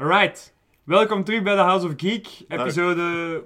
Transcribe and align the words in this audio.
Alright, 0.00 0.52
welkom 0.84 1.24
terug 1.24 1.42
bij 1.42 1.54
de 1.54 1.60
House 1.60 1.86
of 1.86 1.92
Geek, 1.96 2.28
episode 2.48 3.42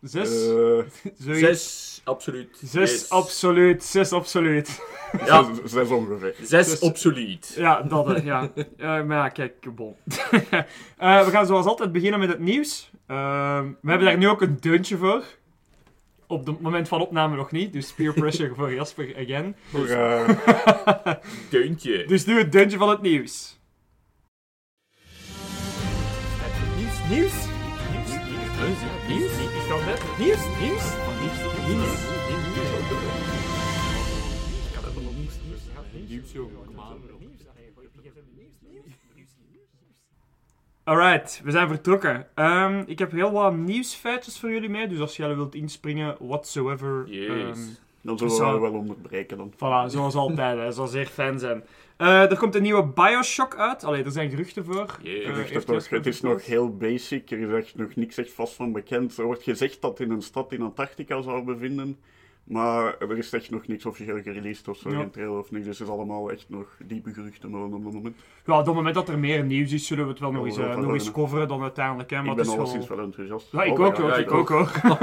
6. 0.00 0.30
Eh, 0.30 1.34
Zes, 1.34 2.00
absoluut. 2.04 2.56
6 2.62 2.90
Yes. 2.90 3.08
absoluut, 3.10 3.84
6 3.84 4.12
absoluut. 4.12 4.80
Ja, 5.26 5.44
zes, 5.54 5.72
zes 5.72 5.88
ongeveer. 5.88 6.34
zes 6.42 6.68
Dus- 6.70 6.78
obsolet. 6.80 7.54
Ja, 7.56 7.82
dat 7.82 8.12
eh, 8.12 8.24
ja. 8.24 8.50
Eh, 8.76 9.02
maar 9.04 9.16
ja, 9.16 9.28
kijk, 9.28 9.74
bon. 9.74 9.94
Eh, 10.98 11.24
we 11.24 11.30
gaan 11.30 11.46
zoals 11.46 11.66
altijd 11.66 11.92
beginnen 11.92 12.20
met 12.20 12.28
het 12.28 12.38
nieuws. 12.38 12.90
Ehm, 13.06 13.64
we 13.80 13.88
hebben 13.90 14.06
daar 14.08 14.18
nu 14.18 14.28
ook 14.28 14.42
een 14.42 14.56
deuntje 14.60 14.96
voor. 14.96 15.22
Op 16.26 16.46
het 16.46 16.60
moment 16.60 16.88
van 16.88 17.00
opname 17.00 17.36
nog 17.36 17.50
niet, 17.50 17.72
dus 17.72 17.92
peer 17.92 18.12
pressure 18.12 18.54
voor 18.54 18.74
Jasper 18.74 19.14
again. 19.22 19.56
Voor, 19.70 19.86
eh, 19.86 20.28
Deuntje. 21.50 22.04
Dus 22.06 22.24
nu 22.24 22.38
het 22.38 22.52
deuntje 22.52 22.78
van 22.78 22.88
het 22.88 23.02
nieuws. 23.02 23.58
Nieuws, 26.78 26.98
nieuws? 27.08 27.32
Nieuws, 27.92 28.20
nieuws, 28.60 28.80
nieuws, 29.08 29.32
Ik 29.32 29.68
kan 29.68 29.84
net. 29.84 30.02
Nieuws, 30.18 30.40
nieuws, 30.60 30.84
nieuws, 31.20 31.66
nieuws. 31.68 32.23
Alright, 40.84 41.40
we 41.44 41.50
zijn 41.50 41.68
vertrokken. 41.68 42.26
Ehm, 42.34 42.82
ik 42.86 42.98
heb 42.98 43.10
heel 43.10 43.32
wat 43.32 43.54
nieuwsfeitjes 43.56 44.38
voor 44.38 44.50
jullie 44.50 44.68
mee, 44.68 44.88
dus 44.88 45.00
als 45.00 45.16
jullie 45.16 45.34
wilt 45.36 45.54
inspringen, 45.54 46.16
whatsoever. 46.20 47.04
Yes. 47.08 47.28
ehm, 47.28 47.58
dan 48.00 48.18
zullen 48.30 48.54
we 48.54 48.60
wel 48.60 48.72
onderbreken 48.72 49.36
dan. 49.36 49.52
Voilà, 49.54 49.90
zoals 49.90 50.14
altijd, 50.14 50.58
hè. 50.58 50.72
Zoals 50.72 50.90
zeer 50.90 51.06
fan 51.06 51.38
zijn. 51.38 51.64
Eh, 51.96 52.30
er 52.30 52.38
komt 52.38 52.54
een 52.54 52.62
nieuwe 52.62 52.86
Bioshock 52.86 53.56
uit. 53.56 53.84
Allee, 53.84 54.04
er 54.04 54.10
zijn 54.10 54.30
geruchten 54.30 54.64
voor. 54.64 54.96
Eh, 55.04 55.28
Er 55.28 55.36
nog- 55.36 55.48
Jasper 55.48 55.96
het 55.96 56.06
is 56.06 56.20
nog 56.20 56.46
heel 56.46 56.76
basic, 56.76 57.30
er 57.30 57.38
is 57.38 57.52
echt 57.64 57.76
nog 57.76 57.94
niks 57.94 58.16
echt 58.18 58.32
vast 58.32 58.54
van 58.54 58.72
bekend. 58.72 59.18
Er 59.18 59.24
wordt 59.24 59.42
gezegd 59.42 59.80
dat 59.80 60.00
in 60.00 60.10
een 60.10 60.22
stad 60.22 60.52
in 60.52 60.62
Antarctica 60.62 61.22
zou 61.22 61.42
bevinden, 61.44 61.98
maar 62.44 62.98
er 62.98 63.18
is 63.18 63.32
echt 63.32 63.50
nog 63.50 63.66
niks 63.66 63.86
officieel 63.86 64.22
gereleased 64.22 64.68
of 64.68 64.76
zo, 64.76 64.90
Ja. 64.90 64.96
geen 64.96 65.10
trailer 65.10 65.38
of 65.38 65.50
niks. 65.50 65.66
Dus 65.66 65.78
het 65.78 65.88
is 65.88 65.94
allemaal 65.94 66.30
echt 66.30 66.44
nog 66.48 66.76
diepe 66.84 67.12
geruchten 67.12 67.50
maar 67.50 67.62
op 67.62 67.72
het 67.72 67.92
moment. 67.92 68.16
Ja, 68.46 68.58
op 68.58 68.66
het 68.66 68.74
moment 68.74 68.94
dat 68.94 69.08
er 69.08 69.18
meer 69.18 69.44
nieuws 69.44 69.72
is, 69.72 69.86
zullen 69.86 70.04
we 70.04 70.10
het 70.10 70.20
wel 70.20 70.32
nog 70.32 70.44
eens, 70.46 70.56
eh, 70.58 70.76
nog 70.76 70.92
eens 70.92 71.10
coveren 71.10 71.48
dan 71.48 71.62
uiteindelijk. 71.62 72.10
Hè, 72.10 72.16
maar 72.16 72.32
ik 72.32 72.36
het 72.38 72.46
ben 72.46 72.54
is 72.54 72.60
alleszins 72.60 72.86
wel... 72.88 72.96
wel 72.96 73.06
enthousiast. 73.06 73.52
Ja, 73.52 73.62
ik 73.62 73.78
Oh, 73.78 73.84
ook 73.86 73.96
ja, 73.96 74.02
hoor, 74.02 74.10
ja, 74.10 74.16
ik 74.16 74.26
ik 74.26 74.32
ook 74.32 74.48
hoor. 74.48 74.70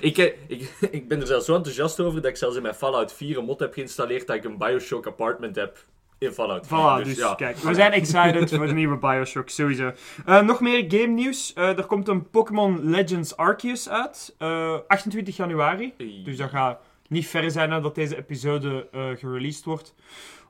Ik, 0.00 0.18
eh, 0.18 0.24
ik, 0.46 0.72
ik 0.90 1.08
ben 1.08 1.20
er 1.20 1.26
zelfs 1.26 1.44
zo 1.46 1.54
enthousiast 1.54 2.00
over 2.00 2.20
dat 2.20 2.30
ik 2.30 2.36
zelfs 2.36 2.56
in 2.56 2.62
mijn 2.62 2.74
Fallout 2.74 3.12
4 3.12 3.38
een 3.38 3.44
mod 3.44 3.60
heb 3.60 3.72
geïnstalleerd 3.72 4.26
dat 4.26 4.36
ik 4.36 4.44
een 4.44 4.58
Bioshock 4.58 5.06
apartment 5.06 5.56
heb 5.56 5.78
in 6.20 6.32
Fallout 6.32 6.66
4. 6.66 6.78
Voilà, 6.78 7.04
dus, 7.04 7.34
kijk, 7.36 7.56
we 7.56 7.74
zijn 7.74 7.92
excited 7.92 8.54
voor 8.54 8.66
de 8.66 8.72
nieuwe 8.72 8.96
Bioshock, 8.96 9.48
sowieso. 9.48 9.92
Eh, 10.26 10.40
nog 10.42 10.60
meer 10.60 10.84
game 10.88 11.06
nieuws. 11.06 11.52
Eh, 11.52 11.78
er 11.78 11.84
komt 11.86 12.08
een 12.08 12.30
Pokémon 12.30 12.90
Legends 12.90 13.36
Arceus 13.36 13.88
uit. 13.88 14.34
eh, 14.38 14.78
28 14.88 15.36
januari. 15.36 15.94
Dus 16.24 16.36
dat 16.36 16.50
gaat 16.50 16.80
niet 17.08 17.26
ver 17.26 17.50
zijn 17.50 17.68
nadat 17.68 17.94
deze 17.94 18.16
episode 18.16 18.88
eh 18.92 19.08
gereleased 19.16 19.64
wordt. 19.64 19.94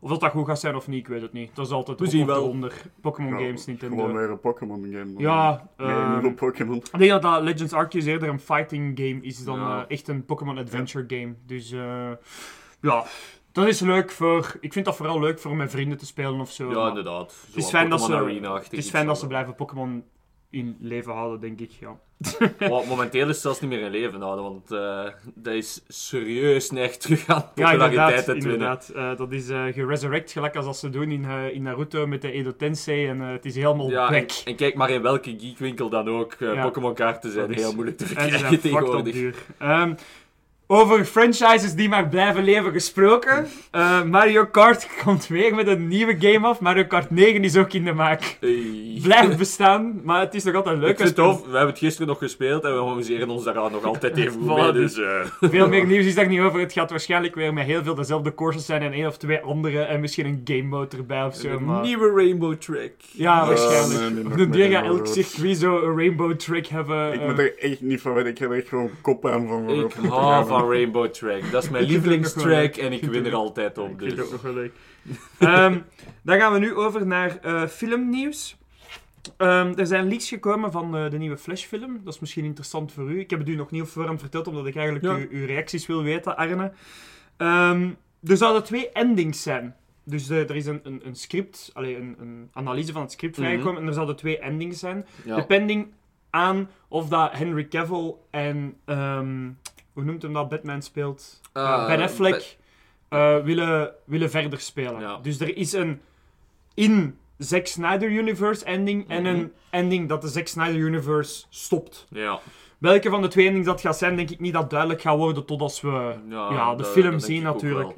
Of 0.02 0.10
dat 0.10 0.20
dat 0.20 0.30
goed 0.30 0.46
gaat 0.46 0.60
zijn 0.60 0.74
of 0.76 0.88
niet, 0.88 0.98
ik 0.98 1.08
weet 1.08 1.22
het 1.22 1.32
niet. 1.32 1.50
Dat 1.54 1.66
is 1.66 1.72
altijd 1.72 2.00
We 2.00 2.06
zien 2.08 2.26
wel. 2.26 2.42
eronder. 2.44 2.72
Pokémon 3.00 3.30
Ja, 3.32 3.44
Games, 3.46 3.66
Nintendo. 3.66 3.96
Gewoon 3.96 4.12
weer 4.16 4.30
een 4.30 4.40
Pokémon 4.40 4.82
game. 4.92 5.12
Ja, 5.18 5.68
Nee, 5.76 5.88
ehm, 5.88 6.12
nieuwe 6.12 6.32
Pokémon. 6.34 6.76
Ik 6.76 6.98
denk 6.98 7.10
dat, 7.10 7.22
dat 7.22 7.42
Legends 7.42 7.72
Arceus 7.72 8.04
eerder 8.04 8.28
een 8.28 8.40
fighting 8.40 8.98
game 8.98 9.18
is 9.22 9.44
dan 9.44 9.58
Ja. 9.58 9.78
eh, 9.78 9.84
echt 9.96 10.08
een 10.08 10.24
Pokémon 10.24 10.58
Adventure 10.58 11.04
game. 11.08 11.34
Dus 11.46 11.72
eh, 11.72 12.10
ja, 12.80 13.04
dat 13.52 13.66
is 13.66 13.80
leuk 13.80 14.10
voor... 14.10 14.56
Ik 14.60 14.72
vind 14.72 14.84
dat 14.84 14.96
vooral 14.96 15.20
leuk 15.20 15.38
voor 15.38 15.56
met 15.56 15.70
vrienden 15.70 15.98
te 15.98 16.06
spelen 16.06 16.40
of 16.40 16.50
zo. 16.50 16.70
Ja, 16.70 16.88
inderdaad. 16.88 17.34
het 17.46 17.56
is 17.56 17.68
fijn 17.68 17.90
dat 17.90 18.00
ze, 18.00 18.14
het 18.52 18.72
is 18.72 18.90
fijn 18.90 19.06
dat 19.06 19.18
ze 19.18 19.26
blijven 19.26 19.54
Pokémon 19.54 20.04
in 20.50 20.76
leven 20.80 21.12
houden, 21.12 21.40
denk 21.40 21.60
ik. 21.60 21.70
Ja. 21.70 21.98
momenteel 22.88 23.22
is 23.22 23.28
het 23.28 23.36
zelfs 23.40 23.60
niet 23.60 23.70
meer 23.70 23.80
in 23.80 23.90
leven 23.90 24.20
houden, 24.20 24.44
want 24.44 24.70
eh, 24.70 25.14
dat 25.34 25.54
is 25.54 25.82
serieus 25.88 26.70
neig 26.70 26.96
terug 26.96 27.28
aan 27.28 27.50
Ja, 27.54 27.70
populariteit 27.70 27.98
inderdaad. 27.98 28.24
te 28.24 28.32
winnen. 28.32 28.52
inderdaad. 28.52 28.88
Eh, 28.88 29.16
dat 29.16 29.32
is 29.32 29.48
eh 29.48 29.64
geresurrect, 29.64 30.32
gelijk 30.32 30.56
als 30.56 30.64
dat 30.64 30.76
ze 30.76 30.90
doen 30.90 31.10
in, 31.10 31.24
in 31.52 31.62
Naruto 31.62 32.06
met 32.06 32.22
de 32.22 32.32
Edo 32.32 32.56
Tensei. 32.56 33.06
En 33.06 33.20
het 33.20 33.44
is 33.44 33.54
helemaal 33.54 33.90
Ja, 33.90 34.12
en, 34.44 34.56
kijk 34.56 34.74
maar 34.74 34.90
in 34.90 35.02
welke 35.02 35.34
geekwinkel 35.38 35.88
dan 35.88 36.08
ook. 36.08 36.36
Ja. 36.38 36.62
Pokémon 36.62 36.94
kaarten 36.94 37.32
zijn 37.32 37.52
heel 37.52 37.74
moeilijk 37.74 37.96
te 37.96 38.06
verkrijgen 38.06 38.60
tegenwoordig. 38.60 39.14
duur. 39.14 39.34
Over 40.72 41.04
franchises 41.04 41.74
die 41.74 41.88
maar 41.88 42.08
blijven 42.08 42.44
leven 42.44 42.72
gesproken. 42.72 43.46
Eh, 43.70 44.02
Mario 44.02 44.44
Kart 44.46 44.88
komt 45.04 45.26
weer 45.26 45.54
met 45.54 45.66
een 45.66 45.88
nieuwe 45.88 46.16
game 46.18 46.46
af. 46.46 46.60
Mario 46.60 46.84
Kart 46.84 47.10
9 47.10 47.44
is 47.44 47.56
ook 47.56 47.72
in 47.72 47.84
de 47.84 47.92
maak. 47.92 48.36
Hey. 48.40 48.98
Blijft 49.02 49.36
bestaan, 49.38 50.00
maar 50.04 50.20
het 50.20 50.34
is 50.34 50.44
nog 50.44 50.54
altijd 50.54 50.78
leuk. 50.78 50.90
Ik 50.90 50.96
vind 50.96 51.08
het 51.08 51.16
tof. 51.16 51.38
We 51.40 51.44
hebben 51.50 51.66
het 51.68 51.78
gisteren 51.78 52.06
nog 52.08 52.18
gespeeld 52.18 52.64
en 52.64 52.74
we 52.74 52.80
amuseren 52.90 53.28
ons 53.30 53.44
daaraan 53.44 53.72
nog 53.72 53.84
altijd 53.84 54.16
even 54.16 54.32
goed 54.40 54.50
Voilà, 54.50 54.62
mee. 54.62 54.72
dus- 54.72 54.94
Dus, 54.94 55.04
eh, 55.40 55.48
Veel 55.50 55.68
meer 55.68 55.86
nieuws 55.92 56.04
is 56.06 56.14
daar 56.14 56.28
niet 56.28 56.40
over. 56.40 56.60
Het 56.60 56.72
gaat 56.72 56.90
waarschijnlijk 56.90 57.34
weer 57.34 57.52
met 57.52 57.64
heel 57.66 57.82
veel 57.82 57.94
dezelfde 57.94 58.34
courses 58.34 58.66
zijn 58.66 58.82
en 58.82 58.92
één 58.92 59.06
of 59.06 59.16
twee 59.16 59.38
andere. 59.40 59.80
En 59.82 60.00
misschien 60.00 60.26
een 60.26 60.40
game 60.44 60.62
mode 60.62 60.96
erbij 60.96 61.24
of 61.24 61.34
zo. 61.34 61.48
een 61.48 61.64
Maar... 61.64 61.82
nieuwe 61.82 62.12
Rainbow 62.14 62.54
Track. 62.54 62.90
Ja, 63.12 63.46
waarschijnlijk. 63.46 64.00
nee, 64.00 64.10
nee, 64.10 64.26
Of 64.26 64.32
de 64.32 64.48
deur 64.48 64.70
gaat 64.70 64.84
elk 64.84 65.06
circuit 65.06 65.56
zo 65.58 65.76
een 65.82 65.96
rainbow 65.96 66.32
track 66.32 66.66
hebben. 66.66 67.12
Ik 67.12 67.20
eh. 67.20 67.26
moet 67.26 67.38
er 67.38 67.58
echt 67.58 67.80
niet 67.80 68.00
van 68.00 68.12
weten, 68.14 68.30
ik 68.30 68.38
heb 68.38 68.50
er 68.50 68.56
echt 68.56 68.68
gewoon 68.68 68.90
kop 69.00 69.26
aan 69.26 69.48
van. 69.48 69.68
Ik 69.70 69.92
hou 70.08 70.46
gaan. 70.46 70.59
Van 70.60 70.70
Rainbow 70.70 71.06
Track. 71.06 71.50
Dat 71.50 71.62
is 71.62 71.70
mijn 71.70 71.84
lievelingstrack 71.84 72.76
en 72.76 72.92
ik 72.92 73.02
win 73.04 73.26
er 73.26 73.34
altijd 73.34 73.78
op. 73.78 73.90
Ik 73.90 73.98
vind 73.98 74.10
het 74.10 74.20
ook 74.20 74.24
Dus. 74.24 74.32
nog 74.32 74.42
wel 74.42 74.54
leuk. 74.54 74.72
Ehm, 75.38 75.78
dan 76.22 76.38
gaan 76.38 76.52
we 76.52 76.58
nu 76.58 76.74
over 76.74 77.06
naar 77.06 77.38
eh, 77.42 77.66
filmnieuws. 77.66 78.56
Ehm, 79.36 79.72
er 79.76 79.86
zijn 79.86 80.08
leaks 80.08 80.28
gekomen 80.28 80.72
van 80.72 80.96
eh, 80.96 81.10
de 81.10 81.18
nieuwe 81.18 81.36
Flash-film. 81.36 82.00
Dat 82.04 82.14
is 82.14 82.20
misschien 82.20 82.44
interessant 82.44 82.92
voor 82.92 83.10
u. 83.10 83.18
Ik 83.20 83.30
heb 83.30 83.38
het 83.38 83.48
u 83.48 83.54
nog 83.54 83.70
niet 83.70 83.82
op 83.82 83.88
voorhand 83.88 84.20
verteld, 84.20 84.46
omdat 84.46 84.66
ik 84.66 84.76
eigenlijk 84.76 85.04
Ja. 85.04 85.14
uw, 85.14 85.38
uw 85.40 85.46
reacties 85.46 85.86
wil 85.86 86.02
weten, 86.02 86.36
Arne. 86.36 86.72
Ehm, 87.36 87.88
er 88.24 88.36
zouden 88.36 88.64
twee 88.64 88.88
endings 88.90 89.42
zijn. 89.42 89.74
Dus 90.04 90.26
de- 90.26 90.44
er 90.48 90.56
is 90.56 90.66
een, 90.66 90.80
een, 90.82 91.00
een 91.04 91.14
script, 91.14 91.70
allee, 91.72 91.96
een, 91.96 92.16
een 92.20 92.48
analyse 92.52 92.92
van 92.92 93.02
het 93.02 93.12
script 93.12 93.36
Mhm. 93.36 93.46
vrijgekomen 93.46 93.80
en 93.82 93.86
er 93.88 93.94
zouden 93.94 94.16
twee 94.16 94.38
endings 94.38 94.78
zijn. 94.78 95.06
Ja. 95.24 95.36
Depending 95.36 95.86
aan 96.30 96.68
of 96.88 97.08
dat 97.08 97.32
Henry 97.32 97.68
Cavill 97.68 98.14
en... 98.30 98.76
hoe 100.00 100.10
noemt 100.10 100.22
hem 100.22 100.32
dat? 100.32 100.48
Batman 100.48 100.82
speelt? 100.82 101.40
Ah, 101.52 101.62
Uh, 101.64 101.86
ben 101.86 102.00
Affleck 102.00 102.56
Ba- 103.08 103.36
eh, 103.36 103.44
willen, 103.44 103.92
willen 104.04 104.30
verder 104.30 104.60
spelen. 104.60 105.00
Ja. 105.00 105.18
Dus 105.22 105.40
er 105.40 105.56
is 105.56 105.72
een 105.72 106.00
in 106.74 107.18
Zack 107.38 107.66
Snyder 107.66 108.10
Universe 108.10 108.64
ending 108.64 109.08
en 109.08 109.22
Mhm. 109.22 109.34
een 109.34 109.52
ending 109.70 110.08
dat 110.08 110.22
de 110.22 110.28
Zack 110.28 110.46
Snyder 110.46 110.76
Universe 110.80 111.44
stopt. 111.48 112.06
Ja. 112.10 112.40
Welke 112.78 113.10
van 113.10 113.22
de 113.22 113.28
twee 113.28 113.46
endings 113.46 113.66
dat 113.66 113.80
gaat 113.80 113.98
zijn, 113.98 114.16
denk 114.16 114.30
ik 114.30 114.40
niet 114.40 114.52
dat 114.52 114.70
duidelijk 114.70 115.00
gaat 115.00 115.16
worden 115.16 115.44
tot 115.44 115.60
als 115.60 115.80
we 115.80 116.14
ja, 116.28 116.74
de 116.74 116.84
film 116.84 117.18
zien 117.18 117.42
natuurlijk. 117.42 117.88
wel. 117.88 117.96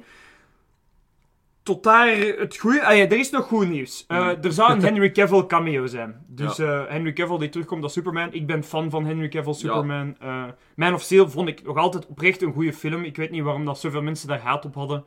Tot 1.63 1.83
daar 1.83 2.17
het 2.39 2.57
goede. 2.57 2.85
Ah 2.85 2.97
ja, 2.97 3.03
er 3.05 3.19
is 3.19 3.31
nog 3.31 3.45
goed 3.47 3.69
nieuws. 3.69 4.05
Eh, 4.09 4.19
Mhm. 4.19 4.43
Er 4.43 4.53
zou 4.53 4.73
een 4.73 4.83
Henry 4.89 5.11
Cavill 5.11 5.47
cameo 5.47 5.87
zijn. 5.87 6.25
Dus 6.29 6.59
eh, 6.59 6.83
Henry 6.89 7.13
Cavill 7.13 7.39
die 7.39 7.49
terugkomt 7.49 7.83
als 7.83 7.93
Superman. 7.93 8.33
Ik 8.33 8.47
ben 8.47 8.65
fan 8.65 8.91
van 8.91 9.05
Henry 9.07 9.29
Cavill 9.29 9.53
Superman. 9.55 10.17
Eh, 10.21 10.45
Man 10.77 10.95
of 10.95 11.03
Steel 11.03 11.31
vond 11.31 11.49
ik 11.49 11.63
nog 11.65 11.77
altijd 11.77 12.07
oprecht 12.07 12.43
een 12.43 12.53
goede 12.53 12.73
film. 12.73 13.03
Ik 13.05 13.17
weet 13.17 13.31
niet 13.31 13.43
waarom 13.43 13.65
dat 13.65 13.79
zoveel 13.81 14.03
mensen 14.03 14.29
daar 14.29 14.41
haat 14.41 14.65
op 14.65 14.75
hadden. 14.75 15.05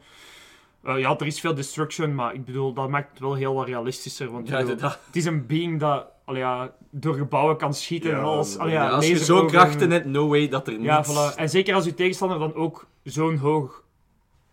Ja, 0.83 1.15
er 1.19 1.25
is 1.25 1.39
veel 1.39 1.53
destruction, 1.55 2.15
maar 2.15 2.33
ik 2.33 2.45
bedoel, 2.45 2.73
dat 2.73 2.89
maakt 2.89 3.09
het 3.09 3.19
wel 3.19 3.33
heel 3.33 3.53
wat 3.53 3.67
realistischer. 3.67 4.31
Want 4.31 4.47
Ja, 4.47 4.57
bedoel, 4.65 4.89
het 4.89 5.15
is 5.15 5.25
een 5.25 5.45
being 5.45 5.79
dat 5.79 6.05
allee, 6.25 6.41
ja, 6.41 6.71
door 6.91 7.13
gebouwen 7.15 7.57
kan 7.57 7.73
schieten 7.73 8.09
Ja, 8.09 8.17
en 8.17 8.23
alles. 8.23 8.55
Ja, 8.55 8.65
ja, 8.65 8.89
als 8.89 9.07
je 9.07 9.17
zo'n 9.17 9.47
krachten 9.47 9.91
hebt, 9.91 10.05
no 10.05 10.27
way 10.27 10.47
dat 10.47 10.67
er 10.67 10.79
Ja, 10.81 10.97
niets... 10.97 11.09
voilà. 11.11 11.35
En 11.35 11.49
zeker 11.49 11.75
als 11.75 11.85
uw 11.85 11.93
tegenstander 11.93 12.39
dan 12.39 12.53
ook 12.55 12.87
zo'n 13.03 13.37
hoog, 13.37 13.83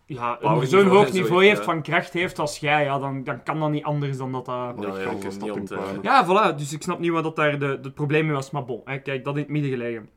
ja, 0.05 0.37
zo'n 0.41 0.59
niveau 0.59 0.87
hoog 0.87 1.11
niveau 1.11 1.43
heeft, 1.43 1.55
heeft 1.55 1.57
ja. 1.57 1.73
van 1.73 1.81
kracht 1.81 2.13
heeft 2.13 2.39
als 2.39 2.57
jij, 2.57 2.83
ja, 2.83 2.99
dan, 2.99 3.23
dan 3.23 3.43
kan 3.43 3.59
dat 3.59 3.69
niet 3.69 3.83
anders 3.83 4.17
dan 4.17 4.31
dat 4.31 4.45
dat... 4.45 4.75
Ja, 6.01 6.23
niet 6.23 6.25
voilà. 6.25 6.57
Dus 6.57 6.73
ik 6.73 6.81
snap 6.81 6.99
niet 6.99 7.11
wat 7.11 7.23
dat 7.23 7.35
daar 7.35 7.59
de, 7.59 7.79
het 7.81 7.93
probleem 7.93 8.25
mee 8.25 8.35
was. 8.35 8.51
Maar 8.51 8.65
bon, 8.65 8.81
hè, 8.85 8.99
kijk, 8.99 9.23
dat 9.23 9.35
in 9.35 9.41
het 9.41 9.49
midden 9.49 9.71
gelegen. 9.71 10.09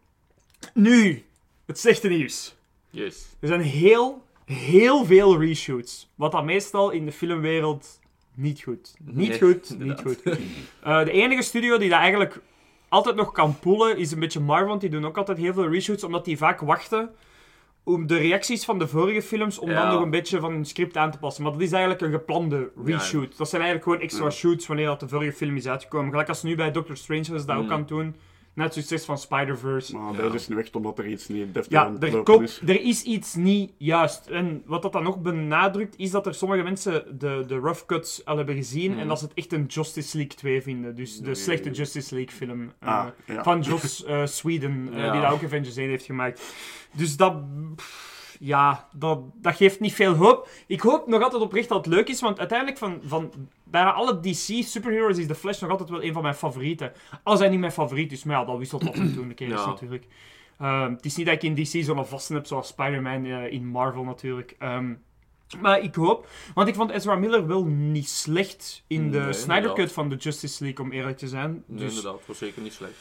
Nu, 0.74 1.24
het 1.66 1.78
slechte 1.78 2.08
nieuws. 2.08 2.56
Yes. 2.90 3.36
Er 3.40 3.48
zijn 3.48 3.60
heel, 3.60 4.24
heel 4.44 5.04
veel 5.04 5.40
reshoots. 5.40 6.10
Wat 6.14 6.32
dat 6.32 6.44
meestal 6.44 6.90
in 6.90 7.04
de 7.04 7.12
filmwereld 7.12 8.00
niet 8.34 8.62
goed. 8.62 8.94
Niet 9.04 9.28
Nee, 9.28 9.38
goed, 9.38 9.78
niet 9.78 10.00
goed. 10.00 10.22
Eh, 10.82 11.04
de 11.04 11.10
enige 11.10 11.42
studio 11.42 11.78
die 11.78 11.90
dat 11.90 11.98
eigenlijk 11.98 12.40
altijd 12.88 13.16
nog 13.16 13.32
kan 13.32 13.58
poelen 13.58 13.96
is 13.98 14.12
een 14.12 14.18
beetje 14.18 14.40
Marvel. 14.40 14.68
Want 14.68 14.80
die 14.80 14.90
doen 14.90 15.06
ook 15.06 15.18
altijd 15.18 15.38
heel 15.38 15.52
veel 15.52 15.68
reshoots, 15.68 16.04
omdat 16.04 16.24
die 16.24 16.36
vaak 16.36 16.60
wachten 16.60 17.10
om 17.88 18.06
de 18.06 18.16
reacties 18.16 18.64
van 18.64 18.78
de 18.78 18.86
vorige 18.88 19.22
films, 19.22 19.58
om 19.58 19.68
dan 19.68 19.88
nog 19.88 20.02
een 20.02 20.10
beetje 20.10 20.40
van 20.40 20.52
hun 20.52 20.64
script 20.64 20.96
aan 20.96 21.10
te 21.10 21.18
passen. 21.18 21.42
Maar 21.42 21.52
dat 21.52 21.60
is 21.60 21.72
eigenlijk 21.72 22.02
een 22.02 22.10
geplande 22.10 22.70
reshoot. 22.84 23.36
Dat 23.36 23.48
zijn 23.48 23.62
eigenlijk 23.62 23.82
gewoon 23.82 24.00
extra 24.06 24.24
Ja. 24.24 24.30
shoots 24.30 24.66
wanneer 24.66 24.86
dat 24.86 25.00
de 25.00 25.08
vorige 25.08 25.32
film 25.32 25.56
is 25.56 25.66
uitgekomen. 25.68 26.10
Gelijk 26.10 26.28
als 26.28 26.42
nu 26.42 26.56
bij 26.56 26.70
Doctor 26.70 26.96
Strange 26.96 27.32
was 27.32 27.46
dat 27.46 27.56
ook 27.56 27.64
Mm. 27.64 27.72
aan 27.72 27.78
het 27.78 27.88
doen. 27.88 28.16
Net 28.56 28.74
succes 28.74 29.04
van 29.04 29.18
Spider-Verse. 29.18 29.96
Maar 29.96 30.12
Ja. 30.14 30.20
dat 30.22 30.34
is 30.34 30.48
nu 30.48 30.58
echt 30.58 30.76
omdat 30.76 30.98
er 30.98 31.06
iets 31.06 31.28
niet 31.28 31.54
deftig 31.54 31.72
Ja, 31.72 31.84
aan 31.84 31.92
het 31.92 32.02
er, 32.28 32.42
is. 32.42 32.60
er 32.66 32.80
is 32.80 33.02
iets 33.02 33.34
niet 33.34 33.72
juist. 33.78 34.26
En 34.26 34.62
wat 34.66 34.82
dat 34.82 34.92
dan 34.92 35.02
nog 35.02 35.20
benadrukt, 35.20 35.94
is 35.98 36.10
dat 36.10 36.26
er 36.26 36.34
sommige 36.34 36.62
mensen 36.62 37.18
de, 37.18 37.44
de 37.46 37.54
rough 37.58 37.84
cuts 37.86 38.24
al 38.24 38.36
hebben 38.36 38.54
gezien 38.56 38.90
Mhm. 38.90 39.00
en 39.00 39.08
dat 39.08 39.18
ze 39.18 39.24
het 39.24 39.34
echt 39.34 39.52
een 39.52 39.64
Justice 39.64 40.16
League 40.16 40.36
2 40.36 40.62
vinden. 40.62 40.94
Dus 40.94 41.18
de 41.18 41.24
Nee. 41.24 41.34
slechte 41.34 41.70
Justice 41.70 42.14
League 42.14 42.34
film. 42.34 42.72
eh, 42.78 42.88
Ah, 42.88 43.06
ja. 43.26 43.42
Van 43.42 43.60
Joss 43.60 44.04
eh, 44.04 44.26
Sweden, 44.26 44.88
eh, 44.94 45.12
die 45.12 45.20
daar 45.20 45.32
ook 45.32 45.44
Avengers 45.44 45.76
1 45.76 45.88
heeft 45.88 46.04
gemaakt. 46.04 46.42
Dus 46.92 47.16
dat... 47.16 47.34
pff, 47.76 48.14
ja, 48.38 48.88
dat, 48.92 49.20
dat 49.34 49.56
geeft 49.56 49.80
niet 49.80 49.94
veel 49.94 50.14
hoop. 50.14 50.48
Ik 50.66 50.80
hoop 50.80 51.06
nog 51.06 51.22
altijd 51.22 51.42
oprecht 51.42 51.68
dat 51.68 51.84
het 51.84 51.94
leuk 51.94 52.08
is, 52.08 52.20
want 52.20 52.38
uiteindelijk 52.38 52.78
van, 52.78 53.00
van 53.04 53.32
bijna 53.64 53.92
alle 53.92 54.20
DC 54.20 54.64
superheroes 54.64 55.18
is 55.18 55.26
The 55.26 55.34
Flash 55.34 55.60
nog 55.60 55.70
altijd 55.70 55.88
wel 55.90 56.02
een 56.02 56.12
van 56.12 56.22
mijn 56.22 56.34
favorieten. 56.34 56.92
Als 57.22 57.38
hij 57.38 57.48
niet 57.48 57.60
mijn 57.60 57.72
favoriet 57.72 58.12
is, 58.12 58.24
maar 58.24 58.38
ja, 58.38 58.44
dat 58.44 58.58
wisselt 58.58 58.88
af 58.88 58.94
en 58.94 59.14
toe 59.14 59.22
een 59.24 59.34
keer 59.34 59.48
Ja. 59.48 59.66
natuurlijk. 59.66 60.06
Ehm, 60.58 60.90
het 60.92 61.04
is 61.04 61.16
niet 61.16 61.26
dat 61.26 61.34
ik 61.34 61.42
in 61.42 61.54
DC 61.54 61.84
zo'n 61.84 62.06
vaste 62.06 62.34
heb 62.34 62.46
zoals 62.46 62.68
Spider-Man 62.68 63.24
eh, 63.24 63.52
in 63.52 63.66
Marvel 63.66 64.04
natuurlijk. 64.04 64.54
Ehm, 64.58 64.94
maar 65.60 65.80
ik 65.80 65.94
hoop, 65.94 66.28
want 66.54 66.68
ik 66.68 66.74
vond 66.74 66.90
Ezra 66.90 67.14
Miller 67.14 67.46
wel 67.46 67.64
niet 67.64 68.08
slecht 68.08 68.84
in 68.86 69.10
de 69.10 69.18
Nee, 69.18 69.32
Snyder 69.32 69.72
Cut 69.72 69.92
van 69.92 70.08
de 70.08 70.16
Justice 70.16 70.64
League, 70.64 70.84
om 70.84 70.92
eerlijk 70.92 71.16
te 71.18 71.28
zijn. 71.28 71.64
Nee, 71.66 71.78
Dus 71.78 71.96
inderdaad, 71.96 72.26
was 72.26 72.38
zeker 72.38 72.62
niet 72.62 72.72
slecht. 72.72 72.94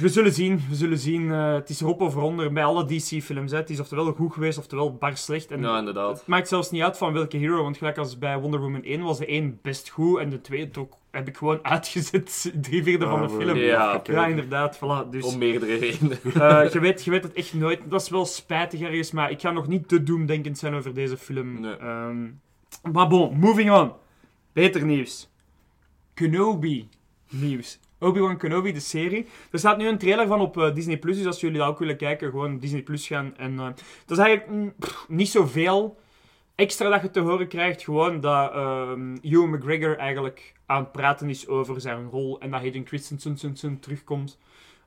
We 0.00 0.08
zullen 0.08 0.32
zien, 0.32 0.60
we 0.68 0.74
zullen 0.74 0.98
zien. 0.98 1.32
Eh, 1.32 1.52
het 1.54 1.68
is 1.68 1.80
erop 1.80 2.00
of 2.00 2.14
eronder 2.14 2.52
bij 2.52 2.64
alle 2.64 2.84
DC-films. 2.84 3.52
Het 3.52 3.70
is 3.70 3.80
oftewel 3.80 4.12
goed 4.12 4.32
geweest, 4.32 4.58
oftewel 4.58 4.94
bar 4.94 5.16
slecht. 5.16 5.50
En 5.50 5.60
Ja, 5.60 5.78
inderdaad. 5.78 6.18
het 6.18 6.26
maakt 6.26 6.48
zelfs 6.48 6.70
niet 6.70 6.82
uit 6.82 6.96
van 6.98 7.12
welke 7.12 7.36
hero, 7.36 7.62
want 7.62 7.76
gelijk 7.76 7.98
als 7.98 8.18
bij 8.18 8.38
Wonder 8.38 8.60
Woman 8.60 8.82
1 8.82 9.02
was 9.02 9.18
de 9.18 9.26
1 9.32 9.58
best 9.62 9.88
goed 9.88 10.18
en 10.18 10.30
de 10.30 10.40
2 10.40 10.70
ook, 10.78 10.96
heb 11.10 11.28
ik 11.28 11.36
gewoon 11.36 11.58
uitgezet, 11.64 12.52
drie 12.62 12.82
vierde 12.82 13.06
van 13.06 13.22
de 13.26 13.34
we- 13.36 13.42
film. 13.44 13.56
Ja. 13.56 14.26
inderdaad. 14.26 14.76
Voilà. 14.76 15.10
Dus 15.10 15.24
Om 15.24 15.38
meerdere 15.38 15.74
redenen. 15.76 16.18
eh, 16.34 16.70
je, 16.72 16.80
weet, 16.80 17.04
je 17.04 17.10
weet 17.10 17.22
het 17.22 17.32
echt 17.32 17.54
nooit. 17.54 17.80
Dat 17.88 18.00
is 18.02 18.08
wel 18.08 18.24
spijtig 18.24 18.80
ergens, 18.80 19.10
maar 19.10 19.30
ik 19.30 19.40
ga 19.40 19.50
nog 19.50 19.68
niet 19.68 19.88
te 19.88 20.02
doemdenkend 20.02 20.58
zijn 20.58 20.74
over 20.74 20.94
deze 20.94 21.16
film. 21.16 21.60
Nee. 21.60 21.76
Ehm, 21.76 22.26
maar 22.92 23.08
bon, 23.08 23.38
moving 23.38 23.70
on. 23.70 23.92
Beter 24.52 24.84
nieuws. 24.84 25.28
Kenobi 26.14 26.88
nieuws. 27.30 27.78
Obi-Wan 27.98 28.36
Kenobi, 28.36 28.72
de 28.72 28.80
serie. 28.80 29.26
Er 29.50 29.58
staat 29.58 29.78
nu 29.78 29.88
een 29.88 29.98
trailer 29.98 30.26
van 30.26 30.40
op 30.40 30.58
eh, 30.58 30.74
Disney+, 30.74 30.98
Plus, 30.98 31.16
dus 31.16 31.26
als 31.26 31.40
jullie 31.40 31.58
dat 31.58 31.68
ook 31.68 31.78
willen 31.78 31.96
kijken, 31.96 32.30
gewoon 32.30 32.58
Disney 32.58 32.82
Plus 32.82 33.06
gaan. 33.06 33.36
En, 33.36 33.58
eh, 33.58 33.66
dat 34.06 34.18
is 34.18 34.24
eigenlijk 34.24 34.50
mm, 34.50 34.74
pff, 34.78 35.04
niet 35.08 35.28
zoveel 35.28 35.98
extra 36.54 36.88
dat 36.88 37.02
je 37.02 37.10
te 37.10 37.20
horen 37.20 37.48
krijgt. 37.48 37.82
Gewoon 37.82 38.20
dat 38.20 38.52
ehm 38.52 39.16
Ewan 39.22 39.50
McGregor 39.50 39.96
eigenlijk 39.96 40.54
aan 40.66 40.82
het 40.82 40.92
praten 40.92 41.28
is 41.28 41.48
over 41.48 41.80
zijn 41.80 42.08
rol 42.08 42.40
en 42.40 42.50
dat 42.50 42.60
Hayden 42.60 42.86
Christensen 42.86 43.80
terugkomt 43.80 44.38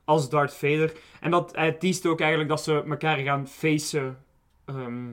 als 0.03 0.29
Darth 0.29 0.53
Vader. 0.53 0.93
En 1.19 1.31
dat 1.31 1.55
hij 1.55 1.71
teast 1.71 2.05
ook 2.05 2.19
eigenlijk 2.19 2.49
dat 2.49 2.63
ze 2.63 2.83
elkaar 2.83 3.17
gaan 3.17 3.47
facen 3.47 4.17
ehm, 4.65 5.09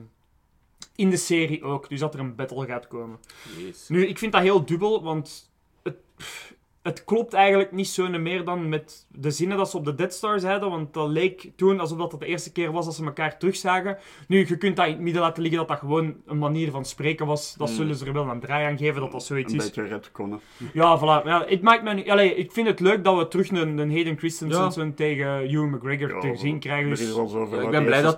in 0.95 1.09
de 1.09 1.17
serie 1.17 1.63
ook. 1.63 1.89
Dus 1.89 1.99
dat 1.99 2.13
er 2.13 2.19
een 2.19 2.35
battle 2.35 2.65
gaat 2.65 2.87
komen. 2.87 3.19
Jeez. 3.57 3.87
Nu, 3.87 4.07
ik 4.07 4.17
vind 4.17 4.31
dat 4.31 4.41
heel 4.41 4.65
dubbel, 4.65 5.03
want 5.03 5.51
het, 5.83 5.95
pff, 6.15 6.53
het 6.83 7.03
klopt 7.03 7.33
eigenlijk 7.33 7.71
niet 7.71 7.87
zo 7.87 8.07
meer 8.09 8.45
dan 8.45 8.69
met 8.69 9.05
de 9.11 9.31
zinnen 9.31 9.57
dat 9.57 9.69
ze 9.69 9.77
op 9.77 9.85
de 9.85 9.95
Dead 9.95 10.13
Star 10.13 10.39
zeiden, 10.39 10.69
want 10.69 10.93
dat 10.93 11.07
leek 11.09 11.51
toen 11.55 11.79
alsof 11.79 11.97
dat 11.97 12.19
de 12.19 12.25
eerste 12.25 12.51
keer 12.51 12.71
was 12.71 12.85
dat 12.85 12.95
ze 12.95 13.03
elkaar 13.05 13.37
terugzagen. 13.37 13.97
Nu, 14.27 14.45
je 14.47 14.57
kunt 14.57 14.75
dat 14.75 14.85
in 14.85 14.91
het 14.91 15.01
midden 15.01 15.21
laten 15.21 15.41
liggen 15.41 15.59
dat 15.59 15.67
dat 15.69 15.77
gewoon 15.79 16.15
een 16.25 16.37
manier 16.37 16.71
van 16.71 16.85
spreken 16.85 17.25
was. 17.25 17.55
Dat 17.57 17.67
Hmm. 17.67 17.77
zullen 17.77 17.95
ze 17.95 18.05
er 18.05 18.13
wel 18.13 18.27
een 18.29 18.39
draai 18.39 18.65
aan 18.65 18.77
geven, 18.77 19.01
dat 19.01 19.11
dat 19.11 19.23
zoiets 19.23 19.53
Een 19.53 19.59
is. 19.59 19.65
beetje 19.65 19.83
redconnen. 19.83 20.39
Ja, 20.73 20.97
voilà. 20.99 21.25
Ja, 21.25 21.43
het 21.47 21.61
maakt 21.61 21.83
me 21.83 21.93
niet... 21.93 22.09
Allee, 22.09 22.35
ik 22.35 22.51
vind 22.51 22.67
het 22.67 22.79
leuk 22.79 23.03
dat 23.03 23.17
we 23.17 23.27
terug 23.27 23.49
een, 23.49 23.77
een 23.77 23.91
Hayden 23.91 24.17
Christensen 24.17 24.85
Ja. 24.85 24.91
tegen 24.95 25.39
Ewan 25.41 25.69
McGregor 25.69 26.09
Ja, 26.13 26.19
te 26.19 26.35
zien 26.37 26.59
krijgen. 26.59 26.89
Dus... 26.89 26.99
Ja, 27.15 27.21
ik 27.61 27.69
ben 27.69 27.71
de 27.71 27.83
blij 27.85 28.01
dat 28.01 28.17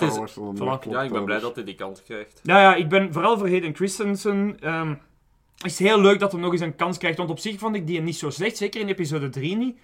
Voilà. 0.56 0.90
Ja, 0.90 1.02
ik 1.04 1.12
ben 1.12 1.24
blij 1.24 1.38
dus. 1.38 1.46
dat 1.46 1.56
hij 1.56 1.64
die 1.64 1.76
kans 1.76 2.04
krijgt. 2.04 2.40
Ja, 2.44 2.62
ja, 2.62 2.76
ik 2.76 2.90
ben 2.90 3.14
vooral 3.14 3.38
voor 3.38 3.48
Hayden 3.50 3.76
Christensen. 3.76 4.58
ehm 4.60 4.94
is 5.64 5.80
heel 5.80 6.02
leuk 6.02 6.20
dat 6.20 6.32
hij 6.32 6.42
nog 6.42 6.52
eens 6.52 6.62
een 6.62 6.76
kans 6.76 6.98
krijgt. 6.98 7.18
Want 7.18 7.30
op 7.30 7.40
zich 7.40 7.60
vond 7.60 7.76
ik 7.76 7.88
die 7.88 8.02
niet 8.02 8.16
zo 8.16 8.30
slecht. 8.30 8.58
Zeker 8.58 8.82
in 8.82 8.88
episode 8.88 9.30
3 9.30 9.56
niet. 9.56 9.78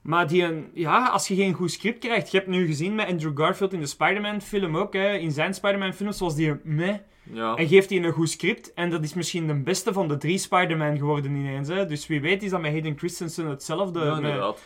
Maar 0.00 0.28
die, 0.28 0.42
een- 0.42 0.70
ja, 0.74 1.06
als 1.08 1.28
je 1.28 1.34
geen 1.34 1.52
goed 1.54 1.70
script 1.70 1.98
krijgt. 1.98 2.30
Je 2.30 2.36
hebt 2.36 2.48
nu 2.50 2.66
gezien 2.66 2.94
met 2.94 3.06
Andrew 3.08 3.38
Garfield 3.38 3.72
in 3.72 3.80
de 3.80 3.86
Spider-Man 3.86 4.40
film 4.40 4.76
ook. 4.76 4.92
Hè, 4.92 5.12
in 5.16 5.30
zijn 5.30 5.54
Spider-Man 5.54 5.92
films 5.92 6.18
was 6.18 6.34
die 6.34 6.48
een 6.50 6.60
meh. 6.62 6.94
Ja. 7.32 7.54
En 7.54 7.68
geeft 7.68 7.90
hij 7.90 8.04
een 8.04 8.12
goed 8.12 8.30
script. 8.30 8.74
En 8.74 8.90
dat 8.90 9.04
is 9.04 9.14
misschien 9.14 9.46
de 9.46 9.54
beste 9.54 9.92
van 9.92 10.08
de 10.08 10.16
drie 10.16 10.38
Spider-Man 10.38 10.96
geworden 10.98 11.34
ineens. 11.34 11.68
Hè. 11.68 11.86
Dus 11.86 12.06
wie 12.06 12.20
weet 12.20 12.42
is 12.42 12.50
dat 12.50 12.60
met 12.60 12.70
Hayden 12.72 12.98
Christensen 12.98 13.46
hetzelfde. 13.46 13.98
Ja, 14.00 14.06
met- 14.06 14.16
inderdaad. 14.16 14.60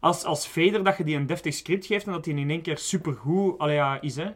als, 0.00 0.24
als 0.24 0.48
Vader 0.48 0.84
dat 0.84 0.96
je 0.96 1.04
die 1.04 1.16
een 1.16 1.26
deftig 1.26 1.54
script 1.54 1.86
geeft 1.86 2.06
en 2.06 2.12
dat 2.12 2.24
die 2.24 2.34
in 2.36 2.50
één 2.50 2.62
keer 2.62 2.78
supergoed 2.78 3.58
allee, 3.58 3.74
ja, 3.74 4.00
is. 4.00 4.16
Hè. 4.16 4.26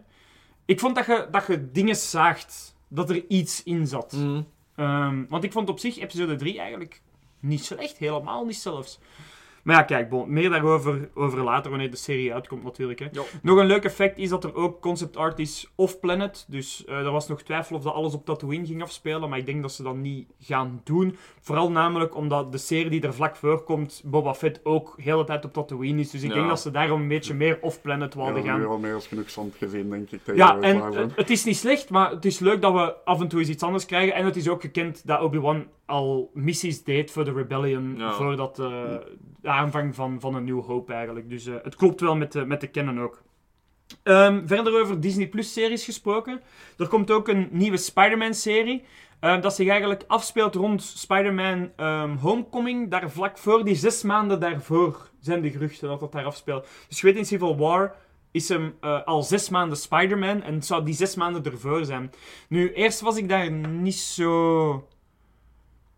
Ik 0.65 0.81
vond 0.81 0.95
dat 0.97 1.07
je, 1.07 1.27
dat 1.31 1.47
je 1.47 1.71
dingen 1.73 1.97
zaagt. 1.97 2.75
Dat 2.89 3.11
er 3.11 3.25
iets 3.29 3.63
in 3.63 3.87
zat. 3.87 4.13
Mhm. 4.13 4.43
Ehm, 4.77 5.25
want 5.29 5.45
ik 5.45 5.53
vond 5.53 5.69
op 5.69 5.79
zich 5.79 5.99
episode 5.99 6.37
3 6.37 6.59
eigenlijk 6.59 7.01
niet 7.41 7.65
slecht. 7.65 7.99
Helemaal 7.99 8.45
niet 8.45 8.57
zelfs. 8.57 8.99
Maar 9.63 9.77
ja, 9.77 9.83
kijk, 9.83 10.09
bon, 10.09 10.33
meer 10.33 10.51
daarover 10.51 11.09
over 11.15 11.43
later 11.43 11.71
wanneer 11.71 11.91
de 11.91 11.97
serie 11.97 12.35
uitkomt 12.35 12.63
natuurlijk. 12.65 12.99
Hè. 12.99 13.07
Ja. 13.13 13.23
Nog 13.43 13.59
een 13.59 13.67
leuk 13.67 13.85
effect 13.85 14.19
is 14.19 14.29
dat 14.29 14.45
er 14.45 14.55
ook 14.55 14.81
concept 14.81 15.17
art 15.17 15.39
is 15.39 15.73
off-planet. 15.75 16.45
Dus 16.49 16.85
eh, 16.85 16.97
er 16.97 17.11
was 17.11 17.29
nog 17.29 17.43
twijfel 17.43 17.77
of 17.77 17.83
dat 17.83 17.95
alles 17.95 18.15
op 18.15 18.25
Tatooine 18.25 18.67
ging 18.67 18.83
afspelen. 18.83 19.29
Maar 19.29 19.39
ik 19.39 19.47
denk 19.47 19.63
dat 19.63 19.73
ze 19.73 19.83
dat 19.83 19.97
niet 19.97 20.27
gaan 20.41 20.81
doen. 20.85 21.17
Vooral 21.41 21.71
namelijk 21.71 22.17
omdat 22.17 22.53
de 22.53 22.59
serie 22.59 22.91
die 22.91 23.01
er 23.03 23.15
vlak 23.15 23.37
voor 23.37 23.63
komt, 23.63 24.03
Boba 24.05 24.35
Fett, 24.35 24.61
ook 24.65 24.93
de 24.97 25.03
hele 25.03 25.25
tijd 25.25 25.45
op 25.45 25.53
Tatooine 25.53 26.01
is. 26.01 26.11
Dus 26.11 26.23
ik 26.23 26.29
Ja. 26.29 26.35
denk 26.35 26.49
dat 26.49 26.61
ze 26.61 26.71
daarom 26.71 27.01
een 27.01 27.09
beetje 27.09 27.35
meer 27.35 27.59
off-planet 27.61 28.13
Ja, 28.15 28.19
wilden 28.19 28.35
we 28.35 28.41
gaan. 28.49 28.51
hebben 28.59 28.69
al 28.77 28.79
meer 28.79 28.95
als 28.95 29.07
genoeg 29.07 29.31
zand 29.31 29.55
gezien, 29.57 29.91
denk 29.91 30.11
ik. 30.11 30.25
tegen 30.25 30.37
Ja, 30.37 30.59
en 30.61 30.77
eh, 30.95 31.05
het 31.15 31.31
is 31.31 31.45
niet 31.45 31.57
slecht, 31.57 31.91
maar 31.91 32.11
het 32.11 32.25
is 32.25 32.39
leuk 32.39 32.63
dat 32.63 32.73
we 32.73 32.95
af 33.05 33.21
en 33.21 33.29
toe 33.29 33.41
eens 33.41 33.49
iets 33.49 33.63
anders 33.63 33.87
krijgen. 33.87 34.15
En 34.15 34.25
het 34.25 34.37
is 34.37 34.49
ook 34.49 34.61
gekend 34.61 35.07
dat 35.07 35.21
Obi-Wan 35.21 35.67
al 35.93 36.31
missies 36.35 36.85
deed 36.85 37.11
voor 37.11 37.25
de 37.25 37.33
Rebellion, 37.33 37.95
Ja. 37.97 38.13
voordat 38.13 38.59
eh, 38.59 38.95
de 39.41 39.49
aanvang 39.49 39.95
van, 39.95 40.21
van 40.21 40.35
een 40.35 40.45
New 40.45 40.65
Hope 40.65 40.93
eigenlijk. 40.93 41.29
Dus 41.31 41.47
eh, 41.47 41.55
het 41.63 41.75
klopt 41.75 42.01
wel 42.01 42.17
met 42.17 42.33
de, 42.33 42.45
met 42.45 42.61
de 42.61 42.67
kennen 42.67 42.99
ook. 42.99 43.23
Ehm, 44.03 44.47
verder 44.47 44.81
over 44.81 45.01
Disney 45.01 45.29
Plus 45.29 45.53
series 45.53 45.85
gesproken. 45.85 46.41
Er 46.79 46.89
komt 46.89 47.11
ook 47.11 47.29
een 47.29 47.49
nieuwe 47.51 47.77
Spider-Man 47.77 48.35
serie. 48.35 48.85
eh, 49.21 49.41
dat 49.41 49.55
zich 49.55 49.69
eigenlijk 49.69 50.05
afspeelt 50.07 50.55
rond 50.55 50.83
Spider-Man 50.83 51.71
ehm, 51.77 52.17
Homecoming. 52.17 52.91
Daar 52.91 53.11
vlak 53.11 53.39
voor, 53.39 53.65
die 53.65 53.75
zes 53.75 54.03
maanden 54.03 54.41
daarvoor, 54.41 55.11
zijn 55.21 55.43
de 55.43 55.51
geruchten 55.51 55.89
dat 55.89 56.01
dat 56.01 56.13
daar 56.13 56.25
afspeelt. 56.25 56.67
Dus 56.89 57.01
je 57.01 57.07
weet 57.07 57.17
in 57.17 57.25
Civil 57.27 57.57
War 57.57 57.95
is 58.31 58.49
hem 58.49 58.75
al 59.05 59.23
zes 59.23 59.49
maanden 59.49 59.77
Spider-Man 59.79 60.43
en 60.43 60.55
het 60.55 60.67
zou 60.67 60.85
die 60.85 60.95
zes 60.95 61.15
maanden 61.15 61.45
ervoor 61.45 61.85
zijn. 61.85 62.11
Nu, 62.49 62.73
eerst 62.73 63.01
was 63.01 63.17
ik 63.17 63.29
daar 63.29 63.51
niet 63.51 63.95
zo... 63.95 64.89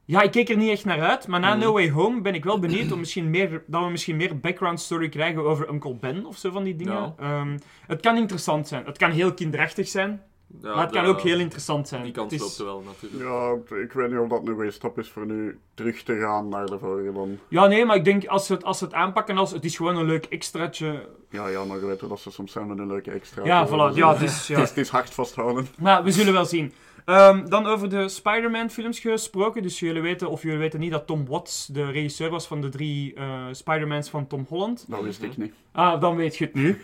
Ja, 0.06 0.22
ik 0.22 0.30
keek 0.30 0.48
er 0.48 0.56
niet 0.56 0.70
echt 0.70 0.84
naar 0.84 1.00
uit, 1.00 1.26
maar 1.26 1.40
na 1.40 1.50
Mhm. 1.54 1.58
No 1.64 1.72
Way 1.72 1.90
Home 1.90 2.20
ben 2.20 2.34
ik 2.34 2.44
wel 2.44 2.58
benieuwd 2.58 2.92
om 2.92 2.98
misschien 2.98 3.30
meer, 3.30 3.62
dat 3.66 3.82
we 3.84 3.90
misschien 3.90 4.16
meer 4.16 4.38
background 4.40 4.80
story 4.80 5.08
krijgen 5.08 5.44
over 5.44 5.68
Uncle 5.68 5.94
Ben 5.94 6.26
of 6.26 6.36
zo 6.36 6.50
van 6.50 6.62
die 6.64 6.76
dingen. 6.76 6.92
Ja. 6.94 7.14
Ehm, 7.18 7.58
het 7.86 8.00
kan 8.00 8.16
interessant 8.16 8.68
zijn. 8.68 8.84
Het 8.84 8.98
kan 8.98 9.10
heel 9.10 9.34
kinderachtig 9.34 9.88
zijn, 9.88 10.22
Ja, 10.62 10.74
maar 10.74 10.84
het 10.84 10.92
kan 10.94 11.04
ook 11.04 11.20
heel 11.20 11.38
interessant 11.38 11.88
zijn. 11.88 12.02
Die 12.02 12.12
kans 12.12 12.32
Het 12.32 12.40
is- 12.40 12.46
loopt 12.46 12.58
er 12.58 12.64
wel, 12.64 12.82
natuurlijk. 12.86 13.22
Ja, 13.70 13.76
ik 13.82 13.92
weet 13.92 14.10
niet 14.10 14.18
of 14.18 14.28
dat 14.28 14.46
een 14.48 14.54
goede 14.54 14.70
stap 14.70 14.98
is 14.98 15.08
voor 15.10 15.26
nu 15.26 15.58
terug 15.74 16.02
te 16.02 16.18
gaan 16.18 16.48
naar 16.48 16.66
de 16.66 16.78
vorige 16.78 17.12
dan. 17.12 17.38
Ja, 17.48 17.66
nee, 17.66 17.84
maar 17.84 17.96
ik 17.96 18.04
denk 18.04 18.26
als 18.26 18.46
ze 18.46 18.52
het, 18.52 18.64
als 18.64 18.78
ze 18.78 18.84
het 18.84 18.94
aanpakken 18.94 19.36
als 19.38 19.50
het 19.50 19.64
is 19.64 19.76
gewoon 19.76 19.96
een 19.96 20.04
leuk 20.06 20.24
extraatje. 20.24 21.08
Ja, 21.30 21.48
ja, 21.48 21.64
maar 21.64 21.78
je 21.78 21.86
weet 21.86 22.00
wel 22.00 22.08
dat 22.10 22.20
ze 22.20 22.30
soms 22.30 22.52
zijn 22.52 22.66
met 22.66 22.78
een 22.78 22.86
leuke 22.86 23.10
extra. 23.10 23.44
Ja, 23.44 23.68
voilà. 23.68 23.94
Ja, 23.96 24.14
dus, 24.14 24.46
ja. 24.46 24.54
Het, 24.54 24.62
is, 24.64 24.68
het 24.68 24.78
is 24.78 24.88
hard 24.88 25.10
vasthouden. 25.14 25.66
Maar 25.78 26.04
we 26.04 26.10
zullen 26.12 26.32
wel 26.32 26.44
zien. 26.44 26.72
Ehm, 27.04 27.48
dan 27.48 27.66
over 27.66 27.88
de 27.88 28.08
Spider-Man 28.08 28.70
films 28.70 28.98
gesproken. 28.98 29.62
Dus 29.62 29.78
jullie 29.78 30.02
weten, 30.02 30.30
of 30.30 30.42
jullie 30.42 30.58
weten 30.58 30.80
niet 30.80 30.90
dat 30.90 31.06
Tom 31.06 31.26
Watts 31.26 31.66
de 31.66 31.90
regisseur 31.90 32.30
was 32.30 32.46
van 32.46 32.60
de 32.60 32.68
drie 32.68 33.14
eh 33.14 33.46
Spider-Mans 33.52 34.10
van 34.10 34.26
Tom 34.26 34.46
Holland. 34.48 34.84
Dat 34.88 35.02
wist 35.02 35.22
ik 35.22 35.36
niet. 35.36 35.52
Ah, 35.72 36.00
dan 36.00 36.16
weet 36.16 36.36
je 36.36 36.44
het 36.44 36.54
nu. 36.54 36.82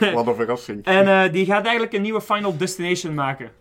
Wat 0.14 0.26
een 0.26 0.34
verrassing. 0.34 0.84
En 0.84 1.06
eh, 1.06 1.32
die 1.32 1.46
gaat 1.46 1.64
eigenlijk 1.64 1.94
een 1.94 2.02
nieuwe 2.02 2.20
Final 2.20 2.56
Destination 2.56 3.14
maken. 3.14 3.52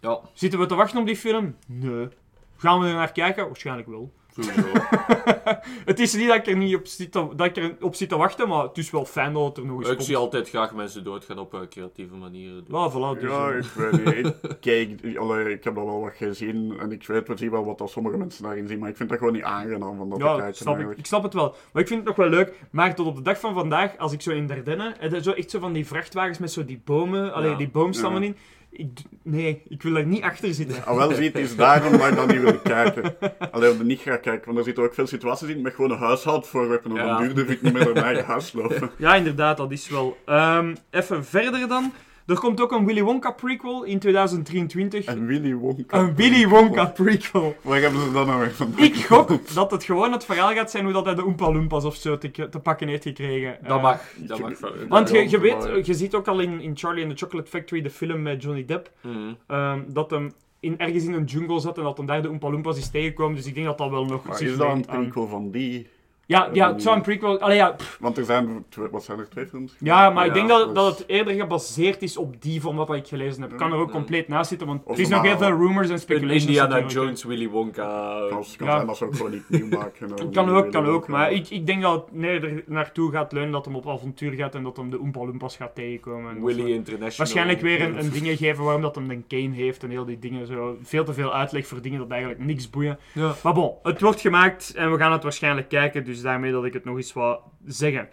Ja. 0.00 0.20
Zitten 0.32 0.58
we 0.58 0.66
te 0.66 0.74
wachten 0.74 1.00
op 1.00 1.06
die 1.06 1.16
film? 1.16 1.56
Nee. 1.66 2.08
Gaan 2.56 2.80
we 2.80 2.86
er 2.86 2.94
naar 2.94 3.12
kijken? 3.12 3.46
Waarschijnlijk 3.46 3.88
wel. 3.88 4.12
Sowieso. 4.34 4.68
het 5.90 5.98
is 6.00 6.14
niet 6.14 6.26
dat 6.28 6.36
ik 6.36 6.46
er 6.46 6.56
niet 6.56 6.74
op 6.76 6.86
zit 6.86 7.12
te, 7.12 7.28
dat 7.36 7.46
ik 7.46 7.56
er 7.56 7.76
op 7.80 7.94
zit 7.94 8.08
te 8.08 8.16
wachten, 8.16 8.48
maar 8.48 8.62
het 8.62 8.78
is 8.78 8.90
wel 8.90 9.04
fijn 9.04 9.32
dat 9.32 9.44
het 9.46 9.56
er 9.56 9.64
nog 9.66 9.78
eens 9.78 9.88
ik 9.88 9.94
komt. 9.94 10.06
zie 10.06 10.16
altijd 10.16 10.48
graag 10.48 10.74
mensen 10.74 11.04
doodgaan 11.04 11.38
op 11.38 11.54
eh, 11.54 11.60
creatieve 11.70 12.14
manieren. 12.14 12.64
Dus. 12.64 12.74
Ja, 12.76 12.90
voilà, 12.90 13.20
dus, 13.20 13.30
Ja, 13.30 13.50
eh, 13.50 13.56
ik 13.58 13.64
weet 14.02 14.24
niet. 14.24 14.26
Ik, 14.42 14.56
kijk, 15.00 15.16
allee, 15.16 15.52
ik 15.54 15.64
heb 15.64 15.74
dat 15.74 15.84
wel 15.84 16.00
wat 16.00 16.12
gezien 16.14 16.78
en 16.80 16.92
ik 16.92 17.06
weet 17.06 17.24
precies 17.24 17.48
wel 17.48 17.64
wat 17.64 17.78
dat 17.78 17.90
sommige 17.90 18.16
mensen 18.16 18.42
daarin 18.42 18.68
zien, 18.68 18.78
maar 18.78 18.88
ik 18.88 18.96
vind 18.96 19.08
dat 19.08 19.18
gewoon 19.18 19.32
niet 19.34 19.42
aangenaam 19.42 19.96
van 19.96 20.08
dat 20.10 20.18
te 20.18 20.24
Ja, 20.24 20.36
kijken 20.36 20.54
snap 20.54 20.78
ik. 20.78 20.98
ik 20.98 21.06
snap 21.06 21.22
het 21.22 21.34
wel. 21.34 21.54
Maar 21.72 21.82
ik 21.82 21.88
vind 21.88 21.98
het 22.00 22.08
nog 22.08 22.16
wel 22.16 22.28
leuk. 22.28 22.52
Maar 22.70 22.94
tot 22.94 23.06
op 23.06 23.16
de 23.16 23.22
dag 23.22 23.40
van 23.40 23.54
vandaag, 23.54 23.98
als 23.98 24.12
ik 24.12 24.22
zo 24.22 24.30
in 24.30 24.46
Dardenne, 24.46 24.94
is 25.00 25.22
zo 25.24 25.30
echt 25.32 25.50
zo 25.50 25.58
van 25.58 25.72
die 25.72 25.86
vrachtwagens 25.86 26.38
met 26.38 26.52
zo 26.52 26.64
die 26.64 26.82
bomen, 26.84 27.32
allee, 27.32 27.50
Ja. 27.50 27.56
die 27.56 27.68
boomstammen 27.70 28.22
Ja. 28.22 28.26
in. 28.28 28.36
Ik, 28.70 28.88
nee, 29.22 29.62
ik 29.68 29.82
wil 29.82 29.96
er 29.96 30.06
niet 30.06 30.22
achter 30.22 30.54
zitten. 30.54 30.84
Ah, 30.84 30.96
wel, 30.96 31.12
zie, 31.14 31.24
het 31.26 31.38
is 31.38 31.56
daarom 31.56 31.98
dat 31.98 32.08
ik 32.08 32.14
dan 32.16 32.28
niet 32.28 32.40
wil 32.40 32.58
kijken. 32.58 33.16
Alleen 33.50 33.70
dat 33.70 33.80
ik 33.80 33.82
niet 33.82 34.00
ga 34.00 34.16
kijken, 34.16 34.46
want 34.46 34.58
er 34.58 34.64
zitten 34.64 34.84
ook 34.84 34.94
veel 34.94 35.06
situaties 35.06 35.48
in 35.48 35.62
met 35.62 35.74
gewoon 35.74 35.90
een 35.90 35.98
huishoudvoorwerpen. 35.98 36.90
En 36.90 36.96
Ja. 37.06 37.18
dan 37.18 37.34
durfde 37.34 37.52
ik 37.52 37.62
niet 37.62 37.72
meer 37.72 37.84
naar 37.84 37.92
mijn 37.92 38.04
eigen 38.04 38.24
huis 38.24 38.52
lopen. 38.52 38.90
Ja, 38.96 39.14
inderdaad, 39.14 39.56
dat 39.56 39.70
is 39.70 39.88
wel. 39.88 40.16
Ehm, 40.26 40.74
even 40.90 41.24
verder 41.24 41.68
dan. 41.68 41.92
Er 42.30 42.38
komt 42.38 42.60
ook 42.60 42.72
een 42.72 42.84
Willy 42.86 43.02
Wonka 43.02 43.30
prequel 43.30 43.82
in 43.84 43.98
2023. 43.98 45.04
En 45.04 45.26
Willy 45.26 45.54
Wonka. 45.54 45.98
Een 45.98 46.14
Willy 46.14 46.48
Wonka 46.48 46.84
prequel. 46.86 47.56
Waar 47.62 47.80
hebben 47.80 48.00
ze 48.00 48.12
dan 48.12 48.26
nou 48.26 48.40
weer 48.40 48.50
van? 48.54 48.72
Ik 48.76 48.94
gok 48.94 49.54
dat 49.54 49.70
het 49.70 49.84
gewoon 49.84 50.12
het 50.12 50.24
verhaal 50.24 50.52
gaat 50.52 50.70
zijn 50.70 50.84
hoe 50.84 50.92
dat 50.92 51.04
hij 51.04 51.14
de 51.14 51.24
Oompa 51.24 51.52
Loompas 51.52 51.84
of 51.84 51.94
zo 51.96 52.18
te, 52.18 52.30
te 52.30 52.58
pakken 52.62 52.88
heeft 52.88 53.02
gekregen. 53.02 53.58
Dat 53.62 53.76
Eh, 53.76 53.82
mag. 53.82 54.02
Dat 54.16 54.38
mag 54.40 54.56
van- 54.58 54.70
Want 54.88 55.10
je, 55.10 55.30
je 55.30 55.38
weet, 55.40 55.86
je 55.86 55.94
ziet 55.94 56.14
ook 56.14 56.28
al 56.28 56.40
in, 56.40 56.60
in 56.60 56.76
Charlie 56.76 57.04
and 57.06 57.16
the 57.18 57.24
Chocolate 57.24 57.50
Factory, 57.50 57.82
de 57.82 57.90
film 57.90 58.22
met 58.22 58.42
Johnny 58.42 58.64
Depp, 58.64 58.90
Mhm. 59.02 59.16
ehm, 59.46 59.80
dat 59.86 60.10
hem 60.10 60.32
in, 60.60 60.78
ergens 60.78 61.04
in 61.04 61.12
een 61.12 61.24
jungle 61.24 61.60
zat 61.60 61.78
en 61.78 61.84
dat 61.84 61.96
hem 61.96 62.06
daar 62.06 62.22
de 62.22 62.28
Oompa 62.28 62.50
Loompas 62.50 62.78
is 62.78 62.90
tegengekomen. 62.90 63.36
Dus 63.36 63.46
ik 63.46 63.54
denk 63.54 63.66
dat 63.66 63.78
dat 63.78 63.90
wel 63.90 64.04
nog 64.04 64.24
Maar 64.24 64.42
is 64.42 64.56
dat 64.56 64.72
een 64.72 64.84
prequel 64.84 65.26
van 65.26 65.50
die? 65.50 65.86
Ja, 66.30 66.48
ja, 66.52 66.72
het 66.72 66.82
zou 66.82 66.96
een 66.96 67.02
prequel... 67.02 67.40
Allee, 67.40 67.56
ja, 67.56 67.70
pff, 67.70 67.96
Want 68.00 68.18
er 68.18 68.24
zijn, 68.24 68.64
wat 68.90 69.04
zijn 69.04 69.18
er, 69.18 69.28
twee 69.28 69.46
films? 69.46 69.74
ja, 69.78 70.10
maar 70.10 70.24
ik 70.26 70.28
Ja, 70.30 70.36
denk 70.36 70.48
dat, 70.48 70.64
dus- 70.64 70.74
dat 70.74 70.98
het 70.98 71.08
eerder 71.08 71.34
gebaseerd 71.34 72.02
is 72.02 72.16
op 72.16 72.42
die 72.42 72.60
van 72.60 72.76
wat 72.76 72.94
ik 72.94 73.06
gelezen 73.06 73.42
heb. 73.42 73.56
Kan 73.56 73.72
er 73.72 73.78
ook 73.78 73.86
Ja. 73.86 73.92
compleet 73.92 74.28
naast 74.28 74.48
zitten, 74.48 74.66
want 74.66 74.84
Of 74.84 74.94
er 74.94 75.00
is 75.02 75.08
nog 75.08 75.22
heel 75.22 75.38
veel 75.38 75.50
rumors 75.56 75.88
en 75.88 75.98
speculations. 75.98 76.44
Indiana. 76.44 76.86
Jones, 76.86 77.24
Willy 77.24 77.48
Wonka. 77.48 77.84
Als 78.30 78.56
kan 78.56 78.66
Ja. 78.66 78.74
zijn 78.74 78.86
dat 78.86 78.96
ze 78.96 79.04
ook 79.04 79.16
gewoon 79.16 79.30
niet 79.30 79.48
nieuw 79.48 79.66
maken. 79.68 80.08
eh, 80.18 80.24
kan 80.32 80.48
ook, 80.50 80.72
kan 80.72 80.86
ook. 80.86 81.06
Maar 81.08 81.32
ik, 81.32 81.48
ik 81.50 81.66
denk 81.66 81.82
dat 81.82 81.92
het 81.94 82.14
nee, 82.14 82.40
er 82.40 82.62
naartoe 82.66 83.10
gaat 83.10 83.32
leunen 83.32 83.52
dat 83.52 83.64
hem 83.64 83.74
op 83.76 83.88
avontuur 83.88 84.32
gaat 84.32 84.54
en 84.54 84.62
dat 84.62 84.76
hem 84.76 84.90
de 84.90 85.00
Oompa 85.00 85.18
Loompas 85.24 85.56
gaat 85.56 85.74
tegenkomen. 85.74 86.44
Willy 86.44 86.60
International. 86.72 87.16
Waarschijnlijk 87.16 87.60
weer 87.60 87.82
een, 87.82 87.98
een 87.98 88.10
dingen 88.20 88.36
geven 88.36 88.64
waarom 88.64 88.82
dat 88.82 88.94
hem 88.94 89.10
een 89.10 89.24
cane 89.28 89.54
heeft 89.54 89.82
en 89.82 89.90
heel 89.90 90.04
die 90.04 90.18
dingen 90.18 90.46
zo. 90.46 90.76
Veel 90.82 91.04
te 91.04 91.12
veel 91.14 91.34
uitleg 91.34 91.66
voor 91.66 91.80
dingen 91.82 91.98
dat 91.98 92.10
eigenlijk 92.10 92.40
niks 92.44 92.70
boeien. 92.70 92.98
Ja. 93.14 93.34
Maar 93.42 93.54
bon, 93.54 93.72
het 93.82 94.00
wordt 94.00 94.20
gemaakt 94.20 94.72
en 94.74 94.90
we 94.92 94.98
gaan 94.98 95.12
het 95.12 95.22
waarschijnlijk 95.22 95.68
kijken, 95.68 96.04
dus 96.04 96.19
daarmee 96.22 96.52
dat 96.52 96.64
ik 96.64 96.72
het 96.72 96.84
nog 96.84 96.96
eens 96.96 97.12
wat 97.12 97.42
zeggen. 97.66 98.08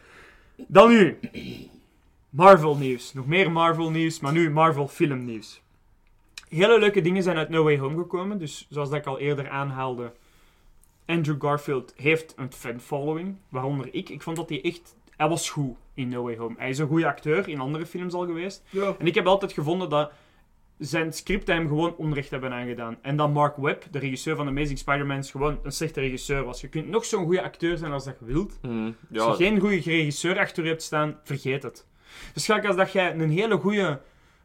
Dan 0.68 0.90
nu. 0.90 1.20
Marvel 2.30 2.76
nieuws. 2.76 3.14
Nog 3.14 3.26
meer 3.26 3.52
Marvel 3.52 3.92
nieuws, 3.92 4.20
maar 4.20 4.34
nu 4.34 4.52
Marvel 4.52 4.88
film 4.88 5.26
nieuws. 5.26 5.62
Hele 6.50 6.80
leuke 6.80 7.02
dingen 7.02 7.24
zijn 7.24 7.38
uit 7.38 7.50
No 7.50 7.64
Way 7.64 7.78
Home 7.78 7.98
gekomen, 7.98 8.40
dus 8.40 8.68
zoals 8.70 8.90
dat 8.90 9.00
ik 9.00 9.06
al 9.06 9.20
eerder 9.20 9.50
aanhaalde. 9.50 10.14
Andrew 11.06 11.42
Garfield 11.42 11.94
heeft 11.96 12.34
een 12.38 12.54
fanfollowing, 12.54 13.36
waaronder 13.50 13.94
ik. 13.94 14.10
Ik 14.10 14.22
vond 14.22 14.36
dat 14.36 14.50
hij 14.50 14.64
echt... 14.64 14.96
Hij 15.16 15.30
was 15.30 15.50
goed 15.50 15.76
in 15.94 16.10
No 16.10 16.24
Way 16.24 16.38
Home. 16.38 16.56
Hij 16.58 16.70
is 16.70 16.78
een 16.78 16.88
goede 16.88 17.08
acteur, 17.08 17.48
in 17.48 17.60
andere 17.60 17.86
films 17.86 18.14
al 18.14 18.26
geweest. 18.26 18.64
Ja. 18.70 18.96
En 19.00 19.08
ik 19.08 19.16
heb 19.16 19.28
altijd 19.28 19.52
gevonden 19.52 19.90
dat 19.90 20.12
zijn 20.77 21.13
script 21.13 21.48
hem 21.48 21.67
gewoon 21.67 21.96
onrecht 21.96 22.29
hebben 22.29 22.53
aangedaan. 22.53 22.98
En 23.01 23.15
dat 23.17 23.34
Mark 23.34 23.55
Webb, 23.57 23.84
de 23.91 24.00
regisseur 24.00 24.36
van 24.36 24.48
Amazing 24.48 24.77
Spider-Man, 24.77 25.24
gewoon 25.24 25.60
een 25.63 25.72
slechte 25.72 26.00
regisseur 26.00 26.43
was. 26.43 26.62
Je 26.62 26.67
kunt 26.67 26.88
nog 26.88 27.05
zo'n 27.05 27.24
goede 27.24 27.41
acteur 27.43 27.77
zijn 27.77 27.91
als 27.91 28.05
dat 28.05 28.15
je 28.19 28.25
wilt. 28.25 28.57
Mhm. 28.62 28.91
Ja. 29.10 29.24
Als 29.24 29.38
je 29.38 29.43
geen 29.43 29.60
goede 29.60 29.75
regisseur 29.79 30.39
achter 30.39 30.63
je 30.63 30.69
hebt 30.69 30.84
staan, 30.84 31.19
vergeet 31.24 31.63
het. 31.63 31.86
Dus 32.34 32.46
gelijk 32.46 32.65
als 32.65 32.75
dat 32.75 32.91
jij 32.91 33.13
een 33.15 33.29
hele 33.29 33.57
goede, 33.57 34.00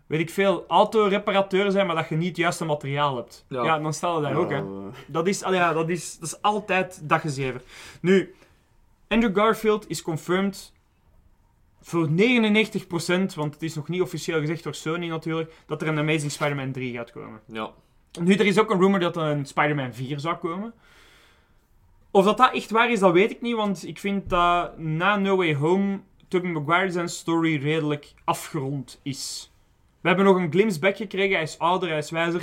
weet 0.07 0.21
ik 0.21 0.31
veel, 0.31 0.65
autoreparateur 0.69 1.73
bent, 1.73 1.87
maar 1.87 1.97
dat 1.97 2.09
je 2.09 2.17
niet 2.17 2.29
het 2.29 2.37
juiste 2.37 2.65
materiaal 2.65 3.17
hebt. 3.17 3.45
Ja, 3.49 3.65
Ja. 3.65 3.79
dan 3.79 3.93
stel 3.95 4.17
je 4.17 4.23
daar 4.23 4.31
Ja, 4.33 4.37
ook, 4.39 4.51
hè. 4.51 4.57
eh, 4.57 4.65
Dat 5.07 5.27
is, 5.27 5.43
al 5.43 5.55
ja, 5.55 5.73
dat 5.73 5.89
is, 5.89 6.19
dat 6.19 6.29
is 6.29 6.43
altijd 6.43 7.01
dat 7.09 7.21
gezever. 7.21 7.61
Nu, 8.01 8.35
Andrew 9.09 9.37
Garfield 9.37 9.89
is 9.89 10.03
confirmed 10.03 10.73
voor 11.83 12.09
99%, 12.09 12.11
want 13.35 13.55
het 13.55 13.63
is 13.63 13.75
nog 13.75 13.89
niet 13.89 14.03
officieel 14.03 14.41
gezegd 14.41 14.63
door 14.63 14.75
Sony 14.75 15.09
natuurlijk, 15.09 15.55
dat 15.67 15.83
er 15.83 15.89
een 15.89 15.99
Amazing 15.99 16.33
Spider-Man 16.33 16.73
3 16.73 16.95
gaat 16.95 17.13
komen. 17.13 17.41
Ja. 17.47 17.71
Nu, 18.21 18.35
er 18.35 18.47
is 18.47 18.59
ook 18.59 18.71
een 18.71 18.81
rumor 18.81 19.01
dat 19.01 19.17
er 19.17 19.23
een 19.23 19.47
Spider-Man 19.47 19.95
4 19.95 20.21
zou 20.21 20.37
komen. 20.37 20.75
Of 22.11 22.25
dat 22.25 22.37
dat 22.37 22.55
echt 22.55 22.71
waar 22.71 22.91
is, 22.91 22.99
dat 22.99 23.13
weet 23.13 23.31
ik 23.31 23.41
niet, 23.41 23.57
want 23.57 23.87
ik 23.87 23.99
vind 23.99 24.29
dat 24.29 24.79
na 24.79 25.17
No 25.17 25.37
Way 25.37 25.55
Home 25.55 26.01
Tobey 26.29 26.51
Maguire 26.51 26.91
zijn 26.91 27.09
story 27.09 27.63
redelijk 27.63 28.15
afgerond 28.25 29.01
is. 29.03 29.53
We 30.01 30.09
hebben 30.09 30.27
nog 30.27 30.37
een 30.37 30.51
glimpse 30.51 30.79
back 30.79 30.97
gekregen, 30.97 31.35
hij 31.35 31.43
is 31.43 31.59
ouder, 31.59 31.89
hij 31.89 31.99
is 31.99 32.11
wijzer. 32.11 32.41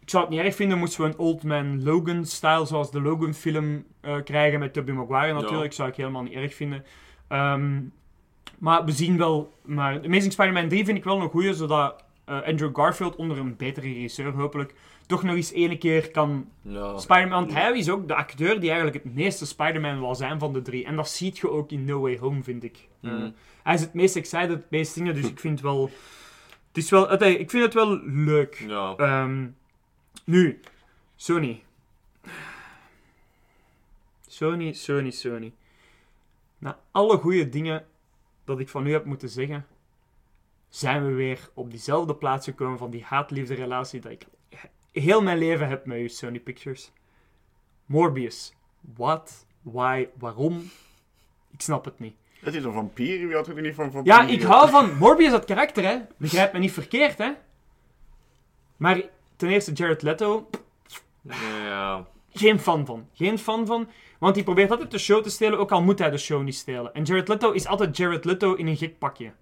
Ik 0.00 0.10
zou 0.10 0.24
het 0.24 0.32
niet 0.32 0.42
erg 0.42 0.54
vinden 0.54 0.78
moesten 0.78 1.02
we 1.02 1.08
een 1.08 1.18
Old 1.18 1.42
Man 1.42 1.82
Logan-style, 1.82 2.66
zoals 2.66 2.90
de 2.90 3.00
Logan-film, 3.00 3.84
eh, 4.00 4.22
krijgen 4.24 4.58
met 4.58 4.72
Tobey 4.72 4.94
Maguire 4.94 5.32
natuurlijk. 5.32 5.70
Ja. 5.70 5.76
Zou 5.76 5.88
ik 5.88 5.96
helemaal 5.96 6.22
niet 6.22 6.32
erg 6.32 6.54
vinden. 6.54 6.84
Ehm, 7.28 7.80
maar 8.62 8.84
we 8.84 8.92
zien 8.92 9.16
wel... 9.16 9.52
Maar 9.64 10.04
Amazing 10.04 10.32
Spider-Man 10.32 10.68
3 10.68 10.84
vind 10.84 10.98
ik 10.98 11.04
wel 11.04 11.20
een 11.20 11.28
goeie, 11.30 11.54
zodat 11.54 12.04
eh, 12.24 12.42
Andrew 12.42 12.76
Garfield 12.76 13.16
onder 13.16 13.38
een 13.38 13.56
betere 13.56 13.86
regisseur 13.92 14.32
hopelijk 14.32 14.74
toch 15.06 15.22
nog 15.22 15.34
eens 15.34 15.52
ene 15.52 15.78
keer 15.78 16.10
kan. 16.10 16.48
Spider-Man. 16.98 17.40
Want 17.46 17.52
hij 17.52 17.78
is 17.78 17.90
ook 17.90 18.08
de 18.08 18.14
acteur 18.14 18.60
die 18.60 18.70
eigenlijk 18.70 19.04
het 19.04 19.14
meeste 19.14 19.46
Spider-Man 19.46 19.98
wil 20.00 20.14
zijn 20.14 20.38
van 20.38 20.52
de 20.52 20.62
drie. 20.62 20.84
En 20.84 20.96
dat 20.96 21.08
ziet 21.08 21.38
je 21.38 21.50
ook 21.50 21.70
in 21.70 21.84
No 21.84 22.00
Way 22.00 22.18
Home, 22.18 22.42
vind 22.42 22.64
ik. 22.64 22.88
Mhm. 23.00 23.14
Eh, 23.14 23.28
hij 23.62 23.74
is 23.74 23.80
het 23.80 23.94
meest 23.94 24.16
excited, 24.16 24.48
het 24.50 24.70
meest 24.70 24.94
dingen, 24.94 25.14
dus 25.14 25.26
ik 25.28 25.40
vind 25.40 25.60
wel... 25.60 25.90
Het 26.68 26.76
is 26.82 26.90
wel... 26.90 27.08
het- 27.08 27.22
ik 27.22 27.50
vind 27.50 27.62
het 27.64 27.74
wel 27.74 28.00
leuk. 28.04 28.64
Ehm, 28.98 29.46
nu, 30.24 30.60
Sony. 31.16 31.62
Sony, 34.26 34.72
Sony, 34.72 35.10
Sony. 35.10 35.52
Na 36.58 36.78
alle 36.90 37.16
goede 37.16 37.48
dingen 37.48 37.84
dat 38.44 38.60
ik 38.60 38.68
van 38.68 38.86
u 38.86 38.92
heb 38.92 39.04
moeten 39.04 39.28
zeggen, 39.28 39.66
zijn 40.68 41.06
we 41.06 41.12
weer 41.12 41.48
op 41.54 41.70
diezelfde 41.70 42.14
plaats 42.14 42.46
gekomen 42.46 42.78
van 42.78 42.90
die 42.90 43.04
haat-liefde 43.04 43.54
relatie 43.54 44.00
dat 44.00 44.12
ik 44.12 44.26
heel 44.92 45.22
mijn 45.22 45.38
leven 45.38 45.68
heb 45.68 45.86
met 45.86 45.98
u, 45.98 46.08
Sony 46.08 46.40
Pictures. 46.40 46.92
Morbius. 47.86 48.54
What? 48.96 49.46
Why? 49.62 50.08
Waarom? 50.18 50.70
Ik 51.50 51.60
snap 51.60 51.84
het 51.84 51.98
niet. 51.98 52.14
Het 52.40 52.54
is 52.54 52.64
een 52.64 52.72
vampier, 52.72 53.26
wie 53.26 53.36
had 53.36 53.48
er 53.48 53.60
niet 53.60 53.74
van 53.74 53.90
vampier? 53.90 54.12
Ja, 54.12 54.26
ik 54.26 54.42
hou 54.42 54.70
van 54.70 54.96
Morbius, 54.96 55.30
dat 55.30 55.44
karakter, 55.44 55.84
hè. 55.84 55.98
Begrijp 56.16 56.52
me 56.52 56.58
niet 56.58 56.72
verkeerd, 56.72 57.18
hè. 57.18 57.32
Maar 58.76 59.02
ten 59.36 59.48
eerste 59.48 59.72
Jared 59.72 60.02
Leto, 60.02 60.50
Ja. 61.64 62.06
geen 62.32 62.60
fan 62.60 62.86
van. 62.86 63.08
Geen 63.12 63.38
fan 63.38 63.66
van. 63.66 63.88
Want 64.22 64.34
hij 64.34 64.44
probeert 64.44 64.70
altijd 64.70 64.90
de 64.90 64.98
show 64.98 65.22
te 65.22 65.30
stelen, 65.30 65.58
ook 65.58 65.70
al 65.72 65.82
moet 65.82 65.98
hij 65.98 66.10
de 66.10 66.18
show 66.18 66.42
niet 66.42 66.54
stelen. 66.54 66.94
En 66.94 67.02
Jared 67.02 67.28
Leto 67.28 67.50
is 67.52 67.66
altijd 67.66 67.96
Jared 67.96 68.24
Leto 68.24 68.54
in 68.54 68.66
een 68.66 68.76
gek 68.76 68.98
pakje. 68.98 69.32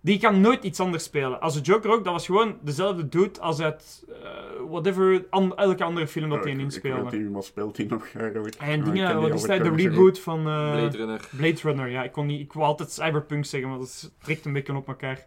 Die 0.00 0.18
kan 0.18 0.40
nooit 0.40 0.64
iets 0.64 0.80
anders 0.80 1.04
spelen. 1.04 1.40
Als 1.40 1.54
de 1.54 1.60
Joker 1.60 1.90
ook, 1.90 2.04
dat 2.04 2.12
was 2.12 2.26
gewoon 2.26 2.56
dezelfde 2.60 3.08
dude 3.08 3.40
als 3.40 3.60
uit 3.60 4.04
eh, 4.22 4.30
whatever, 4.70 5.24
an- 5.30 5.56
elke 5.56 5.84
andere 5.84 6.06
film 6.06 6.30
dat 6.30 6.42
hij 6.42 6.52
in 6.52 6.58
Ik 6.58 6.64
weet 6.64 6.72
speelde. 6.72 7.16
niet, 7.16 7.32
wat 7.32 7.44
speelt 7.44 7.76
hij 7.76 7.86
nog 7.86 8.06
eigenlijk? 8.16 8.54
En 8.54 8.66
Maar 8.66 8.76
ik 8.78 8.84
dingen, 8.84 9.08
die 9.08 9.16
wat 9.28 9.34
is 9.34 9.42
dat, 9.42 9.62
de 9.64 9.70
reboot 9.82 10.18
van... 10.20 10.38
eh, 10.38 10.44
Blade 10.72 10.96
Runner. 10.96 11.28
Blade 11.36 11.58
Runner, 11.62 11.88
ja. 11.88 12.02
Ik, 12.02 12.12
kon 12.12 12.26
niet, 12.26 12.40
ik 12.40 12.52
wou 12.52 12.66
altijd 12.66 12.92
Cyberpunk 12.92 13.44
zeggen, 13.44 13.70
maar 13.70 13.78
dat 13.78 14.12
trekt 14.22 14.44
een 14.44 14.52
beetje 14.52 14.74
op 14.76 14.88
elkaar. 14.88 15.26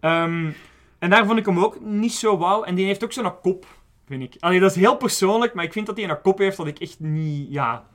Ehm, 0.00 0.50
en 0.98 1.10
daar 1.10 1.26
vond 1.26 1.38
ik 1.38 1.46
hem 1.46 1.58
ook 1.58 1.80
niet 1.80 2.12
zo 2.12 2.38
wauw. 2.38 2.62
En 2.64 2.74
die 2.74 2.86
heeft 2.86 3.04
ook 3.04 3.12
zo'n 3.12 3.40
kop, 3.40 3.66
vind 4.06 4.22
ik. 4.22 4.36
Allee, 4.38 4.60
dat 4.60 4.70
is 4.70 4.76
heel 4.76 4.96
persoonlijk, 4.96 5.54
maar 5.54 5.64
ik 5.64 5.72
vind 5.72 5.86
dat 5.86 5.96
hij 5.96 6.08
een 6.08 6.20
kop 6.20 6.38
heeft 6.38 6.56
dat 6.56 6.66
ik 6.66 6.78
echt 6.78 7.00
niet... 7.00 7.52
Ja... 7.52 7.86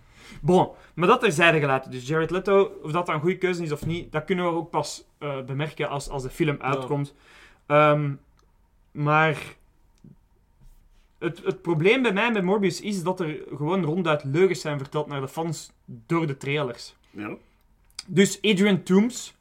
Bon, 0.42 0.70
maar 0.94 1.08
dat 1.08 1.20
terzijde 1.20 1.60
gelaten. 1.60 1.92
Dus 1.92 2.08
Jared 2.08 2.32
Leto, 2.32 2.72
of 2.84 2.92
dat 2.92 3.10
een 3.10 3.20
goede 3.20 3.38
keuze 3.38 3.64
is 3.64 3.72
of 3.72 3.86
niet, 3.86 4.12
dat 4.12 4.26
kunnen 4.26 4.46
we 4.46 4.52
ook 4.52 4.70
pas 4.70 5.04
eh, 5.18 5.42
bemerken 5.42 5.90
als, 5.90 6.10
als 6.10 6.24
de 6.24 6.30
film 6.30 6.58
uitkomt. 6.62 7.14
Ehm, 7.66 8.14
maar... 8.92 9.38
Het, 11.18 11.44
het 11.44 11.62
probleem 11.62 12.02
bij 12.02 12.14
mij 12.14 12.32
met 12.32 12.44
Morbius 12.44 12.82
is 12.82 13.04
dat 13.04 13.20
er 13.20 13.40
gewoon 13.56 13.84
ronduit 13.84 14.24
leugens 14.24 14.62
zijn 14.62 14.78
verteld 14.78 15.08
naar 15.08 15.22
de 15.22 15.28
fans 15.28 15.72
door 15.86 16.28
de 16.28 16.38
trailers. 16.38 16.96
Ja. 17.10 17.36
Dus 18.08 18.42
Adrian 18.42 18.84
Toomes, 18.84 19.36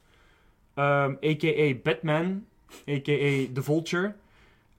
ehm, 0.73 1.11
a.k.a. 1.11 1.73
Batman, 1.83 2.45
a.k.a. 2.89 3.53
The 3.53 3.61
Vulture, 3.63 4.13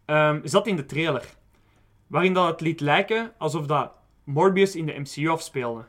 ehm, 0.04 0.40
zat 0.44 0.66
in 0.66 0.76
de 0.76 0.86
trailer. 0.86 1.34
Waarin 2.12 2.32
dat 2.32 2.46
het 2.46 2.60
liet 2.60 2.80
lijken 2.80 3.32
alsof 3.38 3.66
dat 3.66 3.92
Morbius 4.24 4.76
in 4.76 4.86
de 4.86 4.98
MCU 4.98 5.28
afspeelde. 5.28 5.84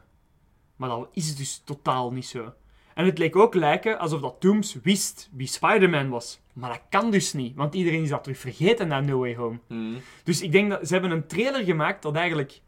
Maar 0.76 0.90
dat 0.90 1.10
is 1.14 1.36
dus 1.36 1.62
totaal 1.66 2.12
niet 2.12 2.26
zo. 2.26 2.54
En 2.94 3.06
het 3.06 3.18
leek 3.18 3.36
ook 3.36 3.54
lijken 3.54 4.00
alsof 4.00 4.22
dat 4.22 4.36
Toomes 4.40 4.78
wist 4.84 5.30
wie 5.32 5.48
Spider-Man 5.48 6.10
was. 6.10 6.42
Maar 6.54 6.70
dat 6.70 6.82
kan 6.90 7.12
dus 7.12 7.34
niet, 7.34 7.56
want 7.56 7.76
iedereen 7.76 8.04
is 8.04 8.10
dat 8.10 8.24
terug 8.24 8.38
vergeten 8.38 8.88
na 8.88 9.00
No 9.00 9.20
Way 9.20 9.36
Home. 9.36 9.60
Mhm. 9.68 9.94
Dus 10.24 10.42
ik 10.42 10.52
denk 10.52 10.70
dat 10.70 10.88
ze 10.88 10.94
hebben 10.94 11.12
een 11.12 11.28
trailer 11.28 11.64
gemaakt 11.64 12.02
dat 12.02 12.16
eigenlijk 12.16 12.62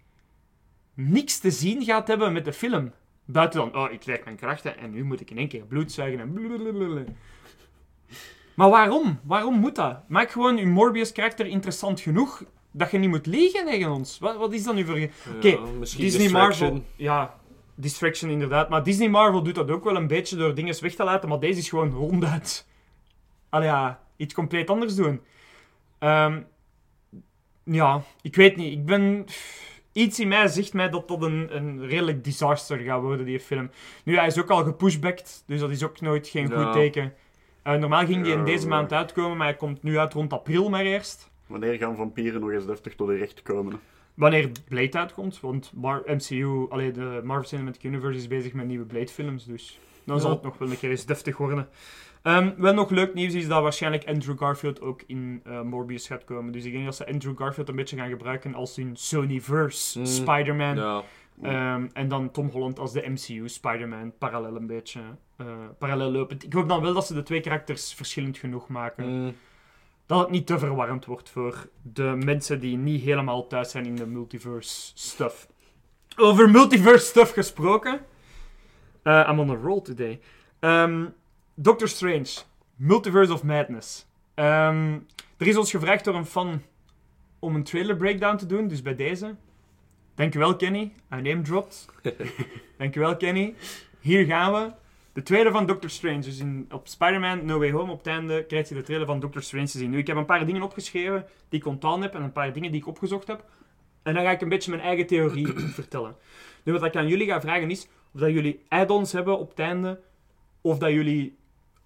niks 0.94 1.40
te 1.40 1.52
zien 1.52 1.84
gaat 1.84 2.08
hebben 2.08 2.34
met 2.34 2.46
de 2.46 2.54
film. 2.54 2.92
Buiten 3.26 3.60
dan, 3.60 3.76
oh, 3.84 3.92
ik 3.92 4.00
krijg 4.00 4.24
mijn 4.24 4.36
krachten 4.36 4.78
en 4.78 4.92
nu 4.92 5.04
moet 5.04 5.22
ik 5.22 5.32
in 5.32 5.38
één 5.38 5.48
keer 5.48 5.66
bloed 5.66 5.92
zuigen 5.92 6.20
en 6.20 6.34
blablabla. 6.34 7.04
Maar 8.56 8.70
waarom? 8.70 9.20
Waarom 9.24 9.60
moet 9.60 9.76
dat? 9.76 10.10
Maak 10.10 10.32
gewoon 10.32 10.58
je 10.58 10.66
Morbius-karakter 10.66 11.46
interessant 11.46 12.00
genoeg 12.00 12.44
dat 12.78 12.92
je 12.92 12.98
niet 12.98 13.10
moet 13.10 13.26
liegen 13.26 13.66
tegen 13.66 13.92
ons. 13.92 14.20
Wat, 14.20 14.38
wat 14.38 14.54
is 14.54 14.64
dat 14.64 14.76
nu 14.76 14.86
voor... 14.86 15.10
Oké, 15.36 15.58
Disney. 15.98 16.30
Marvel... 16.30 16.84
Ja, 16.96 17.36
Distraction 17.76 18.30
inderdaad. 18.30 18.70
Maar 18.70 18.84
Disney 18.84 19.10
Marvel 19.10 19.44
doet 19.44 19.56
dat 19.56 19.72
ook 19.72 19.84
wel 19.84 19.96
een 19.96 20.08
beetje 20.08 20.36
door 20.36 20.56
dingen 20.56 20.82
weg 20.82 20.96
te 20.96 21.04
laten, 21.04 21.30
maar 21.30 21.40
deze 21.40 21.60
is 21.60 21.70
gewoon 21.70 21.92
ronduit... 21.92 22.68
Allee, 23.50 23.68
ja, 23.68 24.00
iets 24.16 24.34
compleet 24.34 24.70
anders 24.70 24.96
doen. 24.96 25.22
Ehm, 26.00 26.42
ja, 27.64 28.04
ik 28.22 28.36
weet 28.36 28.56
niet. 28.56 28.72
Ik 28.72 28.86
ben... 28.86 29.26
Iets 29.92 30.20
in 30.20 30.28
mij 30.28 30.48
zegt 30.48 30.74
mij 30.74 30.90
dat 30.90 31.08
dat 31.08 31.22
een, 31.22 31.56
een 31.56 31.88
redelijk 31.88 32.24
disaster 32.24 32.78
gaat 32.78 33.02
worden, 33.02 33.26
die 33.26 33.40
film. 33.40 33.70
Nu, 34.04 34.18
hij 34.18 34.28
is 34.28 34.40
ook 34.40 34.50
al 34.50 34.64
gepushbacked, 34.64 35.44
dus 35.48 35.60
dat 35.60 35.70
is 35.70 35.84
ook 35.84 36.02
nooit 36.02 36.28
geen 36.28 36.48
Ja. 36.48 36.64
goed 36.64 36.74
teken. 36.74 37.14
Eh, 37.64 37.74
normaal 37.74 38.06
ging 38.06 38.24
die 38.24 38.34
in 38.34 38.46
deze 38.46 38.68
maand 38.68 38.94
uitkomen, 38.94 39.38
maar 39.38 39.48
hij 39.48 39.56
komt 39.56 39.84
nu 39.84 39.98
uit 39.98 40.14
rond 40.14 40.34
april 40.34 40.70
maar 40.70 40.86
eerst. 40.86 41.32
Wanneer 41.48 41.74
gaan 41.78 41.96
vampieren 41.96 42.42
nog 42.42 42.52
eens 42.52 42.66
deftig 42.66 42.96
tot 42.96 43.08
de 43.08 43.16
recht 43.16 43.42
komen? 43.42 43.80
Wanneer 44.14 44.52
Blade 44.68 44.98
uitkomt, 44.98 45.40
want 45.40 45.72
Mar 45.76 46.04
MCU, 46.06 46.66
allee, 46.70 46.92
de 46.92 47.22
Marvel 47.24 47.48
Cinematic 47.48 47.84
Universe 47.84 48.18
is 48.20 48.28
bezig 48.28 48.54
met 48.54 48.68
nieuwe 48.68 48.86
Blade-films, 48.86 49.46
dus 49.46 49.80
dan 50.04 50.16
Ja. 50.16 50.22
zal 50.22 50.32
het 50.32 50.42
nog 50.42 50.58
wel 50.58 50.70
een 50.70 50.78
keer 50.78 50.90
eens 50.90 51.06
deftig 51.06 51.38
worden. 51.38 51.68
Ehm 52.22 52.52
wel 52.58 52.74
nog 52.74 52.90
leuk 52.90 53.14
nieuws 53.14 53.34
is 53.34 53.48
dat 53.48 53.62
waarschijnlijk 53.62 54.06
Andrew 54.08 54.38
Garfield 54.38 54.82
ook 54.82 55.02
in 55.08 55.42
eh, 55.44 55.62
Morbius 55.62 56.08
gaat 56.08 56.24
komen. 56.24 56.52
Dus 56.52 56.66
ik 56.66 56.72
denk 56.72 56.86
dat 56.86 56.96
ze 56.96 57.08
Andrew 57.08 57.38
Garfield 57.38 57.70
een 57.70 57.76
beetje 57.76 57.98
gaan 57.98 58.10
gebruiken 58.10 58.54
als 58.54 58.76
hun 58.76 58.96
Sonyverse 58.96 60.00
Mm. 60.00 60.06
Spider-Man. 60.06 60.76
Ja. 60.76 61.04
Ehm, 61.42 61.88
en 61.94 62.08
dan 62.08 62.32
Tom 62.32 62.48
Holland 62.50 62.80
als 62.80 62.92
de 62.94 63.10
MCU 63.10 63.50
Spider-Man, 63.50 64.14
parallel 64.18 64.56
een 64.56 64.68
beetje. 64.68 65.00
eh 65.38 65.46
parallel 65.80 66.12
lopend. 66.12 66.44
Ik 66.44 66.54
hoop 66.54 66.70
dan 66.70 66.82
wel 66.82 66.94
dat 66.94 67.06
ze 67.08 67.14
de 67.14 67.24
twee 67.24 67.40
karakters 67.42 67.94
verschillend 67.94 68.38
genoeg 68.38 68.68
maken 68.68 69.10
Mm. 69.24 69.34
Dat 70.06 70.20
het 70.20 70.30
niet 70.30 70.48
te 70.48 70.60
verwarrend 70.60 71.06
wordt 71.06 71.30
voor 71.30 71.70
de 71.82 72.16
mensen 72.24 72.60
die 72.60 72.78
niet 72.78 73.02
helemaal 73.02 73.48
thuis 73.48 73.72
zijn 73.72 73.86
in 73.86 73.96
de 73.96 74.06
multiverse 74.06 74.92
stuff. 74.94 75.48
Over 76.16 76.50
multiverse 76.50 77.06
stuff 77.06 77.34
gesproken. 77.34 78.06
Eh, 79.02 79.28
I'm 79.32 79.40
on 79.40 79.50
a 79.50 79.56
roll 79.56 79.82
today. 79.82 80.20
Ehm, 80.60 81.06
Doctor 81.54 81.88
Strange. 81.88 82.28
Multiverse 82.76 83.34
of 83.34 83.44
Madness. 83.44 84.06
Ehm, 84.34 85.00
er 85.38 85.48
is 85.48 85.58
ons 85.58 85.72
gevraagd 85.72 86.04
door 86.06 86.16
een 86.16 86.26
fan 86.26 86.62
om 87.40 87.56
een 87.56 87.64
trailer 87.64 87.96
breakdown 87.96 88.38
te 88.38 88.46
doen, 88.46 88.68
dus 88.68 88.82
bij 88.82 88.96
deze. 88.96 89.36
Dankjewel 90.16 90.56
Kenny, 90.56 90.94
I 91.14 91.22
name 91.22 91.42
dropped. 91.42 91.86
Dankjewel 92.78 93.18
Kenny. 93.18 93.56
Hier 94.00 94.26
gaan 94.26 94.54
we. 94.54 94.72
De 95.16 95.24
trailer 95.24 95.52
van 95.52 95.66
Doctor 95.66 95.90
Strange. 95.90 96.20
Dus 96.20 96.40
in, 96.40 96.68
op 96.72 96.88
Spider-Man 96.88 97.46
No 97.46 97.60
Way 97.60 97.72
Home 97.72 97.92
op 97.92 97.98
het 97.98 98.08
einde 98.08 98.46
krijg 98.46 98.70
je 98.70 98.76
de 98.76 98.82
trailer 98.82 99.08
van 99.08 99.20
Doctor 99.20 99.44
Strange 99.44 99.66
te 99.66 99.78
zien. 99.78 99.90
Nu, 99.90 99.98
ik 99.98 100.08
heb 100.08 100.18
een 100.18 100.26
paar 100.26 100.46
dingen 100.46 100.62
opgeschreven 100.62 101.26
die 101.50 101.60
ik 101.60 101.66
onthouden 101.66 102.04
heb 102.04 102.16
en 102.16 102.22
een 102.22 102.32
paar 102.32 102.54
dingen 102.54 102.72
die 102.72 102.82
ik 102.82 102.88
opgezocht 102.88 103.28
heb. 103.28 103.46
En 104.04 104.14
dan 104.14 104.24
ga 104.24 104.32
ik 104.32 104.42
een 104.42 104.50
beetje 104.50 104.72
mijn 104.72 104.84
eigen 104.84 105.08
theorie 105.08 105.48
vertellen. 105.80 106.16
Nu, 106.64 106.74
wat 106.74 106.84
ik 106.84 106.96
aan 106.96 107.08
jullie 107.08 107.28
ga 107.28 107.42
vragen 107.42 107.72
is 107.72 107.88
of 108.14 108.20
dat 108.20 108.32
jullie 108.32 108.66
add-ons 108.68 109.12
hebben 109.12 109.40
op 109.40 109.50
het 109.50 109.60
einde 109.60 110.02
of 110.62 110.78
dat 110.78 110.92
jullie 110.92 111.38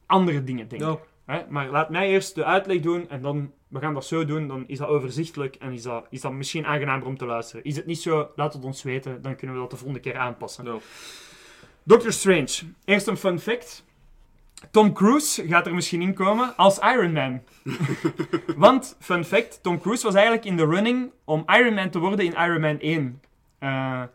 andere 0.05 0.43
dingen 0.43 0.67
denken. 0.67 1.00
Hè? 1.25 1.41
Maar 1.50 1.69
laat 1.69 1.89
mij 1.89 2.09
eerst 2.09 2.36
de 2.36 2.45
uitleg 2.45 2.79
doen 2.79 3.09
en 3.09 3.21
dan, 3.21 3.53
we 3.67 3.79
gaan 3.79 3.93
dat 3.93 4.05
zo 4.05 4.25
doen, 4.25 4.48
dan 4.48 4.67
is 4.67 4.77
dat 4.77 4.88
overzichtelijk 4.88 5.55
en 5.55 5.71
is 5.71 5.81
dat, 5.81 6.07
is 6.09 6.21
dat 6.21 6.31
misschien 6.31 6.65
aangenamer 6.65 7.07
om 7.07 7.17
te 7.17 7.25
luisteren. 7.25 7.63
Is 7.63 7.75
het 7.75 7.86
niet 7.86 8.01
zo, 8.01 8.29
laat 8.36 8.53
het 8.53 8.63
ons 8.63 8.83
weten, 8.83 9.21
dan 9.21 9.36
kunnen 9.36 9.55
we 9.55 9.62
dat 9.62 9.71
de 9.71 9.77
volgende 9.77 10.01
keer 10.01 10.17
aanpassen. 10.17 10.81
Doctor 11.89 12.12
Strange. 12.12 12.50
Eerst 12.86 13.08
een 13.08 13.17
fun 13.17 13.39
fact. 13.39 13.84
Tom 14.72 14.93
Cruise 14.93 15.48
gaat 15.48 15.65
er 15.65 15.74
misschien 15.74 16.01
in 16.01 16.13
komen 16.13 16.55
als 16.55 16.79
Iron 16.79 17.12
Man. 17.12 17.41
Want, 18.55 18.98
fun 19.00 19.25
fact, 19.25 19.60
Tom 19.63 19.79
Cruise 19.79 20.03
was 20.03 20.13
eigenlijk 20.13 20.46
in 20.46 20.58
de 20.58 20.65
running 20.65 21.12
om 21.24 21.43
Iron 21.48 21.74
Man 21.74 21.89
te 21.89 22.00
worden 22.00 22.25
in 22.25 22.34
Iron 22.34 22.62
Man 22.62 22.79
1. 22.79 23.22
Eh, 23.60 23.69
Ja, 23.69 24.10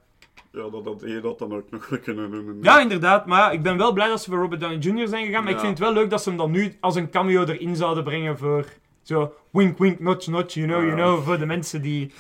dat 0.53 0.85
had 0.85 1.03
je 1.05 1.21
dat 1.21 1.39
dan 1.39 1.55
ook 1.55 1.71
nog 1.71 2.01
kunnen 2.03 2.31
doen. 2.31 2.59
ja, 2.63 2.81
inderdaad. 2.81 3.27
Maar 3.27 3.53
ik 3.53 3.63
ben 3.63 3.77
wel 3.77 3.93
blij 3.93 4.09
dat 4.09 4.23
ze 4.23 4.31
voor 4.31 4.41
Robert 4.41 4.61
Downey 4.61 4.79
Jr. 4.79 5.09
zijn 5.09 5.27
gegaan. 5.27 5.45
Maar 5.45 5.53
ik 5.53 5.59
vind 5.59 5.79
het 5.79 5.87
wel 5.87 5.93
leuk 5.93 6.11
dat 6.11 6.23
ze 6.23 6.29
hem 6.29 6.39
dan 6.39 6.51
nu 6.51 6.77
als 6.81 6.95
een 6.95 7.11
cameo 7.11 7.45
erin 7.45 7.77
zouden 7.77 8.05
brengen 8.05 8.39
voor 8.39 8.65
zo 9.03 9.35
wink 9.51 9.79
wink 9.79 10.01
notch 10.01 10.27
notch, 10.27 10.55
you 10.55 10.67
know, 10.67 10.83
you 10.83 10.95
know, 10.95 11.25
voor 11.25 11.39
de 11.39 11.47
mensen 11.47 11.83
die... 11.83 12.13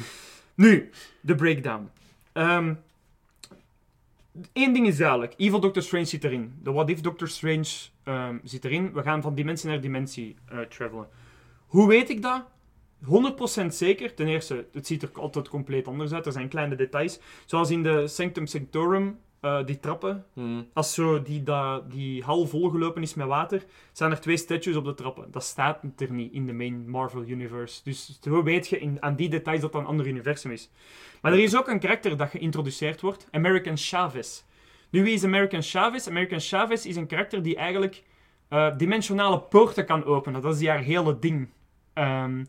Nu, 0.54 0.90
de 1.20 1.34
breakdown. 1.34 1.90
Ehm 2.32 2.72
Eén 4.52 4.72
ding 4.72 4.86
is 4.86 4.96
duidelijk. 4.96 5.34
Evil 5.36 5.60
Doctor 5.60 5.82
Strange 5.82 6.04
zit 6.04 6.24
erin. 6.24 6.54
De 6.62 6.72
What 6.72 6.90
If 6.90 7.00
Doctor 7.00 7.28
Strange 7.28 7.68
ehm, 8.02 8.38
zit 8.42 8.64
erin. 8.64 8.92
We 8.92 9.02
gaan 9.02 9.22
van 9.22 9.34
dimensie 9.34 9.68
naar 9.68 9.80
dimensie 9.80 10.36
eh 10.48 10.58
travelen. 10.60 11.08
Hoe 11.66 11.88
weet 11.88 12.10
ik 12.10 12.22
dat? 12.22 12.44
100% 13.62 13.66
zeker. 13.66 14.14
Ten 14.14 14.28
eerste, 14.28 14.66
het 14.72 14.86
ziet 14.86 15.02
er 15.02 15.10
altijd 15.12 15.48
compleet 15.48 15.86
anders 15.86 16.12
uit. 16.12 16.26
Er 16.26 16.32
zijn 16.32 16.48
kleine 16.48 16.76
details. 16.76 17.20
Zoals 17.44 17.70
in 17.70 17.82
de 17.82 18.08
Sanctum 18.08 18.46
Sanctorum, 18.46 19.18
eh, 19.44 19.64
die 19.64 19.80
trappen. 19.80 20.24
Mm. 20.32 20.68
Als 20.72 20.94
zo 20.94 21.22
die, 21.22 21.42
dat, 21.42 21.90
die 21.90 22.22
hal 22.22 22.46
volgelopen 22.46 23.02
is 23.02 23.14
met 23.14 23.26
water, 23.26 23.64
zijn 23.92 24.10
er 24.10 24.20
twee 24.20 24.36
statues 24.36 24.76
op 24.76 24.84
de 24.84 24.94
trappen. 24.94 25.30
Dat 25.30 25.44
staat 25.44 25.82
er 25.96 26.12
niet 26.12 26.32
in 26.32 26.46
de 26.46 26.52
main 26.52 26.90
Marvel 26.90 27.22
Universe. 27.22 27.80
Dus 27.84 28.18
zo 28.22 28.42
weet 28.42 28.68
je 28.68 28.78
in, 28.78 29.02
aan 29.02 29.16
die 29.16 29.28
details 29.28 29.60
dat 29.60 29.72
dat 29.72 29.80
een 29.80 29.86
ander 29.86 30.06
universum 30.06 30.50
is. 30.50 30.70
Maar 31.22 31.32
er 31.32 31.38
is 31.38 31.56
ook 31.56 31.68
een 31.68 31.78
karakter 31.78 32.16
dat 32.16 32.30
geïntroduceerd 32.30 33.00
wordt. 33.00 33.28
American 33.30 33.76
Chavez. 33.76 34.42
Nu, 34.90 35.02
wie 35.02 35.14
is 35.14 35.24
American 35.24 35.62
Chavez? 35.62 36.08
American 36.08 36.40
Chavez 36.40 36.84
is 36.84 36.96
een 36.96 37.06
karakter 37.06 37.42
die 37.42 37.56
eigenlijk 37.56 38.02
eh, 38.48 38.76
dimensionale 38.76 39.40
poorten 39.40 39.86
kan 39.86 40.04
openen. 40.04 40.40
Dat 40.40 40.60
is 40.60 40.66
haar 40.66 40.78
hele 40.78 41.18
ding. 41.18 41.48
Ehm, 41.92 42.44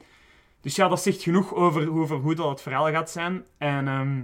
dus 0.62 0.76
ja, 0.76 0.88
dat 0.88 1.02
zegt 1.02 1.22
genoeg 1.22 1.54
over, 1.54 1.92
over 1.92 2.18
hoe 2.18 2.36
dat 2.36 2.50
het 2.50 2.62
verhaal 2.62 2.90
gaat 2.92 3.10
zijn. 3.10 3.46
En 3.58 3.88
ehm, 3.88 4.22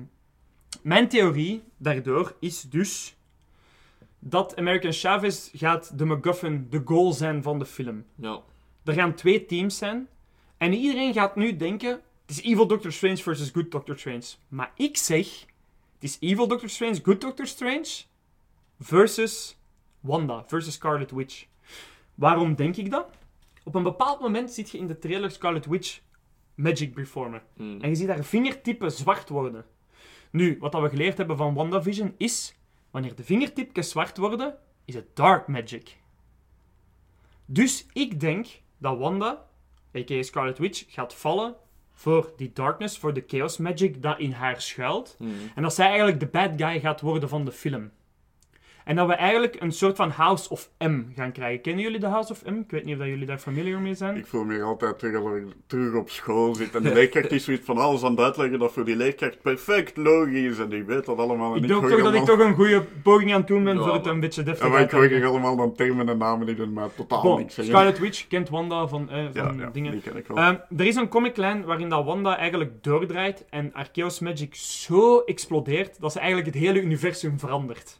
mijn 0.81 1.07
theorie 1.07 1.63
daardoor 1.77 2.35
is 2.39 2.61
dus 2.61 3.15
dat 4.19 4.55
American 4.55 4.91
Chavez 4.91 5.49
gaat 5.53 5.97
de 5.97 6.05
MacGuffin, 6.05 6.67
de 6.69 6.81
goal 6.85 7.11
zijn 7.11 7.43
van 7.43 7.59
de 7.59 7.65
film. 7.65 8.05
Ja. 8.15 8.41
Er 8.83 8.93
gaan 8.93 9.15
twee 9.15 9.45
teams 9.45 9.77
zijn. 9.77 10.07
En 10.57 10.73
iedereen 10.73 11.13
gaat 11.13 11.35
nu 11.35 11.55
denken: 11.55 11.89
het 12.25 12.29
is 12.29 12.41
Evil 12.41 12.67
Doctor 12.67 12.91
Strange 12.91 13.17
versus 13.17 13.49
Good 13.49 13.71
Doctor 13.71 13.99
Strange. 13.99 14.23
Maar 14.47 14.71
ik 14.75 14.97
zeg: 14.97 15.45
het 15.93 16.03
is 16.03 16.17
Evil 16.19 16.47
Doctor 16.47 16.69
Strange, 16.69 16.99
Good 17.03 17.21
Doctor 17.21 17.47
Strange 17.47 18.03
versus 18.79 19.57
Wanda, 19.99 20.43
versus 20.47 20.73
Scarlet 20.73 21.11
Witch. 21.11 21.45
Waarom 22.15 22.55
denk 22.55 22.75
ik 22.75 22.91
dat? 22.91 23.09
Op 23.63 23.75
een 23.75 23.83
bepaald 23.83 24.19
moment 24.19 24.51
zit 24.51 24.69
je 24.69 24.77
in 24.77 24.87
de 24.87 24.99
trailer 24.99 25.31
Scarlet 25.31 25.65
Witch 25.65 25.99
magic 26.55 26.93
performen. 26.93 27.41
Mm. 27.57 27.81
En 27.81 27.89
je 27.89 27.95
ziet 27.95 28.07
haar 28.07 28.23
vingertippen 28.23 28.91
zwart 28.91 29.29
worden. 29.29 29.65
Nu, 30.31 30.57
wat 30.59 30.71
dat 30.71 30.81
we 30.81 30.89
geleerd 30.89 31.17
hebben 31.17 31.37
van 31.37 31.53
WandaVision 31.53 32.13
is, 32.17 32.55
wanneer 32.91 33.15
de 33.15 33.23
vingertipjes 33.23 33.89
zwart 33.89 34.17
worden, 34.17 34.57
is 34.85 34.95
het 34.95 35.15
dark 35.15 35.47
magic. 35.47 35.97
Dus 37.45 37.85
ik 37.93 38.19
denk 38.19 38.47
dat 38.77 38.97
Wanda, 38.97 39.45
a.k.a. 39.95 40.21
Scarlet 40.21 40.57
Witch, 40.57 40.83
gaat 40.87 41.13
vallen 41.13 41.55
voor 41.91 42.33
die 42.37 42.51
darkness, 42.53 42.97
voor 42.97 43.13
de 43.13 43.23
chaos 43.27 43.57
magic 43.57 44.01
dat 44.01 44.19
in 44.19 44.31
haar 44.31 44.61
schuilt. 44.61 45.15
Mm. 45.19 45.31
En 45.55 45.61
dat 45.61 45.73
zij 45.73 45.87
eigenlijk 45.87 46.19
de 46.19 46.27
bad 46.27 46.51
guy 46.57 46.79
gaat 46.79 47.01
worden 47.01 47.29
van 47.29 47.45
de 47.45 47.51
film. 47.51 47.91
En 48.85 48.95
dat 48.95 49.07
we 49.07 49.13
eigenlijk 49.13 49.55
een 49.59 49.71
soort 49.71 49.95
van 49.95 50.09
House 50.09 50.49
of 50.49 50.69
M 50.77 51.01
gaan 51.15 51.31
krijgen. 51.31 51.61
Kennen 51.61 51.83
jullie 51.83 51.99
de 51.99 52.07
House 52.07 52.31
of 52.31 52.45
M? 52.45 52.53
Ik 52.59 52.71
weet 52.71 52.83
niet 52.85 52.93
of 52.93 52.99
dat 52.99 53.09
jullie 53.09 53.25
daar 53.25 53.37
familiar 53.37 53.79
mee 53.81 53.93
zijn. 53.93 54.15
Ik 54.17 54.25
voel 54.25 54.43
me 54.43 54.61
altijd 54.61 54.99
terug 54.99 55.15
alsof 55.15 55.35
ik 55.35 55.43
terug 55.67 55.93
op 55.93 56.09
school 56.09 56.55
zit. 56.55 56.75
En 56.75 56.83
de 56.83 56.93
leerkracht 56.93 57.31
is 57.31 57.43
zoiets 57.43 57.65
van 57.65 57.77
alles 57.77 58.03
aan 58.03 58.11
het 58.11 58.19
uitleggen 58.19 58.59
dat 58.59 58.71
voor 58.71 58.85
die 58.85 58.95
leerkracht 58.95 59.41
perfect 59.41 59.97
logisch 59.97 60.33
is. 60.51 60.59
En 60.59 60.69
die 60.69 60.83
weet 60.83 61.05
dat 61.05 61.17
allemaal. 61.17 61.55
En 61.55 61.61
Ik 61.61 61.67
denk 61.67 61.87
toch 61.89 62.01
dat 62.03 62.13
ik 62.13 62.23
toch 62.25 62.39
een 62.39 62.53
goede 62.53 62.83
poging 63.03 63.31
aan 63.33 63.39
het 63.39 63.47
doen 63.47 63.63
ben 63.63 63.75
Ja, 63.77 63.81
voor 63.83 63.93
het 63.93 64.03
maar- 64.03 64.13
een 64.13 64.19
beetje 64.19 64.43
deftig 64.43 64.65
Ja, 64.65 64.71
maar 64.71 64.81
ik 64.81 64.89
te 64.89 64.95
hoor 64.95 65.03
leggen. 65.03 65.21
hier 65.21 65.29
allemaal 65.29 65.55
dan 65.55 65.73
termen 65.73 66.09
en 66.09 66.17
namen 66.17 66.45
die 66.45 66.55
doen 66.55 66.73
maar 66.73 66.93
totaal 66.95 67.21
Bon, 67.21 67.37
niks 67.37 67.55
zeggen. 67.55 67.73
Scarlet 67.73 67.99
Witch 67.99 68.27
kent 68.27 68.49
Wanda 68.49 68.87
van, 68.87 69.09
eh, 69.09 69.23
ja, 69.33 69.45
van 69.47 69.57
ja, 69.57 69.69
dingen. 69.69 69.91
die 69.91 70.01
ken 70.01 70.15
ik 70.17 70.27
wel. 70.27 70.37
Ehm, 70.37 70.55
er 70.77 70.85
is 70.85 70.95
een 70.95 71.07
comiclijn 71.09 71.63
waarin 71.65 71.89
dat 71.89 72.05
Wanda 72.05 72.37
eigenlijk 72.37 72.83
doordraait 72.83 73.45
en 73.49 73.73
Arceus 73.73 74.19
Magic 74.19 74.55
zo 74.55 75.19
explodeert 75.19 75.99
dat 76.01 76.11
ze 76.11 76.19
eigenlijk 76.19 76.53
het 76.53 76.63
hele 76.63 76.81
universum 76.81 77.39
verandert. 77.39 77.99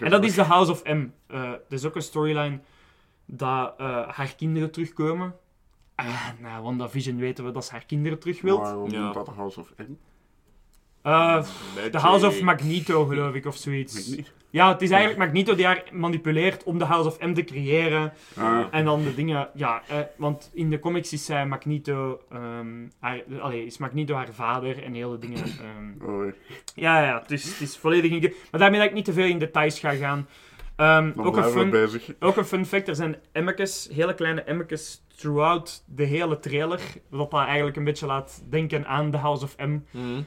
En 0.00 0.10
dat 0.10 0.24
is 0.24 0.34
de 0.34 0.42
House 0.42 0.70
of 0.70 0.84
M. 0.84 1.06
Eh 1.26 1.42
er 1.42 1.60
is 1.68 1.84
ook 1.84 1.94
een 1.96 2.02
storyline 2.02 2.60
dat 3.26 3.74
eh, 3.78 4.08
haar 4.08 4.34
kinderen 4.36 4.70
terugkomen. 4.70 5.34
Ah, 5.94 6.28
na 6.40 6.62
WandaVision 6.62 7.16
weten 7.16 7.44
we 7.44 7.50
dat 7.50 7.64
ze 7.64 7.70
haar 7.72 7.84
kinderen 7.86 8.18
terug 8.18 8.40
wil. 8.40 8.58
Waarom 8.58 8.90
Ja. 8.90 9.00
noemt 9.00 9.14
dat 9.14 9.26
de 9.26 9.32
House 9.32 9.60
of 9.60 9.72
M? 9.76 9.82
Eh, 11.02 11.44
de 11.90 11.98
House 11.98 12.26
of 12.26 12.40
Magneto, 12.40 13.04
geloof 13.04 13.34
ik, 13.34 13.46
of 13.46 13.56
zoiets. 13.56 14.16
Ja, 14.50 14.72
het 14.72 14.82
is 14.82 14.90
eigenlijk 14.90 15.20
Magneto 15.20 15.54
die 15.54 15.66
haar 15.66 15.82
manipuleert 15.92 16.64
om 16.64 16.78
de 16.78 16.84
House 16.84 17.08
of 17.08 17.20
M 17.20 17.32
te 17.32 17.44
creëren. 17.44 18.12
Ah, 18.36 18.66
En 18.70 18.84
dan 18.84 19.02
de 19.02 19.14
dingen, 19.14 19.48
ja, 19.54 19.82
eh, 19.88 19.96
want 20.16 20.50
in 20.52 20.70
de 20.70 20.78
comics 20.78 21.12
is 21.12 21.24
zij 21.24 21.46
Magneto, 21.46 22.20
ehm, 22.30 22.86
haar, 23.00 23.22
allee, 23.40 23.66
is 23.66 23.78
Magneto 23.78 24.14
haar 24.14 24.32
vader 24.32 24.82
en 24.82 24.94
hele 24.94 25.18
dingen. 25.18 25.44
oh, 26.06 26.32
ja, 26.74 27.04
ja, 27.04 27.18
het 27.20 27.30
is, 27.30 27.44
het 27.44 27.60
is 27.60 27.76
volledig 27.76 28.10
in. 28.10 28.34
Maar 28.50 28.60
daarmee 28.60 28.78
dat 28.80 28.88
ik 28.88 28.94
niet 28.94 29.04
te 29.04 29.12
veel 29.12 29.26
in 29.26 29.38
details 29.38 29.78
ga 29.78 29.90
gaan. 29.94 30.26
Dan 30.76 31.26
ook, 31.26 31.36
een 31.36 31.44
fun, 31.44 31.70
bezig. 31.70 32.12
ook 32.20 32.36
een 32.36 32.44
fun 32.44 32.66
fact: 32.66 32.88
er 32.88 32.94
zijn 32.94 33.16
emmekes, 33.32 33.88
hele 33.92 34.14
kleine 34.14 34.42
emmekes, 34.42 35.02
throughout 35.16 35.84
de 35.86 36.04
hele 36.04 36.38
trailer. 36.38 36.80
Wat 37.08 37.30
dat 37.30 37.46
eigenlijk 37.46 37.76
een 37.76 37.84
beetje 37.84 38.06
laat 38.06 38.42
denken 38.50 38.86
aan 38.86 39.10
The 39.10 39.16
House 39.16 39.44
of 39.44 39.56
M. 39.56 39.78
Mhm. 39.90 40.22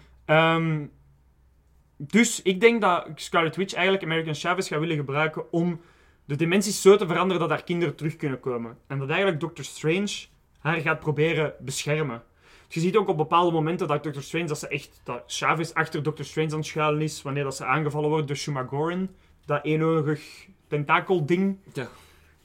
Dus 2.08 2.42
ik 2.42 2.60
denk 2.62 2.82
dat 2.82 3.08
Scarlet 3.16 3.56
Witch 3.56 3.74
eigenlijk 3.74 4.04
American 4.04 4.36
Chavez 4.36 4.68
gaat 4.68 4.80
willen 4.80 4.96
gebruiken 4.96 5.52
om 5.52 5.82
de 6.26 6.36
dimensies 6.36 6.82
zo 6.82 6.96
te 6.98 7.08
veranderen 7.08 7.40
dat 7.42 7.50
haar 7.50 7.64
kinderen 7.64 7.96
terug 7.96 8.16
kunnen 8.16 8.40
komen. 8.40 8.78
En 8.88 9.00
dat 9.00 9.10
eigenlijk 9.10 9.40
Doctor 9.40 9.64
Strange 9.66 10.26
haar 10.60 10.82
gaat 10.82 11.00
proberen 11.00 11.54
beschermen. 11.60 12.24
Dus 12.66 12.76
je 12.76 12.80
ziet 12.80 12.96
ook 12.98 13.08
op 13.08 13.18
bepaalde 13.18 13.52
momenten 13.52 13.88
dat 13.88 14.04
Doctor 14.04 14.24
Strange, 14.24 14.46
dat 14.48 14.60
ze 14.60 14.68
echt, 14.68 15.02
dat 15.04 15.24
Chavez 15.28 15.72
achter 15.72 16.04
Doctor 16.04 16.26
Strange 16.26 16.52
aan 16.52 16.58
het 16.58 16.66
schuilen 16.66 17.02
is, 17.02 17.22
wanneer 17.22 17.44
dat 17.44 17.56
ze 17.56 17.66
aangevallen 17.66 18.10
wordt 18.10 18.28
door 18.28 18.36
Shumagoran, 18.36 19.10
dat 19.46 19.64
eenoogig 19.66 20.48
tentakelding, 20.68 21.58
Ja. 21.74 21.88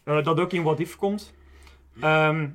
eh, 0.04 0.24
dat 0.24 0.40
ook 0.40 0.52
in 0.52 0.62
What 0.62 0.80
If 0.80 0.96
komt. 0.96 1.34
Ehm, 2.00 2.48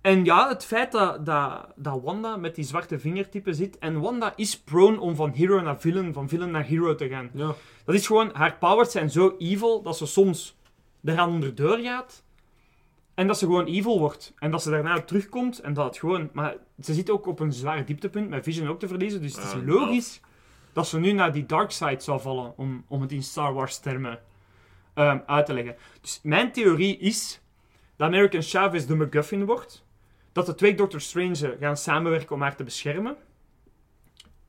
en 0.00 0.24
ja, 0.24 0.48
het 0.48 0.64
feit 0.64 0.92
dat, 0.92 1.26
dat, 1.26 1.66
dat 1.76 2.00
Wanda 2.02 2.36
met 2.36 2.54
die 2.54 2.64
zwarte 2.64 2.98
vingertippen 2.98 3.54
zit. 3.54 3.78
En 3.78 4.00
Wanda 4.00 4.32
is 4.36 4.60
prone 4.60 5.00
om 5.00 5.14
van 5.14 5.30
hero 5.30 5.60
naar 5.60 5.80
villain, 5.80 6.12
van 6.12 6.28
villain 6.28 6.50
naar 6.50 6.64
hero 6.64 6.94
te 6.94 7.08
gaan. 7.08 7.30
Ja. 7.32 7.54
Dat 7.84 7.94
is 7.94 8.06
gewoon, 8.06 8.30
haar 8.32 8.56
powers 8.58 8.90
zijn 8.90 9.10
zo 9.10 9.34
evil 9.38 9.82
dat 9.82 9.96
ze 9.96 10.06
soms 10.06 10.56
eraan 11.04 11.28
onderdoor 11.28 11.78
gaat. 11.78 12.24
En 13.14 13.26
dat 13.26 13.38
ze 13.38 13.44
gewoon 13.44 13.66
evil 13.66 13.98
wordt. 13.98 14.32
En 14.38 14.50
dat 14.50 14.62
ze 14.62 14.70
daarna 14.70 15.00
terugkomt 15.00 15.58
en 15.58 15.72
dat 15.72 15.84
het 15.84 15.98
gewoon... 15.98 16.30
Maar 16.32 16.56
ze 16.82 16.94
zit 16.94 17.10
ook 17.10 17.26
op 17.26 17.40
een 17.40 17.52
zwaar 17.52 17.84
dieptepunt 17.84 18.28
met 18.28 18.44
Vision 18.44 18.68
ook 18.68 18.78
te 18.78 18.88
verliezen. 18.88 19.22
Dus 19.22 19.36
het 19.36 19.44
is 19.44 19.54
logisch 19.64 20.20
dat 20.72 20.86
ze 20.86 20.98
nu 20.98 21.12
naar 21.12 21.32
die 21.32 21.46
dark 21.46 21.70
side 21.70 22.00
zou 22.00 22.20
vallen. 22.20 22.52
Om, 22.56 22.84
om 22.88 23.00
het 23.00 23.12
in 23.12 23.22
Star 23.22 23.52
Wars 23.52 23.78
termen 23.78 24.20
ehm, 24.94 25.18
uit 25.26 25.46
te 25.46 25.52
leggen. 25.52 25.76
Dus 26.00 26.20
mijn 26.22 26.52
theorie 26.52 26.98
is 26.98 27.40
dat 27.96 28.08
American 28.08 28.42
Chavez 28.42 28.84
de 28.84 28.96
MacGuffin 28.96 29.44
wordt. 29.44 29.84
Dat 30.32 30.46
de 30.46 30.54
twee 30.54 30.74
Doctor 30.74 31.00
Strange 31.00 31.56
gaan 31.60 31.76
samenwerken 31.76 32.34
om 32.34 32.42
haar 32.42 32.56
te 32.56 32.64
beschermen. 32.64 33.16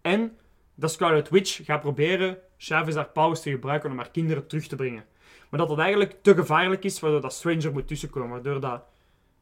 En 0.01 0.37
dat 0.75 0.91
Scarlet 0.91 1.29
Witch 1.29 1.65
gaat 1.65 1.81
proberen 1.81 2.37
Chavez 2.57 2.95
haar 2.95 3.09
powers 3.09 3.41
te 3.41 3.49
gebruiken 3.49 3.91
om 3.91 3.97
haar 3.97 4.11
kinderen 4.11 4.47
terug 4.47 4.67
te 4.67 4.75
brengen. 4.75 5.05
Maar 5.49 5.59
dat 5.59 5.69
dat 5.69 5.79
eigenlijk 5.79 6.15
te 6.21 6.35
gevaarlijk 6.35 6.83
is, 6.83 6.99
waardoor 6.99 7.21
dat 7.21 7.33
Stranger 7.33 7.71
moet 7.71 7.87
tussenkomen. 7.87 8.29
Waardoor 8.29 8.59
dat 8.59 8.83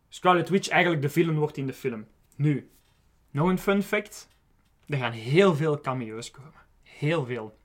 Scarlet 0.09 0.49
Witch 0.49 0.69
eigenlijk 0.69 1.01
de 1.01 1.09
villain 1.09 1.37
wordt 1.37 1.57
in 1.57 1.67
de 1.67 1.73
film. 1.73 2.05
Nu, 2.35 2.69
nog 3.31 3.49
een 3.49 3.59
fun 3.59 3.83
fact. 3.83 4.27
Er 4.87 4.97
gaan 4.97 5.11
heel 5.11 5.55
veel 5.55 5.81
cameo's 5.81 6.31
komen. 6.31 6.53
Heel 6.83 7.25
veel. 7.25 7.57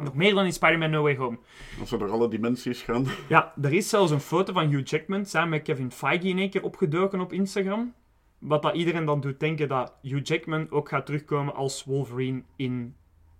Nog 0.00 0.14
meer 0.14 0.34
dan 0.34 0.44
in 0.44 0.52
Spider-Man 0.52 0.90
No 0.90 1.02
Way 1.02 1.16
Home. 1.16 1.38
Als 1.80 1.88
ze 1.88 1.96
door 1.96 2.10
alle 2.10 2.28
dimensies 2.28 2.82
gaan. 2.82 3.06
Ja, 3.28 3.54
er 3.62 3.72
is 3.72 3.88
zelfs 3.88 4.10
een 4.10 4.20
foto 4.20 4.52
van 4.52 4.68
Hugh 4.68 4.90
Jackman 4.90 5.26
samen 5.26 5.48
met 5.48 5.62
Kevin 5.62 5.90
Feige 5.90 6.28
in 6.28 6.38
één 6.38 6.50
keer 6.50 6.62
opgedoken 6.62 7.20
op 7.20 7.32
Instagram. 7.32 7.94
Wat 8.40 8.62
dat 8.62 8.74
iedereen 8.74 9.04
dan 9.04 9.20
doet 9.20 9.40
denken 9.40 9.68
dat 9.68 9.94
Hugh 10.02 10.20
Jackman 10.26 10.70
ook 10.70 10.88
gaat 10.88 11.06
terugkomen 11.06 11.54
als 11.54 11.84
Wolverine 11.84 12.42
in 12.56 12.94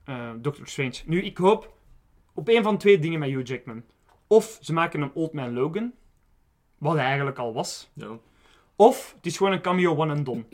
eh, 0.04 0.30
Doctor 0.40 0.66
Strange. 0.66 0.94
Nu, 1.06 1.22
ik 1.22 1.36
hoop 1.38 1.74
op 2.34 2.48
een 2.48 2.62
van 2.62 2.78
twee 2.78 2.98
dingen 2.98 3.18
met 3.18 3.28
Hugh 3.28 3.46
Jackman. 3.48 3.82
Of 4.26 4.58
ze 4.60 4.72
maken 4.72 5.00
hem 5.00 5.10
Old 5.14 5.32
Man 5.32 5.52
Logan, 5.52 5.92
wat 6.78 6.94
hij 6.94 7.04
eigenlijk 7.04 7.38
al 7.38 7.52
was. 7.52 7.90
Ja. 7.92 8.18
Of 8.76 9.12
het 9.16 9.26
is 9.26 9.36
gewoon 9.36 9.52
een 9.52 9.60
cameo 9.60 9.96
one 9.96 10.12
and 10.12 10.24
done. 10.26 10.44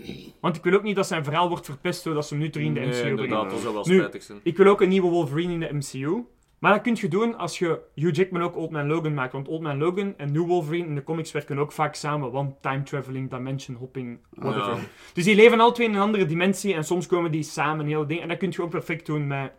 Want 0.40 0.56
ik 0.56 0.62
wil 0.62 0.74
ook 0.74 0.82
niet 0.82 0.96
dat 0.96 1.06
zijn 1.06 1.24
verhaal 1.24 1.48
wordt 1.48 1.64
verpest 1.66 2.04
doordat 2.04 2.26
ze 2.26 2.34
hem 2.34 2.42
nu 2.42 2.50
terug 2.50 2.66
in 2.66 2.74
de 2.74 2.80
Nee, 2.80 2.88
MCU 2.88 2.98
brengen. 3.00 3.18
inderdaad, 3.24 3.50
dat 3.50 3.60
zou 3.60 3.74
wel 3.74 3.86
Nu- 3.86 3.96
spijtig 3.98 4.22
zijn. 4.22 4.40
Ik 4.42 4.56
wil 4.56 4.66
ook 4.66 4.80
een 4.80 4.88
nieuwe 4.88 5.08
Wolverine 5.10 5.52
in 5.52 5.60
de 5.60 5.72
MCU. 5.72 6.24
Maar 6.58 6.72
dat 6.72 6.82
kun 6.82 6.96
je 7.00 7.08
doen 7.08 7.36
als 7.36 7.58
je 7.58 7.80
Hugh 7.94 8.16
Jackman 8.16 8.42
ook 8.42 8.56
Old 8.56 8.70
Man 8.70 8.86
Logan 8.86 9.14
maakt. 9.14 9.32
Want 9.32 9.48
Old 9.48 9.60
Man 9.60 9.78
Logan 9.78 10.14
en 10.16 10.32
New 10.32 10.46
Wolverine 10.46 10.86
in 10.86 10.94
de 10.94 11.02
comics 11.02 11.32
werken 11.32 11.58
ook 11.58 11.72
vaak 11.72 11.94
samen. 11.94 12.30
Want 12.30 12.62
time 12.62 12.82
traveling, 12.82 13.30
dimension 13.30 13.76
hopping, 13.76 14.18
whatever. 14.30 14.74
Ja. 14.74 14.80
Dus 15.12 15.24
die 15.24 15.34
leven 15.34 15.60
al 15.60 15.72
twee 15.72 15.88
in 15.88 15.94
een 15.94 16.00
andere 16.00 16.26
dimensie. 16.26 16.74
En 16.74 16.84
soms 16.84 17.06
komen 17.06 17.30
die 17.30 17.42
samen, 17.42 17.84
een 17.84 17.90
hele 17.90 18.06
ding. 18.06 18.20
En 18.20 18.28
dat 18.28 18.38
kun 18.38 18.50
je 18.50 18.62
ook 18.62 18.70
perfect 18.70 19.06
doen 19.06 19.26
met, 19.26 19.52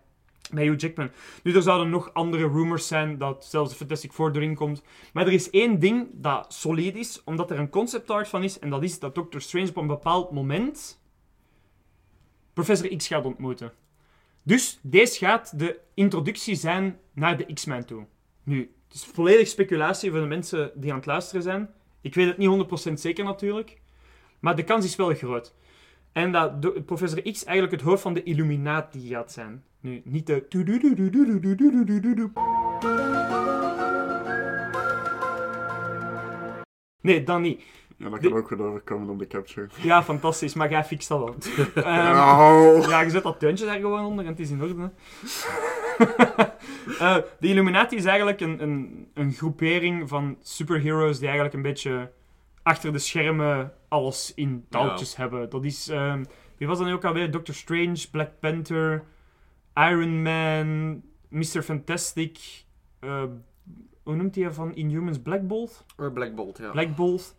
met 0.51 0.63
Hugh 0.63 0.79
Jackman. 0.81 1.09
Nu, 1.43 1.55
er 1.55 1.61
zouden 1.61 1.89
nog 1.89 2.13
andere 2.13 2.47
rumors 2.47 2.87
zijn 2.87 3.17
dat 3.17 3.45
zelfs 3.45 3.69
de 3.69 3.77
Fantastic 3.77 4.11
Four 4.11 4.35
erin 4.35 4.55
komt. 4.55 4.83
Maar 5.13 5.27
er 5.27 5.33
is 5.33 5.49
één 5.49 5.79
ding 5.79 6.07
dat 6.13 6.53
solid 6.53 6.95
is, 6.95 7.21
omdat 7.23 7.51
er 7.51 7.59
een 7.59 7.69
concept 7.69 8.11
art 8.11 8.27
van 8.27 8.43
is. 8.43 8.59
En 8.59 8.69
dat 8.69 8.83
is 8.83 8.99
dat 8.99 9.15
Doctor 9.15 9.41
Strange 9.41 9.69
op 9.69 9.77
een 9.77 9.87
bepaald 9.87 10.31
moment 10.31 11.01
Professor 12.53 12.95
X 12.95 13.07
gaat 13.07 13.25
ontmoeten. 13.25 13.71
Dus 14.47 14.79
deze 14.81 15.17
gaat 15.17 15.59
de 15.59 15.79
introductie 15.93 16.55
zijn 16.55 16.99
naar 17.13 17.37
de 17.37 17.53
X-Men 17.53 17.85
toe. 17.85 18.05
Nu, 18.43 18.71
het 18.87 18.95
is 18.95 19.05
volledig 19.05 19.47
speculatie 19.47 20.11
voor 20.11 20.19
de 20.19 20.25
mensen 20.25 20.71
die 20.75 20.91
aan 20.91 20.97
het 20.97 21.05
luisteren 21.05 21.41
zijn. 21.41 21.69
Ik 22.01 22.15
weet 22.15 22.27
het 22.27 22.37
niet 22.37 22.89
100% 22.89 22.93
zeker 22.93 23.23
natuurlijk. 23.23 23.81
Maar 24.39 24.55
de 24.55 24.63
kans 24.63 24.85
is 24.85 24.95
wel 24.95 25.13
groot. 25.13 25.53
En 26.11 26.31
dat 26.31 26.85
Professor 26.85 27.21
X 27.21 27.43
eigenlijk 27.43 27.81
het 27.81 27.89
hoofd 27.89 28.01
van 28.01 28.13
de 28.13 28.23
Illuminati 28.23 29.07
gaat 29.07 29.31
zijn. 29.31 29.63
Nu, 29.79 30.01
niet 30.05 30.27
de... 30.27 30.45
Nee, 37.01 37.23
dan 37.23 37.41
niet. 37.41 37.61
Ja, 37.97 38.09
dat 38.09 38.21
De- 38.21 38.29
kan 38.29 38.37
ook 38.37 38.47
goed 38.47 38.59
overkomen 38.59 39.09
op 39.09 39.19
de 39.19 39.27
capture. 39.27 39.67
Ja, 39.81 40.03
fantastisch, 40.03 40.53
maar 40.53 40.69
jij 40.69 40.83
fixt 40.83 41.07
dat 41.07 41.19
wel. 41.19 41.35
Ehm, 41.83 42.17
Oh. 42.17 42.87
ja, 42.89 43.01
je 43.01 43.09
zet 43.09 43.23
dat 43.23 43.39
tuintje 43.39 43.65
daar 43.65 43.79
gewoon 43.79 44.05
onder 44.05 44.25
en 44.25 44.31
het 44.31 44.39
is 44.39 44.49
in 44.49 44.61
orde. 44.61 44.91
Eh, 46.99 47.15
de 47.39 47.47
Illuminati 47.47 47.95
is 47.95 48.05
eigenlijk 48.05 48.41
een, 48.41 48.61
een, 48.63 49.07
een 49.13 49.31
groepering 49.31 50.09
van 50.09 50.37
superheroes 50.41 51.15
die 51.17 51.25
eigenlijk 51.25 51.55
een 51.55 51.61
beetje 51.61 52.11
achter 52.63 52.91
de 52.91 52.99
schermen 52.99 53.73
alles 53.87 54.33
in 54.35 54.65
touwtjes 54.69 55.15
hebben. 55.15 55.49
Dat 55.49 55.63
is, 55.65 55.87
ehm, 55.89 56.23
wie 56.57 56.67
was 56.67 56.77
dat 56.77 56.87
nu 56.87 56.93
ook 56.93 57.05
alweer? 57.05 57.31
Doctor 57.31 57.55
Strange, 57.55 58.05
Black 58.11 58.29
Panther, 58.39 59.03
Iron 59.75 60.21
Man, 60.21 61.01
Mr. 61.29 61.61
Fantastic, 61.63 62.37
eh, 62.99 63.23
hoe 64.03 64.15
noemt 64.15 64.35
hij 64.35 64.51
van 64.51 64.75
Inhumans? 64.75 65.19
Black 65.21 65.47
Bolt? 65.47 65.85
Or 65.97 66.11
Black 66.11 66.35
Bolt, 66.35 66.57
ja. 66.57 66.69
Black 66.71 66.95
Bolt. 66.95 67.35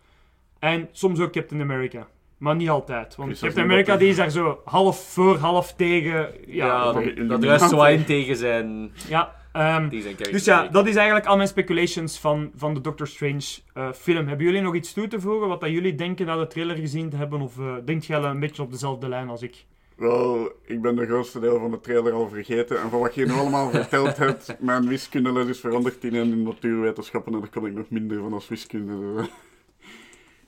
En 0.59 0.89
soms 0.93 1.21
ook 1.21 1.33
Captain 1.33 1.61
America. 1.61 2.07
Maar 2.39 2.57
niet 2.57 2.69
altijd. 2.69 3.17
Want 3.17 3.39
Captain 3.39 3.65
America 3.65 3.97
die 3.97 4.09
is 4.09 4.17
daar 4.17 4.31
zo 4.31 4.61
half 4.65 4.99
voor, 5.13 5.37
half 5.37 5.75
tegen. 5.75 6.31
Ja, 6.47 6.93
dat- 6.93 7.41
dat, 7.41 7.61
zo 7.69 7.85
in 7.85 8.05
tegen 8.05 8.37
zijn, 8.37 8.91
ja 9.09 9.35
ehm, 9.53 10.01
zijn 10.01 10.17
dus 10.31 10.45
ja, 10.45 10.69
dat 10.69 10.87
is 10.87 10.97
eigenlijk 10.97 11.27
al 11.27 11.37
mijn 11.37 11.49
speculations 11.49 12.19
van, 12.19 12.51
van 12.57 12.75
de 12.75 12.81
Doctor 12.81 13.07
Strange 13.07 13.45
eh, 13.75 13.93
film. 13.93 14.27
Hebben 14.29 14.47
jullie 14.47 14.61
nog 14.61 14.75
iets 14.75 14.93
toe 14.93 15.09
te 15.09 15.21
voegen? 15.21 15.49
Wat 15.49 15.61
dat 15.61 15.71
jullie 15.71 15.95
denken 15.95 16.27
na 16.27 16.37
de 16.37 16.47
trailer 16.47 16.77
gezien 16.77 17.11
te 17.11 17.17
hebben? 17.17 17.41
Of 17.41 17.59
eh 17.59 17.75
denkt 17.85 18.07
jij 18.07 18.19
een 18.23 18.41
beetje 18.41 18.63
op 18.63 18.71
dezelfde 18.71 19.09
lijn 19.09 19.29
als 19.29 19.43
ik? 19.43 19.65
Wel, 19.97 20.53
ik 20.67 20.83
ben 20.83 20.97
de 20.97 21.07
grootste 21.07 21.41
deel 21.41 21.59
van 21.59 21.71
de 21.71 21.81
trailer 21.81 22.13
al 22.13 22.29
vergeten. 22.29 22.81
En 22.81 22.91
van 22.91 23.01
wat 23.01 23.15
je 23.15 23.27
nu 23.27 23.33
allemaal 23.33 23.71
verteld 23.81 24.17
hebt, 24.17 24.57
mijn 24.61 24.89
wiskundeles 24.89 25.47
is 25.49 25.61
veranderd 25.61 26.05
in 26.05 26.15
een 26.15 26.43
natuurwetenschappen 26.43 27.33
en 27.35 27.41
daar 27.41 27.49
kon 27.49 27.67
ik 27.67 27.75
nog 27.75 27.91
minder 27.91 28.19
van 28.21 28.33
als 28.33 28.49
wiskunde. 28.49 29.29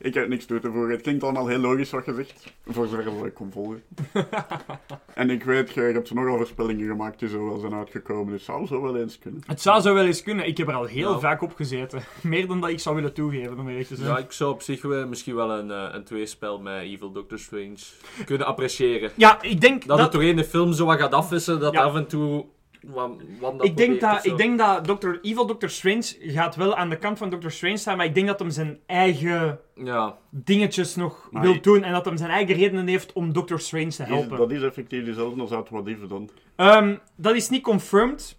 Ik 0.02 0.14
heb 0.14 0.28
niks 0.28 0.44
toe 0.44 0.60
te 0.60 0.70
voegen. 0.72 0.90
Het 0.90 1.00
klinkt 1.00 1.22
allemaal 1.22 1.46
heel 1.46 1.58
logisch 1.58 1.90
wat 1.90 2.04
je 2.04 2.14
zegt, 2.14 2.52
voor 2.66 2.86
zover 2.86 3.04
dat 3.04 3.24
ik 3.26 3.34
kon 3.34 3.50
volgen. 3.52 3.82
en 5.14 5.30
ik 5.30 5.44
weet, 5.44 5.70
je 5.72 5.80
hebt 5.80 6.14
nogal 6.14 6.36
voorspellingen 6.36 6.86
gemaakt 6.88 7.18
die 7.18 7.28
zo 7.28 7.44
wel 7.48 7.58
zijn 7.58 7.74
uitgekomen, 7.74 8.32
het 8.32 8.42
zou 8.42 8.66
zo 8.66 8.82
wel 8.82 8.96
eens 8.96 9.18
kunnen. 9.18 9.42
Het 9.46 9.60
zou 9.60 9.80
zo 9.80 9.94
wel 9.94 10.04
eens 10.04 10.22
kunnen. 10.22 10.46
Ik 10.46 10.56
heb 10.56 10.68
er 10.68 10.74
al 10.74 10.84
heel 10.84 11.12
Ja. 11.12 11.18
vaak 11.18 11.42
op 11.42 11.54
gezeten. 11.54 12.02
Meer 12.22 12.46
dan 12.46 12.60
dat 12.60 12.70
ik 12.70 12.80
zou 12.80 12.94
willen 12.96 13.12
toegeven, 13.14 13.58
om 13.58 13.68
eerlijk 13.68 13.86
te 13.88 13.96
zijn. 13.96 14.08
Ja, 14.08 14.18
ik 14.18 14.32
zou 14.32 14.52
op 14.52 14.62
zich 14.62 14.82
wel, 14.82 15.06
misschien 15.06 15.34
wel 15.34 15.50
een, 15.50 15.70
eh, 15.70 15.88
een 15.92 16.04
tweespel 16.04 16.60
met 16.60 16.82
Evil 16.82 17.12
Doctor 17.12 17.38
Strange 17.38 17.76
kunnen 18.24 18.46
appreciëren. 18.46 19.10
Ja, 19.16 19.42
ik 19.42 19.60
denk 19.60 19.78
Dat, 19.86 19.88
dat... 19.88 19.98
het 19.98 20.10
toch 20.10 20.22
in 20.22 20.36
de 20.36 20.44
film 20.44 20.72
zo 20.72 20.84
wat 20.84 20.98
gaat 20.98 21.12
afwisselen, 21.14 21.60
dat 21.60 21.72
Ja. 21.72 21.82
af 21.82 21.94
en 21.94 22.06
toe... 22.06 22.44
Wat, 22.86 23.10
wat 23.40 23.58
dat 23.58 23.66
ik, 23.66 23.76
denk 23.76 24.00
dat, 24.00 24.24
ik 24.24 24.36
denk 24.36 24.58
dat 24.58 24.84
Dr. 24.84 25.18
Evil 25.22 25.56
Dr. 25.56 25.66
Strange 25.66 26.16
gaat 26.18 26.56
wel 26.56 26.76
aan 26.76 26.90
de 26.90 26.96
kant 26.98 27.18
van 27.18 27.30
Dr. 27.30 27.48
Strange 27.48 27.76
staan, 27.76 27.96
maar 27.96 28.06
ik 28.06 28.14
denk 28.14 28.26
dat 28.26 28.38
hem 28.38 28.50
zijn 28.50 28.78
eigen 28.86 29.60
Ja, 29.74 30.16
dingetjes 30.30 30.96
nog 30.96 31.28
Maar 31.30 31.42
wil 31.42 31.60
doen 31.60 31.82
en 31.82 31.92
dat 31.92 32.04
hem 32.04 32.16
zijn 32.16 32.30
eigen 32.30 32.54
redenen 32.54 32.86
heeft 32.86 33.12
om 33.12 33.32
Dr. 33.32 33.56
Strange 33.56 33.86
te 33.90 34.02
Is, 34.02 34.08
helpen. 34.08 34.36
dat 34.38 34.50
is 34.50 34.62
effectief 34.62 35.04
dezelfde 35.04 35.40
als 35.40 35.50
uit 35.50 35.68
What 35.68 35.86
If 35.88 36.06
dan. 36.06 36.30
Ehm, 36.56 36.96
dat 37.16 37.34
is 37.34 37.48
niet 37.48 37.62
confirmed, 37.62 38.36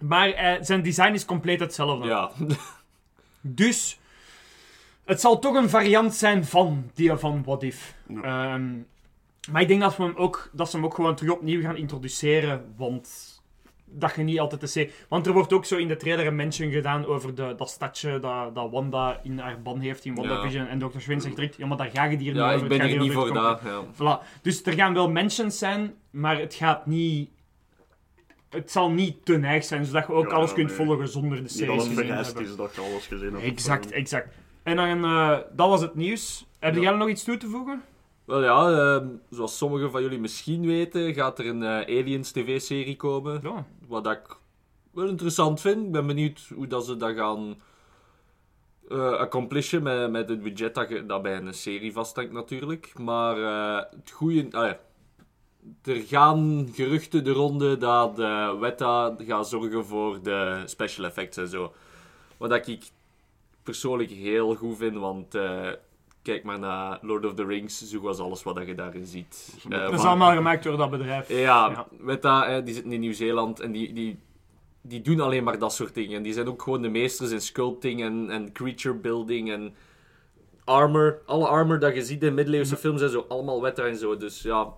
maar 0.00 0.28
eh, 0.30 0.62
zijn 0.62 0.82
design 0.82 1.12
is 1.12 1.24
compleet 1.24 1.60
hetzelfde. 1.60 2.06
ja. 2.06 2.30
Dus 3.40 3.98
het 5.04 5.20
zal 5.20 5.38
toch 5.38 5.54
een 5.54 5.68
variant 5.70 6.14
zijn 6.14 6.44
van 6.44 6.90
die 6.94 7.16
van 7.16 7.42
What 7.44 7.62
If. 7.62 7.94
Ja. 8.08 8.22
Ehm, 8.22 8.72
maar 9.50 9.62
ik 9.62 9.68
denk 9.68 9.80
dat, 9.80 9.96
we 9.96 10.02
hem 10.02 10.16
ook, 10.16 10.50
dat 10.52 10.70
ze 10.70 10.76
hem 10.76 10.84
ook 10.84 10.94
gewoon 10.94 11.14
terug 11.14 11.32
opnieuw 11.32 11.60
gaan 11.60 11.76
introduceren, 11.76 12.74
want 12.76 13.35
dat 13.90 14.14
je 14.16 14.22
niet 14.22 14.40
altijd 14.40 14.60
de 14.60 14.66
serie... 14.66 14.92
Want 15.08 15.26
er 15.26 15.32
wordt 15.32 15.52
ook 15.52 15.64
zo 15.64 15.76
in 15.76 15.88
de 15.88 15.96
trailer 15.96 16.26
een 16.26 16.36
mention 16.36 16.70
gedaan 16.70 17.06
over 17.06 17.34
de, 17.34 17.54
dat 17.56 17.70
stadje 17.70 18.18
dat, 18.20 18.54
dat 18.54 18.70
Wanda 18.70 19.20
in 19.22 19.38
haar 19.38 19.62
ban 19.62 19.80
heeft 19.80 20.04
in 20.04 20.14
WandaVision. 20.14 20.66
En 20.66 20.78
Dr. 20.78 20.98
Strange 20.98 21.20
zegt 21.20 21.36
direct, 21.36 21.56
ja, 21.56 21.66
maar 21.66 21.76
daar 21.76 21.90
ga 21.92 22.04
je 22.04 22.16
hier 22.16 22.34
Ja, 22.34 22.46
niet 22.46 22.54
over. 22.62 22.72
ik 22.72 22.78
ben 22.78 22.88
hier 22.88 22.98
niet 22.98 23.12
voor 23.12 23.32
daar. 23.32 23.60
Ja. 23.64 23.84
Voilà. 23.94 24.40
Dus 24.42 24.62
er 24.64 24.72
gaan 24.72 24.94
wel 24.94 25.10
mentions 25.10 25.58
zijn, 25.58 25.94
maar 26.10 26.38
het 26.38 26.54
gaat 26.54 26.86
niet... 26.86 27.30
Het 28.50 28.70
zal 28.70 28.90
niet 28.90 29.24
te 29.24 29.36
neig 29.38 29.64
zijn, 29.64 29.84
zodat 29.84 30.06
je 30.06 30.12
ook 30.12 30.28
Ja, 30.30 30.34
alles 30.34 30.52
kunt 30.52 30.66
nee. 30.68 30.76
volgen 30.86 31.08
zonder 31.08 31.36
de 31.36 31.42
Niet 31.42 31.50
series 31.52 31.70
alles 31.70 31.82
gezien 31.88 32.06
te 32.06 32.12
hebben. 32.12 32.42
is 32.44 32.56
dat 32.56 32.74
je 32.74 32.80
alles 32.80 33.06
gezien 33.06 33.32
hebt. 33.32 33.44
Exact, 33.44 33.90
exact. 33.90 34.34
En 34.62 34.76
dan, 34.76 35.04
eh, 35.04 35.38
dat 35.52 35.68
was 35.68 35.80
het 35.80 35.94
nieuws. 35.94 36.46
Heb 36.58 36.74
Ja. 36.74 36.80
jij 36.80 36.90
nog 36.90 37.08
iets 37.08 37.24
toe 37.24 37.36
te 37.36 37.48
voegen? 37.48 37.82
Wel 38.26 38.42
ja, 38.42 38.70
ehm, 38.96 39.08
zoals 39.30 39.56
sommigen 39.56 39.90
van 39.90 40.02
jullie 40.02 40.18
misschien 40.18 40.66
weten, 40.66 41.14
gaat 41.14 41.38
er 41.38 41.46
een 41.46 41.62
eh, 41.62 41.98
Aliens 41.98 42.30
tv-serie 42.30 42.96
komen. 42.96 43.40
Ja. 43.42 43.66
Wat 43.88 44.06
ik 44.06 44.36
wel 44.90 45.06
interessant 45.08 45.60
vind. 45.60 45.86
Ik 45.86 45.92
ben 45.92 46.06
benieuwd 46.06 46.50
hoe 46.54 46.66
dat 46.66 46.84
ze 46.86 46.96
dat 46.96 47.14
gaan 47.16 47.60
eh 48.88 49.12
accomplishen 49.12 49.82
met, 49.82 50.10
met 50.10 50.28
het 50.28 50.42
budget 50.42 50.74
dat, 50.74 50.88
je- 50.88 51.06
dat 51.06 51.22
bij 51.22 51.36
een 51.36 51.54
serie 51.54 51.92
vasthangt 51.92 52.32
natuurlijk. 52.32 52.98
Maar 52.98 53.36
eh, 53.42 53.84
het 53.96 54.10
goede... 54.10 54.48
er 55.84 55.96
gaan 55.96 56.68
geruchten 56.72 57.24
de 57.24 57.32
ronde 57.32 57.76
dat 57.78 58.16
Weta 58.60 59.14
gaat 59.18 59.48
zorgen 59.48 59.84
voor 59.86 60.22
de 60.22 60.62
special 60.66 61.06
effects 61.06 61.36
en 61.36 61.48
zo. 61.48 61.72
Wat 62.36 62.50
dat 62.50 62.66
ik 62.66 62.90
persoonlijk 63.62 64.10
heel 64.10 64.54
goed 64.54 64.76
vind, 64.76 64.96
want... 64.96 65.34
eh, 66.26 66.32
Kijk 66.34 66.44
maar 66.44 66.58
naar 66.58 66.98
Lord 67.02 67.24
of 67.26 67.34
the 67.34 67.44
Rings, 67.44 67.88
zo 67.90 68.00
was 68.00 68.18
alles 68.18 68.42
wat 68.42 68.66
je 68.66 68.74
daarin 68.74 69.06
ziet. 69.06 69.54
Eh, 69.68 69.80
Dat 69.80 69.92
is 69.92 70.04
allemaal 70.04 70.32
gemaakt 70.34 70.62
door 70.64 70.76
dat 70.76 70.90
bedrijf. 70.90 71.28
ja, 71.28 71.36
Ja. 71.70 71.86
met 71.90 72.22
dat, 72.22 72.44
hè, 72.44 72.62
die 72.62 72.74
zitten 72.74 72.92
in 72.92 73.00
Nieuw-Zeeland 73.00 73.60
en 73.60 73.72
die, 73.72 73.92
die, 73.92 74.18
die 74.82 75.00
doen 75.02 75.20
alleen 75.20 75.44
maar 75.44 75.58
dat 75.58 75.72
soort 75.74 75.94
dingen. 75.94 76.22
Die 76.22 76.32
zijn 76.32 76.48
ook 76.48 76.62
gewoon 76.62 76.82
de 76.82 76.88
meesters 76.88 77.30
in 77.30 77.40
sculpting 77.40 78.02
en, 78.02 78.30
en 78.30 78.52
creature 78.52 78.94
building 78.94 79.50
en 79.52 79.74
armor. 80.64 81.18
Alle 81.26 81.46
armor 81.46 81.78
dat 81.78 81.94
je 81.94 82.04
ziet 82.04 82.22
in 82.22 82.34
middeleeuwse 82.34 82.76
films 82.76 83.02
en 83.02 83.10
zo, 83.10 83.24
allemaal 83.28 83.62
wetta 83.62 83.84
en 83.86 83.96
zo. 83.96 84.16
Dus 84.16 84.42
ja, 84.42 84.72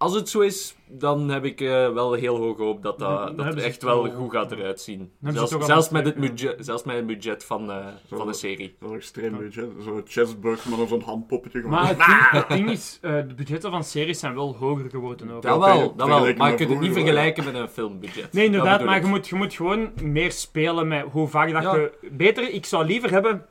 als 0.00 0.14
het 0.14 0.28
zo 0.28 0.40
is, 0.40 0.74
dan 0.86 1.28
heb 1.28 1.44
ik 1.44 1.60
eh, 1.60 1.92
wel 1.92 2.12
heel 2.12 2.36
hoog 2.36 2.58
hoop 2.58 2.82
dat, 2.82 2.98
dat, 2.98 3.26
dan 3.26 3.36
dat 3.36 3.46
er 3.56 3.62
echt 3.62 3.82
wel 3.82 4.10
goed 4.10 4.32
gaat 4.32 4.52
eruit 4.52 4.80
zien. 4.80 5.12
ze 5.22 5.58
Zelfs, 5.60 5.88
met 5.88 6.04
het 6.04 6.14
budget, 6.14 6.56
zelfs 6.58 6.84
met 6.84 6.96
het 6.96 7.06
budget 7.06 7.44
van, 7.44 7.70
eh, 7.70 7.86
van 8.12 8.26
de 8.26 8.32
serie. 8.32 8.76
Zo'n 8.80 8.94
extreem 8.94 9.36
budget. 9.38 9.68
Zo'n 9.84 10.02
chessbox 10.04 10.64
met 10.64 10.88
zo'n 10.88 11.00
handpoppetje. 11.00 11.60
gewoon. 11.60 11.74
Maar 11.74 11.88
het 11.88 11.98
ding, 11.98 12.30
het 12.42 12.48
ding 12.48 12.70
is, 12.70 12.98
eh, 13.02 13.14
de 13.28 13.34
budgetten 13.34 13.70
van 13.70 13.84
series 13.84 14.18
zijn 14.18 14.34
wel 14.34 14.56
hoger 14.56 14.90
geworden 14.90 15.30
ook. 15.30 15.42
Dat 15.42 15.58
wel, 15.58 15.96
dat 15.96 16.08
wel. 16.08 16.34
Maar 16.36 16.50
je 16.50 16.56
kunt 16.56 16.70
het 16.70 16.80
niet 16.80 16.92
vergelijken 16.92 17.44
met 17.44 17.54
een 17.54 17.68
filmbudget. 17.68 18.32
Nee, 18.32 18.44
inderdaad, 18.44 18.84
maar 18.84 19.00
je 19.00 19.06
moet, 19.06 19.28
je 19.28 19.34
moet 19.34 19.54
gewoon 19.54 19.92
meer 20.02 20.32
spelen 20.32 20.88
met 20.88 21.04
hoe 21.10 21.28
vaak 21.28 21.52
dat 21.52 21.62
Ja. 21.62 21.74
je... 21.74 21.92
Beter, 22.12 22.50
ik 22.50 22.66
zou 22.66 22.84
liever 22.84 23.10
hebben 23.10 23.46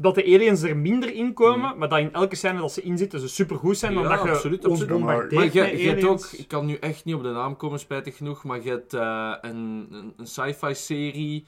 dat 0.00 0.14
de 0.14 0.24
aliens 0.24 0.62
er 0.62 0.76
minder 0.76 1.14
in 1.14 1.32
komen, 1.32 1.78
maar 1.78 1.88
dat 1.88 1.98
in 1.98 2.12
elke 2.12 2.36
scène 2.36 2.60
dat 2.60 2.72
ze 2.72 2.82
in 2.82 2.98
zitten 2.98 3.20
ze 3.20 3.28
supergoed 3.28 3.78
zijn, 3.78 3.94
dan 3.94 4.02
Ja, 4.02 4.08
dat 4.08 4.22
je 4.22 4.30
absoluut, 4.30 4.64
absoluut. 4.64 5.00
Maar 5.00 5.32
je, 5.32 5.52
je 5.52 5.88
hebt 5.88 6.04
ook, 6.04 6.24
ik 6.32 6.48
kan 6.48 6.66
nu 6.66 6.74
echt 6.74 7.04
niet 7.04 7.14
op 7.14 7.22
de 7.22 7.30
naam 7.30 7.56
komen, 7.56 7.78
spijtig 7.78 8.16
genoeg, 8.16 8.44
maar 8.44 8.62
je 8.62 8.70
hebt 8.70 8.94
eh, 8.94 9.32
een, 9.40 9.88
een, 9.90 10.12
een 10.16 10.26
sci-fi 10.26 10.74
serie 10.74 11.44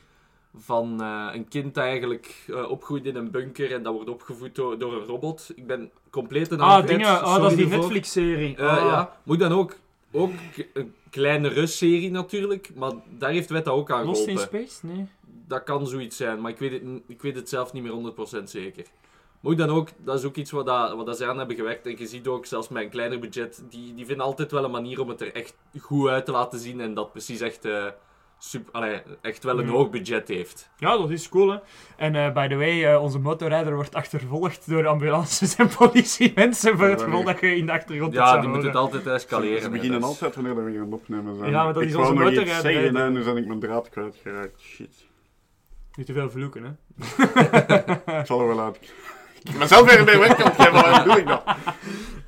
van 0.56 1.00
eh, 1.02 1.28
een 1.32 1.48
kind 1.48 1.76
eigenlijk 1.76 2.44
eh, 2.48 2.70
opgroeit 2.70 3.04
in 3.06 3.16
een 3.16 3.30
bunker 3.30 3.72
en 3.72 3.82
dat 3.82 3.94
wordt 3.94 4.10
opgevoed 4.10 4.54
door, 4.54 4.78
door 4.78 4.92
een 4.92 5.06
robot. 5.06 5.52
Ik 5.54 5.66
ben 5.66 5.90
compleet 6.10 6.48
de 6.48 6.56
naam 6.56 6.68
Ah, 6.68 6.86
dingen, 6.86 7.16
sorry 7.16 7.40
dat 7.40 7.50
is 7.50 7.56
die. 7.56 7.66
Netflix-serie. 7.66 8.62
Ah. 8.62 8.76
Ja, 8.76 9.16
moet 9.22 9.38
dan 9.38 9.52
ook, 9.52 9.76
ook 10.12 10.32
een 10.72 10.94
kleinere 11.10 11.66
serie 11.66 12.10
natuurlijk, 12.10 12.70
maar 12.74 12.92
daar 13.18 13.30
heeft 13.30 13.50
Weta 13.50 13.70
ook 13.70 13.90
aan 13.90 14.04
Lost 14.04 14.26
in 14.26 14.38
geholpen. 14.38 14.68
Space? 14.68 14.86
Nee. 14.86 15.06
Dat 15.50 15.62
kan 15.64 15.86
zoiets 15.86 16.16
zijn, 16.16 16.40
maar 16.40 16.50
ik 16.50 16.58
weet 16.58 16.72
het, 16.72 16.82
ik 17.06 17.22
weet 17.22 17.34
het 17.36 17.48
zelf 17.48 17.72
niet 17.72 17.82
meer 17.82 18.12
100% 18.40 18.42
zeker. 18.44 18.84
Moet 19.40 19.58
dan 19.58 19.68
ook, 19.70 19.88
dat 19.96 20.18
is 20.18 20.24
ook 20.24 20.36
iets 20.36 20.50
wat, 20.50 20.66
dat, 20.66 20.94
wat 20.94 21.06
dat 21.06 21.16
ze 21.16 21.26
aan 21.26 21.38
hebben 21.38 21.56
gewerkt. 21.56 21.86
En 21.86 21.94
je 21.98 22.06
ziet 22.06 22.26
ook, 22.26 22.46
zelfs 22.46 22.68
met 22.68 22.82
een 22.82 22.90
kleiner 22.90 23.18
budget, 23.18 23.62
die, 23.70 23.94
die 23.94 24.06
vinden 24.06 24.24
altijd 24.26 24.50
wel 24.52 24.64
een 24.64 24.70
manier 24.70 25.00
om 25.00 25.08
het 25.08 25.20
er 25.20 25.34
echt 25.34 25.54
goed 25.80 26.08
uit 26.08 26.24
te 26.24 26.32
laten 26.32 26.58
zien. 26.58 26.80
En 26.80 26.94
dat 26.94 27.12
precies 27.12 27.40
echt, 27.40 27.64
eh, 27.64 27.84
super, 28.38 28.72
allee, 28.72 29.02
echt 29.20 29.44
wel 29.44 29.58
een 29.58 29.64
Mm. 29.66 29.70
hoog 29.70 29.90
budget 29.90 30.28
heeft. 30.28 30.70
Ja, 30.76 30.96
dat 30.96 31.10
is 31.10 31.28
cool, 31.28 31.48
hè. 31.50 31.58
En 31.96 32.14
eh, 32.14 32.32
by 32.32 32.48
the 32.48 32.56
way, 32.56 32.84
eh, 32.84 33.02
onze 33.02 33.18
motorrijder 33.18 33.74
wordt 33.74 33.94
achtervolgd 33.94 34.68
door 34.68 34.86
ambulances 34.86 35.56
en 35.56 35.68
politiemensen 35.78 36.78
voor 36.78 36.86
het 36.88 37.02
geval 37.02 37.24
dat 37.24 37.40
je 37.40 37.56
in 37.56 37.66
de 37.66 37.72
achtergrond 37.72 38.12
Ja, 38.12 38.38
die 38.40 38.48
moeten 38.48 38.66
het 38.68 38.76
altijd 38.76 39.06
escaleren. 39.06 39.62
Ze 39.62 39.70
beginnen 39.70 39.98
is- 39.98 40.04
altijd 40.04 40.34
wanneer 40.34 40.64
we 40.64 40.72
gaan 40.78 40.92
opnemen 40.92 41.36
zijn. 41.36 41.50
Ja, 41.50 41.64
maar 41.64 41.72
dat 41.72 41.82
ik 41.82 41.88
is 41.88 41.94
onze 41.94 42.12
motorrijder, 42.12 42.46
zeggen 42.72 42.96
en 42.96 43.12
nu 43.12 43.24
ben 43.24 43.36
ik 43.36 43.46
mijn 43.46 43.60
draad 43.60 43.88
kwijtgeraakt. 43.88 44.60
Shit. 44.60 45.08
Niet 46.00 46.08
te 46.08 46.14
veel 46.14 46.30
vloeken, 46.30 46.62
hè. 46.64 46.70
Ik 48.20 48.26
zal 48.26 48.40
er 48.40 48.46
wel 48.46 48.60
uit. 48.60 48.76
Ik 49.42 49.48
heb 49.50 49.58
mezelf 49.58 49.94
weer 49.94 50.04
de 50.06 50.18
webcam 50.18 50.72
waarom 50.72 51.08
doe 51.08 51.18
ik 51.20 51.26
dat? 51.26 51.42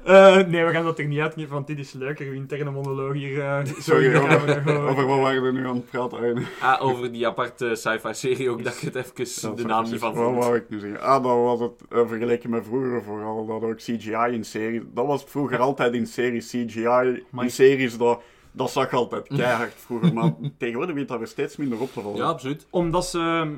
Eh, 0.04 0.36
nee, 0.46 0.64
we 0.64 0.70
gaan 0.72 0.84
dat 0.84 0.98
er 0.98 1.04
niet 1.04 1.20
uitknippen, 1.20 1.54
want 1.54 1.66
dit 1.66 1.78
is 1.78 1.92
leuker, 1.92 2.26
uw 2.26 2.32
interne 2.32 2.70
monoloog 2.70 3.12
hier. 3.12 3.40
eh, 3.40 3.64
zo 3.64 3.74
Sorry, 3.80 4.14
over, 4.16 5.06
wat 5.06 5.18
waren 5.20 5.42
we 5.42 5.52
nu 5.52 5.66
aan 5.66 5.74
het 5.74 5.90
praten? 5.90 6.46
Ah, 6.60 6.82
over 6.84 7.12
die 7.12 7.26
aparte 7.26 7.74
sci-fi 7.74 8.14
serie 8.14 8.50
ook, 8.50 8.64
dat 8.64 8.80
je 8.80 8.86
het 8.86 8.94
even 8.96 9.56
de 9.56 9.64
naam 9.64 9.84
niet 9.90 9.98
van 10.00 10.14
Wat 10.14 10.24
vond. 10.24 10.36
wou 10.38 10.56
ik 10.56 10.64
nu 10.68 10.78
zeggen? 10.78 11.00
Ah, 11.00 11.22
dat 11.22 11.36
was 11.36 11.60
het 11.60 11.72
eh, 11.90 12.08
vergeleken 12.08 12.50
met 12.50 12.64
vroeger 12.66 13.02
vooral. 13.02 13.46
Dat 13.46 13.62
ook 13.62 13.76
CGI 13.76 14.32
in 14.32 14.44
series. 14.44 14.82
Dat 14.94 15.06
was 15.06 15.24
vroeger 15.28 15.58
altijd 15.58 15.94
in 15.94 16.06
series. 16.06 16.48
CGI 16.50 17.22
Maar- 17.30 17.44
in 17.44 17.50
series, 17.50 17.96
dat, 17.98 18.20
dat 18.52 18.70
zag 18.70 18.92
altijd 18.92 19.28
keihard 19.28 19.74
vroeger. 19.76 20.12
Maar 20.12 20.32
tegenwoordig 20.58 20.92
begint 20.92 21.10
dat 21.10 21.20
er 21.20 21.26
steeds 21.26 21.56
minder 21.56 21.80
op 21.80 21.92
te 21.92 22.00
vallen. 22.00 22.16
Ja, 22.16 22.24
absoluut. 22.24 22.66
Omdat 22.70 23.06
ze 23.06 23.18
ehm, 23.18 23.54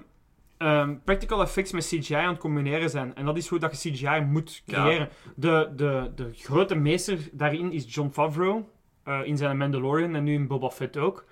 ehm, 0.56 0.94
practical 1.04 1.40
effects 1.42 1.72
met 1.72 1.86
CGI 1.86 2.14
aan 2.14 2.28
het 2.32 2.38
combineren 2.38 2.90
zijn. 2.90 3.14
En 3.14 3.24
dat 3.24 3.36
is 3.36 3.48
hoe 3.48 3.58
dat 3.58 3.82
je 3.82 3.90
CGI 3.90 4.20
moet 4.20 4.62
Ja. 4.64 4.82
creëren. 4.82 5.08
De, 5.36 5.70
de, 5.76 6.10
de 6.14 6.30
grote 6.34 6.74
meester 6.74 7.18
daarin 7.32 7.72
is 7.72 7.94
John 7.94 8.10
Favreau. 8.12 8.62
eh, 9.04 9.20
in 9.24 9.36
zijn 9.36 9.56
Mandalorian 9.56 10.14
en 10.14 10.24
nu 10.24 10.32
in 10.34 10.46
Boba 10.46 10.70
Fett 10.70 10.96
ook. 10.96 11.24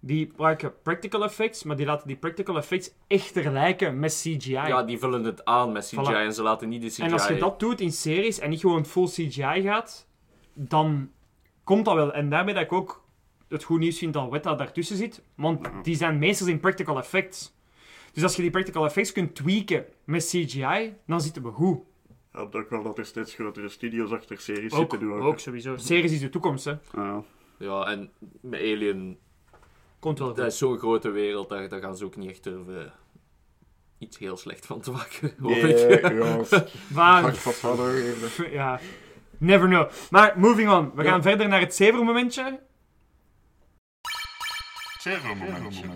Die 0.00 0.26
gebruiken 0.26 0.72
practical 0.82 1.24
effects, 1.24 1.62
maar 1.62 1.76
die 1.76 1.86
laten 1.86 2.06
die 2.06 2.16
practical 2.16 2.56
effects 2.56 2.90
echter 3.06 3.52
lijken 3.52 3.98
met 3.98 4.12
CGI. 4.12 4.50
Ja, 4.52 4.82
die 4.82 4.98
vullen 4.98 5.24
het 5.24 5.44
aan 5.44 5.72
met 5.72 5.86
CGI 5.86 5.96
Voilà. 5.96 6.16
en 6.16 6.34
ze 6.34 6.42
laten 6.42 6.68
niet 6.68 6.82
de 6.82 6.88
CGI... 6.88 7.02
en 7.02 7.12
als 7.12 7.28
je 7.28 7.36
dat 7.36 7.60
doet 7.60 7.80
in 7.80 7.92
series 7.92 8.38
en 8.38 8.50
niet 8.50 8.60
gewoon 8.60 8.86
full 8.86 9.06
CGI 9.06 9.62
gaat, 9.62 10.06
dan 10.54 11.10
komt 11.64 11.84
dat 11.84 11.94
wel. 11.94 12.12
En 12.12 12.28
daarmee 12.30 12.54
dat 12.54 12.62
ik 12.62 12.72
ook 12.72 13.04
het 13.48 13.62
goed 13.64 13.78
nieuws 13.78 13.98
vind 13.98 14.12
dat 14.12 14.30
Weta 14.30 14.54
daartussen 14.54 14.96
zit, 14.96 15.22
want 15.34 15.68
die 15.82 15.96
zijn 15.96 16.18
meesters 16.18 16.50
in 16.50 16.60
practical 16.60 16.98
effects. 16.98 17.56
Dus 18.12 18.22
als 18.22 18.36
je 18.36 18.42
die 18.42 18.50
practical 18.50 18.84
effects 18.84 19.12
kunt 19.12 19.34
tweaken 19.34 19.84
met 20.04 20.24
CGI, 20.26 20.94
dan 21.06 21.20
zitten 21.20 21.42
we 21.42 21.50
goed. 21.50 21.78
Helpt 22.30 22.54
ook 22.54 22.70
wel 22.70 22.82
dat 22.82 22.98
er 22.98 23.04
steeds 23.06 23.34
grotere 23.34 23.68
studios 23.68 24.10
achter 24.12 24.40
series 24.40 24.72
Ook, 24.72 24.90
zitten. 24.90 25.12
ook. 25.12 25.22
ook 25.22 25.38
sowieso. 25.38 25.76
Series 25.76 26.12
is 26.12 26.20
de 26.20 26.28
toekomst, 26.28 26.64
hè. 26.64 26.74
Ja. 26.94 27.22
Ja, 27.58 27.84
en 27.86 28.10
met 28.40 28.60
Alien 28.60 29.18
Komt 29.98 30.18
wel 30.18 30.34
Dat 30.34 30.46
is 30.46 30.58
zo'n 30.58 30.78
grote 30.78 31.10
wereld, 31.10 31.48
daar, 31.48 31.68
daar 31.68 31.80
gaan 31.80 31.96
ze 31.96 32.04
ook 32.04 32.16
niet 32.16 32.30
echt 32.30 32.42
durven 32.44 32.92
iets 33.98 34.18
heel 34.18 34.36
slecht 34.36 34.66
van 34.66 34.80
te 34.80 34.90
maken, 34.90 35.34
hoop 35.40 35.50
Nee, 35.50 35.74
ik. 35.88 36.08
ja, 36.12 36.42
Maar, 36.94 37.34
ja, 38.50 38.80
never 39.38 39.68
know. 39.68 39.90
Maar, 40.10 40.34
moving 40.36 40.70
on. 40.70 40.90
We 40.94 41.02
Ja. 41.02 41.10
gaan 41.10 41.22
verder 41.22 41.48
naar 41.48 41.60
het 41.60 41.74
zevermomentje. 44.98 45.86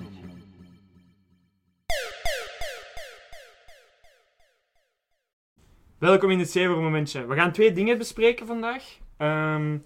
Welkom 5.99 6.31
in 6.31 6.39
het 6.39 6.51
zevermomentje. 6.51 7.27
We 7.27 7.35
gaan 7.35 7.53
twee 7.53 7.73
dingen 7.73 7.99
bespreken 7.99 8.47
vandaag. 8.47 8.99
Ehm, 9.17 9.79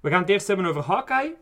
we 0.00 0.10
gaan 0.10 0.20
het 0.20 0.28
eerst 0.28 0.46
hebben 0.46 0.66
over 0.66 0.82
Hawkeye. 0.82 1.34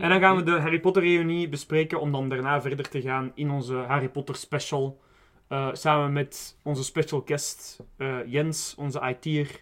En 0.00 0.08
dan 0.08 0.20
gaan 0.20 0.36
we 0.36 0.42
de 0.42 0.50
Harry 0.60 0.80
Potter 0.80 1.02
reunie 1.02 1.48
bespreken 1.48 2.00
om 2.00 2.12
dan 2.12 2.28
daarna 2.28 2.60
verder 2.60 2.88
te 2.88 3.00
gaan 3.00 3.32
in 3.34 3.50
onze 3.50 3.74
Harry 3.74 4.08
Potter 4.08 4.36
special. 4.36 5.00
eh, 5.48 5.68
samen 5.72 6.12
met 6.12 6.58
onze 6.62 6.84
special 6.84 7.22
guest 7.24 7.80
eh, 7.96 8.16
Jens, 8.26 8.74
onze 8.78 9.16
IT'er. 9.20 9.60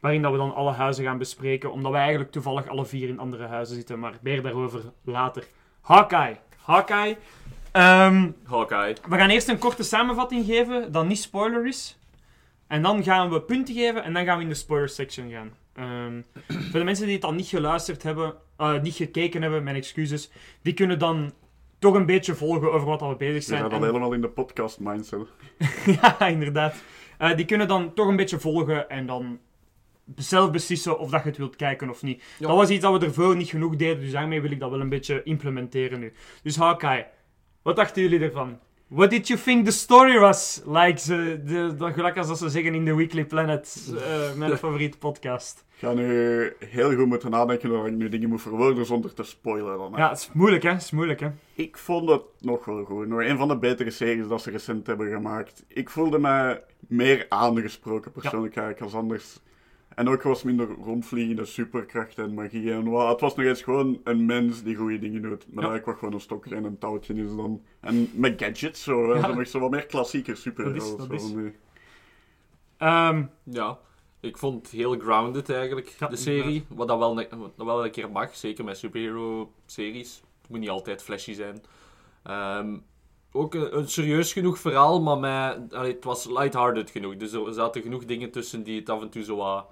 Waarin 0.00 0.22
dat 0.22 0.32
we 0.32 0.38
dan 0.38 0.54
alle 0.54 0.72
huizen 0.72 1.04
gaan 1.04 1.18
bespreken. 1.18 1.72
Omdat 1.72 1.92
wij 1.92 2.00
eigenlijk 2.00 2.30
toevallig 2.30 2.68
alle 2.68 2.86
vier 2.86 3.08
in 3.08 3.18
andere 3.18 3.46
huizen 3.46 3.76
zitten. 3.76 3.98
Maar 3.98 4.18
meer 4.22 4.42
daarover 4.42 4.92
later. 5.04 5.44
Hawkeye. 5.86 6.36
Hawkeye. 6.64 7.16
Ehm, 7.72 8.30
Hawkeye. 8.44 8.94
we 9.08 9.16
gaan 9.16 9.28
eerst 9.30 9.48
een 9.48 9.58
korte 9.58 9.82
samenvatting 9.82 10.44
geven, 10.46 10.92
dat 10.92 11.06
niet 11.06 11.18
spoiler 11.18 11.66
is. 11.66 11.98
En 12.66 12.82
dan 12.82 13.02
gaan 13.04 13.30
we 13.30 13.40
punten 13.42 13.74
geven 13.74 14.04
en 14.04 14.12
dan 14.12 14.24
gaan 14.24 14.36
we 14.36 14.42
in 14.42 14.48
de 14.48 14.54
spoiler 14.54 14.88
section 14.88 15.30
gaan. 15.30 15.50
Ehm, 15.74 16.22
voor 16.70 16.78
de 16.78 16.84
mensen 16.84 17.06
die 17.06 17.14
het 17.14 17.24
al 17.24 17.32
niet 17.32 17.46
geluisterd 17.46 18.02
hebben, 18.02 18.34
eh, 18.56 18.80
niet 18.80 18.94
gekeken 18.94 19.42
hebben, 19.42 19.62
mijn 19.62 19.76
excuses, 19.76 20.30
die 20.62 20.74
kunnen 20.74 20.98
dan 20.98 21.32
toch 21.78 21.94
een 21.94 22.06
beetje 22.06 22.34
volgen 22.34 22.72
over 22.72 22.86
wat 22.88 23.00
we 23.00 23.16
bezig 23.16 23.42
zijn. 23.42 23.58
zijn 23.58 23.70
dan 23.70 23.80
En- 23.80 23.86
helemaal 23.86 24.12
in 24.12 24.20
de 24.20 24.28
podcast 24.28 24.80
mindset. 24.80 25.20
ja, 26.00 26.20
inderdaad. 26.26 26.74
Eh, 27.18 27.36
die 27.36 27.44
kunnen 27.44 27.68
dan 27.68 27.94
toch 27.94 28.06
een 28.08 28.16
beetje 28.16 28.38
volgen 28.40 28.88
en 28.88 29.06
dan 29.06 29.38
zelf 30.14 30.50
beslissen 30.50 30.98
of 30.98 31.10
dat 31.10 31.22
je 31.22 31.28
het 31.28 31.38
wilt 31.38 31.56
kijken 31.56 31.90
of 31.90 32.02
niet. 32.02 32.22
Ja. 32.38 32.46
Dat 32.46 32.56
was 32.56 32.70
iets 32.70 32.82
dat 32.82 33.00
we 33.00 33.06
ervoor 33.06 33.36
niet 33.36 33.48
genoeg 33.48 33.76
deden, 33.76 34.00
dus 34.00 34.12
daarmee 34.12 34.40
wil 34.40 34.50
ik 34.50 34.60
dat 34.60 34.70
wel 34.70 34.80
een 34.80 34.88
beetje 34.88 35.22
implementeren 35.22 36.00
nu. 36.00 36.12
Dus 36.42 36.56
Hawkeye, 36.56 37.06
wat 37.62 37.76
dachten 37.76 38.02
jullie 38.02 38.20
ervan? 38.20 38.58
What 38.88 39.10
did 39.10 39.28
you 39.28 39.40
think 39.40 39.64
the 39.64 39.72
story 39.72 40.18
was? 40.18 40.62
Like, 40.66 40.98
ze, 40.98 41.40
de, 41.44 41.74
de, 41.78 41.92
gelijk 41.92 42.16
als 42.16 42.28
dat 42.28 42.38
ze 42.38 42.48
zeggen 42.48 42.74
in 42.74 42.84
The 42.84 42.94
Weekly 42.96 43.24
Planet, 43.24 43.92
eh, 43.96 44.34
mijn 44.34 44.56
favoriete 44.66 44.98
podcast. 44.98 45.64
Ik 45.74 45.78
ga 45.78 45.92
nu 45.92 46.52
heel 46.58 46.94
goed 46.94 47.06
moeten 47.06 47.30
nadenken 47.30 47.70
dat 47.70 47.86
ik 47.86 47.92
nu 47.92 48.08
dingen 48.08 48.28
moet 48.28 48.42
verwoorden 48.42 48.86
zonder 48.86 49.14
te 49.14 49.22
spoilen. 49.22 49.78
Dan, 49.78 49.92
hè. 49.92 49.98
Ja, 49.98 50.08
het 50.08 50.18
is 50.18 50.30
moeilijk, 50.32 50.62
hè? 50.62 50.70
Het 50.70 50.82
is 50.82 50.90
moeilijk, 50.90 51.20
hè? 51.20 51.28
Ik 51.54 51.76
vond 51.76 52.10
het 52.10 52.22
nog 52.40 52.64
wel 52.64 52.84
goed. 52.84 53.08
Nog 53.08 53.20
een 53.20 53.36
van 53.36 53.48
de 53.48 53.58
betere 53.58 53.90
series 53.90 54.28
dat 54.28 54.42
ze 54.42 54.50
recent 54.50 54.86
hebben 54.86 55.10
gemaakt. 55.10 55.64
Ik 55.68 55.90
voelde 55.90 56.18
mij 56.18 56.62
meer 56.78 57.26
aangesproken 57.28 58.12
persoonlijk 58.12 58.56
eigenlijk 58.56 58.80
als 58.80 58.94
anders. 58.94 59.40
En 59.96 60.08
ook 60.08 60.22
was 60.22 60.42
minder 60.42 60.68
rondvliegende 60.68 61.44
superkrachten 61.44 62.24
en 62.24 62.34
magie 62.34 62.72
en 62.72 62.90
wat. 62.90 63.08
Het 63.10 63.20
was 63.20 63.34
nog 63.34 63.46
eens 63.46 63.62
gewoon 63.62 64.00
een 64.04 64.26
mens 64.26 64.62
die 64.62 64.76
goede 64.76 64.98
dingen 64.98 65.22
doet. 65.22 65.46
Maar 65.52 65.64
Ja. 65.64 65.74
ik 65.74 65.84
wat 65.84 65.98
gewoon 65.98 66.14
een 66.14 66.20
stokje 66.20 66.54
en 66.54 66.64
een 66.64 66.78
touwtje 66.78 67.14
is 67.14 67.36
dan. 67.36 67.62
En 67.80 68.10
met 68.14 68.42
gadgets 68.42 68.82
zo. 68.82 69.14
Ja. 69.14 69.20
Zo 69.26 69.34
nog 69.34 69.46
zo 69.46 69.58
wat 69.60 69.70
meer 69.70 69.86
klassieker 69.86 70.36
superhelden. 70.36 70.80
Dat 70.80 70.90
is- 70.90 70.96
dat 70.96 71.20
zo 71.20 71.26
is. 71.26 71.32
nu. 71.32 71.56
Ehm, 72.76 73.24
Ja, 73.42 73.78
ik 74.20 74.36
vond 74.38 74.62
het 74.62 74.70
heel 74.70 74.98
grounded 74.98 75.50
eigenlijk, 75.50 75.88
Ja, 75.98 76.06
de 76.06 76.16
serie. 76.16 76.64
Wat 76.68 76.88
dat 76.88 76.98
wel, 76.98 77.14
wat 77.14 77.30
dat 77.56 77.66
wel 77.66 77.84
een 77.84 77.90
keer 77.90 78.10
mag, 78.10 78.36
zeker 78.36 78.64
met 78.64 78.78
superhero-series. 78.78 80.22
Het 80.40 80.50
moet 80.50 80.60
niet 80.60 80.68
altijd 80.68 81.02
flashy 81.02 81.32
zijn. 81.32 81.62
Ehm, 82.22 82.76
ook 83.32 83.54
een, 83.54 83.76
een 83.78 83.88
serieus 83.88 84.32
genoeg 84.32 84.58
verhaal, 84.58 85.02
maar 85.02 85.18
met, 85.18 85.74
allee, 85.74 85.92
het 85.92 86.04
was 86.04 86.26
lighthearted 86.28 86.90
genoeg. 86.90 87.16
Dus 87.16 87.32
er 87.32 87.52
zaten 87.54 87.82
genoeg 87.82 88.04
dingen 88.04 88.30
tussen 88.30 88.62
die 88.62 88.78
het 88.78 88.88
af 88.90 89.02
en 89.02 89.10
toe 89.10 89.22
zo 89.24 89.36
wat... 89.36 89.66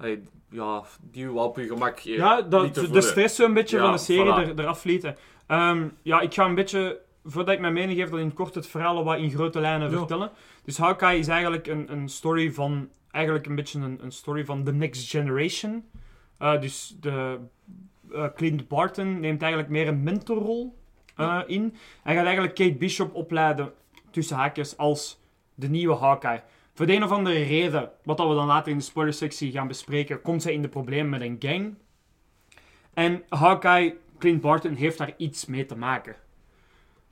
allee, 0.00 0.22
ja, 0.50 0.82
die 1.10 1.30
wat 1.30 1.46
op 1.46 1.56
je 1.56 1.66
gemak 1.66 1.98
eh, 1.98 2.16
ja, 2.16 2.42
dat, 2.42 2.74
de 2.74 2.80
voelen. 2.84 3.02
stress 3.02 3.36
zo 3.36 3.44
een 3.44 3.54
beetje 3.54 3.76
Ja, 3.76 3.82
van 3.82 3.92
de 3.92 3.98
serie 3.98 4.32
voilà. 4.32 4.48
er, 4.48 4.60
eraf 4.60 4.84
lieten. 4.84 5.16
Ehm, 5.46 5.88
ja, 6.02 6.20
ik 6.20 6.34
ga 6.34 6.44
een 6.44 6.54
beetje, 6.54 7.00
voordat 7.24 7.54
ik 7.54 7.60
mijn 7.60 7.72
mening 7.72 7.98
geef, 7.98 8.08
dat 8.10 8.18
in 8.18 8.24
het 8.24 8.34
kort 8.34 8.54
het 8.54 8.66
verhaal 8.66 8.96
al 8.96 9.04
wat 9.04 9.18
in 9.18 9.30
grote 9.30 9.60
lijnen 9.60 9.90
Ja. 9.90 9.96
vertellen. 9.98 10.30
Dus 10.64 10.78
Hawkeye 10.78 11.18
is 11.18 11.28
eigenlijk 11.28 11.66
een, 11.66 11.92
een 11.92 12.08
story 12.08 12.52
van, 12.52 12.88
eigenlijk 13.10 13.46
een 13.46 13.54
beetje 13.54 13.80
een, 13.80 13.98
een 14.02 14.12
story 14.12 14.44
van 14.44 14.64
The 14.64 14.72
Next 14.72 15.10
Generation. 15.10 15.84
Eh, 16.38 16.60
dus 16.60 16.96
de, 17.00 17.38
eh, 18.12 18.24
Clint 18.36 18.68
Barton 18.68 19.20
neemt 19.20 19.40
eigenlijk 19.42 19.70
meer 19.72 19.88
een 19.88 20.02
mentorrol 20.02 20.78
eh, 21.16 21.40
in. 21.46 21.74
Hij 22.02 22.14
gaat 22.14 22.24
eigenlijk 22.24 22.54
Kate 22.54 22.74
Bishop 22.74 23.14
opleiden, 23.14 23.72
tussen 24.10 24.36
haakjes, 24.36 24.76
als 24.76 25.20
de 25.54 25.68
nieuwe 25.68 25.94
Hawkeye. 25.96 26.42
Voor 26.80 26.88
de 26.88 26.94
een 26.94 27.04
of 27.04 27.10
andere 27.10 27.42
reden, 27.42 27.90
wat 28.04 28.16
dat 28.16 28.28
we 28.28 28.34
dan 28.34 28.46
later 28.46 28.72
in 28.72 28.78
de 28.78 28.84
spoilersectie 28.84 29.52
gaan 29.52 29.68
bespreken, 29.68 30.22
komt 30.22 30.42
zij 30.42 30.52
in 30.52 30.62
de 30.62 30.68
problemen 30.68 31.10
met 31.10 31.20
een 31.20 31.36
gang. 31.38 31.74
En 32.94 33.22
Hawkeye, 33.28 33.96
Clint 34.18 34.40
Barton, 34.40 34.74
heeft 34.74 34.98
daar 34.98 35.14
iets 35.16 35.46
mee 35.46 35.66
te 35.66 35.76
maken. 35.76 36.16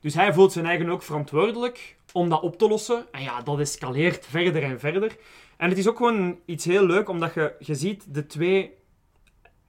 Dus 0.01 0.15
hij 0.15 0.33
voelt 0.33 0.53
zijn 0.53 0.67
eigen 0.67 0.89
ook 0.89 1.03
verantwoordelijk 1.03 1.97
om 2.13 2.29
dat 2.29 2.43
op 2.43 2.59
te 2.59 2.69
lossen. 2.69 3.07
En 3.13 3.23
ja, 3.23 3.43
dat 3.43 3.59
escaleert 3.59 4.27
verder 4.27 4.63
en 4.63 4.81
verder. 4.81 5.17
En 5.57 5.69
het 5.69 5.79
is 5.79 5.89
ook 5.89 5.97
gewoon 5.97 6.39
iets 6.45 6.65
heel 6.65 6.87
leuk, 6.87 7.09
omdat 7.09 7.35
je, 7.35 7.55
je 7.59 7.75
ziet 7.75 8.15
de 8.15 8.27
twee... 8.27 8.73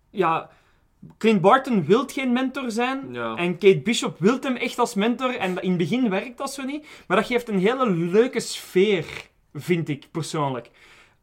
Ja, 0.09 0.49
Clint 1.17 1.41
Barton 1.41 1.85
wil 1.85 2.07
geen 2.07 2.33
mentor 2.33 2.71
zijn. 2.71 3.13
Ja. 3.13 3.35
En 3.35 3.57
Kate 3.57 3.79
Bishop 3.79 4.19
wil 4.19 4.37
hem 4.41 4.55
echt 4.55 4.79
als 4.79 4.93
mentor. 4.93 5.35
En 5.35 5.61
in 5.61 5.69
het 5.69 5.77
begin 5.77 6.09
werkt 6.09 6.37
dat 6.37 6.53
zo 6.53 6.63
niet. 6.63 6.87
Maar 7.07 7.17
dat 7.17 7.25
geeft 7.25 7.49
een 7.49 7.59
hele 7.59 7.89
leuke 7.89 8.39
sfeer, 8.39 9.28
vind 9.53 9.89
ik 9.89 10.07
persoonlijk. 10.11 10.69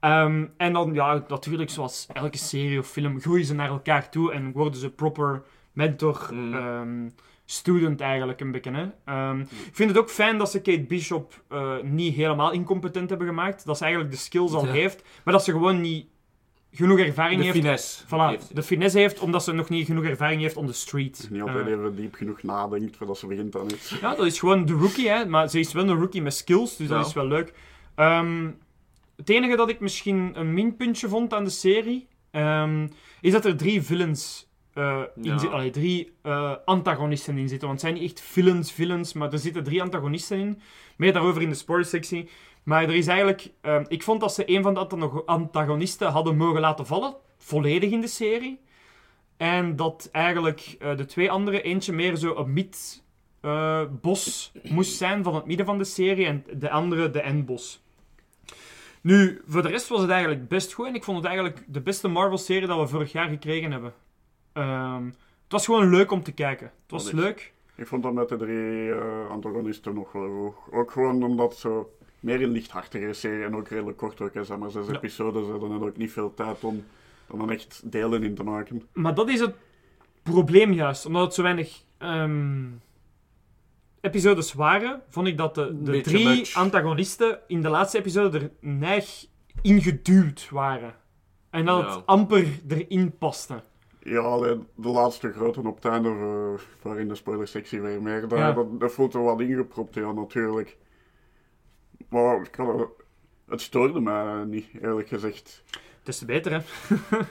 Ehm, 0.00 0.44
en 0.56 0.72
dan, 0.72 0.94
ja, 0.94 1.24
natuurlijk, 1.28 1.70
zoals 1.70 2.06
elke 2.12 2.38
serie 2.38 2.78
of 2.78 2.86
film, 2.88 3.20
groeien 3.20 3.44
ze 3.44 3.54
naar 3.54 3.68
elkaar 3.68 4.10
toe 4.10 4.32
en 4.32 4.52
worden 4.52 4.80
ze 4.80 4.90
proper 4.90 5.42
mentor, 5.72 6.28
Mm. 6.32 6.54
ehm, 6.54 7.08
student 7.44 8.00
eigenlijk 8.00 8.40
een 8.40 8.50
beetje. 8.50 8.70
Hè? 8.72 8.86
Ehm, 9.04 9.40
Ik 9.40 9.48
vind 9.72 9.88
het 9.90 9.98
ook 9.98 10.10
fijn 10.10 10.38
dat 10.38 10.50
ze 10.50 10.60
Kate 10.60 10.82
Bishop 10.82 11.42
eh, 11.48 11.72
niet 11.82 12.14
helemaal 12.14 12.52
incompetent 12.52 13.08
hebben 13.08 13.26
gemaakt. 13.28 13.64
Dat 13.66 13.76
ze 13.78 13.82
eigenlijk 13.84 14.12
de 14.14 14.20
skills 14.20 14.52
al 14.52 14.66
Ja. 14.66 14.72
heeft, 14.72 15.04
maar 15.24 15.34
dat 15.34 15.44
ze 15.44 15.50
gewoon 15.52 15.80
niet 15.80 16.06
genoeg 16.72 16.98
ervaring 16.98 17.38
De 17.38 17.44
heeft. 17.46 17.56
finesse. 17.58 18.04
Voilà, 18.06 18.28
heeft. 18.30 18.54
de 18.56 18.62
finesse 18.62 18.98
heeft, 18.98 19.20
omdat 19.20 19.44
ze 19.44 19.52
nog 19.52 19.68
niet 19.68 19.86
genoeg 19.86 20.04
ervaring 20.04 20.40
heeft 20.40 20.56
on 20.56 20.66
the 20.66 20.72
street. 20.72 21.28
Niet 21.30 21.40
altijd 21.42 21.66
Eh, 21.66 21.72
even 21.72 21.96
diep 21.96 22.14
genoeg 22.14 22.42
nadenkt 22.42 22.96
voordat 22.96 23.18
ze 23.18 23.26
begint 23.26 23.56
aan 23.56 23.66
iets. 23.66 23.96
ja, 24.00 24.14
dat 24.14 24.26
is 24.26 24.38
gewoon 24.38 24.64
de 24.66 24.72
rookie, 24.72 25.08
hè. 25.08 25.26
Maar 25.26 25.48
ze 25.48 25.58
is 25.58 25.72
wel 25.72 25.88
een 25.88 25.98
rookie 25.98 26.22
met 26.22 26.34
skills, 26.34 26.76
dus 26.76 26.88
dat 26.88 27.06
is 27.06 27.12
wel 27.12 27.26
leuk. 27.26 27.52
Ehm, 27.96 28.50
het 29.16 29.28
enige 29.28 29.56
dat 29.56 29.68
ik 29.68 29.80
misschien 29.80 30.30
een 30.34 30.54
minpuntje 30.54 31.08
vond 31.08 31.34
aan 31.34 31.44
de 31.44 31.50
serie, 31.50 32.08
ehm, 32.30 32.88
is 33.20 33.32
dat 33.32 33.44
er 33.44 33.56
drie 33.56 33.82
villains 33.82 34.44
eh, 34.74 35.02
in 35.14 35.24
zitten. 35.38 35.52
Allee, 35.52 35.70
drie 35.70 36.12
eh, 36.22 36.54
antagonisten 36.64 37.38
in 37.38 37.48
zitten. 37.48 37.68
Want 37.68 37.80
het 37.80 37.90
zijn 37.90 38.02
niet 38.02 38.10
echt 38.10 38.20
villains, 38.20 38.72
villains, 38.72 39.12
maar 39.12 39.32
er 39.32 39.38
zitten 39.38 39.64
drie 39.64 39.82
antagonisten 39.82 40.38
in. 40.38 40.60
Meer 40.96 41.12
daarover 41.12 41.42
in 41.42 41.48
de 41.48 41.54
spoilersectie. 41.54 42.28
Maar 42.62 42.82
er 42.82 42.94
is 42.94 43.06
eigenlijk... 43.06 43.50
ehm, 43.60 43.84
ik 43.88 44.02
vond 44.02 44.20
dat 44.20 44.34
ze 44.34 44.50
een 44.50 44.62
van 44.62 44.74
de 44.74 44.80
antago- 44.80 45.22
antagonisten 45.26 46.08
hadden 46.10 46.36
mogen 46.36 46.60
laten 46.60 46.86
vallen. 46.86 47.16
Volledig 47.38 47.90
in 47.90 48.00
de 48.00 48.06
serie. 48.06 48.60
En 49.36 49.76
dat 49.76 50.08
eigenlijk 50.12 50.76
eh, 50.78 50.96
de 50.96 51.04
twee 51.04 51.30
andere, 51.30 51.62
eentje 51.62 51.92
meer 51.92 52.16
zo 52.16 52.34
een 52.36 52.52
mid 52.52 53.04
eh, 53.40 53.82
bos 54.00 54.52
moest 54.62 54.96
zijn 54.96 55.22
van 55.24 55.34
het 55.34 55.46
midden 55.46 55.66
van 55.66 55.78
de 55.78 55.84
serie 55.84 56.26
en 56.26 56.44
de 56.56 56.70
andere 56.70 57.10
de 57.10 57.20
endbos. 57.20 57.84
Nu, 59.06 59.40
voor 59.46 59.62
de 59.62 59.68
rest 59.68 59.88
was 59.88 60.00
het 60.00 60.10
eigenlijk 60.10 60.48
best 60.48 60.72
goed 60.72 60.86
en 60.86 60.94
ik 60.94 61.04
vond 61.04 61.16
het 61.16 61.26
eigenlijk 61.26 61.64
de 61.66 61.80
beste 61.80 62.08
Marvel-serie 62.08 62.66
dat 62.68 62.80
we 62.80 62.86
vorig 62.86 63.12
jaar 63.12 63.28
gekregen 63.28 63.70
hebben. 63.72 63.92
Ehm, 64.52 65.04
het 65.04 65.52
was 65.52 65.64
gewoon 65.64 65.90
leuk 65.90 66.10
om 66.10 66.22
te 66.22 66.32
kijken. 66.32 66.66
Het 66.66 66.90
was 66.90 67.04
Dat 67.04 67.12
is- 67.12 67.18
leuk. 67.20 67.52
Ik 67.74 67.86
vond 67.86 68.02
dat 68.02 68.12
met 68.12 68.28
de 68.28 68.36
drie 68.36 68.92
eh, 68.92 69.30
antagonisten 69.30 69.94
nog 69.94 70.12
wel 70.12 70.50
goed. 70.56 70.74
Ook 70.74 70.90
gewoon 70.90 71.22
omdat 71.22 71.56
zo 71.56 71.90
meer 72.20 72.42
een 72.42 72.50
lichthartigere 72.50 73.12
serie 73.12 73.44
en 73.44 73.56
ook 73.56 73.68
redelijk 73.68 73.96
kort 73.98 74.20
ook. 74.20 74.34
hè. 74.34 74.44
Zeg 74.44 74.58
maar 74.58 74.70
zes 74.70 74.86
Ja. 74.86 74.92
episodes, 74.94 75.46
hè, 75.46 75.58
dan 75.58 75.84
ook 75.84 75.96
niet 75.96 76.12
veel 76.12 76.34
tijd 76.34 76.64
om 76.64 76.84
om 77.28 77.38
dan 77.38 77.50
echt 77.50 77.80
delen 77.84 78.22
in 78.22 78.34
te 78.34 78.42
maken. 78.42 78.82
Maar 78.92 79.14
dat 79.14 79.28
is 79.28 79.40
het 79.40 79.54
probleem 80.22 80.72
juist. 80.72 81.06
Omdat 81.06 81.22
het 81.24 81.34
zo 81.34 81.42
weinig 81.42 81.82
ehm, 81.98 82.64
episodes 84.06 84.52
waren, 84.52 85.02
vond 85.08 85.26
ik 85.26 85.36
dat 85.36 85.54
de, 85.54 85.82
de 85.82 85.90
Beetje 85.90 86.10
drie 86.10 86.26
much. 86.26 86.54
antagonisten 86.56 87.38
in 87.46 87.62
de 87.62 87.68
laatste 87.68 87.98
episode 87.98 88.38
er 88.38 88.50
neig 88.60 89.26
ingeduwd 89.62 90.48
waren. 90.50 90.94
En 91.50 91.64
dat 91.64 91.82
Ja. 91.84 91.94
het 91.96 92.06
amper 92.06 92.46
erin 92.68 93.16
paste. 93.18 93.62
Ja, 94.02 94.18
alleen 94.20 94.66
de 94.74 94.88
laatste 94.88 95.32
grote 95.32 95.60
op 95.66 95.74
het 95.74 95.84
einde, 95.84 96.08
eh, 96.08 96.60
waarin 96.82 97.08
de 97.08 97.14
spoilersectie 97.14 97.80
weer 97.80 98.02
meer. 98.02 98.28
Dat, 98.28 98.38
Ja. 98.38 98.52
dat, 98.52 98.80
dat 98.80 98.92
voelt 98.92 99.14
er 99.14 99.22
wat 99.22 99.40
ingepropt, 99.40 99.94
ja, 99.94 100.12
natuurlijk. 100.12 100.76
Maar 102.08 102.40
ik 102.42 102.50
kan 102.50 102.68
er- 102.80 102.88
het 103.48 103.60
stoorde 103.60 104.00
mij 104.00 104.44
niet, 104.44 104.66
eerlijk 104.82 105.08
gezegd. 105.08 105.62
Het 105.98 106.08
is 106.08 106.18
te 106.18 106.24
beter, 106.24 106.52
hè. 106.52 106.60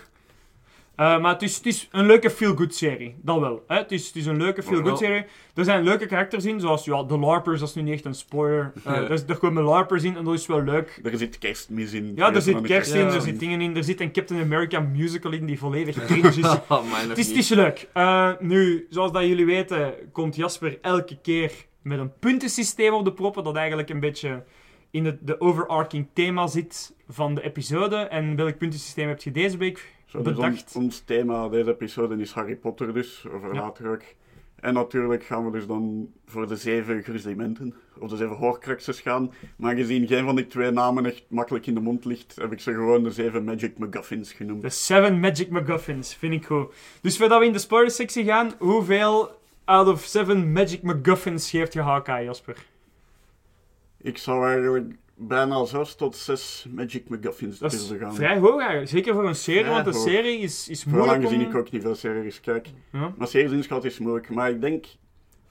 Eh, 0.95 1.19
maar 1.19 1.33
het 1.33 1.41
is, 1.41 1.55
het 1.55 1.65
is 1.65 1.87
een 1.91 2.05
leuke 2.05 2.29
feel-good 2.29 2.75
serie. 2.75 3.15
Dat 3.21 3.39
wel. 3.39 3.63
Hè? 3.67 3.77
Het, 3.77 3.91
is, 3.91 4.07
het 4.07 4.15
is 4.15 4.25
een 4.25 4.37
leuke 4.37 4.63
feel-good 4.63 4.97
serie. 4.97 5.25
Er 5.53 5.63
zijn 5.63 5.83
leuke 5.83 6.05
karakters 6.05 6.45
in, 6.45 6.59
zoals 6.59 6.85
ja, 6.85 7.03
de 7.03 7.17
LARPers, 7.17 7.59
dat 7.59 7.69
is 7.69 7.75
nu 7.75 7.81
niet 7.81 7.93
echt 7.93 8.05
een 8.05 8.13
spoiler. 8.15 8.71
Eh, 8.83 8.93
er, 9.11 9.23
er 9.27 9.37
komen 9.37 9.63
LARPers 9.63 10.03
in 10.03 10.17
en 10.17 10.23
dat 10.23 10.33
is 10.33 10.45
wel 10.47 10.63
leuk. 10.63 10.99
Er 11.03 11.17
zit 11.17 11.37
kerstmis 11.37 11.93
in. 11.93 12.11
Ja, 12.15 12.33
er 12.33 12.41
zit 12.41 12.61
kerst 12.61 12.93
in, 12.93 12.99
Ja. 13.07 13.13
er 13.13 13.21
zit 13.21 13.39
dingen 13.39 13.61
in, 13.61 13.75
er 13.75 13.83
zit 13.83 14.01
een 14.01 14.11
Captain 14.11 14.41
America 14.41 14.79
musical 14.79 15.31
in 15.31 15.45
die 15.45 15.59
volledig 15.59 15.95
cringe 16.05 16.27
is. 16.27 16.35
Nog 16.45 16.67
Het 16.67 17.17
is, 17.17 17.25
het 17.27 17.35
niet. 17.35 17.43
is 17.43 17.49
leuk. 17.49 17.87
Eh, 17.93 18.31
nu, 18.39 18.87
zoals 18.89 19.11
dat 19.11 19.23
jullie 19.23 19.45
weten, 19.45 19.93
komt 20.11 20.35
Jasper 20.35 20.77
elke 20.81 21.17
keer 21.21 21.51
met 21.81 21.99
een 21.99 22.11
puntensysteem 22.19 22.93
op 22.93 23.05
de 23.05 23.13
proppen, 23.13 23.43
dat 23.43 23.55
eigenlijk 23.55 23.89
een 23.89 23.99
beetje 23.99 24.43
in 24.91 25.05
het 25.05 25.17
de 25.27 25.41
overarching 25.41 26.07
thema 26.13 26.47
zit 26.47 26.93
van 27.09 27.35
de 27.35 27.41
episode. 27.43 27.95
En 27.95 28.35
welk 28.35 28.57
puntensysteem 28.57 29.07
heb 29.07 29.21
je 29.21 29.31
deze 29.31 29.57
week 29.57 29.93
Zo, 30.15 30.21
dus 30.21 30.37
ons, 30.37 30.75
ons 30.75 30.99
thema 30.99 31.49
deze 31.49 31.69
episode 31.69 32.15
is 32.17 32.31
Harry 32.31 32.55
Potter 32.55 32.93
dus, 32.93 33.25
over 33.33 33.53
Ja. 33.53 33.61
later 33.61 33.89
ook. 33.91 34.01
En 34.55 34.73
natuurlijk 34.73 35.23
gaan 35.23 35.45
we 35.45 35.51
dus 35.51 35.67
dan 35.67 36.09
voor 36.25 36.47
de 36.47 36.55
zeven 36.55 37.03
gruzelementen, 37.03 37.73
of 37.99 38.09
de 38.09 38.15
zeven 38.15 38.35
hoorkraxes 38.35 39.01
gaan. 39.01 39.33
Maar 39.55 39.71
aangezien 39.71 40.07
geen 40.07 40.25
van 40.25 40.35
die 40.35 40.47
twee 40.47 40.71
namen 40.71 41.05
echt 41.05 41.23
makkelijk 41.27 41.67
in 41.67 41.73
de 41.73 41.79
mond 41.79 42.05
ligt, 42.05 42.35
heb 42.35 42.51
ik 42.51 42.59
ze 42.59 42.71
gewoon 42.73 43.03
de 43.03 43.11
zeven 43.11 43.43
Magic 43.43 43.77
MacGuffins 43.77 44.33
genoemd. 44.33 44.61
De 44.61 44.69
Seven 44.69 45.19
Magic 45.19 45.49
MacGuffins, 45.49 46.15
vind 46.15 46.33
ik 46.33 46.45
goed. 46.45 46.73
Dus 47.01 47.17
voordat 47.17 47.39
we 47.39 47.45
in 47.45 47.51
de 47.53 47.59
spoiler-sectie 47.59 48.23
gaan, 48.23 48.51
hoeveel 48.59 49.29
out 49.65 49.87
of 49.87 50.03
Seven 50.03 50.51
Magic 50.51 50.81
MacGuffins 50.81 51.49
geeft 51.49 51.73
je 51.73 51.81
Hawkeye, 51.81 52.23
Jasper? 52.23 52.65
Ik 53.97 54.17
zou 54.17 54.47
eigenlijk 54.47 54.93
bijna 55.15 55.65
zes 55.65 55.95
tot 55.95 56.15
zes 56.15 56.65
Magic 56.71 57.09
MacGuffins 57.09 57.57
Dat 57.59 57.73
is 57.73 57.93
gaan. 57.99 58.15
vrij 58.15 58.37
hoog 58.37 58.59
eigenlijk. 58.59 58.89
Zeker 58.89 59.13
voor 59.13 59.27
een 59.27 59.35
serie, 59.35 59.61
Vrij 59.61 59.73
want 59.73 59.87
een 59.87 59.93
hoog. 59.93 60.03
serie 60.03 60.39
is, 60.39 60.69
is 60.69 60.85
moeilijk 60.85 61.13
aangezien 61.13 61.39
om... 61.43 61.49
ik 61.49 61.55
ook 61.55 61.71
niet 61.71 61.81
veel 61.81 61.95
series 61.95 62.41
kijk. 62.41 62.67
Ja. 62.91 63.13
Maar 63.17 63.27
series 63.27 63.51
inschat 63.51 63.83
is 63.85 63.99
moeilijk. 63.99 64.29
Maar 64.29 64.49
ik 64.49 64.61
denk, 64.61 64.85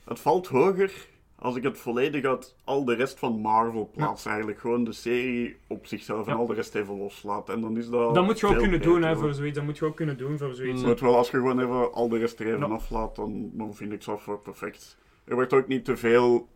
het 0.05 0.21
valt 0.21 0.47
hoger 0.47 0.93
als 1.39 1.57
ik 1.57 1.62
het 1.62 1.79
volledig 1.79 2.25
uit 2.25 2.55
al 2.65 2.85
de 2.85 2.95
rest 2.95 3.19
van 3.19 3.41
Marvel 3.41 3.91
plaats, 3.95 4.27
eigenlijk 4.27 4.59
gewoon 4.59 4.85
de 4.85 4.93
serie 4.93 5.57
op 5.67 5.87
zichzelf 5.87 6.27
en 6.27 6.33
Ja. 6.33 6.39
al 6.39 6.47
de 6.47 6.55
rest 6.55 6.75
even 6.75 6.99
loslaat. 6.99 7.49
En 7.49 7.61
dan 7.61 7.77
is 7.77 7.89
dat. 7.89 8.15
Dat 8.15 8.25
moet 8.25 8.41
je 8.41 8.47
ook 8.47 8.53
kunnen 8.59 8.71
beter, 8.79 8.93
doen 8.93 9.03
hè, 9.03 9.17
voor 9.17 9.35
zoiets. 9.35 9.57
Dat 9.57 9.65
moet 9.65 9.79
je 9.79 9.85
ook 9.85 9.97
kunnen 9.97 10.17
doen 10.17 10.39
voor 10.39 10.55
zoiets. 10.55 10.83
Mm. 10.83 10.95
Wel, 10.99 11.17
als 11.17 11.31
je 11.31 11.37
gewoon 11.37 11.61
even 11.61 11.93
al 11.93 12.09
de 12.09 12.19
rest 12.19 12.41
er 12.41 12.47
even 12.55 12.71
aflaat, 12.73 13.17
dan, 13.17 13.51
dan 13.53 13.75
vind 13.75 13.93
ik 13.93 14.03
South 14.03 14.25
Park 14.25 14.43
perfect. 14.43 14.97
Er 15.25 15.35
wordt 15.35 15.53
ook 15.53 15.67
niet 15.69 15.85
te 15.85 15.97
veel. 15.97 16.49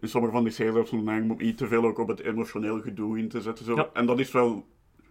In 0.00 0.08
sommige 0.08 0.32
van 0.32 0.44
die 0.44 0.52
series 0.52 0.88
zo'n 0.88 1.04
neiging 1.04 1.30
om 1.30 1.36
niet 1.38 1.56
te 1.56 1.66
veel 1.66 1.84
ook 1.84 1.98
op 1.98 2.08
het 2.08 2.20
emotioneel 2.20 2.80
gedoe 2.80 3.18
in 3.18 3.28
te 3.28 3.40
zetten. 3.40 3.64
Zo. 3.64 3.74
Ja. 3.74 3.90
En 3.92 4.06
dat 4.06 4.18
is 4.18 4.32
wel 4.32 4.66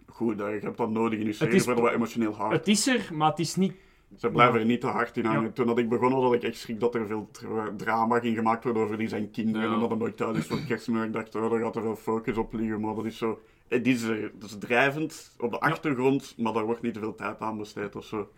goed, 0.06 0.38
hè. 0.38 0.48
je 0.48 0.60
hebt 0.60 0.76
dat 0.76 0.90
nodig 0.90 1.18
in 1.18 1.26
je 1.26 1.32
serie 1.32 1.62
voor 1.62 1.80
wat 1.80 1.92
emotioneel 1.92 2.34
hard. 2.34 2.52
Het 2.52 2.68
is 2.68 2.86
er, 2.86 3.10
maar 3.12 3.30
het 3.30 3.38
is 3.38 3.56
niet... 3.56 3.74
Ze 4.16 4.30
blijven 4.30 4.60
er 4.60 4.66
niet 4.66 4.80
te 4.80 4.86
hard 4.86 5.16
in 5.16 5.24
hangen. 5.24 5.42
Ja. 5.42 5.50
Toen 5.50 5.66
dat 5.66 5.78
ik 5.78 5.88
begon, 5.88 6.12
had 6.12 6.34
ik 6.34 6.42
echt 6.42 6.56
schrik 6.56 6.80
dat 6.80 6.94
er 6.94 7.06
veel 7.06 7.28
dra- 7.32 7.72
drama 7.76 8.18
ging 8.18 8.36
gemaakt 8.36 8.64
worden 8.64 8.82
over 8.82 8.98
die 8.98 9.08
zijn 9.08 9.30
kinderen. 9.30 9.72
En 9.72 9.80
dat 9.80 9.88
hij 9.88 9.98
nooit 9.98 10.16
thuis 10.16 10.38
is 10.38 10.46
voor 10.46 10.60
kerstmis. 10.68 11.04
Ik 11.04 11.12
dacht, 11.12 11.34
oh, 11.34 11.50
daar 11.50 11.60
gaat 11.60 11.76
er 11.76 11.82
veel 11.82 11.96
focus 11.96 12.36
op 12.36 12.52
liggen. 12.52 12.80
Maar 12.80 12.94
dat 12.94 13.04
is 13.04 13.18
zo... 13.18 13.40
Het 13.68 13.86
is 13.86 14.02
er. 14.02 14.22
Het 14.22 14.44
is 14.44 14.58
drijvend 14.58 15.34
op 15.38 15.50
de 15.50 15.60
achtergrond, 15.60 16.34
maar 16.38 16.52
daar 16.52 16.64
wordt 16.64 16.82
niet 16.82 16.94
te 16.94 17.00
veel 17.00 17.14
tijd 17.14 17.40
aan 17.40 17.58
besteed 17.58 17.96
of 17.96 18.04
zo. 18.04 18.28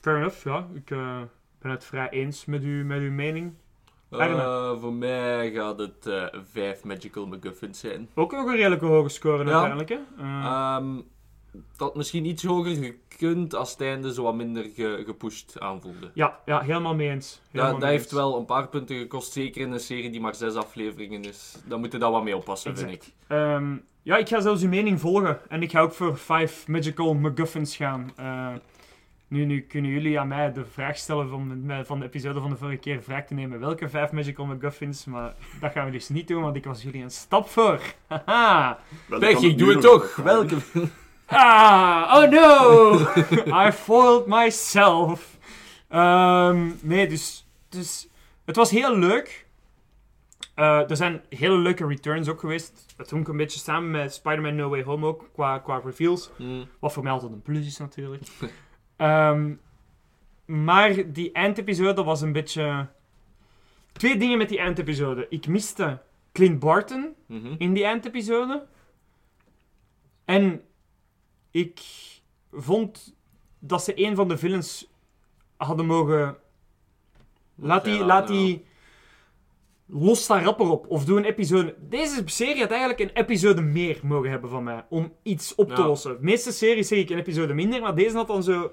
Fair 0.00 0.16
enough, 0.16 0.44
ja. 0.44 0.68
Ik 0.74 0.90
eh, 0.90 1.20
ben 1.58 1.70
het 1.70 1.84
vrij 1.84 2.10
eens 2.10 2.44
met, 2.44 2.64
u, 2.64 2.84
met 2.84 3.00
uw 3.00 3.10
mening. 3.10 3.52
Eh, 4.18 4.80
voor 4.80 4.92
mij 4.92 5.50
gaat 5.50 5.78
het 5.78 6.10
vijf 6.52 6.84
Magical 6.84 7.26
MacGuffins 7.26 7.78
zijn. 7.80 8.08
Ook 8.14 8.32
nog 8.32 8.46
een 8.46 8.56
redelijke 8.56 8.84
hoge 8.86 9.08
score 9.08 9.44
Ja. 9.44 9.50
uiteindelijk, 9.50 9.88
hè. 9.88 9.98
Eh, 10.24 10.44
Ehm, 10.44 11.00
dat 11.76 11.94
misschien 11.96 12.24
iets 12.24 12.44
hoger 12.44 12.74
gekund 13.08 13.54
als 13.54 13.70
het 13.70 13.80
einde 13.80 14.12
zo 14.14 14.22
wat 14.22 14.34
minder 14.34 14.64
ge- 14.74 15.02
gepusht 15.06 15.60
aanvoelde. 15.60 16.10
ja, 16.14 16.38
ja, 16.44 16.60
helemaal 16.60 16.94
mee 16.94 17.10
eens. 17.10 17.40
Helemaal 17.50 17.62
Dat, 17.72 17.80
dat 17.80 17.88
mee 17.90 17.98
heeft 17.98 18.12
eens. 18.12 18.20
wel 18.20 18.38
een 18.38 18.44
paar 18.44 18.68
punten 18.68 18.96
gekost, 18.98 19.32
zeker 19.32 19.60
in 19.60 19.72
een 19.72 19.80
serie 19.80 20.10
die 20.10 20.20
maar 20.20 20.34
zes 20.34 20.54
afleveringen 20.54 21.22
is. 21.24 21.56
Daar 21.64 21.78
moet 21.78 21.92
je 21.92 21.98
dat 21.98 22.10
wat 22.12 22.24
mee 22.24 22.36
oppassen, 22.36 22.76
vind 22.76 22.90
ik. 22.90 23.02
Ehm, 23.26 23.76
ja, 24.02 24.16
ik 24.16 24.28
ga 24.28 24.40
zelfs 24.40 24.62
uw 24.62 24.68
mening 24.68 25.00
volgen. 25.00 25.38
En 25.48 25.62
ik 25.62 25.70
ga 25.70 25.80
ook 25.80 25.92
voor 25.92 26.16
5 26.18 26.66
Magical 26.68 27.14
MacGuffins 27.14 27.76
gaan. 27.76 28.10
Nu, 29.32 29.44
nu 29.44 29.60
kunnen 29.60 29.90
jullie 29.90 30.20
aan 30.20 30.28
mij 30.28 30.52
de 30.52 30.64
vraag 30.64 30.96
stellen 30.96 31.28
van, 31.28 31.62
de- 31.66 31.84
van 31.84 31.98
de 31.98 32.04
episode 32.04 32.40
van 32.40 32.50
de 32.50 32.56
vorige 32.56 32.76
keer 32.76 33.02
vraag 33.02 33.26
te 33.26 33.34
nemen. 33.34 33.60
Welke 33.60 33.88
5 33.88 34.10
Magical 34.12 34.46
MacGuffins? 34.46 35.04
Maar 35.04 35.34
dat 35.60 35.72
gaan 35.72 35.84
we 35.84 35.90
dus 35.90 36.08
niet 36.08 36.28
doen, 36.28 36.42
want 36.42 36.56
ik 36.56 36.64
was 36.64 36.82
jullie 36.82 37.02
een 37.02 37.10
stap 37.10 37.48
voor. 37.48 37.80
Haha. 38.06 38.78
Pech, 39.08 39.40
ik 39.40 39.58
doe 39.58 39.70
het 39.72 39.80
toch! 39.80 40.16
wel 40.16 40.24
Welke? 40.24 40.56
Ah, 41.26 42.12
oh 42.16 42.30
no! 42.30 42.98
I 43.66 43.72
foiled 43.72 44.26
myself. 44.26 45.38
Ehm, 45.88 46.70
nee, 46.82 47.06
dus, 47.08 47.46
dus 47.68 48.08
het 48.44 48.56
was 48.56 48.70
heel 48.70 48.98
leuk. 48.98 49.46
Eh, 50.54 50.90
er 50.90 50.96
zijn 50.96 51.22
hele 51.28 51.56
leuke 51.56 51.86
returns 51.86 52.28
ook 52.28 52.40
geweest. 52.40 52.86
Het 52.96 53.10
hing 53.10 53.28
een 53.28 53.36
beetje 53.36 53.58
samen 53.58 53.90
met 53.90 54.14
Spider-Man 54.14 54.54
No 54.54 54.68
Way 54.68 54.82
Home 54.82 55.06
ook, 55.06 55.28
qua, 55.34 55.58
qua 55.58 55.80
reveals. 55.84 56.30
Hmm. 56.36 56.64
Wat 56.78 56.92
voor 56.92 57.02
mij 57.02 57.12
altijd 57.12 57.32
een 57.32 57.42
plus 57.42 57.66
is 57.66 57.78
natuurlijk. 57.78 58.22
Ehm, 59.02 59.52
maar 60.44 61.12
die 61.12 61.32
eindepisode 61.32 62.02
was 62.04 62.20
een 62.20 62.32
beetje... 62.32 62.88
Twee 63.92 64.16
dingen 64.16 64.38
met 64.38 64.48
die 64.48 64.58
eindepisode. 64.58 65.26
Ik 65.28 65.46
miste 65.46 65.98
Clint 66.32 66.58
Barton 66.58 67.14
Mhm. 67.26 67.54
in 67.58 67.72
die 67.72 67.84
eindepisode. 67.84 68.66
En 70.24 70.62
ik 71.50 71.80
vond 72.52 73.14
dat 73.58 73.84
ze 73.84 73.92
een 74.06 74.14
van 74.16 74.28
de 74.28 74.38
villains 74.38 74.90
hadden 75.56 75.86
mogen... 75.86 76.36
Laat 77.54 77.84
die, 77.84 77.94
Ja, 77.94 78.04
laat 78.04 78.28
ja. 78.28 78.34
die... 78.34 78.64
Los 79.86 80.26
daar 80.26 80.44
rapper 80.44 80.70
op. 80.70 80.86
Of 80.88 81.04
doe 81.04 81.18
een 81.18 81.24
episode... 81.24 81.74
Deze 81.80 82.22
serie 82.24 82.60
had 82.60 82.70
eigenlijk 82.70 83.00
een 83.00 83.22
episode 83.22 83.60
meer 83.60 84.00
mogen 84.02 84.30
hebben 84.30 84.50
van 84.50 84.62
mij. 84.64 84.84
Om 84.88 85.12
iets 85.22 85.54
op 85.54 85.68
te 85.74 85.80
Ja. 85.80 85.86
lossen. 85.86 86.16
De 86.16 86.22
meeste 86.24 86.52
series 86.52 86.88
zeg 86.88 86.98
ik 86.98 87.10
een 87.10 87.18
episode 87.18 87.54
minder. 87.54 87.80
Maar 87.80 87.94
deze 87.94 88.16
had 88.16 88.26
dan 88.26 88.42
zo... 88.42 88.72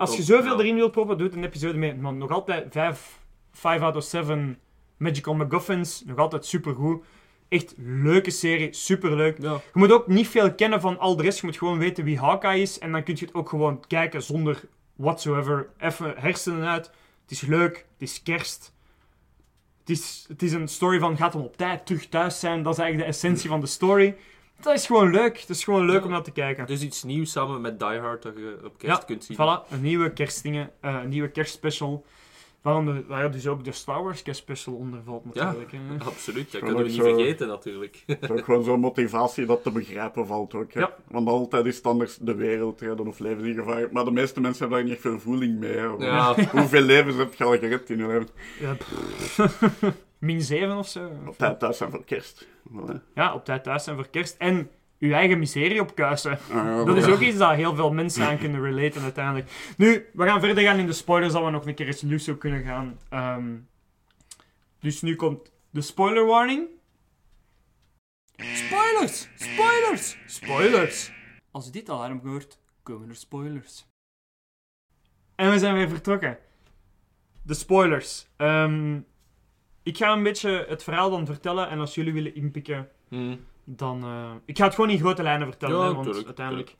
Als 0.00 0.16
je 0.16 0.22
zoveel 0.22 0.60
erin 0.60 0.74
wilt 0.74 0.92
proppen, 0.92 1.18
doe 1.18 1.26
het 1.26 1.36
een 1.36 1.44
episode 1.44 1.78
meer. 1.78 1.96
Maar 1.96 2.12
nog 2.12 2.30
altijd 2.30 2.66
5 2.70 3.18
5 3.52 3.80
out 3.80 3.96
of 3.96 4.04
7 4.04 4.58
Magical 4.96 5.34
MacGuffins. 5.34 6.02
Nog 6.06 6.18
altijd 6.18 6.46
supergoed. 6.46 7.04
Echt 7.48 7.74
leuke 7.76 8.30
serie. 8.30 8.74
Superleuk. 8.74 9.42
Ja. 9.42 9.52
Je 9.52 9.78
moet 9.78 9.92
ook 9.92 10.06
niet 10.06 10.28
veel 10.28 10.54
kennen 10.54 10.80
van 10.80 10.98
al 10.98 11.16
de 11.16 11.22
rest. 11.22 11.40
Je 11.40 11.46
moet 11.46 11.58
gewoon 11.58 11.78
weten 11.78 12.04
wie 12.04 12.18
Hawkeye 12.18 12.60
is. 12.60 12.78
En 12.78 12.92
dan 12.92 13.02
kun 13.02 13.14
je 13.18 13.24
het 13.24 13.34
ook 13.34 13.48
gewoon 13.48 13.84
kijken 13.86 14.22
zonder 14.22 14.60
whatsoever. 14.96 15.68
Even 15.78 16.14
hersenen 16.16 16.68
uit. 16.68 16.90
Het 17.22 17.30
is 17.30 17.40
leuk. 17.40 17.76
Het 17.76 18.08
is 18.08 18.22
kerst. 18.22 18.74
Het 19.80 19.90
is, 19.90 20.24
het 20.28 20.42
is 20.42 20.52
een 20.52 20.68
story 20.68 20.98
van 20.98 21.16
gaat 21.16 21.32
hem 21.32 21.42
op 21.42 21.56
tijd 21.56 21.86
terug 21.86 22.08
thuis 22.08 22.40
zijn. 22.40 22.62
Dat 22.62 22.72
is 22.72 22.78
eigenlijk 22.78 23.10
de 23.10 23.16
essentie 23.16 23.48
van 23.48 23.60
de 23.60 23.66
story. 23.66 24.16
Dat 24.60 24.74
is 24.74 24.86
gewoon 24.86 25.10
leuk. 25.10 25.40
Het 25.40 25.48
is 25.48 25.64
gewoon 25.64 25.84
leuk 25.86 25.98
Ja. 25.98 26.04
om 26.04 26.10
naar 26.10 26.22
te 26.22 26.30
kijken. 26.32 26.66
Is 26.66 26.82
iets 26.82 27.02
nieuws 27.02 27.30
samen 27.32 27.60
met 27.60 27.78
Die 27.78 27.98
Hard 27.98 28.22
dat 28.22 28.32
je 28.36 28.58
op 28.64 28.78
kerst 28.78 28.98
Ja, 29.00 29.04
kunt 29.06 29.24
zien. 29.24 29.36
Voilà, 29.36 29.70
een 29.70 29.80
nieuwe 29.80 30.12
kerstdingen. 30.12 30.70
eh, 30.80 30.98
een 31.02 31.08
nieuwe 31.08 31.28
kerstspecial. 31.28 32.04
Waaronder, 32.62 33.04
waar 33.06 33.30
dus 33.30 33.46
ook 33.46 33.64
de 33.64 33.72
Star 33.72 34.02
Wars 34.04 34.22
kerstspecial 34.22 34.74
onder 34.74 35.00
valt 35.04 35.24
natuurlijk. 35.34 35.72
hè. 35.72 35.78
Absoluut, 36.04 36.52
dat 36.52 36.60
kunnen 36.60 36.78
we 36.82 36.88
niet 36.88 36.96
zo- 36.96 37.02
vergeten 37.02 37.48
natuurlijk. 37.48 38.02
Het 38.06 38.22
is 38.22 38.28
ook 38.30 38.44
gewoon 38.44 38.64
zo'n 38.64 38.80
motivatie 38.80 39.46
dat 39.46 39.62
te 39.62 39.70
begrijpen 39.70 40.26
valt 40.26 40.54
ook. 40.54 40.72
Hè. 40.72 40.80
Ja. 40.80 40.94
Want 41.08 41.28
altijd 41.28 41.66
is 41.66 41.76
het 41.76 41.86
anders 41.86 42.16
de 42.20 42.34
wereld 42.34 42.80
redden 42.80 43.06
of 43.06 43.18
leven 43.18 43.44
in 43.44 43.54
gevaar. 43.54 43.88
Maar 43.92 44.04
de 44.04 44.10
meeste 44.10 44.40
mensen 44.40 44.60
hebben 44.60 44.78
daar 44.78 44.86
niet 44.86 44.92
echt 44.96 45.02
veel 45.06 45.20
voeling 45.20 45.58
mee. 45.58 45.76
Ja. 45.98 46.34
Hoeveel 46.52 46.80
levens 46.82 47.16
heb 47.16 47.34
je 47.34 47.44
al 47.44 47.58
gered 47.58 47.90
in 47.90 47.98
je 47.98 48.06
leven? 48.06 48.28
Ja. 48.60 48.76
Min 50.20 50.42
7 50.42 50.76
of 50.76 50.88
zo. 50.88 51.10
Op 51.26 51.38
tijd 51.38 51.58
thuis 51.58 51.76
zijn 51.76 51.90
voor 51.90 52.04
kerst. 52.04 52.46
Voilà. 52.46 53.12
Ja, 53.14 53.34
op 53.34 53.44
tijd 53.44 53.64
thuis 53.64 53.84
zijn 53.84 53.96
voor 53.96 54.08
kerst. 54.08 54.36
En 54.36 54.70
uw 54.98 55.12
eigen 55.12 55.38
miserie 55.38 55.80
opkuisen. 55.80 56.32
Ah, 56.32 56.38
ja, 56.48 56.84
Dat 56.84 56.96
is 56.96 57.06
ook 57.06 57.20
iets 57.20 57.38
dat 57.38 57.54
heel 57.54 57.74
veel 57.74 57.92
mensen 57.92 58.26
aan 58.26 58.38
kunnen 58.38 58.62
relaten 58.62 59.02
uiteindelijk. 59.02 59.50
Nu, 59.76 60.06
we 60.12 60.24
gaan 60.24 60.40
verder 60.40 60.64
gaan 60.64 60.78
in 60.78 60.86
de 60.86 60.92
spoilers, 60.92 61.32
dat 61.32 61.44
we 61.44 61.50
nog 61.50 61.66
een 61.66 61.74
keer 61.74 61.86
eens 61.86 62.28
op 62.28 62.38
kunnen 62.38 62.62
gaan. 62.62 62.98
Ehm, 63.08 63.56
dus 64.80 65.02
nu 65.02 65.16
komt 65.16 65.52
de 65.70 65.80
spoiler 65.80 66.26
warning. 66.26 66.68
Spoilers! 68.36 69.28
Spoilers! 69.34 70.16
Spoilers! 70.26 71.12
Als 71.50 71.64
je 71.64 71.70
dit 71.70 71.90
alarm 71.90 72.20
hoort, 72.24 72.58
komen 72.82 73.08
er 73.08 73.16
spoilers. 73.16 73.86
En 75.34 75.50
we 75.50 75.58
zijn 75.58 75.74
weer 75.74 75.88
vertrokken. 75.88 76.38
De 77.42 77.54
spoilers. 77.54 78.26
Ehm, 78.36 79.00
ik 79.82 79.96
ga 79.96 80.12
een 80.12 80.22
beetje 80.22 80.64
het 80.68 80.82
verhaal 80.82 81.10
dan 81.10 81.26
vertellen 81.26 81.68
en 81.68 81.78
als 81.80 81.94
jullie 81.94 82.12
willen 82.12 82.34
inpikken, 82.34 82.88
Hmm. 83.08 83.40
dan... 83.64 84.02
eh, 84.04 84.30
ik 84.44 84.56
ga 84.58 84.64
het 84.64 84.74
gewoon 84.74 84.90
in 84.90 84.98
grote 84.98 85.22
lijnen 85.22 85.46
vertellen, 85.46 85.76
Ja, 85.78 85.84
hè, 85.86 85.92
want 85.92 86.04
tuurlijk, 86.04 86.26
uiteindelijk... 86.26 86.76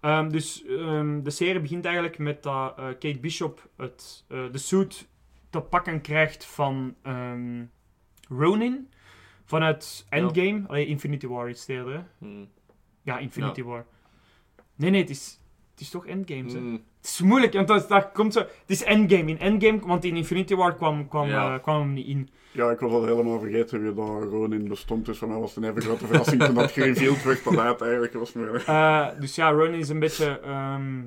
Ehm, 0.00 0.28
dus 0.28 0.64
ehm, 0.66 1.22
de 1.22 1.30
serie 1.30 1.60
begint 1.60 1.84
eigenlijk 1.84 2.18
met 2.18 2.42
dat 2.42 2.78
eh, 2.78 2.84
Kate 2.84 3.18
Bishop 3.20 3.68
het, 3.76 4.24
eh, 4.28 4.38
de 4.52 4.58
suit 4.58 5.08
te 5.50 5.60
pakken 5.60 6.00
krijgt 6.00 6.44
van 6.44 6.94
ehm, 7.02 7.64
Ronin. 8.28 8.88
Vanuit 9.44 10.06
Endgame. 10.08 10.62
Allee, 10.66 10.86
Infinity 10.86 11.26
War 11.26 11.48
is 11.48 11.66
eerder, 11.68 11.92
hè? 11.94 12.00
Hmm. 12.18 12.48
Ja, 13.02 13.18
Infinity 13.18 13.62
War. 13.62 13.86
Nee, 14.76 14.90
nee, 14.90 15.00
het 15.00 15.10
is, 15.10 15.40
het 15.70 15.80
is 15.80 15.90
toch 15.90 16.06
Endgame? 16.06 16.50
Hmm. 16.50 16.72
Het 16.72 17.08
is 17.10 17.20
moeilijk, 17.20 17.52
want 17.52 17.68
dat, 17.88 18.12
komt 18.12 18.32
zo... 18.32 18.38
Het 18.40 18.50
is 18.66 18.82
Endgame. 18.82 19.30
In 19.30 19.38
Endgame, 19.38 19.78
want 19.86 20.04
in 20.04 20.16
Infinity 20.16 20.54
War 20.54 20.74
kwam, 20.76 21.08
kwam, 21.08 21.28
Ja. 21.28 21.58
kwam 21.58 21.80
hem 21.80 21.92
niet 21.92 22.06
in. 22.06 22.28
Ja, 22.52 22.70
ik 22.70 22.78
was 22.78 22.92
al 22.92 23.06
helemaal 23.06 23.38
vergeten 23.40 23.82
wie 23.82 23.94
daar 23.94 24.22
Ronin 24.22 24.68
bestond. 24.68 25.06
Dus 25.06 25.18
voor 25.18 25.28
mij 25.28 25.36
was 25.38 25.54
het 25.54 25.64
een 25.64 25.70
even 25.70 25.82
grote 25.82 26.06
verrassing 26.06 26.42
toen 26.42 26.54
dat 26.54 26.70
gereveeld 26.70 27.22
werd. 27.22 27.44
Dat 27.44 27.54
het 27.54 27.80
eigenlijk 27.80 28.12
was. 28.12 28.32
Maar... 28.32 28.64
Eh, 28.66 29.20
dus 29.20 29.34
ja, 29.34 29.50
Ronin 29.50 29.78
is 29.78 29.88
een 29.88 29.98
beetje... 29.98 30.40
ehm, 30.40 31.02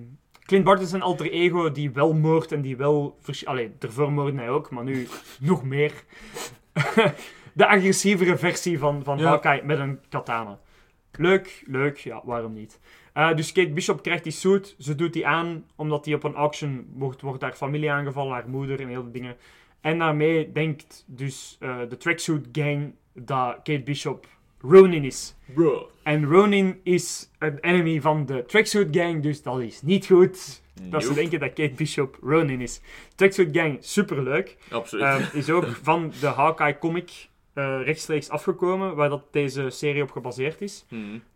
Clint 0.46 0.64
Barton 0.64 0.86
is 0.86 0.92
een 0.92 1.02
alter 1.02 1.32
ego 1.32 1.72
die 1.72 1.92
wel 1.92 2.14
moordt 2.14 2.52
en 2.52 2.62
die 2.62 2.78
wel... 2.78 3.18
vers- 3.22 3.46
Allee, 3.46 3.72
ervoor 3.80 4.12
moordde 4.12 4.40
hij 4.40 4.50
ook, 4.50 4.70
maar 4.70 4.84
nu 4.84 5.08
nog 5.40 5.64
meer. 5.64 5.92
de 7.54 7.68
agressievere 7.68 8.38
versie 8.38 8.80
van, 8.80 9.04
van 9.04 9.18
Ja. 9.18 9.26
Hawkeye 9.28 9.64
met 9.64 9.80
een 9.80 10.00
katana. 10.10 10.60
Leuk, 11.12 11.64
leuk, 11.68 11.98
ja, 11.98 12.22
waarom 12.26 12.54
niet? 12.54 12.80
Eh, 13.14 13.36
dus 13.36 13.52
Kate 13.52 13.70
Bishop 13.72 14.02
krijgt 14.04 14.24
die 14.24 14.32
suit, 14.32 14.76
ze 14.80 14.96
doet 14.96 15.14
die 15.14 15.28
aan, 15.28 15.66
omdat 15.76 16.04
die 16.04 16.16
op 16.16 16.24
een 16.24 16.36
auction 16.36 16.88
wordt, 16.94 17.22
wordt 17.22 17.42
haar 17.42 17.54
familie 17.54 17.92
aangevallen, 17.92 18.34
haar 18.34 18.50
moeder 18.50 18.80
en 18.80 18.88
heel 18.88 19.04
die 19.04 19.12
dingen. 19.12 19.36
En 19.84 20.00
daarmee 20.00 20.52
denkt 20.52 21.04
dus 21.08 21.58
eh, 21.60 21.80
de 21.90 21.98
tracksuit 21.98 22.48
gang 22.52 22.94
dat 23.14 23.56
Kate 23.56 23.82
Bishop 23.84 24.28
Ronin 24.62 25.04
is. 25.04 25.36
Bro. 25.54 25.90
En 26.04 26.26
Ronin 26.26 26.80
is 26.84 27.30
een 27.40 27.60
enemy 27.60 28.02
van 28.02 28.26
de 28.26 28.46
Tracksuit 28.46 28.88
Gang, 28.96 29.24
dus 29.24 29.42
dat 29.42 29.60
is 29.60 29.82
niet 29.82 30.06
goed. 30.06 30.62
Dat 30.82 31.04
ze 31.04 31.14
denken 31.14 31.40
dat 31.40 31.54
Kate 31.54 31.74
Bishop 31.76 32.18
Ronin 32.22 32.62
is. 32.62 32.82
Tracksuit 33.16 33.58
Gang, 33.58 33.78
superleuk. 33.80 34.58
Absoluut. 34.70 35.06
Ehm, 35.06 35.38
is 35.38 35.50
ook 35.50 35.68
van 35.90 36.12
de 36.20 36.28
Hawkeye 36.28 36.78
comic 36.78 37.30
eh, 37.54 37.82
rechtstreeks 37.84 38.30
afgekomen, 38.30 38.96
waar 38.96 39.10
dat 39.10 39.24
deze 39.32 39.70
serie 39.70 40.02
op 40.02 40.12
gebaseerd 40.12 40.62
is. 40.62 40.86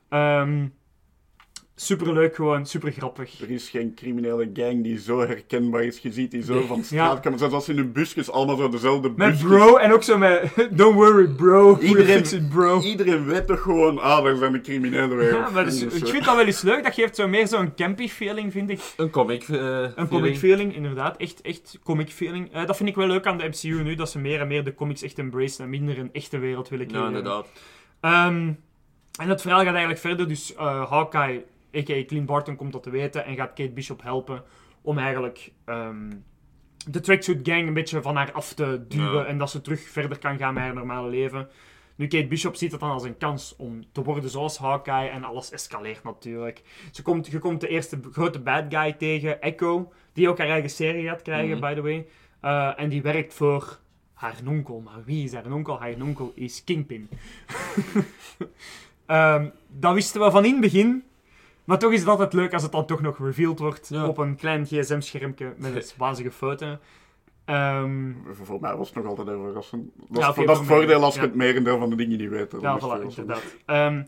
Ehm, 0.09 0.65
Superleuk 1.79 2.35
gewoon, 2.35 2.65
super 2.65 2.91
grappig. 2.91 3.41
Er 3.41 3.49
is 3.49 3.69
geen 3.69 3.93
criminele 3.95 4.49
gang 4.53 4.83
die 4.83 4.99
zo 4.99 5.19
herkenbaar 5.19 5.83
is. 5.83 5.99
Je 5.99 6.11
ziet 6.11 6.31
die 6.31 6.43
zo 6.43 6.61
van 6.65 6.83
straat 6.83 7.19
komen. 7.19 7.39
Zelfs 7.39 7.53
als 7.53 7.69
in 7.69 7.77
hun 7.77 7.91
busjes 7.91 8.31
allemaal 8.31 8.55
zo 8.55 8.69
dezelfde 8.69 9.07
Met 9.15 9.17
busjes. 9.31 9.41
bro 9.47 9.75
en 9.75 9.93
ook 9.93 10.03
zo 10.03 10.17
met 10.17 10.51
Don't 10.71 10.95
worry 10.95 11.27
bro, 11.27 11.77
Iedereen- 11.79 12.23
it 12.23 12.49
bro. 12.49 12.81
Iedereen 12.81 13.25
weet 13.25 13.47
toch 13.47 13.61
gewoon, 13.61 13.99
ah, 13.99 14.23
daar 14.23 14.35
zijn 14.35 14.51
de 14.51 14.61
criminelen 14.61 15.17
weer. 15.17 15.33
Ja, 15.33 15.49
maar 15.49 15.65
dus, 15.65 15.81
ik 15.81 16.07
vind 16.07 16.25
dat 16.25 16.35
wel 16.35 16.45
eens 16.45 16.61
leuk. 16.61 16.83
Dat 16.83 16.93
geeft 16.93 17.15
zo 17.15 17.27
meer 17.27 17.47
zo'n 17.47 17.73
campy 17.75 18.07
feeling, 18.07 18.51
vind 18.51 18.69
ik. 18.69 18.79
Een 18.97 19.09
comic. 19.09 19.43
eh, 19.49 19.57
Een 19.81 19.93
comic 19.95 20.09
feeling. 20.09 20.37
feeling, 20.37 20.75
inderdaad. 20.75 21.17
Echt, 21.17 21.41
echt 21.41 21.79
comic 21.83 22.09
feeling. 22.09 22.53
Eh, 22.53 22.65
dat 22.65 22.77
vind 22.77 22.89
ik 22.89 22.95
wel 22.95 23.07
leuk 23.07 23.25
aan 23.25 23.37
de 23.37 23.47
MCU 23.47 23.83
nu, 23.83 23.95
dat 23.95 24.09
ze 24.11 24.19
meer 24.19 24.39
en 24.39 24.47
meer 24.47 24.63
de 24.63 24.73
comics 24.75 25.01
echt 25.01 25.19
embracen 25.19 25.63
en 25.63 25.69
minder 25.69 25.99
een 25.99 26.09
echte 26.11 26.37
wereld 26.37 26.69
willen 26.69 26.85
Ja, 26.85 26.91
creëren. 26.91 27.07
inderdaad. 27.09 27.47
Ehm, 28.01 28.51
en 29.19 29.29
het 29.29 29.41
verhaal 29.41 29.59
gaat 29.59 29.69
eigenlijk 29.69 29.99
verder. 29.99 30.27
Dus 30.27 30.55
eh 30.55 30.89
Hawkeye, 30.89 31.43
a.k.a. 31.77 32.05
Clint 32.05 32.25
Barton, 32.25 32.55
komt 32.55 32.71
dat 32.73 32.83
te 32.83 32.89
weten 32.89 33.25
en 33.25 33.35
gaat 33.35 33.53
Kate 33.53 33.71
Bishop 33.71 34.01
helpen 34.03 34.43
om 34.81 34.97
eigenlijk 34.97 35.51
ehm, 35.65 36.11
de 36.89 36.99
Tracksuit 36.99 37.39
Gang 37.43 37.67
een 37.67 37.73
beetje 37.73 38.01
van 38.01 38.15
haar 38.15 38.31
af 38.31 38.53
te 38.53 38.85
duwen 38.87 39.13
Ja. 39.13 39.25
en 39.25 39.37
dat 39.37 39.49
ze 39.49 39.61
terug 39.61 39.81
verder 39.81 40.17
kan 40.19 40.37
gaan 40.37 40.53
met 40.53 40.63
haar 40.63 40.73
normale 40.73 41.09
leven. 41.09 41.47
Nu, 41.95 42.07
Kate 42.07 42.27
Bishop 42.27 42.55
ziet 42.55 42.71
het 42.71 42.79
dan 42.79 42.89
als 42.91 43.03
een 43.03 43.17
kans 43.17 43.55
om 43.57 43.83
te 43.91 44.03
worden 44.03 44.29
zoals 44.29 44.57
Hawkeye 44.57 45.09
en 45.09 45.23
alles 45.23 45.51
escaleert 45.51 46.03
natuurlijk. 46.03 46.61
Ze 46.91 47.01
komt, 47.01 47.27
je 47.27 47.39
komt 47.39 47.61
de 47.61 47.67
eerste 47.67 47.99
grote 48.11 48.39
bad 48.39 48.63
guy 48.69 48.93
tegen, 48.93 49.41
Echo, 49.41 49.91
die 50.13 50.29
ook 50.29 50.37
haar 50.37 50.47
eigen 50.49 50.69
serie 50.69 51.07
gaat 51.07 51.21
krijgen, 51.21 51.57
Mhm. 51.57 51.59
by 51.67 51.73
the 51.73 51.81
way. 51.81 52.07
Eh, 52.39 52.79
en 52.79 52.89
die 52.89 53.01
werkt 53.01 53.33
voor 53.33 53.79
haar 54.13 54.35
nonkel. 54.43 54.79
Maar 54.79 55.03
wie 55.05 55.23
is 55.23 55.33
haar 55.33 55.49
nonkel? 55.49 55.79
Haar 55.79 55.97
nonkel 55.97 56.31
is 56.35 56.63
Kingpin. 56.63 57.09
Ehm, 59.05 59.49
dat 59.67 59.93
wisten 59.93 60.21
we 60.21 60.31
van 60.31 60.45
in 60.45 60.51
het 60.51 60.61
begin. 60.61 61.03
Maar 61.67 61.79
toch 61.79 61.91
is 61.91 61.99
het 61.99 62.09
altijd 62.09 62.33
leuk 62.33 62.53
als 62.53 62.63
het 62.63 62.71
dan 62.71 62.85
toch 62.85 63.01
nog 63.01 63.17
revealed 63.19 63.59
wordt 63.59 63.89
Ja. 63.89 64.07
op 64.07 64.17
een 64.17 64.35
klein 64.35 64.65
gsm-schermpje 64.65 65.53
met 65.57 65.75
een 65.75 65.83
wazige 65.97 66.31
foto. 66.31 66.77
Ehm, 67.45 68.11
Voor 68.31 68.59
mij 68.61 68.75
was 68.75 68.87
het 68.87 68.97
nog 68.97 69.05
altijd 69.05 69.27
heel 69.27 69.43
verrassend. 69.43 69.89
Dat 69.95 70.03
is, 70.09 70.17
Ja, 70.25 70.33
dat 70.33 70.49
is 70.49 70.57
het 70.57 70.67
voordeel 70.67 71.03
als 71.03 71.13
je 71.15 71.21
ja. 71.21 71.25
het 71.27 71.35
merendeel 71.35 71.77
van 71.79 71.89
de 71.89 71.95
dingen 71.95 72.17
niet 72.17 72.29
weet. 72.29 72.55
Ja, 72.61 72.79
voilà, 72.79 73.01
inderdaad. 73.01 73.43
Ehm, 73.65 74.03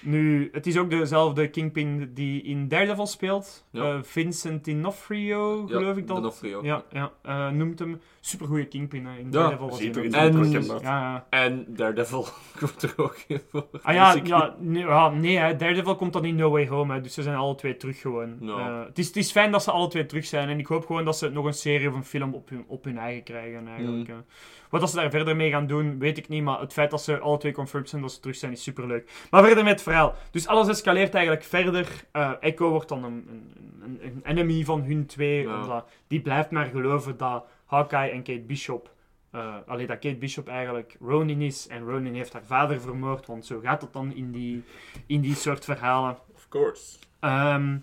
nu, 0.00 0.48
het 0.52 0.66
is 0.66 0.78
ook 0.78 0.90
dezelfde 0.90 1.48
Kingpin 1.48 2.10
die 2.14 2.42
in 2.42 2.68
Daredevil 2.68 3.06
speelt. 3.06 3.64
Ja. 3.70 3.82
Eh, 3.94 4.02
Vincent 4.02 4.64
D'Onofrio, 4.64 5.64
Ja, 5.68 5.76
geloof 5.76 5.96
ik 5.96 6.06
dat. 6.06 6.16
D'Onofrio. 6.16 6.62
Ja, 6.64 6.84
ja 6.92 7.12
eh, 7.22 7.48
noemt 7.50 7.78
hem. 7.78 8.00
Supergoeie 8.26 8.66
Kingpin 8.66 9.06
in 9.18 9.30
Daredevil. 9.30 9.68
was 9.68 9.78
Ziet 9.78 9.94
hij 9.94 10.04
er 10.04 10.36
ook. 10.38 10.44
in 10.44 10.54
En-. 10.54 10.64
Ja, 10.64 10.80
ja. 10.82 11.26
En 11.30 11.64
Daredevil 11.68 12.26
komt 12.60 12.82
er 12.82 12.92
ook 12.96 13.16
in 13.26 13.40
voor. 13.48 13.66
Ah 13.82 13.94
ja, 13.94 14.16
ja, 14.24 14.54
nee, 14.58 14.82
ja, 14.86 15.08
nee 15.08 15.38
hè. 15.38 15.56
Daredevil 15.56 15.96
komt 15.96 16.12
dan 16.12 16.24
in 16.24 16.34
No 16.34 16.50
Way 16.50 16.68
Home, 16.68 16.94
hè, 16.94 17.00
dus 17.00 17.14
ze 17.14 17.22
zijn 17.22 17.36
alle 17.36 17.54
twee 17.54 17.76
terug 17.76 18.00
gewoon. 18.00 18.36
Eh, 18.42 18.84
het, 18.86 18.98
is, 18.98 19.06
het 19.06 19.16
is 19.16 19.30
fijn 19.30 19.50
dat 19.52 19.62
ze 19.62 19.70
alle 19.70 19.88
twee 19.88 20.06
terug 20.06 20.24
zijn 20.26 20.48
en 20.48 20.58
ik 20.58 20.66
hoop 20.66 20.86
gewoon 20.86 21.04
dat 21.04 21.18
ze 21.18 21.28
nog 21.30 21.44
een 21.44 21.54
serie 21.54 21.88
of 21.88 21.94
een 21.94 22.04
film 22.04 22.34
op 22.34 22.48
hun, 22.48 22.64
op 22.66 22.84
hun 22.84 22.98
eigen 22.98 23.22
krijgen 23.22 23.68
eigenlijk. 23.68 24.08
Mm. 24.08 24.24
Wat 24.70 24.80
dat 24.80 24.90
ze 24.90 24.96
daar 24.96 25.10
verder 25.10 25.36
mee 25.36 25.50
gaan 25.50 25.66
doen, 25.66 25.98
weet 25.98 26.18
ik 26.18 26.28
niet, 26.28 26.42
maar 26.42 26.60
het 26.60 26.72
feit 26.72 26.90
dat 26.90 27.02
ze 27.02 27.18
alle 27.18 27.38
twee 27.38 27.52
confirmed 27.52 27.88
zijn 27.88 28.02
dat 28.02 28.12
ze 28.12 28.20
terug 28.20 28.36
zijn, 28.36 28.52
is 28.52 28.62
superleuk. 28.62 29.10
Maar 29.30 29.44
verder 29.44 29.64
met 29.64 29.72
het 29.72 29.82
verhaal. 29.82 30.14
Dus 30.30 30.46
alles 30.46 30.68
escaleert 30.68 31.14
eigenlijk 31.14 31.44
verder. 31.44 32.04
Eh, 32.12 32.30
Echo 32.40 32.70
wordt 32.70 32.88
dan 32.88 33.04
een, 33.04 33.28
een, 33.28 33.52
een, 33.82 34.00
een 34.02 34.22
enemy 34.24 34.64
van 34.64 34.82
hun 34.82 35.06
twee, 35.06 35.42
Ja. 35.42 35.62
omdat 35.62 35.88
die 36.06 36.20
blijft 36.20 36.50
maar 36.50 36.66
geloven 36.66 37.16
dat 37.16 37.44
Hawkeye 37.74 38.10
en 38.10 38.22
Kate 38.22 38.40
Bishop 38.46 38.92
eh 39.34 39.56
alleen 39.66 39.86
dat 39.86 39.98
Kate 39.98 40.16
Bishop 40.16 40.48
eigenlijk 40.48 40.96
Ronin 41.00 41.40
is 41.40 41.66
en 41.68 41.84
Ronin 41.84 42.14
heeft 42.14 42.32
haar 42.32 42.44
vader 42.44 42.80
vermoord, 42.80 43.26
want 43.26 43.46
zo 43.46 43.60
gaat 43.60 43.82
het 43.82 43.92
dan 43.92 44.14
in 44.14 44.32
die, 44.32 44.62
in 45.06 45.20
die 45.20 45.34
soort 45.34 45.64
verhalen. 45.64 46.18
Of 46.34 46.48
course. 46.48 46.98
Ehm, 47.20 47.76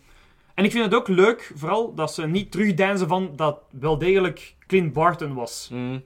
en 0.54 0.64
ik 0.64 0.72
vind 0.72 0.86
het 0.86 0.94
ook 0.94 1.08
leuk, 1.08 1.52
vooral 1.56 1.94
dat 1.94 2.14
ze 2.14 2.28
niet 2.28 2.52
terugdeinzen 2.52 3.08
van 3.08 3.34
dat 3.36 3.60
wel 3.72 3.98
degelijk 3.98 4.56
Clint 4.68 4.94
Barton 4.94 5.34
was 5.34 5.70
Mm, 5.72 6.04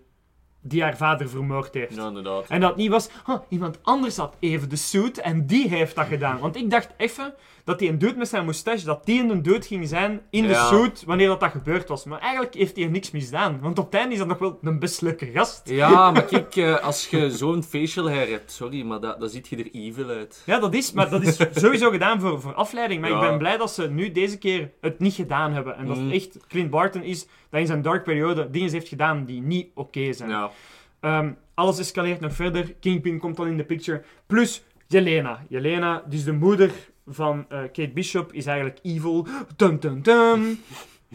die 0.68 0.82
haar 0.84 0.98
vader 0.98 1.30
vermoord 1.30 1.74
heeft. 1.74 1.96
ja, 1.96 2.08
inderdaad. 2.08 2.46
En 2.48 2.60
dat 2.60 2.76
niet 2.76 2.90
was, 2.90 3.10
"Huh, 3.26 3.36
iemand 3.50 3.80
anders 3.82 4.18
had 4.18 4.36
even 4.40 4.70
de 4.70 4.76
suit 4.76 5.18
en 5.20 5.46
die 5.48 5.68
heeft 5.70 5.96
dat 5.96 6.06
gedaan. 6.08 6.40
Want 6.40 6.56
ik 6.56 6.70
dacht 6.70 6.90
even 6.98 7.34
dat 7.64 7.80
die 7.80 7.90
een 7.90 7.98
dude 7.98 8.18
met 8.18 8.28
zijn 8.28 8.44
moustache, 8.44 8.86
dat 8.86 9.06
die 9.06 9.24
een 9.24 9.42
dude 9.42 9.66
ging 9.66 9.88
zijn 9.88 10.22
in 10.30 10.42
de 10.44 10.50
Ja. 10.50 10.66
suit 10.68 11.04
wanneer 11.06 11.28
dat, 11.28 11.40
dat 11.40 11.52
gebeurd 11.52 11.90
was. 11.90 12.06
Maar 12.06 12.20
eigenlijk 12.20 12.54
heeft 12.54 12.76
hij 12.76 12.86
er 12.86 12.92
niks 12.92 13.12
misdaan. 13.12 13.60
Want 13.62 13.80
op 13.80 13.86
het 13.86 13.94
einde 13.96 14.12
is 14.14 14.20
dat 14.20 14.28
nog 14.28 14.38
wel 14.38 14.60
een 14.62 14.80
best 14.80 15.02
leuke 15.02 15.26
gast. 15.26 15.70
Ja, 15.70 16.12
maar 16.12 16.24
kijk, 16.26 16.56
eh, 16.56 16.78
als 16.84 17.08
je 17.08 17.30
zo'n 17.38 17.64
facial 17.64 18.10
hair 18.10 18.30
hebt, 18.30 18.52
sorry, 18.52 18.82
maar 18.84 19.00
dat, 19.00 19.20
dan 19.20 19.30
ziet 19.30 19.48
je 19.48 19.56
er 19.56 19.70
evil 19.72 20.10
uit. 20.10 20.44
Ja, 20.46 20.60
dat 20.60 20.74
is, 20.74 20.92
maar 20.92 21.10
dat 21.10 21.22
is 21.22 21.38
sowieso 21.52 21.90
gedaan 21.90 22.20
voor, 22.20 22.42
voor 22.42 22.54
afleiding. 22.54 23.02
Maar 23.02 23.10
ik 23.12 23.20
ben 23.20 23.38
blij 23.38 23.58
dat 23.58 23.72
ze 23.72 23.90
nu 23.90 24.12
deze 24.12 24.38
keer 24.38 24.72
het 24.82 25.00
niet 25.00 25.14
gedaan 25.14 25.54
hebben. 25.54 25.78
En 25.78 25.86
dat 25.86 25.96
het 25.96 26.06
Mm. 26.06 26.12
echt 26.12 26.38
Clint 26.48 26.70
Barton 26.70 27.04
is 27.04 27.28
dat 27.56 27.64
in 27.64 27.74
zijn 27.74 27.82
dark 27.82 28.04
periode 28.04 28.50
dingen 28.50 28.72
heeft 28.72 28.88
gedaan 28.88 29.26
die 29.26 29.42
niet 29.42 29.68
oké 29.74 30.14
zijn. 30.14 30.30
Ja. 30.30 30.52
Ehm, 31.00 31.32
alles 31.54 31.80
escaleert 31.80 32.20
nog 32.20 32.34
verder. 32.34 32.74
Kingpin 32.80 33.20
komt 33.20 33.36
dan 33.38 33.48
in 33.48 33.58
de 33.58 33.64
picture. 33.66 34.04
Plus 34.26 34.64
Jelena. 34.88 35.46
Jelena, 35.50 36.04
dus 36.10 36.24
de 36.24 36.32
moeder 36.34 36.72
van 37.08 37.46
eh, 37.50 37.60
Kate 37.60 37.90
Bishop, 37.94 38.34
is 38.34 38.46
eigenlijk 38.46 38.80
evil. 38.84 39.28
Dum, 39.56 39.80
dum, 39.80 40.02
dum. 40.02 40.42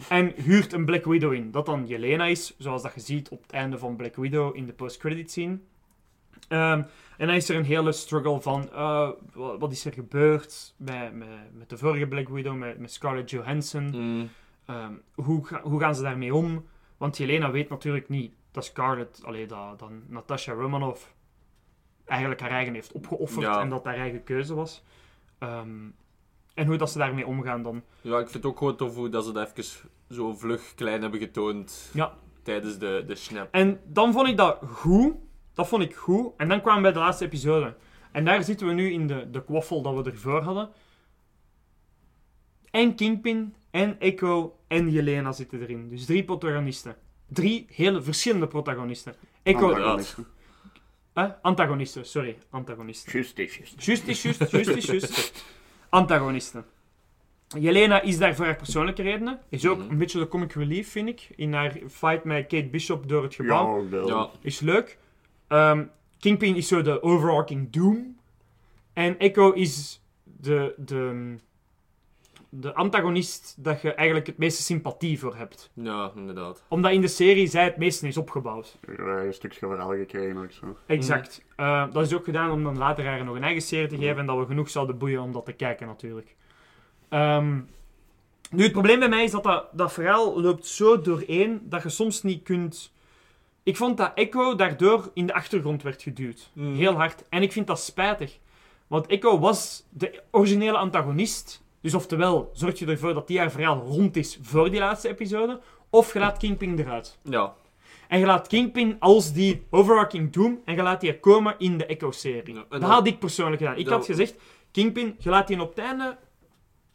En 0.09 0.33
huurt 0.35 0.73
een 0.73 0.85
Black 0.85 1.05
Widow 1.05 1.33
in. 1.33 1.51
Dat 1.51 1.65
dan 1.65 1.87
Jelena 1.87 2.25
is, 2.25 2.55
zoals 2.57 2.81
dat 2.81 2.93
je 2.95 2.99
ziet 3.01 3.29
op 3.29 3.41
het 3.41 3.51
einde 3.51 3.77
van 3.77 3.95
Black 3.95 4.15
Widow 4.15 4.55
in 4.55 4.65
de 4.65 4.73
post-credit 4.73 5.31
scene. 5.31 5.57
Ehm, 6.47 6.81
en 7.17 7.27
dan 7.27 7.35
is 7.35 7.49
er 7.49 7.55
een 7.55 7.63
hele 7.65 7.91
struggle 7.91 8.41
van 8.41 8.69
eh, 8.71 9.09
wa- 9.33 9.57
wat 9.57 9.71
is 9.71 9.85
er 9.85 9.93
gebeurd 9.93 10.73
met, 10.77 11.13
met, 11.13 11.27
met 11.53 11.69
de 11.69 11.77
vorige 11.77 12.07
Black 12.07 12.29
Widow, 12.29 12.55
met, 12.57 12.79
met 12.79 12.91
Scarlett 12.91 13.29
Johansson. 13.29 13.83
Mm, 13.95 14.29
Ehm, 14.71 14.93
hoe, 15.13 15.45
ga- 15.45 15.61
hoe 15.61 15.79
gaan 15.79 15.95
ze 15.95 16.01
daarmee 16.01 16.35
om? 16.35 16.65
Want 16.97 17.17
Jelena 17.17 17.51
weet 17.51 17.69
natuurlijk 17.69 18.09
niet 18.09 18.33
dat 18.51 18.65
Scarlett, 18.65 19.21
allee, 19.25 19.45
dat, 19.45 19.79
dat 19.79 19.89
Natasha 20.07 20.53
Romanoff 20.53 21.13
eigenlijk 22.05 22.41
haar 22.41 22.49
eigen 22.51 22.73
heeft 22.73 22.91
opgeofferd 22.91 23.45
Ja. 23.45 23.61
en 23.61 23.69
dat 23.69 23.83
haar 23.83 23.95
eigen 23.95 24.23
keuze 24.23 24.53
was. 24.53 24.83
Ehm, 25.37 25.89
en 26.53 26.67
hoe 26.67 26.75
dat 26.77 26.91
ze 26.91 26.97
daarmee 26.97 27.25
omgaan 27.27 27.63
dan. 27.63 27.83
ja, 28.01 28.13
ik 28.17 28.29
vind 28.29 28.33
het 28.33 28.45
ook 28.45 28.57
gewoon 28.57 28.75
tof 28.75 28.95
hoe 28.95 29.09
dat 29.09 29.25
ze 29.25 29.31
dat 29.31 29.51
even 29.57 29.89
zo 30.09 30.33
vlug 30.33 30.73
klein 30.75 31.01
hebben 31.01 31.19
getoond 31.19 31.89
Ja. 31.93 32.13
tijdens 32.43 32.77
de, 32.77 33.03
de 33.07 33.15
snap. 33.15 33.47
En 33.51 33.79
dan 33.85 34.11
vond 34.13 34.27
ik 34.27 34.37
dat 34.37 34.59
goed. 34.63 35.13
Dat 35.53 35.67
vond 35.67 35.83
ik 35.83 35.95
goed. 35.95 36.31
En 36.37 36.47
dan 36.47 36.61
kwamen 36.61 36.77
we 36.83 36.91
bij 36.91 36.91
de 36.99 37.05
laatste 37.05 37.25
episode. 37.25 37.75
En 38.11 38.25
daar 38.25 38.43
zitten 38.43 38.67
we 38.67 38.73
nu 38.73 38.91
in 38.91 39.07
de, 39.07 39.29
de 39.29 39.43
kwaffel 39.43 39.81
dat 39.81 39.93
we 40.03 40.11
ervoor 40.11 40.41
hadden. 40.41 40.69
En 42.71 42.95
Kingpin, 42.95 43.55
en 43.71 43.99
Echo, 43.99 44.55
en 44.67 44.89
Jelena 44.91 45.31
zitten 45.31 45.61
erin. 45.61 45.89
Dus 45.89 46.05
drie 46.05 46.23
protagonisten. 46.23 46.95
Drie 47.27 47.65
hele 47.69 48.01
verschillende 48.01 48.47
protagonisten. 48.47 49.13
Echo, 49.43 49.67
Antagonisten. 49.69 50.25
eh, 51.13 51.29
antagonisten, 51.41 52.05
sorry. 52.05 52.37
Antagonisten. 52.49 53.11
Juist, 53.11 53.37
is 53.37 53.55
juist. 53.55 53.83
Juist 54.51 54.67
is 54.67 54.85
juist. 54.85 55.43
Antagonisten. 55.89 56.65
Jelena 57.59 58.01
is 58.01 58.17
daar 58.17 58.35
voor 58.35 58.45
haar 58.45 58.55
persoonlijke 58.55 59.01
redenen. 59.01 59.39
Is 59.49 59.67
ook 59.67 59.77
Mhm. 59.77 59.89
een 59.89 59.97
beetje 59.97 60.19
de 60.19 60.27
comic 60.27 60.53
relief, 60.53 60.91
vind 60.91 61.07
ik. 61.09 61.29
In 61.35 61.53
haar 61.53 61.77
fight 61.89 62.23
met 62.23 62.47
Kate 62.47 62.67
Bishop 62.67 63.09
door 63.09 63.23
het 63.23 63.35
gebouw. 63.35 63.87
Ja, 64.07 64.29
Is 64.41 64.59
leuk. 64.59 64.97
Ehm, 65.47 65.85
Kingpin 66.19 66.55
is 66.55 66.67
zo 66.67 66.81
de 66.81 67.03
overarching 67.03 67.69
doom. 67.71 68.17
En 68.93 69.17
Echo 69.19 69.51
is 69.51 70.01
de, 70.23 70.73
de, 70.77 71.35
de 72.53 72.73
antagonist 72.73 73.55
dat 73.57 73.81
je 73.81 73.93
eigenlijk 73.93 74.27
het 74.27 74.37
meeste 74.37 74.61
sympathie 74.61 75.19
voor 75.19 75.35
hebt. 75.35 75.71
ja, 75.73 76.11
inderdaad. 76.15 76.63
Omdat 76.67 76.91
in 76.91 77.01
de 77.01 77.07
serie 77.07 77.47
zij 77.47 77.63
het 77.63 77.77
meeste 77.77 78.07
is 78.07 78.17
opgebouwd. 78.17 78.77
Ja, 78.97 79.17
een 79.17 79.33
stukje 79.33 79.67
verhaal 79.67 79.89
gekregen 79.89 80.37
ook 80.37 80.51
zo. 80.51 80.77
Exact. 80.85 81.43
Eh, 81.55 81.85
dat 81.91 82.05
is 82.05 82.13
ook 82.13 82.23
gedaan 82.23 82.51
om 82.51 82.63
dan 82.63 82.77
later 82.77 83.05
haar 83.05 83.23
nog 83.23 83.35
een 83.35 83.43
eigen 83.43 83.61
serie 83.61 83.87
te 83.87 83.97
geven 83.97 84.17
en 84.17 84.25
dat 84.25 84.37
we 84.37 84.45
genoeg 84.45 84.69
zouden 84.69 84.97
boeien 84.97 85.21
om 85.21 85.31
dat 85.31 85.45
te 85.45 85.53
kijken 85.53 85.87
natuurlijk. 85.87 86.35
Ehm, 87.09 87.59
nu, 88.51 88.63
het 88.63 88.71
probleem 88.71 88.99
bij 88.99 89.09
mij 89.09 89.23
is 89.23 89.31
dat, 89.31 89.43
dat 89.43 89.67
dat 89.71 89.93
verhaal 89.93 90.41
loopt 90.41 90.65
zo 90.65 91.01
doorheen 91.01 91.61
dat 91.63 91.83
je 91.83 91.89
soms 91.89 92.23
niet 92.23 92.43
kunt... 92.43 92.93
Ik 93.63 93.77
vond 93.77 93.97
dat 93.97 94.11
Echo 94.15 94.55
daardoor 94.55 95.11
in 95.13 95.25
de 95.25 95.33
achtergrond 95.33 95.83
werd 95.83 96.01
geduwd. 96.01 96.51
Mhm. 96.53 96.73
Heel 96.73 96.93
hard. 96.93 97.23
En 97.29 97.41
ik 97.41 97.51
vind 97.51 97.67
dat 97.67 97.79
spijtig. 97.79 98.39
Want 98.87 99.07
Echo 99.07 99.39
was 99.39 99.85
de 99.89 100.23
originele 100.31 100.77
antagonist. 100.77 101.63
Dus 101.81 101.93
oftewel, 101.93 102.49
zorg 102.53 102.79
je 102.79 102.85
ervoor 102.85 103.13
dat 103.13 103.27
die 103.27 103.39
haar 103.39 103.51
verhaal 103.51 103.79
rond 103.79 104.15
is 104.15 104.39
voor 104.41 104.69
die 104.69 104.79
laatste 104.79 105.09
episode. 105.09 105.59
Of 105.89 106.13
je 106.13 106.19
laat 106.19 106.37
Kingpin 106.37 106.79
eruit. 106.79 107.19
Ja, 107.23 107.53
En 108.07 108.19
je 108.19 108.25
laat 108.25 108.47
Kingpin 108.47 108.95
als 108.99 109.33
die 109.33 109.63
overarching 109.69 110.33
doom 110.33 110.61
en 110.65 110.75
je 110.75 110.81
laat 110.81 111.01
die 111.01 111.19
komen 111.19 111.55
in 111.57 111.77
de 111.77 111.85
Echo-serie. 111.85 112.53
Ja, 112.53 112.65
dat 112.69 112.81
had 112.81 113.07
ik 113.07 113.19
persoonlijk 113.19 113.61
gedaan. 113.61 113.77
Ik 113.77 113.87
had 113.87 114.05
gezegd, 114.05 114.35
Kingpin, 114.71 115.15
je 115.19 115.29
laat 115.29 115.47
die 115.47 115.61
op 115.61 115.69
het 115.69 115.85
einde 115.85 116.17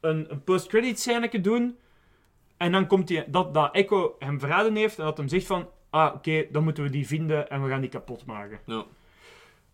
een, 0.00 0.26
een 0.30 0.44
post-credit 0.44 1.00
scène 1.00 1.40
doen. 1.40 1.76
En 2.56 2.72
dan 2.72 2.86
komt 2.86 3.08
die, 3.08 3.24
dat, 3.26 3.54
dat 3.54 3.74
Echo 3.74 4.16
hem 4.18 4.40
verraden 4.40 4.76
heeft 4.76 4.98
en 4.98 5.04
dat 5.04 5.16
hem 5.16 5.28
zegt 5.28 5.46
van, 5.46 5.68
ah, 5.90 6.14
oké, 6.14 6.46
dan 6.50 6.64
moeten 6.64 6.82
we 6.82 6.90
die 6.90 7.06
vinden 7.06 7.50
en 7.50 7.62
we 7.62 7.68
gaan 7.68 7.80
die 7.80 7.90
kapot 7.90 8.26
maken. 8.26 8.60
Ja. 8.66 8.84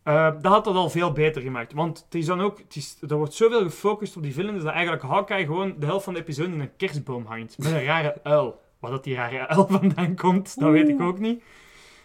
Eh, 0.03 0.31
dat 0.41 0.53
had 0.53 0.67
het 0.67 0.75
al 0.75 0.91
veel 0.91 1.13
beter 1.13 1.43
gemaakt. 1.43 1.73
Want 1.73 2.03
het 2.05 2.15
is 2.15 2.27
dan 2.27 2.41
ook, 2.41 2.59
het 2.59 2.77
is, 2.77 2.97
er 3.09 3.17
wordt 3.17 3.35
zoveel 3.35 3.63
gefocust 3.63 4.17
op 4.17 4.23
die 4.23 4.33
villains 4.35 4.63
dat 4.65 4.73
eigenlijk 4.73 5.03
Hawkeye 5.03 5.45
gewoon 5.45 5.75
de 5.79 5.87
helft 5.87 6.05
van 6.05 6.15
de 6.15 6.21
episode 6.21 6.53
in 6.53 6.61
een 6.61 6.77
kerstboom 6.77 7.27
hangt. 7.27 7.59
Met 7.59 7.73
een 7.73 7.85
rare 7.85 8.21
uil. 8.23 8.61
Waar 8.81 8.91
dat 8.91 9.05
die 9.05 9.15
rare 9.15 9.47
uil 9.49 9.67
vandaan 9.71 10.17
komt, 10.17 10.59
dat 10.61 10.71
weet 10.71 10.89
ik 10.89 11.01
ook 11.01 11.19
niet. 11.19 11.43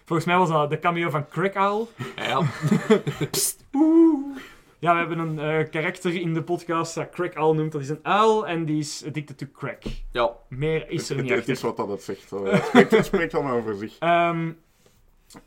Volgens 0.06 0.28
mij 0.28 0.38
was 0.38 0.50
dat 0.50 0.70
de 0.70 0.80
cameo 0.80 1.10
van 1.10 1.28
Crack 1.28 1.56
Owl. 1.56 1.84
Ja, 2.16 2.42
Oeh. 3.74 4.38
Ja, 4.80 4.92
we 4.94 5.00
hebben 5.00 5.20
een 5.20 5.40
eh, 5.40 5.70
karakter 5.70 6.16
in 6.16 6.34
de 6.34 6.44
podcast 6.44 6.96
dat 6.96 7.10
Crack 7.10 7.36
Owl 7.38 7.54
noemt. 7.56 7.72
Dat 7.72 7.82
is 7.82 7.90
een 7.90 8.00
uil 8.04 8.48
en 8.48 8.66
die 8.66 8.80
is 8.80 9.04
addicted 9.08 9.38
to 9.38 9.46
crack. 9.54 9.82
ja. 10.12 10.32
Meer 10.50 10.90
is 10.90 11.10
er 11.10 11.16
Het, 11.16 11.22
niet 11.24 11.30
het 11.32 11.40
achter. 11.40 11.54
is 11.56 11.62
wat 11.62 11.78
dat 11.78 11.88
het 11.90 12.04
zegt. 12.04 12.30
Het 12.30 12.66
spreekt, 12.66 12.92
het 12.92 13.06
spreekt 13.06 13.34
allemaal 13.34 13.62
voor 13.64 13.74
zich. 13.76 13.96
Ehm, 14.00 14.52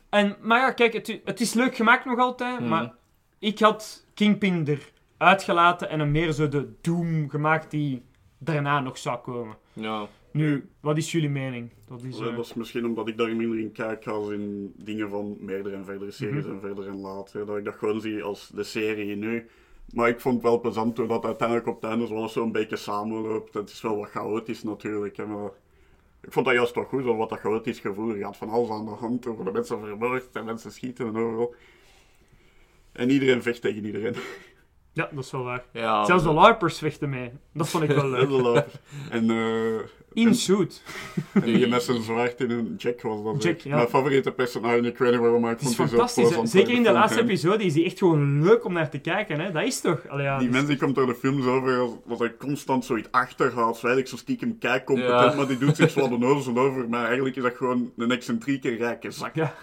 en, 0.09 0.37
maar 0.41 0.59
ja, 0.59 0.71
kijk, 0.71 0.93
het, 0.93 1.19
het 1.25 1.39
is 1.39 1.53
leuk 1.53 1.75
gemaakt 1.75 2.05
nog 2.05 2.19
altijd, 2.19 2.59
Mhm. 2.59 2.69
maar 2.69 2.93
ik 3.39 3.59
had 3.59 4.05
Kingpin 4.13 4.67
er 4.67 4.91
uitgelaten 5.17 5.89
en 5.89 5.99
hem 5.99 6.11
meer 6.11 6.31
zo 6.31 6.47
de 6.47 6.73
Doom 6.81 7.29
gemaakt 7.29 7.71
die 7.71 8.03
daarna 8.37 8.79
nog 8.79 8.97
zou 8.97 9.17
komen. 9.19 9.55
ja. 9.73 10.07
Nu, 10.33 10.69
wat 10.79 10.97
is 10.97 11.11
jullie 11.11 11.29
mening? 11.29 11.69
Dat 11.87 12.03
is, 12.03 12.19
Eh, 12.19 12.35
Dat 12.35 12.45
is 12.45 12.53
misschien 12.53 12.85
omdat 12.85 13.07
ik 13.07 13.17
daar 13.17 13.35
minder 13.35 13.59
in 13.59 13.71
kijk 13.71 14.07
als 14.07 14.29
in 14.29 14.73
dingen 14.77 15.09
van 15.09 15.35
meerdere 15.39 15.75
en 15.75 15.85
verdere 15.85 16.11
series 16.11 16.43
Mhm. 16.45 16.53
en 16.53 16.59
verder 16.59 16.87
en 16.87 16.99
later. 16.99 17.45
Dat 17.45 17.57
ik 17.57 17.63
dat 17.65 17.75
gewoon 17.75 18.01
zie 18.01 18.23
als 18.23 18.47
de 18.53 18.63
serie 18.63 19.15
nu. 19.15 19.49
Maar 19.93 20.09
ik 20.09 20.19
vond 20.19 20.33
het 20.35 20.43
wel 20.43 20.59
plezant 20.59 20.95
doordat 20.95 21.25
uiteindelijk 21.25 21.67
op 21.67 21.81
het 21.81 21.89
einde 21.91 22.07
zo 22.07 22.15
alles 22.15 22.33
zo'n 22.33 22.51
beetje 22.51 22.75
samenloopt. 22.75 23.53
Het 23.53 23.69
is 23.69 23.81
wel 23.81 23.97
wat 23.97 24.09
chaotisch 24.09 24.63
natuurlijk. 24.63 25.17
hè, 25.17 25.25
maar 25.25 25.51
ik 26.21 26.31
vond 26.31 26.45
dat 26.45 26.55
juist 26.55 26.73
toch 26.73 26.87
goed, 26.89 27.03
wat 27.03 27.29
dat 27.29 27.39
chaotisch 27.39 27.79
gevoel. 27.79 28.09
Er 28.09 28.17
gaat 28.17 28.37
van 28.37 28.49
alles 28.49 28.69
aan 28.69 28.85
de 28.85 28.91
hand. 28.91 29.25
Er 29.25 29.31
worden 29.35 29.53
mensen 29.53 29.79
vermoord 29.79 30.27
en 30.33 30.45
mensen 30.45 30.71
schieten 30.71 31.07
en 31.07 31.17
overal. 31.17 31.55
En 32.91 33.09
iedereen 33.09 33.41
vecht 33.41 33.61
tegen 33.61 33.85
iedereen. 33.85 34.15
ja, 34.93 35.09
dat 35.13 35.23
is 35.23 35.31
wel 35.31 35.43
waar. 35.43 35.63
ja. 35.73 36.05
Zelfs 36.05 36.23
de 36.23 36.31
LARPers 36.33 36.77
vechten 36.77 37.09
mee. 37.09 37.31
Dat 37.53 37.69
vond 37.69 37.83
ik 37.83 37.89
wel 37.89 38.15
En 38.15 38.41
leuk. 38.41 38.43
de. 38.43 38.65
En, 39.09 39.29
eh, 39.29 39.79
In 40.13 40.35
suit. 40.35 40.81
en 41.33 41.41
die 41.41 41.67
met 41.67 41.83
zijn 41.83 42.01
zwaard 42.01 42.39
in 42.39 42.49
een 42.51 42.75
Jack 42.77 43.01
was 43.01 43.23
dat. 43.23 43.43
Jack, 43.43 43.59
ja. 43.59 43.75
Mijn 43.75 43.87
favoriete 43.87 44.31
personage, 44.31 44.77
ik 44.77 44.97
weet 44.97 45.11
niet 45.11 45.19
waarom, 45.19 45.41
maar 45.41 45.51
ik 45.51 45.59
Het 45.59 45.69
is 45.69 45.75
vond 45.75 45.89
die 45.89 45.97
zo 45.99 46.05
fantastisch. 46.05 46.51
Zeker 46.51 46.73
in 46.73 46.83
de 46.83 46.91
laatste 46.91 47.21
episode 47.21 47.63
is 47.63 47.73
die 47.73 47.85
echt 47.85 47.97
gewoon 47.97 48.43
leuk 48.43 48.65
om 48.65 48.73
naar 48.73 48.89
te 48.89 48.99
kijken. 48.99 49.39
Hè? 49.39 49.51
Dat 49.51 49.63
is 49.63 49.81
toch? 49.81 50.07
Allee, 50.07 50.25
ja, 50.25 50.37
Die 50.37 50.47
dus- 50.47 50.55
mens 50.55 50.67
die 50.69 50.77
komt 50.77 50.95
door 50.95 51.05
de 51.05 51.15
films 51.15 51.45
over 51.45 51.77
als, 51.79 51.91
als 52.09 52.19
hij 52.19 52.33
constant 52.37 52.85
zoiets 52.85 53.07
achterhaalt. 53.11 53.73
Eigenlijk 53.75 54.07
zo 54.07 54.15
stiekem 54.17 54.57
kijkcompetent, 54.57 55.31
Ja. 55.31 55.35
maar 55.35 55.47
die 55.47 55.57
doet 55.57 55.75
zich 55.75 55.89
zo 55.89 56.09
de 56.09 56.17
nozel 56.17 56.57
over. 56.57 56.89
Maar 56.89 57.05
eigenlijk 57.05 57.35
is 57.35 57.43
dat 57.43 57.55
gewoon 57.55 57.91
een 57.97 58.11
excentrieke 58.11 58.69
rijke 58.75 59.11
zak. 59.11 59.35
Ja. 59.35 59.53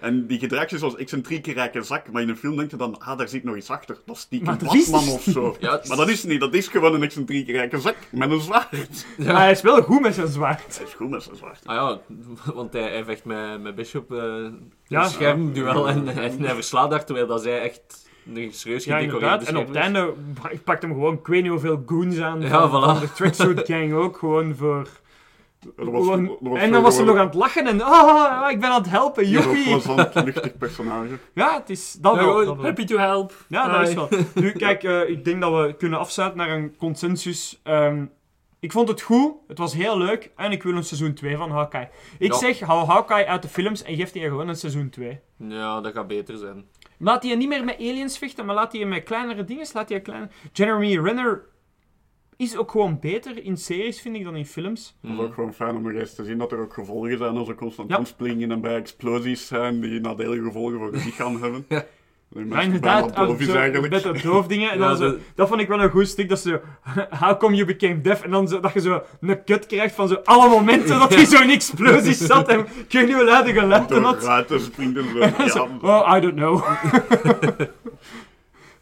En 0.00 0.26
die 0.26 0.38
gedraagt 0.38 0.70
zich 0.70 0.78
zoals 0.78 0.96
excentrieke 0.96 1.52
rijke 1.52 1.82
zak. 1.82 2.10
Maar 2.12 2.22
in 2.22 2.28
een 2.28 2.36
film 2.36 2.56
denk 2.56 2.70
je 2.70 2.76
dan, 2.76 2.98
ah, 3.00 3.18
daar 3.18 3.28
zit 3.28 3.44
nog 3.44 3.56
iets 3.56 3.70
achter. 3.70 3.96
Dat 4.06 4.16
is 4.16 4.26
is 4.30 4.90
Batman 4.90 5.08
of 5.14 5.22
zo. 5.22 5.56
Ja, 5.60 5.80
is- 5.82 5.88
Maar 5.88 5.96
dat 5.96 6.08
is 6.08 6.22
niet, 6.24 6.40
dat 6.40 6.54
is 6.54 6.68
gewoon 6.68 6.94
een 6.94 7.02
excentrieke 7.02 7.52
rijke 7.52 7.80
zak 7.80 7.96
met 8.10 8.30
een 8.30 8.40
zwaard. 8.40 9.06
Maar 9.26 9.36
hij 9.36 9.50
is 9.50 9.62
wel 9.62 9.82
goed 9.82 10.00
met 10.00 10.14
zijn 10.14 10.28
zwaard. 10.28 10.76
Hij 10.76 10.86
is 10.86 10.92
goed 10.94 11.10
met 11.10 11.22
zijn 11.22 11.36
zwaard. 11.36 11.60
Ah 11.64 11.74
ja, 11.74 12.00
want 12.54 12.72
hij, 12.72 12.82
hij 12.82 13.04
vecht 13.04 13.24
met, 13.24 13.62
met 13.62 13.74
Bishop 13.74 14.12
eh 14.12 14.18
Ja. 14.86 15.02
een 15.04 15.10
schermduel 15.10 15.88
en, 15.88 16.08
en 16.08 16.40
hij 16.40 16.54
verslaat 16.54 16.90
daar, 16.90 17.04
terwijl 17.04 17.26
dat 17.26 17.42
zij 17.42 17.60
echt 17.60 18.08
een 18.34 18.52
serieus 18.52 18.84
Ja, 18.84 18.96
gedecoreerde 18.98 19.46
inderdaad. 19.46 19.48
En 19.48 19.56
op 19.56 19.66
het 19.66 19.76
is. 19.76 19.82
einde 19.82 20.12
ik 20.54 20.64
pakte 20.64 20.86
hem 20.86 20.94
gewoon, 20.94 21.14
ik 21.14 21.26
weet 21.26 21.42
niet 21.42 21.50
hoeveel 21.50 21.82
goons 21.86 22.18
aan. 22.20 22.40
Ja, 22.40 22.68
van, 22.68 22.68
voilà. 22.68 22.84
van 22.84 23.00
de 23.00 23.12
Tracksuit 23.12 23.66
Gang 23.66 23.92
ook, 23.92 24.16
gewoon 24.18 24.54
voor... 24.56 24.88
Was, 25.76 26.06
was 26.40 26.58
en 26.58 26.72
dan 26.72 26.82
was 26.82 26.96
hij 26.96 27.04
gewoon 27.04 27.06
nog 27.06 27.16
aan 27.18 27.26
het 27.26 27.34
lachen 27.34 27.66
en... 27.66 27.80
Ah, 27.80 28.50
ik 28.50 28.60
ben 28.60 28.68
aan 28.70 28.80
het 28.82 28.90
helpen, 28.90 29.24
een 29.24 29.30
joepie! 29.30 29.64
plezant, 29.64 30.14
luchtig 30.24 30.56
personage. 30.58 31.18
Ja, 31.34 31.54
het 31.58 31.70
is... 31.70 31.92
Dat 31.92 32.14
Ja, 32.14 32.24
wel, 32.24 32.62
happy 32.62 32.84
to 32.84 32.96
help. 32.98 33.32
Ja, 33.48 33.68
dat 33.78 33.88
is 33.88 33.94
wel. 33.94 34.08
Nu, 34.34 34.52
kijk, 34.52 34.82
eh, 34.82 35.08
ik 35.08 35.24
denk 35.24 35.40
dat 35.40 35.52
we 35.66 35.74
kunnen 35.76 35.98
afsluiten 35.98 36.38
naar 36.38 36.50
een 36.50 36.76
consensus. 36.76 37.60
Ehm, 37.62 38.04
ik 38.60 38.72
vond 38.72 38.88
het 38.88 39.00
goed, 39.02 39.32
het 39.48 39.58
was 39.58 39.74
heel 39.74 39.98
leuk 39.98 40.30
en 40.36 40.52
ik 40.52 40.62
wil 40.62 40.76
een 40.76 40.84
seizoen 40.84 41.14
2 41.14 41.36
van 41.36 41.50
Hawkeye. 41.50 41.88
Ik 42.18 42.32
Ja. 42.32 42.38
zeg, 42.38 42.60
hou 42.60 42.86
Hawkeye 42.86 43.26
uit 43.26 43.42
de 43.42 43.48
films 43.48 43.82
en 43.82 43.96
geef 43.96 44.12
die 44.12 44.22
gewoon 44.22 44.48
een 44.48 44.56
seizoen 44.56 44.88
2. 44.90 45.20
Ja, 45.36 45.80
dat 45.80 45.92
gaat 45.92 46.06
beter 46.06 46.36
zijn. 46.36 46.64
Laat 46.98 47.22
die 47.22 47.36
niet 47.36 47.48
meer 47.48 47.64
met 47.64 47.76
aliens 47.78 48.18
vechten, 48.18 48.46
maar 48.46 48.54
laat 48.54 48.70
die 48.70 48.86
met 48.86 49.02
kleinere 49.02 49.44
dingen. 49.44 49.66
Laat 49.72 49.88
die 49.88 50.00
kleine... 50.00 50.28
Jeremy 50.52 50.98
Renner 50.98 51.42
is 52.40 52.56
ook 52.56 52.70
gewoon 52.70 52.98
beter 53.00 53.44
in 53.44 53.56
series, 53.56 54.00
vind 54.00 54.16
ik, 54.16 54.24
dan 54.24 54.36
in 54.36 54.46
films. 54.46 54.96
Het 55.02 55.10
is 55.12 55.18
ook 55.18 55.34
gewoon 55.34 55.54
fijn 55.54 55.76
om 55.76 55.82
nog 55.82 55.92
eens 55.92 56.14
te 56.14 56.24
zien 56.24 56.38
dat 56.38 56.52
er 56.52 56.58
ook 56.58 56.72
gevolgen 56.74 57.18
zijn 57.18 57.36
als 57.36 57.48
er 57.48 57.54
constant 57.54 57.90
Ja. 57.90 57.96
omspringen 57.98 58.50
en 58.50 58.60
bij 58.60 58.74
explosies 58.76 59.46
zijn 59.46 59.80
die 59.80 60.00
nadelige 60.00 60.42
gevolgen 60.42 60.78
voor 60.78 60.92
het 60.92 61.04
lichaam 61.04 61.42
hebben. 61.42 61.64
Ja. 62.48 62.60
Inderdaad, 62.60 63.40
is 63.40 63.48
eigenlijk. 63.48 63.92
met 63.92 64.02
dat 64.02 64.22
doofdingen. 64.22 64.70
En 64.70 64.78
Ja, 64.80 64.86
dan 64.88 64.96
zo, 64.96 65.10
de- 65.10 65.18
dat 65.34 65.48
vond 65.48 65.60
ik 65.60 65.68
wel 65.68 65.80
een 65.82 65.90
goed 65.90 66.08
stuk, 66.08 66.28
dat 66.28 66.38
ze 66.40 66.60
How 67.20 67.38
come 67.38 67.54
you 67.54 67.66
became 67.66 68.00
deaf? 68.00 68.22
En 68.22 68.30
dan 68.30 68.48
zo, 68.48 68.60
dat 68.60 68.72
je 68.72 68.80
zo 68.80 69.02
een 69.20 69.44
kut 69.44 69.66
krijgt 69.66 69.94
van 69.94 70.08
zo 70.08 70.14
alle 70.24 70.48
momenten 70.48 70.98
dat 70.98 71.14
hij 71.14 71.24
zo 71.24 71.42
in 71.42 71.50
explosies 71.50 72.18
zat 72.18 72.48
en 72.48 72.58
ik 72.60 72.66
weet 72.92 73.06
niet 73.06 73.14
hoe 73.14 73.24
luid 73.24 73.46
de 73.46 73.52
geluiden 73.52 73.88
Door 73.88 74.02
had. 74.12 74.22
ruiten 74.24 74.60
springt 74.60 74.98
en 75.38 75.50
zo. 75.50 75.68
Oh, 75.82 76.12
I 76.16 76.20
don't 76.20 76.34
know. 76.34 76.64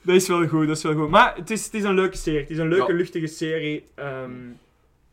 Dat 0.09 0.17
is 0.17 0.29
wel 0.29 0.47
goed, 0.49 0.67
dat 0.67 0.77
is 0.77 0.83
wel 0.83 0.95
goed. 0.95 1.09
Maar 1.11 1.37
het 1.37 1.51
is, 1.51 1.65
het 1.65 1.75
is 1.75 1.83
een 1.83 1.95
leuke 1.95 2.17
serie. 2.17 2.41
Het 2.41 2.51
is 2.51 2.59
een 2.59 2.69
leuke, 2.69 2.93
Ja. 2.93 2.99
luchtige 2.99 3.27
serie. 3.27 3.85
Ehm, 3.95 4.31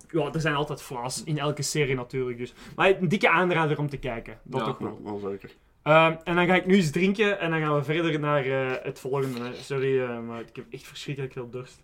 ja, 0.10 0.30
er 0.34 0.41
zijn 0.41 0.56
altijd 0.56 0.82
flaws 0.82 1.24
in 1.24 1.38
elke 1.39 1.62
serie 1.62 1.96
natuurlijk. 1.96 2.38
Dus. 2.38 2.54
Maar 2.76 2.89
een 3.02 3.08
dikke 3.08 3.30
aanrader 3.30 3.78
om 3.78 3.89
te 3.89 3.98
kijken. 3.98 4.38
Dat 4.43 4.60
Ja. 4.60 4.66
toch 4.66 4.78
wel. 4.78 5.00
wel, 5.04 5.20
zeker. 5.20 5.50
Ehm, 5.84 6.16
en 6.24 6.36
dan 6.36 6.46
ga 6.46 6.56
ik 6.56 6.66
nu 6.66 6.76
eens 6.76 6.91
drinken 6.91 7.39
en 7.39 7.50
dan 7.52 7.60
gaan 7.60 7.76
we 7.76 7.84
verder 7.84 8.20
naar 8.20 8.46
eh, 8.46 8.72
het 8.84 9.00
volgende. 9.00 9.39
Sorry, 9.62 10.02
eh, 10.02 10.20
maar 10.20 10.39
ik 10.39 10.56
heb 10.56 10.66
echt 10.70 10.84
verschrikkelijk 10.88 11.34
veel 11.34 11.50
dorst. 11.50 11.84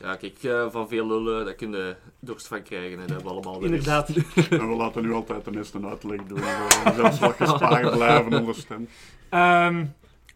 Ja, 0.00 0.16
kijk, 0.16 0.42
eh, 0.42 0.70
van 0.70 0.88
veel 0.88 1.06
lullen, 1.06 1.44
daar 1.44 1.54
kun 1.54 1.70
je 1.70 1.96
dorst 2.20 2.46
van 2.46 2.62
krijgen. 2.62 2.98
Hè. 2.98 3.06
Dat 3.06 3.08
hebben 3.08 3.24
we 3.24 3.30
allemaal. 3.32 3.60
Inderdaad. 3.62 4.08
En 4.50 4.68
we 4.68 4.74
laten 4.76 5.02
nu 5.02 5.12
altijd 5.12 5.44
de 5.44 5.50
meeste 5.50 5.78
uitleg 5.86 6.20
doen. 6.26 6.40
We 6.40 6.92
zelfs 6.96 7.18
wat 7.18 7.34
gespaard 7.36 7.90
blijven 7.96 8.32
onder 8.38 8.54
stem. 8.54 8.88
Ehm, 9.28 9.84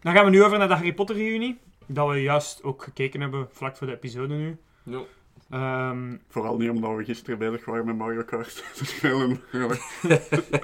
dan 0.00 0.14
gaan 0.14 0.24
we 0.24 0.30
nu 0.30 0.44
over 0.44 0.58
naar 0.58 0.68
de 0.68 0.74
Harry 0.74 0.92
Potter 0.94 1.16
reunie. 1.16 1.58
Dat 1.86 2.08
we 2.08 2.22
juist 2.22 2.62
ook 2.62 2.82
gekeken 2.82 3.20
hebben 3.20 3.48
vlak 3.52 3.76
voor 3.76 3.86
de 3.86 3.92
episode 3.92 4.34
nu. 4.34 4.56
Ja. 4.82 5.00
Ehm, 5.50 6.16
Vooral 6.28 6.56
niet 6.56 6.70
omdat 6.70 6.96
we 6.96 7.04
gisteren 7.04 7.38
bezig 7.38 7.64
waren 7.64 7.86
met 7.86 7.96
Mario 7.96 8.22
Kart 8.22 8.64
te 8.76 8.84
spelen. 8.84 9.40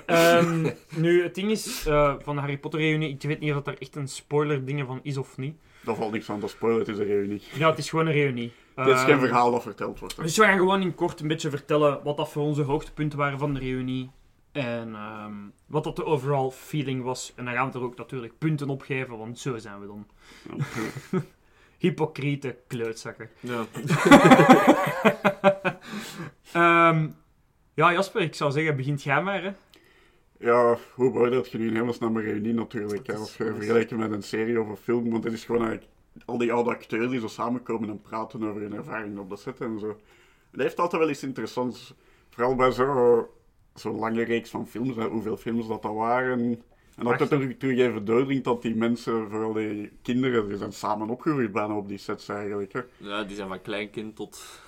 Ehm, 0.07 0.71
nu, 0.97 1.23
het 1.23 1.35
ding 1.35 1.51
is, 1.51 1.87
eh, 1.87 2.15
van 2.19 2.35
de 2.35 2.41
Harry 2.41 2.59
Potter 2.59 2.81
reunie, 2.81 3.09
ik 3.09 3.23
weet 3.23 3.41
niet 3.41 3.55
of 3.55 3.67
er 3.67 3.77
echt 3.81 3.97
een 3.97 4.09
spoiler 4.09 4.65
dingen 4.65 4.87
van 4.87 5.01
is 5.03 5.17
of 5.17 5.37
niet. 5.37 5.57
Daar 5.81 5.95
valt 5.95 6.13
niks 6.13 6.31
aan 6.31 6.41
te 6.41 6.49
spoilen, 6.49 6.81
het 6.81 6.89
is 6.89 6.99
een 6.99 7.05
reunie. 7.07 7.43
Ja, 7.55 7.69
het 7.71 7.79
is 7.79 7.91
gewoon 7.91 8.07
een 8.07 8.13
reunie. 8.13 8.53
Het 8.75 8.87
is 8.87 8.93
Ehm, 8.95 9.05
geen 9.05 9.19
verhaal 9.19 9.51
dat 9.51 9.63
verteld 9.63 9.99
wordt. 9.99 10.17
hè. 10.17 10.23
Dus 10.23 10.37
we 10.37 10.45
gaan 10.45 10.59
gewoon 10.59 10.83
in 10.83 10.95
kort 10.95 11.21
een 11.21 11.29
beetje 11.29 11.51
vertellen 11.51 12.01
wat 12.05 12.17
dat 12.17 12.29
voor 12.31 12.43
onze 12.43 12.63
hoogtepunten 12.63 13.19
waren 13.19 13.39
van 13.39 13.55
de 13.55 13.61
reunie. 13.61 14.11
En 14.57 14.95
ehm, 14.95 15.33
wat 15.67 15.85
dat 15.85 15.97
de 15.97 16.05
overall 16.05 16.51
feeling 16.51 17.03
was. 17.03 17.33
En 17.37 17.45
dan 17.45 17.55
gaan 17.55 17.71
we 17.73 17.79
er 17.79 17.85
ook 17.85 17.97
natuurlijk 17.97 18.39
punten 18.39 18.69
op 18.69 18.83
geven, 18.83 19.19
want 19.19 19.39
zo 19.39 19.59
zijn 19.59 19.81
we 19.81 19.87
dan. 19.87 20.07
Hypocriete 21.79 22.57
kleutzakken. 22.67 23.31
Ja. 23.41 23.65
Ehm, 26.53 27.09
ja, 27.75 27.93
Jasper, 27.93 28.21
ik 28.21 28.35
zou 28.35 28.51
zeggen, 28.51 28.77
begint 28.77 29.03
jij 29.03 29.23
maar, 29.23 29.43
hè. 29.43 29.51
Ja, 30.39 30.77
hoe 30.95 31.11
beoordeelt 31.13 31.51
je 31.51 31.59
nu 31.59 31.69
een 31.69 31.75
hele 31.77 31.93
snelle 31.93 32.21
reunie 32.21 32.55
natuurlijk? 32.55 33.07
Hè? 33.07 33.13
Dat 33.13 33.23
is- 33.23 33.29
Als 33.29 33.37
je 33.37 33.45
dat 33.45 33.53
is- 33.53 33.59
vergelijkt 33.59 33.91
met 33.97 34.13
een 34.13 34.23
serie 34.23 34.61
of 34.61 34.69
een 34.69 34.77
film, 34.77 35.11
want 35.11 35.25
het 35.25 35.33
is 35.33 35.45
gewoon 35.45 35.63
eigenlijk 35.67 35.93
al 36.25 36.39
die 36.39 36.53
oude 36.53 36.71
acteurs 36.71 37.11
die 37.11 37.21
zo 37.21 37.27
samenkomen 37.27 37.89
en 37.89 38.01
praten 38.01 38.45
over 38.49 38.61
hun 38.61 38.75
ervaringen 38.75 39.19
op 39.19 39.31
de 39.31 39.37
set 39.37 39.61
en 39.61 39.79
zo. 39.81 39.97
Het 40.51 40.61
heeft 40.61 40.79
altijd 40.81 41.03
wel 41.03 41.11
iets 41.11 41.23
interessants, 41.23 41.95
vooral 42.31 42.55
bij 42.55 42.71
zo'n 43.81 43.93
zo 43.93 43.99
lange 43.99 44.25
reeks 44.25 44.51
van 44.51 44.67
films, 44.67 44.97
hè, 44.97 45.09
hoeveel 45.09 45.37
films 45.37 45.67
dat, 45.67 45.83
dat 45.83 45.95
waren. 45.95 46.41
En 46.97 47.05
dat 47.05 47.21
het 47.21 47.33
Acht. 47.33 47.59
terug, 47.61 47.79
even 47.79 48.05
doordringt 48.05 48.45
dat 48.45 48.63
die 48.63 48.77
mensen, 48.77 49.31
vooral 49.31 49.53
die 49.53 49.93
kinderen, 50.03 50.49
die 50.49 50.57
zijn 50.57 50.73
samen 50.73 51.09
opgegroeid 51.09 51.53
bijna 51.53 51.77
op 51.77 51.89
die 51.89 51.99
sets 51.99 52.29
eigenlijk. 52.29 52.73
Hè. 52.73 52.81
ja, 52.97 53.25
die 53.25 53.37
zijn 53.37 53.49
van 53.49 53.63
kleinkind 53.63 54.17
tot... 54.17 54.61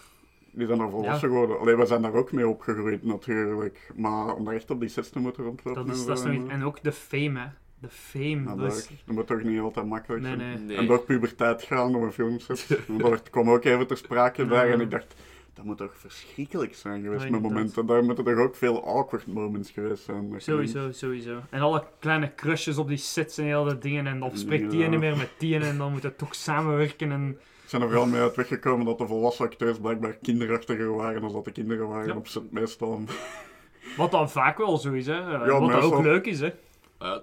Die 0.51 0.67
zijn 0.67 0.81
er 0.81 0.91
volwassen 0.91 1.29
geworden. 1.29 1.59
Alleen, 1.59 1.77
we 1.79 1.87
zijn 1.87 2.03
daar 2.03 2.15
ook 2.15 2.33
mee 2.33 2.49
opgegroeid 2.49 3.05
natuurlijk. 3.05 3.91
Maar 3.97 4.35
om 4.35 4.45
daar 4.45 4.55
echt 4.55 4.71
op 4.71 4.81
die 4.81 4.89
sets 4.89 5.11
te 5.11 5.19
moeten 5.19 5.45
rondlopen 5.45 5.87
Dat 5.87 5.95
is, 5.95 6.01
en 6.01 6.07
dat 6.07 6.19
is 6.19 6.25
nog 6.25 6.49
En 6.49 6.65
ook 6.65 6.83
de 6.83 6.93
fame, 6.93 7.41
hè. 7.41 7.47
De 7.81 7.89
fame. 7.89 8.43
Ja, 8.43 8.45
dat 8.45 8.59
dat, 8.59 8.77
is... 8.77 8.89
dat 9.05 9.15
moet 9.15 9.27
toch 9.27 9.43
niet 9.43 9.61
altijd 9.61 9.87
makkelijk 9.87 10.23
Nee, 10.23 10.37
zijn. 10.37 10.67
nee. 10.67 10.77
En 10.77 10.87
door 10.87 11.05
puberteit 11.05 11.63
gaan 11.63 11.95
op 11.95 12.03
een 12.03 12.13
filmset. 12.13 12.79
Want 12.87 13.01
dat 13.01 13.31
kwam 13.31 13.51
ook 13.51 13.65
even 13.65 13.87
ter 13.87 13.97
sprake 13.97 14.47
daar. 14.47 14.69
En 14.69 14.81
ik 14.81 14.91
dacht, 14.91 15.15
dat 15.59 15.67
moet 15.67 15.77
toch 15.79 15.97
verschrikkelijk 15.99 16.75
zijn 16.75 17.03
geweest 17.03 17.25
Ja, 17.25 17.31
met 17.31 17.41
momenten. 17.43 17.87
Daar 17.87 18.05
moeten 18.05 18.25
toch 18.25 18.39
ook 18.39 18.57
veel 18.57 18.85
awkward 18.85 19.27
moments 19.27 19.71
geweest 19.71 20.05
zijn. 20.05 20.35
Sowieso, 20.37 20.93
sowieso. 20.93 21.39
En 21.51 21.61
alle 21.61 21.85
kleine 21.99 22.35
crushes 22.35 22.79
op 22.79 22.89
die 22.89 22.97
sets 22.97 23.39
en 23.39 23.45
heel 23.45 23.65
dat 23.65 23.83
dingen. 23.83 24.07
En 24.07 24.21
dan 24.21 24.37
spreekt 24.37 24.71
die 24.71 24.81
Ja. 24.81 24.89
niet 24.89 25.01
meer 25.01 25.17
met 25.17 25.31
die 25.39 25.59
en 25.59 25.79
dan 25.79 25.93
moet 25.93 26.03
het 26.03 26.19
toch 26.19 26.35
samenwerken. 26.35 27.13
En... 27.13 27.39
zijn 27.67 27.83
er 27.83 27.89
vooral 27.89 28.07
mee 28.07 28.21
uit 28.21 28.37
weggekomen 28.37 28.87
dat 28.87 28.99
de 28.99 29.07
volwassen 29.07 29.45
acteurs 29.45 29.79
blijkbaar 29.79 30.13
kinderachtiger 30.23 30.95
waren 30.97 31.21
dan 31.21 31.33
dat 31.33 31.45
de 31.45 31.53
kinderen 31.53 31.89
waren 31.89 32.07
Ja. 32.09 32.15
op 32.17 32.27
set 32.29 32.53
meestal. 32.53 33.01
Wat 33.97 34.11
dan 34.11 34.31
vaak 34.31 34.59
wel 34.59 34.77
zo 34.77 34.93
is, 34.93 35.07
hè. 35.07 35.15
Ja, 35.15 35.39
Wat 35.39 35.49
dat 35.49 35.61
meestal. 35.61 35.95
ook 35.95 36.03
leuk 36.03 36.27
is, 36.27 36.41
hè. 36.41 36.51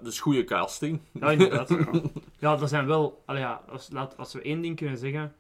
Dus 0.02 0.20
goede 0.20 0.44
casting. 0.44 1.00
Ja, 1.12 1.32
inderdaad. 1.32 1.70
ja, 1.70 1.86
Ja, 2.40 2.60
er 2.62 2.68
zijn 2.68 2.88
wel... 2.88 3.24
allee, 3.26 3.42
ja, 3.42 3.62
als, 3.70 3.90
laat, 3.92 4.18
als 4.18 4.34
we 4.34 4.42
één 4.42 4.62
ding 4.62 4.76
kunnen 4.76 4.98
zeggen... 4.98 5.34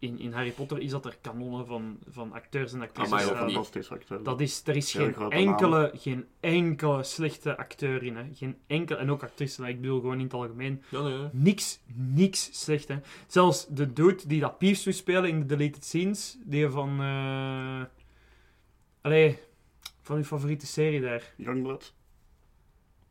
In, 0.00 0.18
in 0.18 0.32
Harry 0.32 0.50
Potter 0.50 0.78
is 0.78 0.90
dat 0.90 1.06
er 1.06 1.18
kanonnen 1.20 1.66
van, 1.66 1.98
van 2.08 2.32
acteurs 2.32 2.72
en 2.72 2.80
actrices 2.80 3.10
Dat 3.10 3.66
staan. 3.66 3.98
acteur. 3.98 4.22
Dat 4.22 4.40
is, 4.40 4.62
er 4.64 4.76
is 4.76 4.92
Heel 4.92 5.12
geen 5.12 5.30
enkele, 5.30 5.90
geen 5.94 6.26
enkele 6.40 7.02
slechte 7.02 7.56
acteur 7.56 8.02
in. 8.02 8.16
Hè. 8.16 8.24
Geen 8.34 8.56
enkele, 8.66 8.98
en 8.98 9.10
ook 9.10 9.22
actrice, 9.22 9.68
ik 9.68 9.80
bedoel 9.80 10.00
gewoon 10.00 10.18
in 10.18 10.24
het 10.24 10.34
algemeen. 10.34 10.82
Ja, 10.90 11.00
nee. 11.02 11.18
nee. 11.18 11.28
Niks, 11.32 11.80
niks 11.94 12.62
slecht. 12.62 12.88
Hè. 12.88 12.96
Zelfs 13.26 13.66
de 13.66 13.92
dude 13.92 14.26
die 14.26 14.40
dat 14.40 14.58
Peeves 14.58 14.84
moest 14.86 14.98
spelen 14.98 15.28
in 15.28 15.40
de 15.40 15.46
deleted 15.46 15.84
scenes, 15.84 16.38
die 16.44 16.68
van... 16.68 17.00
eh 17.00 17.82
allee, 19.00 19.38
van 20.02 20.16
uw 20.16 20.24
favoriete 20.24 20.66
serie 20.66 21.00
daar. 21.00 21.32
Youngblood. 21.36 21.94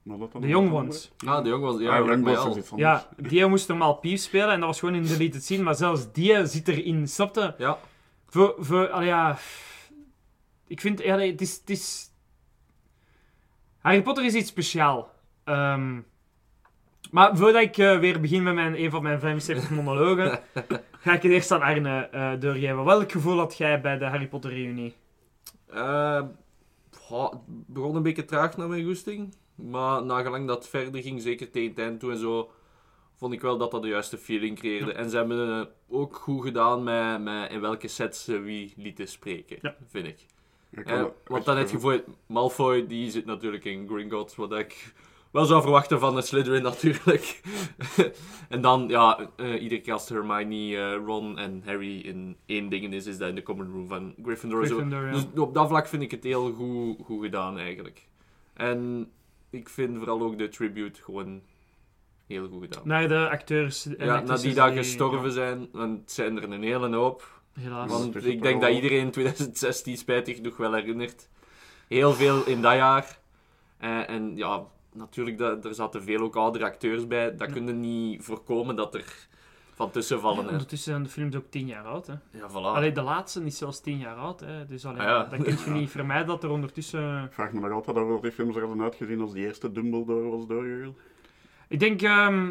Nog 0.08 0.30
Young 0.40 0.72
Ones. 0.72 1.12
Ah, 1.26 1.44
de 1.44 1.50
jongen 1.50 1.72
was... 1.72 1.82
Ja, 1.82 2.00
is 2.00 2.58
iets 2.58 2.72
anders. 2.72 2.78
Ja, 2.78 3.08
die 3.18 3.46
moest 3.46 3.68
normaal 3.68 3.96
Peeves 3.96 4.24
spelen 4.24 4.50
en 4.50 4.60
dat 4.60 4.70
was 4.70 4.80
gewoon 4.80 4.96
in 4.96 5.02
de 5.02 5.08
deleted 5.08 5.44
scene, 5.44 5.64
maar 5.64 5.76
zelfs 5.76 6.12
die 6.12 6.46
zit 6.46 6.68
erin, 6.68 7.08
snapte? 7.08 7.56
Ja. 7.58 7.78
Voor, 8.28 8.56
voor, 8.58 8.90
allee, 8.90 9.08
ja... 9.08 9.38
Ik 10.68 10.82
vind, 10.82 11.02
ja, 11.02 11.18
het 11.18 11.42
is, 11.42 11.58
het 11.58 11.70
is... 11.70 12.12
Harry 13.80 14.02
Potter 14.02 14.26
is 14.26 14.34
iets 14.34 14.50
speciaal. 14.50 15.12
Ehm, 15.44 16.00
maar 17.12 17.38
voordat 17.38 17.62
ik 17.62 17.78
eh, 17.78 18.00
weer 18.00 18.22
begin 18.22 18.44
met 18.44 18.54
mijn, 18.54 18.84
een 18.84 18.90
van 18.90 19.04
mijn 19.04 19.20
75 19.20 19.70
monologen, 19.70 20.40
ga 21.04 21.14
ik 21.14 21.22
het 21.22 21.32
eerst 21.32 21.52
aan 21.52 21.62
Arne 21.62 22.00
eh, 22.00 22.32
doorgeven. 22.40 22.84
Welk 22.84 23.12
gevoel 23.12 23.38
had 23.38 23.58
jij 23.58 23.82
bij 23.82 23.98
de 23.98 24.06
Harry 24.06 24.28
Potter 24.28 24.52
reunie? 24.52 24.96
Eh, 25.70 26.22
goh, 26.92 27.32
het 27.32 27.42
begon 27.68 27.96
een 27.96 28.04
beetje 28.04 28.26
traag 28.26 28.58
naar 28.58 28.68
mijn 28.68 28.86
goesting. 28.86 29.34
Maar 29.58 30.04
nagelang 30.06 30.48
dat 30.48 30.58
het 30.58 30.68
verder 30.68 31.02
ging, 31.02 31.22
zeker 31.22 31.50
tegen 31.52 31.70
het 31.70 31.80
eind 31.80 32.00
toe 32.00 32.12
en 32.12 32.18
zo, 32.18 32.50
vond 33.16 33.34
ik 33.34 33.42
wel 33.42 33.58
dat 33.58 33.72
dat 33.72 33.82
de 33.82 33.88
juiste 33.88 34.18
feeling 34.18 34.60
creëerde. 34.60 34.94
En 34.94 35.10
ze 35.10 35.18
hebben 35.18 35.60
eh, 35.60 35.66
ook 35.90 36.16
goed 36.16 36.44
gedaan 36.44 36.84
met, 36.84 37.22
met 37.22 37.52
in 37.52 37.62
welke 37.62 37.88
sets 37.88 38.24
ze 38.24 38.40
wie 38.40 38.74
lieten 38.78 39.08
spreken, 39.08 39.58
Ja. 39.62 39.76
vind 39.88 40.08
ik. 40.08 40.26
Eh, 40.72 40.98
dat 40.98 41.14
want 41.26 41.46
dan 41.46 41.58
heb 41.58 41.70
je 41.70 41.80
voor 41.80 42.04
Malfoy, 42.26 42.88
die 42.88 43.12
zit 43.12 43.26
natuurlijk 43.26 43.66
in 43.66 43.88
Gringotts, 43.88 44.36
wat 44.36 44.52
ik 44.54 44.94
wel 45.32 45.46
zou 45.46 45.62
verwachten 45.62 46.00
van 46.00 46.18
een 46.18 46.24
Slytherin 46.24 46.64
natuurlijk. 46.72 47.42
en 48.50 48.62
dan, 48.62 48.88
ja, 48.88 49.30
eh, 49.36 49.62
iedere 49.62 49.82
keer 49.82 49.94
als 49.94 50.10
Hermione, 50.10 50.78
eh, 50.78 51.06
Ron 51.06 51.38
en 51.38 51.62
Harry 51.66 52.00
in 52.00 52.38
één 52.46 52.70
ding 52.70 52.94
is, 52.94 53.06
is 53.06 53.18
dat 53.18 53.30
in 53.30 53.36
de 53.36 53.44
common 53.44 53.72
room 53.72 53.88
van 53.88 54.14
Gryffindor. 54.24 54.66
Zo. 54.66 54.76
Gryffindor, 54.76 55.06
ja. 55.06 55.12
Dus 55.12 55.26
op 55.36 55.54
dat 55.54 55.68
vlak 55.68 55.88
vind 55.88 56.02
ik 56.02 56.12
het 56.12 56.24
heel 56.24 56.52
goed, 56.54 57.06
goed 57.06 57.24
gedaan 57.24 57.58
eigenlijk. 57.58 58.08
En 58.54 59.10
ik 59.58 59.70
vind 59.70 59.98
vooral 59.98 60.22
ook 60.22 60.38
de 60.38 60.50
tribute 60.50 61.04
gewoon 61.04 61.42
heel 62.28 62.48
goed 62.48 62.62
gedaan. 62.62 62.82
Naar 62.88 63.08
de 63.08 63.30
acteurs 63.30 63.86
en 63.86 64.06
ja, 64.06 64.20
na 64.22 64.36
die 64.38 64.54
daar 64.54 64.72
gestorven 64.72 65.24
ja, 65.28 65.30
zijn, 65.34 65.70
want 65.72 66.00
het 66.02 66.12
zijn 66.12 66.38
er 66.38 66.44
een 66.52 66.64
hele 66.64 66.96
hoop. 66.96 67.42
helaas. 67.60 67.90
Want- 67.92 68.26
ik 68.26 68.42
denk 68.42 68.62
dat 68.62 68.72
iedereen 68.72 69.12
2016 69.12 69.98
spijtig 69.98 70.36
genoeg 70.36 70.58
wel 70.58 70.74
herinnert. 70.74 71.30
Heel 71.88 72.14
veel 72.14 72.46
in 72.46 72.62
dat 72.62 72.74
jaar. 72.74 73.20
Eh, 73.78 74.10
en 74.10 74.36
ja, 74.36 74.64
natuurlijk, 74.94 75.38
dat, 75.38 75.66
er 75.66 75.74
zaten 75.76 76.04
veel 76.04 76.20
ook 76.20 76.36
oudere 76.36 76.66
acteurs 76.66 77.08
bij. 77.08 77.36
Dat 77.36 77.48
Ja. 77.48 77.54
kun 77.54 77.66
je 77.68 77.74
niet 77.74 78.24
voorkomen 78.24 78.76
dat 78.76 78.96
er 78.96 79.28
van 79.78 79.92
tussen 79.92 80.20
vallen. 80.20 80.44
Ja, 80.46 80.50
ondertussen 80.52 80.92
zijn 80.92 81.04
de 81.04 81.10
films 81.10 81.36
ook 81.36 81.46
tien 81.50 81.68
jaar 81.68 81.84
oud. 81.86 82.08
Hè. 82.08 82.14
Ja, 82.32 82.50
voilà. 82.50 82.54
Allee, 82.76 82.92
de 82.92 83.02
laatste 83.02 83.44
is 83.44 83.58
zelfs 83.58 83.80
tien 83.82 83.98
jaar 83.98 84.16
oud. 84.16 84.40
Hè. 84.40 84.66
Dus 84.66 84.86
allee, 84.86 85.00
Ah, 85.02 85.06
ja. 85.08 85.24
dan 85.24 85.44
kun 85.44 85.58
je 85.66 85.70
niet 85.80 85.90
vermijden 85.90 86.28
dat 86.28 86.44
er 86.44 86.50
ondertussen... 86.50 87.24
Ik 87.24 87.34
vraag 87.34 87.52
me 87.52 87.60
nog 87.60 87.72
altijd 87.72 87.98
af 87.98 88.04
hoe 88.04 88.22
die 88.22 88.32
films 88.32 88.56
er 88.56 88.62
hadden 88.62 88.82
uitgezien 88.84 89.22
als 89.22 89.34
die 89.34 89.46
eerste 89.46 89.72
Dumbledore 89.72 90.30
was 90.30 90.48
doorgegaan. 90.48 90.96
Ik 91.68 91.80
denk... 91.80 92.02
ehm, 92.02 92.50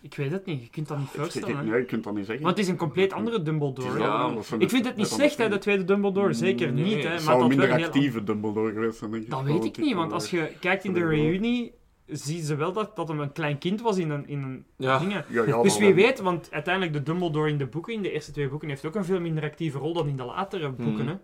Ik 0.00 0.14
weet 0.14 0.30
het 0.30 0.44
niet. 0.46 0.62
Je 0.62 0.68
kunt 0.70 0.88
dat 0.88 0.98
niet 0.98 1.06
Ik- 1.14 1.20
voorstellen. 1.20 1.66
Nee, 1.68 1.78
je 1.78 1.84
kunt 1.84 2.04
dat 2.04 2.14
niet 2.14 2.26
zeggen. 2.26 2.44
Want 2.44 2.56
het 2.56 2.64
is 2.66 2.70
een 2.72 2.78
compleet 2.78 3.12
andere 3.12 3.42
Dumbledore. 3.42 3.98
Ja, 3.98 4.28
dat 4.34 4.54
Ik 4.58 4.70
vind 4.70 4.84
het 4.84 4.96
niet 4.96 5.06
slecht, 5.06 5.38
hè, 5.38 5.48
de 5.48 5.58
tweede 5.58 5.84
Dumbledore. 5.84 6.32
Zeker 6.32 6.72
Nee, 6.72 6.84
niet. 6.84 6.94
het 6.94 7.02
Hè, 7.02 7.08
Het 7.08 7.12
maar 7.12 7.20
zou 7.24 7.38
dat 7.38 7.48
minder 7.48 7.66
wel 7.68 7.76
heel- 7.76 7.86
actieve 7.86 8.24
Dumbledore 8.24 8.72
geweest 8.72 8.98
zijn, 8.98 9.10
denk 9.10 9.22
ik. 9.22 9.30
Dat 9.30 9.42
weet 9.42 9.64
ik 9.64 9.76
niet, 9.78 9.94
want 9.94 10.12
als 10.12 10.30
je 10.30 10.52
kijkt 10.60 10.84
in 10.84 10.92
de 10.92 11.06
reunie, 11.06 11.72
zien 12.12 12.42
ze 12.42 12.54
wel 12.56 12.72
dat, 12.72 12.96
dat 12.96 13.08
hem 13.08 13.20
een 13.20 13.32
klein 13.32 13.58
kind 13.58 13.80
was 13.80 13.96
in 13.98 14.10
een, 14.10 14.28
in 14.28 14.42
een 14.42 14.64
Ja. 14.76 14.98
dingen. 14.98 15.24
Ja, 15.28 15.44
ja, 15.44 15.62
Dus 15.62 15.78
wie 15.78 15.94
weet, 15.94 16.20
want 16.20 16.48
uiteindelijk 16.52 16.92
de 16.94 17.02
Dumbledore 17.02 17.48
in 17.50 17.58
de 17.58 17.66
boeken, 17.66 17.92
in 17.92 18.02
de 18.02 18.12
eerste 18.12 18.32
twee 18.32 18.48
boeken, 18.48 18.68
heeft 18.68 18.84
ook 18.86 18.94
een 18.94 19.04
veel 19.04 19.20
minder 19.20 19.42
actieve 19.44 19.78
rol 19.78 19.92
dan 19.92 20.08
in 20.08 20.16
de 20.16 20.24
latere 20.24 20.70
boeken. 20.70 20.94
Hmm. 21.04 21.08
Hè. 21.08 21.14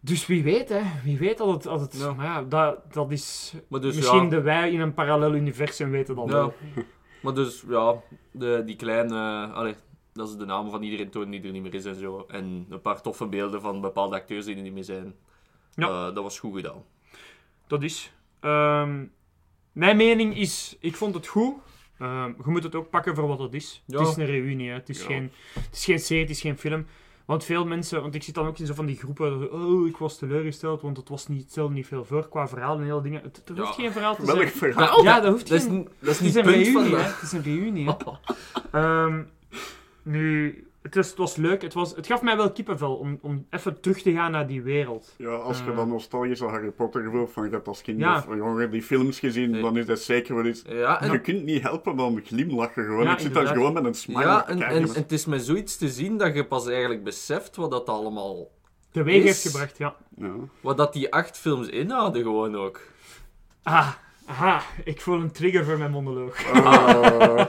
Dus 0.00 0.26
wie 0.26 0.42
weet, 0.42 0.68
hè. 0.68 0.82
Wie 1.04 1.18
weet 1.18 1.38
dat 1.38 1.48
het... 1.48 1.62
Dat 1.62 1.80
het 1.80 1.96
Ja. 1.98 2.12
Maar 2.12 2.26
ja, 2.26 2.42
dat, 2.42 2.92
dat 2.92 3.10
is... 3.10 3.54
Maar 3.68 3.80
dus, 3.80 3.96
misschien 3.96 4.22
ja, 4.22 4.28
de 4.28 4.40
wij 4.40 4.70
in 4.70 4.80
een 4.80 4.94
parallel 4.94 5.34
universum 5.34 5.90
weten 5.90 6.14
dat 6.16 6.26
Ja. 6.28 6.32
wel. 6.32 6.54
maar 7.22 7.34
dus, 7.34 7.64
ja, 7.68 7.94
de, 8.30 8.62
die 8.66 8.76
kleine... 8.76 9.46
allee, 9.52 9.74
dat 10.12 10.28
is 10.28 10.36
de 10.36 10.44
naam 10.44 10.70
van 10.70 10.82
iedereen 10.82 11.10
toon 11.10 11.30
die 11.30 11.42
er 11.42 11.50
niet 11.50 11.62
meer 11.62 11.74
is 11.74 11.84
en 11.84 11.94
zo. 11.94 12.24
En 12.28 12.66
een 12.68 12.80
paar 12.80 13.02
toffe 13.02 13.26
beelden 13.26 13.60
van 13.60 13.80
bepaalde 13.80 14.14
acteurs 14.16 14.44
die 14.44 14.56
er 14.56 14.62
niet 14.62 14.72
meer 14.72 14.84
zijn. 14.84 15.14
Ja. 15.74 15.88
Eh, 15.88 16.14
dat 16.14 16.22
was 16.22 16.38
goed 16.38 16.54
gedaan. 16.54 16.82
Dat 17.66 17.82
is. 17.82 18.12
Ehm, 18.40 19.04
mijn 19.76 19.96
mening 19.96 20.36
is, 20.36 20.76
ik 20.80 20.96
vond 20.96 21.14
het 21.14 21.26
goed. 21.26 21.54
Ehm, 21.98 22.28
je 22.28 22.42
moet 22.50 22.62
het 22.62 22.74
ook 22.74 22.90
pakken 22.90 23.14
voor 23.14 23.26
wat 23.26 23.38
het 23.38 23.54
is. 23.54 23.82
Ja. 23.86 23.98
Het 24.00 24.08
is 24.08 24.16
een 24.16 24.26
reunie, 24.26 24.68
hè. 24.68 24.74
Het, 24.74 24.88
is 24.88 25.00
Ja. 25.00 25.06
geen, 25.06 25.32
het 25.54 25.68
is 25.76 25.84
geen 25.84 25.98
serie, 25.98 26.22
het 26.22 26.30
is 26.30 26.40
geen 26.40 26.58
film. 26.58 26.86
Want 27.24 27.44
veel 27.44 27.66
mensen, 27.66 28.02
want 28.02 28.14
ik 28.14 28.22
zit 28.22 28.34
dan 28.34 28.46
ook 28.46 28.58
in 28.58 28.66
zo 28.66 28.74
van 28.74 28.86
die 28.86 28.96
groepen, 28.96 29.52
oh, 29.52 29.86
ik 29.86 29.96
was 29.96 30.18
teleurgesteld, 30.18 30.82
want 30.82 30.96
het 30.96 31.08
was 31.08 31.26
niet, 31.28 31.50
stelde 31.50 31.74
niet 31.74 31.86
veel 31.86 32.04
voor 32.04 32.28
qua 32.28 32.48
verhaal 32.48 32.76
en 32.78 32.84
hele 32.84 33.02
dingen. 33.02 33.22
Het, 33.22 33.42
er 33.48 33.56
hoeft 33.58 33.76
Ja. 33.76 33.82
geen 33.82 33.92
verhaal 33.92 34.14
te 34.16 34.24
Welk 34.26 34.36
zijn. 34.38 34.48
verhaal? 34.50 35.02
Ja, 35.02 35.20
dat 35.20 35.30
hoeft 35.32 35.48
Dat 35.48 35.58
is, 35.58 35.64
geen... 35.64 35.88
dat 36.00 36.10
is 36.10 36.18
Het 36.18 36.20
niet 36.20 36.28
is 36.28 36.34
het 36.34 36.46
een 36.46 36.52
punt 36.52 36.66
reunie, 36.76 36.94
hè. 36.96 37.02
Het 37.02 37.22
is 37.22 37.32
een 37.32 37.42
reunie, 37.42 37.86
hè. 37.86 37.94
Ehm, 38.80 39.22
nu, 40.02 40.65
het, 40.86 40.96
is, 40.96 41.08
het 41.08 41.18
was 41.18 41.36
leuk. 41.36 41.62
Het, 41.62 41.74
was, 41.74 41.96
het 41.96 42.06
gaf 42.06 42.22
mij 42.22 42.36
wel 42.36 42.52
kippenvel 42.52 42.96
om, 42.96 43.18
om 43.22 43.46
even 43.50 43.80
terug 43.80 44.02
te 44.02 44.12
gaan 44.12 44.30
naar 44.30 44.46
die 44.46 44.62
wereld. 44.62 45.14
Ja, 45.18 45.28
als 45.34 45.58
je 45.58 45.70
Eh. 45.70 45.76
dan 45.76 45.88
nostalgisch 45.88 46.42
aan 46.42 46.48
Harry 46.48 46.70
Potter 46.70 47.02
gevoelt 47.02 47.32
van 47.32 47.44
je 47.44 47.50
hebt 47.50 47.68
als 47.68 47.82
kind 47.82 47.98
Ja. 47.98 48.16
of 48.28 48.34
jonger 48.36 48.70
die 48.70 48.82
films 48.82 49.18
gezien, 49.18 49.50
Nee. 49.50 49.62
dan 49.62 49.76
is 49.76 49.86
dat 49.86 49.98
zeker 49.98 50.34
wel 50.34 50.44
iets. 50.44 50.62
Ja, 50.68 51.00
en 51.00 51.12
Je 51.12 51.20
kunt 51.20 51.44
niet 51.44 51.62
helpen 51.62 51.96
dan 51.96 52.20
glimlachen 52.24 52.84
gewoon. 52.84 53.04
Ja, 53.04 53.12
ik 53.12 53.18
zit 53.18 53.34
daar 53.34 53.46
gewoon 53.46 53.72
met 53.72 53.84
een 53.84 53.94
smile 53.94 54.20
Ja, 54.20 54.48
en, 54.48 54.58
kijken. 54.58 54.76
en, 54.76 54.82
en 54.88 54.94
het 54.94 55.12
is 55.12 55.26
met 55.26 55.42
zoiets 55.44 55.76
te 55.76 55.88
zien 55.88 56.16
dat 56.18 56.34
je 56.34 56.44
pas 56.46 56.66
eigenlijk 56.68 57.04
beseft 57.04 57.56
wat 57.56 57.70
dat 57.70 57.88
allemaal... 57.88 58.48
Teweeg 58.90 59.16
Is- 59.16 59.24
heeft 59.24 59.42
gebracht, 59.54 59.78
ja. 59.78 59.94
Ja. 60.16 60.32
Wat 60.60 60.76
dat 60.76 60.92
die 60.92 61.12
acht 61.12 61.38
films 61.38 61.68
inhouden 61.68 62.22
gewoon 62.22 62.56
ook. 62.56 62.80
Ah, 63.62 63.92
aha, 64.26 64.62
ik 64.84 65.00
voel 65.00 65.20
een 65.20 65.30
trigger 65.30 65.64
voor 65.64 65.78
mijn 65.78 65.90
monoloog. 65.90 66.42
Eh, 66.44 66.52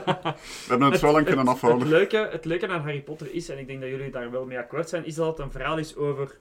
we 0.04 0.34
hebben 0.68 0.90
het 0.90 1.00
zo 1.00 1.12
lang 1.12 1.26
kunnen 1.26 1.44
Het, 1.46 1.54
afhouden. 1.54 1.88
leuke, 1.88 2.28
het 2.32 2.44
leuke 2.44 2.68
aan 2.68 2.80
Harry 2.82 3.00
Potter 3.02 3.34
is, 3.34 3.48
en 3.48 3.58
ik 3.58 3.66
denk 3.66 3.80
dat 3.80 3.88
jullie 3.90 4.10
daar 4.10 4.30
wel 4.30 4.44
mee 4.46 4.58
akkoord 4.58 4.88
zijn, 4.88 5.04
is 5.04 5.14
dat 5.14 5.26
het 5.26 5.38
een 5.46 5.52
verhaal 5.52 5.78
is 5.78 5.96
over 5.96 6.38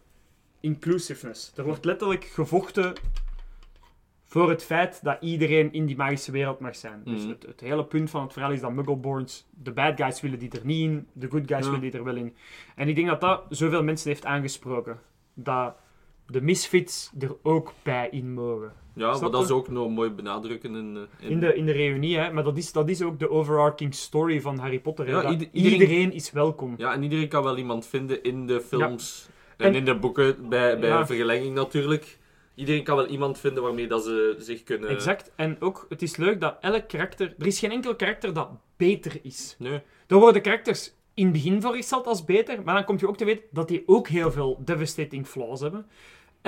inclusiveness. 0.59 1.51
Er 1.55 1.63
wordt 1.63 1.85
letterlijk 1.85 2.23
gevochten 2.23 2.93
voor 4.25 4.49
het 4.49 4.63
feit 4.63 4.99
dat 5.03 5.17
iedereen 5.21 5.73
in 5.73 5.85
die 5.85 5.95
magische 5.95 6.31
wereld 6.31 6.59
mag 6.59 6.75
zijn. 6.75 7.01
Dus 7.05 7.21
Mhm. 7.21 7.29
het, 7.29 7.43
het 7.47 7.59
hele 7.59 7.85
punt 7.85 8.09
van 8.09 8.21
het 8.23 8.33
verhaal 8.33 8.51
is 8.51 8.61
dat 8.61 8.71
Muggleborns, 8.73 9.47
de 9.49 9.71
bad 9.71 9.97
guys 10.01 10.21
willen 10.21 10.39
die 10.39 10.49
er 10.51 10.65
niet 10.65 10.89
in, 10.89 11.07
de 11.13 11.27
good 11.29 11.43
guys 11.47 11.65
Ja. 11.65 11.71
willen 11.71 11.81
die 11.91 11.91
er 11.99 12.03
wel 12.03 12.15
in. 12.15 12.35
En 12.75 12.87
ik 12.87 12.95
denk 12.95 13.07
dat 13.07 13.21
dat 13.21 13.43
zoveel 13.49 13.83
mensen 13.83 14.09
heeft 14.09 14.25
aangesproken. 14.25 14.99
Dat 15.33 15.75
de 16.25 16.41
misfits 16.41 17.11
er 17.19 17.35
ook 17.43 17.73
bij 17.83 18.07
in 18.11 18.33
mogen. 18.33 18.73
Ja, 18.97 19.09
Snap 19.09 19.21
maar 19.21 19.31
dat 19.31 19.43
is 19.43 19.51
ook 19.55 19.67
nog 19.69 19.89
mooi 19.89 20.09
benadrukken 20.09 20.75
in... 20.75 20.95
eh, 21.19 21.25
in- 21.25 21.31
In 21.31 21.39
de, 21.39 21.55
in 21.55 21.65
de 21.65 21.71
reunie, 21.71 22.17
hè. 22.17 22.31
Maar 22.33 22.43
dat 22.43 22.57
is, 22.57 22.71
dat 22.71 22.89
is 22.89 23.01
ook 23.01 23.19
de 23.19 23.29
overarching 23.29 23.95
story 23.95 24.41
van 24.41 24.57
Harry 24.57 24.79
Potter. 24.79 25.07
Ja, 25.09 25.29
ieder- 25.29 25.47
iedereen, 25.51 25.79
iedereen- 25.81 26.13
is 26.13 26.31
welkom. 26.31 26.73
Ja, 26.77 26.93
en 26.93 27.03
iedereen 27.03 27.27
kan 27.27 27.43
wel 27.43 27.57
iemand 27.57 27.85
vinden 27.87 28.23
in 28.23 28.47
de 28.47 28.61
films 28.61 29.29
en, 29.57 29.65
En- 29.67 29.75
in 29.75 29.85
de 29.85 29.95
boeken, 29.95 30.49
bij, 30.49 30.79
bij 30.79 30.89
Ja. 30.89 31.05
vergelijking 31.05 31.53
natuurlijk. 31.55 32.17
Iedereen 32.55 32.83
kan 32.83 32.95
wel 32.95 33.05
iemand 33.07 33.39
vinden 33.39 33.63
waarmee 33.63 33.87
dat 33.87 34.03
ze 34.03 34.35
zich 34.39 34.63
kunnen... 34.63 34.89
Exact. 34.89 35.31
En 35.35 35.57
ook, 35.59 35.85
het 35.89 36.01
is 36.01 36.15
leuk 36.17 36.41
dat 36.41 36.57
elk 36.61 36.87
karakter... 36.87 37.35
Er 37.39 37.45
is 37.45 37.59
geen 37.59 37.71
enkel 37.71 37.95
karakter 37.95 38.33
dat 38.33 38.49
beter 38.77 39.19
is. 39.21 39.55
Nee. 39.59 39.79
Er 40.07 40.17
worden 40.17 40.41
karakters 40.41 40.93
in 41.13 41.23
het 41.23 41.33
begin 41.33 41.61
voorgesteld 41.61 42.07
als 42.07 42.25
beter, 42.25 42.61
maar 42.63 42.75
dan 42.75 42.83
kom 42.85 42.95
je 42.99 43.07
ook 43.07 43.17
te 43.17 43.25
weten 43.25 43.43
dat 43.51 43.67
die 43.67 43.83
ook 43.85 44.07
heel 44.07 44.31
veel 44.31 44.61
devastating 44.65 45.27
flaws 45.27 45.59
hebben. 45.61 45.85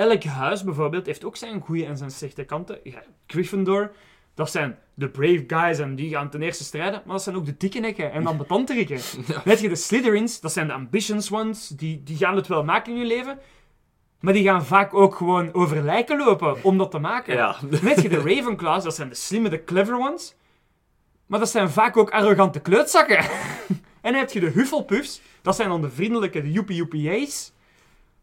Elk 0.00 0.24
huis 0.24 0.64
bijvoorbeeld 0.64 1.06
heeft 1.06 1.24
ook 1.24 1.36
zijn 1.36 1.60
goede 1.60 1.84
en 1.84 1.96
zijn 1.96 2.10
slechte 2.10 2.44
kanten. 2.44 2.78
Ja, 2.82 3.02
Gryffindor, 3.26 3.92
dat 4.34 4.50
zijn 4.50 4.78
de 4.94 5.08
brave 5.08 5.44
guys 5.46 5.78
en 5.78 5.94
die 5.94 6.10
gaan 6.10 6.30
ten 6.30 6.42
eerste 6.42 6.64
strijden, 6.64 7.02
maar 7.04 7.14
dat 7.14 7.22
zijn 7.22 7.36
ook 7.36 7.44
de 7.44 7.56
dikke 7.56 7.78
nekken 7.78 8.12
en 8.12 8.24
dan 8.24 8.36
betanteriken. 8.36 8.98
Ja. 9.26 9.42
Weet 9.44 9.60
je, 9.60 9.68
de 9.68 9.76
Slytherins, 9.76 10.40
dat 10.40 10.52
zijn 10.52 10.66
de 10.66 10.72
ambitious 10.72 11.32
ones, 11.32 11.68
die, 11.68 12.02
die 12.02 12.16
gaan 12.16 12.36
het 12.36 12.46
wel 12.46 12.64
maken 12.64 12.92
in 12.92 12.98
hun 12.98 13.06
leven, 13.06 13.38
maar 14.20 14.32
die 14.32 14.44
gaan 14.44 14.64
vaak 14.64 14.94
ook 14.94 15.14
gewoon 15.14 15.54
over 15.54 15.82
lijken 15.82 16.18
lopen 16.18 16.64
om 16.64 16.78
dat 16.78 16.90
te 16.90 16.98
maken. 16.98 17.34
Ja. 17.34 17.56
Weet 17.82 18.02
je, 18.02 18.08
de 18.08 18.22
Ravenclaws, 18.22 18.84
dat 18.84 18.94
zijn 18.94 19.08
de 19.08 19.14
slimme, 19.14 19.48
de 19.48 19.64
clever 19.64 19.98
ones. 19.98 20.34
Maar 21.26 21.38
dat 21.38 21.50
zijn 21.50 21.70
vaak 21.70 21.96
ook 21.96 22.10
arrogante 22.10 22.60
kleutzakken. 22.60 23.18
en 24.02 24.12
dan 24.12 24.14
heb 24.14 24.30
je 24.30 24.40
de 24.40 24.50
Hufflepuffs, 24.50 25.20
dat 25.42 25.56
zijn 25.56 25.68
dan 25.68 25.80
de 25.80 25.90
vriendelijke, 25.90 26.42
de 26.42 26.52
joepie. 26.52 26.88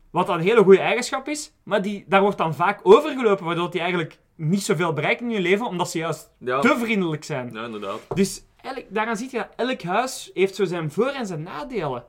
Wat 0.10 0.28
dan 0.28 0.38
een 0.38 0.44
hele 0.46 0.64
goede 0.64 0.80
eigenschap 0.80 1.28
is, 1.28 1.52
maar 1.64 1.82
die, 1.82 2.06
daar 2.08 2.22
wordt 2.22 2.38
dan 2.38 2.56
vaak 2.56 2.80
overgelopen, 2.84 3.46
waardoor 3.46 3.72
die 3.72 3.80
eigenlijk 3.82 4.18
niet 4.36 4.62
zoveel 4.64 4.94
bereiken 4.94 5.26
in 5.26 5.32
je 5.32 5.40
leven, 5.42 5.66
omdat 5.66 5.90
ze 5.92 5.98
juist 5.98 6.30
Ja, 6.38 6.60
te 6.60 6.76
vriendelijk 6.80 7.24
zijn. 7.24 7.50
ja 7.54 7.66
inderdaad. 7.66 8.00
Dus 8.16 8.44
eigenlijk, 8.62 8.94
daaraan 8.94 9.18
zie 9.18 9.28
je, 9.32 9.38
dat 9.38 9.50
elk 9.56 9.82
huis 9.82 10.32
heeft 10.34 10.56
zo 10.56 10.66
zijn 10.66 10.92
voor- 10.92 11.08
en 11.08 11.26
zijn 11.28 11.44
nadelen. 11.44 12.06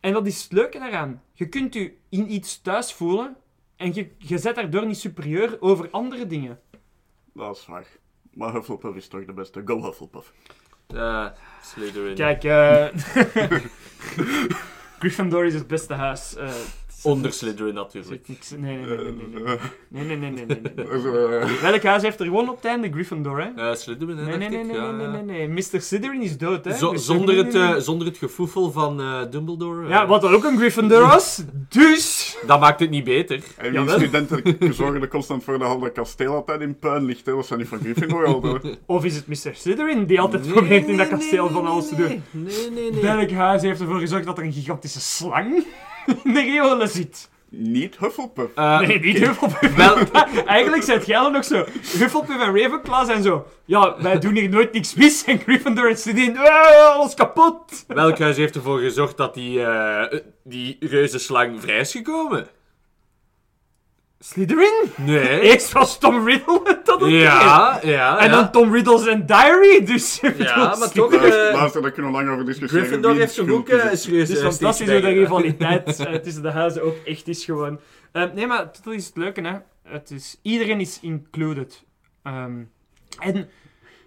En 0.00 0.12
dat 0.12 0.26
is 0.26 0.42
het 0.42 0.52
leuke 0.52 0.78
daaraan. 0.78 1.22
Je 1.32 1.48
kunt 1.48 1.74
je 1.74 1.92
in 2.08 2.32
iets 2.32 2.60
thuis 2.62 2.92
voelen 2.92 3.36
en 3.76 3.94
je, 3.94 4.10
je 4.18 4.38
zet 4.38 4.54
daardoor 4.54 4.86
niet 4.86 4.98
superieur 4.98 5.56
over 5.60 5.88
andere 5.90 6.26
dingen. 6.26 6.60
Dat 7.34 7.56
is 7.56 7.66
waar. 7.66 7.86
Maar 8.34 8.52
Hufflepuff 8.52 8.96
is 8.96 9.08
toch 9.08 9.24
de 9.24 9.32
beste. 9.32 9.62
Go 9.64 9.82
Hufflepuff. 9.82 10.32
Eh 10.86 11.26
Slytherin. 11.62 12.14
Kijk, 12.14 12.44
eh 12.44 12.86
Gryffindor 14.98 15.44
is 15.44 15.54
het 15.54 15.66
beste 15.66 15.94
huis. 15.94 16.36
eh, 16.36 16.48
Onder 17.02 17.32
Slytherin 17.32 17.66
er 17.68 17.74
natuurlijk. 17.74 18.28
niks- 18.28 18.50
Nee, 18.56 18.76
nee, 18.76 18.86
nee, 18.86 18.96
nee, 18.96 19.12
nee, 19.32 19.42
nee. 19.42 19.54
Eh, 19.54 19.62
Nee, 19.88 20.16
nee, 20.16 20.30
nee, 20.30 20.46
eh, 20.76 21.42
eh, 21.42 21.50
Welk 21.62 21.82
huis 21.82 22.02
heeft 22.02 22.20
er 22.20 22.26
gewoon 22.26 22.48
op 22.48 22.56
het 22.56 22.64
einde? 22.64 22.90
Gryffindor, 22.92 23.40
hè? 23.40 23.70
Eh 23.70 23.74
Slytherin, 23.76 24.16
hè, 24.16 24.24
Nee, 24.36 24.48
nee, 24.48 24.64
nee, 24.64 25.06
nee, 25.08 25.22
nee. 25.22 25.48
Mr. 25.48 25.80
Slytherin 25.80 26.22
is 26.22 26.38
dood, 26.38 26.64
hè? 26.64 26.72
Zo- 26.76 26.94
zonder, 26.96 27.36
het, 27.36 27.54
eh, 27.54 27.76
zonder 27.76 28.06
het 28.06 28.16
gefoefel 28.16 28.70
van 28.72 29.00
eh, 29.00 29.20
Dumbledore. 29.30 29.84
eh, 29.84 29.90
Ja, 29.90 30.06
wat 30.06 30.24
ook 30.24 30.44
een 30.44 30.56
Gryffindor 30.56 31.00
was. 31.06 31.42
Dus... 31.68 32.36
Dat 32.46 32.60
maakt 32.60 32.80
het 32.80 32.90
niet 32.90 33.04
beter. 33.04 33.40
En 33.56 33.72
die 33.72 33.88
studenten 33.90 34.74
zorgen 34.74 35.02
er 35.02 35.08
constant 35.08 35.44
voor 35.44 35.58
dat 35.58 35.80
dat 35.80 35.92
kasteel 35.92 36.34
altijd 36.34 36.60
in 36.60 36.78
puin 36.78 37.04
ligt. 37.04 37.26
Hè. 37.26 37.34
Dat 37.34 37.46
zijn 37.46 37.58
niet 37.58 37.68
van 37.68 37.78
Gryffindor 37.78 38.26
hoor. 38.28 38.60
Of 38.86 39.04
is 39.04 39.16
het 39.16 39.26
Mr. 39.26 39.50
Slytherin 39.54 40.04
die 40.06 40.20
altijd 40.20 40.46
probeert 40.52 40.86
in 40.88 40.96
dat 40.96 41.08
kasteel 41.08 41.48
van 41.48 41.66
alles 41.66 41.88
te 41.88 41.96
doen? 41.96 42.22
Nee, 42.30 42.70
nee, 42.70 42.90
nee. 42.92 43.02
Welk 43.02 43.30
huis 43.30 43.62
heeft 43.62 43.80
ervoor 43.80 43.98
gezorgd 44.00 44.24
dat 44.26 44.38
er 44.38 44.44
een 44.44 44.52
gigantische 44.52 45.00
slang 45.00 45.64
riolen 46.24 46.88
zit? 46.88 47.28
Niet 47.50 47.96
Hufflepuff. 47.98 48.54
Eh, 48.54 48.80
nee, 48.80 49.00
niet 49.00 49.18
Hufflepuff. 49.18 49.74
Wel, 49.76 49.96
Eigenlijk 50.46 50.82
zijn 50.82 50.98
het 50.98 51.06
jij 51.06 51.28
nog 51.30 51.44
zo. 51.44 51.64
Hufflepuff 51.98 52.40
en 52.40 52.56
Ravenclaw 52.60 53.06
zijn 53.06 53.22
zo. 53.22 53.46
Ja, 53.64 53.94
wij 54.02 54.18
doen 54.18 54.34
hier 54.34 54.48
nooit 54.48 54.72
niks 54.72 54.94
mis. 54.94 55.24
En 55.24 55.38
Gryffindor 55.38 55.88
en 55.88 55.96
Slytherin. 55.98 56.38
"Ah, 56.38 56.94
alles 56.94 57.14
kapot. 57.14 57.84
welk 57.86 58.18
huis 58.18 58.36
heeft 58.36 58.56
ervoor 58.56 58.78
gezorgd 58.78 59.16
dat 59.16 59.34
die, 59.34 59.62
eh 59.64 60.18
die 60.44 60.76
reuzenslang 60.80 61.60
vrij 61.60 61.78
is 61.78 61.92
gekomen? 61.92 62.46
Slytherin? 64.20 64.90
Nee. 64.96 65.40
Eerst 65.50 65.72
was 65.72 65.98
Tom 65.98 66.26
Riddle 66.26 66.60
het 66.64 66.86
dat 66.86 67.00
het. 67.00 67.10
Ja, 67.10 67.80
ja. 67.82 68.18
En 68.18 68.30
ja. 68.30 68.36
dan 68.36 68.50
Tom 68.50 68.72
Riddle's 68.72 69.06
en 69.06 69.26
Diary. 69.26 69.84
Dus 69.84 70.20
Ja, 70.38 70.76
maar 70.78 70.90
toch. 70.90 71.12
Luister, 71.12 71.48
eh, 71.48 71.54
luister, 71.54 71.82
daar 71.82 71.90
kunnen 71.90 72.12
we 72.12 72.16
lang 72.16 72.30
over 72.30 72.44
discussiëren. 72.44 72.86
Gryffindor 72.86 73.14
heeft 73.14 73.36
het 73.36 73.46
toch 73.46 73.56
ook 73.56 73.68
is. 73.68 74.02
serieus 74.02 74.28
Het 74.28 74.36
is 74.36 74.44
eh, 74.44 74.50
fantastisch 74.50 74.86
steeds 74.86 75.04
hoe 75.04 75.14
de 75.14 75.20
rivaliteit 75.20 75.98
eh, 76.00 76.14
tussen 76.14 76.42
de 76.42 76.50
huizen 76.50 76.82
ook 76.82 76.96
echt 77.04 77.28
is 77.28 77.44
gewoon. 77.44 77.80
Nee, 78.12 78.46
maar 78.46 78.70
dat 78.82 78.94
is 78.94 79.06
het 79.06 79.16
leuke, 79.16 79.40
hè. 79.40 79.56
Het 79.82 80.10
is, 80.10 80.38
iedereen 80.42 80.80
is 80.80 81.00
included. 81.00 81.84
Ehm, 82.22 82.62
en, 83.18 83.48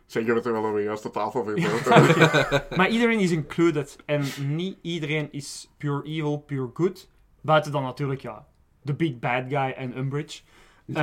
Zeggen 0.06 0.36
we 0.36 0.42
terwijl 0.42 0.74
we 0.74 0.82
juist 0.82 1.04
de 1.04 1.10
tafel 1.12 1.44
verdeeld 1.44 2.76
maar 2.78 2.90
iedereen 2.90 3.20
is 3.20 3.32
included. 3.32 3.96
En 4.06 4.24
niet 4.48 4.78
iedereen 4.82 5.28
is 5.32 5.70
pure 5.78 6.04
evil, 6.04 6.38
pure 6.38 6.70
good. 6.74 7.10
Buiten 7.42 7.72
dan 7.72 7.84
natuurlijk, 7.84 8.22
ja, 8.22 8.46
de 8.82 8.94
big 8.94 9.20
bad 9.20 9.44
guy 9.48 9.72
en 9.72 9.98
Umbridge. 9.98 10.42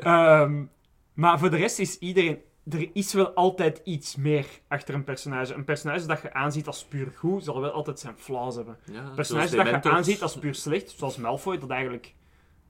Ehm, 0.00 0.64
maar 1.12 1.38
voor 1.38 1.50
de 1.50 1.56
rest 1.56 1.78
is 1.78 1.98
iedereen... 1.98 2.38
Er 2.70 2.90
is 2.92 3.12
wel 3.12 3.28
altijd 3.28 3.80
iets 3.84 4.16
meer 4.16 4.46
achter 4.68 4.94
een 4.94 5.04
personage. 5.04 5.54
Een 5.54 5.64
personage 5.64 6.06
dat 6.06 6.22
je 6.22 6.32
aanziet 6.32 6.66
als 6.66 6.84
puur 6.84 7.12
goed, 7.16 7.44
zal 7.44 7.60
wel 7.60 7.70
altijd 7.70 8.00
zijn 8.00 8.14
flaws 8.16 8.54
hebben. 8.54 8.76
Ja, 8.84 9.02
Een 9.02 9.14
personage 9.14 9.56
dat 9.56 9.66
je 9.66 9.90
aanziet 9.90 10.22
als 10.22 10.38
puur 10.38 10.54
slecht, 10.54 10.90
zoals 10.90 11.16
Malfoy, 11.16 11.58
dat 11.58 11.70
eigenlijk 11.70 12.14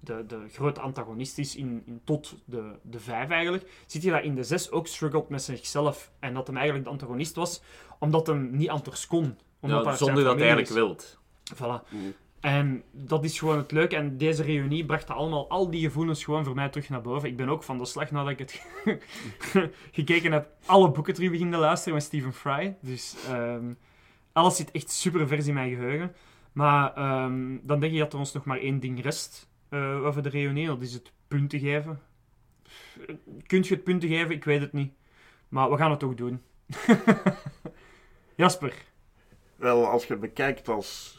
de, 0.00 0.24
de 0.26 0.40
grote 0.52 0.80
antagonist 0.80 1.38
is 1.38 1.56
in, 1.56 1.82
in 1.86 2.00
tot 2.04 2.34
de, 2.44 2.72
de 2.82 3.00
vijf 3.00 3.30
eigenlijk, 3.30 3.70
ziet 3.86 4.02
je 4.02 4.10
dat 4.10 4.22
in 4.22 4.34
de 4.34 4.42
zes 4.42 4.70
ook 4.70 4.86
struggelt 4.86 5.28
met 5.28 5.42
zichzelf. 5.42 6.10
En 6.18 6.34
dat 6.34 6.46
hem 6.46 6.56
eigenlijk 6.56 6.86
de 6.86 6.92
antagonist 6.92 7.34
was, 7.34 7.62
omdat 7.98 8.26
hem 8.26 8.56
niet 8.56 8.68
anders 8.68 9.06
kon. 9.06 9.38
Omdat 9.60 9.84
Ja, 9.84 9.90
dat 9.90 9.98
zonder 9.98 10.24
dat 10.24 10.38
hij 10.38 10.42
eigenlijk 10.42 10.74
wilt. 10.74 11.18
Voilà. 11.54 11.88
Mm. 11.90 12.14
En 12.40 12.82
dat 12.90 13.24
is 13.24 13.38
gewoon 13.38 13.56
het 13.56 13.72
leuke. 13.72 13.96
En 13.96 14.16
deze 14.16 14.42
reunie 14.42 14.84
bracht 14.84 15.10
allemaal, 15.10 15.48
al 15.48 15.70
die 15.70 15.80
gevoelens 15.80 16.24
gewoon 16.24 16.44
voor 16.44 16.54
mij 16.54 16.68
terug 16.68 16.88
naar 16.88 17.00
boven. 17.00 17.28
Ik 17.28 17.36
ben 17.36 17.48
ook 17.48 17.62
van 17.62 17.78
de 17.78 17.84
slag 17.84 18.10
nadat 18.10 18.30
ik 18.30 18.38
het 18.38 18.62
gekeken 19.92 20.32
heb, 20.32 20.50
alle 20.66 20.90
boeken 20.90 21.14
terug 21.14 21.30
beginnen 21.30 21.58
luisteren 21.58 21.94
met 21.94 22.02
Stephen 22.02 22.32
Fry. 22.32 22.76
Dus 22.80 23.16
ehm, 23.28 23.72
alles 24.32 24.56
zit 24.56 24.70
echt 24.70 24.90
super 24.90 25.28
vers 25.28 25.46
in 25.46 25.54
mijn 25.54 25.74
geheugen. 25.74 26.14
Maar 26.52 26.94
ehm, 26.94 27.56
dan 27.62 27.80
denk 27.80 27.92
ik 27.92 27.98
dat 27.98 28.12
er 28.12 28.18
ons 28.18 28.32
nog 28.32 28.44
maar 28.44 28.58
één 28.58 28.80
ding 28.80 29.02
rest 29.02 29.48
eh, 29.68 30.04
over 30.04 30.22
de 30.22 30.28
reunie. 30.28 30.66
Dat 30.66 30.82
is 30.82 30.92
het 30.92 31.12
punten 31.28 31.58
geven. 31.58 32.00
Kunt 33.46 33.66
je 33.66 33.74
het 33.74 33.84
punten 33.84 34.08
geven? 34.08 34.34
Ik 34.34 34.44
weet 34.44 34.60
het 34.60 34.72
niet. 34.72 34.92
Maar 35.48 35.70
we 35.70 35.76
gaan 35.76 35.90
het 35.90 36.00
toch 36.00 36.14
doen. 36.14 36.42
Jasper. 38.34 38.74
Wel, 39.56 39.86
als 39.86 40.04
je 40.04 40.12
het 40.12 40.20
bekijkt 40.20 40.68
als 40.68 41.17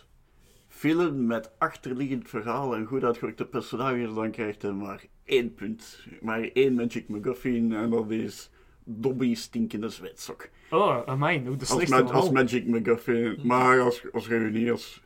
film 0.80 1.26
met 1.26 1.52
achterliggend 1.58 2.30
verhaal 2.30 2.76
en 2.76 2.86
goed 2.86 3.04
uitgewerkte 3.04 3.46
personages, 3.46 4.14
dan 4.14 4.32
krijgt 4.32 4.62
hij 4.62 4.72
maar 4.72 5.04
één 5.24 5.54
punt. 5.54 6.00
Maar 6.22 6.50
één 6.54 6.74
Magic 6.74 7.08
McGuffin 7.10 7.74
en 7.74 7.90
dat 7.90 8.10
is 8.12 8.52
Dobby 8.84 9.36
stinkende 9.36 9.90
zwetsok. 9.90 10.50
Oh, 10.70 11.02
amai, 11.06 11.38
hoe 11.46 11.56
de 11.56 11.60
Als, 11.60 11.70
slechtste 11.70 12.04
ma- 12.04 12.12
als 12.12 12.26
al. 12.26 12.32
Magic 12.32 12.68
McGuffin. 12.68 13.40
Maar 13.44 13.80
als, 13.80 14.04
als 14.12 14.28
reunie, 14.28 14.72
als... 14.72 15.04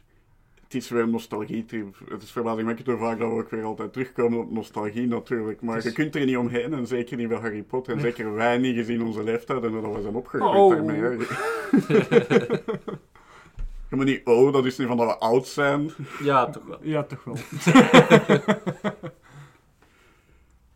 Het 0.64 0.74
is 0.82 0.90
weer 0.90 1.08
nostalgie. 1.08 1.66
Het 2.10 2.24
is 2.24 2.32
verbazingwekkend 2.32 2.88
hoe 2.88 2.98
vaak 2.98 3.20
dat 3.20 3.30
we 3.30 3.36
ook 3.36 3.50
weer 3.50 3.64
altijd 3.64 3.94
terugkomen 3.94 4.40
op 4.40 4.52
nostalgie 4.52 5.08
natuurlijk. 5.08 5.62
Maar 5.62 5.78
is- 5.78 5.84
je 5.84 5.92
kunt 5.92 6.16
er 6.16 6.26
niet 6.26 6.38
omheen 6.38 6.74
en 6.74 6.88
zeker 6.88 7.18
niet 7.18 7.28
bij 7.28 7.38
Harry 7.38 7.64
Potter. 7.64 7.94
En 7.96 8.02
Nee. 8.02 8.12
zeker 8.12 8.34
wij 8.34 8.58
niet 8.58 8.76
gezien 8.76 9.02
onze 9.04 9.24
leeftijd 9.24 9.64
en 9.64 9.72
dat 9.72 9.96
we 9.96 10.02
zijn 10.02 10.16
opgegroeid 10.16 10.56
Oh. 10.56 10.70
daarmee. 10.72 11.18
Je 13.94 14.00
moet 14.00 14.08
niet, 14.08 14.26
oh, 14.26 14.54
dat 14.54 14.66
is 14.66 14.78
niet 14.78 14.88
van 14.88 14.98
dat 14.98 15.08
we 15.08 15.18
oud 15.18 15.48
zijn. 15.48 15.92
Ja, 16.24 16.50
toch 16.50 16.64
wel. 16.64 16.80
Ja, 16.82 17.04
toch 17.04 17.24
wel. 17.24 17.38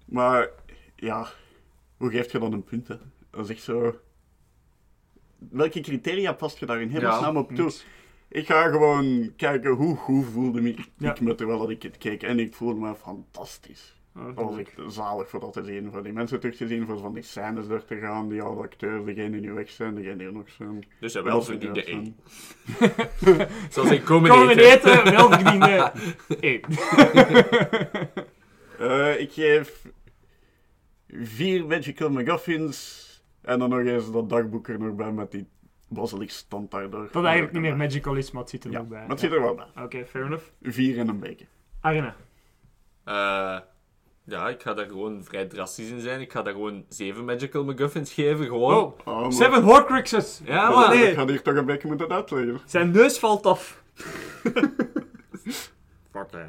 Maar 0.05 0.49
ja, 0.95 1.28
hoe 1.97 2.09
geef 2.11 2.32
je 2.32 2.39
dan 2.39 2.53
een 2.53 2.63
punt? 2.63 2.88
Hè? 2.88 2.95
Dat 3.30 3.43
is 3.43 3.55
echt 3.55 3.63
zo. 3.63 3.99
Welke 5.38 5.80
criteria 5.80 6.34
past 6.34 6.57
je 6.57 6.65
daar 6.65 6.82
in 6.82 6.89
hemelsnaam 6.89 7.38
op 7.38 7.51
toe? 7.51 7.72
Ik 8.30 8.45
ga 8.45 8.70
gewoon 8.70 9.34
kijken 9.36 9.72
hoe 9.72 9.95
goed 9.95 10.26
voelde 10.26 10.61
me, 10.61 10.70
ik 10.70 10.89
Ja. 10.97 11.15
me 11.22 11.36
terwijl 11.36 11.59
dat 11.59 11.70
ik 11.70 11.84
het 11.84 11.97
keek. 11.97 12.24
En 12.24 12.39
ik 12.39 12.53
voelde 12.53 12.80
me 12.80 12.95
fantastisch. 12.95 13.96
Dat 14.36 14.45
was 14.45 14.57
echt 14.57 14.74
zalig 14.88 15.30
voor 15.30 15.39
dat 15.39 15.53
te 15.53 15.63
zien, 15.63 15.91
voor 15.91 16.03
die 16.03 16.13
mensen 16.13 16.39
terug 16.39 16.55
te 16.55 16.68
zien, 16.68 16.86
voor 16.86 16.99
van 16.99 17.13
die 17.13 17.24
scènes 17.24 17.68
door 17.68 17.86
te 17.86 17.97
gaan, 17.97 18.30
die 18.30 18.41
oude 18.41 18.61
acteurs, 18.61 19.05
degenen 19.05 19.32
die 19.32 19.41
nu 19.41 19.53
weg 19.53 19.70
zijn, 19.70 19.95
degenen 19.95 20.18
die 20.18 20.28
er 20.28 20.34
nog 20.34 20.49
zijn. 20.49 20.86
Dus 20.99 21.13
hij 21.13 21.24
wel 21.24 21.41
verdiende 21.41 21.82
serieus 21.82 22.03
één. 22.03 23.47
Zoals 23.74 23.91
ik 23.91 24.03
komen 24.03 24.49
eten. 24.49 24.72
eten, 24.72 25.11
wel 25.11 25.32
verdiende. 25.32 25.91
Eén. 26.39 26.61
Eh, 28.80 29.20
ik 29.20 29.32
geef 29.32 29.86
vier 31.07 31.65
Magical 31.65 32.09
McGuffins 32.09 33.05
en 33.41 33.59
dan 33.59 33.70
nog 33.70 33.80
eens 33.80 34.11
dat 34.11 34.30
dagboek 34.30 34.68
er 34.68 34.80
nog 34.80 34.95
bij 34.95 35.11
met 35.11 35.32
die 35.32 35.47
basilisk 35.88 36.32
stand 36.38 36.72
daardoor. 36.72 37.09
Dat 37.11 37.24
eigenlijk 37.24 37.53
niet 37.53 37.61
meer 37.61 37.76
magical 37.78 38.15
is, 38.15 38.32
maar 38.32 38.41
het 38.41 38.49
zit 38.51 38.63
er 38.63 38.72
Ja, 38.72 38.78
nog 38.78 38.88
bij. 38.88 38.99
maar 38.99 39.09
het 39.09 39.20
zit 39.20 39.32
er 39.32 39.41
wel 39.41 39.55
bij. 39.55 39.84
Oké, 39.84 40.05
fair 40.05 40.26
enough. 40.26 40.43
Vier 40.61 40.97
en 40.97 41.07
een 41.07 41.20
beetje. 41.20 41.45
Arena. 41.82 42.15
Eh, 43.03 43.59
ja, 44.28 44.49
ik 44.49 44.61
ga 44.61 44.73
daar 44.73 44.86
gewoon 44.88 45.23
vrij 45.23 45.45
drastisch 45.45 45.89
in 45.89 45.99
zijn. 46.01 46.21
Ik 46.21 46.32
ga 46.32 46.41
daar 46.41 46.53
gewoon 46.53 46.86
zeven 46.89 47.25
Magical 47.25 47.63
McGuffins 47.63 48.13
geven. 48.13 48.45
Gewoon. 48.45 48.75
Oh, 48.75 48.99
Oh, 49.05 49.21
maar- 49.21 49.32
Seven 49.32 49.63
Horcruxes. 49.63 50.41
Ja, 50.45 50.69
maar... 50.69 50.89
nee. 50.95 51.07
Ik 51.09 51.15
ga 51.17 51.28
hier 51.28 51.41
toch 51.41 51.55
een 51.55 51.65
beetje 51.65 51.88
moeten 51.88 52.09
uitleggen. 52.11 52.59
Zijn 52.65 52.91
neus 52.91 53.19
valt 53.19 53.45
af. 53.45 53.84
Fuck, 56.11 56.32
hè. 56.32 56.45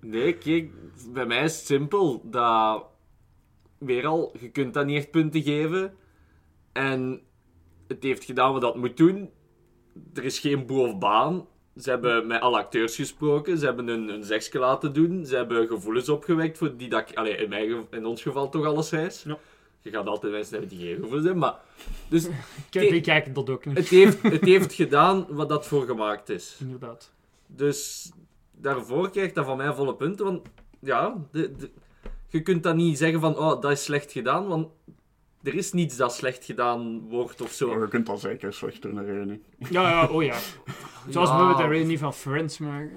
nee, 0.00 0.34
kijk, 0.38 0.70
bij 1.12 1.26
mij 1.26 1.44
is 1.44 1.56
het 1.56 1.66
simpel. 1.66 2.20
Dat, 2.30 2.84
weer 3.78 4.06
al, 4.06 4.34
je 4.40 4.50
kunt 4.50 4.74
dat 4.74 4.86
niet 4.86 4.96
echt 4.96 5.10
punten 5.10 5.42
geven. 5.42 5.94
En 6.72 7.20
het 7.88 8.02
heeft 8.02 8.24
gedaan 8.24 8.52
wat 8.52 8.60
dat 8.60 8.76
moet 8.76 8.96
doen. 8.96 9.30
Er 10.14 10.24
is 10.24 10.38
geen 10.38 10.66
bovenbaan. 10.66 11.46
Ze 11.76 11.90
hebben 11.90 12.26
met 12.26 12.40
alle 12.40 12.58
acteurs 12.58 12.96
gesproken. 12.96 13.58
Ze 13.58 13.64
hebben 13.64 13.88
een, 13.88 14.08
een 14.08 14.24
zegsje 14.24 14.58
laten 14.58 14.92
doen. 14.92 15.26
Ze 15.26 15.36
hebben 15.36 15.66
gevoelens 15.66 16.08
opgewekt 16.08 16.58
voor 16.58 16.76
die 16.76 16.88
dat 16.88 17.10
ik... 17.10 17.16
Allee, 17.16 17.36
in, 17.36 17.48
mijn, 17.48 17.86
in 17.90 18.06
ons 18.06 18.22
geval 18.22 18.48
toch 18.48 18.64
alleszins. 18.64 19.22
Ja. 19.22 19.38
Je 19.82 19.90
gaat 19.90 20.06
altijd 20.06 20.32
mensen 20.32 20.58
hebben 20.58 20.76
die 20.78 20.86
geen 20.86 20.94
gevoelens 20.94 21.24
hebben, 21.24 21.42
maar... 21.42 21.54
Dus 22.08 22.26
Kijk, 22.70 22.90
die 22.90 23.00
kijken 23.00 23.32
dat 23.32 23.50
ook 23.50 23.64
niet. 23.64 23.76
het 23.76 23.88
heeft, 23.88 24.22
het 24.22 24.44
heeft 24.44 24.72
gedaan 24.72 25.26
wat 25.28 25.48
dat 25.48 25.66
voor 25.66 25.86
gemaakt 25.86 26.28
is. 26.28 26.56
Inderdaad. 26.60 27.12
Dus 27.46 28.10
daarvoor 28.52 29.10
krijgt 29.10 29.34
dat 29.34 29.44
van 29.44 29.56
mij 29.56 29.72
volle 29.72 29.94
punten. 29.94 30.24
Want 30.24 30.42
ja, 30.80 31.16
de, 31.30 31.56
de- 31.56 31.70
je 32.28 32.42
kunt 32.42 32.62
dat 32.62 32.74
niet 32.76 32.98
zeggen 32.98 33.20
van, 33.20 33.38
oh, 33.38 33.60
dat 33.60 33.70
is 33.70 33.84
slecht 33.84 34.12
gedaan. 34.12 34.46
Want 34.48 34.68
er 35.44 35.54
is 35.54 35.72
niets 35.72 35.96
dat 35.96 36.14
slecht 36.14 36.44
gedaan 36.44 37.00
wordt 37.08 37.40
of 37.42 37.50
zo. 37.52 37.68
Maar 37.68 37.80
je 37.80 37.88
kunt 37.88 38.08
al 38.08 38.16
zeker 38.16 38.52
slecht 38.52 38.82
doen, 38.82 38.96
een 38.96 39.04
reunie. 39.06 39.42
Ja, 39.70 39.88
ja, 39.90 40.06
oh 40.06 40.22
ja. 40.22 40.36
Zoals 41.08 41.28
Ja. 41.28 41.36
bijvoorbeeld 41.36 41.68
de 41.70 41.74
Rainy 41.76 41.98
van 41.98 42.14
Friends, 42.14 42.58
maar... 42.58 42.90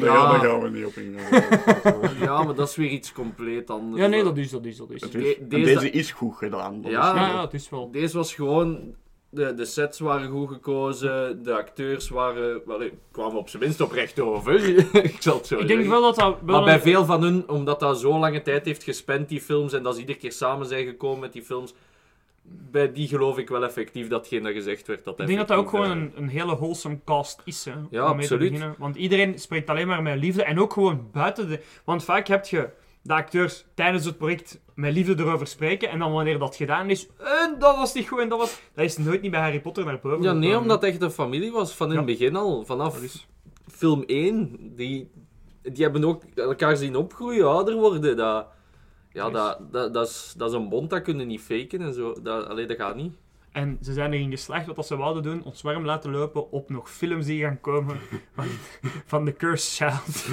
Daar, 0.00 0.12
Ja. 0.12 0.30
daar 0.30 0.40
gaan 0.50 0.60
we 0.62 0.68
niet 0.70 0.84
op 0.86 0.94
ingaan. 0.96 2.18
Ja, 2.20 2.42
maar 2.42 2.54
dat 2.54 2.68
is 2.68 2.76
weer 2.76 2.88
iets 2.90 3.12
compleet 3.12 3.70
anders. 3.70 4.02
Ja, 4.02 4.08
nee, 4.08 4.22
dat 4.24 4.36
is, 4.36 4.50
dat 4.50 4.64
is, 4.64 4.76
dat 4.76 4.90
is. 4.90 5.00
Het 5.00 5.12
Ja, 5.12 5.18
is, 5.18 5.24
De- 5.24 5.40
en 5.42 5.48
deze- 5.48 5.64
deze 5.74 5.90
is 5.90 6.10
goed 6.12 6.36
gedaan. 6.36 6.82
dat 6.82 6.90
Ja. 6.90 7.08
is 7.14 7.20
wel- 7.20 7.28
ja, 7.36 7.40
het 7.40 7.54
is 7.54 7.70
wel... 7.70 7.90
Deze 7.90 8.16
was 8.16 8.34
gewoon... 8.34 8.94
De, 9.34 9.54
de 9.54 9.64
sets 9.64 9.98
waren 9.98 10.30
goed 10.30 10.48
gekozen, 10.48 11.42
de 11.42 11.52
acteurs 11.54 12.08
waren... 12.08 12.62
Wel, 12.66 12.82
kwamen 13.10 13.36
op 13.36 13.48
zijn 13.48 13.62
minst 13.62 13.80
oprecht 13.80 14.20
over. 14.20 14.64
ik 15.04 15.16
zal 15.18 15.36
het 15.36 15.46
zo 15.46 15.58
Ik 15.58 15.66
denk 15.66 15.86
wel 15.86 16.02
dat 16.02 16.16
dat... 16.16 16.36
Wel 16.44 16.54
Maar 16.56 16.64
bij 16.64 16.74
een- 16.74 16.80
veel 16.80 17.04
van 17.04 17.22
hun, 17.22 17.48
omdat 17.48 17.80
dat 17.80 18.00
zo 18.00 18.18
lange 18.18 18.42
tijd 18.42 18.64
heeft 18.64 18.82
gespend, 18.82 19.28
die 19.28 19.40
films, 19.40 19.72
en 19.72 19.82
dat 19.82 19.94
ze 19.94 20.00
iedere 20.00 20.18
keer 20.18 20.32
samen 20.32 20.66
zijn 20.66 20.86
gekomen 20.86 21.20
met 21.20 21.32
die 21.32 21.42
films, 21.42 21.74
bij 22.70 22.92
die 22.92 23.08
geloof 23.08 23.38
ik 23.38 23.48
wel 23.48 23.64
effectief 23.64 24.08
datgene 24.08 24.42
dat 24.42 24.52
gezegd 24.52 24.86
werd. 24.86 25.04
Dat 25.04 25.20
Ik 25.20 25.26
denk 25.26 25.38
dat 25.38 25.48
dat 25.48 25.56
ook 25.58 25.68
gewoon 25.70 25.90
eh, 25.90 25.96
een, 25.96 26.12
een 26.16 26.28
hele 26.28 26.56
wholesome 26.56 26.98
cast 27.04 27.40
is, 27.44 27.64
hè. 27.64 27.70
Ja, 27.70 27.78
om 27.80 27.88
mee 27.90 28.00
absoluut. 28.00 28.28
Te 28.28 28.36
beginnen. 28.52 28.74
Want 28.78 28.96
iedereen 28.96 29.38
spreekt 29.38 29.68
alleen 29.70 29.86
maar 29.86 30.02
met 30.02 30.18
liefde. 30.18 30.44
En 30.44 30.60
ook 30.60 30.72
gewoon 30.72 31.08
buiten 31.12 31.48
de... 31.48 31.60
Want 31.84 32.04
vaak 32.04 32.26
heb 32.28 32.44
je 32.46 32.68
de 33.04 33.12
acteurs 33.14 33.64
tijdens 33.74 34.04
het 34.04 34.16
project 34.18 34.60
met 34.74 34.92
liefde 34.92 35.14
erover 35.22 35.46
spreken. 35.46 35.88
En 35.90 35.98
dan 35.98 36.12
wanneer 36.12 36.38
dat 36.38 36.56
gedaan 36.56 36.90
is... 36.90 37.06
En 37.18 37.56
dat 37.58 37.76
was 37.76 37.94
niet 37.94 38.08
goed 38.08 38.18
en 38.20 38.28
dat 38.28 38.38
was... 38.38 38.60
Dat 38.74 38.84
is 38.84 38.96
nooit 38.98 39.22
niet 39.22 39.30
bij 39.30 39.40
Harry 39.40 39.60
Potter 39.60 39.84
naar 39.84 40.00
boven 40.02 40.22
Ja, 40.22 40.32
nee, 40.32 40.40
gekomen. 40.40 40.60
omdat 40.60 40.82
het 40.82 40.90
echt 40.90 41.02
een 41.02 41.10
familie 41.10 41.52
was 41.52 41.74
van 41.74 41.86
in 41.86 41.92
Ja. 41.92 41.98
het 41.98 42.06
begin 42.06 42.36
al. 42.36 42.64
Vanaf 42.64 43.02
is- 43.02 43.26
film 43.70 44.02
1. 44.06 44.56
Die, 44.76 45.10
die 45.62 45.82
hebben 45.82 46.04
ook 46.04 46.22
elkaar 46.34 46.76
zien 46.76 46.96
opgroeien, 46.96 47.48
ouder 47.48 47.74
worden. 47.74 48.16
Dat, 48.16 48.46
ja, 49.12 49.30
dat, 49.30 49.58
dat, 49.72 49.94
dat, 49.94 50.08
is, 50.08 50.34
dat 50.36 50.50
is 50.50 50.56
een 50.56 50.68
bond, 50.68 50.90
dat 50.90 51.02
kunnen 51.02 51.26
niet 51.26 51.40
faken 51.40 51.80
en 51.82 51.94
zo. 51.94 52.14
Dat, 52.22 52.46
allee, 52.48 52.66
dat 52.66 52.76
gaat 52.76 52.96
niet. 52.96 53.12
En 53.54 53.78
ze 53.82 53.92
zijn 53.92 54.12
erin 54.12 54.30
geslaagd 54.30 54.66
wat 54.66 54.76
dat 54.76 54.86
ze 54.86 54.96
wouden 54.96 55.22
doen. 55.22 55.44
Ons 55.44 55.62
warm 55.62 55.84
laten 55.84 56.10
lopen 56.10 56.50
op 56.50 56.70
nog 56.70 56.90
films 56.90 57.26
die 57.26 57.42
gaan 57.42 57.60
komen 57.60 57.96
van, 58.34 58.46
van 59.06 59.24
The 59.24 59.32
Cursed 59.32 59.88
Child. 59.90 60.24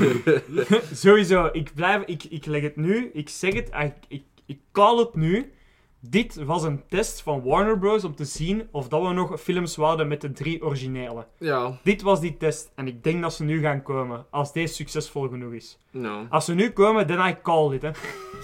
Sowieso, 1.04 1.50
ik 1.52 1.72
blijf... 1.76 2.04
Ik, 2.06 2.24
ik 2.24 2.46
leg 2.46 2.62
het 2.62 2.76
nu. 2.76 3.10
Ik 3.14 3.30
zeg 3.30 3.54
het. 3.54 3.70
Ik, 3.80 3.94
ik, 4.08 4.24
ik 4.46 4.60
call 4.72 4.98
het 4.98 5.16
nu. 5.16 5.52
Dit 6.00 6.36
was 6.36 6.64
een 6.64 6.84
test 6.90 7.22
van 7.22 7.44
Warner 7.44 7.80
Bros. 7.80 8.04
om 8.04 8.16
te 8.16 8.26
zien 8.26 8.68
of 8.72 8.88
dat 8.88 9.02
we 9.02 9.14
nog 9.14 9.42
films 9.42 9.76
wouden 9.76 10.08
met 10.08 10.22
de 10.22 10.32
drie 10.32 10.64
originele. 10.64 11.28
Ja, 11.38 11.80
Dit 11.84 12.02
was 12.02 12.20
die 12.20 12.38
test. 12.38 12.72
En 12.76 12.88
ik 12.88 13.04
denk 13.04 13.22
dat 13.22 13.34
ze 13.34 13.44
nu 13.44 13.62
gaan 13.62 13.82
komen. 13.84 14.26
Als 14.30 14.54
deze 14.54 14.74
succesvol 14.74 15.28
genoeg 15.28 15.54
is. 15.54 15.78
nou. 15.92 16.26
Als 16.30 16.46
ze 16.46 16.54
nu 16.54 16.72
komen, 16.72 17.08
then 17.08 17.20
I 17.28 17.36
call 17.44 17.74
it. 17.74 17.82
Hè. 17.82 17.90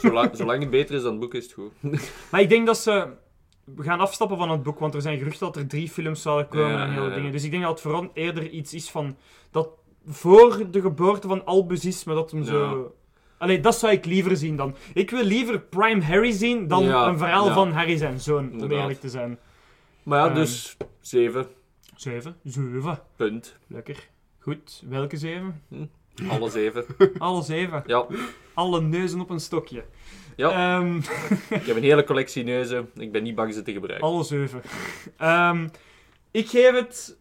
Zolang, 0.01 0.30
zolang 0.34 0.61
het 0.61 0.69
beter 0.69 0.95
is 0.95 1.01
dan 1.01 1.11
het 1.11 1.19
boek, 1.19 1.34
is 1.34 1.43
het 1.43 1.53
goed. 1.53 1.71
Maar 2.32 2.41
ik 2.41 2.49
denk 2.49 2.65
dat 2.65 2.78
ze 2.78 3.07
gaan 3.78 3.99
afstappen 3.99 4.38
van 4.38 4.49
het 4.49 4.63
boek, 4.63 4.80
want 4.80 4.93
er 4.95 5.01
zijn 5.01 5.18
geruchten 5.18 5.45
dat 5.45 5.55
er 5.55 5.68
drie 5.68 5.89
films 5.89 6.22
zouden 6.22 6.47
komen 6.47 6.72
Ja, 6.72 6.84
en 6.84 6.89
hele 6.89 7.01
ja, 7.01 7.07
ja. 7.09 7.15
dingen. 7.15 7.32
Dus 7.32 7.43
ik 7.43 7.51
denk 7.51 7.63
dat 7.63 7.72
het 7.72 7.82
vooral 7.82 8.09
eerder 8.13 8.49
iets 8.49 8.74
is 8.74 8.89
van 8.89 9.15
dat 9.51 9.70
voor 10.07 10.72
de 10.72 10.82
geboorte 10.82 11.28
van 11.28 11.45
Albus 11.45 11.86
is, 11.86 12.03
maar 12.03 12.15
dat 12.15 12.32
hem 12.32 12.43
zo. 12.43 12.91
Allee, 13.38 13.59
dat 13.59 13.76
zou 13.76 13.91
ik 13.93 14.05
liever 14.05 14.38
zien 14.38 14.55
dan. 14.55 14.76
Ik 14.93 15.09
wil 15.09 15.24
liever 15.24 15.59
Prime 15.59 16.03
Harry 16.03 16.32
zien 16.32 16.68
dan 16.68 16.84
een 16.84 17.18
verhaal 17.18 17.53
van 17.53 17.72
Harry 17.72 17.97
zijn 17.97 18.20
zoon, 18.20 18.61
om 18.61 18.72
eerlijk 18.72 18.99
te 18.99 19.09
zijn. 19.09 19.39
Maar 20.03 20.20
ja, 20.20 20.26
Ehm. 20.26 20.36
dus 20.36 20.78
7. 20.99 21.47
Zeven. 21.95 22.36
Zeven. 22.43 22.99
Punt. 23.15 23.57
Lekker. 23.68 24.07
Goed. 24.39 24.84
Welke 24.89 25.18
zeven? 25.18 25.61
Alle 26.30 26.49
7. 26.49 26.86
Alle 27.18 27.43
zeven. 27.43 27.84
Ja. 27.86 28.05
Alle 28.53 28.82
neuzen 28.82 29.20
op 29.22 29.30
een 29.30 29.39
stokje. 29.39 29.84
Ja. 30.38 30.77
Ehm, 30.79 30.97
Ik 31.49 31.65
heb 31.65 31.75
een 31.75 31.83
hele 31.83 32.03
collectie 32.03 32.43
neuzen. 32.43 32.89
Ik 32.95 33.11
ben 33.11 33.23
niet 33.23 33.35
bang 33.35 33.53
ze 33.53 33.61
te 33.61 33.71
gebruiken. 33.73 34.07
Alle 34.07 34.23
zeven. 34.23 34.61
Ehm, 35.17 35.67
ik 36.31 36.49
geef 36.49 36.71
het 36.71 37.17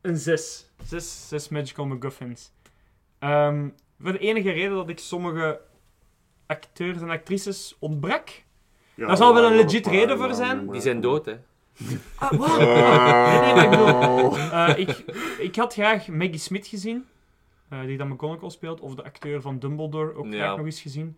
een 0.00 0.16
zes. 0.16 0.70
Zes, 0.84 1.28
zes 1.28 1.48
Magical 1.48 1.86
MacGuffins. 1.86 2.50
Ehm, 3.18 3.68
voor 4.00 4.12
de 4.12 4.18
enige 4.18 4.50
reden 4.50 4.74
dat 4.74 4.88
ik 4.88 4.98
sommige 4.98 5.60
acteurs 6.46 7.00
en 7.00 7.10
actrices 7.10 7.76
ontbrak. 7.78 8.28
Ja, 8.94 9.06
Daar 9.06 9.16
zal 9.16 9.34
wel 9.34 9.44
een 9.44 9.56
legit 9.56 9.86
reden 9.86 10.18
voor 10.18 10.34
zijn. 10.34 10.70
Die 10.70 10.80
zijn 10.80 11.00
dood, 11.00 11.24
hè. 11.26 11.36
Ah, 12.14 12.30
wat? 12.32 12.48
Oh. 12.48 12.56
Nee, 12.58 13.40
nee, 13.42 13.54
maar 13.54 13.64
ik 13.64 13.70
bedoel- 13.70 14.36
Eh, 14.36 14.78
ik, 14.78 15.04
ik 15.38 15.56
had 15.56 15.72
graag 15.72 16.08
Maggie 16.08 16.38
Smith 16.38 16.66
gezien, 16.66 17.06
die 17.68 17.96
dan 17.96 18.08
McGonagall 18.08 18.50
speelt, 18.50 18.80
of 18.80 18.94
de 18.94 19.04
acteur 19.04 19.40
van 19.40 19.58
Dumbledore 19.58 20.14
ook 20.14 20.26
Ja. 20.26 20.32
graag 20.32 20.56
nog 20.56 20.66
eens 20.66 20.80
gezien. 20.82 21.16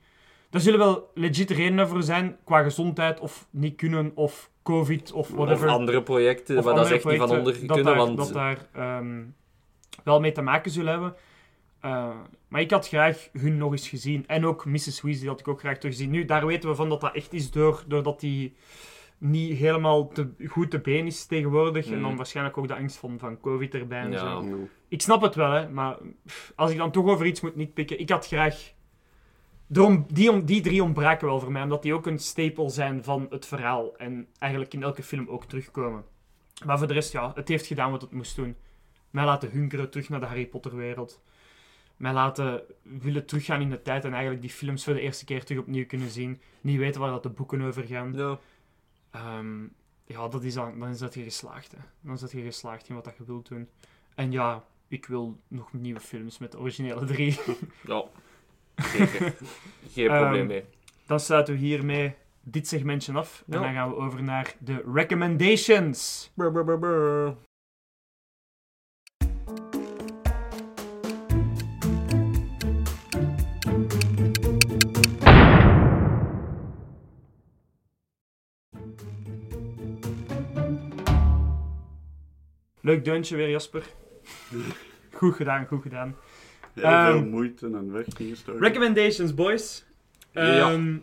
Daar 0.51 0.61
zullen 0.61 0.78
wel 0.78 1.11
legit 1.14 1.51
redenen 1.51 1.88
voor 1.88 2.03
zijn, 2.03 2.36
qua 2.44 2.62
gezondheid, 2.62 3.20
of 3.20 3.46
niet 3.51 3.76
kunnen, 3.76 4.12
of 4.14 4.51
covid, 4.62 5.12
of 5.12 5.30
Of 5.30 5.36
whatever. 5.36 5.68
andere 5.68 6.03
projecten 6.03 6.59
Of 6.59 6.64
waar 6.64 6.74
dat 6.74 6.82
andere 6.84 7.01
echt 7.01 7.09
niet 7.11 7.28
van 7.28 7.38
onder 7.38 7.53
dat 7.53 7.66
kunnen. 7.66 7.84
daar, 7.84 7.96
want 7.96 8.16
dat 8.16 8.32
daar 8.32 8.68
ehm, 8.72 9.22
wel 10.05 10.20
mee 10.20 10.32
te 10.32 10.42
maken 10.42 10.70
zullen 10.70 10.92
hebben. 10.92 11.14
Eh, 11.80 12.11
maar 12.49 12.61
ik 12.61 12.70
had 12.70 12.88
graag 12.88 13.28
hun 13.32 13.57
nog 13.57 13.72
eens 13.72 13.88
gezien. 13.88 14.24
En 14.26 14.46
ook 14.46 14.64
Mrs. 14.64 15.03
Weasley 15.03 15.28
had 15.28 15.40
ik 15.40 15.49
ook 15.49 15.59
graag 15.61 15.78
teruggezien. 15.78 16.11
Nu, 16.11 16.24
daar 16.24 16.46
weten 16.46 16.68
we 16.68 16.74
van 16.74 16.88
dat 16.88 17.01
dat 17.01 17.14
echt 17.14 17.32
is 17.32 17.51
door, 17.51 17.84
doordat 17.86 18.20
die 18.20 18.55
niet 19.18 19.57
helemaal 19.59 20.09
te, 20.09 20.28
goed 20.46 20.70
te 20.70 20.78
been 20.78 21.07
is 21.07 21.26
tegenwoordig. 21.26 21.86
En 21.86 21.96
Mm. 21.96 22.03
dan 22.03 22.16
waarschijnlijk 22.16 22.59
ook 22.59 22.68
de 22.68 22.74
angst 22.76 22.96
van, 22.96 23.18
van 23.18 23.40
covid 23.40 23.74
erbij 23.74 24.01
en 24.01 24.11
Ja. 24.12 24.18
zo. 24.42 24.68
Ik 24.89 25.03
snap 25.03 25.22
het 25.22 25.34
wel, 25.34 25.51
hè. 25.51 25.68
Maar 25.68 25.97
pff, 26.26 26.53
als 26.57 26.70
ik 26.70 26.76
dan 26.76 26.91
toch 26.91 27.07
over 27.07 27.26
iets 27.26 27.41
moet 27.41 27.57
niet 27.57 27.74
pikken... 27.74 28.01
Ik 28.01 28.11
had 28.11 28.26
graag... 28.26 28.72
Daarom, 29.66 30.07
die, 30.45 30.61
drie 30.61 30.82
ontbraken 30.82 31.26
wel 31.26 31.41
voor 31.41 31.53
mij, 31.53 31.62
omdat 31.62 31.82
die 31.82 31.95
ook 31.95 32.07
een 32.07 32.18
stapel 32.18 32.70
zijn 32.70 33.05
van 33.05 33.26
het 33.30 33.47
verhaal. 33.47 33.97
En 33.97 34.28
eigenlijk 34.39 34.74
in 34.74 34.82
elke 34.82 35.03
film 35.03 35.28
ook 35.28 35.45
terugkomen. 35.45 36.05
Maar 36.64 36.78
voor 36.78 36.86
de 36.86 36.93
rest, 36.93 37.12
ja, 37.12 37.32
het 37.34 37.49
heeft 37.49 37.66
gedaan 37.66 37.91
wat 37.91 38.01
het 38.01 38.12
moest 38.12 38.36
doen. 38.36 38.57
Mij 39.11 39.24
laten 39.24 39.51
hunkeren 39.51 39.91
terug 39.91 40.09
naar 40.09 40.20
de 40.20 40.26
Harry 40.26 40.47
Potter 40.47 40.76
wereld. 40.76 41.22
Mij 41.97 42.12
laten 42.12 42.62
willen 42.82 43.26
teruggaan 43.26 43.61
in 43.61 43.70
de 43.70 43.82
tijd 43.82 44.05
en 44.05 44.12
eigenlijk 44.12 44.43
die 44.43 44.51
films 44.51 44.84
voor 44.84 44.95
de 44.95 45.01
eerste 45.01 45.24
keer 45.24 45.45
terug 45.45 45.61
opnieuw 45.62 45.86
kunnen 45.86 46.11
zien. 46.11 46.41
Niet 46.61 46.78
weten 46.78 47.01
waar 47.01 47.11
dat 47.11 47.22
de 47.22 47.28
boeken 47.28 47.62
over 47.62 47.84
gaan. 47.84 48.12
Ja. 48.12 48.39
Ehm, 49.11 49.62
ja, 50.05 50.28
dat 50.28 50.43
is 50.43 50.55
dan, 50.55 50.78
dan 50.78 50.89
is 50.89 50.99
dat 50.99 51.14
je 51.14 51.22
geslaagd. 51.22 51.72
Hè. 51.72 51.78
Dan 52.01 52.14
is 52.14 52.20
dat 52.20 52.32
je 52.32 52.43
geslaagd 52.43 52.89
in 52.89 52.95
wat 52.95 53.05
dat 53.05 53.16
je 53.16 53.24
wilt 53.24 53.49
doen. 53.49 53.68
En 54.14 54.32
ja, 54.32 54.64
ik 54.89 55.07
wil 55.07 55.41
nog 55.49 55.72
nieuwe 55.72 56.01
films 56.01 56.39
met 56.39 56.53
de 56.53 56.59
originele 56.59 57.05
drie. 57.05 57.39
ja. 57.86 58.05
Zeker. 58.97 59.34
Geen 59.93 60.09
Ehm, 60.11 60.20
probleem 60.20 60.47
mee. 60.47 60.64
Dan 61.07 61.20
sluiten 61.20 61.55
we 61.55 61.61
hiermee 61.61 62.14
dit 62.43 62.68
segmentje 62.68 63.12
af. 63.12 63.45
En 63.47 63.61
dan 63.61 63.72
gaan 63.72 63.89
we 63.89 63.97
over 63.97 64.22
naar 64.22 64.55
de 64.59 64.82
recommendations. 64.93 66.30
Brr, 66.34 66.51
brr, 66.53 66.64
brr, 66.64 66.78
brr. 66.78 67.36
Leuk 82.80 83.05
deuntje 83.05 83.36
weer, 83.36 83.51
Jasper. 83.51 83.82
Goed 85.12 85.34
gedaan, 85.34 85.66
goed 85.66 85.82
gedaan. 85.82 86.16
Heel 86.74 86.84
Ehm, 86.84 87.11
veel 87.12 87.24
moeite 87.24 87.66
en 87.66 87.92
werk 87.92 88.18
ingestoken. 88.18 88.62
Recommendations, 88.62 89.34
boys. 89.34 89.84
Ja. 90.32 90.70
Ehm, 90.70 90.96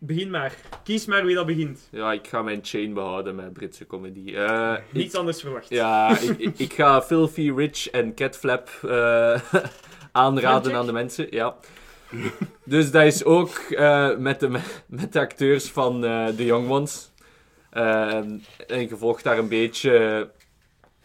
Begin 0.00 0.30
maar. 0.30 0.54
Kies 0.84 1.06
maar 1.06 1.24
wie 1.24 1.34
dat 1.34 1.46
begint. 1.46 1.88
Ja, 1.90 2.12
ik 2.12 2.26
ga 2.28 2.42
mijn 2.42 2.60
chain 2.62 2.94
behouden 2.94 3.34
met 3.34 3.52
Britse 3.52 3.86
comedy. 3.86 4.34
Eh, 4.34 4.74
ik- 4.88 4.92
Niets 4.92 5.14
anders 5.14 5.40
verwacht. 5.40 5.68
Ja, 5.68 6.18
ik, 6.20 6.38
ik, 6.38 6.58
ik 6.58 6.72
ga 6.72 7.02
Filthy 7.02 7.50
Rich 7.56 7.88
en 7.90 8.14
Catflap 8.14 8.68
eh 8.82 9.40
aanraden 10.12 10.74
aan 10.74 10.86
de 10.86 10.92
mensen. 10.92 11.26
Ja. 11.30 11.56
Dus 12.64 12.90
dat 12.90 13.04
is 13.04 13.24
ook 13.24 13.50
eh, 13.56 14.16
met, 14.16 14.40
de, 14.40 14.48
met 14.86 15.12
de 15.12 15.20
acteurs 15.20 15.70
van 15.70 16.04
eh 16.04 16.26
The 16.26 16.44
Young 16.44 16.68
Ones. 16.70 17.10
Eh, 17.70 18.14
en 18.66 18.88
gevolgd 18.88 19.24
daar 19.24 19.38
een 19.38 19.48
beetje 19.48 20.30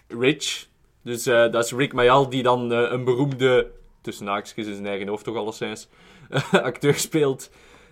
Rich. 0.08 0.66
Dus 1.04 1.26
eh, 1.26 1.52
dat 1.52 1.66
is 1.66 1.72
Rick 1.72 1.94
Mayal 1.94 2.30
die 2.30 2.44
dan 2.44 2.72
eh, 2.72 2.92
een 2.92 3.04
beroemde, 3.04 3.72
tussen 4.02 4.28
haakjes 4.28 4.68
in 4.68 4.74
zijn 4.74 4.88
eigen 4.88 5.08
hoofd 5.08 5.24
toch 5.24 5.36
alleszins, 5.36 5.88
acteur 6.52 6.94
speelt. 6.94 7.50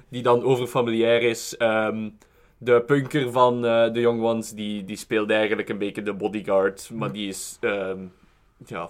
Die 0.10 0.22
dan 0.22 0.44
overfamiliair 0.44 1.22
is. 1.22 1.58
Ehm, 1.58 2.10
de 2.58 2.82
punker 2.82 3.32
van 3.32 3.66
eh 3.66 3.86
The 3.86 4.00
Young 4.00 4.22
Ones, 4.22 4.52
die, 4.52 4.84
die 4.84 4.96
speelt 4.96 5.30
eigenlijk 5.30 5.70
een 5.70 5.78
beetje 5.78 6.02
de 6.02 6.14
bodyguard. 6.14 6.90
Maar 6.94 7.12
die 7.12 7.28
is, 7.28 7.58
ehm, 7.60 8.00
ja, 8.66 8.90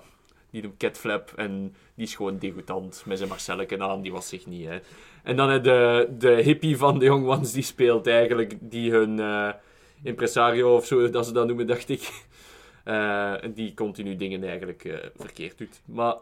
die 0.49 0.61
doet 0.61 0.77
catflap 0.77 1.33
en 1.35 1.75
die 1.95 2.05
is 2.05 2.15
gewoon 2.15 2.37
degoutant 2.37 3.03
met 3.05 3.17
zijn 3.17 3.29
Marcelleke 3.29 3.79
aan. 3.79 4.01
Die 4.01 4.11
was 4.11 4.27
zich 4.27 4.45
niet, 4.45 4.67
hè. 4.67 4.79
En 5.23 5.35
dan 5.35 5.61
de, 5.61 6.09
de 6.17 6.31
hippie 6.31 6.77
van 6.77 6.99
The 6.99 7.05
Young 7.05 7.27
Ones, 7.27 7.51
die 7.51 7.63
speelt 7.63 8.07
eigenlijk 8.07 8.53
die 8.59 8.91
hun 8.91 9.19
impresario 10.03 10.75
of 10.75 10.85
zo, 10.85 11.09
dat 11.09 11.25
ze 11.25 11.33
dat 11.33 11.47
noemen, 11.47 11.67
dacht 11.67 11.89
ik. 11.89 12.29
Eh, 12.83 13.33
die 13.53 13.73
continu 13.73 14.15
dingen 14.15 14.43
eigenlijk 14.43 14.83
eh, 14.83 14.97
verkeerd 15.15 15.57
doet. 15.57 15.81
Maar 15.85 16.15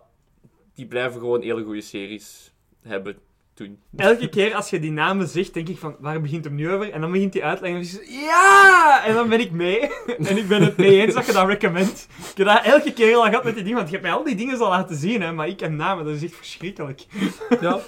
die 0.74 0.86
blijven 0.86 1.20
gewoon 1.20 1.41
hele 1.41 1.64
goede 1.64 1.82
series 1.82 2.53
hebben. 2.82 3.18
toen. 3.53 3.80
elke 3.95 4.30
keer 4.30 4.53
als 4.53 4.70
je 4.70 4.80
die 4.80 4.91
namen 4.91 5.28
zegt, 5.28 5.53
denk 5.53 5.68
ik 5.68 5.78
van, 5.78 5.95
waar 5.99 6.22
begint 6.22 6.43
hem 6.45 6.55
nu 6.55 6.72
over? 6.72 6.91
En 6.91 7.01
dan 7.01 7.12
begint 7.12 7.34
hij 7.34 7.43
uitleggen 7.43 7.80
en 7.80 7.88
dan 7.91 8.22
ja! 8.22 9.03
En 9.05 9.14
dan 9.14 9.30
ben 9.30 9.39
ik 9.39 9.51
mee. 9.51 9.80
en 10.30 10.38
ik 10.38 10.47
ben 10.47 10.62
het 10.62 10.78
mee 10.78 11.01
eens 11.01 11.14
dat 11.14 11.26
je 11.26 11.32
dat 11.32 11.47
recommend. 11.47 12.07
Ik 12.18 12.38
heb 12.38 12.47
dat 12.47 12.64
elke 12.64 12.93
keer 12.93 13.16
al 13.16 13.24
gehad 13.24 13.43
met 13.43 13.53
die 13.53 13.64
dingen, 13.64 13.78
want 13.78 13.89
je 13.89 13.95
hebt 13.95 14.07
mij 14.07 14.18
al 14.18 14.24
die 14.24 14.36
dingen 14.36 14.60
al 14.60 14.70
laten 14.70 14.95
zien, 14.95 15.22
hè, 15.22 15.32
maar 15.32 15.47
ik 15.47 15.60
heb 15.60 15.72
namen, 15.72 16.05
dat 16.05 16.16
is 16.16 16.24
echt 16.24 16.36
verschrikkelijk. 16.36 17.05
Ja, 17.62 17.80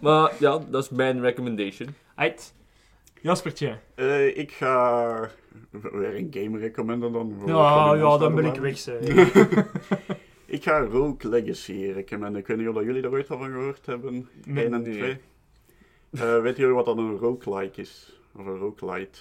maar 0.00 0.32
ja, 0.38 0.58
dat 0.70 0.82
is 0.82 0.90
mijn 0.90 1.20
recommendation. 1.20 1.94
Uit. 2.14 2.52
Jaspertje. 3.22 3.78
Eh, 3.94 4.36
ik 4.36 4.52
ga 4.52 5.30
weer 5.70 6.16
een 6.16 6.28
game 6.30 6.58
recommenden 6.58 7.12
dan. 7.12 7.42
Ja, 7.46 7.94
ja, 7.94 8.18
dan 8.18 8.34
ben 8.34 8.44
ik 8.44 8.54
weg, 8.60 8.78
zeg. 8.78 9.00
Ik 10.46 10.62
ga 10.62 10.78
Rogue 10.78 11.30
Legacy 11.30 11.90
recommenden. 11.94 12.40
Ik 12.40 12.46
weet 12.46 12.56
niet 12.56 12.68
of 12.68 12.82
jullie 12.82 13.02
daar 13.02 13.10
ooit 13.10 13.30
al 13.30 13.38
van 13.38 13.50
gehoord 13.50 13.86
hebben. 13.86 14.28
Nee. 14.44 14.64
1 14.64 14.74
en 14.74 14.82
Nee. 14.82 14.92
2. 14.98 15.18
Eh 16.10 16.40
weet 16.42 16.56
jullie 16.56 16.74
wat 16.74 16.84
dan 16.84 16.98
een 16.98 17.16
roguelike 17.16 17.80
is? 17.80 18.20
Of 18.36 18.46
een 18.46 18.56
roguelite? 18.56 19.18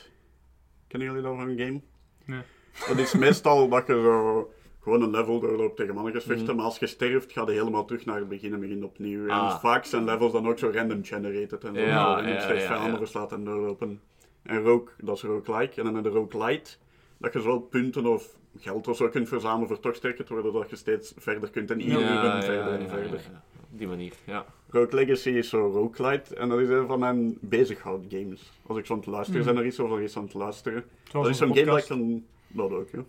Kennen 0.88 1.08
jullie 1.08 1.24
dat 1.24 1.36
van 1.36 1.50
een 1.50 1.58
game? 1.60 1.82
Nee. 2.26 2.41
Dat 2.88 2.97
is 2.97 3.14
meestal 3.14 3.70
dat 3.70 3.88
je 3.88 3.93
zo 3.93 4.54
gewoon 4.90 5.02
een 5.04 5.20
level 5.20 5.40
doorloopt 5.40 5.76
tegen 5.76 5.94
mannetjes 5.96 6.24
vechten, 6.24 6.46
Mhm. 6.46 6.56
maar 6.56 6.66
als 6.66 6.78
je 6.80 6.88
sterft, 6.88 7.32
ga 7.32 7.42
je 7.46 7.52
helemaal 7.52 7.86
terug 7.86 8.06
naar 8.06 8.18
het 8.20 8.30
begin 8.30 8.54
en 8.54 8.60
begin 8.60 8.84
opnieuw. 8.84 9.24
En 9.24 9.30
Ah. 9.30 9.60
vaak 9.60 9.86
zijn 9.86 10.04
levels 10.04 10.32
dan 10.32 10.48
ook 10.48 10.58
zo 10.60 10.70
random 10.74 11.04
generated 11.04 11.64
en 11.64 11.76
zo. 11.76 11.82
Ja, 11.82 12.18
en 12.20 12.28
je 12.28 12.34
ja, 12.34 12.40
steeds 12.42 12.62
ja, 12.62 12.68
vijanden 12.68 12.92
ja. 12.92 12.98
verslaat 12.98 13.32
en 13.32 13.44
doorlopen. 13.44 14.02
En 14.44 14.62
rogue, 14.64 14.88
dat 14.98 15.16
is 15.16 15.24
roguelike. 15.24 15.80
En 15.80 15.84
dan 15.86 15.98
in 15.98 16.04
de 16.04 16.10
roguelite, 16.10 16.72
dat 17.18 17.34
je 17.34 17.40
zowel 17.42 17.60
punten 17.60 18.06
of 18.06 18.38
geld 18.58 18.88
of 18.88 18.96
zo 18.96 19.08
kunt 19.10 19.28
verzamelen 19.28 19.68
voor 19.68 19.80
toch 19.80 19.96
sterker 19.96 20.26
te 20.26 20.34
worden, 20.34 20.54
dat 20.54 20.70
je 20.70 20.76
steeds 20.76 21.14
verder 21.18 21.50
kunt 21.50 21.72
en 21.72 21.82
iedere 21.82 22.02
uur 22.02 22.44
verder 22.44 22.74
en 22.80 22.90
verder. 22.90 23.20
ja. 23.32 23.44
Op 23.72 23.78
die 23.80 23.88
manier, 23.88 24.14
ja. 24.24 24.46
Rogue 24.70 24.96
Legacy 24.96 25.30
is 25.30 25.50
zo 25.50 25.68
roguelite 25.74 26.36
en 26.36 26.50
dat 26.50 26.60
is 26.60 26.70
een 26.70 26.88
van 26.88 27.00
mijn 27.00 27.38
bezighoudgames. 27.42 28.52
Als 28.68 28.78
ik 28.78 28.86
zo 28.86 28.94
aan 28.94 29.00
het 29.00 29.08
luisteren 29.08 29.46
ben 29.46 29.58
er 29.58 29.66
iets 29.66 29.80
of 29.80 29.92
er 29.92 30.04
iets 30.04 30.18
aan 30.18 30.24
het 30.24 30.34
luisteren. 30.34 30.84
Zoals 31.12 31.26
dat 31.26 31.36
is 31.36 31.42
zo'n 31.42 31.54
game 31.56 31.66
dat 31.66 31.78
ik 31.78 31.86
kan... 31.86 32.24
Dat 32.52 32.72
ook, 32.72 32.89
ja. 32.89 33.04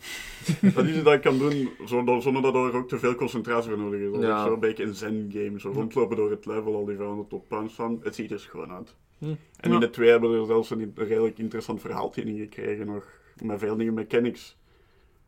dat 0.74 0.84
is 0.84 0.95
iets 0.95 1.03
dat 1.05 1.12
ik 1.14 1.20
kan 1.20 1.38
doen 1.38 1.68
zonder, 1.84 2.43
dat 2.43 2.55
er 2.55 2.74
ook 2.76 2.88
te 2.88 2.99
veel 2.99 3.14
concentratie 3.14 3.70
voor 3.70 3.78
nodig 3.78 4.01
is. 4.01 4.12
Dat 4.12 4.22
Ja. 4.22 4.43
is 4.43 4.49
zo'n 4.51 4.61
beetje 4.61 4.84
een 4.84 4.95
zen-game. 4.95 5.61
Zo 5.61 5.70
rondlopen 5.70 6.16
door 6.16 6.30
het 6.30 6.47
level, 6.47 6.74
al 6.74 6.84
die 6.84 6.97
vijanden 6.97 7.26
tot 7.26 7.49
punch 7.49 7.70
staan. 7.70 7.99
Het 8.03 8.14
ziet 8.14 8.30
er 8.30 8.41
schoon 8.41 8.70
uit. 8.72 8.97
Hm. 9.18 9.24
En 9.57 9.68
Ja. 9.68 9.74
in 9.74 9.80
de 9.80 9.91
twee 9.91 10.11
hebben 10.11 10.30
we 10.32 10.38
er 10.38 10.47
zelfs 10.47 10.70
een 10.70 10.93
redelijk 10.95 11.38
interessant 11.38 11.80
verhaaltje 11.80 12.22
in 12.22 12.38
gekregen 12.38 12.86
nog. 12.86 13.07
Met 13.45 13.59
veel 13.59 13.76
nieuwe 13.76 13.93
mechanics. 13.93 14.59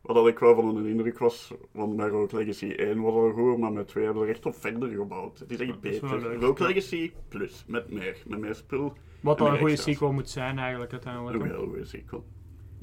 Wat 0.01 0.15
dat 0.15 0.27
ik 0.27 0.39
wel 0.39 0.55
van 0.55 0.75
een 0.77 0.85
indruk 0.85 1.17
was, 1.19 1.53
want 1.71 1.95
met 1.95 2.09
Rogue 2.09 2.39
Legacy 2.39 2.65
1 2.75 3.01
was 3.01 3.13
al 3.13 3.31
goed, 3.31 3.57
maar 3.57 3.71
met 3.71 3.87
2 3.87 4.03
hebben 4.03 4.21
we 4.23 4.27
er 4.29 4.33
echt 4.35 4.45
op 4.45 4.55
verder 4.55 4.89
gebouwd. 4.89 5.39
Het 5.39 5.51
is 5.51 5.59
echt 5.59 5.77
is 5.81 5.99
wel 5.99 6.09
beter. 6.11 6.29
leuk. 6.29 6.41
Rogue 6.41 6.67
Ja. 6.67 6.73
Legacy 6.73 7.11
plus, 7.29 7.63
met 7.67 7.89
meer. 7.91 8.17
Met 8.27 8.39
meer 8.39 8.55
spul. 8.55 8.93
Wat 9.21 9.37
dan 9.37 9.47
en 9.47 9.53
een 9.53 9.59
goede 9.59 9.73
extra's. 9.73 9.93
sequel 9.93 10.11
moet 10.11 10.29
zijn, 10.29 10.57
eigenlijk, 10.57 10.91
Een 10.91 10.97
uiteindelijk. 11.05 11.43
heel 11.55 11.67
goede 11.67 11.85
sequel. 11.85 12.23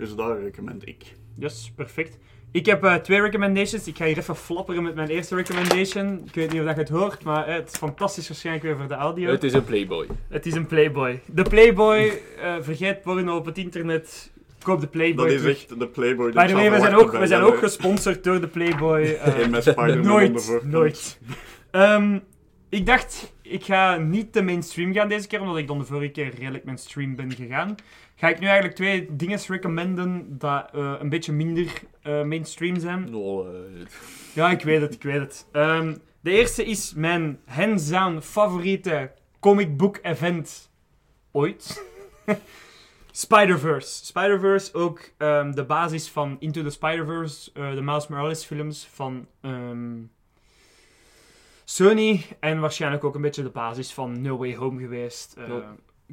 Dus 0.00 0.14
daar 0.14 0.42
recommend 0.42 0.88
ik. 0.88 1.04
Yes, 1.34 1.72
perfect. 1.74 2.18
Ik 2.50 2.66
heb 2.66 2.84
eh, 2.84 2.94
twee 2.94 3.20
recommendations. 3.20 3.86
Ik 3.86 3.96
ga 3.96 4.04
hier 4.04 4.18
even 4.18 4.36
flapperen 4.36 4.82
met 4.82 4.94
mijn 4.94 5.08
eerste 5.08 5.34
recommendation. 5.34 6.22
Ik 6.26 6.34
weet 6.34 6.52
niet 6.52 6.60
of 6.60 6.66
dat 6.66 6.74
je 6.74 6.80
het 6.80 6.90
hoort, 6.90 7.24
maar 7.24 7.46
eh, 7.46 7.54
het 7.54 7.70
is 7.72 7.78
fantastisch 7.78 8.28
waarschijnlijk 8.28 8.66
weer 8.66 8.76
voor 8.76 8.88
de 8.88 8.94
audio. 8.94 9.30
Het 9.30 9.44
is 9.44 9.52
een 9.52 9.64
Playboy. 9.64 10.06
Het 10.28 10.46
is 10.46 10.54
een 10.54 10.66
Playboy. 10.66 11.20
De 11.26 11.42
Playboy, 11.42 12.20
eh, 12.40 12.54
vergeet 12.60 13.02
porno 13.02 13.36
op 13.36 13.44
het 13.44 13.58
internet. 13.58 14.30
Koop 14.62 14.80
de 14.80 14.86
Playboy. 14.86 15.24
Dat 15.24 15.34
is 15.34 15.40
terug. 15.40 15.56
echt 15.56 15.78
de 15.78 15.88
Playboy. 15.88 16.32
By 16.32 16.46
the 16.46 16.54
way, 16.54 16.70
we 16.70 16.78
zijn 16.78 16.94
ook, 16.94 17.12
we 17.12 17.26
zijn 17.26 17.42
ook 17.42 17.58
gesponsord 17.58 18.24
door 18.24 18.40
de 18.40 18.48
Playboy. 18.48 19.04
Geen 19.20 19.50
met 19.50 19.62
Spider-Man 19.62 20.06
nooit, 20.06 20.60
nooit. 20.64 21.18
Ehm, 21.70 22.18
ik 22.68 22.86
dacht, 22.86 23.32
ik 23.42 23.64
ga 23.64 23.96
niet 23.96 24.32
te 24.32 24.42
mainstream 24.42 24.92
gaan 24.92 25.08
deze 25.08 25.26
keer, 25.26 25.40
omdat 25.40 25.56
ik 25.56 25.66
dan 25.66 25.78
de 25.78 25.84
vorige 25.84 26.10
keer 26.10 26.34
redelijk 26.38 26.64
mainstream 26.64 27.16
ben 27.16 27.32
gegaan. 27.32 27.74
Ga 28.20 28.28
ik 28.28 28.40
nu 28.40 28.46
eigenlijk 28.46 28.76
twee 28.76 29.16
dingen 29.16 29.38
recommenden 29.46 30.38
dat 30.38 30.70
eh, 30.72 30.94
een 30.98 31.08
beetje 31.08 31.32
minder 31.32 31.82
eh, 32.02 32.22
mainstream 32.22 32.78
zijn. 32.78 33.10
No, 33.10 33.46
eh, 33.46 33.86
Ja, 34.34 34.50
ik 34.50 34.62
weet 34.62 34.80
het, 34.80 34.94
ik 34.94 35.02
weet 35.02 35.20
het. 35.20 35.48
Ehm, 35.52 35.96
de 36.20 36.30
eerste 36.30 36.64
is 36.64 36.94
mijn 36.94 37.40
hands-down 37.44 38.20
favoriete 38.20 39.12
comic 39.38 39.76
book 39.76 39.98
event 40.02 40.70
ooit. 41.30 41.84
Spider-Verse. 43.10 44.04
Spider-Verse, 44.04 44.74
ook 44.74 45.10
ehm, 45.16 45.52
de 45.52 45.64
basis 45.64 46.08
van 46.08 46.36
Into 46.38 46.62
the 46.62 46.70
Spider-Verse, 46.70 47.50
de 47.52 47.82
Miles 47.82 48.06
Morales 48.06 48.44
films 48.44 48.88
van 48.92 49.26
ehm, 49.40 49.98
Sony. 51.64 52.26
En 52.40 52.60
waarschijnlijk 52.60 53.04
ook 53.04 53.14
een 53.14 53.20
beetje 53.20 53.42
de 53.42 53.50
basis 53.50 53.92
van 53.92 54.20
No 54.20 54.36
Way 54.36 54.54
Home 54.54 54.80
geweest. 54.80 55.36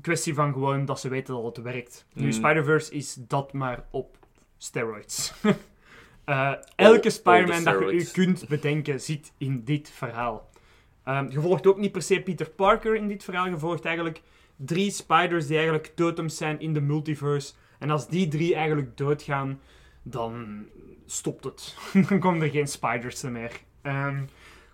Kwestie 0.02 0.34
van 0.34 0.54
gewoon 0.54 0.86
dat 0.86 1.00
ze 1.00 1.10
weten 1.10 1.34
dat 1.34 1.56
het 1.56 1.66
werkt. 1.66 2.06
Nu, 2.14 2.26
Mm. 2.26 2.32
Spider-Verse 2.32 2.92
is 2.94 3.18
dat 3.20 3.54
maar 3.54 3.86
op 3.92 4.18
steroids. 4.58 5.34
Eh, 6.28 6.54
elke 6.76 7.10
Spider-Man 7.10 7.64
dat 7.64 7.80
je 7.80 7.92
u 7.92 8.04
kunt 8.04 8.48
bedenken 8.48 9.02
zit 9.02 9.32
in 9.38 9.64
dit 9.64 9.90
verhaal. 9.90 10.50
Ehm, 11.04 11.30
je 11.30 11.42
volgt 11.42 11.68
ook 11.68 11.78
niet 11.78 11.92
per 11.92 12.02
se 12.02 12.22
Peter 12.22 12.50
Parker 12.50 12.96
in 12.96 13.08
dit 13.08 13.24
verhaal. 13.24 13.48
Je 13.48 13.58
volgt 13.58 13.86
eigenlijk 13.86 14.22
drie 14.56 14.92
spiders 14.92 15.48
die 15.48 15.56
eigenlijk 15.56 15.92
totems 15.96 16.38
zijn 16.38 16.60
in 16.60 16.74
de 16.74 16.82
multiverse. 16.82 17.54
En 17.80 17.90
als 17.90 18.08
die 18.08 18.28
drie 18.28 18.56
eigenlijk 18.56 18.98
doodgaan, 18.98 19.60
dan 20.04 20.66
stopt 21.06 21.44
het. 21.44 21.76
dan 22.10 22.20
komen 22.20 22.42
er 22.42 22.50
geen 22.50 22.68
spiders 22.68 23.22
meer. 23.22 23.52
Ehm, 23.82 24.24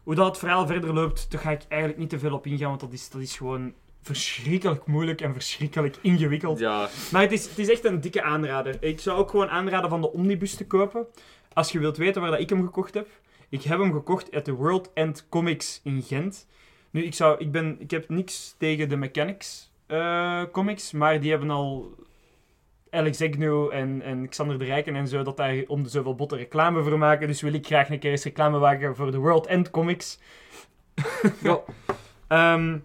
hoe 0.04 0.16
dat 0.16 0.26
het 0.28 0.38
verhaal 0.38 0.68
verder 0.68 0.94
loopt, 0.94 1.32
daar 1.32 1.42
ga 1.42 1.52
ik 1.52 1.62
eigenlijk 1.68 2.00
niet 2.02 2.10
te 2.10 2.20
veel 2.20 2.34
op 2.34 2.46
ingaan, 2.46 2.68
want 2.70 2.80
dat 2.80 2.94
is, 2.94 3.10
dat 3.10 3.22
is 3.22 3.38
gewoon 3.38 3.74
verschrikkelijk 4.04 4.86
moeilijk 4.86 5.22
en 5.22 5.34
verschrikkelijk 5.34 5.98
ingewikkeld. 6.02 6.60
ja, 6.60 6.90
Maar 7.12 7.22
het 7.22 7.32
is, 7.32 7.50
het 7.50 7.60
is 7.60 7.70
echt 7.70 7.86
een 7.86 8.02
dikke 8.02 8.22
aanrader. 8.24 8.78
Ik 8.80 9.00
zou 9.00 9.20
ook 9.20 9.30
gewoon 9.30 9.50
aanraden 9.50 9.90
van 9.90 10.02
de 10.02 10.12
Omnibus 10.12 10.56
te 10.56 10.68
kopen. 10.68 11.06
Als 11.54 11.72
je 11.72 11.80
wilt 11.80 11.98
weten 11.98 12.22
waar 12.22 12.32
dat 12.32 12.40
ik 12.40 12.50
hem 12.50 12.64
gekocht 12.64 12.94
heb. 12.94 13.08
Ik 13.50 13.64
heb 13.64 13.80
hem 13.80 13.94
gekocht 13.94 14.32
uit 14.32 14.46
de 14.46 14.52
World 14.52 14.92
End 14.94 15.26
Comics 15.30 15.82
in 15.84 16.02
Gent. 16.02 16.48
Nu, 16.92 17.04
ik, 17.04 17.14
zou, 17.14 17.40
ik, 17.40 17.52
ben, 17.52 17.76
ik 17.80 17.92
heb 17.92 18.10
niks 18.10 18.56
tegen 18.58 18.90
de 18.90 18.96
Mechanics 18.96 19.72
eh, 19.88 20.44
comics, 20.52 20.92
maar 20.92 21.20
die 21.20 21.30
hebben 21.30 21.50
al 21.50 21.96
Alex 22.90 23.22
Agnew 23.22 23.70
en, 23.72 24.02
en 24.02 24.30
Xander 24.30 24.60
de 24.60 24.66
Rijken 24.66 24.96
en 24.96 25.08
zo, 25.08 25.24
dat 25.24 25.38
daar 25.38 25.64
om 25.68 25.84
de 25.84 25.90
zoveel 25.90 26.16
botten 26.16 26.38
reclame 26.38 26.84
voor 26.84 26.98
maken. 26.98 27.28
Dus 27.28 27.42
wil 27.42 27.54
ik 27.54 27.66
graag 27.66 27.90
een 27.90 28.00
keer 28.00 28.12
eens 28.12 28.24
reclame 28.24 28.60
maken 28.60 28.96
voor 28.96 29.12
de 29.12 29.18
World 29.18 29.46
End 29.46 29.70
Comics. 29.70 30.20
Ja. 31.42 31.60
Ehm 32.28 32.78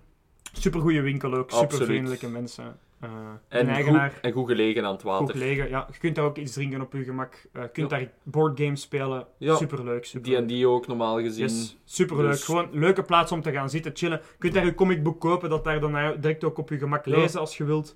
supergoeie 0.53 1.01
winkel 1.01 1.35
ook, 1.35 1.51
super 1.51 1.65
Absoluut. 1.65 1.89
vriendelijke 1.89 2.29
mensen. 2.29 2.79
Eh 3.01 3.11
en, 3.49 3.59
een 3.61 3.67
goed, 3.67 3.75
eigenaar. 3.75 4.19
en 4.23 4.33
goed 4.33 4.49
gelegen 4.49 4.85
aan 4.85 4.93
het 4.93 5.03
Goed 5.03 5.11
water. 5.11 5.31
gelegen, 5.35 5.69
ja. 5.69 5.89
Je 5.93 5.99
kunt 5.99 6.15
daar 6.15 6.25
ook 6.25 6.37
iets 6.37 6.53
drinken 6.53 6.81
op 6.81 6.93
je 6.93 7.05
gemak. 7.05 7.47
Eh, 7.53 7.63
je 7.63 7.69
kunt 7.69 7.91
Ja. 7.91 7.97
daar 7.99 8.11
boardgames 8.23 8.81
spelen. 8.81 9.27
Ja. 9.39 9.57
Superleuk, 9.57 10.05
superleuk. 10.05 10.49
D&D 10.49 10.65
ook 10.65 10.87
normaal 10.87 11.21
gezien. 11.21 11.43
Yes, 11.45 11.77
superleuk. 11.85 12.31
Dus- 12.31 12.45
Gewoon 12.45 12.69
een 12.73 12.79
leuke 12.79 13.03
plaats 13.03 13.33
om 13.33 13.43
te 13.43 13.53
gaan 13.53 13.71
zitten, 13.71 13.93
chillen. 13.95 14.21
Je 14.23 14.39
kunt 14.39 14.55
daar 14.55 14.65
je 14.65 14.75
comicboek 14.75 15.21
kopen, 15.21 15.51
dat 15.51 15.65
daar 15.65 15.81
dan 15.81 15.91
naar- 15.91 16.21
direct 16.21 16.45
ook 16.45 16.59
op 16.59 16.69
je 16.69 16.79
gemak 16.79 17.05
Ja. 17.05 17.17
lezen 17.17 17.41
als 17.41 17.57
je 17.57 17.65
wilt. 17.65 17.95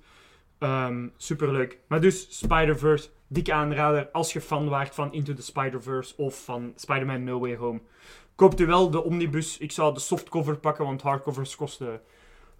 Ehm 0.59 1.07
superleuk. 1.17 1.79
Maar 1.87 2.01
dus, 2.01 2.37
Spider-Verse, 2.39 3.09
dikke 3.27 3.53
aanrader 3.53 4.09
als 4.11 4.33
je 4.33 4.41
fan 4.41 4.69
waart 4.69 4.95
van 4.95 5.13
Into 5.13 5.33
the 5.33 5.41
Spider-Verse 5.43 6.13
of 6.17 6.43
van 6.43 6.73
Spider-Man 6.75 7.23
No 7.23 7.39
Way 7.39 7.55
Home. 7.55 7.81
Koopt 8.35 8.59
u 8.59 8.65
wel 8.65 8.89
de 8.89 9.03
omnibus. 9.03 9.57
Ik 9.57 9.71
zou 9.71 9.93
de 9.93 9.99
softcover 9.99 10.57
pakken, 10.57 10.85
want 10.85 11.01
hardcovers 11.01 11.55
kosten 11.55 12.01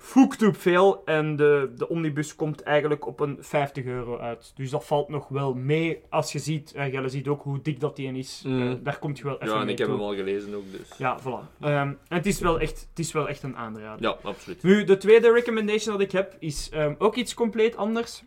foektoep 0.03 0.57
veel. 0.57 1.01
En 1.05 1.35
de, 1.35 1.71
de 1.77 1.89
omnibus 1.89 2.35
komt 2.35 2.61
eigenlijk 2.63 3.07
op 3.07 3.19
een 3.19 3.37
50 3.39 3.85
euro 3.85 4.17
uit. 4.17 4.51
Dus 4.55 4.69
dat 4.69 4.85
valt 4.85 5.09
nog 5.09 5.27
wel 5.27 5.53
mee 5.53 6.01
als 6.09 6.31
je 6.31 6.39
ziet. 6.39 6.73
Uh, 6.75 6.91
Jelle 6.91 7.09
ziet 7.09 7.27
ook 7.27 7.43
hoe 7.43 7.61
dik 7.61 7.79
dat 7.79 7.95
die 7.95 8.17
is. 8.17 8.43
Mm. 8.45 8.71
Eh, 8.71 8.73
daar 8.83 8.99
komt 8.99 9.17
je 9.17 9.23
wel 9.23 9.35
even 9.35 9.47
Ja, 9.47 9.59
en 9.59 9.65
mee 9.65 9.71
ik 9.73 9.79
heb 9.79 9.87
hem 9.87 9.99
al 9.99 10.15
gelezen 10.15 10.55
ook, 10.55 10.71
dus. 10.71 10.97
Ja, 10.97 11.19
voilà. 11.19 11.59
Ehm, 11.59 11.87
en 11.87 11.97
het 12.07 12.25
is, 12.25 12.39
wel 12.39 12.59
echt, 12.59 12.87
het 12.89 12.99
is 12.99 13.11
wel 13.11 13.29
echt 13.29 13.43
een 13.43 13.55
aanrader. 13.55 14.01
Ja, 14.01 14.17
absoluut. 14.21 14.63
Nu, 14.63 14.83
de 14.83 14.97
tweede 14.97 15.31
recommendation 15.31 15.97
dat 15.97 16.05
ik 16.05 16.11
heb 16.11 16.35
is 16.39 16.69
ehm, 16.69 16.93
ook 16.97 17.15
iets 17.15 17.33
compleet 17.33 17.75
anders. 17.75 18.23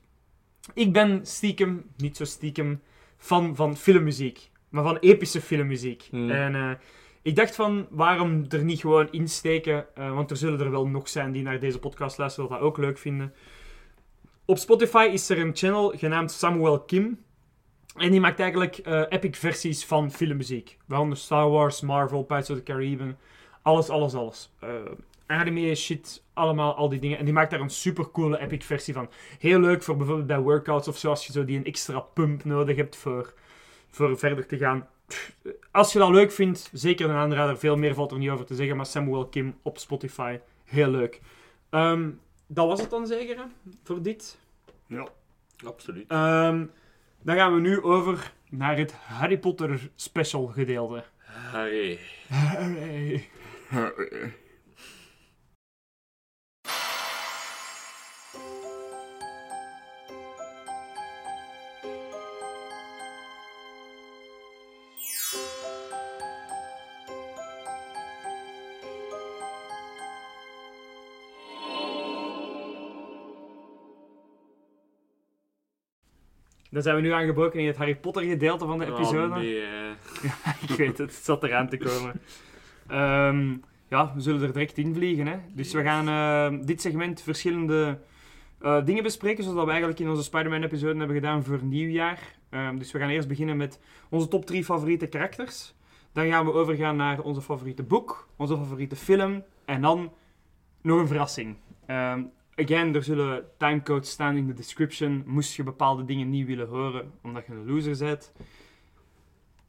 Ik 0.74 0.92
ben 0.92 1.26
stiekem, 1.26 1.84
niet 1.96 2.16
zo 2.16 2.24
stiekem, 2.24 2.82
fan 3.16 3.56
van 3.56 3.76
filmmuziek. 3.76 4.50
Maar 4.68 4.82
van 4.82 4.96
epische 4.96 5.40
filmmuziek. 5.40 6.08
Hmm. 6.10 6.30
En 6.30 6.54
eh, 6.54 6.70
ik 7.26 7.36
dacht 7.36 7.54
van, 7.54 7.86
waarom 7.90 8.44
er 8.48 8.64
niet 8.64 8.80
gewoon 8.80 9.10
insteken? 9.10 9.94
eh, 9.94 10.14
want 10.14 10.30
er 10.30 10.36
zullen 10.36 10.60
er 10.60 10.70
wel 10.70 10.86
nog 10.86 11.08
zijn 11.08 11.32
die 11.32 11.42
naar 11.42 11.60
deze 11.60 11.78
podcast 11.78 12.18
luisteren, 12.18 12.50
dat 12.50 12.58
dat 12.58 12.68
ook 12.68 12.78
leuk 12.78 12.98
vinden. 12.98 13.34
Op 14.44 14.58
Spotify 14.58 15.08
is 15.12 15.28
er 15.28 15.38
een 15.38 15.56
channel 15.56 15.92
genaamd 15.96 16.32
Samuel 16.32 16.80
Kim. 16.80 17.24
En 17.96 18.10
die 18.10 18.20
maakt 18.20 18.40
eigenlijk 18.40 18.76
eh, 18.76 19.02
epic 19.08 19.38
versies 19.38 19.84
van 19.84 20.10
filmmuziek. 20.10 20.78
Waaronder 20.86 21.18
Star 21.18 21.50
Wars, 21.50 21.80
Marvel, 21.80 22.22
Pirates 22.22 22.50
of 22.50 22.56
the 22.56 22.62
Caribbean. 22.62 23.16
Alles, 23.62 23.88
alles, 23.88 24.14
alles. 24.14 24.52
Eh 24.60 24.68
anime, 25.26 25.74
shit, 25.74 26.22
allemaal, 26.32 26.74
al 26.74 26.88
die 26.88 27.00
dingen. 27.00 27.18
En 27.18 27.24
die 27.24 27.34
maakt 27.34 27.50
daar 27.50 27.60
een 27.60 27.70
super 27.70 28.10
coole 28.10 28.38
epic 28.38 28.64
versie 28.64 28.94
van. 28.94 29.10
Heel 29.38 29.60
leuk 29.60 29.82
voor 29.82 29.96
bijvoorbeeld 29.96 30.26
bij 30.26 30.38
workouts 30.38 30.88
of 30.88 30.98
zo, 30.98 31.10
als 31.10 31.26
je 31.26 31.32
zo 31.32 31.44
die 31.44 31.58
een 31.58 31.64
extra 31.64 32.00
pump 32.00 32.44
nodig 32.44 32.76
hebt 32.76 32.96
voor, 32.96 33.34
voor 33.90 34.18
verder 34.18 34.46
te 34.46 34.56
gaan. 34.56 34.88
Als 35.70 35.92
je 35.92 35.98
dat 35.98 36.10
leuk 36.10 36.32
vindt, 36.32 36.70
zeker 36.72 37.10
een 37.10 37.16
aanrader. 37.16 37.58
Veel 37.58 37.76
meer 37.76 37.94
valt 37.94 38.12
er 38.12 38.18
niet 38.18 38.30
over 38.30 38.46
te 38.46 38.54
zeggen, 38.54 38.76
maar 38.76 38.86
Samuel 38.86 39.26
Kim 39.26 39.58
op 39.62 39.78
Spotify, 39.78 40.38
heel 40.64 40.90
leuk. 40.90 41.20
Ehm, 41.70 42.10
dat 42.46 42.66
was 42.66 42.80
het 42.80 42.90
dan 42.90 43.06
zeker, 43.06 43.36
hè, 43.36 43.44
voor 43.84 44.02
dit. 44.02 44.38
Ja. 44.86 45.08
Absoluut. 45.64 46.10
Ehm, 46.10 46.66
dan 47.22 47.36
gaan 47.36 47.54
we 47.54 47.60
nu 47.60 47.82
over 47.82 48.32
naar 48.50 48.78
het 48.78 48.92
Harry 48.92 49.38
Potter 49.38 49.90
special 49.94 50.46
gedeelte. 50.46 51.04
Harry. 51.16 51.98
Harry. 52.28 53.28
Eh, 53.70 54.28
Dan 76.76 76.84
zijn 76.84 76.96
we 76.96 77.02
nu 77.02 77.10
aangebroken 77.10 77.60
in 77.60 77.66
het 77.66 77.76
Harry 77.76 77.96
Potter 77.96 78.22
gedeelte 78.22 78.66
van 78.66 78.78
de 78.78 78.86
episode. 78.86 79.22
Oh, 79.22 79.36
nee, 79.36 79.60
eh. 79.66 80.62
Ik 80.68 80.76
weet 80.76 80.98
het, 80.98 81.14
het 81.14 81.24
zat 81.24 81.42
eraan 81.42 81.68
te 81.68 81.76
komen. 81.76 82.20
Ehm, 82.86 83.56
ja, 83.88 84.12
we 84.14 84.20
zullen 84.20 84.42
er 84.42 84.52
direct 84.52 84.78
in 84.78 84.94
vliegen. 84.94 85.26
Hè? 85.26 85.36
Dus 85.52 85.72
we 85.72 85.82
gaan 85.82 86.08
eh, 86.08 86.66
dit 86.66 86.80
segment 86.80 87.22
verschillende 87.22 87.98
eh, 88.60 88.84
dingen 88.84 89.02
bespreken, 89.02 89.42
zoals 89.42 89.56
dat 89.56 89.64
we 89.64 89.70
eigenlijk 89.70 90.00
in 90.00 90.08
onze 90.08 90.22
Spider-Man-episode 90.22 90.98
hebben 90.98 91.16
gedaan 91.16 91.44
voor 91.44 91.58
nieuwjaar. 91.62 92.18
Ehm, 92.50 92.78
dus 92.78 92.92
we 92.92 92.98
gaan 92.98 93.08
eerst 93.08 93.28
beginnen 93.28 93.56
met 93.56 93.80
onze 94.08 94.28
top 94.28 94.46
3 94.46 94.64
favoriete 94.64 95.06
karakters. 95.06 95.74
Dan 96.12 96.28
gaan 96.28 96.44
we 96.44 96.52
overgaan 96.52 96.96
naar 96.96 97.20
onze 97.20 97.40
favoriete 97.40 97.82
boek, 97.82 98.28
onze 98.36 98.56
favoriete 98.56 98.96
film 98.96 99.44
en 99.64 99.80
dan 99.80 100.12
nog 100.80 100.98
een 100.98 101.06
verrassing. 101.06 101.56
Ehm, 101.86 102.22
again, 102.56 102.94
er 102.94 103.02
zullen 103.02 103.44
timecodes 103.58 104.10
staan 104.10 104.36
in 104.36 104.46
de 104.46 104.52
description. 104.54 105.22
Moest 105.26 105.56
je 105.56 105.62
bepaalde 105.62 106.04
dingen 106.04 106.30
niet 106.30 106.46
willen 106.46 106.68
horen, 106.68 107.12
omdat 107.22 107.46
je 107.46 107.52
een 107.52 107.66
loser 107.66 107.98
bent. 108.06 108.32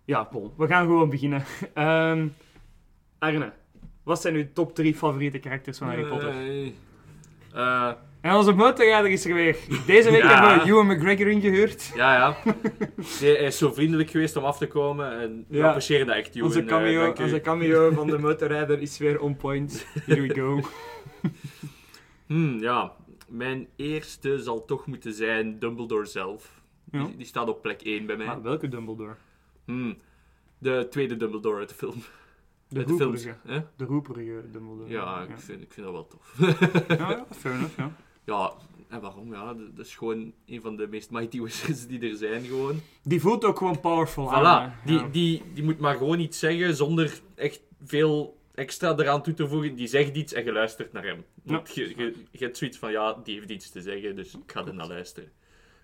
Ja, 0.06 0.24
Paul, 0.24 0.54
we 0.58 0.68
gaan 0.68 0.86
gewoon 0.86 1.10
beginnen. 1.10 1.44
Arne, 3.20 3.52
wat 4.04 4.22
zijn 4.22 4.36
uw 4.36 4.46
top 4.54 4.76
3 4.76 4.96
favoriete 4.96 5.40
karakters 5.40 5.78
van 5.78 5.88
Harry 5.88 6.04
Potter? 6.06 6.34
Nee. 6.34 6.76
Eh, 7.54 7.92
En 8.22 8.34
onze 8.36 8.52
motorrijder 8.52 9.12
is 9.12 9.26
er 9.26 9.34
weer. 9.34 9.58
Deze 9.86 10.12
week 10.12 10.22
Ja. 10.30 10.42
hebben 10.48 10.64
we 10.66 10.70
Ewan 10.72 10.88
McGregor 10.88 11.28
ingehuurd. 11.28 11.92
ja, 11.96 12.14
ja. 12.14 12.38
Nee, 13.22 13.36
hij 13.38 13.46
is 13.46 13.58
zo 13.58 13.72
vriendelijk 13.74 14.10
geweest 14.10 14.36
om 14.36 14.44
af 14.44 14.58
te 14.58 14.68
komen 14.68 15.20
en 15.20 15.46
we 15.48 15.58
Ja. 15.58 15.68
appreciëren 15.68 16.08
dat 16.08 16.16
echt, 16.16 16.36
Ewan. 16.36 16.48
Onze 16.48 16.60
eh, 16.62 16.66
cameo, 16.68 17.14
onze 17.22 17.42
cameo 17.42 17.92
van 17.92 18.08
de 18.08 18.18
motorrijder 18.18 18.82
is 18.82 18.98
weer 18.98 19.20
on 19.20 19.36
point. 19.36 19.86
Here 20.06 20.22
we 20.22 20.34
go. 20.34 20.60
Hmm, 22.28 22.60
ja. 22.60 22.96
Mijn 23.28 23.68
eerste 23.76 24.40
zal 24.40 24.66
toch 24.66 24.86
moeten 24.86 25.14
zijn 25.14 25.60
Dumbledore 25.60 26.06
zelf. 26.06 26.62
Ja. 26.92 27.04
Die, 27.06 27.18
die 27.18 27.26
staat 27.26 27.50
op 27.50 27.62
plek 27.62 27.82
1 27.82 28.06
bij 28.06 28.18
mij. 28.18 28.26
Maar 28.26 28.42
welke 28.42 28.68
Dumbledore? 28.68 29.16
Hmm. 29.66 29.98
De 30.58 30.88
tweede 30.90 31.18
Dumbledore 31.18 31.60
uit 31.60 31.70
de 31.70 31.76
film. 31.76 31.96
De 32.68 32.78
uit 32.78 32.88
de 32.88 32.96
films. 32.96 33.24
roeperige. 33.26 33.48
hè? 33.54 33.62
De 33.76 33.86
roeperige 33.86 34.44
Dumbledore. 34.52 34.90
Ja, 34.90 34.98
ja. 35.22 35.22
ik 35.22 35.38
vind, 35.40 35.62
ik 35.62 35.72
vind 35.74 35.86
dat 35.86 35.96
wel 35.96 36.08
tof. 36.08 36.36
Ja, 36.88 37.10
ja, 37.10 37.26
fair 37.32 37.56
enough, 37.56 37.78
ja. 37.78 37.92
ja, 38.26 38.54
en 38.88 39.02
waarom? 39.02 39.34
Ja, 39.34 39.54
dat 39.54 39.86
is 39.86 39.96
gewoon 39.96 40.34
een 40.46 40.62
van 40.62 40.76
de 40.76 40.88
meest 40.88 41.12
mighty 41.12 41.42
wizards 41.42 41.88
die 41.88 42.10
er 42.10 42.16
zijn 42.16 42.44
gewoon. 42.44 42.80
Die 43.04 43.22
voelt 43.22 43.46
ook 43.46 43.58
gewoon 43.58 43.80
powerful 43.80 44.28
Voilà, 44.28 44.32
aan. 44.32 44.70
hè. 44.70 44.76
die, 44.86 45.10
die, 45.10 45.44
die 45.54 45.64
moet 45.64 45.80
maar 45.80 45.96
gewoon 45.96 46.20
iets 46.20 46.40
zeggen 46.40 46.76
zonder 46.76 47.22
echt 47.36 47.62
veel 47.84 48.37
extra 48.58 48.96
eraan 48.98 49.24
toe 49.24 49.34
te 49.34 49.48
voegen. 49.48 49.76
Die 49.76 49.88
zegt 49.88 50.16
iets 50.16 50.34
en 50.34 50.44
je 50.44 50.52
luistert 50.52 50.94
naar 50.94 51.04
hem. 51.04 51.26
Je, 51.44 51.62
je, 51.98 52.14
je 52.32 52.44
hebt 52.46 52.58
zoiets 52.58 52.78
van, 52.78 52.92
ja, 52.92 53.14
die 53.24 53.36
heeft 53.36 53.50
iets 53.50 53.70
te 53.72 53.82
zeggen, 53.82 54.16
dus 54.16 54.34
ik 54.34 54.52
ga 54.52 54.66
er 54.66 54.74
naar 54.74 54.88
luisteren. 54.88 55.32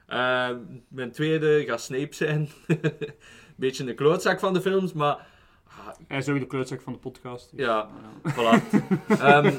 Eh, 0.07 0.49
mijn 0.87 1.11
tweede 1.11 1.63
gaat 1.65 1.81
Snape 1.81 2.15
zijn. 2.15 2.49
Beetje 3.55 3.89
een 3.89 3.95
klootzak 3.95 4.39
van 4.39 4.53
de 4.53 4.61
films, 4.61 4.93
maar... 4.93 5.27
ah, 5.67 5.87
Hij 6.07 6.17
is 6.17 6.29
ook 6.29 6.39
de 6.39 6.47
kleutzak 6.47 6.81
van 6.81 6.93
de 6.93 6.99
podcast. 6.99 7.51
dus- 7.57 7.65
Ja, 7.65 7.89
voilà. 8.29 8.79
Ehm, 9.07 9.57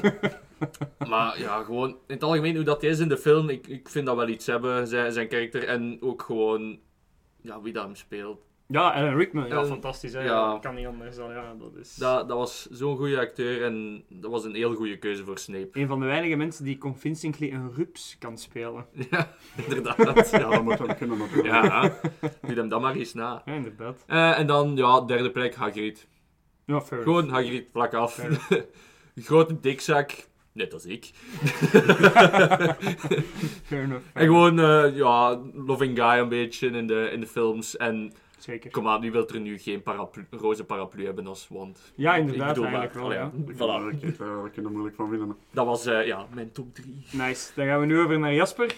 maar 1.09 1.39
ja, 1.39 1.63
gewoon 1.63 1.89
in 1.89 2.13
het 2.13 2.23
algemeen 2.23 2.55
hoe 2.55 2.63
dat 2.63 2.83
is 2.83 2.99
in 2.99 3.07
de 3.07 3.17
film, 3.17 3.49
ik, 3.49 3.67
ik 3.67 3.89
vind 3.89 4.05
dat 4.05 4.15
wel 4.15 4.27
iets 4.27 4.45
hebben, 4.45 4.87
zijn, 4.87 5.11
zijn 5.11 5.27
karakter. 5.27 5.63
En 5.63 5.97
ook 6.01 6.21
gewoon 6.21 6.79
ja, 7.41 7.61
wie 7.61 7.73
dat 7.73 7.83
hem 7.83 7.95
speelt. 7.95 8.41
Ja, 8.67 8.89
Alan 8.91 9.15
Rickman. 9.15 9.47
Ja, 9.47 9.65
fantastisch. 9.65 10.13
Hè? 10.13 10.21
ja. 10.23 10.51
Dat 10.51 10.61
kan 10.61 10.75
niet 10.75 10.85
anders 10.87 11.15
dan. 11.15 11.31
Ja, 11.31 11.53
dat 11.59 11.75
is 11.75 11.95
Dat, 11.95 12.27
dat 12.27 12.37
was 12.37 12.67
zo'n 12.71 12.97
goede 12.97 13.19
acteur 13.19 13.63
en 13.63 14.03
dat 14.09 14.31
was 14.31 14.43
een 14.43 14.55
heel 14.55 14.75
goede 14.75 14.97
keuze 14.97 15.23
voor 15.23 15.37
Snape. 15.37 15.69
een 15.71 15.87
van 15.87 15.99
de 15.99 16.05
weinige 16.05 16.35
mensen 16.35 16.65
die 16.65 16.77
convincingly 16.77 17.51
een 17.51 17.73
rups 17.75 18.15
kan 18.19 18.37
spelen. 18.37 18.85
Ja, 19.11 19.31
inderdaad. 19.67 20.31
Ja, 20.31 20.49
dat 20.49 20.63
moet 20.63 20.79
wel 20.79 20.95
kunnen 20.95 21.17
natuurlijk. 21.17 21.47
Ja, 21.47 21.93
doe 22.41 22.55
hem 22.55 22.69
dan 22.69 22.81
maar 22.81 22.95
eens 22.95 23.13
na. 23.13 23.41
Ja, 23.45 23.53
inderdaad. 23.53 24.03
Eh, 24.07 24.39
en 24.39 24.47
dan, 24.47 24.75
ja, 24.75 25.01
derde 25.01 25.31
plek, 25.31 25.55
Hagrid. 25.55 26.07
Ja, 26.65 26.81
fair. 26.81 27.01
Gewoon 27.01 27.29
Hagrid, 27.29 27.69
vlak 27.71 27.93
af. 27.93 28.21
Grote 29.15 29.59
dikzak, 29.59 30.11
net 30.51 30.73
als 30.73 30.85
ik. 30.85 31.05
Fair 33.63 33.83
enough. 33.83 34.03
En 34.13 34.25
gewoon, 34.25 34.59
eh, 34.59 34.95
ja, 34.95 35.41
loving 35.53 35.97
guy 35.97 36.19
een 36.19 36.29
beetje 36.29 36.67
in 36.69 36.87
de, 36.87 37.09
in 37.11 37.19
de 37.19 37.27
films. 37.27 37.77
En 37.77 38.13
Zeker. 38.45 38.71
kom 38.71 38.87
aan, 38.87 39.01
wie 39.01 39.11
wil 39.11 39.27
er 39.27 39.39
nu 39.39 39.57
geen 39.57 39.81
paraplu, 39.83 40.27
roze 40.31 40.63
paraplu 40.63 41.05
hebben 41.05 41.27
als 41.27 41.47
wand? 41.49 41.91
Ja, 41.95 42.15
inderdaad, 42.15 42.55
Ik 42.57 42.63
bedoel 42.63 42.79
eigenlijk 42.79 42.93
maar, 42.93 43.03
wel, 43.03 43.11
ja. 43.11 43.31
Ik 43.47 43.55
Voilà. 43.55 44.45
ik, 44.45 44.57
er 44.65 44.71
moeilijk 44.71 44.95
van 44.95 45.09
winnen. 45.09 45.35
Dat 45.51 45.65
was, 45.65 45.85
eh, 45.85 46.05
ja, 46.05 46.25
mijn 46.33 46.51
top 46.51 46.75
3. 46.75 47.05
Nice. 47.11 47.51
Dan 47.55 47.65
gaan 47.65 47.79
we 47.79 47.85
nu 47.85 47.99
over 47.99 48.19
naar 48.19 48.33
Jasper. 48.33 48.75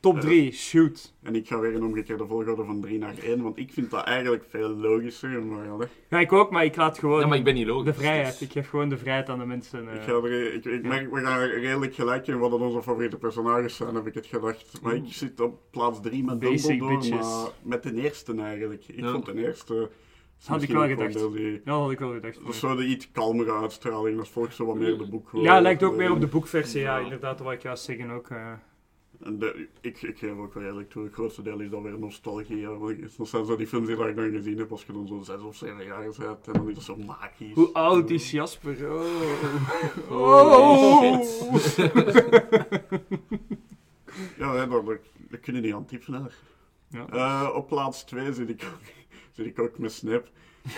Top 0.00 0.14
Eh, 0.14 0.20
3, 0.20 0.52
shoot. 0.52 1.14
En 1.22 1.34
ik 1.34 1.46
ga 1.46 1.58
weer 1.58 1.72
in 1.72 1.84
omgekeerde 1.84 2.26
volgorde 2.26 2.64
van 2.64 2.80
3 2.80 2.98
naar 2.98 3.14
1, 3.22 3.42
want 3.42 3.58
ik 3.58 3.72
vind 3.72 3.90
dat 3.90 4.04
eigenlijk 4.04 4.44
veel 4.48 4.68
logischer. 4.68 5.42
Maar 5.42 5.64
ja, 5.64 5.76
hè. 5.78 5.84
Ja, 6.08 6.18
ik 6.20 6.32
ook, 6.32 6.50
maar 6.50 6.64
ik 6.64 6.76
laat 6.76 6.98
gewoon 6.98 7.20
Ja, 7.20 7.26
maar 7.26 7.38
ik 7.38 7.44
ben 7.44 7.54
niet 7.54 7.66
logisch. 7.66 7.84
de 7.84 7.94
vrijheid. 7.94 8.26
dus- 8.38 8.40
Ik 8.48 8.52
geef 8.52 8.68
gewoon 8.68 8.88
de 8.88 8.98
vrijheid 8.98 9.28
aan 9.28 9.38
de 9.38 9.44
mensen. 9.46 9.82
ik, 9.82 9.88
eh. 9.98 10.04
ga 10.04 10.12
er, 10.12 10.54
ik, 10.54 10.64
ik 10.64 10.82
merk, 10.82 11.14
we 11.14 11.20
gaan 11.20 11.38
redelijk 11.40 11.94
gelijk 11.94 12.26
in 12.26 12.38
wat 12.38 12.52
onze 12.52 12.82
favoriete 12.82 13.16
personages 13.16 13.76
zijn, 13.76 13.94
heb 13.94 14.06
ik 14.06 14.14
het 14.14 14.26
gedacht. 14.26 14.80
Maar 14.82 14.94
ik 14.94 15.04
zit 15.06 15.40
op 15.40 15.60
plaats 15.70 16.00
3 16.00 16.24
met 16.24 16.38
Basic 16.38 16.66
Dumbledore, 16.68 16.98
bitches. 16.98 17.20
maar 17.42 17.50
met 17.62 17.82
de 17.82 17.94
eerste 18.02 18.34
eigenlijk. 18.40 18.84
Ik 18.88 19.00
Ja. 19.00 19.12
vond 19.12 19.24
de 19.26 19.46
eerste... 19.46 19.90
Had 20.46 20.62
ik 20.62 20.68
wel 20.70 20.86
gedacht. 20.88 21.12
Die, 21.32 21.50
Ja, 21.52 21.58
dat 21.64 21.80
had 21.80 21.90
ik 21.90 21.98
wel 21.98 22.12
gedacht. 22.12 22.38
dat 22.44 22.54
is 22.54 22.58
zo 22.58 22.76
de 22.76 22.84
iets 22.86 23.10
kalmere 23.12 23.52
uitstraling, 23.52 24.16
dat 24.16 24.28
volgt 24.28 24.54
zo 24.54 24.64
wat 24.66 24.76
meer 24.76 24.98
de 24.98 25.06
boek. 25.08 25.28
Ja, 25.32 25.60
lijkt 25.60 25.82
ook 25.82 25.96
meer 25.96 26.10
op 26.10 26.20
de 26.20 26.26
boekversie. 26.26 26.80
Ja, 26.80 26.96
Ja. 26.96 27.02
inderdaad, 27.04 27.40
wat 27.40 27.52
ik 27.52 27.62
juist 27.62 27.84
zeggen 27.84 28.10
ook. 28.10 28.28
eh. 28.30 28.52
En 29.22 29.38
de, 29.38 29.68
ik, 29.80 30.02
ik 30.02 30.18
geef 30.18 30.36
ook 30.36 30.54
wel 30.54 30.62
eerlijk 30.64 30.90
toe, 30.90 31.04
het 31.04 31.12
grootste 31.12 31.42
deel 31.42 31.60
is 31.60 31.70
dan 31.70 31.82
weer 31.82 31.98
nostalgie. 31.98 32.56
Ja. 32.56 32.78
Dat 33.16 33.28
zijn 33.28 33.44
zo 33.44 33.56
die 33.56 33.66
films 33.66 33.86
die 33.86 33.96
dat 33.96 34.06
ik 34.06 34.16
dan 34.16 34.30
gezien 34.30 34.58
heb 34.58 34.70
als 34.70 34.84
je 34.84 34.92
dan 34.92 35.06
zo'n 35.06 35.24
6 35.24 35.40
of 35.40 35.56
7 35.56 35.84
jaar 35.84 36.02
bent. 36.18 36.46
En 36.46 36.52
dan 36.52 36.68
is 36.68 36.76
het 36.76 36.84
zo 36.84 36.96
magisch. 36.96 37.54
Hoe 37.54 37.72
oud 37.72 38.10
is 38.10 38.30
Jasper? 38.30 38.92
Oh. 38.92 39.04
Holy 40.08 41.24
Ja, 44.38 44.54
hè, 44.54 44.68
dat, 44.68 44.86
dat, 44.86 44.98
dat 45.16 45.40
kun 45.40 45.54
je 45.54 45.60
niet 45.60 45.74
aan 45.74 45.84
tippen. 45.84 46.30
Ja. 46.88 47.06
Eh, 47.08 47.54
op 47.54 47.66
plaats 47.66 48.04
2 48.04 48.32
zit 48.32 48.48
ik 48.48 48.62
ook, 48.64 48.80
zit 49.36 49.46
ik 49.46 49.58
ook 49.58 49.78
met 49.78 49.92
Snap. 49.92 50.28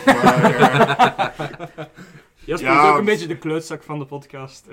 Maar, 0.04 0.54
eh, 0.54 1.84
Jasper 2.48 2.70
Ja, 2.70 2.74
is 2.82 2.84
ook 2.84 2.90
een 2.90 2.96
het- 2.96 3.04
beetje 3.04 3.26
de 3.26 3.38
kleutzak 3.38 3.82
van 3.82 3.98
de 3.98 4.04
podcast. 4.06 4.68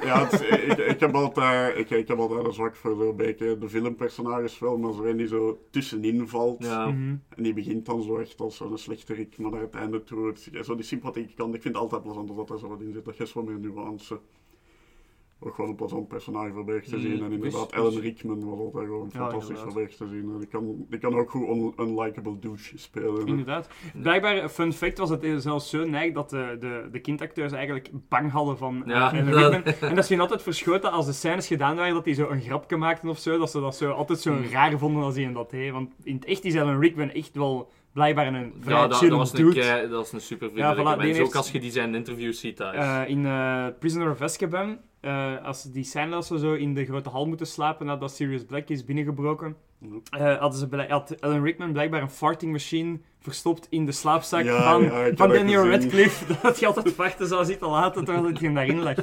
ja, 0.00 0.30
is- 0.32 0.40
ik, 0.40 0.78
ik, 0.78 1.00
heb 1.00 1.14
altijd, 1.14 1.76
ik, 1.78 1.90
ik 1.90 2.08
heb 2.08 2.18
altijd 2.18 2.44
een 2.46 2.52
zwak 2.52 2.76
voor 2.76 2.96
zo'n 2.96 3.16
beetje 3.16 3.58
de 3.58 3.68
filmpersonages 3.68 4.58
wel, 4.58 4.78
maar 4.78 4.92
zo 4.92 5.02
een 5.04 5.16
die 5.16 5.26
zo 5.26 5.60
tussenin 5.70 6.28
valt. 6.28 6.64
Ja. 6.64 6.86
Mhm. 6.86 7.16
En 7.28 7.42
die 7.42 7.52
begint 7.54 7.86
dan 7.86 8.02
zo 8.02 8.18
echt 8.18 8.40
als 8.40 8.56
zo'n 8.56 8.78
slechterik, 8.78 9.38
maar 9.38 9.50
naar 9.50 9.60
het 9.60 9.74
einde 9.74 10.02
toe, 10.04 10.26
het, 10.26 10.50
zo 10.62 10.74
die 10.74 10.84
sympathieke 10.84 11.34
kant, 11.34 11.54
ik 11.54 11.62
vind 11.62 11.74
het 11.74 11.82
altijd 11.82 12.02
plezant 12.02 12.36
dat 12.36 12.50
er 12.50 12.58
zo 12.58 12.68
wat 12.68 12.80
in 12.80 12.92
zit, 12.92 13.04
dat 13.04 13.16
je 13.16 13.26
zo 13.26 13.42
meer 13.42 13.58
nuance. 13.58 14.20
Ook 15.40 15.54
gewoon 15.54 15.70
een 15.70 15.76
plezant 15.76 16.08
personage 16.08 16.52
voor 16.52 16.64
Berg 16.64 16.84
te 16.84 16.94
Mm, 16.96 17.02
zien. 17.02 17.22
En 17.24 17.32
inderdaad, 17.32 17.72
Ellen 17.72 17.90
dus- 17.90 18.00
Rickman 18.00 18.44
was 18.44 18.58
altijd 18.58 18.84
gewoon 18.86 19.10
Ja, 19.12 19.18
fantastisch 19.18 19.72
Berg 19.74 19.96
te 19.96 20.06
zien. 20.08 20.30
En 20.32 20.38
die, 20.38 20.46
kan, 20.48 20.86
die 20.90 20.98
kan 20.98 21.14
ook 21.18 21.30
goed 21.30 21.48
un 21.48 21.72
unlikable 21.78 22.38
douche 22.38 22.78
spelen. 22.78 23.14
hè. 23.14 23.26
Inderdaad. 23.26 23.68
Blijkbaar, 24.02 24.48
fun 24.48 24.72
fact, 24.72 24.98
was 24.98 25.10
het 25.10 25.26
zelfs 25.36 25.70
zo 25.70 25.84
neig 25.84 26.12
dat 26.12 26.30
de, 26.30 26.56
de, 26.60 26.88
de 26.92 27.00
kindacteurs 27.00 27.52
eigenlijk 27.52 27.90
bang 28.08 28.30
hadden 28.30 28.58
van 28.58 28.82
eh, 28.84 28.90
Ja, 28.90 29.08
Alan 29.10 29.30
dat- 29.30 29.64
Rickman. 29.64 29.88
En 29.90 29.94
dat 29.94 30.06
ze 30.06 30.12
hen 30.12 30.22
altijd 30.22 30.42
verschoten 30.42 30.90
als 30.92 31.06
de 31.06 31.12
scènes 31.12 31.46
gedaan 31.46 31.76
waren, 31.76 31.94
dat 31.94 32.04
die 32.04 32.14
zo 32.14 32.28
een 32.28 32.40
grapje 32.40 32.76
maakten 32.76 33.08
of 33.08 33.18
zo. 33.18 33.38
Dat 33.38 33.50
ze 33.50 33.60
dat 33.60 33.76
zo 33.76 33.90
altijd 33.90 34.18
zo 34.20 34.32
Hmm. 34.32 34.44
raar 34.50 34.78
vonden 34.78 35.02
als 35.02 35.16
hij 35.16 35.32
dat 35.32 35.50
deed. 35.50 35.72
Want 35.72 35.94
in 36.02 36.14
het 36.14 36.24
echt 36.24 36.44
is 36.44 36.56
Alan 36.56 36.80
Rickman 36.80 37.10
echt 37.10 37.34
wel 37.34 37.70
blijkbaar 37.92 38.26
een 38.26 38.52
vrij 38.60 38.74
Ja, 38.76 38.86
dat, 38.86 39.00
dat, 39.00 39.10
was 39.10 39.30
een, 39.32 39.36
dude. 39.44 39.60
kei- 39.60 39.80
dat 39.88 39.90
was 39.98 40.12
een 40.12 40.20
super 40.20 40.50
vriendelijke 40.50 40.82
Ja, 40.82 40.96
voilà, 40.96 41.00
heeft- 41.00 41.20
Ook 41.20 41.34
als 41.34 41.50
je 41.50 41.60
die 41.60 41.70
zijn 41.70 41.94
interviews 41.94 42.40
ziet 42.40 42.56
thuis. 42.56 42.76
Eh, 42.76 43.08
in 43.10 43.26
eh, 43.26 43.66
Prisoner 43.78 44.10
of 44.10 44.20
Azkaban, 44.20 44.78
eh, 45.00 45.44
als 45.44 45.62
die 45.62 45.84
ze 45.84 46.38
zo 46.38 46.52
in 46.52 46.74
de 46.74 46.84
grote 46.84 47.08
hal 47.08 47.26
moeten 47.26 47.46
slapen 47.46 47.86
nadat 47.86 48.14
Sirius 48.14 48.44
Black 48.44 48.68
is 48.68 48.84
binnengebroken, 48.84 49.56
eh, 50.10 50.36
hadden 50.38 50.58
ze 50.58 50.86
had 50.88 51.20
Alan 51.20 51.42
Rickman 51.42 51.72
blijkbaar 51.72 52.02
een 52.02 52.10
farting 52.10 52.52
machine 52.52 52.98
verstopt 53.20 53.66
in 53.70 53.86
de 53.86 53.92
slaapzak 53.92 54.44
Ja, 54.44 54.62
van, 54.72 54.82
ja, 54.82 55.10
Daniel. 55.10 55.68
Radcliffe, 55.68 56.24
dat 56.42 56.58
hij 56.58 56.68
altijd 56.68 56.96
wachten 56.96 57.26
zou 57.26 57.44
zitten 57.44 57.68
laten 57.68 58.04
terwijl 58.04 58.32
hij 58.32 58.52
daarin 58.52 58.82
lag. 58.82 58.96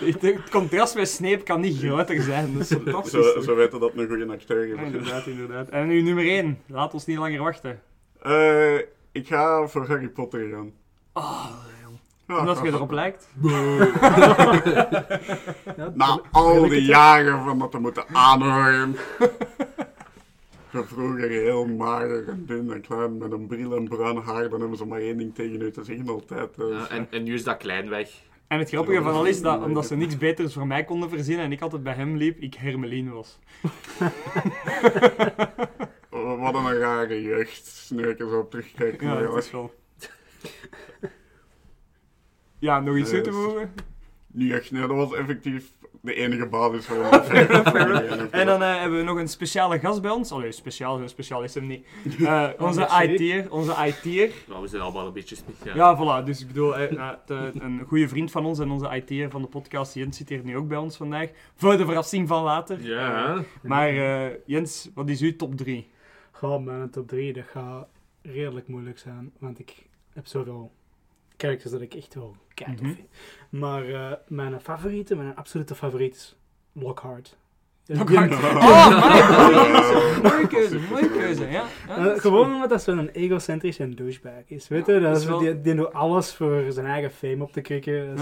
Het, 0.00 0.22
het 0.22 0.48
contrast 0.50 0.94
met 0.94 1.08
Snape 1.08 1.42
kan 1.42 1.60
niet 1.60 1.78
groter 1.78 2.22
zijn, 2.22 2.58
dat 2.58 2.66
fantastisch. 2.66 3.44
Zo, 3.44 3.54
weten 3.54 3.80
dat 3.80 3.92
een 3.96 4.06
goede 4.08 4.32
acteur 4.32 4.66
Ja, 4.66 4.80
is. 4.80 4.86
inderdaad, 4.86 5.26
inderdaad. 5.26 5.68
En 5.68 5.86
nu 5.86 6.02
nummer 6.02 6.24
1, 6.28 6.58
laat 6.66 6.94
ons 6.94 7.06
niet 7.06 7.18
langer 7.18 7.42
wachten. 7.42 7.80
Eh, 8.22 8.74
ik 9.12 9.26
ga 9.26 9.66
voor 9.66 9.86
Harry 9.86 10.08
Potter 10.08 10.48
gaan. 10.48 10.72
Oh, 11.12 11.46
omdat 12.28 12.60
je 12.62 12.66
erop 12.68 12.90
lijkt. 12.90 13.28
Ja, 15.76 15.92
Na 15.94 16.20
al 16.30 16.68
die 16.68 16.82
jaren 16.84 17.44
van 17.44 17.58
dat 17.58 17.70
te 17.70 17.78
moeten 17.78 18.04
aanhoren. 18.12 18.96
Vroeger 20.84 21.28
heel 21.30 21.66
mager 21.66 22.28
en 22.28 22.44
dun 22.46 22.72
en 22.72 22.80
klein 22.80 23.18
met 23.18 23.32
een 23.32 23.46
bril 23.46 23.76
en 23.76 23.88
bruin 23.88 24.16
haar, 24.16 24.48
dan 24.48 24.60
hebben 24.60 24.78
ze 24.78 24.84
maar 24.86 25.00
één 25.00 25.16
ding 25.16 25.34
tegen 25.34 25.60
u 25.60 25.70
te 25.70 25.84
zeggen 25.84 26.08
altijd. 26.08 26.58
eh. 26.58 26.68
Ja, 26.70 26.88
en, 26.88 27.06
en 27.10 27.22
nu 27.22 27.34
is 27.34 27.44
dat 27.44 27.56
klein 27.56 27.88
weg. 27.88 28.10
En 28.48 28.58
het 28.58 28.68
grappige 28.68 29.02
van 29.02 29.12
al 29.12 29.24
is 29.24 29.40
dat, 29.40 29.62
omdat 29.62 29.86
ze 29.86 29.96
niks 29.96 30.16
beters 30.16 30.52
voor 30.54 30.66
mij 30.66 30.84
konden 30.84 31.08
verzinnen 31.08 31.44
en 31.44 31.52
ik 31.52 31.60
altijd 31.60 31.82
bij 31.82 31.94
hem 31.94 32.16
liep, 32.16 32.38
ik 32.38 32.54
Hermelien 32.54 33.12
was. 33.12 33.38
Oh, 36.10 36.40
Wat 36.42 36.54
een 36.54 36.78
rare 36.78 37.22
jeugd, 37.22 37.90
er 37.96 38.16
zo 38.18 38.38
op 38.38 38.50
terugkijk. 38.50 39.00
Ja, 39.02 39.20
dat 39.20 39.36
is 39.36 39.50
wel. 39.50 39.74
Ja, 42.58 42.80
nog 42.80 42.96
iets 42.96 43.10
toe 43.10 43.20
te 43.20 43.30
Eh, 43.30 43.36
voegen? 43.36 43.72
Niet 44.26 44.52
echt, 44.52 44.70
nee, 44.70 44.80
dat 44.86 44.96
was 44.96 45.14
effectief 45.14 45.72
de 46.00 46.14
enige 46.14 46.46
basis 46.46 46.88
ons. 46.90 47.28
En 48.30 48.46
dan 48.46 48.62
eh, 48.62 48.80
hebben 48.80 48.98
we 48.98 49.04
nog 49.04 49.18
een 49.18 49.28
speciale 49.28 49.78
gast 49.78 50.02
bij 50.02 50.10
ons. 50.10 50.30
Allee, 50.32 50.52
speciaal, 50.52 50.98
zo 50.98 51.06
speciaal 51.06 51.42
is 51.42 51.54
hem 51.54 51.66
niet. 51.66 51.86
Eh, 52.20 52.48
onze 52.58 52.78
merci. 52.78 53.04
IT'er, 53.12 53.52
onze 53.52 53.72
IT'er. 53.86 54.30
Nou, 54.48 54.62
we 54.62 54.68
zijn 54.68 54.82
allemaal 54.82 55.06
een 55.06 55.12
beetje 55.12 55.36
smit. 55.36 55.74
Ja. 55.74 55.96
Voilà. 56.22 56.24
Dus 56.24 56.40
ik 56.40 56.46
bedoel, 56.46 56.72
de- 56.72 57.50
een 57.58 57.82
goede 57.86 58.08
vriend 58.08 58.30
van 58.30 58.46
ons 58.46 58.58
en 58.58 58.70
onze 58.70 58.88
IT'er 58.96 59.30
van 59.30 59.42
de 59.42 59.48
podcast, 59.48 59.94
Jens, 59.94 60.16
zit 60.16 60.28
hier 60.28 60.44
nu 60.44 60.56
ook 60.56 60.68
bij 60.68 60.78
ons 60.78 60.96
vandaag. 60.96 61.28
Voor 61.54 61.76
de 61.76 61.84
verrassing 61.84 62.28
van 62.28 62.42
later. 62.42 62.82
Ja. 62.82 63.42
Maar 63.62 63.88
eh, 63.88 64.34
Jens, 64.46 64.90
wat 64.94 65.08
is 65.08 65.20
uw 65.20 65.36
top 65.36 65.56
3? 65.56 65.88
Goh, 66.30 66.64
mijn 66.64 66.90
top 66.90 67.08
3, 67.08 67.32
dat 67.32 67.44
gaat 67.50 67.86
redelijk 68.22 68.68
moeilijk 68.68 68.98
zijn. 68.98 69.32
Want 69.38 69.58
ik 69.58 69.86
heb 70.12 70.26
zoveel 70.26 70.72
characters 71.36 71.72
dat 71.72 71.80
ik 71.80 71.94
echt 71.94 72.14
wel 72.14 72.36
keihard 72.54 72.82
Mhm. 72.82 72.92
vind. 72.94 73.08
Maar 73.50 73.88
eh, 73.88 74.12
mijn 74.28 74.60
favoriete, 74.60 75.16
mijn 75.16 75.34
absolute 75.36 75.74
favoriet 75.74 76.14
is 76.14 76.36
Lockhart. 76.72 77.36
Lockhart. 77.86 78.32
Oh, 78.32 80.22
mooie, 80.22 80.46
keuze, 80.46 80.78
mooie 80.90 81.10
keuze, 81.10 81.44
ja. 81.50 81.64
ja 81.88 81.96
Eh, 81.96 82.18
gewoon 82.20 82.54
omdat 82.54 82.68
dat 82.70 82.82
zo'n 82.82 83.08
egocentrische 83.08 83.94
douchebag 83.94 84.32
is. 84.46 84.68
Weet 84.68 84.86
je, 84.86 84.92
dat 84.92 85.02
dat 85.02 85.16
is 85.16 85.24
wel- 85.26 85.38
die, 85.38 85.60
die 85.60 85.74
doet 85.74 85.92
alles 85.92 86.34
voor 86.34 86.64
zijn 86.68 86.86
eigen 86.86 87.10
fame 87.10 87.42
op 87.42 87.52
te 87.52 87.60
krikken. 87.60 88.14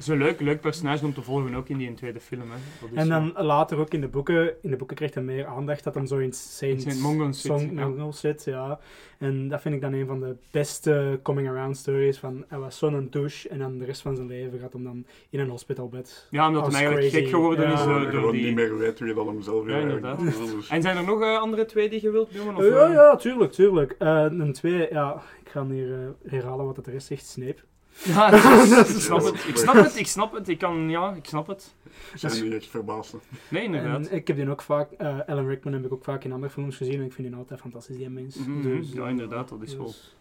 Is- 0.00 0.06
Zo'n 0.06 0.18
leuk, 0.18 0.40
leuk 0.40 0.60
personage 0.60 1.04
om 1.04 1.14
te 1.14 1.22
volgen, 1.22 1.54
ook 1.54 1.68
in 1.68 1.76
die 1.78 1.94
tweede 1.94 2.20
film. 2.20 2.40
Hè. 2.50 2.56
Dat 2.80 2.88
is 2.92 2.96
En 2.96 3.06
zo. 3.06 3.32
dan 3.34 3.44
later 3.46 3.78
ook 3.78 3.94
in 3.94 4.00
de 4.00 4.08
boeken, 4.08 4.54
in 4.62 4.70
de 4.70 4.76
boeken 4.76 4.96
krijgt 4.96 5.14
hij 5.14 5.22
meer 5.22 5.46
aandacht 5.46 5.84
dat 5.84 5.94
hem 5.94 6.06
zo 6.06 6.16
in 6.18 6.32
Saint, 6.32 6.82
Saint 6.82 7.02
Mungo 7.02 7.32
zit, 7.32 7.36
Song- 7.52 7.78
ja. 7.98 8.10
Zit, 8.12 8.44
ja. 8.44 8.78
En 9.18 9.48
dat 9.48 9.60
vind 9.60 9.74
ik 9.74 9.80
dan 9.80 9.92
een 9.92 10.06
van 10.06 10.20
de 10.20 10.36
beste 10.50 11.20
coming-around 11.22 11.76
stories 11.76 12.18
van 12.18 12.44
hij 12.48 12.58
was 12.58 12.78
zo'n 12.78 13.06
douche 13.10 13.48
en 13.48 13.58
dan 13.58 13.78
de 13.78 13.84
rest 13.84 14.02
van 14.02 14.16
zijn 14.16 14.28
leven 14.28 14.58
gaat 14.58 14.72
hem 14.72 14.84
dan 14.84 15.04
in 15.30 15.40
een 15.40 15.48
hospitalbed. 15.48 16.26
Ja, 16.30 16.46
omdat 16.48 16.66
hij 16.66 16.74
eigenlijk 16.74 17.08
crazy. 17.10 17.24
gek 17.24 17.34
geworden 17.34 17.66
Ja. 17.66 17.72
is 17.72 17.80
Ja, 17.84 18.10
door, 18.10 18.32
die... 18.32 18.44
niet 18.44 18.54
meer 18.54 18.78
weet 18.78 18.98
wie 18.98 19.14
dat 19.14 19.26
hem 19.26 19.42
zelf 19.42 19.66
Ja, 19.68 19.76
inderdaad. 19.78 20.20
Dus- 20.20 20.68
En 20.68 20.82
zijn 20.82 20.96
er 20.96 21.04
nog 21.04 21.20
eh, 21.22 21.38
andere 21.38 21.64
twee 21.64 21.88
die 21.88 22.02
je 22.02 22.10
wilt 22.10 22.34
noemen? 22.34 22.56
Of, 22.56 22.64
Ja, 22.68 22.86
eh? 22.86 22.92
ja, 22.92 23.16
tuurlijk, 23.16 23.52
tuurlijk. 23.52 23.94
Eh, 23.98 24.26
een 24.28 24.52
twee, 24.52 24.86
ja, 24.90 25.22
ik 25.44 25.48
ga 25.50 25.66
hier 25.66 25.92
eh, 25.92 26.30
herhalen 26.30 26.66
wat 26.66 26.76
het 26.76 26.84
de 26.84 26.90
rest 26.90 27.06
zegt, 27.06 27.26
Snape. 27.26 27.56
Ja, 28.04 28.30
dat 28.30 28.44
is- 28.88 28.94
ik 28.94 29.00
snap 29.00 29.22
het, 29.24 29.46
ik 29.48 29.56
snap 29.56 29.74
het, 29.74 29.96
ik 29.98 30.06
snap 30.06 30.32
het, 30.32 30.48
ik 30.48 30.58
kan, 30.58 30.90
ja, 30.90 31.12
ik 31.14 31.24
snap 31.26 31.46
het. 31.46 31.74
Ik 32.14 32.20
ben 32.20 32.42
niet 32.42 32.52
echt 32.52 32.66
verbaasd. 32.66 33.14
Nee, 33.48 33.62
inderdaad. 33.62 34.06
En 34.06 34.16
ik 34.16 34.26
heb 34.26 34.36
die 34.36 34.50
ook 34.50 34.62
vaak, 34.62 34.90
eh, 34.90 35.18
Alan 35.26 35.46
Rickman 35.46 35.72
heb 35.72 35.84
ik 35.84 35.92
ook 35.92 36.04
vaak 36.04 36.24
in 36.24 36.32
andere 36.32 36.52
films 36.52 36.76
gezien 36.76 36.94
en 37.00 37.04
ik 37.04 37.12
vind 37.12 37.28
die 37.28 37.36
altijd 37.36 37.60
fantastisch, 37.60 37.96
die 37.96 38.08
mens. 38.10 38.36
Mhm, 38.36 38.62
Dus, 38.62 38.92
ja, 38.92 39.08
inderdaad, 39.08 39.48
dat 39.48 39.62
is 39.62 39.76
wel. 39.76 39.86
dus- 39.86 40.14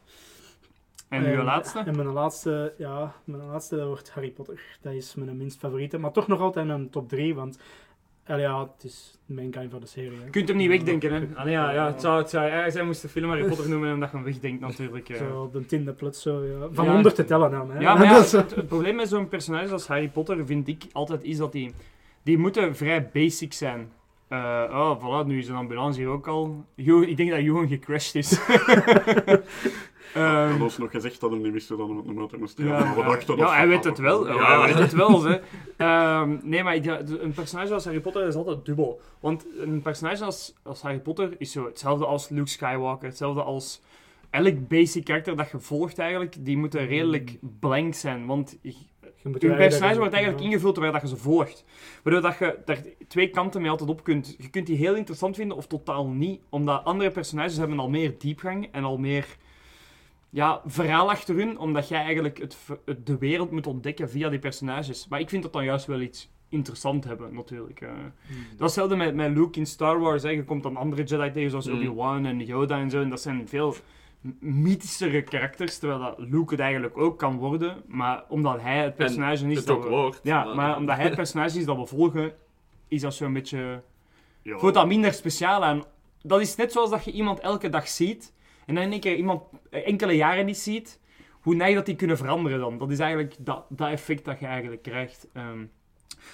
En 1.10 1.26
uw 1.26 1.44
laatste? 1.44 1.80
En 1.80 1.96
mijn 1.96 2.08
laatste, 2.14 2.74
ja, 2.78 3.16
mijn 3.24 3.46
laatste 3.46 3.76
dat 3.76 3.88
wordt 3.88 4.10
Harry 4.10 4.30
Potter. 4.32 4.62
Dat 4.82 4.94
is 4.94 5.16
mijn 5.16 5.38
minst 5.38 5.60
favoriete, 5.60 5.98
maar 5.98 6.12
toch 6.12 6.28
nog 6.28 6.40
altijd 6.42 6.70
een 6.70 6.90
top 6.90 7.10
3, 7.10 7.36
want 7.36 7.60
ja, 8.38 8.62
het 8.62 8.84
is 8.84 9.20
de 9.26 9.34
main 9.34 9.54
guy 9.54 9.70
van 9.70 9.80
de 9.80 9.86
serie. 9.88 10.12
Je 10.24 10.30
kunt 10.30 10.48
hem 10.48 10.58
niet 10.58 10.68
wegdenken, 10.68 11.14
hè. 11.14 11.28
Allee, 11.36 11.52
ja, 11.54 11.72
ja, 11.72 11.86
het 11.86 12.02
zou, 12.02 12.18
het 12.18 12.30
zou 12.30 12.46
erg 12.50 12.72
zijn 12.74 12.86
moest 12.86 13.02
de 13.02 13.10
film 13.10 13.30
Harry 13.30 13.48
Potter 13.48 13.70
noemen 13.74 13.90
en 13.90 14.00
dat 14.00 14.10
je 14.12 14.16
hem 14.16 14.26
wegdenkt, 14.26 14.62
natuurlijk. 14.62 15.08
ja. 15.08 15.18
Zo 15.18 15.42
op 15.42 15.54
de 15.54 15.66
tiende 15.66 15.94
plots 15.94 16.22
zo, 16.22 16.46
ja. 16.46 16.68
Van 16.72 16.86
Ja. 16.86 16.92
100 16.92 17.16
te 17.16 17.26
tellen 17.26 17.52
dan, 17.52 17.72
hè. 17.72 17.80
Ja, 17.80 17.94
maar 17.96 18.04
ja, 18.14 18.20
het, 18.20 18.32
het 18.32 18.68
probleem 18.68 18.96
met 18.96 19.10
zo'n 19.10 19.28
personage 19.28 19.72
als 19.72 19.88
Harry 19.88 20.08
Potter 20.10 20.46
vind 20.46 20.68
ik 20.68 20.84
altijd 20.92 21.24
is 21.24 21.38
dat 21.38 21.52
die, 21.52 21.74
die 22.24 22.38
moeten 22.38 22.76
vrij 22.76 23.10
basic 23.14 23.54
zijn. 23.54 23.92
Eh, 24.28 24.64
oh, 24.72 25.00
voilà, 25.24 25.28
nu 25.28 25.38
is 25.38 25.48
een 25.48 25.56
ambulance 25.56 26.00
hier 26.00 26.10
ook 26.10 26.28
al. 26.28 26.66
Ik 26.76 27.18
denk 27.18 27.30
dat 27.30 27.42
Johan 27.42 27.68
gecrashed 27.68 28.16
is. 28.16 28.40
Hij 30.14 30.24
Ehm, 30.24 30.52
had 30.52 30.62
ons 30.62 30.78
nog 30.78 30.92
gezegd 30.92 31.20
dat 31.22 31.30
hij 31.32 31.40
niet 31.40 31.52
wist 31.54 31.70
hoe 31.70 31.78
dat 31.78 31.88
hij 31.88 31.96
met 31.96 32.06
de 32.06 32.14
motor 32.14 32.40
moest 32.40 32.58
ja, 32.58 32.64
rijden. 32.64 33.38
ja, 33.38 33.54
hij 33.56 33.68
weet 33.68 33.84
het 33.84 33.98
wel. 33.98 34.28
Ja, 34.28 34.58
hij 34.60 34.68
weet 34.74 34.84
het 34.84 34.94
wel. 34.94 35.24
Hè. 35.24 35.38
Ehm, 35.78 36.38
nee, 36.44 36.64
maar 36.64 36.76
ik- 36.76 36.86
een 37.08 37.32
personage 37.36 37.74
als 37.74 37.84
Harry 37.86 38.00
Potter 38.00 38.28
is 38.28 38.36
altijd 38.36 38.66
dubbel. 38.66 39.02
Want 39.20 39.46
een 39.60 39.82
personage 39.82 40.24
als, 40.24 40.54
als 40.64 40.82
Harry 40.82 41.00
Potter 41.00 41.36
is 41.38 41.52
zo 41.52 41.66
hetzelfde 41.66 42.06
als 42.06 42.30
Luke 42.30 42.50
Skywalker, 42.50 43.08
hetzelfde 43.08 43.42
als 43.44 43.82
elk 44.30 44.68
basic 44.68 45.04
karakter 45.06 45.36
dat 45.36 45.52
je 45.52 45.60
volgt 45.60 46.00
eigenlijk, 46.00 46.36
die 46.40 46.58
moeten 46.58 46.86
redelijk 46.88 47.38
blank 47.60 47.94
zijn. 47.94 48.26
Want 48.26 48.58
je- 48.62 48.74
moet 49.24 49.40
personage 49.40 49.60
eigenlijk- 49.62 49.98
wordt 50.00 50.14
eigenlijk 50.14 50.44
ingevuld 50.46 50.74
terwijl 50.74 50.94
dat 50.94 51.02
je 51.02 51.08
ze 51.08 51.18
volgt. 51.18 51.64
Waardoor 52.04 52.22
dat 52.22 52.38
je 52.38 52.58
daar 52.66 52.82
twee 53.08 53.30
kanten 53.30 53.62
mee 53.62 53.70
altijd 53.72 53.90
op 53.90 54.04
kunt. 54.04 54.36
Je 54.38 54.50
kunt 54.50 54.66
die 54.68 54.78
heel 54.78 54.96
interessant 54.96 55.36
vinden 55.36 55.58
of 55.58 55.68
totaal 55.68 56.08
niet. 56.08 56.42
Omdat 56.50 56.84
andere 56.86 57.12
personages 57.12 57.58
hebben 57.58 57.80
al 57.80 57.90
meer 57.90 58.16
diepgang 58.18 58.70
en 58.72 58.84
al 58.84 58.98
meer 58.98 59.26
ja, 60.30 60.62
verhaal 60.66 61.10
achter 61.10 61.36
hun. 61.36 61.60
Omdat 61.60 61.88
jij 61.88 62.02
eigenlijk 62.02 62.38
het, 62.38 62.58
de 63.04 63.18
wereld 63.18 63.52
moet 63.52 63.68
ontdekken 63.68 64.10
via 64.10 64.30
die 64.30 64.40
personages. 64.40 65.08
Maar 65.08 65.20
ik 65.20 65.30
vind 65.30 65.44
dat 65.44 65.54
dan 65.54 65.64
juist 65.64 65.86
wel 65.86 66.02
iets 66.02 66.30
interessant 66.50 67.04
hebben, 67.04 67.34
natuurlijk. 67.34 67.82
eh. 67.82 67.90
Hmm. 67.90 68.10
Dat 68.28 68.36
is 68.52 68.58
hetzelfde 68.60 68.96
met, 68.96 69.16
met 69.16 69.32
Luke 69.32 69.60
in 69.60 69.66
Star 69.66 70.00
Wars. 70.00 70.24
Hè. 70.24 70.30
Je 70.30 70.44
komt 70.44 70.64
dan 70.64 70.78
andere 70.78 71.04
Jedi 71.04 71.32
tegen, 71.32 71.50
zoals 71.50 71.68
Mm. 71.68 71.74
Obi-Wan 71.74 72.26
en 72.26 72.40
Yoda 72.46 72.80
en 72.80 72.90
zo. 72.90 73.02
En 73.02 73.10
dat 73.10 73.22
zijn 73.22 73.48
veel 73.48 73.76
mythischere 74.40 75.22
karakters, 75.24 75.78
terwijl 75.78 76.00
dat 76.00 76.16
Luke 76.18 76.52
het 76.52 76.60
eigenlijk 76.60 76.98
ook 76.98 77.18
kan 77.18 77.38
worden. 77.38 77.84
Maar 77.88 78.24
omdat 78.28 78.62
hij 78.62 78.78
het 78.84 78.96
personage 78.96 79.48
is 79.48 79.58
Het 79.58 79.66
dat 79.66 79.84
we... 79.84 80.14
Ja, 80.24 80.54
maar 80.54 80.78
omdat 80.78 80.96
hij 80.96 81.06
het 81.06 81.16
personage 81.16 81.60
is 81.60 81.66
dat 81.66 81.78
we 81.78 81.86
volgen, 81.86 82.34
is 82.88 83.02
dat 83.02 83.14
zo'n 83.14 83.34
beetje... 83.34 83.82
Voelt 84.44 84.74
dat 84.74 84.88
minder 84.88 85.14
speciaal 85.14 85.64
aan. 85.64 85.84
Dat 86.22 86.42
is 86.42 86.56
net 86.56 86.72
zoals 86.72 86.90
dat 86.90 87.04
je 87.04 87.12
iemand 87.12 87.40
elke 87.40 87.70
dag 87.70 87.88
ziet, 87.88 88.34
en 88.70 88.76
dan 88.76 88.84
in 88.84 88.92
één 88.92 89.00
keer 89.00 89.16
iemand 89.16 89.42
eh, 89.70 89.88
enkele 89.88 90.14
jaren 90.14 90.46
niet 90.46 90.58
ziet, 90.58 91.00
hoe 91.30 91.56
neig 91.56 91.76
dat 91.76 91.86
die 91.86 91.96
kunnen 91.96 92.18
veranderen 92.18 92.60
dan. 92.60 92.78
Dat 92.78 92.92
is 92.92 93.00
eigenlijk 93.00 93.36
dat, 93.40 93.66
dat 93.70 93.90
effect 93.90 94.26
dat 94.26 94.40
je 94.40 94.46
eigenlijk 94.46 94.82
krijgt. 94.82 95.28
Ehm, 95.34 95.66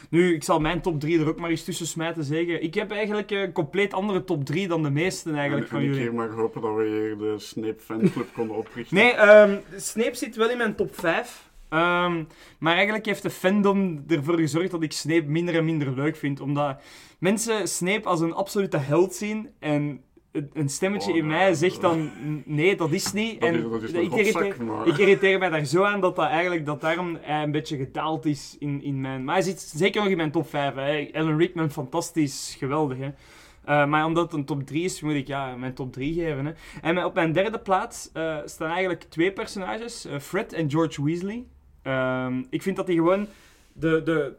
nu, 0.09 0.33
ik 0.33 0.43
zal 0.43 0.59
mijn 0.59 0.81
top 0.81 0.99
3 0.99 1.19
er 1.19 1.27
ook 1.27 1.39
maar 1.39 1.49
eens 1.49 1.63
tussen 1.63 1.87
smijten 1.87 2.23
zeggen. 2.23 2.63
Ik 2.63 2.73
heb 2.73 2.91
eigenlijk 2.91 3.31
een 3.31 3.51
compleet 3.51 3.93
andere 3.93 4.23
top 4.23 4.45
3 4.45 4.67
dan 4.67 4.83
de 4.83 4.89
meesten 4.89 5.35
eigenlijk 5.35 5.63
en, 5.63 5.69
van 5.69 5.79
en 5.79 5.83
ik 5.85 5.89
jullie. 5.89 6.07
hier 6.07 6.17
maar 6.17 6.29
hopen 6.29 6.61
dat 6.61 6.75
we 6.75 6.83
hier 6.83 7.17
de 7.17 7.39
Snape 7.39 7.79
fanclub 7.79 8.33
konden 8.35 8.57
oprichten. 8.57 8.97
Nee, 8.97 9.11
ehm 9.11 9.57
Snape 9.75 10.15
zit 10.15 10.35
wel 10.35 10.49
in 10.49 10.57
mijn 10.57 10.75
top 10.75 10.95
5. 10.95 11.49
Ehm, 11.69 12.23
maar 12.59 12.73
eigenlijk 12.73 13.05
heeft 13.05 13.21
de 13.21 13.29
fandom 13.29 14.03
ervoor 14.07 14.37
gezorgd 14.37 14.71
dat 14.71 14.83
ik 14.83 14.91
Snape 14.91 15.25
minder 15.25 15.55
en 15.55 15.65
minder 15.65 15.93
leuk 15.93 16.15
vind. 16.15 16.39
Omdat 16.39 16.81
mensen 17.19 17.67
Snape 17.67 18.07
als 18.07 18.21
een 18.21 18.33
absolute 18.33 18.77
held 18.77 19.13
zien. 19.13 19.49
En 19.59 20.03
een- 20.53 20.69
stemmetje 20.69 21.11
Oh, 21.11 21.17
in 21.17 21.27
mij 21.27 21.53
zegt 21.53 21.81
dan: 21.81 22.11
nee, 22.45 22.75
dat 22.75 22.91
is 22.91 23.13
niet. 23.13 23.39
Dat 23.41 23.49
en 23.49 23.55
is, 23.55 23.69
dat 23.69 23.81
is 23.83 23.93
een 23.93 24.01
ik, 24.03 24.13
irriteer, 24.13 24.63
maar... 24.63 24.87
ik 24.87 24.97
irriteer 24.97 25.39
mij 25.39 25.49
daar 25.49 25.65
zo 25.65 25.83
aan 25.83 26.01
dat 26.01 26.15
dat 26.15 26.27
eigenlijk 26.27 26.65
dat 26.65 26.81
daarom 26.81 27.17
hij 27.21 27.43
een 27.43 27.51
beetje 27.51 27.77
gedaald 27.77 28.25
is 28.25 28.55
in, 28.59 28.83
in 28.83 29.01
mijn. 29.01 29.23
Maar 29.23 29.35
hij 29.35 29.43
zit 29.43 29.59
zeker 29.59 30.01
nog 30.01 30.11
in 30.11 30.17
mijn 30.17 30.31
top 30.31 30.49
5. 30.49 30.75
Hè. 30.75 31.09
Alan 31.13 31.37
Rickman, 31.37 31.71
fantastisch, 31.71 32.55
geweldig. 32.59 32.97
Hè. 32.97 33.09
Eh, 33.65 33.85
maar 33.85 34.05
omdat 34.05 34.23
het 34.23 34.33
een 34.33 34.45
top 34.45 34.65
3 34.65 34.83
is, 34.83 35.01
moet 35.01 35.13
ik 35.13 35.27
ja, 35.27 35.55
mijn 35.55 35.73
top 35.73 35.93
3 35.93 36.13
geven. 36.13 36.45
Hè. 36.45 36.51
En 36.81 37.03
op 37.05 37.13
mijn 37.13 37.31
derde 37.33 37.59
plaats 37.59 38.09
eh, 38.13 38.37
staan 38.45 38.69
eigenlijk 38.69 39.03
twee 39.03 39.31
personages: 39.31 40.05
eh, 40.05 40.19
Fred 40.19 40.53
en 40.53 40.69
George 40.71 41.03
Weasley. 41.03 41.43
Ehm, 41.81 42.43
ik 42.49 42.61
vind 42.61 42.75
dat 42.75 42.87
die 42.87 42.95
gewoon. 42.95 43.27
De, 43.73 44.01
de, 44.03 44.33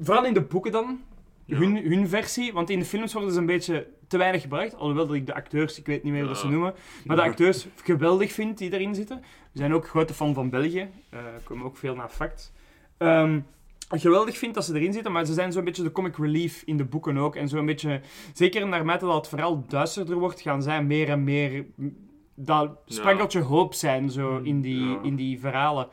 vooral 0.00 0.24
in 0.24 0.34
de 0.34 0.40
boeken 0.40 0.72
dan. 0.72 1.00
Ja. 1.48 1.56
hun, 1.56 1.76
hun 1.76 2.08
versie. 2.08 2.52
Want 2.52 2.70
in 2.70 2.78
de 2.78 2.84
films 2.84 3.12
worden 3.12 3.32
ze 3.32 3.38
een 3.38 3.46
beetje 3.46 3.86
te 4.08 4.18
weinig 4.18 4.42
gebruikt. 4.42 4.74
Alhoewel 4.76 5.06
dat 5.06 5.16
ik 5.16 5.26
de 5.26 5.34
acteurs, 5.34 5.78
ik 5.78 5.86
weet 5.86 6.02
niet 6.02 6.12
meer 6.12 6.22
hoe 6.22 6.30
dat 6.30 6.40
ze 6.40 6.48
noemen, 6.48 6.74
maar 7.04 7.16
de 7.16 7.22
acteurs 7.22 7.66
geweldig 7.84 8.32
vind 8.32 8.58
die 8.58 8.72
erin 8.72 8.94
zitten. 8.94 9.16
We 9.52 9.58
zijn 9.58 9.74
ook 9.74 9.88
grote 9.88 10.14
fan 10.14 10.34
van 10.34 10.50
België. 10.50 10.88
eh 11.10 11.18
komen 11.44 11.64
ook 11.64 11.76
veel 11.76 11.94
naar 11.94 12.08
fact. 12.08 12.52
Ehm, 12.98 13.40
geweldig 13.88 14.38
vind 14.38 14.54
dat 14.54 14.64
ze 14.64 14.74
erin 14.74 14.92
zitten, 14.92 15.12
maar 15.12 15.26
ze 15.26 15.32
zijn 15.32 15.52
zo'n 15.52 15.64
beetje 15.64 15.82
de 15.82 15.92
comic 15.92 16.16
relief 16.16 16.62
in 16.66 16.76
de 16.76 16.84
boeken 16.84 17.18
ook. 17.18 17.36
En 17.36 17.48
zo'n 17.48 17.66
beetje, 17.66 18.00
zeker 18.34 18.68
naarmate 18.68 19.04
dat 19.04 19.14
het 19.14 19.28
verhaal 19.28 19.64
duisterder 19.68 20.16
wordt, 20.16 20.40
gaan 20.40 20.62
zij 20.62 20.82
meer 20.84 21.08
en 21.08 21.24
meer 21.24 21.64
dat 22.34 22.70
sprankeltje 22.86 23.40
hoop 23.40 23.74
zijn 23.74 24.10
zo 24.10 24.38
in, 24.42 24.60
die, 24.60 24.98
in 25.02 25.16
die 25.16 25.40
verhalen. 25.40 25.88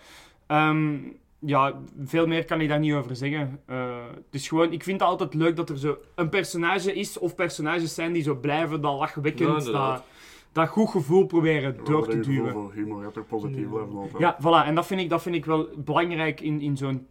Ehm, 0.48 0.98
ja, 1.46 1.74
veel 2.06 2.28
meer 2.28 2.46
kan 2.46 2.62
ik 2.62 2.70
daar 2.70 2.80
niet 2.80 2.94
over 2.94 3.16
zeggen. 3.16 3.60
Eh, 3.66 3.96
het 4.16 4.26
is 4.36 4.48
gewoon, 4.48 4.72
ik 4.72 4.84
vind 4.84 5.00
het 5.00 5.10
altijd 5.10 5.34
leuk 5.34 5.56
dat 5.56 5.70
er 5.70 5.78
zo 5.78 5.98
een 6.16 6.30
personage 6.30 6.94
is, 6.94 7.18
of 7.20 7.36
personages 7.36 7.94
zijn 7.94 8.14
die 8.14 8.24
zo 8.24 8.36
blijven, 8.36 8.82
dat 8.82 8.98
lachwekkend, 8.98 9.66
dat, 9.66 10.04
dat 10.52 10.68
goed 10.68 10.90
gevoel 10.90 11.26
proberen 11.26 11.78
door 11.84 12.08
te 12.08 12.18
Ja, 12.18 12.24
duwen. 12.24 12.52
voor 12.52 12.72
humor 12.74 13.04
gaat 13.04 13.14
toch 13.14 13.28
positief 13.28 13.62
Ja. 13.64 13.68
blijven 13.70 13.96
altijd. 13.98 14.18
Ja, 14.20 14.38
voilà. 14.42 14.68
En 14.68 14.76
dat 14.76 14.86
vind 14.88 15.02
ik, 15.02 15.10
dat 15.10 15.22
vind 15.22 15.36
ik 15.36 15.46
wel 15.46 15.68
belangrijk 15.78 16.42
in, 16.42 16.62
in 16.62 16.78
zo'n 16.78 17.08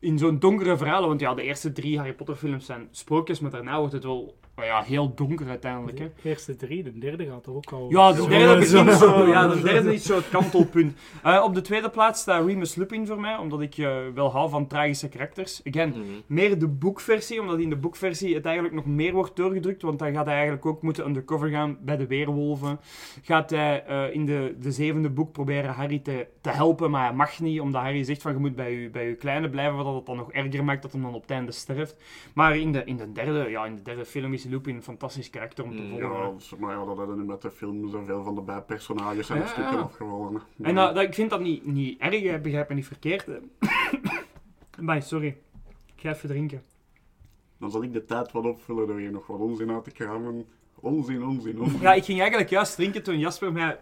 in 0.00 0.18
zo'n 0.18 0.38
donkere 0.38 0.76
verhalen. 0.76 1.08
Want 1.08 1.20
ja, 1.20 1.34
de 1.34 1.42
eerste 1.42 1.72
drie 1.72 1.96
Harry 1.98 2.12
Potter 2.14 2.34
films 2.36 2.66
zijn 2.66 2.88
sprookjes, 2.90 3.40
maar 3.40 3.50
daarna 3.50 3.78
wordt 3.78 3.92
het 3.92 4.04
wel 4.04 4.34
oh 4.60 4.66
ja, 4.66 4.82
heel 4.82 5.14
donker 5.14 5.48
uiteindelijk. 5.48 5.98
Hè. 5.98 6.10
De 6.22 6.28
eerste 6.28 6.56
drie, 6.56 6.82
de 6.82 6.98
derde 6.98 7.26
gaat 7.26 7.46
er 7.46 7.54
ook 7.54 7.72
al... 7.72 7.90
Ja, 7.90 8.12
de 8.12 8.26
derde 8.28 8.58
begint 8.58 8.90
zo. 8.98 8.98
zo. 8.98 9.26
Ja, 9.30 9.48
de 9.48 9.60
derde 9.62 9.94
is 9.94 10.04
zo 10.04 10.16
het 10.16 10.28
kantelpunt. 10.28 10.98
Eh, 11.22 11.42
op 11.44 11.54
de 11.54 11.60
tweede 11.60 11.90
plaats 11.90 12.20
staat 12.20 12.46
Remus 12.46 12.74
Lupin 12.74 13.06
voor 13.06 13.20
mij, 13.20 13.36
omdat 13.36 13.60
ik 13.60 13.78
eh, 13.78 13.96
wel 14.14 14.30
hou 14.30 14.50
van 14.50 14.66
tragische 14.66 15.08
karakters. 15.08 15.60
Again, 15.64 15.88
Mhm. 15.90 16.00
meer 16.26 16.58
de 16.58 16.68
boekversie, 16.68 17.40
omdat 17.40 17.58
in 17.58 17.68
de 17.70 17.76
boekversie 17.76 18.34
het 18.34 18.44
eigenlijk 18.44 18.74
nog 18.74 18.86
meer 18.86 19.12
wordt 19.12 19.36
doorgedrukt. 19.36 19.82
Want 19.82 19.98
dan 19.98 20.12
gaat 20.12 20.24
hij 20.24 20.34
eigenlijk 20.34 20.66
ook 20.66 20.82
moeten 20.82 21.06
undercover 21.06 21.48
gaan 21.48 21.78
bij 21.80 21.96
de 21.96 22.06
weerwolven. 22.06 22.78
Gaat 23.22 23.50
hij 23.50 23.84
eh, 23.84 24.14
in 24.14 24.26
de, 24.26 24.56
de 24.60 24.72
zevende 24.72 25.10
boek 25.10 25.32
proberen 25.32 25.70
Harry 25.74 25.98
te, 25.98 26.26
te 26.40 26.50
helpen, 26.50 26.90
maar 26.90 27.06
hij 27.06 27.14
mag 27.16 27.40
niet. 27.40 27.60
Omdat 27.60 27.82
Harry 27.82 28.02
zegt 28.04 28.22
van 28.22 28.32
je 28.32 28.38
moet 28.38 28.56
bij 28.56 28.72
je, 28.72 28.90
bij 28.90 29.08
je 29.08 29.14
kleine 29.14 29.48
blijven, 29.50 29.84
wat 29.84 29.94
het 29.94 30.06
dan 30.06 30.16
nog 30.16 30.32
erger 30.32 30.64
maakt 30.64 30.82
dat 30.82 30.92
hij 30.92 31.00
dan 31.00 31.14
op 31.14 31.22
het 31.22 31.30
einde 31.30 31.52
sterft. 31.52 31.96
Maar 32.34 32.56
in 32.56 32.72
de, 32.72 32.84
in 32.84 32.96
de, 32.96 33.12
derde, 33.12 33.50
ja, 33.50 33.66
in 33.66 33.74
de 33.76 33.82
derde 33.82 34.04
film 34.04 34.32
is 34.32 34.44
Lupin 34.50 34.76
een 34.76 34.82
fantastisch 34.82 35.30
karakter 35.30 35.64
om 35.64 35.76
te 35.76 35.82
volgen. 35.88 36.08
Ja, 36.08 36.22
dat 36.24 36.54
maar 36.58 36.76
ja, 36.76 36.84
dat 36.84 36.96
hadden 36.96 37.16
nu 37.18 37.24
met 37.24 37.42
de 37.42 37.50
film 37.50 37.88
zoveel 37.90 38.24
van 38.24 38.34
de 38.34 38.40
bijpersonages 38.42 39.26
zijn 39.26 39.38
Ja. 39.38 39.44
er 39.44 39.50
stukken 39.50 39.82
afgevallen. 39.82 40.34
hè. 40.34 40.64
En 40.64 40.74
dat, 40.74 40.94
dat- 40.94 41.04
ik 41.04 41.14
vind 41.14 41.30
dat 41.30 41.40
niet, 41.40 41.66
niet 41.66 42.00
erg, 42.00 42.22
hè, 42.22 42.38
begrijp 42.38 42.68
me 42.68 42.74
niet 42.74 42.86
verkeerd. 42.86 43.26
Bye, 44.78 45.00
sorry. 45.00 45.36
Ik 45.96 46.00
ga 46.06 46.10
even 46.10 46.28
drinken. 46.28 46.62
Dan 47.58 47.70
zal 47.70 47.82
ik 47.82 47.92
de 47.92 48.04
tijd 48.04 48.32
wat 48.32 48.44
opvullen 48.44 48.86
door 48.86 48.98
hier 48.98 49.10
nog 49.10 49.26
wat 49.26 49.38
onzin 49.38 49.70
uit 49.70 49.84
te 49.84 49.90
kramen. 49.90 50.46
Onzin, 50.74 51.24
onzin, 51.24 51.60
onzin. 51.60 51.80
Ja, 51.80 51.92
ik 51.94 52.04
ging 52.04 52.18
eigenlijk 52.20 52.50
juist 52.50 52.74
drinken 52.74 53.02
toen 53.02 53.18
Jasper 53.18 53.52
mij 53.52 53.78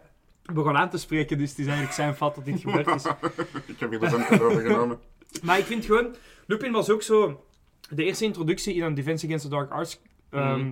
begon 0.53 0.77
aan 0.77 0.91
te 0.91 0.99
spreken, 0.99 1.39
dus 1.39 1.49
het 1.51 1.59
is 1.59 1.65
eigenlijk 1.67 1.95
zijn 1.95 2.15
fout 2.15 2.35
dat 2.35 2.45
dit 2.45 2.61
gebeurd 2.61 2.87
is. 2.87 3.05
ik 3.67 3.79
heb 3.81 3.91
hier 3.91 4.01
de 4.01 4.09
zendtijd 4.09 4.41
over 4.43 4.61
genomen. 4.61 4.99
Maar 5.43 5.59
ik 5.59 5.65
vind 5.65 5.85
gewoon, 5.85 6.15
Lupin 6.47 6.73
was 6.73 6.91
ook 6.91 7.03
zo 7.03 7.45
de 7.91 8.05
eerste 8.05 8.25
introductie 8.25 8.75
in 8.75 8.83
een 8.83 8.95
Defense 8.95 9.25
Against 9.27 9.45
the 9.45 9.51
Dark 9.51 9.71
Arts 9.71 10.01
ehm, 10.31 10.59
Mhm. 10.59 10.71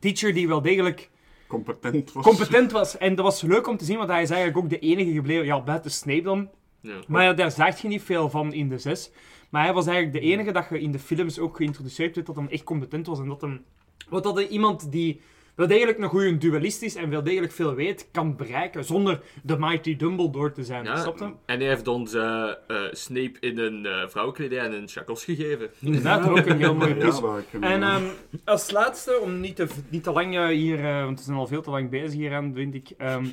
teacher 0.00 0.34
die 0.34 0.48
wel 0.48 0.62
degelijk 0.62 1.10
Competent 1.46 2.12
was. 2.12 2.24
competent 2.24 2.72
was. 2.72 2.98
En 2.98 3.14
dat 3.14 3.24
was 3.24 3.42
leuk 3.42 3.66
om 3.68 3.76
te 3.76 3.84
zien, 3.84 3.96
want 3.96 4.08
hij 4.10 4.22
is 4.22 4.30
eigenlijk 4.30 4.64
ook 4.64 4.70
de 4.70 4.78
enige 4.78 5.12
gebleven, 5.12 5.44
ja, 5.46 5.62
buiten 5.62 5.90
Snape 5.90 6.22
dan. 6.22 6.48
Ja. 6.80 6.94
Maar 7.08 7.24
ja, 7.24 7.32
daar 7.32 7.50
zag 7.50 7.82
je 7.82 7.88
niet 7.88 8.02
veel 8.02 8.30
van 8.30 8.52
in 8.52 8.68
de 8.68 8.78
zes. 8.78 9.10
Maar 9.50 9.64
hij 9.64 9.72
was 9.72 9.86
eigenlijk 9.86 10.16
de 10.24 10.30
enige 10.30 10.52
dat 10.52 10.66
je 10.70 10.80
in 10.80 10.92
de 10.92 10.98
films 10.98 11.38
ook 11.38 11.56
geïntroduceerd 11.56 12.14
werd 12.14 12.26
dat 12.26 12.36
hem 12.36 12.46
echt 12.48 12.64
competent 12.64 13.06
was. 13.06 13.18
En 13.18 13.28
dat 13.28 13.40
hem... 13.40 13.64
Wat 14.08 14.22
dat 14.22 14.34
hij 14.34 14.46
iemand 14.48 14.92
die 14.92 15.20
wel 15.54 15.66
degelijk 15.66 15.98
een 15.98 16.08
goede 16.08 16.38
duelist 16.38 16.82
is 16.82 16.94
en 16.94 17.10
wel 17.10 17.22
degelijk 17.22 17.52
veel 17.52 17.74
weet, 17.74 18.08
kan 18.12 18.36
bereiken 18.36 18.84
zonder 18.84 19.20
de 19.42 19.58
mighty 19.58 19.96
Dumbledore 19.96 20.52
te 20.52 20.64
zijn. 20.64 20.84
Ja, 20.84 20.96
Snap 20.96 21.18
je? 21.18 21.24
En 21.46 21.58
hij 21.58 21.68
heeft 21.68 21.88
ons 21.88 22.14
eh, 22.14 22.50
eh, 22.68 22.76
Snape 22.90 23.32
in 23.40 23.58
een 23.58 23.86
eh 23.86 24.08
vrouwenkledij 24.08 24.58
en 24.58 24.72
een 24.72 24.88
chakos 24.88 25.24
gegeven. 25.24 25.70
Inderdaad, 25.80 26.28
ook 26.28 26.46
een 26.46 26.58
heel 26.58 26.74
mooie 26.74 26.94
Ja, 26.94 27.00
plus. 27.00 27.20
En 27.60 27.82
ehm, 27.82 28.04
als 28.44 28.70
laatste, 28.70 29.18
om 29.22 29.40
niet 29.40 29.56
te, 29.56 29.66
niet 29.88 30.02
te 30.02 30.12
lang 30.12 30.48
hier, 30.50 30.84
eh, 30.84 31.04
want 31.04 31.18
we 31.18 31.24
zijn 31.24 31.36
al 31.36 31.46
veel 31.46 31.62
te 31.62 31.70
lang 31.70 31.90
bezig 31.90 32.12
hier 32.12 32.34
aan, 32.34 32.52
vind 32.54 32.74
ik, 32.74 32.90
ehm, 32.98 33.26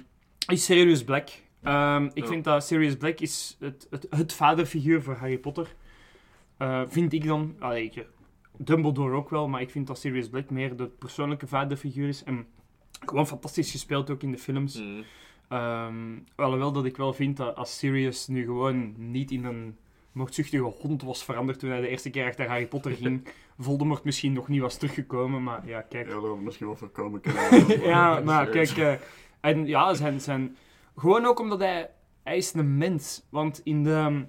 is 0.47 0.65
Sirius 0.65 1.03
Black. 1.03 1.29
Ehm, 1.63 2.05
ik 2.13 2.23
Ja. 2.23 2.27
vind 2.27 2.43
dat 2.43 2.65
Sirius 2.65 2.95
Black 2.95 3.19
is 3.19 3.57
het, 3.59 3.87
het, 3.89 4.07
het 4.09 4.33
vaderfiguur 4.33 5.01
voor 5.01 5.13
Harry 5.15 5.37
Potter. 5.37 5.67
Eh, 6.57 6.81
vind 6.87 7.13
ik 7.13 7.25
dan. 7.27 7.55
Allee, 7.59 7.83
ik, 7.83 8.05
Dumbledore 8.65 9.15
ook 9.15 9.29
wel, 9.29 9.47
maar 9.47 9.61
ik 9.61 9.69
vind 9.69 9.87
dat 9.87 9.99
Sirius 9.99 10.29
Black 10.29 10.49
meer 10.49 10.75
de 10.75 10.87
persoonlijke 10.87 11.47
vaderfiguur 11.47 12.07
is. 12.07 12.23
En 12.23 12.45
gewoon 13.05 13.27
fantastisch 13.27 13.71
gespeeld 13.71 14.09
ook 14.09 14.23
in 14.23 14.31
de 14.31 14.37
films. 14.37 14.79
Mhm. 14.79 15.01
Ehm, 15.47 16.19
alhoewel 16.35 16.71
dat 16.71 16.85
ik 16.85 16.97
wel 16.97 17.13
vind 17.13 17.37
dat 17.37 17.55
als 17.55 17.77
Sirius 17.77 18.27
nu 18.27 18.45
gewoon 18.45 18.93
niet 19.11 19.31
in 19.31 19.45
een 19.45 19.77
moordzuchtige 20.11 20.63
hond 20.63 21.01
was 21.01 21.23
veranderd 21.23 21.59
toen 21.59 21.69
hij 21.69 21.81
de 21.81 21.87
eerste 21.87 22.09
keer 22.09 22.27
achter 22.27 22.47
Harry 22.47 22.67
Potter 22.67 22.91
ging, 22.91 23.27
Voldemort 23.59 24.03
misschien 24.03 24.33
nog 24.33 24.47
niet 24.47 24.61
was 24.61 24.77
teruggekomen, 24.77 25.43
maar 25.43 25.67
ja, 25.67 25.81
kijk. 25.81 26.07
Ja, 26.07 26.19
dat 26.19 26.39
misschien 26.39 26.67
wel 26.67 26.75
voorkomen 26.75 27.21
kunnen. 27.21 27.67
Ja, 27.89 28.19
maar 28.19 28.47
kijk, 28.47 28.69
eh, 28.69 28.93
en 29.39 29.65
ja, 29.67 29.93
zijn, 29.93 30.21
zijn, 30.21 30.57
gewoon 30.95 31.25
ook 31.25 31.39
omdat 31.39 31.59
hij, 31.59 31.89
hij 32.23 32.37
is 32.37 32.53
een 32.53 32.77
mens. 32.77 33.27
Want 33.29 33.61
in 33.63 33.83
de, 33.83 34.25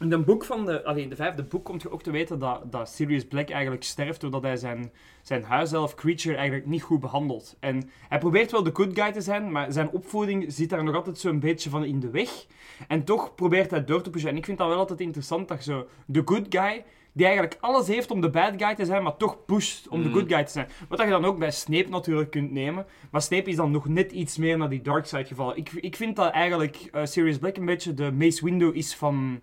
in 0.00 0.08
de 0.10 0.18
boek 0.18 0.44
van 0.44 0.64
de, 0.66 0.84
allee, 0.84 1.02
in 1.02 1.08
de 1.08 1.16
vijfde 1.16 1.42
boek 1.42 1.64
komt 1.64 1.82
je 1.82 1.90
ook 1.90 2.02
te 2.02 2.10
weten 2.10 2.38
dat, 2.38 2.72
dat 2.72 2.88
Sirius 2.88 3.26
Black 3.26 3.50
eigenlijk 3.50 3.82
sterft 3.82 4.20
doordat 4.20 4.42
hij 4.42 4.56
zijn, 4.56 4.92
zijn 5.22 5.42
huiself 5.42 5.94
creature 5.94 6.34
eigenlijk 6.36 6.66
niet 6.66 6.82
goed 6.82 7.00
behandelt. 7.00 7.56
En 7.60 7.90
hij 8.08 8.18
probeert 8.18 8.50
wel 8.50 8.62
de 8.62 8.70
good 8.74 8.98
guy 8.98 9.12
te 9.12 9.20
zijn, 9.20 9.52
maar 9.52 9.72
zijn 9.72 9.90
opvoeding 9.90 10.52
zit 10.52 10.70
daar 10.70 10.84
nog 10.84 10.94
altijd 10.94 11.18
zo'n 11.18 11.40
beetje 11.40 11.70
van 11.70 11.84
in 11.84 12.00
de 12.00 12.10
weg. 12.10 12.46
En 12.88 13.04
toch 13.04 13.34
probeert 13.34 13.70
hij 13.70 13.84
door 13.84 14.02
te 14.02 14.10
pushen. 14.10 14.28
En 14.30 14.36
ik 14.36 14.44
vind 14.44 14.58
dat 14.58 14.68
wel 14.68 14.78
altijd 14.78 15.00
interessant 15.00 15.48
dat 15.48 15.62
zo 15.62 15.86
de 16.06 16.22
good 16.24 16.46
guy 16.48 16.84
die 17.12 17.24
eigenlijk 17.26 17.56
alles 17.60 17.86
heeft 17.86 18.10
om 18.10 18.20
de 18.20 18.30
bad 18.30 18.52
guy 18.56 18.74
te 18.74 18.84
zijn, 18.84 19.02
maar 19.02 19.16
toch 19.16 19.44
pusht 19.44 19.88
om 19.88 20.02
de 20.02 20.08
Mhm. 20.08 20.18
good 20.18 20.32
guy 20.32 20.44
te 20.44 20.52
zijn. 20.52 20.68
Wat 20.88 20.98
dat 20.98 21.06
je 21.06 21.12
dan 21.12 21.24
ook 21.24 21.38
bij 21.38 21.50
Snape 21.50 21.88
natuurlijk 21.88 22.30
kunt 22.30 22.50
nemen. 22.50 22.86
Maar 23.10 23.22
Snape 23.22 23.50
is 23.50 23.56
dan 23.56 23.70
nog 23.70 23.88
net 23.88 24.12
iets 24.12 24.36
meer 24.36 24.58
naar 24.58 24.68
die 24.68 24.82
dark 24.82 25.06
side 25.06 25.24
gevallen. 25.24 25.56
Ik, 25.56 25.70
ik 25.72 25.96
vind 25.96 26.16
dat 26.16 26.32
eigenlijk 26.32 26.88
eh, 26.92 27.04
Sirius 27.04 27.38
Black 27.38 27.56
een 27.56 27.64
beetje 27.64 27.94
de 27.94 28.12
Mace 28.12 28.44
Window 28.44 28.76
is 28.76 28.94
van, 28.96 29.40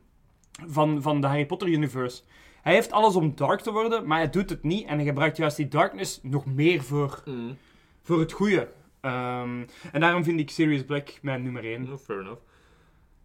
van, 0.68 1.02
van 1.02 1.22
de 1.22 1.28
Harry 1.28 1.46
Potter 1.46 1.68
universe. 1.68 2.22
Hij 2.62 2.74
heeft 2.74 2.92
alles 2.92 3.16
om 3.16 3.36
dark 3.36 3.62
te 3.62 3.72
worden, 3.72 4.08
maar 4.08 4.18
hij 4.18 4.30
doet 4.30 4.50
het 4.50 4.64
niet. 4.64 4.86
En 4.88 4.96
hij 4.98 5.06
gebruikt 5.06 5.38
juist 5.38 5.58
die 5.58 5.68
darkness 5.68 6.20
nog 6.24 6.46
meer 6.46 6.84
voor, 6.84 7.22
Mhm. 7.26 7.54
voor 8.02 8.20
het 8.20 8.32
goede. 8.32 8.68
Ehm, 9.02 9.64
en 9.92 10.00
daarom 10.02 10.24
vind 10.24 10.40
ik 10.40 10.50
Sirius 10.50 10.84
Black 10.86 11.10
mijn 11.22 11.44
nummer 11.44 11.66
1. 11.66 11.84
No, 11.84 11.98
fair 11.98 12.20
enough. 12.20 12.42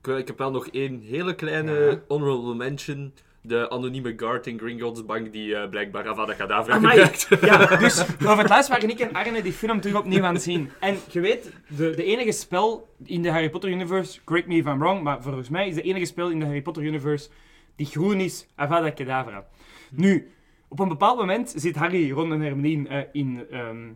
Ik, 0.03 0.07
ik 0.19 0.27
heb 0.27 0.39
wel 0.39 0.51
nog 0.51 0.67
één 0.67 1.01
hele 1.01 1.35
kleine 1.35 1.73
Ja. 1.73 2.01
honorable 2.09 2.55
mention. 2.55 3.13
De 3.45 3.71
anonieme 3.71 4.13
guard 4.17 4.47
in 4.47 4.59
Gringotts 4.59 5.05
Bank 5.05 5.33
die 5.33 5.55
eh, 5.55 5.69
blijkbaar 5.69 6.09
Avada 6.09 6.33
Kedavra 6.33 6.75
gebruikt. 6.75 7.29
Ja, 7.41 7.67
dus 7.77 8.01
over 8.25 8.39
het 8.39 8.49
laatst 8.49 8.71
waren 8.71 8.91
ik 8.91 9.01
en 9.01 9.13
Arne 9.13 9.43
die 9.43 9.53
film 9.53 9.81
terug 9.81 9.97
opnieuw 9.97 10.25
aan 10.25 10.35
het 10.35 10.43
zien. 10.43 10.71
En 10.81 10.97
je 11.11 11.21
weet, 11.21 11.53
de, 11.67 11.91
de 11.91 12.05
enige 12.05 12.33
spel 12.33 12.89
in 13.05 13.23
de 13.23 13.31
Harry 13.31 13.51
Potter 13.51 13.71
universe, 13.71 14.21
correct 14.25 14.49
me 14.49 14.55
if 14.55 14.67
I'm 14.67 14.79
wrong, 14.79 15.03
maar 15.03 15.23
volgens 15.23 15.49
mij 15.49 15.69
is 15.69 15.75
de 15.75 15.83
enige 15.83 16.05
spel 16.05 16.31
in 16.31 16.39
de 16.39 16.45
Harry 16.45 16.63
Potter 16.63 16.83
universe 16.83 17.29
die 17.77 17.87
groen 17.87 18.21
is, 18.21 18.47
Avada 18.55 18.91
Kedavra. 18.91 19.47
Nu, 19.91 20.31
op 20.69 20.79
een 20.79 20.89
bepaald 20.89 21.19
moment 21.19 21.55
zit 21.57 21.77
Harry, 21.77 22.11
Ron 22.11 22.33
en 22.33 22.41
Hermione 22.41 22.89
eh, 22.89 23.03
in 23.13 23.47
ehm 23.51 23.89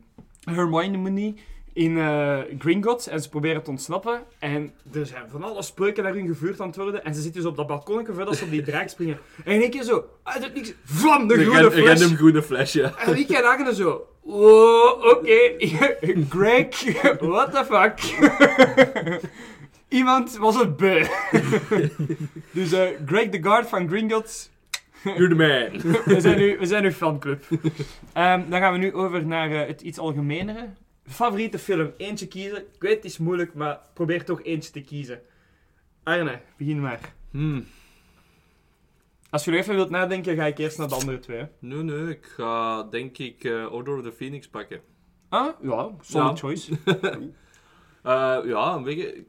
Hermione 0.44 1.35
in 1.77 1.98
eh 1.98 2.39
Gringotts 2.59 3.09
en 3.09 3.20
ze 3.23 3.28
proberen 3.28 3.62
te 3.62 3.70
ontsnappen. 3.70 4.23
En 4.39 4.73
er 4.93 5.07
zijn 5.07 5.23
van 5.31 5.43
alle 5.43 5.62
spreuken 5.62 6.03
naar 6.05 6.12
hun 6.15 6.27
gevuurd 6.27 6.61
aan 6.61 6.66
het 6.66 6.77
worden. 6.77 7.05
En 7.05 7.15
ze 7.15 7.20
zitten 7.20 7.40
dus 7.40 7.51
op 7.51 7.57
dat 7.57 7.66
balkonnetje 7.66 8.12
voordat 8.12 8.36
ze 8.36 8.44
op 8.44 8.51
die 8.51 8.62
draak 8.62 8.89
springen. 8.89 9.19
En 9.44 9.53
in 9.55 9.61
één 9.61 9.70
keer 9.70 9.82
zo, 9.82 10.05
uit 10.23 10.43
het 10.44 10.55
niks, 10.55 10.73
vlam, 10.85 11.28
de 11.28 11.35
Een 11.35 11.40
groene 11.40 11.61
ran- 11.61 11.70
flash. 11.73 11.86
random 12.01 12.16
groene 12.16 12.43
flesje. 12.43 12.82
En 12.82 13.19
ik 13.19 13.28
en 13.31 13.44
Agnes 13.44 13.77
zo. 13.77 14.07
Wow, 14.23 15.05
oké. 15.05 15.39
Greg, 16.36 16.82
what 17.20 17.53
the 17.53 17.65
fuck? 17.65 18.01
Iemand 19.89 20.36
was 20.36 20.59
het 20.59 20.77
beu. 20.77 21.05
dus 22.51 22.73
eh, 22.73 22.82
Greg 23.07 23.28
the 23.28 23.39
Guard 23.43 23.69
van 23.69 23.89
Gringotts. 23.89 24.51
You're 25.03 25.28
the 25.28 25.35
man. 25.35 25.93
We 26.05 26.20
zijn 26.20 26.39
nu, 26.39 26.57
we 26.59 26.66
zijn 26.66 26.82
nu 26.82 26.93
fanclub. 26.93 27.44
Ehm, 28.12 28.40
dan 28.48 28.61
gaan 28.61 28.73
we 28.73 28.78
nu 28.78 28.94
over 28.94 29.27
naar 29.27 29.51
eh, 29.51 29.66
het 29.66 29.81
iets 29.81 29.98
algemenere. 29.98 30.69
Favoriete 31.07 31.59
film. 31.59 31.93
Eentje 31.97 32.28
kiezen. 32.28 32.57
Ik 32.59 32.81
weet 32.81 32.95
het 32.95 33.05
is 33.05 33.19
moeilijk, 33.19 33.55
maar 33.55 33.81
probeer 33.95 34.24
toch 34.24 34.43
eentje 34.43 34.70
te 34.70 34.81
kiezen. 34.81 35.20
Arne, 36.03 36.41
begin 36.59 36.81
maar. 36.81 37.15
Hmm. 37.31 37.66
Als 39.31 39.45
je 39.45 39.57
even 39.57 39.74
wilt 39.74 39.91
nadenken, 39.91 40.37
ga 40.37 40.45
ik 40.47 40.59
eerst 40.59 40.78
naar 40.78 40.89
de 40.89 40.95
andere 40.95 41.19
twee. 41.19 41.47
Nee, 41.59 41.83
nee, 41.83 42.09
ik 42.09 42.24
ga 42.24 42.83
denk 42.83 43.19
ik 43.19 43.45
eh, 43.45 43.73
Order 43.73 43.97
of 43.97 44.03
the 44.03 44.12
Phoenix 44.12 44.49
pakken. 44.49 44.81
Ah, 45.28 45.49
ja, 45.62 45.91
solid 46.01 46.28
Ja. 46.28 46.37
choice. 46.37 46.73
Eh, 48.03 48.39
ja, 48.45 48.83
weet 48.83 48.97
je, 48.99 49.16
Ik 49.16 49.27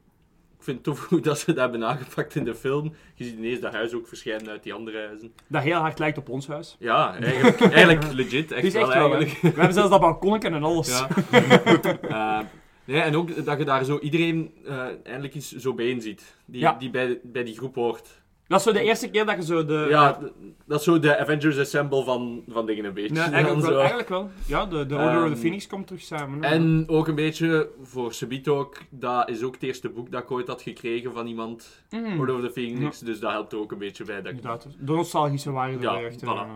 vind 0.73 0.85
het 0.85 0.95
tof 0.95 1.07
hoe 1.10 1.19
dat 1.19 1.39
ze 1.39 1.45
dat 1.45 1.57
hebben 1.57 1.84
aangepakt 1.88 2.35
in 2.35 2.44
de 2.44 2.56
film. 2.56 2.94
Je 3.15 3.23
ziet 3.23 3.38
ineens 3.38 3.60
dat 3.60 3.73
huis 3.73 3.94
ook 3.94 4.07
verschijnen 4.07 4.49
uit 4.49 4.64
die 4.64 4.73
andere 4.73 5.06
huizen. 5.06 5.34
Dat 5.48 5.64
heel 5.64 5.80
hard 5.80 5.99
lijkt 5.99 6.18
op 6.18 6.30
ons 6.30 6.48
huis. 6.48 6.76
Ja, 6.80 7.15
eigenlijk, 7.19 7.61
eigenlijk 7.80 8.14
legit. 8.14 8.52
Echt 8.52 8.64
Het 8.64 8.73
is 8.76 8.81
echt 8.81 8.94
wel. 8.94 9.10
We 9.10 9.26
hebben 9.41 9.73
zelfs 9.73 9.89
dat 9.89 9.99
balkonnetje 10.02 10.49
en 10.49 10.64
alles. 10.64 10.88
Ja. 10.99 11.07
Eh, 12.02 12.39
nee, 12.85 13.02
en 13.02 13.15
ook 13.15 13.45
dat 13.45 13.57
je 13.57 13.65
daar 13.65 13.84
zo 13.84 13.99
iedereen 13.99 14.53
eh, 14.65 14.85
eindelijk 15.03 15.35
eens 15.35 15.52
zo 15.52 15.73
bijeen 15.73 16.02
ziet. 16.02 16.35
Die, 16.45 16.61
Ja. 16.61 16.73
die 16.80 16.89
bij, 16.89 17.19
bij 17.23 17.44
die 17.44 17.56
groep 17.57 17.76
hoort. 17.76 18.22
Dat 18.48 18.60
is 18.60 18.65
zo 18.65 18.72
de 18.72 18.82
eerste 18.82 19.10
keer 19.10 19.26
dat 19.26 19.36
je 19.36 19.44
zo 19.44 19.65
de... 19.65 19.86
ja, 19.90 20.19
dat 20.65 20.80
is 20.80 20.86
zo 20.86 20.99
de 20.99 21.18
Avengers 21.18 21.57
Assemble 21.60 22.03
van, 22.03 22.44
van 22.48 22.65
dingen 22.65 22.86
een 22.86 22.94
beetje. 22.94 23.19
Eigenlijk, 23.19 23.61
wel, 23.61 23.72
zo. 23.72 23.78
eigenlijk 23.78 24.10
wel. 24.10 24.30
Ja, 24.45 24.65
de, 24.65 24.86
de 24.86 24.95
Order 24.95 25.18
of 25.18 25.24
Ehm, 25.24 25.34
the 25.34 25.38
Phoenix 25.40 25.68
komt 25.68 25.88
terug 25.88 26.02
samen. 26.02 26.44
En 26.44 26.84
ook 26.88 27.07
een 27.07 27.15
beetje, 27.15 27.69
voor 27.82 28.14
Subito 28.14 28.57
ook, 28.60 28.78
dat 28.90 29.30
is 29.30 29.44
ook 29.44 29.53
het 29.53 29.64
eerste 29.64 29.90
boek 29.90 30.11
dat 30.11 30.24
ik 30.24 30.32
ooit 30.32 30.48
had 30.48 30.61
gekregen 30.61 31.14
van 31.14 31.28
iemand. 31.28 31.84
Mm. 31.90 32.19
Order 32.19 32.36
of 32.36 32.41
the 32.41 32.49
Phoenix, 32.52 32.99
dus 32.99 33.19
dat 33.19 33.32
helpt 33.32 33.52
er 33.52 33.60
ook 33.60 33.72
een 33.72 33.78
beetje 33.78 34.03
bij. 34.03 34.15
Dat 34.22 34.26
ik, 34.26 34.32
Inderdaad. 34.38 34.68
De 34.80 34.94
nostalgische 34.94 35.52
waarde 35.52 35.78
Ja, 35.80 35.98
erachter. 35.99 36.28
voilà. 36.28 36.32
Ja, 36.32 36.48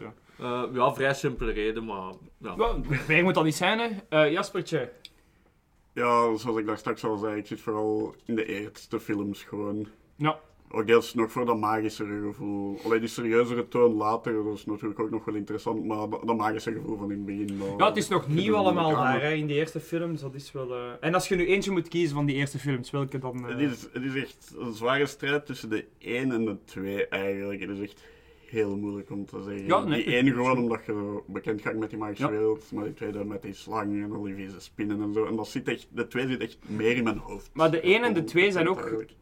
ja, 0.00 0.12
ja. 0.38 0.64
Eh, 0.66 0.74
ja, 0.74 0.94
vrij 0.94 1.14
simpele 1.14 1.52
reden, 1.52 1.84
maar... 1.84 2.12
Ja. 2.38 2.56
Wel, 2.56 2.80
meer 3.08 3.22
moet 3.22 3.34
dat 3.34 3.44
niet 3.44 3.54
zijn, 3.54 3.78
hè. 3.78 3.88
Eh, 4.08 4.32
Jaspertje. 4.32 4.90
Ja, 5.94 6.36
zoals 6.36 6.56
ik 6.58 6.66
daar 6.66 6.78
straks 6.78 7.04
al 7.04 7.16
zei, 7.16 7.36
ik 7.36 7.46
zit 7.46 7.60
vooral 7.60 8.14
in 8.24 8.34
de 8.34 8.44
eerste 8.44 9.00
films 9.00 9.42
gewoon. 9.42 9.86
Ja. 10.16 10.38
Ook 10.72 10.86
deels 10.86 11.14
nog 11.14 11.32
voor 11.32 11.46
dat 11.46 11.58
magischere 11.58 12.20
gevoel. 12.26 12.78
Alleen 12.84 13.00
die 13.00 13.08
serieuzere 13.08 13.68
toon 13.68 13.92
later, 13.94 14.44
dat 14.44 14.54
is 14.56 14.64
natuurlijk 14.66 15.00
ook 15.00 15.10
nog 15.10 15.24
wel 15.24 15.34
interessant, 15.34 15.84
maar 15.84 15.96
dat, 16.08 16.22
dat 16.26 16.36
magische 16.36 16.72
gevoel 16.72 16.96
van 16.96 17.10
in 17.10 17.16
het 17.16 17.26
begin. 17.26 17.58
dat- 17.58 17.74
Ja, 17.78 17.86
het 17.86 17.96
is 17.96 18.08
nog 18.08 18.28
nieuw 18.28 18.54
allemaal 18.56 18.90
daar, 18.90 19.22
hè, 19.22 19.32
in 19.32 19.46
die 19.46 19.56
eerste 19.56 19.80
films. 19.80 20.20
Dat 20.20 20.34
is 20.34 20.52
wel... 20.52 20.74
eh, 20.74 20.80
En 21.00 21.14
als 21.14 21.28
je 21.28 21.36
nu 21.36 21.46
eentje 21.46 21.70
moet 21.70 21.88
kiezen 21.88 22.14
van 22.16 22.26
die 22.26 22.36
eerste 22.36 22.58
films, 22.58 22.90
welke 22.90 23.18
dan... 23.18 23.36
eh, 23.36 23.48
Het 23.48 23.60
is, 23.60 23.88
het 23.92 24.02
is 24.04 24.14
echt 24.14 24.54
een 24.58 24.72
zware 24.72 25.06
strijd 25.06 25.46
tussen 25.46 25.70
de 25.70 25.84
1 25.98 26.32
en 26.32 26.44
de 26.44 26.56
2 26.64 27.06
eigenlijk. 27.08 27.60
Het 27.60 27.70
is 27.70 27.80
echt 27.80 28.04
heel 28.46 28.76
moeilijk 28.76 29.10
om 29.10 29.26
te 29.26 29.42
zeggen. 29.42 29.66
Ja, 29.66 29.84
nee. 29.84 30.04
Die 30.04 30.14
1 30.16 30.32
gewoon 30.32 30.58
omdat 30.58 30.84
je 30.86 31.22
bekend 31.26 31.60
gaat 31.62 31.74
met 31.76 31.90
die 31.90 31.98
magische 31.98 32.24
Ja. 32.24 32.30
wereld, 32.30 32.72
maar 32.72 32.84
die 32.84 32.94
tweede 32.94 33.24
met 33.24 33.42
die 33.42 33.52
slangen 33.54 34.02
en 34.02 34.12
al 34.12 34.22
die 34.22 34.34
vieze 34.34 34.60
spinnen 34.60 35.02
en 35.02 35.12
zo. 35.12 35.24
En 35.24 35.36
dat 35.36 35.48
zit 35.48 35.68
echt, 35.68 35.88
de 35.90 36.06
2 36.06 36.26
zit 36.26 36.40
echt 36.40 36.58
meer 36.66 36.96
in 36.96 37.04
mijn 37.04 37.18
hoofd. 37.18 37.50
Maar 37.52 37.70
de 37.70 37.80
1 37.80 38.02
en 38.02 38.14
de 38.14 38.24
2 38.24 38.50
zijn 38.52 38.68
ook- 38.68 38.78
Eigenlijk. 38.78 39.12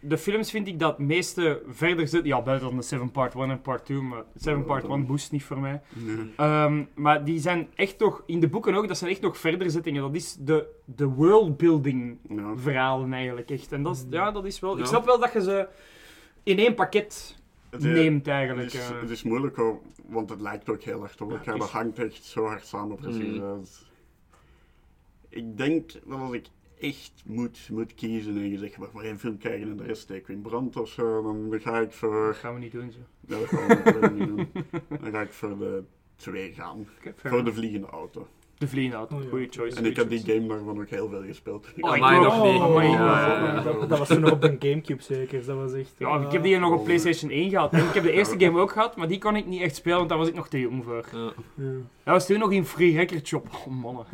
De 0.00 0.18
films 0.18 0.50
vind 0.50 0.68
ik 0.68 0.78
dat 0.78 0.96
het 0.96 1.06
meeste 1.06 1.62
verder 1.68 2.08
zitten. 2.08 2.28
Ja, 2.28 2.42
buiten 2.42 2.68
dan 2.68 2.76
de 2.76 2.82
7 2.82 3.10
part 3.10 3.34
1 3.34 3.50
en 3.50 3.60
part 3.60 3.84
2, 3.84 4.00
maar 4.00 4.24
7 4.34 4.64
part 4.64 4.84
1 4.84 5.06
boost 5.06 5.32
niet 5.32 5.42
voor 5.44 5.58
mij. 5.58 5.80
Nee. 5.92 6.32
Ehm, 6.36 6.84
maar 6.94 7.24
die 7.24 7.40
zijn 7.40 7.68
echt 7.74 7.98
nog, 7.98 8.22
in 8.26 8.40
de 8.40 8.48
boeken 8.48 8.74
ook, 8.74 8.88
dat 8.88 8.98
zijn 8.98 9.10
echt 9.10 9.20
nog 9.20 9.38
verdere 9.38 9.70
zittingen. 9.70 10.02
Dat 10.02 10.14
is 10.14 10.36
de, 10.40 10.66
de 10.84 11.06
worldbuilding 11.06 12.18
Ja. 12.28 12.56
verhalen 12.56 13.12
eigenlijk 13.12 13.50
echt. 13.50 13.72
En 13.72 13.82
dat 13.82 13.96
is, 13.96 14.04
ja, 14.10 14.30
dat 14.30 14.44
is 14.44 14.60
wel... 14.60 14.78
Ik 14.78 14.86
snap 14.86 15.04
wel 15.04 15.18
dat 15.18 15.32
je 15.32 15.42
ze 15.42 15.68
in 16.42 16.58
één 16.58 16.74
pakket 16.74 17.36
Het 17.70 17.82
neemt 17.82 18.26
Het 18.26 18.34
eigenlijk. 18.34 18.72
is, 18.72 18.90
eh. 18.90 19.00
het 19.00 19.10
is 19.10 19.22
moeilijk 19.22 19.56
hoor, 19.56 19.80
want 20.06 20.30
het 20.30 20.40
lijkt 20.40 20.68
ook 20.70 20.82
heel 20.82 21.02
erg 21.02 21.20
op 21.20 21.30
elkaar. 21.30 21.46
het 21.46 21.58
Dat 21.58 21.70
hangt 21.70 21.98
echt 21.98 22.24
zo 22.24 22.44
hard 22.44 22.66
samen, 22.66 22.96
precies. 22.96 23.38
Mm. 23.38 23.62
Ik 25.28 25.56
denk 25.56 25.92
dat 26.06 26.18
als 26.18 26.32
ik 26.32 26.46
echt 26.80 27.12
moet, 27.24 27.68
moet 27.70 27.94
kiezen 27.94 28.36
en 28.36 28.50
je 28.50 28.58
zegt, 28.58 28.78
maar 28.78 28.90
voor 28.90 29.02
één 29.02 29.18
film 29.18 29.38
krijgen 29.38 29.70
en 29.70 29.76
de 29.76 29.84
rest 29.84 30.02
steek 30.02 30.20
ik 30.20 30.28
in 30.28 30.40
brand 30.40 30.76
of 30.76 30.88
zo, 30.88 31.22
dan 31.22 31.60
ga 31.60 31.78
ik 31.78 31.84
Dat 31.86 31.94
voor... 31.94 32.34
gaan 32.34 32.54
we 32.54 32.60
niet 32.60 32.72
doen, 32.72 32.92
zo. 32.92 32.98
Ja, 33.26 33.38
dat 33.38 33.48
gaan 33.48 34.00
we 34.00 34.10
niet 34.10 34.28
doen. 34.28 34.48
Dan 35.00 35.10
ga 35.10 35.20
ik 35.20 35.32
voor 35.32 35.58
de 35.58 35.84
twee 36.16 36.52
gaan. 36.52 36.86
Voor 37.16 37.44
de 37.44 37.52
vliegende 37.52 37.86
auto. 37.86 38.28
De 38.58 38.68
vliegende 38.68 38.96
auto, 38.96 39.16
Oh, 39.16 39.22
ja. 39.22 39.28
goede 39.28 39.46
choice. 39.50 39.76
En 39.76 39.84
ik 39.86 39.96
heb 39.96 40.08
die 40.08 40.18
game 40.26 40.46
daarvan 40.46 40.80
ook 40.80 40.88
heel 40.88 41.08
veel 41.08 41.22
gespeeld. 41.26 41.66
Oh, 41.80 41.96
ik 41.96 42.00
nog 42.02 42.42
niet. 42.42 42.54
Oh, 42.54 42.64
amai. 42.64 42.88
Ja, 42.88 42.94
Ja, 42.94 43.26
ja, 43.28 43.44
ja, 43.44 43.54
ja. 43.54 43.60
Dat, 43.62 43.88
dat 43.88 43.98
was 43.98 44.08
toen 44.08 44.20
nog 44.20 44.30
op 44.30 44.42
een 44.42 44.56
Gamecube 44.58 45.02
zeker. 45.02 45.44
Dat 45.46 45.56
was 45.56 45.72
echt... 45.72 45.94
Ja, 45.98 46.20
ik 46.20 46.32
heb 46.32 46.42
die 46.42 46.58
nog 46.58 46.72
op 46.72 46.78
Oh. 46.78 46.84
PlayStation 46.84 47.30
1 47.30 47.50
gehad. 47.50 47.72
En 47.72 47.84
ik 47.86 47.94
heb 47.94 48.02
de 48.02 48.12
eerste 48.12 48.34
game 48.38 48.60
ook 48.60 48.70
gehad, 48.72 48.96
maar 48.96 49.08
die 49.08 49.18
kon 49.18 49.36
ik 49.36 49.46
niet 49.46 49.60
echt 49.60 49.76
spelen, 49.76 49.96
want 49.96 50.08
daar 50.08 50.18
was 50.18 50.28
ik 50.28 50.34
nog 50.34 50.48
te 50.48 50.60
jong 50.60 50.84
voor. 50.84 51.04
Ja. 51.12 51.32
Ja. 51.54 51.64
Dat 52.04 52.14
was 52.14 52.26
toen 52.26 52.38
nog 52.38 52.52
in 52.52 52.64
Free 52.64 52.96
Record 52.96 53.26
Shop. 53.26 53.46
Oh 53.52 53.66
mannen. 53.66 54.04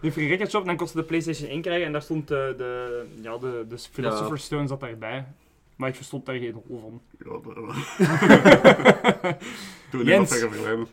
In 0.00 0.12
Free 0.12 0.28
Record 0.28 0.50
Shop, 0.50 0.64
dan 0.64 0.76
kostte 0.76 0.98
de 0.98 1.04
PlayStation 1.04 1.48
1 1.48 1.62
krijgen 1.62 1.86
en 1.86 1.92
daar 1.92 2.02
stond 2.02 2.28
de, 2.28 2.54
de, 2.56 3.02
ja, 3.22 3.38
de, 3.38 3.64
de 3.68 3.78
Philosopher's 3.92 4.44
Stone 4.44 4.66
zat 4.66 4.80
daarbij. 4.80 5.24
Maar 5.76 5.88
ik 5.88 5.94
verstond 5.94 6.26
daar 6.26 6.36
geen 6.36 6.62
hol 6.66 6.80
van. 6.80 7.00
Ja, 7.18 7.30
dat- 7.54 7.74
Toen 9.90 10.04
Jens. 10.04 10.36
verleden. 10.38 10.86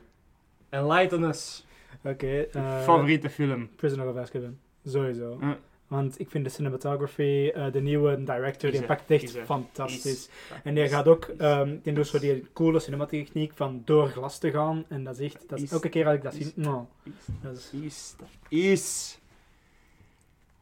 Enlighten 0.69 1.23
us. 1.23 1.65
Oké. 2.03 2.41
eh, 2.41 2.81
Favoriete 2.83 3.29
film? 3.29 3.69
Prisoner 3.75 4.07
of 4.09 4.15
Azkaban. 4.17 4.57
Sowieso. 4.85 5.39
Want 5.87 6.19
ik 6.19 6.29
vind 6.29 6.43
de 6.43 6.49
cinematography, 6.49 7.51
eh, 7.53 7.71
de 7.71 7.81
nieuwe 7.81 8.23
director, 8.23 8.71
die 8.71 8.83
pakt 8.83 9.11
echt 9.11 9.23
is 9.23 9.35
fantastisch. 9.45 10.05
Is- 10.05 10.29
En 10.63 10.73
die 10.75 10.87
gaat 10.87 11.07
ook, 11.07 11.25
ehm 11.37 11.75
die 11.83 11.93
doet 11.93 12.07
zo 12.07 12.19
die 12.19 12.45
coole 12.53 12.79
cinematechniek 12.79 13.51
van 13.55 13.81
door 13.85 14.07
glas 14.07 14.37
te 14.39 14.51
gaan. 14.51 14.85
En 14.87 15.03
dat 15.03 15.19
is 15.19 15.33
echt, 15.33 15.43
dat 15.49 15.59
is, 15.59 15.71
elke 15.71 15.89
keer 15.89 16.05
als 16.05 16.15
ik 16.15 16.23
dat 16.23 16.33
zie, 16.33 16.51
nou, 16.55 16.83
Is. 17.03 17.11
dat 17.41 17.53
is... 17.57 17.71
Is. 17.81 18.15
Is. 18.49 19.19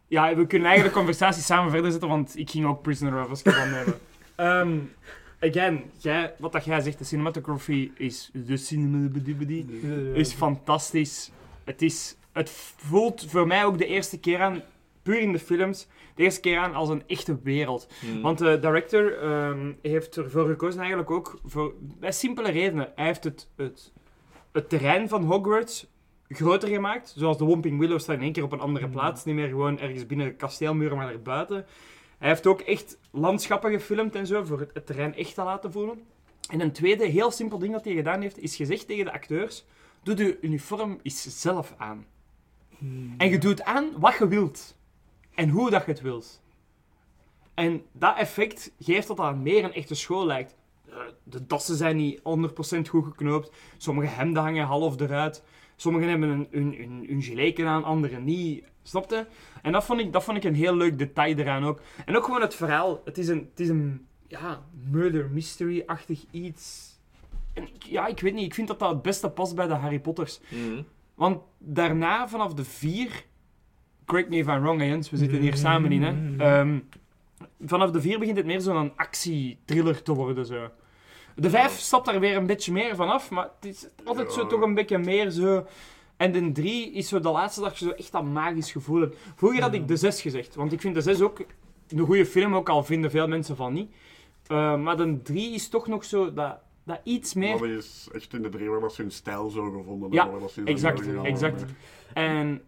Ja, 0.08 0.36
we 0.36 0.48
kunnen 0.48 0.68
eigenlijk 0.68 0.96
de 0.96 1.02
conversatie 1.02 1.44
samen 1.44 1.72
verder 1.72 1.92
zetten, 1.92 2.10
want 2.10 2.38
ik 2.38 2.50
ging 2.50 2.66
ook 2.66 2.82
Prisoner 2.82 3.24
of 3.24 3.32
Azkaban 3.32 3.68
hebben. 3.80 3.94
Ehm, 4.36 4.78
again, 5.40 5.84
jij, 5.98 6.34
wat 6.38 6.52
dat 6.52 6.66
jij 6.66 6.82
zegt, 6.82 6.98
de 6.98 7.04
cinematography 7.04 7.92
is 7.98 8.30
de 8.34 8.58
cinematography 8.58 9.66
is 10.14 10.34
fantastisch. 10.34 11.32
Het, 11.64 11.82
is, 11.82 12.18
het 12.32 12.50
voelt 12.78 13.26
voor 13.30 13.48
mij 13.48 13.66
ook 13.66 13.78
de 13.78 13.86
eerste 13.86 14.20
keer 14.20 14.40
aan, 14.40 14.62
puur 15.04 15.20
in 15.20 15.32
de 15.32 15.40
films, 15.40 15.88
de 16.16 16.24
eerste 16.24 16.40
keer 16.40 16.58
aan 16.58 16.74
als 16.74 16.90
een 16.90 17.04
echte 17.08 17.40
wereld. 17.44 17.88
Hmm. 18.00 18.22
Want 18.22 18.38
de 18.38 18.60
director 18.60 19.18
ehm, 19.22 19.72
heeft 19.82 20.18
ervoor 20.18 20.48
gekozen 20.48 20.80
eigenlijk 20.80 21.12
ook 21.12 21.40
voor 21.46 21.74
bij 21.80 22.12
simpele 22.12 22.52
redenen. 22.52 22.92
Hij 22.96 23.06
heeft 23.06 23.24
het, 23.24 23.48
het, 23.56 23.92
het 24.52 24.70
terrein 24.70 25.10
van 25.10 25.24
Hogwarts 25.24 25.88
groter 26.30 26.70
gemaakt. 26.70 27.14
Zoals 27.16 27.38
de 27.38 27.44
Womping 27.46 27.80
Willow 27.80 28.00
staat 28.00 28.16
in 28.16 28.22
één 28.22 28.32
keer 28.32 28.44
op 28.44 28.52
een 28.52 28.60
andere 28.60 28.86
Mm. 28.86 28.92
plaats. 28.92 29.26
Niet 29.26 29.36
meer 29.36 29.48
gewoon 29.48 29.80
ergens 29.80 30.06
binnen 30.06 30.36
kasteelmuren, 30.36 30.98
maar 30.98 31.12
erbuiten. 31.12 31.66
Hij 32.18 32.30
heeft 32.30 32.48
ook 32.48 32.62
echt 32.62 32.98
landschappen 33.12 33.72
gefilmd 33.72 34.16
en 34.16 34.28
zo, 34.28 34.44
voor 34.44 34.60
het, 34.60 34.86
terrein 34.86 35.16
echt 35.16 35.34
te 35.34 35.44
laten 35.44 35.72
voelen. 35.72 36.04
En 36.50 36.60
een 36.60 36.72
tweede 36.72 37.06
heel 37.06 37.32
simpel 37.32 37.60
ding 37.60 37.74
dat 37.74 37.84
hij 37.84 37.94
gedaan 37.94 38.22
heeft, 38.22 38.38
is 38.38 38.56
gezegd 38.56 38.88
tegen 38.88 39.06
de 39.06 39.12
acteurs, 39.12 39.66
doe 40.04 40.16
de 40.16 40.38
uniform 40.42 41.00
eens 41.04 41.42
zelf 41.42 41.74
aan. 41.78 42.06
En 43.18 43.30
je 43.30 43.38
doet 43.38 43.64
aan 43.64 44.00
wat 44.00 44.18
je 44.18 44.28
wilt. 44.28 44.78
En 45.36 45.50
hoe 45.50 45.70
dat 45.70 45.86
je 45.86 45.92
het 45.92 46.02
wilt. 46.02 46.42
En 47.54 47.84
dat 47.92 48.18
effect 48.18 48.72
geeft 48.80 49.08
dat 49.08 49.18
dat 49.18 49.36
meer 49.36 49.64
een 49.64 49.74
echte 49.74 49.96
school 49.96 50.26
lijkt. 50.26 50.56
Eh, 50.90 50.96
De 51.24 51.46
dassen 51.46 51.76
zijn 51.76 51.96
niet 51.96 52.20
100% 52.24 52.90
goed 52.90 53.06
geknoopt. 53.06 53.52
Sommige 53.78 54.08
hemden 54.08 54.44
hangen 54.44 54.66
half 54.66 55.00
eruit. 55.00 55.44
Sommigen 55.82 56.10
hebben 56.10 56.30
een, 56.30 56.48
een, 56.52 56.82
een, 56.82 57.06
een 57.10 57.22
geleken 57.22 57.68
aan, 57.68 57.84
anderen 57.84 58.24
niet. 58.24 58.64
Snapte? 58.84 59.28
En 59.62 59.72
dat 59.72 59.86
vond, 59.86 60.00
ik, 60.00 60.14
dat 60.14 60.24
vond 60.24 60.38
ik 60.38 60.44
een 60.44 60.56
heel 60.56 60.76
leuk 60.76 60.98
detail 60.98 61.38
eraan 61.38 61.64
ook. 61.64 61.82
En 62.06 62.18
ook 62.18 62.24
gewoon 62.24 62.42
het 62.42 62.56
verhaal. 62.56 63.02
Het 63.06 63.18
is 63.18 63.28
een, 63.28 63.48
het 63.50 63.60
is 63.60 63.70
een 63.70 64.06
ja, 64.28 64.64
murder 64.92 65.30
mystery-achtig 65.30 66.26
iets. 66.32 66.96
En 67.54 67.64
ik, 67.64 67.84
ja, 67.84 68.08
ik 68.08 68.20
weet 68.20 68.34
niet. 68.34 68.46
Ik 68.46 68.54
vind 68.54 68.68
dat 68.68 68.80
dat 68.80 68.90
het 68.90 69.02
beste 69.02 69.30
past 69.30 69.56
bij 69.56 69.68
de 69.68 69.74
Harry 69.74 70.00
Potters. 70.00 70.40
Hmm. 70.48 70.86
Want 71.16 71.42
daarna, 71.58 72.28
vanaf 72.28 72.54
de 72.54 72.64
vier... 72.64 73.26
Correct 74.06 74.30
me 74.30 74.38
if 74.38 74.48
I'm 74.48 74.62
wrong, 74.62 74.80
hè, 74.80 74.86
Jens. 74.86 75.10
We 75.10 75.18
zitten 75.18 75.40
hier 75.40 75.56
samen 75.56 75.92
in, 75.92 76.04
hè. 76.04 76.38
Ehm, 76.38 76.80
vanaf 77.62 77.92
de 77.92 78.02
vier 78.02 78.20
begint 78.20 78.38
het 78.38 78.46
meer 78.46 78.62
zo'n 78.62 78.94
actie-thriller 78.96 80.02
te 80.02 80.14
worden, 80.14 80.46
zo. 80.46 80.70
De 81.40 81.50
vijf 81.50 81.72
stapt 81.80 82.06
daar 82.06 82.20
weer 82.20 82.36
een 82.36 82.46
beetje 82.46 82.72
meer 82.72 82.96
vanaf, 82.96 83.30
maar 83.30 83.50
het 83.60 83.66
is 83.76 83.88
altijd 84.04 84.34
zo 84.34 84.48
toch 84.48 84.62
een 84.62 84.74
beetje 84.74 84.98
meer 84.98 85.30
zo... 85.30 85.66
En 86.18 86.32
de 86.32 86.52
drie 86.52 86.92
is 86.92 87.08
zo 87.08 87.20
de 87.20 87.30
laatste 87.30 87.62
dat 87.62 87.78
je 87.78 87.86
zo 87.86 87.92
echt 87.92 88.12
dat 88.12 88.24
magisch 88.24 88.72
gevoel 88.72 89.02
hebt. 89.02 89.18
Vroeger 89.36 89.62
had 89.62 89.74
ik 89.74 89.88
de 89.88 89.96
zes 89.98 90.22
gezegd, 90.22 90.56
want 90.56 90.72
ik 90.72 90.82
vind 90.82 90.96
de 90.96 91.02
zes 91.02 91.22
ook 91.22 91.42
een 91.88 92.00
goede 92.06 92.26
film, 92.26 92.56
ook 92.56 92.70
al 92.70 92.84
vinden 92.84 93.12
veel 93.12 93.28
mensen 93.28 93.56
van 93.56 93.74
niet. 93.74 93.92
Eh, 94.48 94.78
maar 94.78 94.98
de 94.98 95.22
drie 95.22 95.54
is 95.54 95.70
toch 95.70 95.88
nog 95.88 96.06
zo 96.06 96.34
dat, 96.34 96.60
dat 96.84 97.00
iets 97.04 97.34
meer... 97.34 97.60
Maar 97.60 97.70
is 97.70 98.08
echt 98.14 98.34
in 98.34 98.42
de 98.42 98.50
drie 98.50 98.70
waar 98.70 98.92
ze 98.92 99.02
hun 99.02 99.12
stijl 99.12 99.50
zo 99.50 99.72
gevonden 99.72 100.12
Ja, 100.12 100.30
hebben. 100.30 100.66
exact, 100.66 101.24
exact. 101.24 101.66
En... 102.14 102.62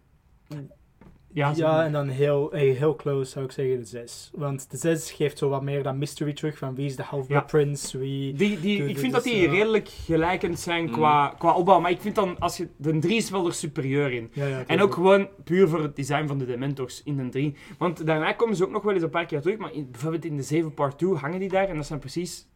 Ja, 1.34 1.54
Ja, 1.56 1.86
en 1.86 1.92
dan 1.92 2.08
heel, 2.08 2.52
heel 2.52 2.96
close 2.96 3.32
zou 3.32 3.46
ik 3.46 3.52
zeggen 3.52 3.78
de 3.80 3.86
6. 3.86 4.30
Want 4.34 4.72
de 4.72 4.78
6 4.78 5.12
geeft 5.12 5.38
zo 5.38 5.50
wat 5.50 5.62
meer 5.62 5.84
dat 5.84 5.96
mystery 5.96 6.34
terug 6.34 6.58
van 6.58 6.76
wie 6.76 6.86
is 6.86 6.96
de 6.96 7.04
Half-Blood 7.04 7.42
Ja. 7.42 7.48
Prince, 7.48 7.98
wie... 7.98 8.34
Die, 8.34 8.60
die, 8.60 8.86
ik 8.88 8.98
vind 9.00 9.14
dat 9.14 9.24
die 9.24 9.48
redelijk 9.50 9.88
gelijkend 9.90 10.60
zijn 10.60 10.84
Mm. 10.86 10.92
qua, 10.92 11.36
qua 11.38 11.54
opbouw. 11.56 11.80
Maar 11.80 11.92
ik 11.92 12.02
vind 12.02 12.16
dan, 12.16 12.40
als 12.40 12.58
je... 12.58 12.68
De 12.78 13.00
3 13.00 13.16
is 13.16 13.30
wel 13.30 13.46
er 13.46 13.54
superieur 13.54 14.12
in. 14.12 14.30
Ja, 14.34 14.46
ja, 14.46 14.64
En 14.68 14.82
ook 14.82 14.94
gewoon 14.94 15.28
puur 15.44 15.68
voor 15.68 15.82
het 15.82 15.96
design 15.96 16.28
van 16.28 16.38
de 16.38 16.46
Dementors 16.46 17.02
in 17.04 17.18
de 17.18 17.30
3. 17.30 17.56
Want 17.78 18.06
daarna 18.06 18.34
komen 18.34 18.56
ze 18.56 18.64
ook 18.64 18.72
nog 18.72 18.84
wel 18.84 18.94
eens 18.94 19.04
een 19.04 19.10
paar 19.10 19.26
keer 19.26 19.42
terug. 19.42 19.58
Maar 19.58 19.74
in, 19.74 19.92
bijvoorbeeld 19.92 20.26
in 20.26 20.36
de 20.36 20.44
7 20.44 20.74
part 20.74 20.98
2 20.98 21.14
hangen 21.14 21.40
die 21.40 21.50
daar. 21.50 21.68
En 21.70 21.76
dat 21.76 21.86
zijn 21.86 22.00
precies 22.00 22.48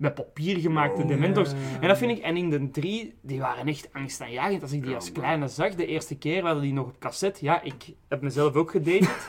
met 0.00 0.14
papier 0.14 0.58
gemaakte 0.58 1.02
Oh. 1.02 1.08
Dementors. 1.08 1.52
En 1.80 1.88
dat 1.88 1.98
vind 1.98 2.10
ik... 2.18 2.24
En 2.24 2.36
in 2.36 2.50
de 2.50 2.70
3, 2.70 3.14
die 3.20 3.40
waren 3.40 3.66
echt 3.66 3.88
angstaanjagend. 3.92 4.62
Als 4.62 4.72
ik 4.72 4.80
die 4.80 4.90
Ja, 4.90 4.96
als 4.96 5.12
kleine 5.12 5.48
zag, 5.48 5.74
de 5.74 5.86
eerste 5.86 6.18
keer, 6.18 6.40
we 6.40 6.46
hadden 6.46 6.62
die 6.62 6.72
nog 6.72 6.86
op 6.86 6.98
cassette. 6.98 7.44
Ja, 7.44 7.62
ik 7.62 7.84
heb 8.08 8.20
mezelf 8.20 8.54
ook 8.54 8.70
gedatet. 8.70 9.28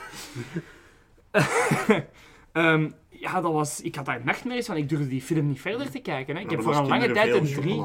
Ehm, 2.52 2.90
ja, 3.08 3.40
dat 3.40 3.52
was... 3.52 3.80
Ik 3.80 3.94
had 3.94 4.06
daar 4.06 4.20
nachtmerries 4.24 4.66
van. 4.66 4.76
Ik 4.76 4.88
durfde 4.88 5.08
die 5.08 5.22
film 5.22 5.48
niet 5.48 5.60
verder 5.60 5.90
te 5.90 5.98
kijken. 5.98 6.36
Hè. 6.36 6.42
Ik 6.42 6.50
heb 6.50 6.62
voor 6.62 6.74
een 6.74 6.86
lange 6.86 7.12
tijd 7.12 7.32
de 7.32 7.52
drie... 7.60 7.82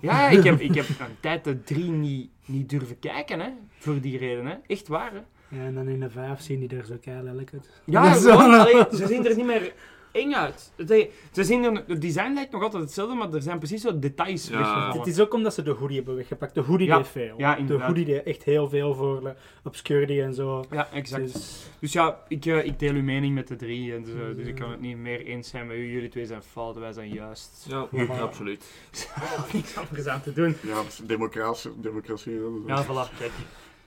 Ja, 0.00 0.28
ik 0.28 0.44
heb, 0.44 0.60
ik 0.60 0.74
heb 0.74 0.88
een 0.98 1.16
tijd 1.20 1.44
de 1.44 1.62
drie 1.62 1.90
niet, 1.90 2.30
niet 2.46 2.68
durven 2.68 2.98
kijken, 2.98 3.40
hè. 3.40 3.48
Voor 3.78 4.00
die 4.00 4.18
reden, 4.18 4.46
hè. 4.46 4.54
Echt 4.66 4.88
waar, 4.88 5.12
hè. 5.12 5.20
Ja, 5.58 5.64
en 5.64 5.74
dan 5.74 5.88
in 5.88 6.00
de 6.00 6.10
vijf 6.10 6.40
zien 6.40 6.60
die 6.60 6.78
er 6.78 6.84
zo 6.84 6.96
keihard 7.00 7.26
lelijk 7.26 7.52
uit. 7.52 7.70
Ja, 7.84 8.12
gewoon, 8.12 8.54
allee, 8.54 8.84
ze 8.92 9.06
zien 9.06 9.26
er 9.26 9.36
niet 9.36 9.46
meer 9.46 9.72
eng 10.14 10.32
uit. 10.32 10.72
Het, 10.76 11.08
ze 11.32 11.44
zien 11.44 11.64
er, 11.64 11.82
het 11.86 12.00
design 12.00 12.32
lijkt 12.34 12.52
nog 12.52 12.62
altijd 12.62 12.82
hetzelfde, 12.82 13.14
maar 13.14 13.32
er 13.32 13.42
zijn 13.42 13.58
precies 13.58 13.82
zo 13.82 13.98
details 13.98 14.48
Ja. 14.48 14.58
weggevallen. 14.58 14.98
Het 14.98 15.06
is 15.06 15.20
ook 15.20 15.34
omdat 15.34 15.54
ze 15.54 15.62
de 15.62 15.70
hoodie 15.70 15.96
hebben 15.96 16.14
weggepakt. 16.16 16.54
De 16.54 16.60
hoodie 16.60 16.86
Ja. 16.86 16.96
deed 16.96 17.08
veel. 17.08 17.34
Ja, 17.36 17.54
de 17.56 17.74
hoodie 17.82 18.04
deed 18.04 18.22
echt 18.22 18.42
heel 18.42 18.68
veel 18.68 18.94
voor 18.94 19.20
de 19.20 19.34
obscurity 19.64 20.20
en 20.20 20.34
zo. 20.34 20.64
Ja, 20.70 20.88
exact. 20.92 21.32
Dus, 21.32 21.66
Dus 21.78 21.92
ja, 21.92 22.18
ik, 22.28 22.46
eh, 22.46 22.64
ik 22.64 22.78
deel 22.78 22.92
uw 22.94 23.02
mening 23.02 23.34
met 23.34 23.48
de 23.48 23.56
drie, 23.56 23.94
en 23.94 24.06
zo, 24.06 24.34
dus 24.34 24.46
ik 24.46 24.54
kan 24.54 24.70
het 24.70 24.80
niet 24.80 24.96
meer 24.96 25.24
eens 25.24 25.48
zijn 25.48 25.66
met 25.66 25.76
u. 25.76 25.92
Jullie 25.92 26.08
twee 26.08 26.26
zijn 26.26 26.42
fout, 26.42 26.76
wij 26.76 26.92
zijn 26.92 27.08
juist. 27.08 27.66
Ja, 27.68 27.86
Ja. 27.90 28.04
absoluut. 28.28 28.70
Niks 29.52 29.76
anders 29.76 30.06
aan 30.06 30.20
te 30.22 30.32
doen. 30.32 30.56
Ja, 30.62 30.82
democratie. 31.04 31.70
democratie 31.80 32.32
dus- 32.32 32.50
Ja, 32.66 32.84
voilà, 32.84 33.18
kijk. 33.18 33.32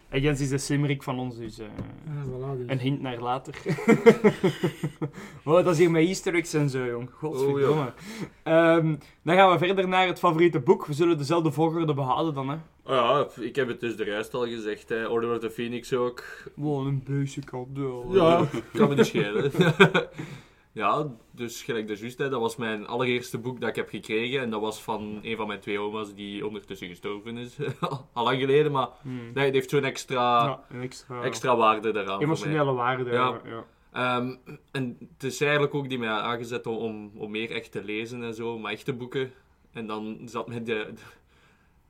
En 0.09 0.21
Jens 0.21 0.41
is 0.41 0.49
de 0.49 0.57
slimmerik 0.57 1.03
van 1.03 1.19
ons, 1.19 1.38
dus... 1.38 1.59
eh, 1.59 1.65
ah, 2.07 2.25
voilà, 2.25 2.57
dus. 2.57 2.67
Een 2.67 2.79
hint 2.79 3.01
naar 3.01 3.19
later. 3.19 3.55
oh, 5.45 5.53
dat 5.53 5.67
is 5.67 5.77
hier 5.77 5.91
met 5.91 6.07
easter 6.07 6.35
eggs 6.35 6.53
en 6.53 6.69
zo, 6.69 6.85
jong. 6.85 7.09
Godverdomme. 7.11 7.93
Ehm, 8.43 8.95
dan 9.23 9.35
gaan 9.35 9.51
we 9.51 9.57
verder 9.57 9.88
naar 9.88 10.07
het 10.07 10.19
favoriete 10.19 10.59
boek. 10.59 10.85
We 10.85 10.93
zullen 10.93 11.17
dezelfde 11.17 11.51
volgorde 11.51 11.93
behouden 11.93 12.34
dan, 12.34 12.49
hè. 12.49 12.55
Oh 12.84 12.93
ja, 13.35 13.43
ik 13.43 13.55
heb 13.55 13.67
het 13.67 13.79
dus 13.79 13.95
de 13.95 14.05
juist 14.05 14.34
al 14.34 14.47
gezegd, 14.47 14.89
hè. 14.89 15.07
Order 15.07 15.34
of 15.34 15.39
the 15.39 15.49
Phoenix 15.49 15.93
ook. 15.93 16.23
Wow, 16.55 16.88
een 16.88 17.03
basic 17.07 17.45
cadeau. 17.45 18.15
Ja, 18.15 18.47
kan 18.73 18.89
me 18.89 18.95
niet 18.95 19.05
schelen. 19.05 19.51
ja, 20.78 21.08
dus 21.32 21.64
gelijk 21.64 21.88
de 21.88 21.95
juist, 21.95 22.18
hè, 22.18 22.30
dat 22.30 22.41
was 22.41 22.56
mijn 22.56 22.88
allereerste 22.88 23.38
boek 23.38 23.60
dat 23.60 23.70
ik 23.70 23.76
heb 23.76 23.90
gekregen. 23.90 24.41
En 24.41 24.49
dat 24.49 24.62
was 24.62 24.82
van 24.82 25.20
een 25.22 25.38
van 25.38 25.48
mijn 25.48 25.60
twee 25.60 25.80
oma's 25.80 26.14
die 26.14 26.45
ondertussen 26.45 26.88
gestorven 26.88 27.38
is. 27.38 27.58
al 28.14 28.24
lang 28.24 28.40
geleden, 28.40 28.72
maar 28.72 28.88
Hmm. 29.02 29.32
nee, 29.34 29.45
het 29.45 29.54
heeft 29.54 29.70
zo'n 29.70 29.84
extra, 29.84 30.44
Ja, 30.45 30.80
extra, 30.82 31.22
extra 31.22 31.56
waarde 31.56 31.91
daaraan 31.91 32.18
mij. 32.18 32.26
emotionele 32.26 32.74
waarde. 32.74 33.12
Ja. 33.12 33.41
Ehm, 33.91 34.36
en 34.72 34.98
het 35.14 35.24
is 35.24 35.41
eigenlijk 35.41 35.74
ook 35.74 35.90
die 35.90 35.99
mij 35.99 36.10
aangezet 36.10 36.68
om, 36.68 37.12
om, 37.16 37.32
meer 37.32 37.52
echt 37.52 37.72
te 37.72 37.84
lezen 37.84 38.24
en 38.24 38.34
zo, 38.34 38.60
maar 38.60 38.72
echte 38.72 38.94
boeken. 38.94 39.32
En 39.72 39.88
dan 39.88 40.20
zat 40.26 40.48
mij 40.48 40.64
de, 40.64 40.94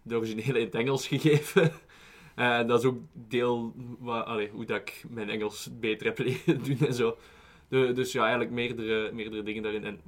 de, 0.02 0.16
originele 0.16 0.60
in 0.60 0.66
het 0.66 0.76
Engels 0.76 1.08
gegeven. 1.08 1.72
En 2.36 2.68
dat 2.68 2.80
is 2.80 2.86
ook 2.86 2.98
deel 3.14 3.74
waar, 4.00 4.24
allee, 4.24 4.50
hoe 4.50 4.66
dat 4.66 4.78
ik 4.78 5.04
mijn 5.10 5.30
Engels 5.30 5.70
beter 5.80 6.08
heb 6.08 6.18
leren 6.26 6.64
doen 6.64 6.88
en 6.88 6.94
zo. 6.94 7.18
De, 7.68 7.91
dus 7.94 8.11
ja, 8.11 8.22
eigenlijk 8.22 8.52
meerdere, 8.52 9.11
meerdere 9.11 9.44
dingen 9.44 9.64
daarin. 9.64 9.84
En 9.84 10.02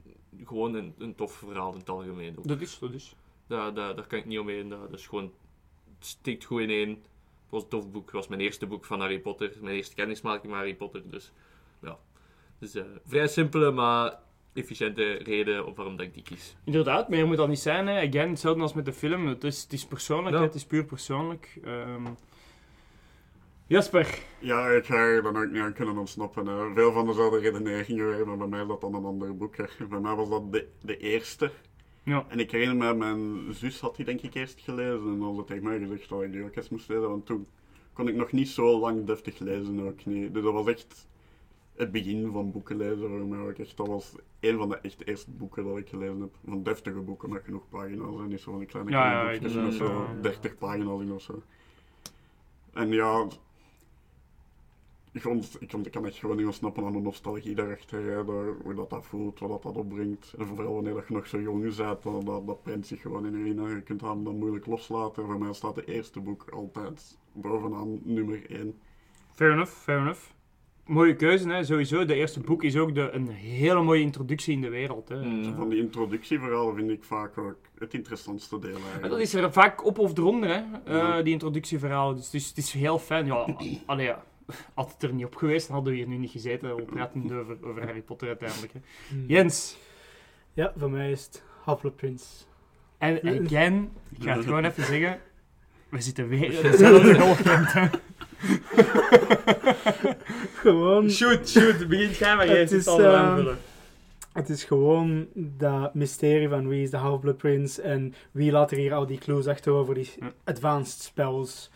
gewoon 0.46 0.74
een, 0.74 0.94
een 0.98 1.16
tof 1.16 1.34
verhaal 1.34 1.72
in 1.72 1.80
het 1.80 1.90
algemeen 1.90 2.38
ook. 2.38 2.48
Dat 2.48 2.62
is, 2.62 2.80
dat 2.80 2.94
is. 2.94 3.16
Daar, 3.48 3.74
daar, 3.74 3.96
daar 3.96 4.08
kan 4.08 4.20
ik 4.20 4.26
niet 4.26 4.40
omheen. 4.40 4.70
Dat, 4.70 4.90
dat 4.90 5.00
is 5.00 5.08
gewoon, 5.08 5.32
het 5.98 6.08
stikt 6.08 6.44
goed 6.44 6.62
in 6.62 6.70
één. 6.70 6.90
Het 6.90 7.50
was 7.50 7.64
een 7.64 7.70
tof 7.70 7.92
boek. 7.92 8.06
Het 8.06 8.14
was 8.14 8.28
mijn 8.28 8.42
eerste 8.42 8.66
boek 8.68 8.86
van 8.86 9.00
Harry 9.00 9.20
Potter. 9.20 9.52
Mijn 9.62 9.76
eerste 9.76 9.96
kennismaking 9.96 10.46
met 10.48 10.56
Harry 10.56 10.76
Potter. 10.76 11.02
Dus 11.10 11.32
ja. 11.82 11.98
Dus 12.60 12.76
eh, 12.76 12.84
vrij 13.06 13.28
simpele, 13.28 13.72
maar 13.72 14.20
efficiënte 14.54 15.12
reden 15.14 15.66
op 15.66 15.76
waarom 15.76 15.96
dat 15.98 16.06
ik 16.06 16.14
die 16.14 16.24
kies. 16.24 16.56
Inderdaad, 16.64 17.10
meer 17.10 17.28
moet 17.28 17.38
dat 17.38 17.48
niet 17.48 17.60
zijn. 17.60 17.88
Hè. 17.88 18.08
Again, 18.08 18.30
hetzelfde 18.30 18.62
als 18.62 18.74
met 18.74 18.86
de 18.86 18.94
film. 18.94 19.28
Het 19.28 19.44
is, 19.44 19.62
het 19.64 19.74
is 19.74 19.86
persoonlijk, 19.86 20.36
Ja. 20.36 20.42
het 20.42 20.56
is 20.56 20.66
puur 20.66 20.86
persoonlijk. 20.86 21.60
Ehm, 21.64 22.06
Jasper. 23.70 24.20
Ja, 24.40 24.68
ik 24.68 24.86
ga 24.86 24.96
er 24.96 25.22
dan 25.22 25.38
ook 25.38 25.52
niet 25.52 25.62
aan 25.62 25.74
kunnen 25.74 25.98
ontsnappen. 25.98 26.74
Veel 26.74 26.92
van 26.92 27.06
dezelfde 27.06 27.40
redeneringen 27.40 28.10
weer, 28.10 28.28
maar 28.28 28.38
bij 28.38 28.48
mij 28.48 28.62
is 28.62 28.68
dat 28.68 28.82
dan 28.82 28.94
een 28.94 29.06
ander 29.06 29.38
boek. 29.38 29.56
Bij 29.90 30.00
mij 30.00 30.16
was 30.16 30.30
dat 30.30 30.52
de, 30.52 30.68
de 30.82 30.98
eerste. 30.98 31.52
Ja. 32.04 32.26
En 32.28 32.40
ik 32.40 32.52
herinner 32.52 32.76
me, 32.78 32.94
mijn 32.94 33.54
zus 33.54 33.80
had 33.80 33.96
die 33.96 34.06
denk 34.06 34.22
ik 34.22 34.34
eerst 34.34 34.60
gelezen. 34.60 35.08
En 35.08 35.22
had 35.22 35.48
tegen 35.48 35.64
mij 35.64 35.80
gezegd 35.80 36.10
dat 36.10 36.22
ik 36.22 36.32
die 36.32 36.44
ook 36.44 36.56
eens 36.56 36.70
moest 36.70 36.90
lezen. 36.90 37.10
Want 37.10 37.26
toen 37.26 37.48
kon 37.94 38.08
ik 38.08 38.16
nog 38.16 38.32
niet 38.32 38.50
zo 38.50 38.80
lang 38.80 39.06
deftig 39.06 39.40
lezen 39.40 39.88
ook 39.88 40.06
niet. 40.06 40.34
Dus 40.34 40.44
dat 40.44 40.54
was 40.54 40.68
echt 40.68 41.08
het 41.76 41.92
begin 41.92 42.32
van 42.32 42.52
boeken 42.52 42.78
lezen 42.78 43.08
voor 43.08 43.26
mij 43.26 43.40
ook 43.40 43.58
echt. 43.58 43.78
Dat 43.78 43.88
was 43.88 44.16
een 44.40 44.58
van 44.58 44.70
de 44.70 44.78
echt 44.78 45.08
eerste 45.08 45.32
boeken 45.32 45.64
dat 45.64 45.78
ik 45.78 45.90
gelezen 45.90 46.22
heb. 46.22 46.36
Van 46.48 46.64
deftige 46.64 47.00
boeken 47.00 47.30
met 47.30 47.44
genoeg 47.44 47.70
pagina's 47.70 48.20
en 48.20 48.28
niet 48.28 48.42
zo 48.42 48.52
van 48.52 48.60
die 48.60 48.68
kleine 48.68 48.92
Ja, 48.92 49.12
ja, 49.12 49.32
kinderboekjes 49.32 49.80
met 49.80 49.88
zo 49.88 50.08
ja. 50.16 50.22
30 50.22 50.58
pagina's 50.58 51.02
in 51.02 51.12
of 51.12 51.22
zo. 51.22 51.44
En 52.74 52.90
ja, 52.90 53.28
ik, 55.12 55.22
vond, 55.22 55.58
ik, 55.60 55.70
vond, 55.70 55.86
ik 55.86 55.92
kan 55.92 56.06
echt 56.06 56.18
gewoon 56.18 56.38
niet 56.38 56.46
ontsnappen 56.46 56.86
aan 56.86 56.92
de 56.94 57.00
nostalgie 57.00 57.56
daarachter. 57.56 58.04
Hè, 58.04 58.26
daar, 58.26 58.54
hoe 58.64 58.74
dat, 58.74 58.90
dat 58.90 59.06
voelt, 59.06 59.40
wat 59.40 59.50
dat, 59.50 59.64
dat 59.64 59.76
opbrengt. 59.78 60.34
En 60.38 60.46
vooral 60.46 60.74
wanneer 60.74 60.94
dat 60.94 61.08
je 61.08 61.14
nog 61.14 61.28
zo 61.28 61.42
jong 61.42 61.76
bent, 61.76 62.04
dan, 62.04 62.26
dat, 62.26 62.48
dat 62.48 62.64
prent 62.64 62.88
zich 62.88 63.02
gewoon 63.02 63.26
in 63.26 63.46
je. 63.46 63.76
Je 63.76 63.82
kunt 63.82 64.02
hem 64.02 64.24
dan 64.24 64.38
moeilijk 64.38 64.66
loslaten. 64.66 65.26
Voor 65.26 65.40
mij 65.40 65.54
staat 65.54 65.76
het 65.76 65.88
eerste 65.88 66.20
boek 66.20 66.46
altijd 66.50 67.18
bovenaan 67.34 68.00
nummer 68.04 68.50
1. 68.50 68.80
Fair 69.32 69.52
enough, 69.52 69.72
fair 69.72 70.00
enough. 70.00 70.22
Mooie 70.86 71.16
keuze, 71.16 71.50
hè. 71.50 71.64
sowieso. 71.64 72.06
De 72.06 72.14
eerste 72.14 72.40
boek 72.40 72.64
is 72.64 72.78
ook 72.78 72.96
de, 72.96 73.10
een 73.12 73.28
hele 73.28 73.82
mooie 73.82 74.02
introductie 74.02 74.54
in 74.54 74.62
de 74.62 74.70
wereld. 74.70 75.10
Hè. 75.10 75.26
Mm. 75.26 75.56
Van 75.56 75.70
die 75.70 75.80
introductieverhalen 75.80 76.76
vind 76.76 76.90
ik 76.90 77.04
vaak 77.04 77.38
ook 77.38 77.58
het 77.78 77.94
interessantste 77.94 78.60
deel 78.60 78.76
eigenlijk. 78.76 79.10
dat 79.10 79.20
is 79.20 79.34
er 79.34 79.52
vaak 79.52 79.86
op 79.86 80.00
of 80.00 80.18
eronder, 80.18 80.50
hè, 80.50 80.56
eh, 80.86 80.94
Ja. 80.94 81.22
die 81.22 81.34
introductieverhalen. 81.34 82.16
Dus 82.16 82.26
het 82.26 82.34
is, 82.34 82.48
het 82.48 82.58
is 82.58 82.72
heel 82.74 83.00
fijn. 83.00 83.26
Ja, 83.26 83.56
allee, 83.86 84.06
ja. 84.06 84.24
Had 84.74 84.92
het 84.94 85.04
er 85.04 85.14
niet 85.14 85.26
op 85.26 85.36
geweest, 85.36 85.66
dan 85.68 85.76
hadden 85.76 85.94
we 85.94 86.00
hier 86.00 86.08
nu 86.08 86.18
niet 86.18 86.32
gezeten. 86.32 86.76
We 86.76 86.82
praten 86.82 87.32
over, 87.40 87.58
over 87.64 87.86
Harry 87.86 88.02
Potter 88.02 88.28
uiteindelijk. 88.28 88.74
Hè. 88.74 88.80
Hmm. 89.10 89.26
Jens. 89.28 89.78
Ja, 90.54 90.74
voor 90.78 90.92
mij 90.92 91.12
is 91.12 91.26
het 91.26 91.44
Half-Blood 91.64 91.96
Prince. 91.96 92.26
En 92.98 93.44
again, 93.46 93.92
ik 94.18 94.24
ga 94.24 94.36
het 94.36 94.46
gewoon 94.46 94.66
even 94.66 94.86
zeggen. 94.86 95.20
We 95.90 96.02
zitten 96.02 96.28
weer 96.28 96.54
in 96.54 96.62
dezelfde 96.72 97.50
hè. 97.70 97.90
Gewoon... 100.54 101.10
Shoot, 101.10 101.50
shoot. 101.50 101.88
Begint 101.88 102.18
jij 102.18 102.36
maar. 102.36 102.46
Het 102.46 102.56
Jij 102.56 102.68
zit 102.68 102.80
is, 102.80 102.88
al 102.88 103.16
aanvullen. 103.16 103.58
Het 104.34 104.50
is 104.50 104.64
gewoon 104.64 105.28
dat 105.34 105.94
mysterie 105.94 106.50
van 106.50 106.68
wie 106.68 106.84
is 106.84 106.90
de 106.90 106.98
Half-Blood 106.98 107.38
Prince 107.38 107.82
en 107.82 108.14
wie 108.32 108.52
laat 108.52 108.72
er 108.72 108.78
hier 108.78 108.94
al 108.94 109.06
die 109.06 109.18
clues 109.18 109.48
achter 109.48 109.74
over 109.74 109.94
die 109.94 110.14
advanced 110.44 111.02
spells. 111.02 111.72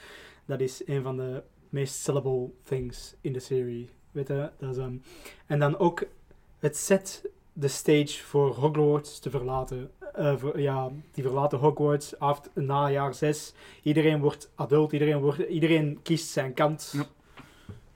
Dat 0.45 0.59
is 0.59 0.81
een 0.85 1.01
van 1.01 1.17
de 1.17 1.43
meest 1.73 1.95
sellable 1.95 2.49
things 2.63 3.15
in 3.21 3.33
de 3.33 3.39
serie. 3.39 3.89
Weet 4.11 4.27
je? 4.27 4.49
Dat 4.57 4.71
is, 4.71 4.77
ehm, 4.77 4.95
en 5.47 5.59
dan 5.59 5.77
ook, 5.77 6.03
het 6.59 6.77
zet 6.77 7.29
de 7.53 7.67
stage 7.67 8.23
voor 8.23 8.55
Hogwarts 8.55 9.19
te 9.19 9.29
verlaten. 9.29 9.91
Eh, 10.13 10.37
voor- 10.37 10.59
ja, 10.59 10.91
die 11.11 11.23
verlaten 11.23 11.59
Hogwarts 11.59 12.19
af, 12.19 12.41
na 12.53 12.89
jaar 12.91 13.13
6. 13.13 13.53
Iedereen 13.83 14.19
wordt 14.21 14.51
adult, 14.55 14.91
iedereen, 14.91 15.19
wordt, 15.19 15.39
iedereen 15.39 15.99
kiest 16.03 16.29
zijn 16.29 16.53
kant. 16.53 16.93
Ja. 16.95 17.05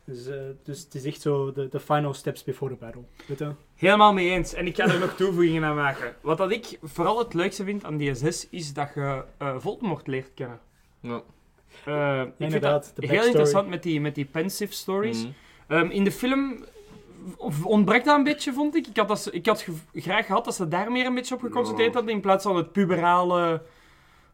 Dus, 0.04 0.28
eh, 0.28 0.42
dus 0.64 0.80
het 0.84 0.96
is 0.96 1.04
echt 1.06 1.22
zo 1.22 1.52
de, 1.52 1.68
de 1.70 1.80
final 1.80 2.14
steps 2.14 2.44
before 2.44 2.74
the 2.74 2.80
battle. 2.86 3.02
Weet 3.28 3.40
je? 3.40 3.52
Helemaal 3.76 4.14
mee 4.14 4.30
eens. 4.30 4.54
En 4.54 4.68
ik 4.68 4.76
ga 4.76 4.88
er 4.88 5.00
nog 5.00 5.16
toevoegingen 5.16 5.64
aan 5.64 5.76
maken. 5.76 6.16
Wat 6.22 6.38
dat 6.38 6.52
ik 6.52 6.80
vooral 6.84 7.20
het 7.20 7.34
leukste 7.34 7.64
vind 7.64 7.84
aan 7.84 7.98
DSS 7.98 8.48
is 8.50 8.74
dat 8.74 8.92
je 8.96 9.24
eh 9.38 9.56
Voldemort 9.60 10.08
leert 10.08 10.34
kennen. 10.34 10.60
Ja. 11.00 11.24
Eh, 11.86 12.18
ik 12.18 12.22
vind 12.24 12.34
Inderdaad, 12.38 12.92
de 12.96 13.08
heel 13.08 13.26
interessant 13.26 13.68
met 13.70 13.84
die, 13.84 14.02
met 14.02 14.16
die 14.16 14.26
pensive 14.26 14.74
stories. 14.74 15.22
Mhm. 15.24 15.32
Ehm, 15.68 15.90
in 15.90 16.04
de 16.04 16.12
film 16.12 16.66
ontbreekt 17.64 18.06
dat 18.06 18.18
een 18.18 18.24
beetje, 18.24 18.54
vond 18.54 18.76
ik. 18.76 18.88
Ik 18.88 18.98
had, 18.98 19.08
dat, 19.08 19.20
ze- 19.20 19.32
ik 19.32 19.46
had 19.46 19.66
graag 19.94 20.26
gehad 20.26 20.46
dat 20.46 20.56
ze 20.56 20.68
daar 20.68 20.92
meer 20.92 21.06
een 21.06 21.14
beetje 21.16 21.36
op 21.36 21.42
geconcentreerd 21.42 21.94
hadden 21.94 22.14
in 22.14 22.22
plaats 22.22 22.44
van 22.44 22.56
het 22.56 22.72
puberale 22.72 23.62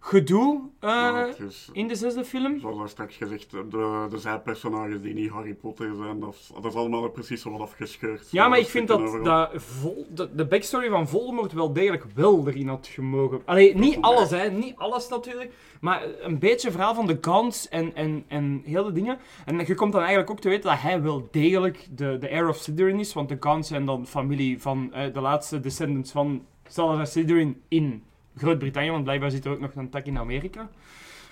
gedoe 0.06 0.62
eh, 0.80 0.90
Ja, 0.90 1.26
het 1.28 1.40
is- 1.40 1.70
in 1.74 1.88
de 1.88 1.96
zesde 1.96 2.26
film. 2.26 2.60
Zoals 2.60 2.78
daar 2.78 2.90
straks 2.90 3.16
gezegd, 3.16 3.52
de, 3.52 4.08
de 4.10 4.18
zijpersonages 4.18 5.02
die 5.02 5.14
niet 5.14 5.30
Harry 5.30 5.54
Potter 5.54 5.96
zijn, 5.96 6.20
dat 6.20 6.34
is, 6.34 6.52
dat 6.54 6.66
is 6.66 6.74
allemaal 6.74 7.10
precies 7.10 7.42
zo 7.42 7.52
wat 7.52 7.62
afgescheurd. 7.62 8.28
Ja, 8.32 8.48
maar 8.48 8.60
ik 8.60 8.68
vind 8.68 8.88
dat, 8.88 9.24
dat 9.24 9.50
vol, 9.56 10.06
de, 10.10 10.36
de 10.36 10.46
backstory 10.46 10.90
van 10.90 11.08
Voldemort 11.08 11.54
wel 11.54 11.74
degelijk 11.74 12.04
wel 12.16 12.48
erin 12.48 12.68
had 12.68 12.88
gemogen. 12.88 13.42
Allee, 13.46 13.76
niet 13.76 13.98
alles, 14.02 14.30
hè. 14.30 14.50
Niet 14.52 14.76
alles 14.78 15.10
natuurlijk. 15.10 15.52
Maar 15.82 16.04
een 16.22 16.40
beetje 16.40 16.72
verhaal 16.72 16.96
van 16.96 17.08
de 17.08 17.18
Gaunt's 17.22 17.70
en, 17.70 17.96
en, 17.96 18.24
en 18.28 18.62
heel 18.66 18.84
de 18.84 18.92
dingen. 18.92 19.18
En 19.46 19.58
je 19.66 19.76
komt 19.76 19.92
dan 19.92 20.02
eigenlijk 20.02 20.32
ook 20.32 20.40
te 20.40 20.50
weten 20.50 20.70
dat 20.70 20.80
hij 20.82 21.02
wel 21.02 21.28
degelijk 21.32 21.88
de, 21.92 22.18
de 22.18 22.28
heir 22.28 22.50
of 22.50 22.58
Slytherin 22.58 23.00
is. 23.00 23.14
Want 23.14 23.30
de 23.30 23.38
Gaunt's 23.40 23.68
zijn 23.68 23.86
dan 23.86 24.08
familie 24.08 24.62
van 24.62 24.94
eh, 24.94 25.14
de 25.14 25.22
laatste 25.22 25.60
descendants 25.60 26.12
van 26.12 26.46
Salazar 26.68 27.08
Slytherin 27.08 27.62
in 27.68 28.04
Groot-Brittannië. 28.38 28.90
Want 28.92 29.04
blijkbaar 29.04 29.32
zit 29.32 29.46
er 29.46 29.52
ook 29.52 29.60
nog 29.60 29.76
een 29.76 29.90
tak 29.90 30.06
in 30.06 30.18
Amerika. 30.18 30.70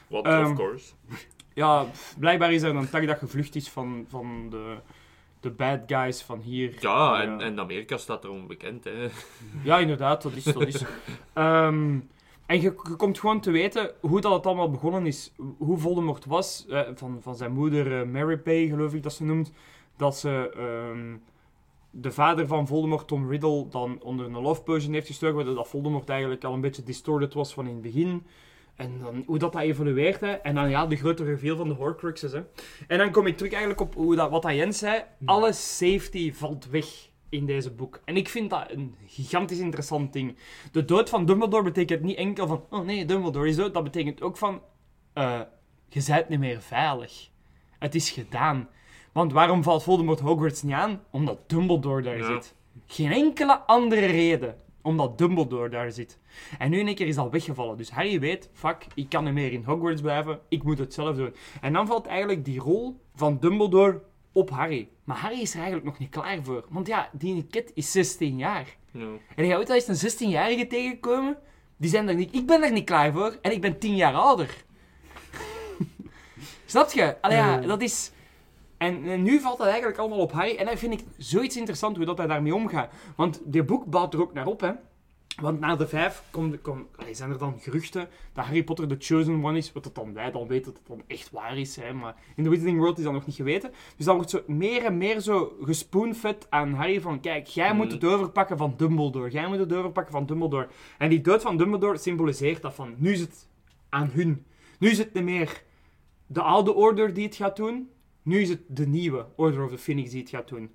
What, 0.08 0.26
Ehm, 0.26 0.46
of 0.46 0.56
course. 0.56 0.92
Ja, 1.54 1.86
blijkbaar 2.20 2.54
is 2.54 2.62
er 2.62 2.76
een 2.76 2.90
tak 2.90 3.08
dat 3.08 3.18
gevlucht 3.18 3.56
is 3.56 3.70
van, 3.70 4.06
van 4.10 4.48
de, 4.50 4.76
de 5.40 5.50
bad 5.50 5.80
guys 5.88 6.22
van 6.22 6.40
hier. 6.40 6.76
Ja, 6.80 7.22
en, 7.22 7.30
Ja. 7.30 7.40
en 7.40 7.60
Amerika 7.60 7.98
staat 7.98 8.24
erom 8.24 8.48
bekend, 8.48 8.84
hè. 8.84 9.08
Ja, 9.64 9.78
inderdaad, 9.80 10.22
dat 10.22 10.34
is. 10.36 10.44
Dat 10.44 10.68
is. 10.68 10.84
Ehm, 11.34 12.00
en 12.46 12.56
je, 12.62 12.62
je 12.62 12.96
komt 12.98 13.20
gewoon 13.20 13.40
te 13.42 13.52
weten 13.52 13.92
hoe 14.00 14.22
dat 14.22 14.34
het 14.34 14.46
allemaal 14.46 14.70
begonnen 14.72 15.06
is. 15.06 15.32
Hoe 15.58 15.78
Voldemort 15.78 16.26
was, 16.26 16.66
eh, 16.70 16.82
van, 16.96 17.20
van 17.22 17.36
zijn 17.36 17.52
moeder 17.52 18.00
eh, 18.02 18.08
Mary 18.08 18.38
Pay, 18.38 18.68
geloof 18.68 18.94
ik 18.94 19.04
dat 19.04 19.14
ze 19.14 19.24
noemt. 19.24 19.52
Dat 19.98 20.18
ze 20.18 20.52
ehm, 20.56 21.16
de 21.92 22.12
vader 22.12 22.48
van 22.48 22.68
Voldemort, 22.68 23.08
Tom 23.08 23.30
Riddle, 23.30 23.68
dan 23.70 24.02
onder 24.02 24.26
een 24.26 24.42
love 24.42 24.62
potion 24.62 24.94
heeft 24.94 25.08
gestoken, 25.08 25.36
waardoor 25.36 25.56
dat 25.56 25.68
Voldemort 25.68 26.10
eigenlijk 26.10 26.44
al 26.44 26.54
een 26.54 26.62
beetje 26.62 26.84
distorted 26.84 27.34
was 27.34 27.54
van 27.54 27.68
in 27.68 27.74
het 27.74 27.82
begin. 27.82 28.26
En 28.76 29.00
dan 29.00 29.24
hoe 29.26 29.38
dat, 29.38 29.54
dat 29.54 29.62
evolueert, 29.62 30.22
hè. 30.22 30.32
En 30.32 30.56
dan 30.56 30.70
ja, 30.70 30.86
de 30.86 30.96
grote 30.96 31.24
reveal 31.24 31.58
van 31.58 31.68
de 31.68 31.74
Horcruxes, 31.74 32.32
hè. 32.32 32.42
En 32.88 32.98
dan 32.98 33.12
kom 33.12 33.28
ik 33.28 33.38
terug 33.38 33.52
eigenlijk 33.52 33.82
op 33.82 33.94
hoe 33.94 34.16
dat, 34.16 34.30
wat 34.30 34.42
dat 34.42 34.54
Jens 34.54 34.78
zei. 34.78 35.04
Alle 35.26 35.54
safety 35.54 36.34
valt 36.34 36.70
weg 36.70 37.10
in 37.30 37.46
deze 37.46 37.72
boek. 37.72 38.02
En 38.06 38.18
ik 38.18 38.30
vind 38.30 38.50
dat 38.50 38.72
een 38.72 38.96
gigantisch 39.06 39.60
interessant 39.60 40.14
ding. 40.14 40.38
De 40.72 40.86
dood 40.86 41.10
van 41.10 41.26
Dumbledore 41.26 41.64
betekent 41.64 42.02
niet 42.02 42.18
enkel 42.18 42.48
van... 42.48 42.66
Oh 42.70 42.86
nee, 42.86 43.06
Dumbledore 43.06 43.48
is 43.48 43.56
dood. 43.56 43.74
Dat 43.74 43.84
betekent 43.84 44.22
ook 44.22 44.38
van... 44.38 44.62
eh, 45.14 45.42
je 45.90 46.04
bent 46.08 46.30
niet 46.30 46.40
meer 46.40 46.62
veilig. 46.62 47.30
Het 47.80 47.96
is 47.96 48.10
gedaan. 48.10 48.70
Want 49.12 49.32
waarom 49.34 49.64
valt 49.64 49.84
Voldemort 49.84 50.20
Hogwarts 50.20 50.62
niet 50.62 50.74
aan? 50.74 51.02
Omdat 51.10 51.50
Dumbledore 51.50 52.02
daar 52.02 52.18
Ja. 52.18 52.26
zit. 52.26 52.56
Geen 52.88 53.12
enkele 53.12 53.60
andere 53.60 54.06
reden. 54.06 54.56
Omdat 54.82 55.18
Dumbledore 55.18 55.70
daar 55.70 55.92
zit. 55.92 56.18
En 56.58 56.70
nu 56.70 56.80
in 56.80 56.86
één 56.88 56.96
keer 56.96 57.08
is 57.08 57.16
dat 57.16 57.32
weggevallen. 57.32 57.78
Dus 57.78 57.92
Harry 57.92 58.20
weet, 58.20 58.50
fuck, 58.54 58.86
ik 58.96 59.10
kan 59.10 59.24
niet 59.24 59.34
meer 59.34 59.52
in 59.52 59.64
Hogwarts 59.64 60.02
blijven. 60.02 60.40
Ik 60.50 60.64
moet 60.64 60.78
het 60.78 60.94
zelf 60.94 61.16
doen. 61.16 61.34
En 61.62 61.74
dan 61.74 61.88
valt 61.88 62.06
eigenlijk 62.06 62.46
die 62.46 62.60
rol 62.60 63.00
van 63.16 63.38
Dumbledore 63.40 64.02
op 64.32 64.50
Harry. 64.50 64.90
Maar 65.04 65.18
Harry 65.18 65.40
is 65.42 65.50
er 65.52 65.56
eigenlijk 65.58 65.86
nog 65.88 66.00
niet 66.00 66.10
klaar 66.10 66.44
voor. 66.44 66.66
Want 66.70 66.88
ja, 66.88 67.10
die 67.14 67.44
kid 67.44 67.72
is 67.74 67.92
16 67.92 68.38
jaar. 68.38 68.76
Ja. 68.92 69.08
En 69.36 69.46
je 69.46 69.56
ooit 69.58 69.70
al 69.70 69.76
eens 69.76 69.88
een 70.04 70.12
16-jarige 70.30 70.68
tegenkomen? 70.68 71.38
Die 71.78 71.90
zijn 71.90 72.08
er 72.08 72.16
niet... 72.16 72.36
Ik 72.36 72.46
ben 72.46 72.64
er 72.64 72.72
niet 72.72 72.86
klaar 72.86 73.12
voor. 73.14 73.38
En 73.42 73.52
ik 73.52 73.62
ben 73.62 73.80
10 73.80 73.96
jaar 73.96 74.14
ouder. 74.14 74.64
Snap 76.66 76.92
je? 76.92 77.22
Allee, 77.22 77.38
ja, 77.38 77.60
Ja. 77.62 77.68
dat 77.68 77.82
is... 77.82 78.12
En, 78.82 79.04
en 79.04 79.22
nu 79.24 79.40
valt 79.40 79.58
dat 79.58 79.68
eigenlijk 79.68 79.98
allemaal 79.98 80.20
op 80.20 80.32
Harry. 80.32 80.56
En 80.56 80.66
dat 80.66 80.80
vind 80.80 80.94
ik 80.94 81.04
zoiets 81.18 81.58
interessant 81.58 81.96
hoe 81.98 82.06
dat 82.06 82.18
hij 82.18 82.28
daarmee 82.28 82.56
omgaat. 82.56 82.94
Want 83.16 83.42
dit 83.46 83.66
boek 83.66 83.86
bouwt 83.86 84.14
er 84.14 84.22
ook 84.22 84.34
naar 84.34 84.46
op, 84.48 84.62
hè. 84.62 84.72
Want 85.42 85.60
na 85.60 85.76
de 85.76 85.88
vijf 85.88 86.24
komt, 86.32 86.62
komt, 86.62 86.88
allee, 86.98 87.14
zijn 87.14 87.32
er 87.32 87.38
dan 87.38 87.56
geruchten 87.60 88.08
dat 88.34 88.46
Harry 88.46 88.64
Potter 88.64 88.88
de 88.88 88.96
Chosen 89.00 89.44
One 89.46 89.58
is. 89.58 89.72
Wat 89.74 89.84
dat 89.84 89.96
dan 89.96 90.14
wij 90.14 90.32
dan 90.32 90.48
weten 90.48 90.66
dat 90.66 90.74
het 90.74 90.88
dan 90.88 91.02
echt 91.08 91.32
waar 91.32 91.58
is. 91.58 91.76
Hè. 91.76 91.94
Maar 91.94 92.16
in 92.36 92.44
de 92.44 92.50
Wizarding 92.50 92.80
World 92.80 92.98
is 92.98 93.04
dat 93.04 93.14
nog 93.14 93.26
niet 93.26 93.36
geweten. 93.36 93.72
Dus 93.98 94.06
dan 94.06 94.16
wordt 94.16 94.30
zo 94.30 94.42
meer 94.48 94.86
en 94.86 94.98
meer 94.98 95.20
zo 95.20 95.54
gespoonfed 95.62 96.48
aan 96.50 96.74
Harry 96.74 97.02
van... 97.02 97.20
Kijk, 97.20 97.48
jij 97.48 97.74
moet 97.74 97.86
Mhm. 97.86 97.94
het 97.96 98.04
overpakken 98.06 98.58
van 98.58 98.74
Dumbledore. 98.78 99.30
Jij 99.32 99.48
moet 99.48 99.60
het 99.60 99.74
overpakken 99.74 100.14
van 100.14 100.26
Dumbledore. 100.26 100.68
En 100.98 101.10
die 101.10 101.22
dood 101.22 101.42
van 101.42 101.58
Dumbledore 101.58 101.98
symboliseert 101.98 102.62
dat 102.62 102.74
van... 102.74 102.94
Nu 102.98 103.12
is 103.12 103.20
het 103.20 103.48
aan 103.90 104.10
hun. 104.14 104.46
Nu 104.80 104.90
is 104.90 104.98
het 104.98 105.14
niet 105.14 105.24
meer 105.24 105.64
de 106.28 106.42
oude 106.42 106.74
Order 106.74 107.14
die 107.14 107.26
het 107.26 107.36
gaat 107.36 107.56
doen. 107.56 107.90
Nu 108.24 108.40
is 108.42 108.50
het 108.50 108.62
de 108.68 108.88
nieuwe 108.88 109.26
Order 109.36 109.64
of 109.64 109.70
the 109.72 109.78
Phoenix 109.78 110.10
die 110.12 110.20
het 110.22 110.30
gaat 110.30 110.48
doen. 110.48 110.70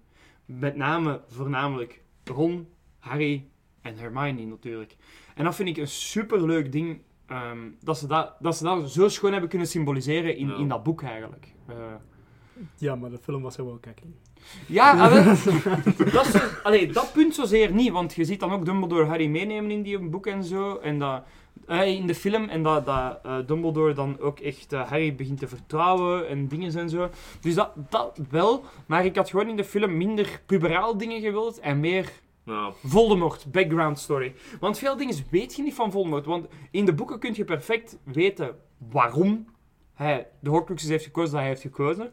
Met 0.45 0.77
name, 0.77 1.21
voornamelijk 1.29 2.03
Ron, 2.25 2.69
Harry 2.99 3.49
en 3.83 3.97
Hermione 3.99 4.45
natuurlijk. 4.47 4.97
En 5.35 5.45
dat 5.45 5.55
vind 5.55 5.69
ik 5.69 5.77
een 5.77 5.89
superleuk 5.89 6.73
ding. 6.73 7.01
ehm, 7.27 7.59
dat, 7.81 7.99
ze 7.99 8.07
dat, 8.07 8.35
dat 8.41 8.57
ze 8.57 8.65
dat 8.65 8.91
zo 8.91 9.09
schoon 9.09 9.31
hebben 9.33 9.49
kunnen 9.49 9.69
symboliseren 9.69 10.37
in, 10.37 10.49
Ja. 10.49 10.57
in 10.57 10.69
dat 10.69 10.83
boek 10.83 11.03
eigenlijk. 11.03 11.47
Eh, 11.67 11.75
Ja, 12.77 12.95
maar 12.97 13.11
de 13.11 13.19
film 13.19 13.43
was 13.43 13.57
er 13.59 13.65
wel 13.65 13.79
kakking. 13.81 14.15
ja, 14.67 14.91
ah, 14.93 15.27
dat, 16.13 16.27
zo- 16.27 16.39
allee, 16.63 16.93
dat 16.93 17.13
punt 17.13 17.35
zozeer 17.35 17.73
niet, 17.73 17.91
want 17.93 18.15
je 18.15 18.25
ziet 18.25 18.41
dan 18.41 18.53
ook 18.53 18.65
Dumbledore 18.65 19.05
Harry 19.05 19.27
meenemen 19.27 19.71
in 19.71 19.83
die 19.83 19.99
boek 19.99 20.27
en 20.27 20.45
zo. 20.45 20.77
En 20.77 20.99
dat, 20.99 21.23
eh, 21.67 21.87
in 21.87 22.07
de 22.07 22.15
film, 22.15 22.49
en 22.49 22.63
dat, 22.63 22.87
dat 22.87 23.19
eh, 23.23 23.39
Dumbledore 23.47 23.93
dan 23.93 24.21
ook 24.21 24.41
echt 24.41 24.73
eh, 24.73 24.89
Harry 24.89 25.15
begint 25.15 25.39
te 25.39 25.49
vertrouwen 25.49 26.29
en 26.29 26.49
dingen 26.49 26.77
en 26.77 26.91
zo. 26.91 27.11
Dus 27.41 27.55
dat, 27.55 27.73
dat 27.91 28.21
wel, 28.31 28.65
maar 28.87 29.05
ik 29.05 29.17
had 29.17 29.31
gewoon 29.31 29.49
in 29.49 29.57
de 29.57 29.65
film 29.65 29.97
minder 29.97 30.41
puberaal 30.47 30.97
dingen 30.97 31.21
gewild 31.21 31.61
en 31.61 31.81
meer 31.81 32.13
Ja. 32.45 32.73
Voldemort, 32.85 33.47
background 33.53 33.99
story. 33.99 34.35
Want 34.61 34.79
veel 34.79 34.97
dingen 34.97 35.15
weet 35.31 35.55
je 35.57 35.63
niet 35.63 35.75
van 35.75 35.91
Voldemort. 35.93 36.27
Want 36.27 36.47
in 36.71 36.85
de 36.85 36.95
boeken 36.95 37.19
kun 37.19 37.35
je 37.35 37.45
perfect 37.45 37.99
weten 38.05 38.57
waarom 38.91 39.47
hij 39.95 40.27
de 40.41 40.51
Horcruxes 40.51 40.89
heeft 40.89 41.05
gekozen 41.05 41.31
dat 41.31 41.41
hij 41.41 41.49
heeft 41.49 41.61
gekozen. 41.61 42.13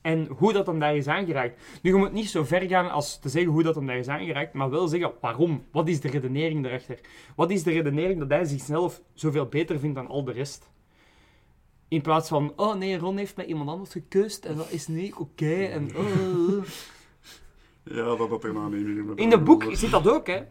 En 0.00 0.26
hoe 0.26 0.52
dat 0.52 0.66
hem 0.66 0.78
daar 0.78 0.96
is 0.96 1.06
aangeraakt. 1.06 1.62
Nu, 1.82 1.90
je 1.90 1.96
moet 1.96 2.12
niet 2.12 2.28
zo 2.28 2.44
ver 2.44 2.62
gaan 2.62 2.90
als 2.90 3.18
te 3.18 3.28
zeggen 3.28 3.52
hoe 3.52 3.62
dat 3.62 3.74
hem 3.74 3.86
daar 3.86 3.98
is 3.98 4.08
aangeraakt, 4.08 4.52
maar 4.52 4.70
wel 4.70 4.88
zeggen 4.88 5.12
waarom. 5.20 5.64
Wat 5.72 5.88
is 5.88 6.00
de 6.00 6.08
redenering 6.08 6.62
daarachter? 6.62 7.00
Wat 7.36 7.50
is 7.50 7.62
de 7.62 7.70
redenering 7.70 8.20
dat 8.20 8.28
hij 8.28 8.44
zichzelf 8.44 9.02
zoveel 9.14 9.46
beter 9.46 9.78
vindt 9.78 9.96
dan 9.96 10.06
al 10.06 10.24
de 10.24 10.32
rest? 10.32 10.70
In 11.88 12.00
plaats 12.00 12.28
van, 12.28 12.52
oh 12.56 12.74
nee, 12.74 12.98
Ron 12.98 13.16
heeft 13.16 13.36
met 13.36 13.46
iemand 13.46 13.70
anders 13.70 13.92
gekeust 13.92 14.44
en 14.44 14.56
dat 14.56 14.70
is 14.70 14.86
niet 14.86 15.14
oké. 15.14 15.64
en 15.64 15.96
oh. 15.96 16.64
Ja, 17.84 18.16
dat 18.16 18.28
had 18.28 18.44
er 18.44 18.52
nou 18.52 18.76
niet 18.76 19.04
meer. 19.04 19.18
In 19.18 19.30
de 19.30 19.40
boek 19.40 19.66
zit 19.72 19.90
dat 19.90 20.08
ook, 20.08 20.26
hè? 20.26 20.42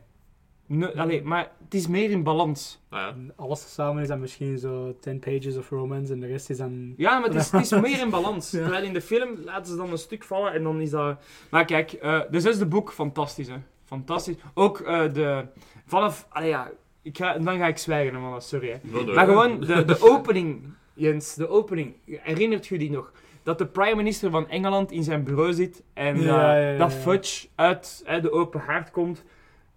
Nee, 0.66 1.00
allee, 1.00 1.24
maar 1.24 1.52
het 1.64 1.74
is 1.74 1.88
meer 1.88 2.10
in 2.10 2.24
balans. 2.24 2.82
Nou 2.90 3.04
ja. 3.06 3.34
Alles 3.36 3.74
samen 3.74 4.02
is 4.02 4.08
dan 4.08 4.20
misschien 4.20 4.58
zo 4.58 4.96
10 5.00 5.20
pages 5.20 5.58
of 5.58 5.70
romance 5.70 6.14
en 6.14 6.20
de 6.20 6.28
rest 6.28 6.50
is 6.50 6.58
dan... 6.58 6.94
Ja, 6.98 7.20
maar 7.20 7.28
het 7.30 7.38
is, 7.38 7.52
het 7.52 7.62
is 7.62 7.72
meer 7.90 8.00
in 8.00 8.10
balans. 8.10 8.52
Ja. 8.52 8.60
Terwijl 8.62 8.84
in 8.84 8.94
de 8.94 9.02
film 9.02 9.30
laten 9.46 9.66
ze 9.72 9.76
dan 9.78 9.92
een 9.92 9.98
stuk 9.98 10.24
vallen 10.24 10.54
en 10.54 10.64
dan 10.64 10.82
is 10.82 10.90
dat... 10.90 11.18
Maar 11.50 11.66
kijk, 11.66 11.92
eh 11.94 12.20
de 12.30 12.40
zesde 12.40 12.66
boek, 12.66 12.92
fantastisch, 12.94 13.48
hè. 13.48 13.56
Fantastisch. 13.86 14.36
Ook 14.54 14.80
eh, 14.80 15.14
de... 15.14 15.46
Vanaf... 15.86 16.28
Allee, 16.30 16.50
ja, 16.50 16.72
ik 17.02 17.18
ga, 17.18 17.38
dan 17.38 17.58
ga 17.58 17.68
ik 17.68 17.78
zwijgen, 17.78 18.22
man. 18.22 18.42
Sorry, 18.42 18.80
hè. 18.82 19.04
Maar 19.14 19.26
gewoon 19.26 19.60
de, 19.60 19.86
de 19.86 20.02
opening, 20.02 20.64
Jens, 20.94 21.34
de 21.36 21.48
opening. 21.50 21.96
Herinnert 22.06 22.68
je 22.68 22.78
die 22.78 22.92
nog? 22.92 23.12
Dat 23.44 23.58
de 23.58 23.66
prime 23.66 23.96
minister 23.96 24.30
van 24.32 24.50
Engeland 24.50 24.92
in 24.92 25.04
zijn 25.04 25.24
bureau 25.24 25.54
zit 25.54 25.84
en 25.94 26.20
Ja, 26.22 26.26
dat- 26.26 26.36
ja, 26.36 26.58
ja, 26.72 26.78
dat 26.78 26.92
ja. 26.92 26.98
Fudge 26.98 27.48
uit 27.56 28.04
de 28.22 28.32
open 28.32 28.60
haard 28.60 28.92
komt, 28.92 29.24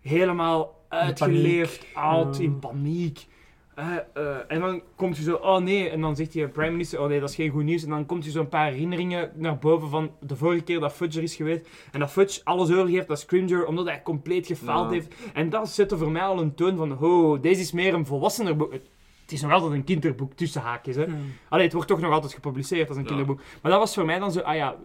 helemaal 0.00 0.75
uitgeleefd, 0.88 1.86
oud, 1.94 2.38
in 2.38 2.58
paniek. 2.58 3.26
Eh, 3.74 3.96
eh, 4.14 4.36
en 4.48 4.60
dan 4.60 4.82
komt 4.94 5.16
je 5.16 5.22
zo, 5.22 5.34
oh 5.34 5.58
nee, 5.58 5.88
en 5.90 6.00
dan 6.00 6.16
zegt 6.16 6.34
hij 6.34 6.48
prime 6.48 6.70
minister, 6.70 7.00
oh 7.00 7.08
nee, 7.08 7.20
dat 7.20 7.28
is 7.28 7.34
geen 7.34 7.50
goed 7.50 7.64
nieuws. 7.64 7.82
En 7.82 7.88
dan 7.90 8.06
komt 8.06 8.24
je 8.24 8.30
zo'n 8.30 8.48
paar 8.48 8.70
herinneringen 8.70 9.30
naar 9.34 9.58
boven 9.58 9.88
van 9.88 10.10
de 10.20 10.36
vorige 10.36 10.62
keer 10.62 10.80
dat 10.80 10.92
Fudge 10.92 11.18
er 11.18 11.24
is 11.24 11.34
geweest. 11.36 11.68
En 11.92 12.00
dat 12.00 12.10
Fudge 12.10 12.40
alles 12.44 12.72
overgeeft 12.72 13.10
aan 13.10 13.16
Scrimger, 13.16 13.66
omdat 13.66 13.86
hij 13.86 14.02
compleet 14.02 14.46
gefaald 14.46 14.86
Ja. 14.86 14.92
heeft. 14.92 15.14
En 15.34 15.50
dat 15.50 15.68
zette 15.68 15.98
voor 15.98 16.10
mij 16.10 16.22
al 16.22 16.40
een 16.40 16.54
toon 16.54 16.76
van, 16.76 16.98
oh, 17.02 17.42
deze 17.42 17.60
is 17.60 17.72
meer 17.72 17.94
een 17.94 18.06
volwassener 18.06 18.56
boek. 18.56 18.72
Het 18.72 19.32
is 19.34 19.42
nog 19.42 19.52
altijd 19.52 19.72
een 19.72 19.84
kinderboek 19.84 20.32
tussen 20.32 20.60
haakjes, 20.60 20.96
hè. 20.96 21.02
Ja. 21.04 21.12
Allee, 21.48 21.64
het 21.64 21.72
wordt 21.72 21.88
toch 21.88 22.00
nog 22.00 22.12
altijd 22.12 22.34
gepubliceerd 22.34 22.88
als 22.88 22.96
een 22.96 23.02
Ja. 23.02 23.08
kinderboek. 23.08 23.40
Maar 23.62 23.70
dat 23.72 23.80
was 23.80 23.94
voor 23.94 24.04
mij 24.04 24.18
dan 24.18 24.32
zo, 24.32 24.40
ah 24.40 24.54
ja, 24.54 24.76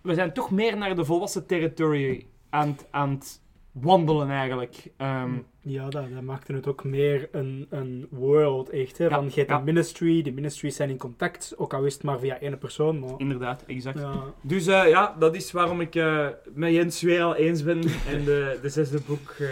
we 0.00 0.14
zijn 0.14 0.32
toch 0.32 0.50
meer 0.50 0.76
naar 0.76 0.96
de 0.96 1.04
volwassen 1.04 1.46
territory 1.46 2.26
aan 2.50 2.68
het 2.68 3.40
wandelen 3.80 4.30
eigenlijk. 4.30 4.90
Ehm, 4.96 5.30
Ja, 5.60 5.88
dat, 5.88 6.04
dat 6.14 6.22
maakte 6.22 6.52
het 6.52 6.66
ook 6.66 6.84
meer 6.84 7.28
een, 7.32 7.66
een 7.70 8.06
world, 8.10 8.68
echt. 8.70 8.98
Hè? 8.98 9.04
Ja, 9.04 9.10
Van, 9.14 9.24
je 9.24 9.32
hebt 9.34 9.50
ja. 9.50 9.58
een 9.58 9.64
ministry, 9.64 10.22
de 10.22 10.32
ministries 10.32 10.76
zijn 10.76 10.90
in 10.90 10.96
contact, 10.98 11.54
ook 11.56 11.74
al 11.74 11.84
is 11.84 11.94
het 11.94 12.02
maar 12.02 12.18
via 12.18 12.38
één 12.40 12.58
persoon. 12.58 12.98
Maar, 12.98 13.14
Inderdaad, 13.16 13.64
exact. 13.66 13.98
ja, 13.98 14.22
Dus 14.40 14.66
eh, 14.66 14.88
ja, 14.88 15.16
dat 15.18 15.34
is 15.34 15.52
waarom 15.52 15.80
ik 15.80 15.94
eh 15.94 16.28
met 16.54 16.72
Jens 16.72 17.02
weer 17.02 17.22
al 17.22 17.34
eens 17.34 17.62
ben 17.62 17.80
en 18.12 18.24
de, 18.24 18.58
de 18.62 18.68
zesde 18.68 18.98
boek. 19.06 19.30
eh. 19.38 19.46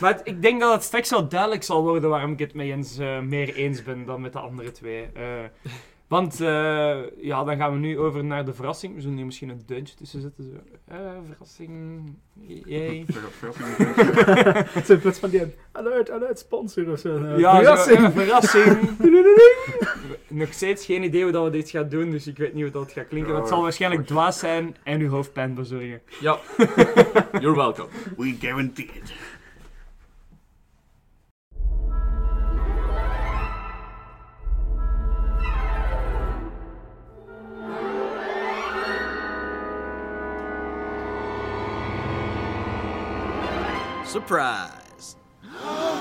Maar 0.00 0.12
het- 0.12 0.26
ik 0.28 0.42
denk 0.42 0.60
dat 0.60 0.72
het 0.72 0.82
straks 0.82 1.10
wel 1.10 1.28
duidelijk 1.28 1.62
zal 1.62 1.82
worden 1.82 2.10
waarom 2.10 2.32
ik 2.32 2.38
het 2.38 2.54
met 2.54 2.66
Jens 2.66 2.98
meer 3.22 3.54
eens 3.54 3.82
ben 3.82 4.04
dan 4.04 4.20
met 4.20 4.32
de 4.32 4.38
andere 4.38 4.70
twee. 4.72 5.08
Want 6.08 6.40
eh, 6.40 6.96
ja, 7.20 7.44
dan 7.44 7.56
gaan 7.56 7.72
we 7.72 7.78
nu 7.78 7.98
over 7.98 8.24
naar 8.24 8.44
de 8.44 8.52
verrassing. 8.52 8.94
We 8.94 9.00
zullen 9.00 9.16
hier 9.16 9.24
misschien 9.26 9.48
een 9.48 9.62
deuntje 9.66 9.94
tussen 9.94 10.20
zetten. 10.20 10.44
Zo. 10.44 10.94
Eh, 10.94 10.98
verrassing. 11.26 12.02
Yay. 12.64 13.04
Het 14.72 15.00
plaats 15.00 15.18
van 15.18 15.30
die 15.30 15.42
alert, 15.72 16.10
alert, 16.10 16.38
sponsor 16.38 16.90
of 16.92 16.98
zo. 16.98 17.16
eh, 17.24 17.38
Ja, 17.38 17.56
verrassing. 17.56 17.98
Zo, 17.98 18.10
verrassing. 18.10 18.90
Nog 20.28 20.52
steeds 20.52 20.84
geen 20.84 21.02
idee 21.02 21.22
hoe 21.22 21.32
dat 21.32 21.44
we 21.44 21.50
dit 21.50 21.70
gaan 21.70 21.88
doen, 21.88 22.10
dus 22.10 22.26
ik 22.26 22.36
weet 22.38 22.54
niet 22.54 22.62
hoe 22.62 22.72
dat 22.72 22.92
gaat 22.92 23.08
klinken. 23.08 23.32
Ja, 23.32 23.38
het 23.38 23.48
zal 23.48 23.62
waarschijnlijk 23.62 24.06
dwaas 24.06 24.38
zijn 24.38 24.76
en 24.82 25.00
uw 25.00 25.08
hoofdpijn 25.08 25.54
bezorgen. 25.54 26.00
Ja. 26.20 26.38
You're 27.40 27.54
welcome. 27.56 27.88
We 28.16 28.36
guarantee 28.40 28.84
it. 28.94 29.12
Surprise! 44.16 45.14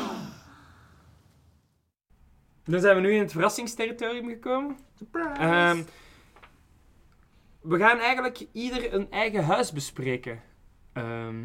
Dan 2.65 2.79
zijn 2.79 2.95
we 2.95 3.01
nu 3.01 3.13
in 3.13 3.19
het 3.19 3.31
verrassingsterritorium 3.31 4.29
gekomen. 4.29 4.77
Ehm, 5.37 5.83
we 7.61 7.77
gaan 7.77 7.99
eigenlijk 7.99 8.45
ieder 8.51 8.93
een 8.93 9.11
eigen 9.11 9.43
huis 9.43 9.71
bespreken. 9.71 10.41
Ehm, 10.93 11.43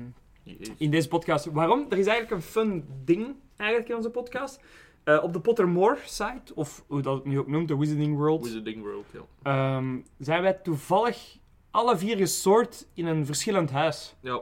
in 0.76 0.90
deze 0.90 1.09
podcast. 1.09 1.44
Waarom? 1.44 1.86
Er 1.88 1.98
is 1.98 2.06
eigenlijk 2.06 2.42
een 2.42 2.48
fun 2.51 2.84
ding 3.05 3.34
eigenlijk 3.56 3.90
in 3.90 3.97
onze 3.97 4.10
podcast. 4.10 4.60
Eh, 5.05 5.22
op 5.22 5.32
de 5.32 5.40
Pottermore 5.40 5.98
site, 6.05 6.55
of 6.55 6.84
hoe 6.86 7.02
dat 7.02 7.14
het 7.14 7.24
nu 7.24 7.38
ook 7.38 7.48
noemt, 7.48 7.68
de 7.68 7.76
Wizarding 7.76 8.16
World, 8.16 8.44
Wizarding 8.44 8.82
World, 8.82 9.06
ja. 9.12 9.20
ehm, 9.42 9.98
zijn 10.18 10.42
wij 10.42 10.52
toevallig 10.52 11.38
alle 11.70 11.97
vier 11.97 12.16
gesoord 12.16 12.86
in 12.94 13.06
een 13.06 13.26
verschillend 13.26 13.70
huis. 13.70 14.14
Ja. 14.20 14.40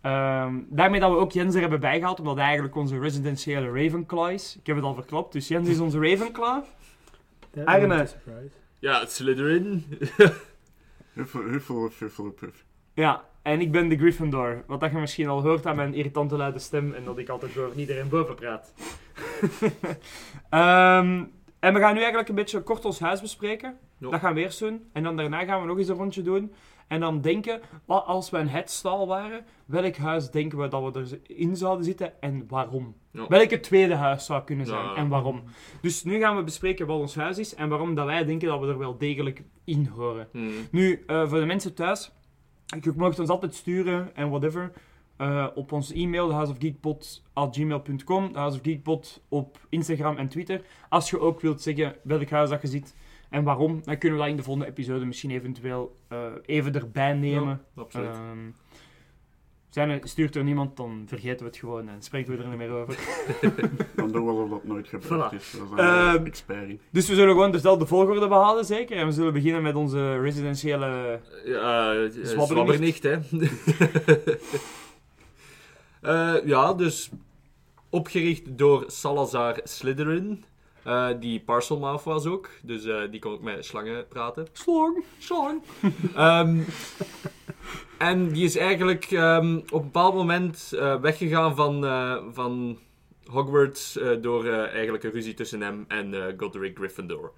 Ehm, 0.00 0.54
daarmee 0.68 1.00
dat 1.00 1.10
we 1.10 1.16
ook 1.16 1.32
Jens 1.32 1.54
er 1.54 1.60
hebben 1.60 1.80
bijgehaald, 1.80 2.18
omdat 2.18 2.36
hij 2.36 2.44
eigenlijk 2.44 2.76
onze 2.76 2.98
residentiële 2.98 3.82
Ravenclaw 3.82 4.30
is. 4.30 4.56
Ik 4.60 4.66
heb 4.66 4.76
het 4.76 4.84
al 4.84 4.94
verklapt, 4.94 5.32
dus 5.32 5.48
Jens 5.48 5.68
is 5.68 5.78
onze 5.78 5.98
Ravenclaw. 5.98 6.64
Ja, 7.52 7.64
Arne. 7.64 8.08
Ja, 8.78 9.06
Slytherin. 9.06 9.84
Huffel, 11.12 11.42
huffel. 11.98 12.34
Ja, 12.94 13.24
en 13.42 13.60
ik 13.60 13.72
ben 13.72 13.88
de 13.88 13.96
Gryffindor. 13.96 14.64
Wat 14.66 14.80
dat 14.80 14.90
je 14.90 14.98
misschien 14.98 15.28
al 15.28 15.42
hoort 15.42 15.66
aan 15.66 15.76
mijn 15.76 15.94
irritante 15.94 16.36
luide 16.36 16.58
stem 16.58 16.92
en 16.94 17.04
dat 17.04 17.18
ik 17.18 17.28
altijd 17.28 17.54
door 17.54 17.72
iedereen 17.76 18.08
boven 18.08 18.34
praat. 18.34 18.72
Ehm, 20.50 21.24
en 21.58 21.74
we 21.74 21.80
gaan 21.80 21.92
nu 21.92 21.98
eigenlijk 21.98 22.28
een 22.28 22.34
beetje 22.34 22.62
kort 22.62 22.84
ons 22.84 23.00
huis 23.00 23.20
bespreken. 23.20 23.78
Dat 23.98 24.20
gaan 24.20 24.34
we 24.34 24.40
eerst 24.40 24.58
doen. 24.58 24.88
En 24.92 25.02
dan 25.02 25.16
daarna 25.16 25.44
gaan 25.44 25.60
we 25.60 25.66
nog 25.66 25.78
eens 25.78 25.88
een 25.88 25.96
rondje 25.96 26.22
doen. 26.22 26.52
En 26.90 27.00
dan 27.00 27.20
denken, 27.20 27.60
als 27.86 28.30
we 28.30 28.38
een 28.38 28.48
headstal 28.48 29.06
waren, 29.06 29.44
welk 29.66 29.96
huis 29.96 30.30
denken 30.30 30.58
we 30.58 30.68
dat 30.68 30.92
we 30.92 31.20
erin 31.26 31.56
zouden 31.56 31.84
zitten 31.84 32.20
en 32.22 32.44
waarom? 32.48 32.94
Ja. 33.10 33.26
Welk 33.28 33.50
het 33.50 33.62
tweede 33.62 33.94
huis 33.94 34.24
zou 34.24 34.44
kunnen 34.44 34.66
zijn 34.66 34.84
Ja. 34.84 34.94
en 34.94 35.08
waarom? 35.08 35.42
Dus 35.80 36.04
nu 36.04 36.18
gaan 36.18 36.36
we 36.36 36.42
bespreken 36.42 36.86
wat 36.86 36.98
ons 37.00 37.14
huis 37.14 37.38
is 37.38 37.54
en 37.54 37.68
waarom 37.68 37.94
dat 37.94 38.06
wij 38.06 38.24
denken 38.24 38.48
dat 38.48 38.60
we 38.60 38.66
er 38.66 38.78
wel 38.78 38.98
degelijk 38.98 39.42
in 39.64 39.86
horen. 39.86 40.28
Hmm. 40.32 40.50
Nu, 40.70 41.02
eh, 41.06 41.28
voor 41.28 41.40
de 41.40 41.46
mensen 41.46 41.74
thuis, 41.74 42.12
je 42.80 42.92
mag 42.96 43.18
ons 43.18 43.28
altijd 43.28 43.54
sturen 43.54 44.16
en 44.16 44.30
whatever. 44.30 44.72
eh, 45.16 45.46
op 45.54 45.72
ons 45.72 45.92
e-mail, 45.92 46.28
thehouseofgeekpot.gmail.com, 46.28 48.32
thehouseofgeekpot 48.32 49.22
op 49.28 49.58
Instagram 49.68 50.16
en 50.16 50.28
Twitter. 50.28 50.62
Als 50.88 51.10
je 51.10 51.20
ook 51.20 51.40
wilt 51.40 51.62
zeggen 51.62 51.96
welk 52.02 52.30
huis 52.30 52.50
dat 52.50 52.62
je 52.62 52.68
ziet 52.68 52.94
en 53.30 53.44
waarom, 53.44 53.80
dan 53.84 53.98
kunnen 53.98 54.18
we 54.18 54.24
dat 54.24 54.32
in 54.32 54.38
de 54.38 54.42
volgende 54.42 54.68
episode 54.68 55.04
misschien 55.04 55.30
eventueel 55.30 55.96
eh, 56.08 56.18
even 56.44 56.74
erbij 56.74 57.12
nemen. 57.12 57.60
Absoluut. 57.74 58.08
Ehm, 58.08 58.38
zijn 59.68 59.90
er, 59.90 60.00
stuurt 60.02 60.36
er 60.36 60.44
niemand, 60.44 60.76
dan 60.76 61.04
vergeten 61.06 61.38
we 61.38 61.44
het 61.44 61.56
gewoon 61.56 61.88
en 61.88 62.02
spreken 62.02 62.36
we 62.36 62.42
er 62.42 62.48
niet 62.48 62.58
meer 62.58 62.70
over. 62.70 62.98
Dan 63.96 64.12
doen 64.12 64.24
we 64.24 64.30
alsof 64.30 64.50
dat 64.50 64.64
nooit 64.64 64.88
gebeurd 64.88 65.32
Voilà. 65.32 65.34
is. 65.34 65.50
Dat 65.50 65.62
is 65.62 66.44
een 66.46 66.56
Ehm. 66.56 66.76
Dus 66.90 67.08
we 67.08 67.14
zullen 67.14 67.32
gewoon 67.32 67.50
dezelfde 67.52 67.86
volgorde 67.86 68.28
behouden, 68.28 68.64
zeker. 68.64 68.96
En 68.96 69.06
we 69.06 69.12
zullen 69.12 69.32
beginnen 69.32 69.62
met 69.62 69.74
onze 69.74 70.20
residentiële... 70.20 71.20
Ja, 71.44 71.94
uh, 71.94 72.10
Zwabbernicht. 72.10 72.48
zwabbernicht, 72.48 73.02
hè. 73.02 73.18
Eh, 76.00 76.34
ja, 76.44 76.74
dus 76.74 77.10
opgericht 77.90 78.58
door 78.58 78.84
Salazar 78.86 79.60
Slytherin, 79.64 80.44
eh, 80.82 81.08
die 81.20 81.40
Parcelmouth 81.40 82.02
was 82.02 82.26
ook. 82.26 82.48
Dus 82.62 82.84
eh, 82.84 83.00
die 83.10 83.20
kon 83.20 83.32
ook 83.32 83.42
met 83.42 83.64
slangen 83.64 84.08
praten. 84.08 84.46
Slong. 84.52 85.04
Slang. 85.18 85.62
Ehm, 86.14 86.60
en 87.98 88.28
die 88.28 88.44
is 88.44 88.56
eigenlijk 88.56 89.04
ehm, 89.04 89.56
op 89.56 89.80
een 89.80 89.84
bepaald 89.84 90.14
moment 90.14 90.72
eh, 90.72 91.00
weggegaan 91.00 91.56
van, 91.56 91.84
van 92.32 92.78
Hogwarts 93.26 93.98
door 94.20 94.48
eigenlijk 94.48 95.04
een 95.04 95.10
ruzie 95.10 95.34
tussen 95.34 95.60
hem 95.60 95.84
en 95.88 96.34
Godric 96.36 96.76
Gryffindor. 96.76 97.32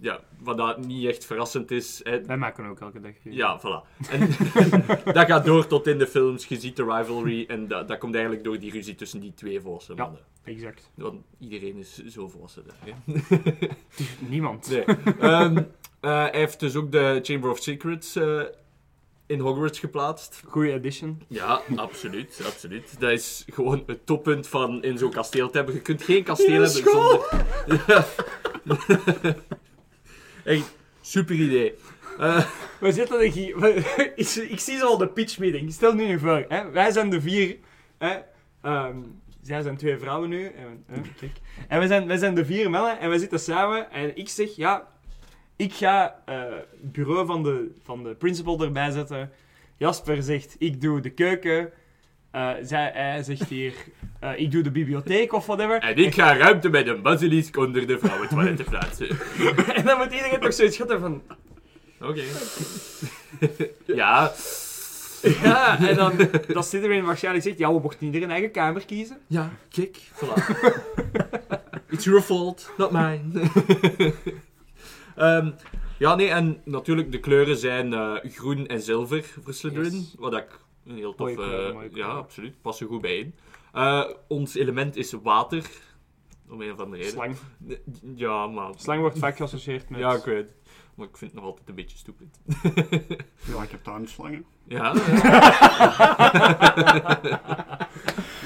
Ja, 0.00 0.20
wat 0.40 0.56
dat 0.56 0.86
niet 0.86 1.06
echt 1.06 1.24
verrassend 1.24 1.70
is. 1.70 2.00
Hè. 2.02 2.22
Wij 2.24 2.36
maken 2.36 2.66
ook 2.66 2.80
elke 2.80 3.00
dag. 3.00 3.12
Ja, 3.22 3.60
voilà. 3.60 4.08
En 4.10 4.28
dat 5.14 5.26
gaat 5.26 5.44
door 5.44 5.66
tot 5.66 5.86
in 5.86 5.98
de 5.98 6.06
films. 6.06 6.46
Je 6.46 6.60
ziet 6.60 6.76
de 6.76 6.84
rivalry 6.84 7.44
en 7.48 7.68
dat, 7.68 7.88
dat 7.88 7.98
komt 7.98 8.14
eigenlijk 8.14 8.44
door 8.44 8.58
die 8.58 8.70
ruzie 8.70 8.94
tussen 8.94 9.20
die 9.20 9.34
twee 9.34 9.60
volwassen 9.60 9.96
Ja. 9.96 10.02
mannen. 10.02 10.20
Exact. 10.44 10.90
Want 10.94 11.22
iedereen 11.38 11.76
is 11.76 12.04
zo 12.06 12.28
volwassen 12.28 12.64
daar. 12.66 12.76
Hè? 13.04 13.16
Niemand. 14.28 14.70
Nee. 14.70 14.84
Ehm, 15.20 15.56
eh, 16.00 16.10
hij 16.10 16.28
heeft 16.32 16.60
dus 16.60 16.76
ook 16.76 16.92
de 16.92 17.18
Chamber 17.22 17.50
of 17.50 17.58
Secrets 17.58 18.16
eh, 18.16 18.42
in 19.26 19.40
Hogwarts 19.40 19.78
geplaatst. 19.78 20.42
Goeie 20.46 20.72
edition. 20.72 21.22
Ja, 21.28 21.60
absoluut, 21.76 22.40
absoluut. 22.46 23.00
Dat 23.00 23.10
is 23.10 23.44
gewoon 23.48 23.82
het 23.86 24.06
toppunt 24.06 24.48
van 24.48 24.82
in 24.82 24.98
zo'n 24.98 25.10
kasteel 25.10 25.50
te 25.50 25.56
hebben. 25.56 25.74
Je 25.74 25.80
kunt 25.80 26.02
geen 26.02 26.22
kasteel 26.24 26.62
hebben 26.62 26.70
zonder... 26.70 27.46
Echt, 30.48 30.76
super 31.00 31.34
idee. 31.34 31.74
Eh, 32.18 32.44
We 32.80 32.92
zitten 32.92 33.20
er 33.20 33.30
hier... 33.30 33.64
ik, 34.16 34.28
ik 34.28 34.60
zie 34.60 34.78
zo 34.78 34.86
al 34.86 34.98
de 34.98 35.08
pitch 35.08 35.38
meeting. 35.38 35.72
Stel 35.72 35.94
nu 35.94 36.06
nu 36.06 36.18
voor. 36.18 36.44
Hè? 36.48 36.70
Wij 36.70 36.90
zijn 36.90 37.10
de 37.10 37.20
vier... 37.20 37.56
Hè? 37.98 38.18
Ehm, 38.60 38.96
zij 39.42 39.62
zijn 39.62 39.76
twee 39.76 39.98
vrouwen 39.98 40.28
nu. 40.28 40.44
En, 40.44 40.84
hè, 40.86 41.00
en 41.68 41.78
wij, 41.78 41.86
zijn, 41.86 42.06
wij 42.06 42.16
zijn 42.16 42.34
de 42.34 42.44
vier 42.44 42.70
mannen 42.70 42.98
en 42.98 43.08
wij 43.08 43.18
zitten 43.18 43.40
samen. 43.40 43.90
En 43.90 44.16
ik 44.16 44.28
zeg, 44.28 44.56
ja... 44.56 44.88
Ik 45.56 45.72
ga 45.72 46.22
eh, 46.24 46.42
het 46.80 46.92
bureau 46.92 47.26
van 47.26 47.42
de, 47.42 47.74
van 47.82 48.02
de 48.02 48.14
principal 48.14 48.62
erbij 48.62 48.90
zetten. 48.90 49.30
Jasper 49.76 50.22
zegt, 50.22 50.56
ik 50.58 50.80
doe 50.80 51.00
de 51.00 51.10
keuken. 51.10 51.72
Eh, 52.30 52.50
zij, 52.62 52.90
hij 52.94 53.22
zegt 53.22 53.48
hier, 53.48 53.74
eh, 54.20 54.38
ik 54.38 54.50
doe 54.50 54.62
de 54.62 54.70
bibliotheek 54.70 55.32
of 55.32 55.46
whatever. 55.46 55.78
en 55.78 55.96
ik 55.96 56.14
ga 56.14 56.36
ruimte 56.36 56.68
met 56.68 56.86
een 56.86 57.02
basilisk 57.02 57.56
onder 57.56 57.86
de 57.86 57.98
vrouwentoiletten 57.98 58.64
plaatsen. 58.64 59.08
en 59.76 59.84
dan 59.84 59.98
moet 59.98 60.12
iedereen 60.12 60.40
toch 60.40 60.52
zoiets 60.52 60.74
schatten 60.74 61.00
van... 61.00 61.22
Oké. 62.00 62.22
ja. 64.00 64.32
Ja, 65.42 65.78
en 65.78 65.96
dan 65.96 66.12
dat 66.46 66.66
Slytherin 66.66 67.04
waarschijnlijk 67.04 67.44
zegt, 67.44 67.58
ja, 67.58 67.72
we 67.72 67.80
mochten 67.80 68.06
ieder 68.06 68.22
een 68.22 68.30
eigen 68.30 68.50
kamer 68.50 68.84
kiezen. 68.84 69.18
Ja, 69.26 69.50
kijk. 69.68 69.96
Voilà. 69.96 70.34
It's 71.90 72.04
your 72.04 72.20
fault, 72.20 72.70
not 72.76 72.90
mine. 72.90 73.22
Ehm, 75.18 75.50
ja, 75.98 76.14
nee, 76.14 76.28
en 76.28 76.60
natuurlijk, 76.64 77.12
de 77.12 77.20
kleuren 77.20 77.56
zijn 77.56 77.92
eh, 77.92 78.14
groen 78.24 78.66
en 78.66 78.80
zilver 78.80 79.24
voor 79.42 79.54
Slytherin. 79.54 79.92
Yes. 79.92 80.14
Wat 80.18 80.34
ik 80.34 80.58
een 80.86 80.96
heel 80.96 81.14
Mooie 81.16 81.36
tof... 81.36 81.44
kleur, 81.44 81.68
eh, 81.68 81.74
mooie 81.74 81.90
ja, 81.92 82.06
absoluut. 82.06 82.62
Passen 82.62 82.86
goed 82.86 83.00
bij 83.00 83.16
in. 83.16 83.34
Eh, 83.72 84.04
ons 84.28 84.54
element 84.54 84.96
is 84.96 85.12
water. 85.22 85.64
Om 86.50 86.60
een 86.62 86.72
of 86.72 86.78
andere 86.80 87.02
reden. 87.02 87.12
Slang. 87.12 87.36
Ja, 88.16 88.46
maar... 88.46 88.70
Slang 88.76 89.00
wordt 89.00 89.18
vaak 89.18 89.36
geassocieerd 89.36 89.90
met... 89.90 90.00
Ja, 90.00 90.12
ik 90.14 90.24
weet. 90.24 90.54
Maar 90.94 91.06
ik 91.06 91.16
vind 91.16 91.30
het 91.32 91.40
nog 91.40 91.50
altijd 91.50 91.68
een 91.68 91.74
beetje 91.74 91.96
stupid. 91.98 92.40
Ja, 93.56 93.62
ik 93.62 93.70
heb 93.70 93.82
tuinslangen. 93.84 94.44
ja, 94.68 94.92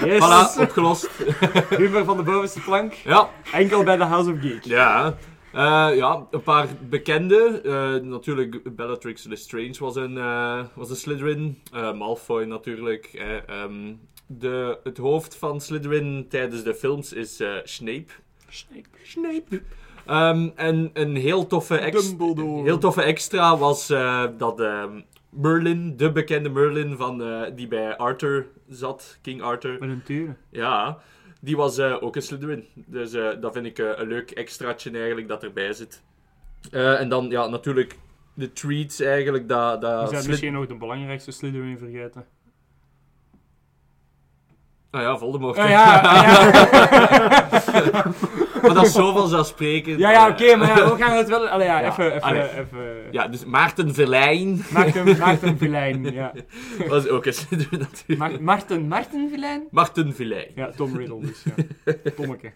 Yes! 0.05 0.21
voilà, 0.23 0.61
opgelost. 0.61 1.09
Humor 1.79 2.05
van 2.05 2.17
de 2.17 2.23
bovenste 2.23 2.61
plank. 2.61 2.93
Ja, 2.93 3.31
Enkel 3.53 3.83
bij 3.85 3.97
de 3.97 4.05
House 4.05 4.31
of 4.33 4.41
Geek. 4.41 4.65
Ja, 4.65 5.15
Eh, 5.53 5.91
ja, 5.97 6.27
een 6.31 6.43
paar 6.43 6.69
bekende. 6.89 7.61
Eh, 7.65 8.09
natuurlijk, 8.09 8.77
Bellatrix 8.77 9.25
Lestrange 9.25 9.77
was 9.79 9.97
een, 9.97 10.19
eh, 10.19 10.61
was 10.75 10.91
een 10.91 10.97
Slytherin. 10.97 11.63
Malfoy 11.73 12.45
natuurlijk. 12.45 13.07
eh, 13.07 13.49
ehm, 13.49 13.95
de, 14.39 14.79
het 14.85 14.99
hoofd 14.99 15.37
van 15.37 15.61
Slytherin 15.61 16.27
tijdens 16.29 16.63
de 16.63 16.75
films 16.75 17.13
is 17.13 17.41
eh, 17.41 17.55
Snape. 17.65 18.13
Snape. 18.49 18.89
Snape. 19.03 19.63
Ehm, 20.07 20.49
en 20.55 20.91
een 20.93 21.17
heel 21.17 21.47
toffe, 21.47 21.91
Dumbledore. 21.91 22.63
heel 22.63 22.79
toffe 22.79 23.03
extra 23.03 23.59
was 23.59 23.91
eh, 23.91 24.25
dat 24.39 24.61
ehm, 24.61 25.01
Merlin, 25.31 25.97
de 25.97 26.13
bekende 26.13 26.49
Merlin 26.49 26.97
van, 26.97 27.23
eh, 27.23 27.43
die 27.55 27.69
bij 27.69 27.97
Arthur 27.97 28.47
zat, 28.69 29.19
King 29.23 29.43
Arthur. 29.43 29.77
Met 29.81 29.89
een 29.91 30.03
turen. 30.03 30.37
Ja, 30.51 30.99
die 31.41 31.57
was 31.57 31.81
ook 31.81 32.17
een 32.17 32.23
Slytherin. 32.23 32.65
Dus 32.75 33.11
dat 33.41 33.53
vind 33.53 33.67
ik 33.67 33.79
een 33.79 34.09
leuk 34.09 34.31
extraatje 34.31 34.91
eigenlijk 34.91 35.29
dat 35.29 35.43
erbij 35.43 35.73
zit. 35.73 36.03
En 36.71 37.09
dan, 37.09 37.31
ja, 37.31 37.47
natuurlijk 37.47 37.99
de 38.35 38.53
treats 38.53 39.01
eigenlijk. 39.01 39.49
Dat, 39.49 39.75
We 39.75 39.81
dat 39.81 39.91
zijn 39.91 40.09
Slyth- 40.09 40.27
misschien 40.29 40.53
nog 40.53 40.67
de 40.67 40.75
belangrijkste 40.77 41.31
Slytherin 41.31 41.79
vergeten. 41.79 42.27
Ah 44.93 45.01
ja, 45.03 45.19
Voldemort. 45.19 45.59
Ah, 45.59 45.69
ja, 45.71 46.01
ah, 46.01 46.23
ja. 46.23 46.51
maar 48.63 48.75
dat 48.75 48.87
is 48.87 48.93
zo 48.93 49.13
vanzelfsprekend. 49.13 49.99
ja, 49.99 50.11
ja, 50.11 50.27
Eh, 50.27 50.33
oké, 50.33 50.57
maar 50.57 50.69
ja, 50.69 50.91
we 50.91 51.03
gaan 51.03 51.17
het 51.17 51.29
wel... 51.29 51.49
Allee, 51.49 51.67
ja, 51.67 51.81
Ja, 51.81 51.89
even... 51.91 52.07
even, 52.07 52.23
allee. 52.23 52.43
even 52.43 52.97
Ja, 53.11 53.29
dus 53.29 53.45
Maarten 53.45 53.95
Verlijn 53.95 54.65
Maarten, 54.73 55.19
Maarten 55.19 55.59
Vilijn, 55.59 56.13
ja. 56.13 56.33
was 56.89 57.09
ook 57.09 57.27
een 57.27 57.35
Slytherin 57.35 57.79
natuurlijk. 57.91 58.19
Ma 58.19 58.39
Maarten, 58.41 58.89
Maarten 58.89 59.29
Vilijn? 59.31 59.69
Maarten 59.71 60.15
Verlijn. 60.15 60.51
Ja, 60.55 60.71
Tom 60.77 60.97
Riddle 60.97 61.21
dus, 61.21 61.43
ja. 61.85 61.95
Tommeke. 62.17 62.53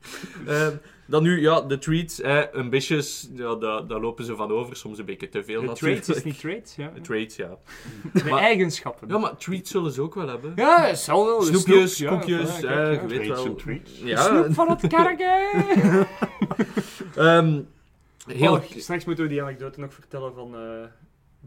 Ehm, 0.46 0.72
dan 1.06 1.22
nu, 1.22 1.40
ja, 1.40 1.60
de 1.60 1.78
treats. 1.78 2.16
Hè, 2.16 2.52
ambitious, 2.52 3.28
ja, 3.34 3.54
daar, 3.54 3.86
daar 3.86 4.00
lopen 4.00 4.24
ze 4.24 4.36
van 4.36 4.50
over. 4.52 4.76
Soms 4.76 4.98
een 4.98 5.04
beetje 5.04 5.28
te 5.28 5.44
veel 5.44 5.60
De 5.66 5.72
traits 5.72 6.08
is 6.08 6.24
niet 6.24 6.38
traits, 6.40 6.76
ja. 6.76 6.90
De 6.94 7.00
traits, 7.00 7.36
ja. 7.36 7.56
De 8.12 8.24
Maar- 8.24 8.40
eigenschappen. 8.40 9.08
Ja, 9.08 9.18
maar 9.18 9.36
treats 9.36 9.70
zullen 9.70 9.92
ze 9.92 10.00
ook 10.02 10.14
wel 10.14 10.28
hebben. 10.28 10.52
Ja, 10.56 10.82
het 10.82 10.98
zal 10.98 11.24
wel. 11.26 11.42
Snoepjes, 11.42 11.96
snoep, 11.96 12.10
koekjes, 12.10 12.60
ja, 12.60 12.68
eh, 12.68 12.74
ja. 12.76 12.90
je 12.90 13.06
weet 13.06 13.22
Treats 13.22 13.42
wel. 13.44 13.54
treats. 13.54 13.90
Ja, 14.02 14.22
Snoep 14.22 14.54
van 14.54 14.70
het 14.70 14.86
karken! 14.86 15.66
ehm, 17.16 17.60
heel... 18.26 18.52
Oh, 18.52 18.62
straks 18.76 19.04
moeten 19.04 19.24
we 19.24 19.30
die 19.30 19.42
anekdote 19.42 19.80
nog 19.80 19.94
vertellen 19.94 20.34
van 20.34 20.54
eh 20.54 20.60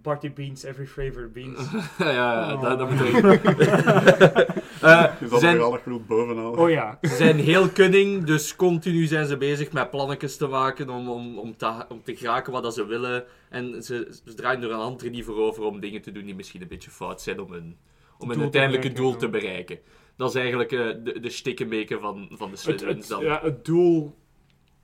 Barty 0.04 0.34
Beans, 0.34 0.64
Every 0.64 0.86
Flavor 0.86 1.30
Beans. 1.34 1.60
ja, 2.00 2.12
ja, 2.12 2.54
Oh. 2.54 2.62
dat, 2.62 2.80
dat 2.80 2.90
betekent... 2.90 3.60
Eh, 4.84 5.06
Je 5.20 5.28
ze, 5.28 5.38
zijn, 5.40 5.56
er 5.56 5.62
al 5.62 5.78
goed 5.78 6.08
bovenal. 6.08 6.52
Oh 6.52 6.70
ja. 6.70 6.98
ze 7.02 7.16
zijn 7.16 7.38
heel 7.40 7.72
cunning, 7.72 8.24
dus 8.24 8.56
continu 8.56 9.06
zijn 9.06 9.26
ze 9.26 9.38
bezig 9.38 9.72
met 9.72 9.90
plannetjes 9.92 10.38
te 10.38 10.48
maken 10.48 10.90
om, 10.90 11.10
om, 11.10 11.38
om, 11.40 11.58
te, 11.58 11.86
om 11.90 12.04
te 12.04 12.16
geraken 12.16 12.54
wat 12.54 12.64
dat 12.64 12.74
ze 12.74 12.86
willen. 12.86 13.24
En 13.50 13.84
ze, 13.84 14.18
ze 14.26 14.34
draaien 14.34 14.64
er 14.64 14.72
een 14.72 14.80
andere 14.80 15.10
niet 15.10 15.26
voor 15.26 15.36
over 15.38 15.64
om 15.64 15.80
dingen 15.80 16.02
te 16.02 16.12
doen 16.12 16.26
die 16.26 16.36
misschien 16.36 16.62
een 16.62 16.68
beetje 16.68 16.92
fout 16.92 17.22
zijn 17.22 17.40
om 17.40 17.52
hun, 17.52 17.78
om 18.18 18.28
hun 18.28 18.38
te 18.38 18.44
uiteindelijke 18.44 18.92
doel 18.92 19.16
te 19.16 19.30
bereiken. 19.30 19.80
Dat 20.18 20.30
is 20.30 20.36
eigenlijk 20.36 20.72
eh, 20.72 20.80
de, 21.04 21.20
de 21.20 21.30
stikkenbeken 21.30 22.00
van, 22.00 22.28
van 22.32 22.52
de 22.52 22.58
Slytherins 22.58 23.08
dan. 23.08 23.24
ja, 23.24 23.40
het 23.44 23.66
doel 23.66 24.16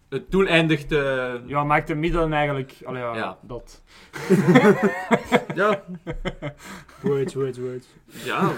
Het 0.10 0.32
doel 0.32 0.46
eindigt... 0.46 0.92
eh, 0.92 1.34
ja, 1.46 1.64
maakt 1.64 1.88
de 1.88 1.96
middelen 1.96 2.34
eigenlijk... 2.34 2.74
Allee, 2.86 3.02
ja, 3.02 3.16
Ja. 3.16 3.38
dat. 3.42 3.82
ja, 5.56 5.84
Words, 7.02 7.34
words, 7.34 7.58
words. 7.58 7.88
ja. 8.26 8.52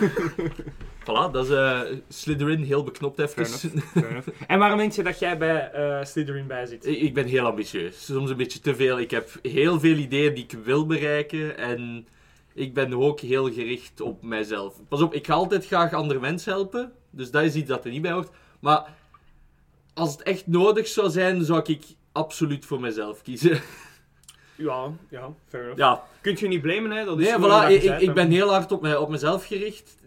voilà, 1.06 1.32
dat 1.32 1.46
is 1.46 1.50
eh 1.50 1.82
Slytherin 2.08 2.64
heel 2.64 2.84
beknopt 2.84 3.20
even. 3.20 3.46
Fair 3.46 3.72
enough. 4.06 4.28
En 4.48 4.60
waarom 4.60 4.78
denk 4.78 4.92
je 4.92 5.04
dat 5.04 5.20
jij 5.20 5.38
bij 5.38 5.72
eh 5.72 6.06
Slytherin 6.06 6.48
bij 6.48 6.66
zit? 6.66 6.86
Ik 6.86 7.00
ik 7.00 7.14
ben 7.14 7.26
heel 7.26 7.46
ambitieus. 7.46 8.06
Soms 8.06 8.30
een 8.30 8.38
beetje 8.38 8.60
te 8.60 8.76
veel. 8.76 9.00
Ik 9.00 9.12
heb 9.12 9.30
heel 9.42 9.80
veel 9.80 9.96
ideeën 9.98 10.34
die 10.34 10.44
ik 10.44 10.56
wil 10.64 10.86
bereiken. 10.86 11.58
En 11.58 12.08
ik 12.54 12.74
ben 12.74 12.94
ook 12.94 13.20
heel 13.20 13.52
gericht 13.54 14.02
op 14.02 14.24
mijzelf. 14.24 14.76
Pas 14.88 15.02
op, 15.02 15.14
ik 15.14 15.26
ga 15.26 15.34
altijd 15.34 15.66
graag 15.66 15.94
andere 15.94 16.20
mensen 16.20 16.52
helpen. 16.52 16.92
Dus 17.10 17.32
dat 17.32 17.44
is 17.44 17.56
iets 17.56 17.70
dat 17.70 17.86
er 17.86 17.92
niet 17.92 18.02
bij 18.02 18.12
hoort. 18.12 18.30
Maar 18.60 18.86
als 20.02 20.12
het 20.12 20.22
echt 20.22 20.48
nodig 20.48 20.88
zou 20.88 21.10
zijn, 21.10 21.44
zou 21.44 21.62
ik 21.64 21.84
absoluut 22.12 22.66
voor 22.66 22.80
mezelf 22.80 23.22
kiezen. 23.22 23.62
Ja, 24.56 24.92
ja, 25.10 25.34
fair 25.48 25.64
enough. 25.64 25.80
Ja, 25.80 26.04
Kunt 26.22 26.40
je 26.40 26.48
niet 26.48 26.62
blamen, 26.62 26.92
hè? 26.92 27.06
Dat 27.06 27.20
is 27.20 27.26
nee, 27.26 27.38
voilà, 27.38 27.84
ik, 27.84 28.02
ik 28.02 28.14
ben 28.14 28.32
heel 28.32 28.50
hard 28.50 28.72
op, 28.72 28.82
mij, 28.82 28.96
op 28.96 29.10
mezelf 29.10 29.46
gericht. 29.46 29.98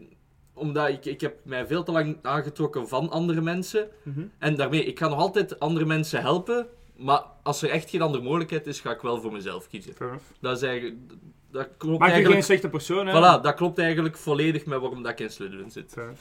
Omdat 0.52 0.88
ik, 0.88 1.04
ik 1.04 1.20
heb 1.20 1.36
mij 1.42 1.66
veel 1.66 1.82
te 1.82 1.92
lang 1.92 2.16
aangetrokken 2.22 2.88
van 2.88 3.10
andere 3.10 3.40
mensen. 3.40 3.88
Mhm. 4.02 4.20
En 4.38 4.56
daarmee, 4.56 4.84
ik 4.84 4.98
ga 4.98 5.08
nog 5.08 5.18
altijd 5.18 5.60
andere 5.60 5.84
mensen 5.84 6.20
helpen. 6.20 6.66
Maar 6.96 7.22
als 7.42 7.62
er 7.62 7.70
echt 7.70 7.90
geen 7.90 8.02
andere 8.02 8.22
mogelijkheid 8.22 8.66
is, 8.66 8.80
ga 8.80 8.90
ik 8.90 9.00
wel 9.00 9.20
voor 9.20 9.32
mezelf 9.32 9.68
kiezen. 9.68 9.94
Fair 9.94 10.08
enough. 10.10 10.24
Dat 10.40 10.56
is 10.56 10.62
eigenlijk... 10.62 10.96
Dat 11.50 11.68
klopt 11.76 11.98
Maak 11.98 12.16
je 12.16 12.24
geen 12.24 12.42
slechte 12.42 12.68
persoon, 12.68 13.06
hè? 13.06 13.12
Voilà, 13.12 13.42
dat 13.42 13.54
klopt 13.54 13.78
eigenlijk 13.78 14.16
volledig 14.16 14.66
met 14.66 14.80
waarom 14.80 15.02
dat 15.02 15.12
ik 15.12 15.20
in 15.20 15.30
Slytherin 15.30 15.70
zit. 15.70 15.92
Fair. 15.92 16.12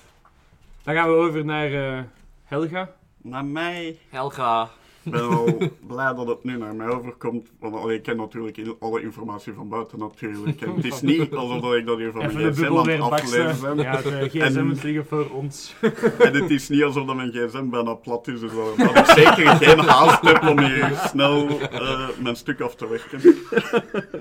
Dan 0.84 0.96
gaan 0.96 1.10
we 1.10 1.16
over 1.16 1.46
naar 1.46 1.74
eh, 1.74 2.04
Helga. 2.44 2.90
Naar 3.24 3.46
mij... 3.46 3.98
Helga. 4.10 4.70
Ik 5.04 5.12
ben 5.12 5.30
wel 5.30 5.58
blij 5.88 6.14
dat 6.14 6.28
het 6.28 6.44
nu 6.44 6.58
naar 6.58 6.76
mij 6.76 6.88
overkomt. 6.88 7.50
Want 7.60 7.76
allee, 7.76 7.98
ik 7.98 8.04
ken 8.04 8.18
natuurlijk 8.18 8.58
alle 8.80 9.02
informatie 9.02 9.54
van 9.54 9.70
buiten 9.70 10.00
natuurlijk. 10.00 10.62
En 10.62 10.76
het 10.76 10.86
is 10.86 11.02
niet 11.12 11.34
alsof 11.34 11.62
dat 11.62 11.74
ik 11.74 11.86
dat 11.86 11.98
hier 11.98 12.12
van 12.12 12.34
mijn 12.34 12.54
gsm 12.54 12.78
aan 12.78 12.90
het 12.90 13.00
aflezen 13.00 13.76
ben. 13.76 13.78
Ja, 13.86 14.02
de 14.02 14.30
gsm 14.30 14.58
En- 14.58 14.68
moet 14.68 14.84
liggen 14.84 15.06
voor 15.06 15.30
ons. 15.30 15.76
En 16.20 16.34
het 16.34 16.50
is 16.50 16.70
niet 16.70 16.84
alsof 16.84 17.06
dat 17.06 17.16
mijn 17.16 17.32
gsm 17.32 17.70
bijna 17.70 17.94
plat 17.94 18.28
is. 18.28 18.40
Dus 18.40 18.52
dat, 18.54 18.78
dat 18.78 18.98
ik 18.98 19.06
zeker 19.06 19.48
geen 19.56 19.80
haast 19.80 20.22
heb 20.22 20.48
om 20.48 20.60
hier 20.60 20.92
snel 21.08 21.60
eh, 21.60 22.08
mijn 22.20 22.36
stuk 22.36 22.62
af 22.62 22.76
te 22.76 22.88
werken. 22.88 23.36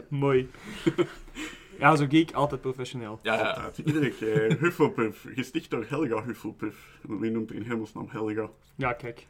Mooi. 0.08 0.48
Ja, 1.82 1.96
zo 1.96 2.06
geek, 2.08 2.32
altijd 2.32 2.60
professioneel. 2.60 3.18
Ja, 3.22 3.34
ja. 3.34 3.50
Altijd. 3.50 3.78
Iedere 3.86 4.10
keer. 4.10 4.58
Hufflepuff. 4.60 5.26
Gesticht 5.34 5.70
door 5.70 5.84
Helga 5.88 6.24
Hufflepuff. 6.24 6.98
Wie 7.00 7.30
noemt 7.30 7.50
er 7.50 7.56
in 7.56 7.62
hemelsnaam 7.62 8.08
Helga? 8.10 8.50
Ja, 8.74 8.92
kijk. 8.92 9.26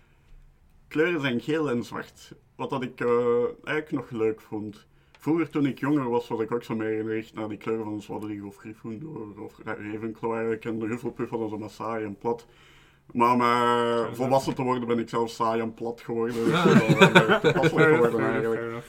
Kleuren 0.88 1.20
zijn 1.20 1.40
geel 1.40 1.70
en 1.70 1.84
zwart. 1.84 2.32
Wat 2.56 2.70
dat 2.70 2.82
ik 2.82 3.00
eh, 3.00 3.44
eigenlijk 3.64 3.90
nog 3.90 4.10
leuk 4.20 4.40
vond. 4.40 4.86
Vroeger 5.18 5.50
toen 5.50 5.66
ik 5.66 5.78
jonger 5.78 6.08
was, 6.08 6.28
was 6.28 6.40
ik 6.40 6.52
ook 6.52 6.62
zo 6.62 6.74
meer 6.74 7.02
gericht 7.02 7.34
naar 7.34 7.48
die 7.48 7.58
kleuren 7.58 7.84
van 7.84 8.02
Zwadrig 8.02 8.42
of 8.42 8.56
Gryffindor 8.56 9.42
of 9.42 9.58
Ravenclaw 9.64 10.32
eigenlijk. 10.32 10.64
En 10.64 10.78
de 10.78 10.86
Hufflepuff 10.86 11.30
was 11.30 11.40
dan 11.40 11.48
zo 11.48 11.58
maar 11.58 11.70
saai 11.70 12.04
en 12.04 12.18
plat. 12.18 12.46
Maar 13.12 13.32
om 13.32 13.40
eh, 13.40 14.12
volwassen 14.12 14.54
te 14.54 14.62
worden 14.62 14.88
ben 14.88 14.98
ik 14.98 15.08
zelf 15.08 15.30
saai 15.30 15.60
en 15.60 15.74
plat 15.74 16.00
geworden. 16.00 16.34
Dus 16.34 16.52
dat 16.62 17.40
toepasselijk 17.40 17.70
Fair 17.70 17.88
enough, 17.88 18.04
geworden 18.04 18.20
fair 18.20 18.38
enough, 18.38 18.58
eigenlijk. 18.58 18.84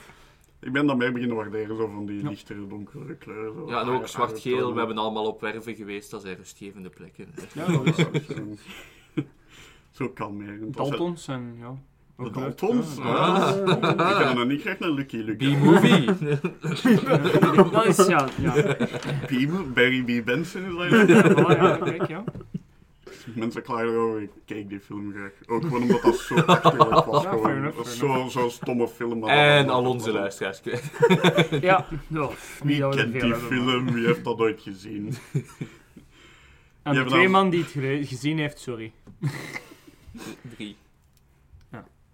Ik 0.63 0.71
ben 0.71 0.85
dan 0.87 0.97
meer 0.97 1.11
beginnen 1.13 1.37
waarderen, 1.37 1.77
zo 1.77 1.87
van 1.87 2.05
die 2.05 2.23
Ja. 2.23 2.29
lichtere, 2.29 2.67
donkere 2.67 3.15
kleuren. 3.15 3.53
Zo. 3.53 3.69
Ja, 3.69 3.81
en 3.81 3.87
Ah, 3.87 3.93
ook 3.93 4.07
zwart-geel. 4.07 4.57
tonen. 4.57 4.73
We 4.73 4.77
hebben 4.79 4.97
allemaal 4.97 5.25
op 5.25 5.41
werven 5.41 5.75
geweest. 5.75 6.11
Dat 6.11 6.21
zijn 6.21 6.35
rustgevende 6.35 6.89
plekken. 6.89 7.25
Ja, 7.53 7.65
dat 7.71 7.85
is 7.85 7.95
dat 7.95 9.25
Zo 9.91 10.09
kalmerend. 10.19 10.77
Als 10.77 10.89
het- 10.89 10.97
Daltons 10.97 11.27
en 11.27 11.55
ja. 11.59 11.75
De. 12.17 12.29
Daltons? 12.31 12.95
Ja. 12.97 13.03
Ah. 13.03 13.57
Ik 14.19 14.25
heb 14.25 14.35
nog 14.35 14.45
niet 14.47 14.61
graag 14.61 14.79
naar 14.79 14.89
Lucky 14.89 15.17
Luke. 15.17 15.45
B-movie. 15.45 16.05
Dat 17.71 17.85
is 17.85 18.05
ja. 18.07 18.27
ja. 18.39 18.75
Barry 19.73 20.03
B. 20.21 20.25
Benson 20.25 20.63
is 20.83 20.91
dat. 20.91 21.07
Ja, 21.07 21.51
ja, 21.51 21.77
kijk, 21.77 22.07
ja. 22.07 22.23
Mensen 23.35 23.61
klagen 23.63 23.87
erover, 23.87 24.21
ik 24.21 24.29
keek 24.45 24.69
die 24.69 24.79
film 24.79 25.11
graag. 25.13 25.31
Ook 25.47 25.61
gewoon 25.63 25.81
omdat 25.81 26.01
dat 26.01 26.15
zo 26.17 26.35
achterlijk 26.35 27.05
was. 27.05 27.23
Ja, 27.23 27.29
gewoon. 27.29 27.63
Dat 27.63 27.85
is 27.87 27.97
fair 27.97 28.17
zo- 28.17 28.27
Zo'n 28.39 28.49
stomme 28.51 28.87
film. 28.87 29.19
maar 29.19 29.29
En 29.57 29.65
dat- 29.65 29.75
al 29.75 29.83
dat- 29.83 29.91
onze 29.93 30.05
dat- 30.05 30.15
luisteraars 30.15 30.61
kwijt. 30.61 30.91
Ja, 31.61 31.87
no, 32.07 32.33
Wie 32.63 32.79
dat 32.79 32.95
kent 32.95 33.11
veel 33.11 33.21
die 33.21 33.31
hebben, 33.31 33.39
maar- 33.63 33.73
film? 33.73 33.93
Wie 33.93 34.05
heeft 34.05 34.23
dat 34.23 34.39
ooit 34.39 34.61
gezien? 34.61 35.13
En 36.83 36.93
de 36.95 37.03
twee 37.05 37.21
dan- 37.21 37.31
man 37.31 37.49
die 37.49 37.63
het 37.63 38.07
gezien 38.07 38.37
heeft, 38.37 38.59
sorry. 38.59 38.91
Drie. 40.55 40.75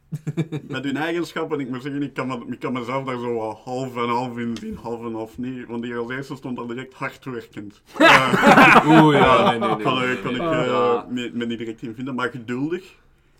Met 0.67 0.83
hun 0.83 0.97
eigenschappen, 0.97 1.59
ik 1.59 1.69
moet 1.69 1.81
zeggen, 1.81 2.03
ik 2.03 2.13
kan, 2.13 2.27
me, 2.27 2.45
ik 2.49 2.59
kan 2.59 2.73
mezelf 2.73 3.05
daar 3.05 3.17
zo 3.19 3.33
wat 3.33 3.57
half 3.63 3.95
en 3.95 4.09
half 4.09 4.37
in 4.37 4.57
zien, 4.57 4.75
half 4.81 5.05
en 5.05 5.13
half 5.13 5.37
niet. 5.37 5.67
Want 5.67 5.83
die 5.83 5.95
als 5.95 6.11
eerste 6.11 6.35
stond 6.35 6.57
er 6.59 6.67
direct 6.67 6.93
hardwerkend. 6.93 7.81
Eh, 7.97 8.85
Oeh, 8.89 9.15
ja, 9.17 9.49
nee, 9.49 9.59
nee, 9.59 9.69
nee. 9.69 9.83
kan, 9.83 10.03
ik- 10.09 10.21
kan 10.21 10.35
ik 10.35 10.41
eh, 10.41 10.65
Ja. 10.65 11.05
me, 11.09 11.29
me 11.33 11.45
niet 11.45 11.57
direct 11.57 11.81
in 11.81 11.95
vinden, 11.95 12.15
maar 12.15 12.29
geduldig. 12.29 12.95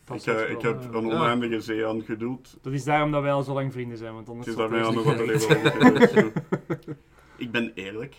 Dat 0.05 0.27
Ik, 0.27 0.33
eh, 0.35 0.49
ik 0.49 0.61
heb 0.61 0.83
een 0.93 1.05
oneindige 1.11 1.61
zee 1.61 1.85
aan 1.85 2.01
geduld. 2.03 2.57
Dat 2.61 2.73
is 2.73 2.83
daarom 2.83 3.11
dat 3.11 3.21
wij 3.21 3.31
al 3.31 3.43
zo 3.43 3.53
lang 3.53 3.71
vrienden 3.73 3.97
zijn, 3.97 4.13
want 4.13 4.27
Het 4.27 4.29
anders 4.35 4.47
is 4.47 4.55
zou 4.55 4.69
daarmee 4.69 4.87
anders 4.87 5.05
niet 5.05 5.63
dat 5.63 5.73
er 5.73 5.83
werken. 5.83 6.07
even 6.09 6.33
wel 6.67 6.95
Ik 7.37 7.51
ben 7.51 7.71
eerlijk, 7.75 8.15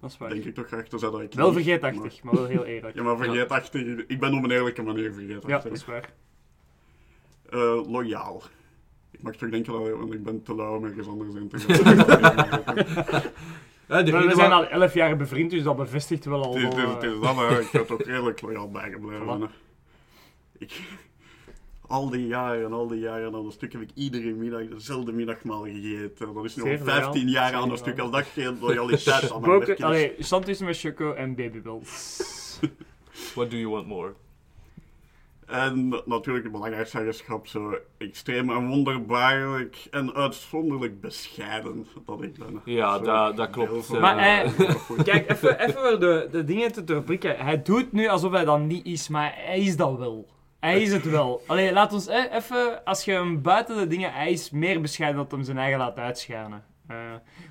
Dat 0.00 0.10
is 0.10 0.18
waar. 0.18 0.28
denk 0.30 0.44
ik 0.44 0.54
toch 0.54 0.66
graag 0.66 0.88
te 0.88 0.98
zeggen 0.98 1.18
dat 1.18 1.28
ik 1.32 1.34
Wel 1.38 1.52
vergeetachtig, 1.52 2.22
maar 2.22 2.34
wel 2.34 2.46
heel 2.46 2.64
eerlijk. 2.64 2.82
maar- 2.94 3.04
Ja, 3.04 3.10
maar 3.14 3.24
vergeetachtig. 3.26 3.82
Ik 4.06 4.20
ben 4.20 4.34
op 4.34 4.44
een 4.44 4.50
eerlijke 4.50 4.82
manier 4.82 5.12
vergeetachtig. 5.12 5.48
Ja, 5.50 5.58
dat 5.58 5.72
is 5.72 5.84
waar. 5.84 6.12
Eh, 7.50 7.90
loyaal. 7.90 8.42
Ik 9.10 9.22
mag 9.22 9.36
toch 9.36 9.50
denken 9.50 9.72
dat 9.72 9.90
want 9.90 10.12
ik 10.12 10.22
ben 10.22 10.42
te 10.42 10.54
lauw 10.54 10.76
om 10.76 10.84
ergens 10.84 11.08
anders 11.08 11.34
in 11.34 11.48
te 11.48 11.58
gaan. 11.58 13.22
Ja, 13.88 14.02
we 14.04 14.34
zijn 14.34 14.52
al 14.52 14.66
elf 14.66 14.94
jaar 14.94 15.16
bevriend, 15.16 15.50
dus 15.50 15.62
dat 15.62 15.76
bevestigt 15.76 16.24
wel 16.24 16.44
al. 16.44 16.54
Het 16.54 16.74
is, 16.74 16.82
het 16.82 17.02
is, 17.02 17.18
wel, 17.18 17.38
het 17.38 17.50
eh, 17.50 17.50
is 17.50 17.50
dat, 17.50 17.50
hè. 17.50 17.60
ik 17.60 17.66
ga 17.66 17.82
toch 17.84 18.02
redelijk 18.12 18.40
loyaal 18.40 18.70
bijgebleven. 18.70 19.50
Voilà. 19.50 19.52
Ik, 20.58 20.80
al 21.86 22.10
die 22.10 22.26
jaren, 22.26 22.72
al 22.72 22.86
die 22.86 22.98
jaren 22.98 23.34
aan 23.34 23.44
een 23.44 23.52
stuk 23.52 23.72
heb 23.72 23.82
ik 23.82 23.90
iedere 23.94 24.32
middag 24.32 24.68
dezelfde 24.68 25.12
middagmaal 25.12 25.62
gegeten. 25.62 26.34
Dat 26.34 26.44
is 26.44 26.56
nu 26.56 26.62
al 26.62 26.68
Zeer 26.68 26.78
15 26.78 27.24
loyaal, 27.24 27.42
jaar 27.42 27.60
aan 27.60 27.70
een 27.70 27.76
stuk. 27.76 27.98
Als 27.98 28.10
dat 28.10 28.24
geen 28.26 28.58
loyaliteit 28.60 29.30
aan 29.32 29.40
mijn 29.40 29.76
allee, 29.76 30.14
Santis 30.18 30.60
met 30.60 30.78
Choco 30.78 31.12
en 31.12 31.34
Babybels. 31.34 32.58
What 33.34 33.50
do 33.50 33.56
you 33.56 33.70
want 33.70 33.86
more? 33.86 34.14
En 35.50 35.88
natuurlijk 36.04 36.44
het 36.44 36.52
belangrijkste 36.52 36.96
eigenschap, 36.96 37.46
zo 37.46 37.74
extreem 37.98 38.50
en 38.50 38.66
wonderbaarlijk 38.68 39.86
en 39.90 40.14
uitzonderlijk 40.14 41.00
bescheiden 41.00 41.86
dat 42.06 42.22
ik 42.22 42.38
ben. 42.38 42.60
Ja, 42.64 42.98
dat- 42.98 43.36
dat 43.36 43.50
klopt. 43.50 43.98
Maar 44.00 44.18
hij- 44.18 44.48
heel 44.56 44.68
veel- 44.70 45.04
Kijk, 45.04 45.30
even, 45.30 46.00
de, 46.00 46.28
de 46.30 46.44
dingen 46.44 46.72
te 46.72 46.84
doorprikken. 46.84 47.36
Hij 47.38 47.62
doet 47.62 47.92
nu 47.92 48.08
alsof 48.08 48.32
hij 48.32 48.44
dat 48.44 48.60
niet 48.60 48.86
is, 48.86 49.08
maar 49.08 49.32
hij 49.36 49.60
is 49.60 49.76
dat 49.76 49.98
wel. 49.98 50.28
Hij 50.60 50.82
is 50.82 50.92
het 50.92 51.10
wel. 51.10 51.42
Allee, 51.46 51.72
laat 51.72 51.92
ons 51.92 52.06
eh, 52.06 52.34
even, 52.34 52.84
als 52.84 53.04
je 53.04 53.12
hem 53.12 53.42
buiten 53.42 53.76
de 53.76 53.86
dingen, 53.86 54.12
hij 54.12 54.30
is 54.30 54.50
meer 54.50 54.80
bescheiden 54.80 55.18
dat 55.22 55.30
hem 55.30 55.42
zijn 55.44 55.58
eigen 55.58 55.78
laat 55.78 55.96
uitschijnen. 55.98 56.64
Eh, 56.86 56.96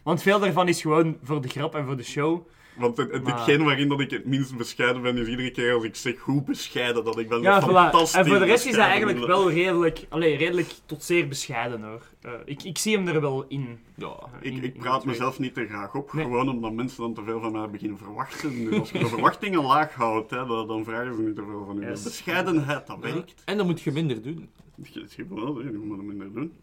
want 0.03 0.21
veel 0.21 0.39
daarvan 0.39 0.67
is 0.67 0.81
gewoon 0.81 1.17
voor 1.23 1.41
de 1.41 1.47
grap 1.47 1.75
en 1.75 1.85
voor 1.85 1.97
de 1.97 2.03
show. 2.03 2.47
Want 2.75 2.97
het, 2.97 3.11
het, 3.11 3.23
Maar- 3.23 3.33
hetgeen 3.33 3.63
waarin 3.63 3.87
dat 3.89 3.99
ik 3.99 4.09
het 4.11 4.25
minst 4.25 4.57
bescheiden 4.57 5.01
ben, 5.01 5.17
is 5.17 5.27
iedere 5.27 5.51
keer 5.51 5.73
als 5.73 5.83
ik 5.83 5.95
zeg 5.95 6.19
hoe 6.19 6.43
bescheiden 6.43 7.03
dat 7.03 7.17
ik 7.19 7.29
ben. 7.29 7.41
Ja, 7.41 7.61
fantastisch 7.61 8.13
En 8.19 8.25
voor 8.27 8.39
de 8.39 8.45
rest 8.45 8.65
is 8.65 8.75
hij 8.75 8.85
eigenlijk 8.87 9.25
wel 9.25 9.51
redelijk, 9.51 10.05
allee, 10.09 10.37
redelijk 10.37 10.67
tot 10.85 11.03
zeer 11.03 11.27
bescheiden 11.27 11.83
hoor. 11.83 12.01
Eh, 12.21 12.31
ik, 12.45 12.63
ik 12.63 12.77
zie 12.77 12.97
hem 12.97 13.07
er 13.07 13.21
wel 13.21 13.45
in. 13.47 13.79
Ja. 13.95 14.15
Ik, 14.41 14.53
in- 14.53 14.63
ik 14.63 14.73
in 14.75 14.79
praat 14.81 15.05
mezelf 15.05 15.39
niet 15.39 15.53
te 15.53 15.65
graag 15.67 15.95
op, 15.95 16.13
Nee. 16.13 16.23
gewoon 16.23 16.49
omdat 16.49 16.73
mensen 16.73 17.01
dan 17.01 17.13
te 17.13 17.23
veel 17.23 17.39
van 17.39 17.51
mij 17.51 17.69
beginnen 17.69 17.97
verwachten. 17.97 18.65
Dus 18.69 18.79
als 18.79 18.91
je 18.91 18.99
de 18.99 19.07
verwachtingen 19.07 19.61
laag 19.63 19.93
houdt, 19.93 20.29
hè, 20.31 20.45
dan, 20.45 20.67
dan 20.67 20.83
vragen 20.83 21.15
ze 21.15 21.21
niet 21.21 21.35
te 21.35 21.43
veel 21.49 21.65
van 21.65 21.83
u. 21.83 21.87
Yes. 21.89 22.03
Bescheidenheid, 22.03 22.87
dat 22.87 22.97
werkt. 22.99 23.41
En 23.45 23.57
dan 23.57 23.65
moet 23.65 23.81
je 23.81 23.91
minder 23.91 24.21
doen. 24.21 24.49
Je 24.91 25.03
ziet 25.07 25.25
wel, 25.29 25.55
hè, 25.57 25.63
je 25.63 25.77
moet 25.83 25.97
het 25.97 26.05
minder 26.07 26.33
doen. 26.33 26.53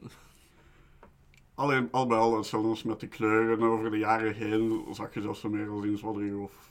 Alleen, 1.57 1.89
al 1.91 2.07
bij 2.07 2.19
al, 2.19 2.37
als 2.37 2.83
met 2.83 3.01
de 3.01 3.07
kleuren 3.07 3.63
over 3.63 3.91
de 3.91 3.99
jaren 3.99 4.35
heen, 4.35 4.85
zag 4.91 5.15
je 5.15 5.21
zelfs 5.21 5.43
meer 5.43 5.69
als 5.69 5.85
in 5.85 6.37
of 6.37 6.71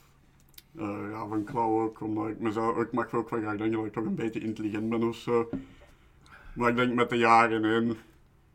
eh, 0.76 1.10
ja, 1.10 1.26
van 1.26 1.44
Klauw 1.44 1.82
ook, 1.82 2.00
omdat 2.00 2.28
ik 2.28 2.40
mezelf, 2.40 2.76
ik 2.76 2.92
mag 2.92 3.14
ook 3.14 3.30
wel 3.30 3.40
graag 3.40 3.56
denken 3.56 3.76
dat 3.76 3.86
ik 3.86 3.92
toch 3.92 4.04
een 4.04 4.14
beetje 4.14 4.40
intelligent 4.40 4.88
ben 4.88 5.08
of 5.08 5.16
zo. 5.16 5.48
Maar 6.54 6.70
ik 6.70 6.76
denk 6.76 6.94
met 6.94 7.10
de 7.10 7.16
jaren 7.16 7.64
heen, 7.64 7.96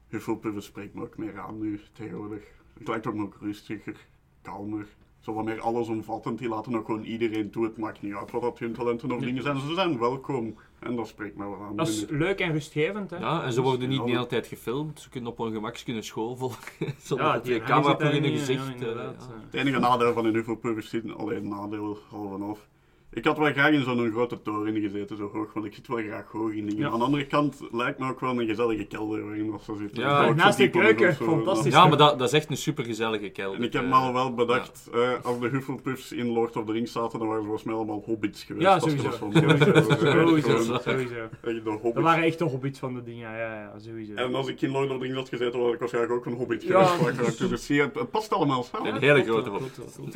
Hufflepuff 0.08 0.64
spreekt 0.64 0.94
me 0.94 1.02
ook 1.02 1.18
meer 1.18 1.40
aan 1.40 1.60
nu 1.60 1.80
tegenwoordig. 1.94 2.44
Het 2.78 2.88
lijkt 2.88 3.08
ook 3.08 3.16
nog 3.16 3.38
rustiger, 3.40 4.08
kalmer. 4.42 4.88
zo 5.20 5.34
wat 5.34 5.46
meer 5.46 5.62
allesomvattend. 5.62 6.40
Die 6.40 6.50
laten 6.50 6.76
ook 6.76 6.86
gewoon 6.86 7.04
iedereen 7.04 7.50
toe. 7.50 7.64
Het 7.64 7.78
maakt 7.78 8.02
niet 8.02 8.14
uit 8.14 8.32
wat 8.32 8.42
dat 8.42 8.60
hun 8.60 8.74
talenten 8.74 9.12
of 9.12 9.20
dingen 9.20 9.44
zijn. 9.44 9.60
Ze 9.60 9.74
zijn 9.74 10.00
welkom. 10.00 10.56
En 10.82 10.96
dat 10.96 11.08
spreekt 11.08 11.36
mij 11.38 11.48
wel 11.48 11.62
aan. 11.62 11.76
Dat 11.76 11.88
is 11.88 12.06
leuk 12.10 12.40
en 12.40 12.52
rustgevend, 12.52 13.10
hè? 13.10 13.18
Ja, 13.18 13.44
en 13.44 13.54
ze 13.54 13.62
worden 13.62 13.90
niet 13.90 14.04
de 14.06 14.12
hele 14.12 14.26
tijd 14.28 14.48
gefilmd. 14.48 15.00
Ze 15.00 15.10
kunnen 15.10 15.32
op 15.32 15.38
hun 15.38 15.52
gemak 15.52 15.82
kunnen 15.86 16.04
school 16.04 16.36
volgen. 16.36 16.62
Zonder 17.04 17.26
Ja, 17.26 17.34
dat 17.34 17.44
die 17.44 17.54
je 17.54 17.62
camera 17.62 18.00
in 18.10 18.24
hun 18.24 18.32
gezicht. 18.38 18.80
ja, 18.80 18.86
eh, 18.86 18.96
ja. 18.96 19.02
eh. 19.02 19.08
Het 19.46 19.54
enige 19.54 19.80
nadeel 19.80 20.14
van 20.14 20.26
een 20.26 20.36
UFO-pub 20.36 20.78
is 20.78 20.96
alleen 21.18 21.48
nadeel, 21.48 21.98
half 22.10 22.34
en 22.34 22.42
half. 22.42 22.68
Ik 23.14 23.26
had 23.26 23.38
wel 23.38 23.52
graag 23.52 23.72
in 23.72 23.84
zo'n 23.84 24.12
grote 24.12 24.42
toren 24.42 24.82
gezeten, 24.82 25.18
zo 25.18 25.30
hoog, 25.34 25.54
want 25.54 25.66
ik 25.66 25.74
zit 25.74 25.88
wel 25.88 25.98
graag 25.98 26.32
hoog 26.32 26.52
in 26.52 26.66
dingen. 26.66 26.82
Ja. 26.82 26.90
Aan 26.90 27.00
de 27.00 27.06
andere 27.06 27.26
kant 27.28 27.60
lijkt 27.72 28.00
me 28.00 28.10
ook 28.10 28.20
wel 28.20 28.40
een 28.40 28.48
gezellige 28.48 28.84
kelder 28.84 29.26
waarin 29.26 29.52
dat 29.52 29.64
ze 29.64 29.76
zitten. 29.78 30.04
Ja, 30.04 30.34
naast 30.34 30.58
zo 30.58 30.64
de 30.64 30.70
keuken, 30.70 31.10
of 31.10 31.16
zo. 31.16 31.26
fantastisch. 31.26 31.74
Ja, 31.74 31.88
maar 31.88 31.98
dat, 31.98 32.20
dat 32.20 32.28
is 32.28 32.34
echt 32.34 32.50
een 32.50 32.58
supergezellige 32.58 33.30
kelder. 33.30 33.60
En 33.60 33.66
ik 33.66 33.74
heb 33.74 33.84
eh. 33.84 33.90
me 33.90 33.96
al 33.96 34.14
wel 34.14 34.34
bedacht, 34.34 34.90
eh, 34.94 35.12
als 35.24 35.40
de 35.40 35.48
Hufflepuffs 35.48 36.12
in 36.12 36.28
Lord 36.28 36.56
of 36.56 36.66
the 36.66 36.72
Rings 36.72 36.92
zaten, 36.92 37.20
dan 37.20 37.28
waren 37.28 37.42
ze 37.42 37.48
volgens 37.48 37.68
mij 37.68 37.76
allemaal 37.76 38.02
hobbits 38.06 38.44
geweest. 38.44 38.66
Ja, 38.66 38.80
sowieso. 38.80 39.04
dat 39.04 39.18
zo 39.18 39.32
Sowieso, 39.32 40.78
sowieso, 40.80 41.92
Dat 41.94 42.04
waren 42.04 42.24
echt 42.24 42.38
de 42.40 42.46
hobbits 42.46 42.80
van 42.80 42.94
de 42.94 43.04
dingen, 43.04 43.30
ja, 43.30 43.38
ja, 43.38 43.60
ja, 43.60 43.80
sowieso. 43.80 44.14
En 44.14 44.36
als 44.36 44.48
ik 44.48 44.62
in 44.62 44.72
Lord 44.72 44.90
of 44.90 44.98
the 44.98 45.04
Rings 45.04 45.18
had 45.18 45.30
gezeten, 45.30 45.60
was 45.60 45.74
ik 45.74 45.80
waarschijnlijk 45.80 46.14
ook 46.14 46.26
een 46.26 46.34
hobbit 46.34 46.64
Ja. 46.64 46.86
geweest. 46.86 47.18
karakter. 47.18 47.50
Dus 47.50 47.68
het, 47.68 48.12
past 48.12 48.34
allemaal 48.34 48.64
samen. 48.64 48.96
Een 48.96 49.02
hele 49.02 49.24
grote 49.24 49.50
wel, 49.50 49.52
hobbit. 49.52 49.74
klopt 49.74 49.96
wel, 49.96 50.06
klopt 50.06 50.14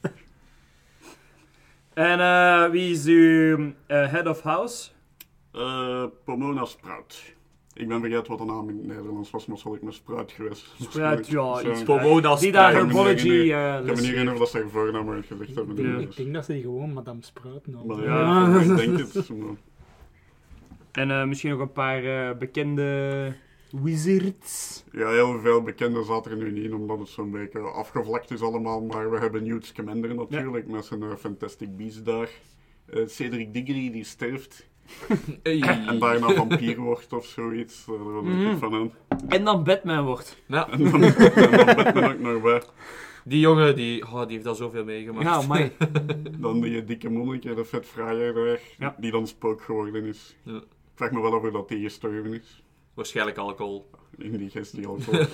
wel. 0.00 0.10
En 1.94 2.20
eh, 2.20 2.70
wie 2.70 2.90
is 2.92 3.06
uw 3.06 3.72
eh, 3.86 4.10
head 4.10 4.26
of 4.26 4.40
house? 4.40 4.90
Eh, 5.52 6.04
Pomona 6.24 6.64
Sprout. 6.64 7.34
Ik 7.74 7.88
ben 7.88 8.00
vergeten 8.00 8.28
wat 8.28 8.38
de 8.38 8.44
naam 8.44 8.68
in 8.68 8.76
het 8.76 8.86
Nederlands 8.86 9.30
was, 9.30 9.46
maar 9.46 9.58
zal 9.58 9.74
ik 9.74 9.82
met 9.82 9.94
Sprout 9.94 10.32
geweest. 10.32 10.74
Spruit, 10.80 11.26
ja, 11.28 11.62
iets 11.62 11.82
Pomona 11.82 12.34
Die 12.36 12.52
daar 12.52 12.72
herbology 12.72 13.28
eh 13.30 13.44
Ik 13.44 13.52
kan 13.52 13.84
me 13.84 13.90
niet 14.00 14.00
herinneren 14.06 14.38
dat 14.38 14.48
ze 14.50 14.58
haar 14.58 14.68
voornaam 14.68 15.08
ooit 15.08 15.26
gezegd 15.26 15.54
hebben. 15.54 15.76
Ja. 15.92 15.98
Ik 15.98 16.06
Dus- 16.06 16.16
denk 16.16 16.34
dat 16.34 16.44
ze 16.44 16.52
die 16.52 16.62
gewoon 16.62 16.92
Madame 16.92 17.22
Sprout 17.22 17.66
noemen. 17.66 17.96
Maar 17.96 18.04
ja, 18.06 18.60
ik 18.60 18.76
denk 18.76 18.98
het. 18.98 19.28
maar- 19.28 19.56
En 20.92 21.10
eh, 21.10 21.24
misschien 21.24 21.50
nog 21.50 21.60
een 21.60 21.72
paar 21.72 22.04
eh, 22.04 22.36
bekende 22.38 23.32
wizards. 23.72 24.84
Ja, 24.92 25.08
heel 25.10 25.40
veel 25.40 25.62
bekenden 25.62 26.04
zaten 26.04 26.30
er 26.30 26.36
nu 26.36 26.50
niet 26.52 26.64
in, 26.64 26.74
omdat 26.74 26.98
het 26.98 27.08
zo'n 27.08 27.30
beetje 27.30 27.58
afgevlakt 27.60 28.30
is 28.30 28.42
allemaal. 28.42 28.80
Maar 28.80 29.10
we 29.10 29.18
hebben 29.18 29.44
Newt 29.44 29.66
Scamander 29.66 30.14
natuurlijk, 30.14 30.66
met 30.68 30.84
zijn 30.84 31.02
eh, 31.02 31.14
Fantastic 31.18 31.76
Beasts 31.76 32.02
daar. 32.02 32.30
Eh, 32.86 33.06
Cedric 33.06 33.52
Diggory, 33.54 33.90
die 33.90 34.04
sterft 34.04 34.68
Hey. 35.42 35.60
en 35.60 35.98
daarna 35.98 36.28
vampier 36.34 36.80
wordt 36.80 37.12
of 37.12 37.26
zoiets. 37.26 37.84
Eh, 37.88 37.94
Daar 37.94 38.12
was 38.12 38.24
ik 38.24 38.30
Mhm. 38.32 38.56
van 38.58 38.74
aan. 38.74 38.92
En 39.28 39.44
dan 39.44 39.64
Batman 39.64 40.04
wordt. 40.04 40.42
Ja, 40.46 40.68
En 40.70 40.84
dan, 40.90 41.02
en 41.04 41.50
dan 41.50 41.74
Batman 41.76 42.04
ook 42.12 42.18
nog 42.18 42.42
bij. 42.42 42.62
die 43.24 43.40
jongen 43.40 43.76
die, 43.76 44.02
oh, 44.06 44.20
die 44.26 44.32
heeft 44.34 44.46
al 44.46 44.54
zoveel 44.54 44.84
meegemaakt. 44.84 45.24
Ja, 45.24 45.42
maar 45.46 45.70
Dan 46.40 46.60
die 46.60 46.84
dikke 46.84 47.10
monnik, 47.10 47.42
de 47.42 47.64
vet 47.64 47.86
fraaier 47.86 48.34
daar, 48.34 48.60
Ja. 48.78 48.96
die 48.98 49.10
dan 49.10 49.26
spook 49.26 49.62
geworden 49.62 50.04
is. 50.04 50.36
Ja. 50.42 50.56
Ik 50.56 50.98
vraag 50.98 51.10
me 51.12 51.20
wel 51.20 51.32
of 51.40 51.50
dat 51.50 51.68
die 51.68 51.82
gestorven 51.82 52.34
is. 52.34 52.62
Waarschijnlijk 52.94 53.36
alcohol. 53.38 53.90
In 54.18 54.36
die 54.36 54.50
die 54.72 54.86
al 54.86 54.98
zo 55.00 55.10
dat 55.12 55.28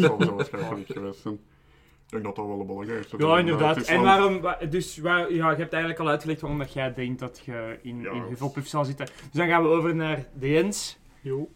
zal 0.00 0.20
zo 0.22 0.34
waarschijnlijk 0.34 0.76
niet 0.76 0.86
geweest 0.96 1.20
zijn. 1.20 1.34
Ik 1.34 2.10
denk 2.10 2.24
dat 2.24 2.36
dat 2.36 2.46
wel 2.46 2.60
een 2.60 2.66
belangrijkste 2.66 3.16
is. 3.16 3.22
Ja, 3.24 3.38
inderdaad. 3.38 3.76
is 3.76 3.86
En 3.86 4.02
waarom, 4.02 4.40
wa- 4.40 4.58
dus 4.70 4.98
waar, 4.98 5.32
ja, 5.32 5.50
je 5.50 5.56
hebt 5.56 5.72
eigenlijk 5.72 6.02
al 6.02 6.08
uitgelegd 6.08 6.40
waarom 6.40 6.58
dat 6.58 6.72
jij 6.72 6.94
denkt 6.94 7.18
dat 7.20 7.42
je 7.44 7.78
in, 7.82 8.00
Ja. 8.00 8.12
in 8.12 8.36
zal 8.64 8.84
zitten. 8.84 9.06
Dus 9.06 9.14
dan 9.32 9.48
gaan 9.48 9.62
we 9.62 9.68
over 9.68 9.94
naar 9.94 10.26
de 10.38 10.48
Jens. 10.48 10.98
Jo. 11.20 11.48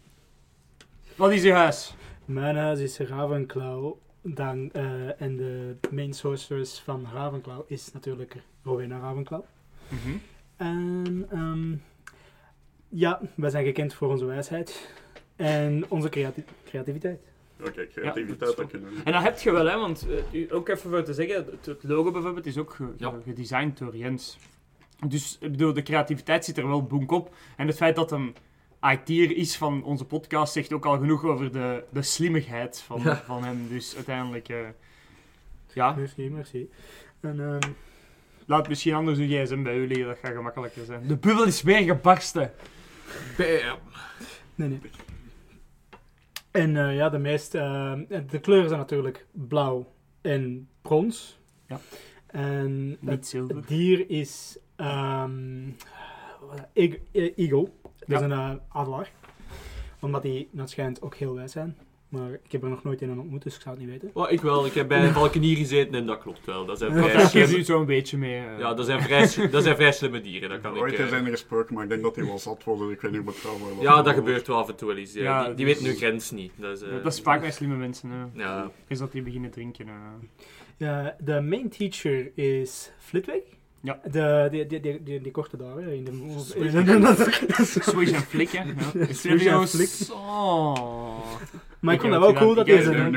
Wat 1.15 1.31
is 1.31 1.43
je 1.43 1.51
huis? 1.53 1.95
Mijn 2.25 2.55
huis 2.55 2.79
is 2.79 2.99
Ravenclaw. 2.99 3.93
Dan, 4.21 4.71
eh, 4.71 5.21
en 5.21 5.35
de 5.35 5.75
main 5.91 6.13
sorceress 6.13 6.79
van 6.79 7.07
Ravenclaw 7.13 7.61
is 7.67 7.91
natuurlijk 7.93 8.35
Rowena 8.63 8.99
Ravenclaw. 8.99 9.41
En 10.57 11.25
ehm, 11.31 11.75
ja, 12.89 13.21
wij 13.35 13.49
zijn 13.49 13.65
gekend 13.65 13.93
voor 13.93 14.09
onze 14.09 14.25
wijsheid 14.25 14.93
en 15.35 15.85
onze 15.87 16.09
creati- 16.09 16.43
creativiteit. 16.65 17.19
Oké, 17.59 17.87
creativiteit, 17.87 18.49
is 18.49 18.55
dat 18.55 18.67
kunnen 18.69 18.89
we. 18.93 19.01
En 19.03 19.11
dat 19.11 19.23
heb 19.23 19.39
je 19.39 19.51
wel, 19.51 19.65
hè, 19.65 19.77
want 19.79 20.07
eh, 20.09 20.39
u- 20.41 20.47
ook 20.53 20.69
even 20.69 20.89
voor 20.89 21.03
te 21.03 21.13
zeggen, 21.13 21.35
het, 21.35 21.65
het 21.65 21.83
logo 21.83 22.11
bijvoorbeeld 22.11 22.45
is 22.45 22.57
ook 22.57 22.73
ge- 22.73 22.93
Ja. 22.97 23.09
ge- 23.09 23.21
gedesigned 23.25 23.77
door 23.77 23.95
Jens. 23.97 24.37
Dus 25.07 25.37
ik 25.39 25.51
bedoel, 25.51 25.73
de 25.73 25.83
creativiteit 25.83 26.45
zit 26.45 26.57
er 26.57 26.67
wel 26.67 26.83
boek 26.83 27.11
op. 27.11 27.35
En 27.57 27.67
het 27.67 27.75
feit 27.75 27.95
dat 27.95 28.09
hem 28.09 28.33
IT'er 28.81 29.37
is 29.37 29.57
van 29.57 29.83
onze 29.83 30.05
podcast 30.05 30.53
zegt 30.53 30.73
ook 30.73 30.85
al 30.85 30.97
genoeg 30.97 31.23
over 31.23 31.51
de, 31.51 31.83
de 31.89 32.01
slimmigheid 32.01 32.79
van, 32.81 33.01
Ja. 33.03 33.15
van 33.25 33.43
hem. 33.43 33.67
Dus 33.69 33.95
uiteindelijk, 33.95 34.49
eh, 34.49 34.57
ja, 35.73 35.91
Merci, 35.93 36.29
merci. 36.29 36.69
En 37.19 37.39
ehm, 37.39 37.71
laat 38.45 38.67
misschien 38.67 38.93
anders 38.93 39.19
uw 39.19 39.27
gsm 39.27 39.63
bij 39.63 39.77
u 39.77 39.87
liggen, 39.87 40.05
dat 40.07 40.17
gaat 40.21 40.33
gemakkelijker 40.33 40.85
zijn. 40.85 41.07
De 41.07 41.15
bubbel 41.17 41.45
is 41.45 41.61
weer 41.61 41.81
gebarsten. 41.83 42.51
Bam. 43.37 43.77
nee, 44.55 44.69
nee. 44.69 44.79
En 46.55 46.77
eh, 46.77 46.95
ja, 46.95 47.09
de 47.09 47.17
meest... 47.17 47.55
ehm, 47.55 48.03
de 48.29 48.39
kleuren 48.39 48.67
zijn 48.67 48.79
natuurlijk 48.79 49.25
blauw 49.31 49.91
en 50.21 50.69
brons. 50.81 51.39
Ja. 51.67 51.79
En 52.27 52.97
Niet 52.99 53.27
zilver. 53.27 53.55
Het 53.55 53.67
dier 53.67 54.09
is 54.09 54.57
ehm 54.75 55.69
eh, 56.73 57.31
eagle. 57.35 57.69
Dat 57.83 57.91
Ja. 58.07 58.15
is 58.15 58.21
een 58.21 58.31
eh, 58.31 58.51
adelaar. 58.67 59.11
Omdat 60.01 60.21
die, 60.21 60.47
naar 60.51 60.61
het 60.61 60.71
schijnt, 60.71 61.01
ook 61.01 61.15
heel 61.15 61.33
wijs 61.35 61.51
zijn. 61.51 61.77
Maar 62.15 62.31
ik 62.43 62.51
heb 62.51 62.63
er 62.63 62.69
nog 62.69 62.83
nooit 62.83 63.01
een 63.01 63.19
ontmoet, 63.19 63.43
dus 63.43 63.55
ik 63.55 63.61
zou 63.61 63.75
het 63.75 63.83
niet 63.85 63.93
weten. 63.93 64.09
Oh, 64.13 64.31
ik 64.31 64.41
wel. 64.41 64.65
Ik 64.65 64.73
heb 64.73 64.87
bij 64.87 65.03
een 65.07 65.13
valkenier 65.13 65.57
gezeten 65.57 65.93
en 65.93 66.05
dat 66.05 66.19
klopt 66.21 66.45
wel. 66.45 66.65
Dat 66.65 66.77
zijn 66.77 66.91
vrij 66.93 67.25
slimme, 67.25 67.57
u 67.57 67.63
zo'n 67.63 67.85
beetje 67.85 68.17
mee. 68.17 68.37
eh. 68.37 68.59
ja, 68.59 68.73
dat 68.73 68.85
zijn 68.85 69.01
vrij, 69.01 69.21
dat 69.51 69.63
zijn 69.63 69.75
vrij 69.75 69.91
slimme 69.91 70.21
dieren. 70.21 70.49
Dat 70.49 70.61
kan 70.61 70.75
ik, 70.75 70.81
Ooit 70.81 70.93
eh, 70.93 71.03
is 71.03 71.09
zijn 71.09 71.25
er 71.25 71.31
gesproken, 71.31 71.73
maar 71.73 71.83
ik 71.83 71.89
denk 71.89 72.01
dat 72.01 72.15
hij 72.15 72.25
wel 72.25 72.39
zat 72.39 72.63
was. 72.63 72.79
dus 72.79 72.91
Ik 72.91 73.01
weet 73.01 73.11
niet 73.11 73.25
betrouwbaar 73.25 73.69
ja, 73.81 74.01
dat 74.01 74.13
gebeurt 74.13 74.47
wel 74.47 74.57
af 74.57 74.69
en 74.69 74.75
toe 74.75 74.87
wel 74.87 74.97
eens. 74.97 75.13
Ja. 75.13 75.21
Ja, 75.23 75.45
die 75.45 75.55
die 75.55 75.65
dus- 75.65 75.73
weten 75.73 75.89
hun 75.89 75.97
grens 75.99 76.31
niet. 76.31 76.51
Dat 76.55 76.77
is, 76.77 76.83
eh, 76.87 77.03
dat 77.03 77.13
is 77.13 77.19
vaak 77.21 77.41
bij 77.41 77.51
slimme 77.51 77.75
mensen. 77.75 78.09
Hè. 78.09 78.41
Ja. 78.43 78.71
Is 78.87 78.97
dat 78.97 79.11
die 79.11 79.21
beginnen 79.21 79.51
drinken. 79.51 79.87
eh. 79.87 79.93
Ja, 80.77 81.15
de 81.19 81.41
main 81.41 81.69
teacher 81.69 82.31
is 82.35 82.91
Flitwick. 82.99 83.43
Ja. 83.81 83.99
De, 84.11 84.47
die, 84.51 84.65
die, 84.65 84.79
die, 84.79 85.03
die, 85.03 85.21
die 85.21 85.31
korte 85.31 85.57
daar, 85.57 85.75
hè, 85.77 85.91
in 85.93 86.03
de... 86.03 86.43
Swish 87.63 88.11
en 88.11 88.21
flikken. 88.21 88.75
Ja. 88.93 89.05
Swish 89.13 89.45
en 89.45 89.67
flik. 89.67 89.89
Maar 91.79 91.93
ik 91.93 92.01
vond 92.01 92.13
dat 92.13 92.21
wel 92.21 92.33
cool 92.33 92.53
dat 92.53 92.67
hij 92.67 92.81
zijn... 92.81 93.11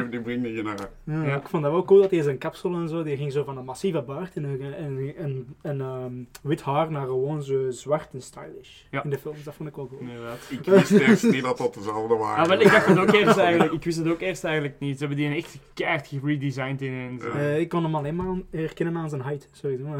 Ja. 1.04 1.36
Ik 1.36 1.48
vond 1.48 1.62
dat 1.62 1.72
wel 1.72 1.84
cool 1.84 2.00
dat 2.00 2.10
hij 2.10 2.22
zijn 2.22 2.38
kapsel 2.38 2.74
en 2.74 2.88
zo, 2.88 3.02
die 3.02 3.16
ging 3.16 3.32
zo 3.32 3.44
van 3.44 3.58
een 3.58 3.64
massieve 3.64 4.02
baard 4.02 4.36
en 4.36 4.44
een, 4.44 4.74
en, 4.74 5.14
en, 5.16 5.46
en 5.62 5.80
ehm, 5.80 6.12
wit 6.42 6.62
haar 6.62 6.90
naar 6.90 7.06
gewoon 7.06 7.42
zo 7.42 7.70
zwart 7.70 8.08
en 8.12 8.22
stylish. 8.22 8.82
Ja. 8.90 9.04
In 9.04 9.10
de 9.10 9.18
films, 9.18 9.42
dat 9.42 9.54
vond 9.54 9.68
ik 9.68 9.76
wel 9.76 9.88
cool. 9.88 10.00
Inderdaad. 10.00 10.38
Ik 10.48 10.64
wist 10.64 10.90
eerst 10.90 11.30
niet 11.30 11.42
dat 11.42 11.58
dat 11.58 11.74
dezelfde 11.74 12.14
waren. 12.24 12.42
Ah, 12.42 12.48
wel, 12.48 12.60
ik 12.60 12.70
dacht 12.70 12.86
het 12.86 12.98
ook 12.98 13.12
eerst 13.12 13.36
eigenlijk. 13.48 13.72
Ik 13.72 13.84
wist 13.84 13.98
het 13.98 14.08
ook 14.08 14.20
eerst 14.20 14.44
eigenlijk 14.44 14.74
niet. 14.78 14.98
Ze 14.98 15.06
hebben 15.06 15.16
die 15.24 15.36
echt 15.36 15.58
keihard 15.74 16.06
geredesigned 16.06 16.82
in 16.82 16.92
en 16.92 17.18
zo. 17.20 17.26
Ja. 17.28 17.34
Eh, 17.34 17.58
ik 17.58 17.68
kon 17.68 17.82
hem 17.82 17.94
alleen 17.94 18.16
maar 18.16 18.36
herkennen 18.50 18.96
aan 18.96 19.08
zijn 19.08 19.22
height, 19.22 19.48
sowieso. 19.52 19.84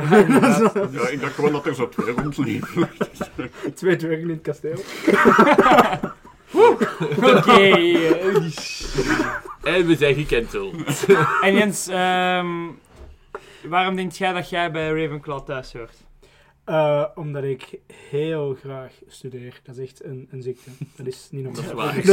Ja, 0.99 1.09
ik 1.09 1.21
dacht 1.21 1.35
gewoon 1.35 1.53
dat 1.53 1.67
er 1.67 1.75
zo 1.75 1.89
twee 1.89 2.15
rondliepen. 2.15 2.89
Twee 3.75 3.97
dwergen 3.97 4.23
in 4.23 4.29
het 4.29 4.41
kasteel. 4.41 4.77
Oké. 6.53 7.71
En 9.63 9.87
we 9.87 9.97
zijn 9.97 10.15
gekenteld. 10.15 10.75
en 11.45 11.55
Jens, 11.55 11.89
ehm, 11.89 12.47
waarom 13.69 13.97
denk 13.97 14.13
jij 14.13 14.33
dat 14.33 14.49
jij 14.51 14.71
bij 14.71 14.89
Ravenclaw 15.03 15.45
thuis 15.45 15.73
hoort? 15.73 15.97
Eh, 16.65 17.05
omdat 17.15 17.45
ik 17.45 17.79
heel 18.11 18.57
graag 18.63 18.93
studeer. 19.09 19.61
Dat 19.63 19.77
is 19.77 19.85
echt 19.85 20.05
een, 20.05 20.29
een 20.31 20.43
ziekte. 20.43 20.71
Dat 20.97 21.07
is 21.07 21.29
niet 21.31 21.45
Dat 21.45 21.59
is 21.59 21.65
normaal. 21.67 21.87
waar. 21.95 22.05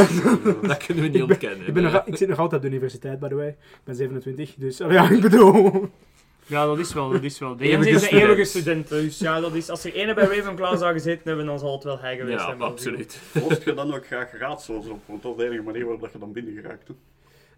Dat 0.62 0.78
kunnen 0.86 1.04
we 1.04 1.10
niet 1.10 1.12
Ik 1.12 1.12
ben- 1.12 1.22
ontkennen. 1.22 1.68
Ik, 1.68 1.74
ben 1.74 1.84
nog, 1.84 2.02
ik 2.06 2.18
zit 2.18 2.28
nog 2.30 2.40
altijd 2.40 2.62
op 2.62 2.68
de 2.68 2.74
universiteit, 2.74 3.20
by 3.20 3.28
the 3.28 3.36
way. 3.36 3.48
Ik 3.48 3.58
ben 3.84 3.96
27, 3.96 4.54
dus 4.58 4.82
oh 4.82 4.92
ja, 4.92 5.10
ik 5.10 5.22
bedoel... 5.22 5.90
Ja, 6.48 6.66
dat 6.66 6.80
is 6.80 6.94
wel, 6.94 7.10
dat 7.10 7.24
is 7.24 7.40
wel. 7.40 7.56
De 7.58 7.64
Eeuwige 7.64 7.90
is 7.90 7.96
een 7.96 8.00
student. 8.02 8.22
eeuwige 8.24 8.44
student. 8.44 8.88
Dus 8.90 9.20
ja, 9.20 9.40
dat 9.40 9.54
is, 9.54 9.70
als 9.70 9.86
er 9.86 9.94
ene 9.94 10.14
bij 10.14 10.26
Ravenclaw 10.26 10.78
zou 10.78 10.94
gezeten 10.94 11.22
hebben, 11.24 11.46
dan 11.46 11.60
zal 11.60 11.74
het 11.74 11.84
wel 11.84 12.00
hij 12.00 12.18
geweest 12.18 12.38
Ja, 12.40 12.46
zijn. 12.46 12.58
maar 12.58 12.68
absoluut. 12.68 13.22
Lost 13.50 13.64
je 13.64 13.74
dan 13.74 13.94
ook 13.94 14.06
graag 14.06 14.38
raadsels 14.38 14.88
op? 14.88 15.00
Want 15.06 15.22
dat 15.24 15.32
is 15.32 15.38
de 15.38 15.46
enige 15.46 15.62
manier 15.64 15.86
waarop 15.86 16.10
je 16.14 16.20
dan 16.20 16.32
binnen 16.32 16.54
geraakt. 16.54 16.90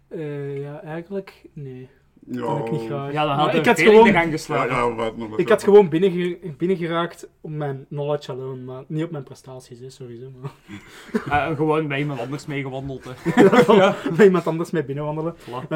Eh, 0.08 0.60
ja, 0.60 0.82
eigenlijk, 0.82 1.42
nee. 1.52 1.88
Ja, 2.30 2.40
Dat 2.40 2.66
ik 2.66 2.70
niet 2.72 2.86
graag. 2.86 3.12
Ja, 3.12 3.26
dan 3.26 3.36
Maar 3.36 3.44
had 3.46 3.54
ik 3.54 3.66
had 3.66 3.76
de 3.76 3.82
gewoon... 3.82 4.04
gang 4.12 4.24
Ja, 4.24 4.30
geslagen. 4.30 4.74
ja, 4.76 4.94
wat 4.94 5.16
nog 5.16 5.38
Ik 5.38 5.48
had 5.48 5.62
gewoon 5.62 5.88
binnenge- 5.88 6.38
binnengeraakt 6.56 7.28
op 7.40 7.50
mijn 7.50 7.86
knowledge 7.88 8.32
alone, 8.32 8.62
maar 8.62 8.82
niet 8.86 9.04
op 9.04 9.10
mijn 9.10 9.22
prestaties, 9.24 9.78
hè, 9.80 9.90
sowieso. 9.90 10.30
Maar 11.26 11.48
Eh, 11.50 11.56
gewoon 11.56 11.88
bij 11.88 11.98
iemand 11.98 12.20
anders 12.20 12.46
meegewandeld. 12.46 13.04
Hè. 13.04 13.42
ja. 13.74 13.96
met 14.10 14.24
iemand 14.26 14.46
anders 14.46 14.70
mee 14.70 14.84
binnenwandelen. 14.84 15.34
Voilà. 15.36 15.68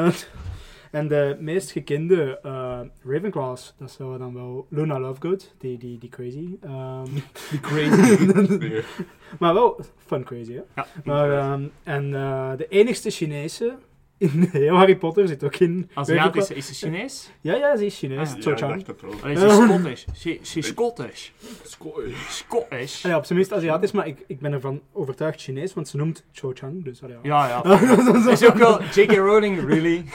En, 0.93 1.07
de 1.07 1.37
meest 1.39 1.71
gekende 1.71 2.39
eh, 2.43 2.79
Ravenclaws, 3.03 3.73
dat 3.77 3.91
zou 3.91 4.17
dan 4.17 4.33
wel 4.33 4.65
Luna 4.69 4.99
Lovegood, 4.99 5.53
die, 5.57 5.77
die, 5.77 5.97
die 5.97 6.09
crazy. 6.09 6.49
ehm, 6.61 7.05
Die 7.49 7.59
crazy. 7.59 8.81
Maar 9.39 9.53
wel 9.53 9.79
fun 10.05 10.23
crazy, 10.23 10.53
hè. 10.53 10.61
Ja. 10.75 10.87
Maar, 11.03 11.31
ehm, 11.31 11.63
en 11.83 12.13
eh, 12.13 12.51
de 12.57 12.67
enigste 12.67 13.09
Chinese 13.09 13.75
in 14.33 14.49
heel 14.51 14.75
Harry 14.75 14.95
Potter 14.95 15.27
zit 15.27 15.43
ook 15.43 15.55
in... 15.55 15.89
Aziatisch, 15.93 16.49
is 16.51 16.67
ze 16.67 16.73
Chinees? 16.73 17.31
Ja, 17.41 17.55
ja, 17.55 17.77
ze 17.77 17.85
is 17.85 17.97
Chinees. 17.97 18.33
Ah, 18.45 18.57
Ja, 18.57 18.73
ik 18.73 18.85
dacht 18.85 19.01
wel. 19.01 19.13
Allee, 19.23 19.35
ze 19.37 19.45
is 19.45 19.53
Scottish. 19.63 20.05
Ze 20.15 20.39
ze 20.41 20.59
is 20.59 20.67
Scottish. 20.67 21.29
Sco- 21.63 22.01
Scottish. 22.29 23.05
Ah 23.05 23.11
ja, 23.11 23.17
op 23.17 23.25
zijn 23.25 23.37
minst 23.37 23.53
Aziatisch, 23.53 23.91
maar 23.91 24.07
ik, 24.07 24.23
ik 24.27 24.39
ben 24.39 24.53
ervan 24.53 24.81
overtuigd 24.91 25.41
Chinees, 25.41 25.73
want 25.73 25.87
ze 25.87 25.97
noemt 25.97 26.25
Cho 26.31 26.51
Chang, 26.53 26.83
dus 26.83 27.03
ah, 27.03 27.09
ja. 27.09 27.17
Ja, 27.23 27.47
ja. 27.63 28.31
is 28.31 28.45
ook 28.47 28.55
wel 28.57 28.83
J.K. 28.83 29.11
Rowling, 29.15 29.65
really? 29.67 30.05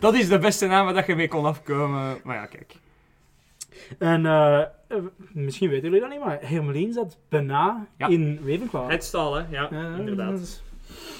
dat 0.00 0.14
is 0.14 0.28
de 0.28 0.38
beste 0.38 0.66
naam 0.66 0.84
waar 0.84 0.94
dat 0.94 1.06
je 1.06 1.14
mee 1.16 1.28
kon 1.28 1.44
afkomen. 1.44 2.16
Maar 2.24 2.36
ja, 2.36 2.46
kijk. 2.46 2.74
En 3.98 4.26
eh, 4.26 4.60
eh, 4.60 4.66
misschien 5.32 5.68
weten 5.68 5.84
jullie 5.84 6.00
dat 6.00 6.10
niet, 6.10 6.20
maar 6.24 6.38
Hermelien 6.42 6.92
zat 6.92 7.18
bijna 7.28 7.86
Ja. 7.98 8.06
in 8.06 8.40
Ravenclaw. 8.46 8.90
Het 8.90 9.04
stal, 9.04 9.34
hè? 9.34 9.42
Ja, 9.50 9.70
inderdaad. 9.98 10.62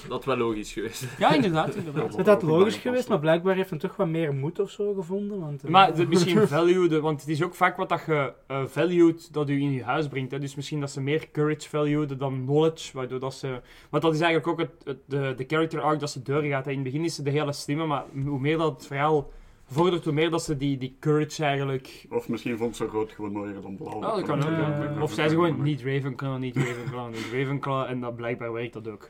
Dat 0.09 0.19
is 0.19 0.25
wel 0.25 0.37
logisch 0.37 0.73
geweest. 0.73 1.05
Ja, 1.17 1.33
inderdaad, 1.33 1.75
inderdaad. 1.75 2.15
Het 2.17 2.27
had 2.27 2.41
logisch 2.43 2.75
geweest, 2.75 3.09
maar 3.09 3.19
blijkbaar 3.19 3.55
heeft 3.55 3.69
hem 3.69 3.79
toch 3.79 3.95
wat 3.95 4.07
meer 4.07 4.33
moed 4.33 4.59
of 4.59 4.69
zo 4.71 4.93
gevonden. 4.93 5.39
Want, 5.39 5.63
eh, 5.63 5.69
Maar 5.69 5.95
de, 5.95 6.07
misschien 6.15 6.47
value, 6.47 6.99
want 7.01 7.19
het 7.21 7.29
is 7.29 7.43
ook 7.43 7.55
vaak 7.55 7.77
wat 7.77 7.89
dat 7.89 8.03
je 8.07 8.33
eh 8.47 8.63
valued 8.65 9.33
dat 9.33 9.49
u 9.49 9.61
in 9.61 9.71
je 9.71 9.83
huis 9.83 10.07
brengt. 10.07 10.31
Hè. 10.31 10.39
Dus 10.39 10.55
misschien 10.55 10.79
dat 10.79 10.91
ze 10.91 11.01
meer 11.01 11.31
courage 11.31 11.69
valued 11.69 12.19
dan 12.19 12.41
knowledge, 12.45 12.89
waardoor 12.93 13.19
dat 13.19 13.33
ze... 13.33 13.61
Want 13.89 14.03
dat 14.03 14.13
is 14.13 14.19
eigenlijk 14.21 14.47
ook 14.51 14.59
het, 14.67 14.71
het- 14.83 15.03
de, 15.05 15.33
de 15.37 15.43
character 15.47 15.81
arc 15.81 15.99
dat 15.99 16.09
ze 16.09 16.21
doorgaat. 16.21 16.65
hè. 16.65 16.71
In 16.71 16.77
het 16.77 16.85
begin 16.85 17.03
is 17.03 17.15
ze 17.15 17.23
de 17.23 17.29
hele 17.29 17.53
slimme, 17.53 17.85
maar 17.85 18.03
hoe 18.25 18.39
meer 18.39 18.57
dat 18.57 18.73
het 18.73 18.87
verhaal 18.87 19.31
vordert, 19.71 20.03
hoe 20.03 20.13
meer 20.13 20.29
dat 20.29 20.43
ze 20.43 20.57
die, 20.57 20.77
die 20.77 20.95
courage 20.99 21.43
eigenlijk... 21.43 22.05
Of 22.09 22.29
misschien 22.29 22.57
vond 22.57 22.75
ze 22.75 22.85
rood 22.85 23.11
gewoon 23.11 23.31
mooier 23.31 23.61
dan 23.61 23.75
blauw. 23.75 23.93
Oh, 23.93 24.15
dat 24.15 24.21
kan 24.23 24.43
ook. 24.43 24.49
Ja. 24.49 24.95
Of 25.01 25.11
zei 25.13 25.27
ze 25.29 25.35
gewoon 25.35 25.61
niet 25.61 25.81
Ravenclaw, 25.81 26.37
niet 26.39 26.55
Ravenclaw, 26.55 27.07
niet 27.13 27.27
Ravenclaw. 27.33 27.85
En 27.89 27.99
dat 27.99 28.15
blijkbaar 28.15 28.51
werkt 28.53 28.73
dat 28.73 28.87
ook. 28.87 29.09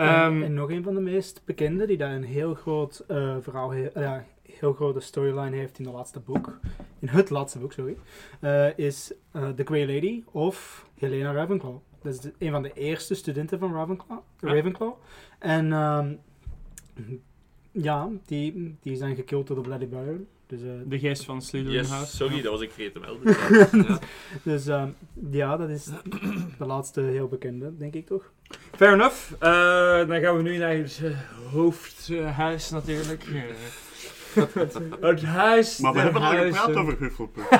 En, 0.00 0.06
Ehm, 0.08 0.42
en 0.42 0.54
nog 0.54 0.70
een 0.70 0.82
van 0.82 0.94
de 0.94 1.00
meest 1.00 1.42
bekende, 1.44 1.86
die 1.86 1.96
daar 1.96 2.14
een 2.14 2.22
heel 2.24 2.54
groot 2.54 3.04
eh, 3.08 3.36
verhaal 3.40 3.70
heeft, 3.70 3.94
ja, 3.94 4.24
heel 4.42 4.72
grote 4.72 5.00
storyline 5.00 5.56
heeft 5.56 5.78
in 5.78 5.84
de 5.84 5.90
laatste 5.90 6.20
boek, 6.20 6.58
in 6.98 7.08
het 7.08 7.30
laatste 7.30 7.58
boek, 7.58 7.72
sorry, 7.72 7.96
eh, 8.40 8.78
is 8.78 9.12
eh, 9.32 9.48
The 9.48 9.64
Grey 9.64 9.94
Lady 9.94 10.22
of 10.32 10.86
Helena 10.98 11.32
Ravenclaw. 11.32 11.76
Dat 12.02 12.12
is 12.14 12.20
de- 12.20 12.32
een 12.38 12.50
van 12.50 12.62
de 12.62 12.72
eerste 12.72 13.14
studenten 13.14 13.58
van 13.58 13.72
Ravenclaw. 13.74 14.18
Ja. 14.40 14.54
Ravenclaw. 14.54 14.92
En 15.38 15.72
ehm, 15.72 16.12
ja, 17.72 18.08
die, 18.26 18.76
die 18.80 18.96
zijn 18.96 19.14
gekild 19.14 19.46
door 19.46 19.56
de 19.56 19.62
Bloody 19.62 19.88
Baron. 19.88 20.26
Dus, 20.50 20.60
eh, 20.62 20.68
de 20.84 20.98
geest 20.98 21.24
van 21.24 21.42
Slytherin 21.42 21.78
Yes, 21.78 22.16
sorry, 22.16 22.42
dat 22.42 22.52
was 22.52 22.60
ik 22.60 22.70
vergeten 22.70 23.00
te 23.02 23.08
melden. 23.08 23.36
Ja. 23.88 23.98
dus 24.42 24.66
ehm, 24.66 24.88
ja, 25.30 25.56
dat 25.56 25.68
is 25.68 25.84
de 26.58 26.66
laatste 26.66 27.00
heel 27.00 27.28
bekende, 27.28 27.76
denk 27.76 27.94
ik 27.94 28.06
toch? 28.06 28.32
Fair 28.76 28.92
enough. 28.92 29.32
Eh, 29.38 30.08
dan 30.08 30.20
gaan 30.20 30.36
we 30.36 30.42
nu 30.42 30.56
naar 30.56 30.74
het 30.74 31.00
eh, 31.04 31.10
hoofdhuis 31.52 32.70
natuurlijk. 32.70 33.24
Het 35.00 35.22
huis 35.22 35.78
Maar 35.78 35.92
we 35.92 35.98
hebben 36.00 36.22
al 36.22 36.30
gepraat 36.30 36.74
over 36.74 36.96
Hufflepuff. 36.98 37.48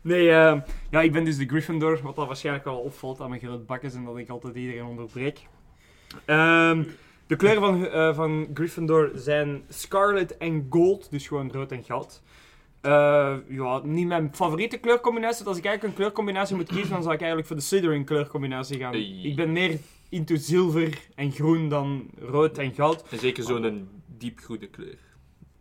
Nee, 0.00 0.30
eh, 0.30 0.60
ja, 0.90 1.00
ik 1.00 1.12
ben 1.12 1.24
dus 1.24 1.36
de 1.36 1.46
Gryffindor, 1.46 2.00
wat 2.02 2.16
dat 2.16 2.26
waarschijnlijk 2.26 2.64
wel 2.64 2.78
opvalt 2.78 3.20
aan 3.20 3.28
mijn 3.28 3.40
grote 3.40 3.64
bakkes 3.64 3.94
en 3.94 4.04
dat 4.04 4.18
ik 4.18 4.28
altijd 4.28 4.54
iedereen 4.54 4.84
onderbreek. 4.84 5.40
Ehm, 6.24 6.82
de 7.26 7.36
kleuren 7.36 7.62
van, 7.62 7.86
eh, 7.86 8.14
van 8.14 8.46
Gryffindor 8.54 9.10
zijn 9.14 9.62
scarlet 9.68 10.36
en 10.36 10.66
gold, 10.70 11.10
dus 11.10 11.26
gewoon 11.26 11.50
rood 11.52 11.72
en 11.72 11.84
goud. 11.84 12.22
Eh, 12.80 13.36
ja, 13.48 13.80
niet 13.84 14.06
mijn 14.06 14.30
favoriete 14.34 14.76
kleurcombinatie. 14.78 15.36
Want 15.36 15.48
Als 15.48 15.58
ik 15.58 15.64
eigenlijk 15.64 15.94
een 15.96 16.02
kleurcombinatie 16.02 16.56
moet 16.56 16.68
kiezen, 16.68 16.90
dan 16.90 17.02
zou 17.02 17.14
ik 17.14 17.18
eigenlijk 17.20 17.48
voor 17.48 17.56
de 17.56 17.62
Slytherin 17.62 18.04
kleurcombinatie 18.04 18.78
gaan. 18.78 18.94
Ik 18.94 19.36
ben 19.36 19.52
meer 19.52 19.78
into 20.08 20.36
zilver 20.36 20.98
en 21.14 21.32
groen 21.32 21.68
dan 21.68 22.10
rood 22.18 22.58
en 22.58 22.74
goud. 22.74 23.04
En 23.10 23.18
zeker 23.18 23.42
zo'n 23.44 23.88
diepgroene 24.18 24.66
kleur. 24.66 24.98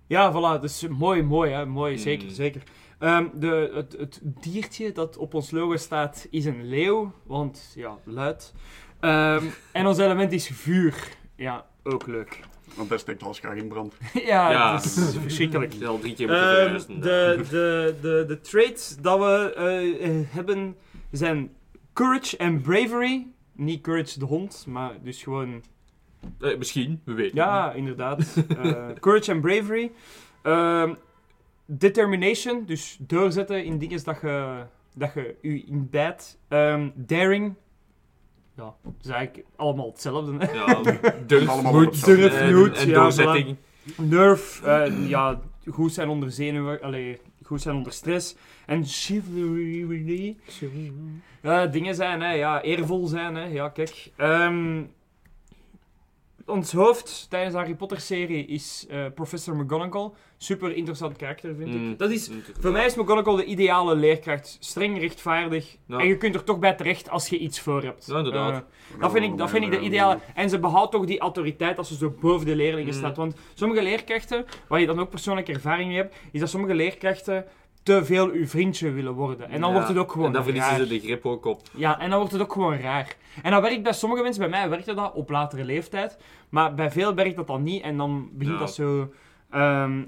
Ja, 0.08 0.32
voilà. 0.34 0.62
Dus 0.62 0.88
mooi, 0.88 1.22
mooi, 1.24 1.52
hè. 1.52 1.66
Mooi, 1.66 1.94
Mm. 1.94 2.00
zeker, 2.00 2.30
zeker. 2.32 2.62
Ehm, 3.00 3.26
de, 3.34 3.72
het, 3.74 3.96
het 3.98 4.22
diertje 4.24 4.92
dat 4.92 5.18
op 5.18 5.34
ons 5.34 5.52
logo 5.52 5.76
staat 5.78 6.28
is 6.30 6.46
een 6.46 6.66
leeuw, 6.68 7.12
want 7.24 7.74
ja, 7.76 7.98
luid. 8.04 8.54
Ehm, 9.00 9.44
en 9.72 9.86
ons 9.88 9.98
element 9.98 10.32
is 10.32 10.48
vuur. 10.48 11.08
Ja, 11.36 11.66
ook 11.84 12.08
leuk. 12.08 12.40
Want 12.76 12.90
dat 12.90 13.00
steekt 13.00 13.24
alles 13.24 13.40
graag 13.40 13.56
in 13.56 13.68
brand. 13.68 13.94
ja, 14.14 14.52
Ja. 14.52 14.76
het 14.76 14.84
is 14.86 15.16
verschrikkelijk. 15.22 15.74
Ik 15.74 15.80
heb 15.80 15.90
al 15.90 16.00
drie 16.00 16.14
keer 16.14 16.28
moeten 16.28 16.46
verhuizen. 16.50 17.00
de, 17.02 17.46
de, 17.50 17.96
de, 18.02 18.24
de 18.28 18.40
traits 18.42 18.98
dat 19.02 19.20
we 19.20 19.54
eh, 19.54 20.36
hebben 20.36 20.76
zijn 21.12 21.52
courage 21.94 22.38
en 22.38 22.62
bravery. 22.62 23.28
Niet 23.54 23.82
courage 23.82 24.20
de 24.20 24.26
hond, 24.26 24.66
maar 24.68 24.92
dus 25.04 25.24
gewoon 25.24 25.64
Eh, 26.40 26.58
misschien, 26.58 27.02
we 27.06 27.14
weten. 27.14 27.36
Ja, 27.36 27.72
inderdaad. 27.74 28.20
Eh, 28.64 28.88
courage 29.00 29.32
and 29.32 29.42
bravery. 29.42 29.92
Ehm, 30.42 30.94
determination, 31.66 32.66
dus 32.66 32.98
doorzetten 33.00 33.64
in 33.66 33.78
dingen 33.78 34.04
dat 34.04 34.22
je, 34.22 34.64
dat 34.96 35.14
je 35.14 35.36
u 35.42 35.64
in 35.68 35.90
bijt. 35.90 36.38
Ehm, 36.48 36.90
daring. 36.96 37.56
Ja, 38.58 38.76
dat 38.84 38.94
is 39.02 39.10
eigenlijk 39.10 39.48
allemaal 39.56 39.90
hetzelfde. 39.90 40.46
Hè? 40.46 40.52
Ja, 40.52 40.82
durf, 41.28 41.48
Allemaal 41.48 41.74
moed, 41.74 41.86
hetzelfde. 41.86 42.22
Durf, 42.22 42.40
en, 42.40 42.56
moed, 42.56 42.78
en 42.78 42.88
ja, 42.88 42.94
doorzetting. 42.94 43.56
Nerve, 43.98 44.68
eh, 44.68 45.10
ja, 45.10 45.40
goed 45.72 45.94
zijn 45.94 46.10
onder 46.10 46.32
zenuwen, 46.32 46.82
allee, 46.82 47.20
goed 47.44 47.62
zijn 47.62 47.76
onder 47.76 47.92
stress. 47.92 48.36
En 48.66 48.86
chivalry. 48.86 50.38
Ja, 51.42 51.66
dingen 51.66 51.96
zijn, 51.96 52.22
hè, 52.22 52.32
ja, 52.32 52.62
eervol 52.62 53.08
zijn, 53.08 53.36
hè, 53.36 53.44
ja, 53.46 53.70
kijk. 53.70 54.12
Ehm, 54.16 54.84
ons 56.46 56.72
hoofd 56.74 57.26
tijdens 57.30 57.54
de 57.54 57.60
Harry 57.60 57.76
Potter-serie 57.76 58.46
is 58.46 58.86
eh, 58.90 59.06
Professor 59.16 59.56
McGonagall. 59.56 60.10
Super 60.38 60.76
interessant 60.76 61.18
karakter, 61.18 61.56
vind 61.56 61.74
Mm, 61.74 61.92
ik. 61.92 62.00
Dat 62.00 62.10
is, 62.12 62.30
voor 62.60 62.72
mij 62.72 62.86
is 62.86 62.96
McGonagall 62.96 63.36
de 63.36 63.46
ideale 63.46 63.96
leerkracht. 63.96 64.58
Streng, 64.60 65.00
rechtvaardig. 65.00 65.78
Ja. 65.86 65.98
En 65.98 66.08
je 66.08 66.18
kunt 66.18 66.36
er 66.36 66.44
toch 66.44 66.60
bij 66.60 66.74
terecht 66.74 67.10
als 67.10 67.28
je 67.30 67.38
iets 67.38 67.60
voor 67.60 67.84
hebt. 67.84 68.06
Ja, 68.06 68.18
inderdaad. 68.18 68.52
Eh, 68.54 69.00
dat 69.02 69.12
vind, 69.12 69.26
ik, 69.26 69.38
dat 69.38 69.50
vind 69.50 69.64
ik 69.66 69.72
de 69.72 69.80
ideale. 69.80 70.20
En 70.36 70.50
ze 70.50 70.60
behoudt 70.60 70.92
toch 70.92 71.06
die 71.06 71.20
autoriteit 71.20 71.78
als 71.78 71.88
ze 71.88 71.96
zo 71.96 72.14
boven 72.20 72.46
de 72.46 72.56
leerlingen 72.56 72.94
Mm. 72.94 73.00
staat. 73.00 73.18
Want 73.18 73.36
sommige 73.54 73.84
leerkrachten, 73.84 74.46
waar 74.68 74.80
je 74.80 74.86
dan 74.86 75.00
ook 75.00 75.10
persoonlijke 75.10 75.54
ervaring 75.54 75.88
mee 75.88 75.98
hebt, 75.98 76.16
is 76.32 76.40
dat 76.40 76.50
sommige 76.50 76.74
leerkrachten 76.76 77.46
te 77.86 78.06
veel 78.06 78.30
uw 78.30 78.48
vriendje 78.48 78.92
willen 78.92 79.14
worden. 79.14 79.50
En 79.50 79.60
dan 79.62 79.70
Ja, 79.70 79.76
wordt 79.76 79.88
het 79.90 79.98
ook 79.98 80.12
gewoon 80.12 80.28
En 80.28 80.34
dan 80.34 80.44
verliezen 80.44 80.70
raar. 80.72 80.80
ze 80.80 80.88
de 80.88 81.00
grip 81.00 81.26
ook 81.26 81.46
op. 81.46 81.62
Ja, 81.76 82.00
en 82.00 82.10
dan 82.10 82.18
wordt 82.18 82.34
het 82.34 82.42
ook 82.42 82.52
gewoon 82.54 82.78
raar. 82.78 83.16
En 83.44 83.52
dat 83.52 83.62
werkt 83.62 83.84
bij 83.84 83.94
sommige 83.94 84.22
mensen, 84.24 84.42
bij 84.42 84.50
mij 84.60 84.70
werkte 84.70 84.94
dat 84.94 85.14
op 85.14 85.30
latere 85.30 85.64
leeftijd. 85.66 86.18
Maar 86.50 86.74
bij 86.74 86.92
veel 86.92 87.16
werkt 87.16 87.36
dat 87.36 87.48
dan 87.48 87.64
niet. 87.64 87.82
En 87.84 87.98
dan 87.98 88.30
begint 88.34 88.54
Ja. 88.60 88.60
dat 88.66 88.74
zo... 88.74 89.14
ehm 89.50 90.02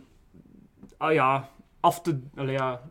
ah 0.98 1.14
ja, 1.14 1.50
af 1.80 2.02
te... 2.02 2.20
allee, 2.36 2.54
ja, 2.54 2.82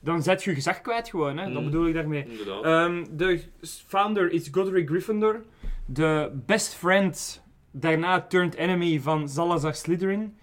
dan 0.00 0.22
zet 0.22 0.42
je 0.44 0.50
je 0.50 0.56
gezag 0.56 0.80
kwijt 0.80 1.08
gewoon, 1.08 1.36
hè. 1.38 1.44
Dat 1.52 1.58
Mm. 1.62 1.64
bedoel 1.64 1.86
ik 1.86 1.94
daarmee. 1.94 2.26
Ehm, 2.62 3.04
de 3.10 3.42
founder 3.86 4.30
is 4.32 4.48
Godric 4.52 4.88
Gryffindor. 4.88 5.42
De 5.86 6.40
best 6.46 6.74
friend, 6.74 7.42
daarna 7.70 8.20
turned 8.20 8.54
enemy 8.54 9.00
van 9.00 9.28
Salazar 9.28 9.74
Slytherin. 9.74 10.36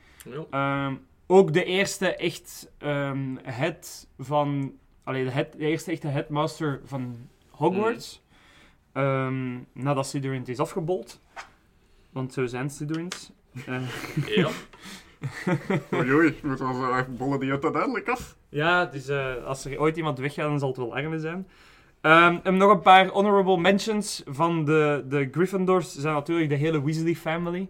Ja. 0.49 0.91
Ook 1.27 1.53
de 1.53 1.63
eerste 1.63 2.15
echt 2.15 2.71
ehm 2.77 3.35
head 3.43 4.07
van... 4.17 4.73
Allee, 5.03 5.23
de, 5.23 5.31
head, 5.31 5.51
de 5.51 5.57
eerste 5.57 5.91
echte 5.91 6.07
headmaster 6.07 6.81
van 6.83 7.15
Hogwarts. 7.49 8.23
Ehm, 8.93 9.59
nadat 9.73 10.07
Slytherin 10.07 10.45
is 10.45 10.59
afgebold. 10.59 11.21
Want 12.11 12.33
zo 12.33 12.45
zijn 12.45 12.69
Slytherins. 12.69 13.31
Eh, 13.65 13.81
ja. 14.25 14.49
Oei, 15.93 16.13
oei, 16.13 16.39
moet 16.43 16.59
wel 16.59 17.05
bollen 17.17 17.39
die 17.39 17.51
uiteindelijk 17.51 18.07
af. 18.07 18.37
Ja, 18.49 18.85
dus 18.85 19.07
eh, 19.07 19.43
als 19.43 19.65
er 19.65 19.79
ooit 19.79 19.97
iemand 19.97 20.19
weggaat, 20.19 20.49
dan 20.49 20.59
zal 20.59 20.67
het 20.67 20.77
wel 20.77 20.95
Arne 20.95 21.19
zijn. 21.19 21.47
Ehm, 22.01 22.37
en 22.43 22.57
nog 22.57 22.71
een 22.71 22.81
paar 22.81 23.07
honorable 23.07 23.57
mentions 23.57 24.23
van 24.25 24.65
de, 24.65 25.05
de 25.09 25.27
Gryffindors 25.31 25.95
zijn 25.95 26.13
natuurlijk 26.13 26.49
de 26.49 26.55
hele 26.55 26.83
Weasley 26.83 27.15
family. 27.15 27.69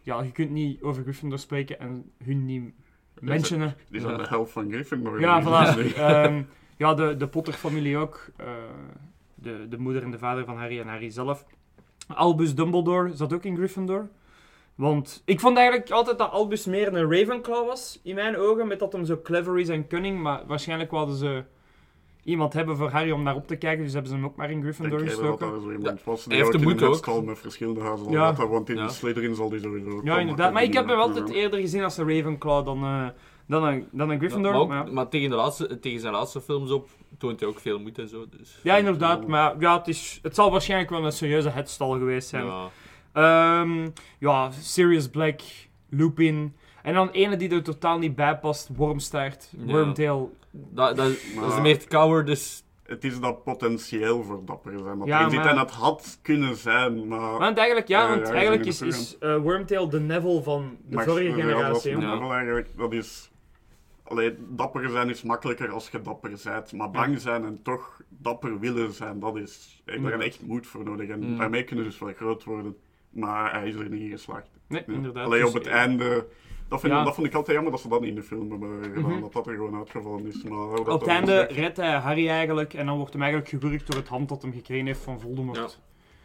Ja, 0.00 0.22
je 0.22 0.32
kunt 0.32 0.50
niet 0.50 0.82
over 0.82 1.02
Gryffindor 1.02 1.38
spreken 1.38 1.80
en 1.80 2.10
hun 2.24 2.44
niet 2.44 2.72
mentionen. 3.20 3.76
Die 3.88 4.00
zijn 4.00 4.16
de 4.16 4.26
helft 4.28 4.52
van 4.52 4.70
Gryffindor. 4.70 5.20
Ja, 5.20 5.42
voilà. 5.42 5.78
Ehm, 5.96 6.42
ja, 6.82 6.94
de, 6.94 7.16
de 7.16 7.28
Potter-familie 7.28 7.96
ook. 7.96 8.26
Eh, 8.36 8.46
de, 9.34 9.66
de 9.68 9.78
moeder 9.78 10.02
en 10.02 10.10
de 10.10 10.18
vader 10.18 10.44
van 10.44 10.56
Harry 10.56 10.80
en 10.80 10.88
Harry 10.88 11.10
zelf. 11.10 11.44
Albus 12.06 12.54
Dumbledore 12.54 13.14
zat 13.14 13.32
ook 13.32 13.44
in 13.44 13.56
Gryffindor. 13.56 14.08
Want 14.74 15.22
ik 15.24 15.40
vond 15.40 15.56
eigenlijk 15.56 15.90
altijd 15.90 16.18
dat 16.18 16.30
Albus 16.30 16.64
meer 16.64 16.94
een 16.94 17.12
Ravenclaw 17.12 17.66
was, 17.66 18.00
in 18.02 18.14
mijn 18.14 18.36
ogen. 18.36 18.66
Met 18.66 18.78
dat 18.78 18.92
hem 18.92 19.04
zo 19.04 19.20
clever 19.22 19.58
is 19.58 19.68
en 19.68 19.86
cunning. 19.86 20.22
Maar 20.22 20.46
waarschijnlijk 20.46 20.90
wilden 20.90 21.16
ze 21.16 21.44
iemand 22.26 22.52
hebben 22.52 22.76
voor 22.76 22.88
Harry 22.90 23.10
om 23.10 23.22
naar 23.22 23.34
op 23.34 23.46
te 23.46 23.56
kijken. 23.56 23.84
Dus 23.84 23.92
hebben 23.92 24.10
ze 24.10 24.16
hem 24.16 24.24
ook 24.26 24.36
maar 24.36 24.50
in 24.50 24.60
Gryffindor 24.62 25.00
gestoken. 25.00 25.50
dat 25.50 25.62
zo 25.62 25.70
iemand 25.72 26.04
was. 26.04 26.24
hij 26.24 26.36
heeft 26.36 26.52
de 26.52 26.58
moed 26.58 26.82
ook. 26.82 27.06
al 27.06 27.22
met 27.22 27.38
verschillende 27.38 27.80
huizen 27.80 28.10
Ja. 28.10 28.34
want 28.46 28.68
in 28.68 28.76
Ja. 28.76 28.86
de 28.86 28.92
Slytherin 28.92 29.34
zal 29.34 29.48
die 29.48 29.60
sowieso 29.60 29.90
ook 29.90 30.04
Ja, 30.04 30.18
inderdaad. 30.18 30.52
Maar 30.52 30.62
ik 30.62 30.72
heb 30.72 30.88
hem 30.88 30.98
altijd 30.98 31.28
eerder 31.30 31.60
gezien 31.60 31.82
als 31.82 31.96
een 31.96 32.08
Ravenclaw 32.16 32.64
dan, 32.64 32.82
eh, 32.82 33.06
dan, 33.46 33.64
een, 33.64 33.86
dan 33.90 34.10
een 34.10 34.18
Gryffindor. 34.18 34.66
maar, 34.66 34.86
ook- 34.86 34.92
maar 34.92 35.08
tegen, 35.08 35.30
de 35.30 35.36
laatste, 35.36 35.78
tegen 35.80 36.00
zijn 36.00 36.12
laatste 36.12 36.40
films 36.40 36.70
op 36.70 36.88
toont 37.18 37.40
hij 37.40 37.48
ook 37.48 37.58
veel 37.60 37.78
moed 37.78 37.98
en 37.98 38.08
zo. 38.08 38.24
Dus. 38.38 38.58
Ja, 38.62 38.76
inderdaad. 38.76 39.26
Maar 39.26 39.54
ja, 39.58 39.78
het, 39.78 39.88
is, 39.88 40.18
het 40.22 40.34
zal 40.34 40.50
waarschijnlijk 40.50 40.90
wel 40.90 41.04
een 41.04 41.12
serieuze 41.12 41.48
headstal 41.48 41.90
geweest 41.90 42.28
zijn. 42.28 42.44
Ja. 42.46 42.68
Ehm, 43.12 43.88
ja, 44.18 44.50
Sirius 44.50 45.08
Black, 45.08 45.40
Lupin. 45.90 46.56
En 46.82 46.94
dan 46.94 47.08
ene 47.10 47.36
die 47.36 47.50
er 47.50 47.62
totaal 47.62 47.98
niet 47.98 48.14
bij 48.16 48.36
past, 48.38 48.68
Wormstaart, 48.76 49.52
Ja. 49.58 49.72
Wormtail. 49.72 50.32
Dat, 50.70 50.96
dat, 50.96 51.12
dat 51.40 51.52
is 51.52 51.60
meer 51.60 51.74
het 51.74 51.86
cowardice. 51.86 52.62
Het 52.82 53.04
is 53.04 53.20
dat 53.20 53.44
potentieel 53.44 54.22
voor 54.22 54.44
dapper 54.44 54.78
zijn. 54.78 54.98
Dat 54.98 55.06
Ja, 55.08 55.28
maar- 55.28 55.46
En 55.46 55.58
het 55.58 55.70
had 55.70 56.18
kunnen 56.22 56.56
zijn, 56.56 57.08
maar... 57.08 57.38
Want 57.38 57.56
eigenlijk, 57.56 57.88
ja, 57.88 58.02
Ja, 58.02 58.08
want 58.08 58.26
ja, 58.26 58.32
eigenlijk 58.34 58.64
is, 58.66 59.16
eh, 59.18 59.36
Wormtail 59.36 59.88
de 59.88 60.00
Neville 60.00 60.42
van 60.42 60.76
de 60.88 60.94
Max- 60.94 61.06
vorige 61.08 61.28
ja, 61.28 61.36
dat 61.36 61.44
generatie. 61.44 61.98
Ja. 61.98 62.18
wel 62.18 62.32
eigenlijk, 62.32 62.68
dat 62.76 62.92
is... 62.92 63.30
Allee, 64.02 64.34
dapper 64.48 64.90
zijn 64.90 65.08
is 65.10 65.22
makkelijker 65.22 65.70
als 65.70 65.88
je 65.88 66.02
dapper 66.02 66.30
bent. 66.44 66.72
Maar 66.72 66.90
bang 66.90 67.20
zijn 67.20 67.44
en 67.44 67.62
toch 67.62 68.00
dapper 68.08 68.58
willen 68.58 68.92
zijn, 68.92 69.18
dat 69.20 69.36
is... 69.36 69.82
Daar 69.84 69.94
heb 69.94 70.20
je 70.20 70.24
echt 70.26 70.46
moed 70.46 70.66
voor 70.66 70.84
nodig. 70.84 71.08
En 71.08 71.20
Mm. 71.30 71.38
daarmee 71.38 71.64
kunnen 71.64 71.84
ze 71.84 71.90
dus 71.90 71.98
wel 72.00 72.12
groot 72.12 72.44
worden. 72.44 72.76
Maar 73.10 73.52
hij 73.52 73.68
is 73.68 73.74
er 73.74 73.88
niet 73.88 74.00
in 74.00 74.10
geslaagd. 74.10 74.48
Nee, 74.68 74.82
Ja. 74.86 74.92
inderdaad. 74.92 75.24
Alleen 75.24 75.40
Dus, 75.40 75.48
op 75.48 75.54
het 75.54 75.66
eh, 75.66 75.72
einde... 75.74 76.26
Dat, 76.68 76.80
vind, 76.80 76.92
Ja. 76.92 77.04
dat 77.04 77.14
vond 77.14 77.26
ik 77.26 77.34
altijd 77.34 77.54
jammer 77.54 77.72
dat 77.72 77.80
ze 77.82 77.88
dat 77.88 78.00
niet 78.00 78.08
in 78.08 78.14
de 78.14 78.22
film 78.22 78.50
hebben 78.50 78.82
gedaan. 78.82 79.10
Mhm. 79.10 79.20
Dat 79.20 79.32
dat 79.32 79.46
er 79.46 79.54
gewoon 79.54 79.76
uitgevallen 79.76 80.26
is. 80.26 80.42
Maar, 80.42 80.68
dat 80.68 80.78
Op 80.78 80.86
dat 80.86 81.00
het 81.00 81.08
einde 81.08 81.40
redt 81.50 81.76
hij 81.76 81.94
Harry 81.96 82.28
eigenlijk 82.28 82.74
en 82.74 82.86
dan 82.86 82.96
wordt 82.96 83.12
hem 83.12 83.22
eigenlijk 83.22 83.50
gewurgd 83.50 83.86
door 83.86 84.00
het 84.00 84.08
hand 84.08 84.28
dat 84.28 84.42
hem 84.42 84.52
gekregen 84.52 84.86
heeft 84.86 85.00
van 85.00 85.20
Voldemort. 85.20 85.80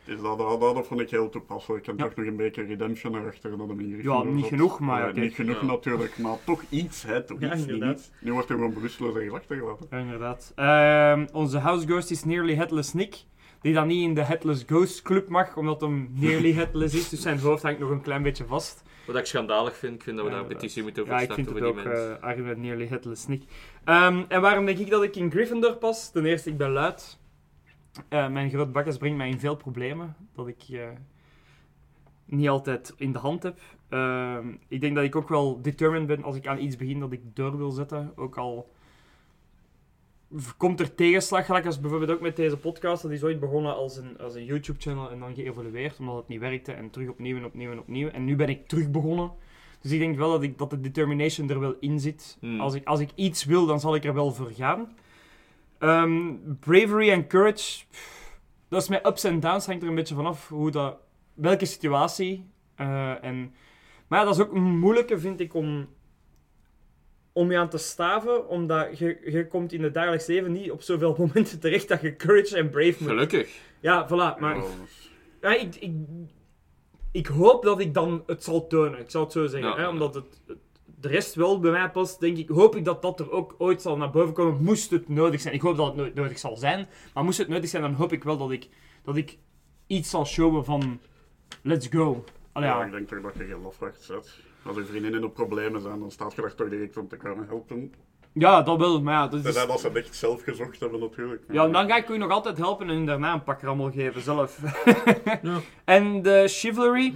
Dus 0.06 0.22
dat, 0.22 0.38
dat, 0.38 0.60
dat 0.60 0.88
vond 0.88 1.00
ik 1.00 1.10
heel 1.10 1.30
toepasselijk. 1.30 1.88
En 1.88 1.94
Ja. 1.98 2.04
toch 2.04 2.16
nog 2.16 2.26
een 2.26 2.36
beetje 2.36 2.64
redemption 2.64 3.16
erachter 3.16 3.58
dat 3.58 3.68
hem 3.68 3.80
in 3.80 4.02
Ja, 4.04 4.24
niet 4.24 4.46
genoeg, 4.46 4.80
maar 4.80 5.00
Ja, 5.02 5.08
ja. 5.16 5.22
Niet 5.22 5.34
genoeg 5.34 5.60
Ja. 5.62 5.66
natuurlijk, 5.66 6.18
maar 6.18 6.38
toch 6.46 6.62
iets, 6.70 7.04
hè. 7.04 7.24
Toch 7.24 7.40
Ja, 7.40 7.56
iets, 7.56 7.66
niet. 7.66 8.12
Nu 8.22 8.34
wordt 8.34 8.48
hij 8.48 8.58
gewoon 8.58 8.74
bewusteloos 8.74 9.16
ergens 9.16 9.34
achtergelaten. 9.34 9.88
Ja, 9.90 9.98
inderdaad. 9.98 10.52
Ehm, 10.56 11.28
onze 11.34 11.58
house 11.58 11.88
ghost 11.88 12.12
is 12.12 12.24
Nearly 12.24 12.56
Headless 12.56 12.94
Nick. 12.94 13.16
Die 13.62 13.74
dan 13.74 13.88
niet 13.88 14.04
in 14.04 14.14
de 14.14 14.24
Headless 14.24 14.64
Ghost 14.68 15.02
Club 15.02 15.30
mag, 15.30 15.58
omdat 15.58 15.82
hem 15.82 16.10
nearly 16.14 16.54
headless 16.54 16.96
is. 16.96 17.10
Dus 17.10 17.22
zijn 17.22 17.40
hoofd 17.40 17.64
hangt 17.64 17.80
nog 17.80 17.90
een 17.90 18.02
klein 18.02 18.24
beetje 18.24 18.46
vast. 18.46 18.84
Wat 19.08 19.16
ik 19.16 19.26
schandalig 19.26 19.76
vind. 19.78 19.96
Ik 19.96 20.04
vind 20.04 20.16
dat 20.18 20.26
we 20.26 20.32
Ja, 20.32 20.38
daar 20.38 20.48
een 20.50 20.54
petitie 20.56 20.84
moeten 20.84 21.02
over 21.02 21.14
Ja, 21.16 21.20
ik 21.22 21.26
starten 21.26 21.46
vind 21.46 21.58
het 21.60 21.68
ook 21.68 21.76
die 21.76 21.84
mensen. 21.86 22.22
eh 22.52 22.58
Nearly 22.58 22.88
Headless 22.88 23.28
Nick. 23.28 23.44
Ehm, 23.84 24.24
en 24.28 24.42
waarom 24.42 24.66
denk 24.66 24.78
ik 24.78 24.90
dat 24.90 25.04
ik 25.04 25.16
in 25.16 25.32
Gryffindor 25.32 25.76
pas? 25.76 26.12
Ten 26.12 26.26
eerste, 26.26 26.50
ik 26.50 26.58
ben 26.58 26.72
luid. 26.72 27.20
Eh, 28.10 28.28
mijn 28.30 28.50
groot 28.50 28.72
bakkes 28.72 28.98
brengt 28.98 29.18
mij 29.18 29.30
in 29.30 29.40
veel 29.40 29.56
problemen. 29.56 30.16
Dat 30.36 30.48
ik 30.48 30.64
eh, 30.70 30.88
niet 32.26 32.50
altijd 32.50 32.94
in 32.98 33.12
de 33.12 33.20
hand 33.20 33.44
heb. 33.44 33.60
Ehm, 33.90 34.48
ik 34.68 34.82
denk 34.82 34.96
dat 34.96 35.04
ik 35.04 35.16
ook 35.16 35.30
wel 35.30 35.62
determined 35.62 36.08
ben 36.08 36.24
als 36.24 36.36
ik 36.36 36.48
aan 36.48 36.60
iets 36.60 36.76
begin 36.76 37.00
dat 37.00 37.12
ik 37.12 37.22
door 37.36 37.58
wil 37.58 37.72
zetten. 37.72 38.12
Ook 38.16 38.38
al 38.38 38.70
komt 40.58 40.80
er 40.80 40.96
tegenslag, 40.96 41.46
gelijk 41.46 41.66
als 41.66 41.80
bijvoorbeeld 41.80 42.12
ook 42.12 42.22
met 42.22 42.36
deze 42.36 42.58
podcast. 42.58 43.02
Dat 43.02 43.12
is 43.12 43.24
ooit 43.24 43.40
begonnen 43.40 43.76
als 43.76 43.98
een, 43.98 44.18
als 44.18 44.36
een 44.36 44.46
YouTube-channel 44.46 45.10
en 45.10 45.20
dan 45.20 45.36
geëvolueerd 45.36 46.00
omdat 46.00 46.16
het 46.16 46.28
niet 46.28 46.40
werkte. 46.40 46.72
En 46.72 46.90
terug 46.90 47.10
opnieuw 47.10 47.38
en 47.38 47.46
opnieuw 47.46 47.72
en 47.72 47.80
opnieuw. 47.80 48.10
En 48.10 48.24
nu 48.24 48.36
ben 48.36 48.50
ik 48.50 48.68
terug 48.68 48.92
begonnen. 48.92 49.32
Dus 49.82 49.92
ik 49.92 50.00
denk 50.00 50.18
wel 50.18 50.32
dat, 50.32 50.44
ik, 50.44 50.58
dat 50.58 50.70
de 50.70 50.82
determination 50.82 51.50
er 51.50 51.60
wel 51.60 51.76
in 51.80 52.00
zit. 52.00 52.38
Hmm. 52.40 52.60
Als, 52.60 52.74
ik, 52.74 52.86
als 52.88 53.00
ik 53.00 53.10
iets 53.16 53.46
wil, 53.46 53.66
dan 53.66 53.80
zal 53.80 53.96
ik 53.96 54.04
er 54.06 54.14
wel 54.14 54.32
voor 54.32 54.52
gaan. 54.52 54.96
Ehm, 55.80 56.34
bravery 56.60 57.12
en 57.12 57.28
courage, 57.28 57.86
pff, 57.90 58.40
dat 58.68 58.82
is 58.82 58.90
met 58.90 59.06
ups 59.06 59.24
en 59.24 59.40
downs, 59.40 59.66
hangt 59.66 59.82
er 59.82 59.90
een 59.90 59.96
beetje 59.96 60.16
vanaf 60.16 60.48
hoe 60.50 60.72
dat, 60.72 60.98
welke 61.34 61.66
situatie. 61.66 62.46
eh, 62.76 63.24
en, 63.24 63.54
maar 64.08 64.20
ja, 64.20 64.26
dat 64.26 64.36
is 64.36 64.42
ook 64.42 64.54
een 64.54 64.80
moeilijke, 64.80 65.20
vind 65.20 65.40
ik, 65.40 65.54
om, 65.54 65.88
om 67.34 67.52
je 67.52 67.58
aan 67.58 67.70
te 67.70 67.78
staven, 67.78 68.48
omdat 68.48 68.98
je, 68.98 69.22
je 69.32 69.48
komt 69.48 69.74
in 69.74 69.84
het 69.84 69.94
dagelijks 69.94 70.26
leven 70.26 70.52
niet 70.52 70.72
op 70.72 70.82
zoveel 70.82 71.16
momenten 71.20 71.60
terecht 71.60 71.88
dat 71.88 72.02
je 72.02 72.16
courage 72.16 72.58
en 72.58 72.70
brave 72.70 72.96
moet. 73.00 73.10
Gelukkig. 73.10 73.60
Ja, 73.80 74.08
voilà. 74.08 74.40
Maar 74.40 74.56
Ja, 74.56 74.62
dus- 74.62 75.10
ja, 75.42 75.56
ik, 75.56 75.76
ik, 75.76 75.92
ik 77.12 77.28
hoop 77.28 77.64
dat 77.64 77.80
ik 77.80 77.94
dan 77.94 78.24
het 78.26 78.44
zal 78.44 78.68
tonen. 78.68 79.00
Ik 79.00 79.10
zal 79.10 79.24
het 79.24 79.32
zo 79.32 79.46
zeggen. 79.48 79.70
Ja. 79.70 79.76
Hè? 79.78 79.88
Omdat 79.88 80.14
het, 80.16 80.42
het- 80.48 80.58
de 81.02 81.08
rest 81.08 81.36
wel 81.36 81.60
bij 81.60 81.72
mij 81.72 81.90
past, 81.90 82.20
denk 82.20 82.38
ik. 82.38 82.50
Hoop 82.50 82.76
ik 82.76 82.86
dat 82.86 83.02
dat 83.02 83.20
er 83.20 83.32
ook 83.32 83.56
ooit 83.58 83.82
zal 83.82 83.98
naar 83.98 84.10
boven 84.12 84.34
komen. 84.34 84.64
Moest 84.64 84.90
het 84.92 85.10
nodig 85.10 85.42
zijn. 85.42 85.54
Ik 85.54 85.62
hoop 85.62 85.78
dat 85.78 85.86
het 85.88 85.96
nooit 85.96 86.14
nodig 86.16 86.40
zal 86.40 86.58
zijn. 86.58 86.88
Maar 87.14 87.24
moest 87.24 87.38
het 87.38 87.48
nodig 87.48 87.70
zijn, 87.70 87.82
dan 87.82 87.94
hoop 87.94 88.12
ik 88.12 88.24
wel 88.24 88.38
dat 88.38 88.52
ik, 88.52 88.68
dat 89.04 89.16
ik 89.16 89.38
iets 89.88 90.10
zal 90.10 90.26
showen 90.26 90.66
van... 90.66 91.00
Let's 91.62 91.88
go. 91.88 92.24
Allee, 92.52 92.70
ja, 92.70 92.80
ja. 92.80 92.86
ik 92.86 92.92
denk 92.92 93.08
toch 93.08 93.22
dat 93.22 93.32
je 93.38 93.46
geen 93.46 93.62
lafwacht 93.62 94.02
zet. 94.02 94.40
Als 94.66 94.76
je 94.76 94.86
vriendinnen 94.86 95.24
op 95.24 95.34
problemen 95.34 95.82
zijn, 95.82 96.00
dan 96.00 96.12
staat 96.12 96.36
je 96.36 96.42
daar 96.42 96.56
toch 96.56 96.70
direct 96.70 96.98
om 96.98 97.08
te 97.08 97.18
komen 97.18 97.48
helpen. 97.48 97.94
ja, 98.34 98.62
dat 98.62 98.78
wel. 98.78 99.02
Maar 99.02 99.14
ja, 99.14 99.28
dat 99.28 99.34
is... 99.34 99.44
Tenzij 99.44 99.66
dat 99.66 99.80
ze 99.80 99.88
het 99.88 99.96
echt 99.96 100.16
zelf 100.16 100.44
gezocht 100.44 100.80
hebben 100.80 101.00
natuurlijk. 101.00 101.44
Ja, 101.52 101.68
dan 101.68 101.88
ga 101.88 101.98
ik 101.98 102.10
u 102.10 102.18
nog 102.18 102.32
altijd 102.32 102.58
helpen 102.58 102.90
en 102.90 103.06
daarna 103.06 103.34
een 103.34 103.44
pak 103.44 103.62
rammel 103.62 103.92
geven 103.92 104.22
zelf. 104.22 104.60
Ja. 105.42 105.60
En 105.86 106.22
de 106.22 106.44
chivalry 106.48 107.14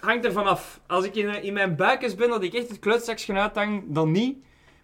hangt 0.00 0.24
er 0.24 0.32
vanaf. 0.32 0.80
Als 0.86 1.04
ik 1.04 1.14
in, 1.14 1.42
in 1.42 1.52
mijn 1.52 1.76
buikjes 1.76 2.14
ben 2.14 2.28
dat 2.28 2.42
ik 2.42 2.54
echt 2.54 2.68
het 2.68 2.78
kleutzakje 2.78 3.32
uithang, 3.32 3.84
dan 3.86 4.10
niet. 4.10 4.36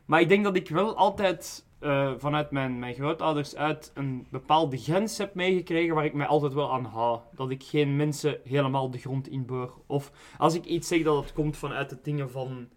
Maar 0.05 0.21
ik 0.21 0.29
denk 0.29 0.45
dat 0.45 0.57
ik 0.57 0.69
wel 0.69 0.97
altijd 0.97 1.65
eh, 1.81 2.13
vanuit 2.17 2.51
mijn, 2.51 2.79
mijn 2.79 2.95
grootouders 2.95 3.57
uit 3.57 3.91
een 3.95 4.27
bepaalde 4.31 4.77
grens 4.77 5.19
heb 5.19 5.35
meegekregen 5.35 5.95
waar 5.95 6.05
ik 6.05 6.15
mij 6.15 6.27
altijd 6.27 6.53
wel 6.53 6.73
aan 6.73 6.85
hou. 6.85 7.21
Dat 7.35 7.51
ik 7.51 7.63
geen 7.63 7.97
mensen 7.97 8.41
helemaal 8.45 8.91
de 8.91 8.99
grond 8.99 9.29
inboor. 9.29 9.83
Of 9.87 10.13
als 10.39 10.55
ik 10.55 10.65
iets 10.65 10.89
zeg 10.89 11.03
dat 11.03 11.23
het 11.23 11.33
komt 11.33 11.57
vanuit 11.57 11.91
de 11.91 11.99
dingen 12.03 12.31
van 12.31 12.69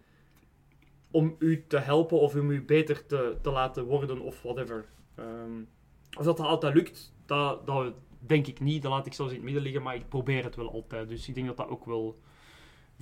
om 1.11 1.35
u 1.39 1.65
te 1.67 1.77
helpen 1.77 2.19
of 2.19 2.35
om 2.35 2.49
u 2.49 2.65
beter 2.65 3.05
te, 3.05 3.38
te 3.41 3.51
laten 3.51 3.85
worden 3.85 4.19
of 4.21 4.41
whatever. 4.41 4.85
Ehm, 5.15 5.61
of 6.17 6.25
dat 6.25 6.38
dat 6.38 6.45
altijd 6.45 6.73
lukt, 6.73 7.13
dat, 7.25 7.65
dat 7.65 7.93
denk 8.19 8.47
ik 8.47 8.59
niet. 8.59 8.81
Dat 8.81 8.91
laat 8.91 9.05
ik 9.05 9.13
zelfs 9.13 9.31
in 9.31 9.38
het 9.38 9.45
midden 9.45 9.63
liggen, 9.63 9.81
maar 9.81 9.95
ik 9.95 10.09
probeer 10.09 10.43
het 10.43 10.55
wel 10.55 10.71
altijd. 10.71 11.09
Dus 11.09 11.27
ik 11.27 11.35
denk 11.35 11.47
dat 11.47 11.57
dat 11.57 11.69
ook 11.69 11.85
wel 11.85 12.19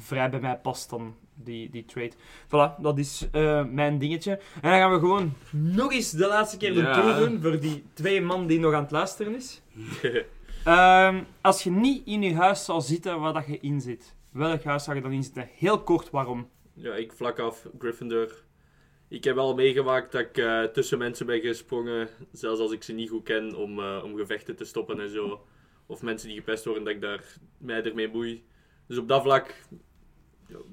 vrij 0.02 0.30
bij 0.30 0.40
mij 0.40 0.58
past 0.58 0.90
dan, 0.90 1.16
die, 1.34 1.70
die 1.70 1.86
trade. 1.86 2.12
Voilà, 2.48 2.82
dat 2.82 2.98
is 2.98 3.28
eh, 3.32 3.66
mijn 3.66 3.98
dingetje. 4.00 4.32
En 4.32 4.70
dan 4.70 4.80
gaan 4.80 4.92
we 4.92 5.00
gewoon 5.00 5.34
nog 5.52 5.94
eens 5.94 6.12
de 6.12 6.28
laatste 6.28 6.58
keer 6.58 6.74
de 6.74 6.80
Ja. 6.82 6.94
tour 6.94 7.16
doen 7.28 7.42
voor 7.42 7.60
die 7.60 7.84
twee 7.94 8.22
man 8.22 8.48
die 8.48 8.60
nog 8.60 8.74
aan 8.74 8.82
het 8.84 8.92
luisteren 8.92 9.36
is. 9.36 9.62
Ehm, 10.64 11.24
als 11.42 11.64
je 11.64 11.70
niet 11.72 12.08
in 12.08 12.22
je 12.22 12.36
huis 12.36 12.66
zou 12.66 12.82
zitten 12.82 13.20
waar 13.20 13.34
dat 13.34 13.46
je 13.48 13.60
in 13.60 13.82
zit, 13.82 14.16
welk 14.32 14.64
huis 14.64 14.84
zou 14.84 14.96
je 14.96 15.02
dan 15.02 15.12
in 15.12 15.24
zitten? 15.24 15.50
Heel 15.56 15.84
kort, 15.84 16.10
waarom? 16.10 16.50
Ja, 16.74 16.94
ik 16.94 17.14
vlak 17.14 17.40
af 17.40 17.68
Gryffindor. 17.80 18.44
Ik 19.08 19.24
heb 19.24 19.36
wel 19.36 19.54
meegemaakt 19.56 20.12
dat 20.12 20.22
ik 20.22 20.38
eh, 20.38 20.64
tussen 20.64 20.98
mensen 20.98 21.26
ben 21.26 21.40
gesprongen, 21.42 22.10
zelfs 22.32 22.60
als 22.60 22.72
ik 22.72 22.84
ze 22.84 22.94
niet 22.94 23.10
goed 23.10 23.24
ken, 23.24 23.56
om, 23.56 23.80
eh, 23.80 24.02
om 24.04 24.16
gevechten 24.16 24.56
te 24.56 24.66
stoppen 24.66 25.00
en 25.00 25.10
zo. 25.10 25.46
Of 25.86 26.02
mensen 26.02 26.28
die 26.28 26.38
gepest 26.38 26.66
worden, 26.66 26.84
dat 26.84 26.94
ik 26.94 27.02
daar, 27.02 27.24
mij 27.58 27.84
ermee 27.84 28.08
moei. 28.08 28.44
Dus 28.88 28.98
op 28.98 29.08
dat 29.08 29.22
vlak... 29.22 29.56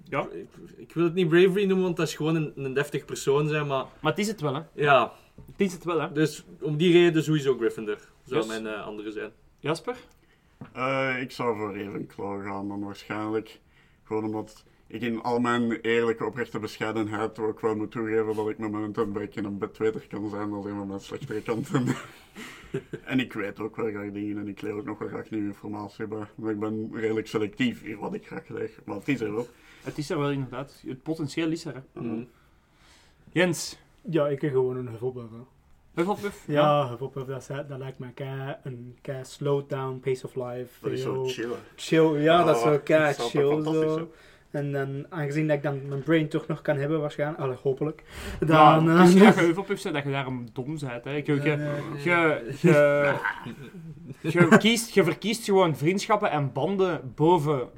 Ja. 0.05 0.29
Ik, 0.33 0.49
ik 0.77 0.93
wil 0.93 1.05
het 1.05 1.15
niet 1.15 1.29
bravery 1.29 1.65
noemen, 1.65 1.85
want 1.85 1.97
dat 1.97 2.07
is 2.09 2.15
gewoon 2.15 2.35
een, 2.37 2.53
een 2.57 2.75
deftig 2.75 3.05
persoon 3.05 3.49
zijn, 3.49 3.67
maar... 3.67 3.85
Maar 4.01 4.11
het 4.13 4.21
is 4.21 4.29
het 4.29 4.41
wel, 4.41 4.55
hè? 4.55 4.61
Ja, 4.73 5.13
Het 5.47 5.61
is 5.61 5.73
het 5.73 5.85
wel, 5.85 6.01
hè? 6.01 6.13
dus 6.13 6.45
om 6.61 6.77
die 6.77 6.93
reden 6.93 7.23
sowieso 7.25 7.57
Gryffindor. 7.57 7.99
Zou 8.25 8.41
Yes. 8.41 8.49
mijn 8.49 8.67
eh, 8.67 8.87
andere 8.87 9.11
zijn. 9.13 9.31
Jasper? 9.61 9.97
Eh, 10.73 11.21
ik 11.21 11.31
zou 11.31 11.57
voor 11.57 11.77
Ravenclaw 11.79 12.43
gaan 12.45 12.69
dan 12.69 12.81
waarschijnlijk. 12.85 13.61
Gewoon 14.05 14.25
omdat 14.25 14.65
ik 14.87 15.03
in 15.03 15.23
al 15.23 15.39
mijn 15.39 15.73
eerlijke, 15.73 16.25
oprechte 16.25 16.59
bescheidenheid 16.59 17.39
ook 17.39 17.61
wel 17.61 17.77
moet 17.77 17.91
toegeven 17.91 18.35
dat 18.37 18.49
ik 18.49 18.59
met 18.59 18.71
mijn 18.71 18.93
een 18.99 19.13
beetje 19.13 19.43
een 19.43 19.59
bedweter 19.59 20.07
kan 20.09 20.31
zijn. 20.31 20.49
Is 20.49 20.65
een 20.65 20.77
van 20.77 20.87
mijn 20.87 21.01
slechtere 21.01 21.43
kanten. 21.43 21.87
en 23.05 23.21
ik 23.21 23.33
weet 23.33 23.61
ook 23.61 23.77
wel 23.77 23.91
graag 23.91 24.11
dingen 24.13 24.39
en 24.39 24.49
ik 24.49 24.61
leer 24.61 24.73
ook 24.73 24.85
nog 24.85 24.99
wel 24.99 25.09
graag 25.09 25.31
nieuwe 25.31 25.47
informatie 25.47 26.07
bij. 26.07 26.27
Maar 26.35 26.51
ik 26.51 26.59
ben 26.59 26.91
redelijk 26.93 27.27
selectief 27.27 27.83
in 27.83 27.99
wat 27.99 28.15
ik 28.15 28.27
graag 28.27 28.49
leer. 28.49 28.71
Maar 28.85 28.97
het 28.97 29.09
is 29.09 29.21
er 29.21 29.35
wel. 29.35 29.49
Het 29.83 29.99
is 29.99 30.11
er 30.11 30.19
wel 30.19 30.31
inderdaad. 30.31 30.83
Het 30.87 31.03
potentieel 31.03 31.51
is 31.51 31.65
er, 31.65 31.75
hè? 31.75 32.01
Mhm. 32.01 32.23
Jens, 33.33 33.79
Ja, 34.11 34.29
ik 34.29 34.41
heb 34.41 34.51
gewoon 34.51 34.77
een 34.77 34.89
Hufflepuff. 34.89 35.31
hè. 35.31 36.03
Hufflepuff? 36.03 36.45
Ja, 36.47 36.89
Hufflepuff, 36.89 37.47
dat, 37.47 37.79
lijkt 37.79 37.99
me 37.99 38.13
kei, 38.15 38.57
een 38.65 38.97
kei 39.01 39.25
slowed 39.25 39.69
down 39.69 40.01
pace 40.03 40.27
of 40.27 40.35
life. 40.35 40.69
Dat 40.81 40.93
is 40.93 41.03
zo 41.03 41.25
chillen. 41.25 41.59
chill. 41.77 42.21
Ja, 42.23 42.45
dat 42.45 42.57
is 42.57 42.63
Oh, 42.63 42.69
zo 42.73 42.79
kei 42.85 43.05
dat 43.05 43.15
zou 43.31 43.63
toch 43.63 43.75
chill 43.75 43.89
zo. 43.89 44.11
En 44.51 44.73
dan, 44.73 45.07
aangezien 45.09 45.47
dat 45.47 45.57
ik 45.57 45.63
dan 45.63 45.89
mijn 45.89 46.03
brain 46.03 46.29
toch 46.29 46.47
nog 46.47 46.63
kan 46.63 46.77
hebben 46.77 47.01
waarschijnlijk, 47.01 47.41
allee, 47.41 47.57
hopelijk, 47.63 48.03
dan... 48.41 48.85
Ja, 48.85 48.93
eh, 48.93 48.99
dat 48.99 49.13
je 49.13 49.19
Hufflepuff 49.47 49.83
bent, 49.83 49.95
dat 49.95 50.05
je 50.05 50.11
daarom 50.11 50.47
dom 50.53 50.79
bent, 50.79 51.05
hè? 51.05 51.11
Je, 51.11 51.23
je, 51.25 51.35
je, 52.05 52.55
je, 52.61 53.15
je, 54.31 54.59
kiest, 54.59 54.95
je 54.95 55.05
verkiest 55.05 55.45
gewoon 55.45 55.77
vriendschappen 55.77 56.31
en 56.31 56.53
banden 56.53 57.13
boven 57.15 57.69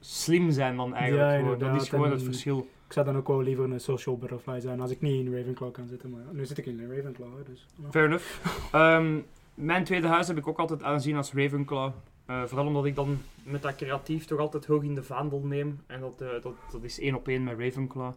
slim 0.00 0.50
zijn 0.50 0.76
dan 0.76 0.94
eigenlijk. 0.94 1.30
Ja, 1.30 1.38
gewoon. 1.38 1.58
Dat 1.58 1.82
is 1.82 1.88
gewoon 1.88 2.06
en- 2.06 2.12
het 2.12 2.22
verschil. 2.22 2.68
ik 2.86 2.92
zou 2.92 3.06
dan 3.06 3.16
ook 3.16 3.28
wel 3.28 3.42
liever 3.42 3.64
een 3.64 3.80
social 3.80 4.18
butterfly 4.18 4.60
zijn 4.60 4.80
als 4.80 4.90
ik 4.90 5.00
niet 5.00 5.26
in 5.26 5.36
Ravenclaw 5.36 5.72
kan 5.72 5.88
zitten. 5.88 6.10
Maar 6.10 6.20
nu 6.32 6.46
zit 6.46 6.58
ik 6.58 6.66
in 6.66 6.90
Ravenclaw, 6.90 7.28
dus... 7.46 7.66
Fair 7.90 8.06
enough. 8.06 8.24
Ehm, 8.72 9.18
mijn 9.54 9.84
tweede 9.84 10.06
huis 10.06 10.26
heb 10.28 10.36
ik 10.36 10.46
ook 10.46 10.58
altijd 10.58 10.82
aanzien 10.82 11.16
als 11.16 11.32
Ravenclaw. 11.32 11.92
Eh, 12.26 12.42
vooral 12.44 12.66
omdat 12.66 12.84
ik 12.84 12.94
dan 12.94 13.18
met 13.42 13.62
dat 13.62 13.76
creatief 13.76 14.24
toch 14.24 14.38
altijd 14.38 14.66
hoog 14.66 14.82
in 14.82 14.94
de 14.94 15.02
vaandel 15.02 15.40
neem. 15.40 15.80
En 15.86 16.00
dat, 16.00 16.20
eh, 16.20 16.28
dat, 16.42 16.54
dat 16.72 16.82
is 16.82 17.00
één 17.00 17.14
op 17.14 17.28
één 17.28 17.44
met 17.44 17.58
Ravenclaw. 17.58 18.12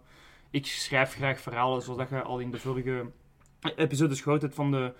Ik 0.50 0.66
schrijf 0.66 1.14
graag 1.14 1.40
verhalen, 1.40 1.82
zoals 1.82 2.00
dat 2.00 2.10
je 2.10 2.22
al 2.22 2.40
in 2.40 2.52
de 2.52 2.60
vorige 2.60 3.06
episodes 3.76 4.22
gehoord 4.22 4.42
hebt 4.42 4.56
van 4.56 4.72
de 4.72 4.94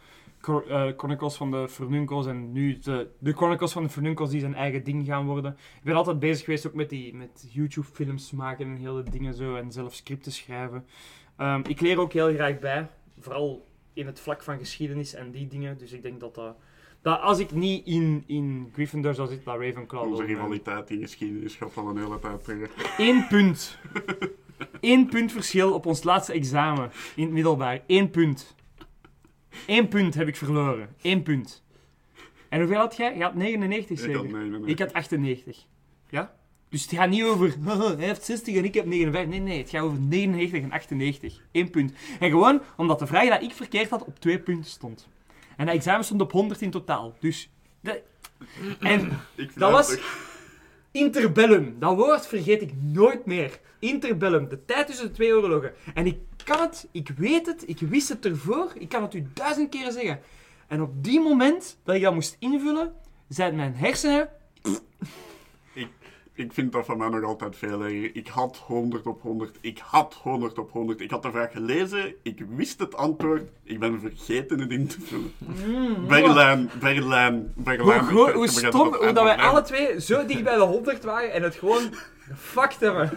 Eh, 0.48 0.88
Chronicles 0.98 1.36
van 1.36 1.52
de 1.52 1.68
Vernunkels 1.68 2.26
en 2.26 2.52
nu 2.52 2.80
de, 2.80 3.10
de 3.20 3.34
Chronicles 3.34 3.72
van 3.72 3.84
de 3.84 3.90
Vernunkels 3.90 4.30
die 4.30 4.40
zijn 4.40 4.56
eigen 4.56 4.84
ding 4.84 5.06
gaan 5.06 5.26
worden. 5.26 5.52
Ik 5.52 5.84
ben 5.84 5.96
altijd 5.96 6.20
bezig 6.20 6.46
geweest 6.46 6.68
ook 6.68 6.74
met, 6.74 6.90
die, 6.90 7.16
met 7.16 7.48
YouTube-films 7.52 8.32
maken 8.32 8.66
en 8.66 8.76
hele 8.76 9.04
dingen 9.04 9.34
zo 9.34 9.56
en 9.56 9.72
zelf 9.72 9.94
scripten 9.94 10.32
schrijven. 10.32 10.86
Ehm, 11.38 11.62
ik 11.68 11.82
leer 11.82 12.00
ook 12.00 12.14
heel 12.14 12.34
graag 12.34 12.60
bij, 12.60 12.90
vooral 13.20 13.68
in 13.94 14.06
het 14.06 14.20
vlak 14.20 14.44
van 14.44 14.58
geschiedenis 14.58 15.14
en 15.14 15.32
die 15.32 15.48
dingen. 15.48 15.78
Dus 15.78 15.92
ik 15.92 16.02
denk 16.02 16.20
dat 16.20 16.36
dat... 16.36 16.56
dat 17.02 17.22
als 17.22 17.40
ik 17.40 17.52
niet 17.52 17.88
in, 17.88 18.24
in 18.28 18.70
Gryffindor 18.74 19.14
zou 19.14 19.28
zitten, 19.28 19.46
dat 19.46 19.62
Ravenclaw 19.62 20.12
Onze 20.12 20.24
rivaliteit 20.24 20.90
in 20.90 21.02
geschiedenis 21.02 21.56
gaat 21.56 21.78
al 21.78 21.90
een 21.90 21.98
hele 21.98 22.20
tijd 22.20 22.44
terug. 22.44 22.98
Eén 22.98 23.28
punt. 23.28 23.80
Eén 24.82 25.10
punt 25.10 25.32
verschil 25.32 25.74
op 25.74 25.86
ons 25.86 26.04
laatste 26.04 26.34
examen 26.34 26.92
in 27.16 27.24
het 27.24 27.34
middelbaar. 27.34 27.82
Eén 27.88 28.10
punt. 28.10 28.56
Eén 29.68 29.88
punt 29.88 30.14
heb 30.14 30.28
ik 30.28 30.36
verloren. 30.36 30.90
Eén 31.02 31.24
punt. 31.24 31.64
En 32.50 32.60
hoeveel 32.60 32.78
had 32.78 32.96
jij? 32.98 33.16
Je 33.18 33.24
had 33.24 33.36
99 33.36 34.00
Ik 34.06 34.14
had 34.14 34.22
zeker? 34.24 34.38
nee, 34.40 34.50
nee, 34.50 34.60
nee. 34.60 34.70
Ik 34.70 34.80
had 34.80 34.94
98. 34.94 35.66
Ja? 36.10 36.36
Dus 36.70 36.82
het 36.82 36.92
gaat 36.94 37.10
niet 37.10 37.24
over, 37.24 37.54
hij 37.98 38.06
heeft 38.06 38.24
60 38.24 38.56
en 38.56 38.64
ik 38.64 38.74
heb 38.74 38.86
59. 38.86 39.30
Nee, 39.32 39.40
nee, 39.40 39.58
het 39.62 39.70
gaat 39.70 39.82
over 39.84 40.00
99 40.00 40.62
en 40.62 40.72
98. 40.72 41.40
Eén 41.52 41.70
punt. 41.70 41.94
En 42.20 42.30
gewoon 42.30 42.62
omdat 42.78 43.00
de 43.00 43.08
vraag 43.08 43.30
dat 43.30 43.42
ik 43.42 43.52
verkeerd 43.52 43.90
had 43.90 44.06
op 44.06 44.20
twee 44.20 44.40
punten 44.40 44.72
stond. 44.72 45.08
En 45.58 45.66
dat 45.66 45.76
examen 45.76 46.06
stond 46.06 46.22
op 46.22 46.32
100 46.32 46.62
in 46.62 46.72
totaal. 46.72 47.16
Dus... 47.20 47.50
dat- 47.82 48.02
En 48.80 49.20
Ik 49.36 49.52
Dat 49.60 49.72
was- 49.72 49.98
Interbellum, 50.92 51.76
dat 51.80 51.96
woord 51.96 52.28
vergeet 52.28 52.62
ik 52.62 52.72
nooit 52.82 53.26
meer. 53.26 53.60
Interbellum, 53.80 54.50
de 54.50 54.66
tijd 54.66 54.88
tussen 54.88 55.08
de 55.08 55.12
twee 55.14 55.34
oorlogen. 55.36 55.74
En 55.94 56.06
ik 56.06 56.18
kan 56.44 56.60
het, 56.60 56.88
ik 56.92 57.10
weet 57.18 57.46
het, 57.46 57.64
ik 57.70 57.80
wist 57.80 58.10
het 58.10 58.26
ervoor, 58.26 58.72
ik 58.76 58.90
kan 58.90 59.02
het 59.02 59.14
u 59.14 59.28
duizend 59.34 59.70
keren 59.70 59.94
zeggen. 59.94 60.20
En 60.68 60.82
op 60.82 61.04
die 61.04 61.20
moment 61.20 61.78
dat 61.84 61.96
ik 61.96 62.02
dat 62.02 62.14
moest 62.14 62.36
invullen, 62.40 62.94
zijn 63.28 63.56
mijn 63.56 63.76
hersenen... 63.76 64.30
Ik 66.36 66.54
vind 66.54 66.72
dat 66.72 66.86
van 66.86 66.98
mij 66.98 67.08
nog 67.10 67.24
altijd 67.24 67.56
veel 67.56 67.82
erger. 67.82 68.16
Ik 68.16 68.28
had 68.28 68.58
100 68.58 69.08
op 69.08 69.22
100. 69.22 69.58
Ik 69.62 69.78
had 69.78 70.14
100 70.24 70.58
op 70.60 70.72
100. 70.72 71.02
Ik 71.02 71.12
had 71.12 71.22
de 71.22 71.32
vraag 71.32 71.52
gelezen. 71.52 72.16
Ik 72.24 72.46
wist 72.50 72.80
het 72.80 72.96
antwoord. 72.96 73.50
Ik 73.64 73.80
ben 73.80 74.00
vergeten 74.00 74.60
het 74.60 74.72
in 74.72 74.88
te 74.88 74.98
vullen. 75.02 75.34
Berlijn, 76.08 76.70
Berlijn, 76.80 77.52
Hoe, 77.56 77.64
Berlijn. 77.64 78.06
hoe, 78.06 78.44
Ik 78.44 78.50
stom, 78.50 78.94
hoe 78.94 79.12
dat 79.12 79.24
wij 79.24 79.38
alle 79.38 79.62
twee 79.62 80.02
zo 80.02 80.26
dicht 80.26 80.44
bij 80.44 80.56
de 80.56 80.62
100 80.62 81.04
waren 81.04 81.34
en 81.34 81.44
het 81.44 81.56
gewoon 81.56 81.94
gefucked 82.30 82.80
hebben. 82.80 83.10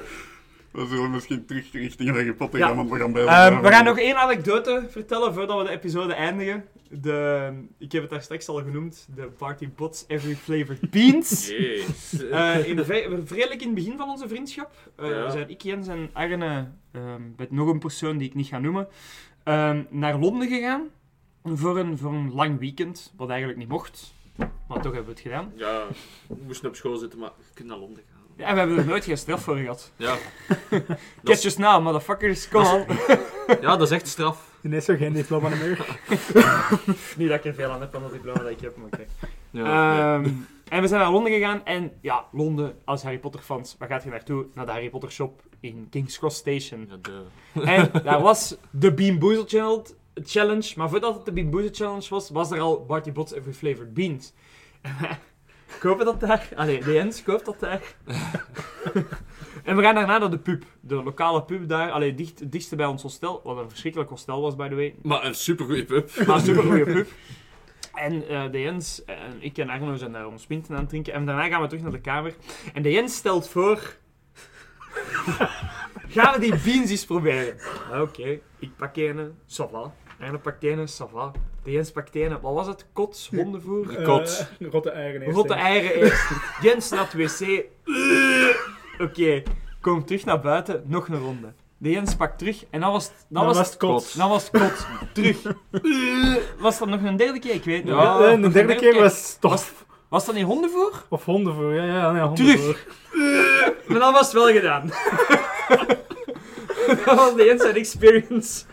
We 0.77 0.87
zullen 0.87 1.11
misschien 1.11 1.47
terug 1.47 1.73
richting 1.73 2.11
Harry 2.11 2.33
Potter 2.33 2.59
Ja. 2.59 2.67
gaan, 2.67 2.77
want 2.77 2.91
we 2.91 2.97
gaan 2.99 3.17
Ehm, 3.17 3.27
zijn. 3.27 3.63
we 3.63 3.69
gaan 3.69 3.85
nog 3.85 3.99
één 3.99 4.17
anekdote 4.17 4.87
vertellen 4.89 5.35
voordat 5.35 5.59
we 5.59 5.65
de 5.65 5.71
episode 5.71 6.13
eindigen. 6.15 6.65
De, 6.91 7.51
ik 7.79 7.93
heb 7.93 8.03
het 8.03 8.11
daar 8.11 8.23
straks 8.23 8.49
al 8.49 8.55
genoemd, 8.63 9.07
de 9.15 9.23
Party 9.27 9.69
Bots 9.77 10.05
Every 10.09 10.35
Flavored 10.37 10.91
Beans. 10.91 11.49
Jeez. 11.51 12.13
Eh, 12.31 12.69
in 12.69 12.77
de 12.77 12.85
vre- 12.85 13.25
redelijk 13.29 13.61
in 13.61 13.67
het 13.67 13.75
begin 13.75 13.97
van 13.97 14.09
onze 14.09 14.29
vriendschap 14.29 14.71
eh, 14.97 15.09
Ja. 15.09 15.31
zijn 15.31 15.49
ik, 15.51 15.63
Jens 15.63 15.89
en 15.89 16.11
Arne, 16.13 16.69
ehm, 16.93 17.23
met 17.37 17.51
nog 17.51 17.69
een 17.69 17.79
persoon 17.79 18.19
die 18.19 18.29
ik 18.29 18.35
niet 18.35 18.47
ga 18.47 18.59
noemen, 18.59 18.89
ehm, 19.45 19.83
naar 19.91 20.19
Londen 20.19 20.49
gegaan 20.49 20.83
voor 21.45 21.79
een, 21.79 21.99
voor 21.99 22.13
een 22.13 22.33
lang 22.35 22.59
weekend, 22.59 23.13
wat 23.17 23.29
eigenlijk 23.29 23.59
niet 23.59 23.69
mocht. 23.69 24.15
Maar 24.37 24.81
toch 24.83 24.93
hebben 24.95 25.05
we 25.05 25.11
het 25.11 25.21
gedaan. 25.21 25.53
Ja, 25.57 25.85
we 26.29 26.37
moesten 26.47 26.69
op 26.69 26.75
school 26.77 26.97
zitten, 26.97 27.19
maar 27.19 27.31
je 27.39 27.55
kunt 27.55 27.69
naar 27.69 27.79
Londen 27.79 28.03
gaan. 28.11 28.16
Ja, 28.37 28.47
en 28.47 28.53
we 28.53 28.59
hebben 28.59 28.79
er 28.79 28.87
nooit 28.87 29.05
geen 29.05 29.19
straf 29.19 29.43
voor 29.43 29.57
gehad. 29.57 29.93
Ja, 29.97 30.17
Catch 31.25 31.45
us 31.45 31.57
now, 31.57 31.83
motherfuckers, 31.83 32.49
on. 32.53 32.85
ja 33.61 33.77
dat 33.77 33.83
is 33.83 33.91
echt 33.91 34.09
straf. 34.09 34.55
Ineens 34.63 34.85
zo 34.85 34.97
geen 34.97 35.13
diploma 35.13 35.49
meer. 35.49 35.99
niet 37.19 37.29
dat 37.29 37.39
ik 37.39 37.45
er 37.45 37.55
veel 37.55 37.71
aan 37.71 37.81
heb 37.81 37.93
van 37.93 38.03
dat 38.03 38.13
diploma 38.13 38.39
dat 38.43 38.51
ik 38.51 38.61
heb, 38.61 38.77
maar 38.77 38.87
oké. 38.87 39.05
Ja, 39.51 39.65
ja. 39.97 40.15
Ehm, 40.15 40.31
En 40.69 40.81
we 40.81 40.89
zijn 40.89 41.01
naar 41.01 41.11
Londen 41.11 41.33
gegaan 41.33 41.65
en 41.65 41.93
ja, 42.01 42.25
Londen, 42.33 42.79
als 42.85 43.03
Harry 43.03 43.19
Potter 43.19 43.41
fans, 43.41 43.77
waar 43.79 43.89
gaat 43.89 44.03
je 44.03 44.11
naartoe? 44.11 44.47
Naar 44.55 44.67
de 44.67 44.73
Harry 44.73 44.91
Potter 44.91 45.11
shop 45.11 45.43
in 45.61 45.87
King's 45.91 46.19
Cross 46.19 46.37
Station. 46.37 46.89
Ja, 46.91 46.97
de... 47.03 47.23
En 47.61 47.91
daar 48.03 48.21
was 48.21 48.57
de 48.71 48.95
Bean 48.95 49.19
Boozle 49.19 49.45
Challenge, 49.47 49.85
challenge, 50.15 50.73
maar 50.77 50.89
voordat 50.89 51.15
het 51.15 51.25
de 51.25 51.33
Bean 51.33 51.51
Boozle 51.51 51.71
Challenge 51.73 52.07
was, 52.09 52.31
was 52.31 52.51
er 52.51 52.61
al 52.61 52.85
Barty 52.85 53.13
Bots 53.13 53.33
Every 53.33 53.53
Flavored 53.53 53.95
Beans. 53.95 54.33
Kopen 55.79 56.05
dat 56.05 56.21
daar? 56.21 56.49
Allee, 56.55 56.85
de 56.85 56.93
Jens 56.93 57.23
koopt 57.23 57.45
dat 57.45 57.61
daar. 57.61 57.81
en 59.65 59.77
we 59.77 59.83
gaan 59.83 59.95
daarna 59.95 60.19
naar 60.19 60.31
de 60.31 60.39
pub. 60.39 60.65
De 60.81 60.95
lokale 60.95 61.43
pub 61.43 61.69
daar. 61.69 61.91
Allee, 61.91 62.15
dicht, 62.15 62.39
het 62.39 62.53
dichtste 62.53 62.77
bij 62.77 62.87
ons 62.87 63.03
hostel. 63.03 63.41
Wat 63.45 63.57
een 63.59 63.69
verschrikkelijk 63.69 64.11
hostel 64.11 64.41
was, 64.41 64.57
by 64.57 64.69
the 64.69 64.75
way. 64.75 64.95
Maar 65.03 65.25
een 65.25 65.35
supergoeie 65.35 65.85
pub. 65.85 66.11
Maar 66.27 66.37
een 66.37 66.43
supergoeie 66.43 66.85
pub. 66.95 67.09
En 67.95 68.29
eh, 68.29 68.51
de 68.51 68.61
Jens 68.61 69.05
en 69.05 69.37
ik 69.39 69.59
en 69.59 69.69
Arno 69.69 69.95
zijn 69.95 70.13
daar 70.13 70.27
ons 70.27 70.47
pinten 70.47 70.75
aan 70.75 70.81
het 70.81 70.89
drinken. 70.89 71.13
En 71.13 71.27
daarna 71.27 71.49
gaan 71.49 71.61
we 71.63 71.67
terug 71.67 71.83
naar 71.83 71.93
de 71.93 72.01
kamer. 72.01 72.35
En 72.75 72.83
de 72.83 72.91
Jens 72.91 73.15
stelt 73.17 73.49
voor... 73.49 73.97
gaan 76.15 76.35
we 76.35 76.41
die 76.41 76.57
beans 76.65 76.91
eens 76.91 77.05
proberen? 77.05 77.57
Ah, 77.93 78.01
Oké, 78.01 78.41
ik 78.59 78.77
pak 78.77 78.97
een, 78.97 79.35
ça 79.47 79.71
va. 79.71 79.93
Arno 80.21 80.39
pakt 80.39 80.65
een, 80.65 80.89
ça 80.89 81.11
va. 81.13 81.33
De 81.67 81.73
Jens 81.73 81.91
pakt 81.91 82.15
een, 82.17 82.41
wat 82.41 82.55
was 82.55 82.67
het? 82.67 82.87
Kots, 82.93 83.29
hondenvoer? 83.37 84.03
Kot. 84.03 84.47
Eh, 84.61 84.69
rotte 84.71 84.91
eieren 84.91 85.21
eerst. 85.23 85.37
Rotte 85.37 85.55
eieren 85.55 85.95
eerst. 85.95 86.31
Jens 86.63 86.91
naar 86.91 87.09
het 87.11 87.13
wc. 87.41 87.65
Oké, 89.09 89.43
kom 89.81 90.05
terug 90.05 90.25
naar 90.25 90.41
buiten. 90.41 90.83
Nog 90.87 91.09
een 91.09 91.19
ronde. 91.19 91.53
De 91.79 91.91
Jens 91.91 92.15
pakt 92.15 92.39
terug. 92.39 92.65
En 92.71 92.81
dan 92.81 92.93
was 92.93 93.05
het... 93.05 93.13
Dan 93.17 93.27
Dan 93.29 93.45
was 93.47 93.57
was 93.57 93.65
het 93.67 93.81
het 93.81 93.91
kot. 93.91 94.17
dan 94.17 94.29
was 94.29 94.51
het 94.51 94.61
kot. 94.61 94.87
Terug. 95.13 95.43
Was 96.59 96.79
dat 96.79 96.89
nog 96.89 97.03
een 97.03 97.17
derde 97.17 97.39
keer? 97.39 97.55
Ik 97.55 97.65
weet 97.65 97.77
het 97.77 97.85
niet. 97.85 97.95
Ja, 97.95 98.19
de 98.19 98.25
een 98.27 98.53
derde 98.53 98.75
keer 98.75 99.01
was 99.01 99.25
stof. 99.29 99.51
Was, 99.51 99.71
was 100.09 100.25
dat 100.27 100.35
niet 100.35 100.45
hondenvoer? 100.45 101.05
Of 101.09 101.25
hondenvoer, 101.25 101.75
ja, 101.75 101.85
ja, 101.85 102.13
nee, 102.13 102.33
Terug. 102.33 102.55
hondenvoer. 102.57 102.87
Maar 103.87 103.99
dan 103.99 104.13
was 104.13 104.33
het 104.33 104.33
wel 104.33 104.53
gedaan. 104.53 104.91
dat 107.05 107.15
was 107.17 107.35
de 107.35 107.45
Jens 107.45 107.63
experience. 107.65 108.65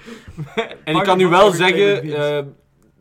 En 0.83 0.95
ik 0.95 1.03
kan 1.03 1.19
u 1.19 1.27
wel 1.27 1.51
zeggen, 1.51 2.01
eh, 2.03 2.43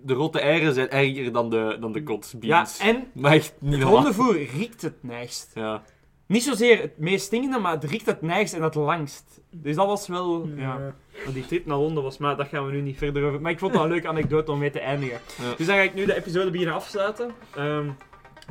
de 0.02 0.14
rotte 0.14 0.40
eieren 0.40 0.74
zijn 0.74 0.90
erger 0.90 1.32
dan 1.32 1.50
de, 1.50 1.76
dan 1.80 1.92
de 1.92 2.02
kot 2.02 2.34
Ja, 2.40 2.66
en 2.80 3.04
Maar 3.14 3.32
echt 3.32 3.54
niet 3.58 3.74
het 3.74 3.82
hondenvoer 3.82 4.44
riekt 4.44 4.82
het 4.82 5.02
neigst. 5.02 5.50
Ja. 5.54 5.82
Niet 6.26 6.42
zozeer 6.42 6.80
het 6.80 6.98
meest 6.98 7.26
stinkende, 7.26 7.58
maar 7.58 7.72
het 7.72 7.84
riekt 7.84 8.06
het 8.06 8.22
neigst 8.22 8.54
en 8.54 8.62
het 8.62 8.74
langst. 8.74 9.40
Dus 9.50 9.76
dat 9.76 9.86
was 9.86 10.06
wel... 10.08 10.48
Ja. 10.56 10.76
Maar 11.24 11.34
die 11.34 11.46
trip 11.46 11.66
naar 11.66 11.76
Londen 11.76 12.02
was, 12.02 12.18
maar 12.18 12.36
daar 12.36 12.46
gaan 12.46 12.66
we 12.66 12.72
nu 12.72 12.80
niet 12.80 12.98
verder 12.98 13.24
over. 13.24 13.40
Maar 13.40 13.52
ik 13.52 13.58
vond 13.58 13.72
het 13.72 13.82
een 13.82 13.88
leuke 13.88 14.08
anekdote 14.08 14.52
om 14.52 14.58
mee 14.58 14.70
te 14.70 14.80
eindigen. 14.80 15.18
Ja. 15.42 15.54
Dus 15.56 15.66
dan 15.66 15.76
ga 15.76 15.82
ik 15.82 15.94
nu 15.94 16.04
de 16.04 16.16
episode 16.16 16.50
beginnen 16.50 16.74
afsluiten. 16.74 17.30
Ehm, 17.54 17.90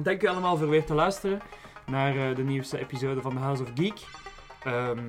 dank 0.01 0.23
u 0.23 0.27
allemaal 0.27 0.57
voor 0.57 0.69
weer 0.69 0.85
te 0.85 0.93
luisteren 0.93 1.41
naar 1.85 2.15
eh, 2.15 2.35
de 2.35 2.43
nieuwste 2.43 2.79
episode 2.79 3.21
van 3.21 3.31
The 3.31 3.39
House 3.39 3.63
of 3.63 3.69
Geek. 3.75 3.99
Ehm, 4.63 4.99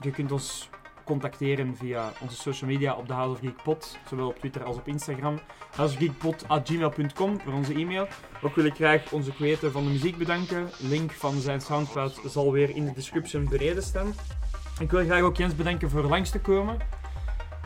je 0.00 0.10
kunt 0.10 0.32
ons 0.32 0.69
contacteren 1.10 1.76
via 1.76 2.12
onze 2.20 2.36
social 2.36 2.70
media 2.70 2.94
op 2.94 3.06
The 3.06 3.12
House 3.12 3.32
of 3.32 3.38
Geek 3.38 3.62
Pod, 3.62 3.98
zowel 4.08 4.28
op 4.28 4.38
Twitter 4.38 4.64
als 4.64 4.76
op 4.76 4.88
Instagram. 4.88 5.38
houseofgeekpod.gmail.com 5.76 7.40
voor 7.40 7.52
onze 7.52 7.74
e-mail. 7.74 8.06
Ook 8.42 8.54
wil 8.54 8.64
ik 8.64 8.74
graag 8.74 9.12
onze 9.12 9.32
creator 9.32 9.70
van 9.70 9.84
de 9.84 9.90
muziek 9.90 10.16
bedanken. 10.18 10.68
Link 10.78 11.12
van 11.12 11.40
zijn 11.40 11.60
Soundcloud 11.60 12.20
zal 12.24 12.52
weer 12.52 12.70
in 12.70 12.84
de 12.84 12.92
description 12.92 13.48
beneden 13.48 13.82
staan. 13.82 14.14
Ik 14.80 14.90
wil 14.90 15.04
graag 15.04 15.22
ook 15.22 15.36
Jens 15.36 15.54
bedanken 15.56 15.90
voor 15.90 16.02
langs 16.02 16.30
te 16.30 16.40
komen. 16.40 16.78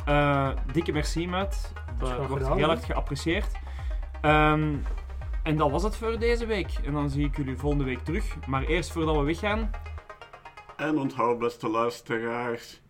Eh, 0.07 0.51
dikke 0.73 0.93
merci, 0.93 1.29
maat. 1.29 1.73
Dat 1.99 2.27
wordt 2.27 2.49
heel 2.49 2.71
erg 2.71 2.87
geapprecieerd. 2.87 3.53
Ehm, 4.21 4.75
en 5.43 5.57
dat 5.57 5.71
was 5.71 5.83
het 5.83 5.97
voor 5.97 6.19
deze 6.19 6.47
week. 6.47 6.71
En 6.85 6.93
dan 6.93 7.11
zie 7.11 7.25
ik 7.25 7.37
jullie 7.37 7.57
volgende 7.57 7.85
week 7.85 8.05
terug. 8.05 8.47
Maar 8.47 8.63
eerst 8.63 8.93
voordat 8.93 9.17
we 9.17 9.23
weggaan, 9.23 9.71
En 10.77 10.99
onthoud, 10.99 11.39
beste 11.39 11.69
luisteraars, 11.69 12.83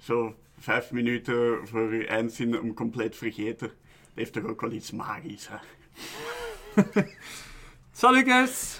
zo 0.00 0.34
vijf 0.58 0.90
minuten 0.90 1.68
voor 1.68 1.88
uw 1.88 2.04
eindzin 2.04 2.52
hem 2.52 2.74
compleet 2.74 3.16
vergeten. 3.16 3.70
Heeft 4.14 4.32
toch 4.32 4.44
ook 4.44 4.60
wel 4.60 4.72
iets 4.72 4.90
magisch, 4.90 5.48
hè? 5.48 5.56
salut! 7.92 8.79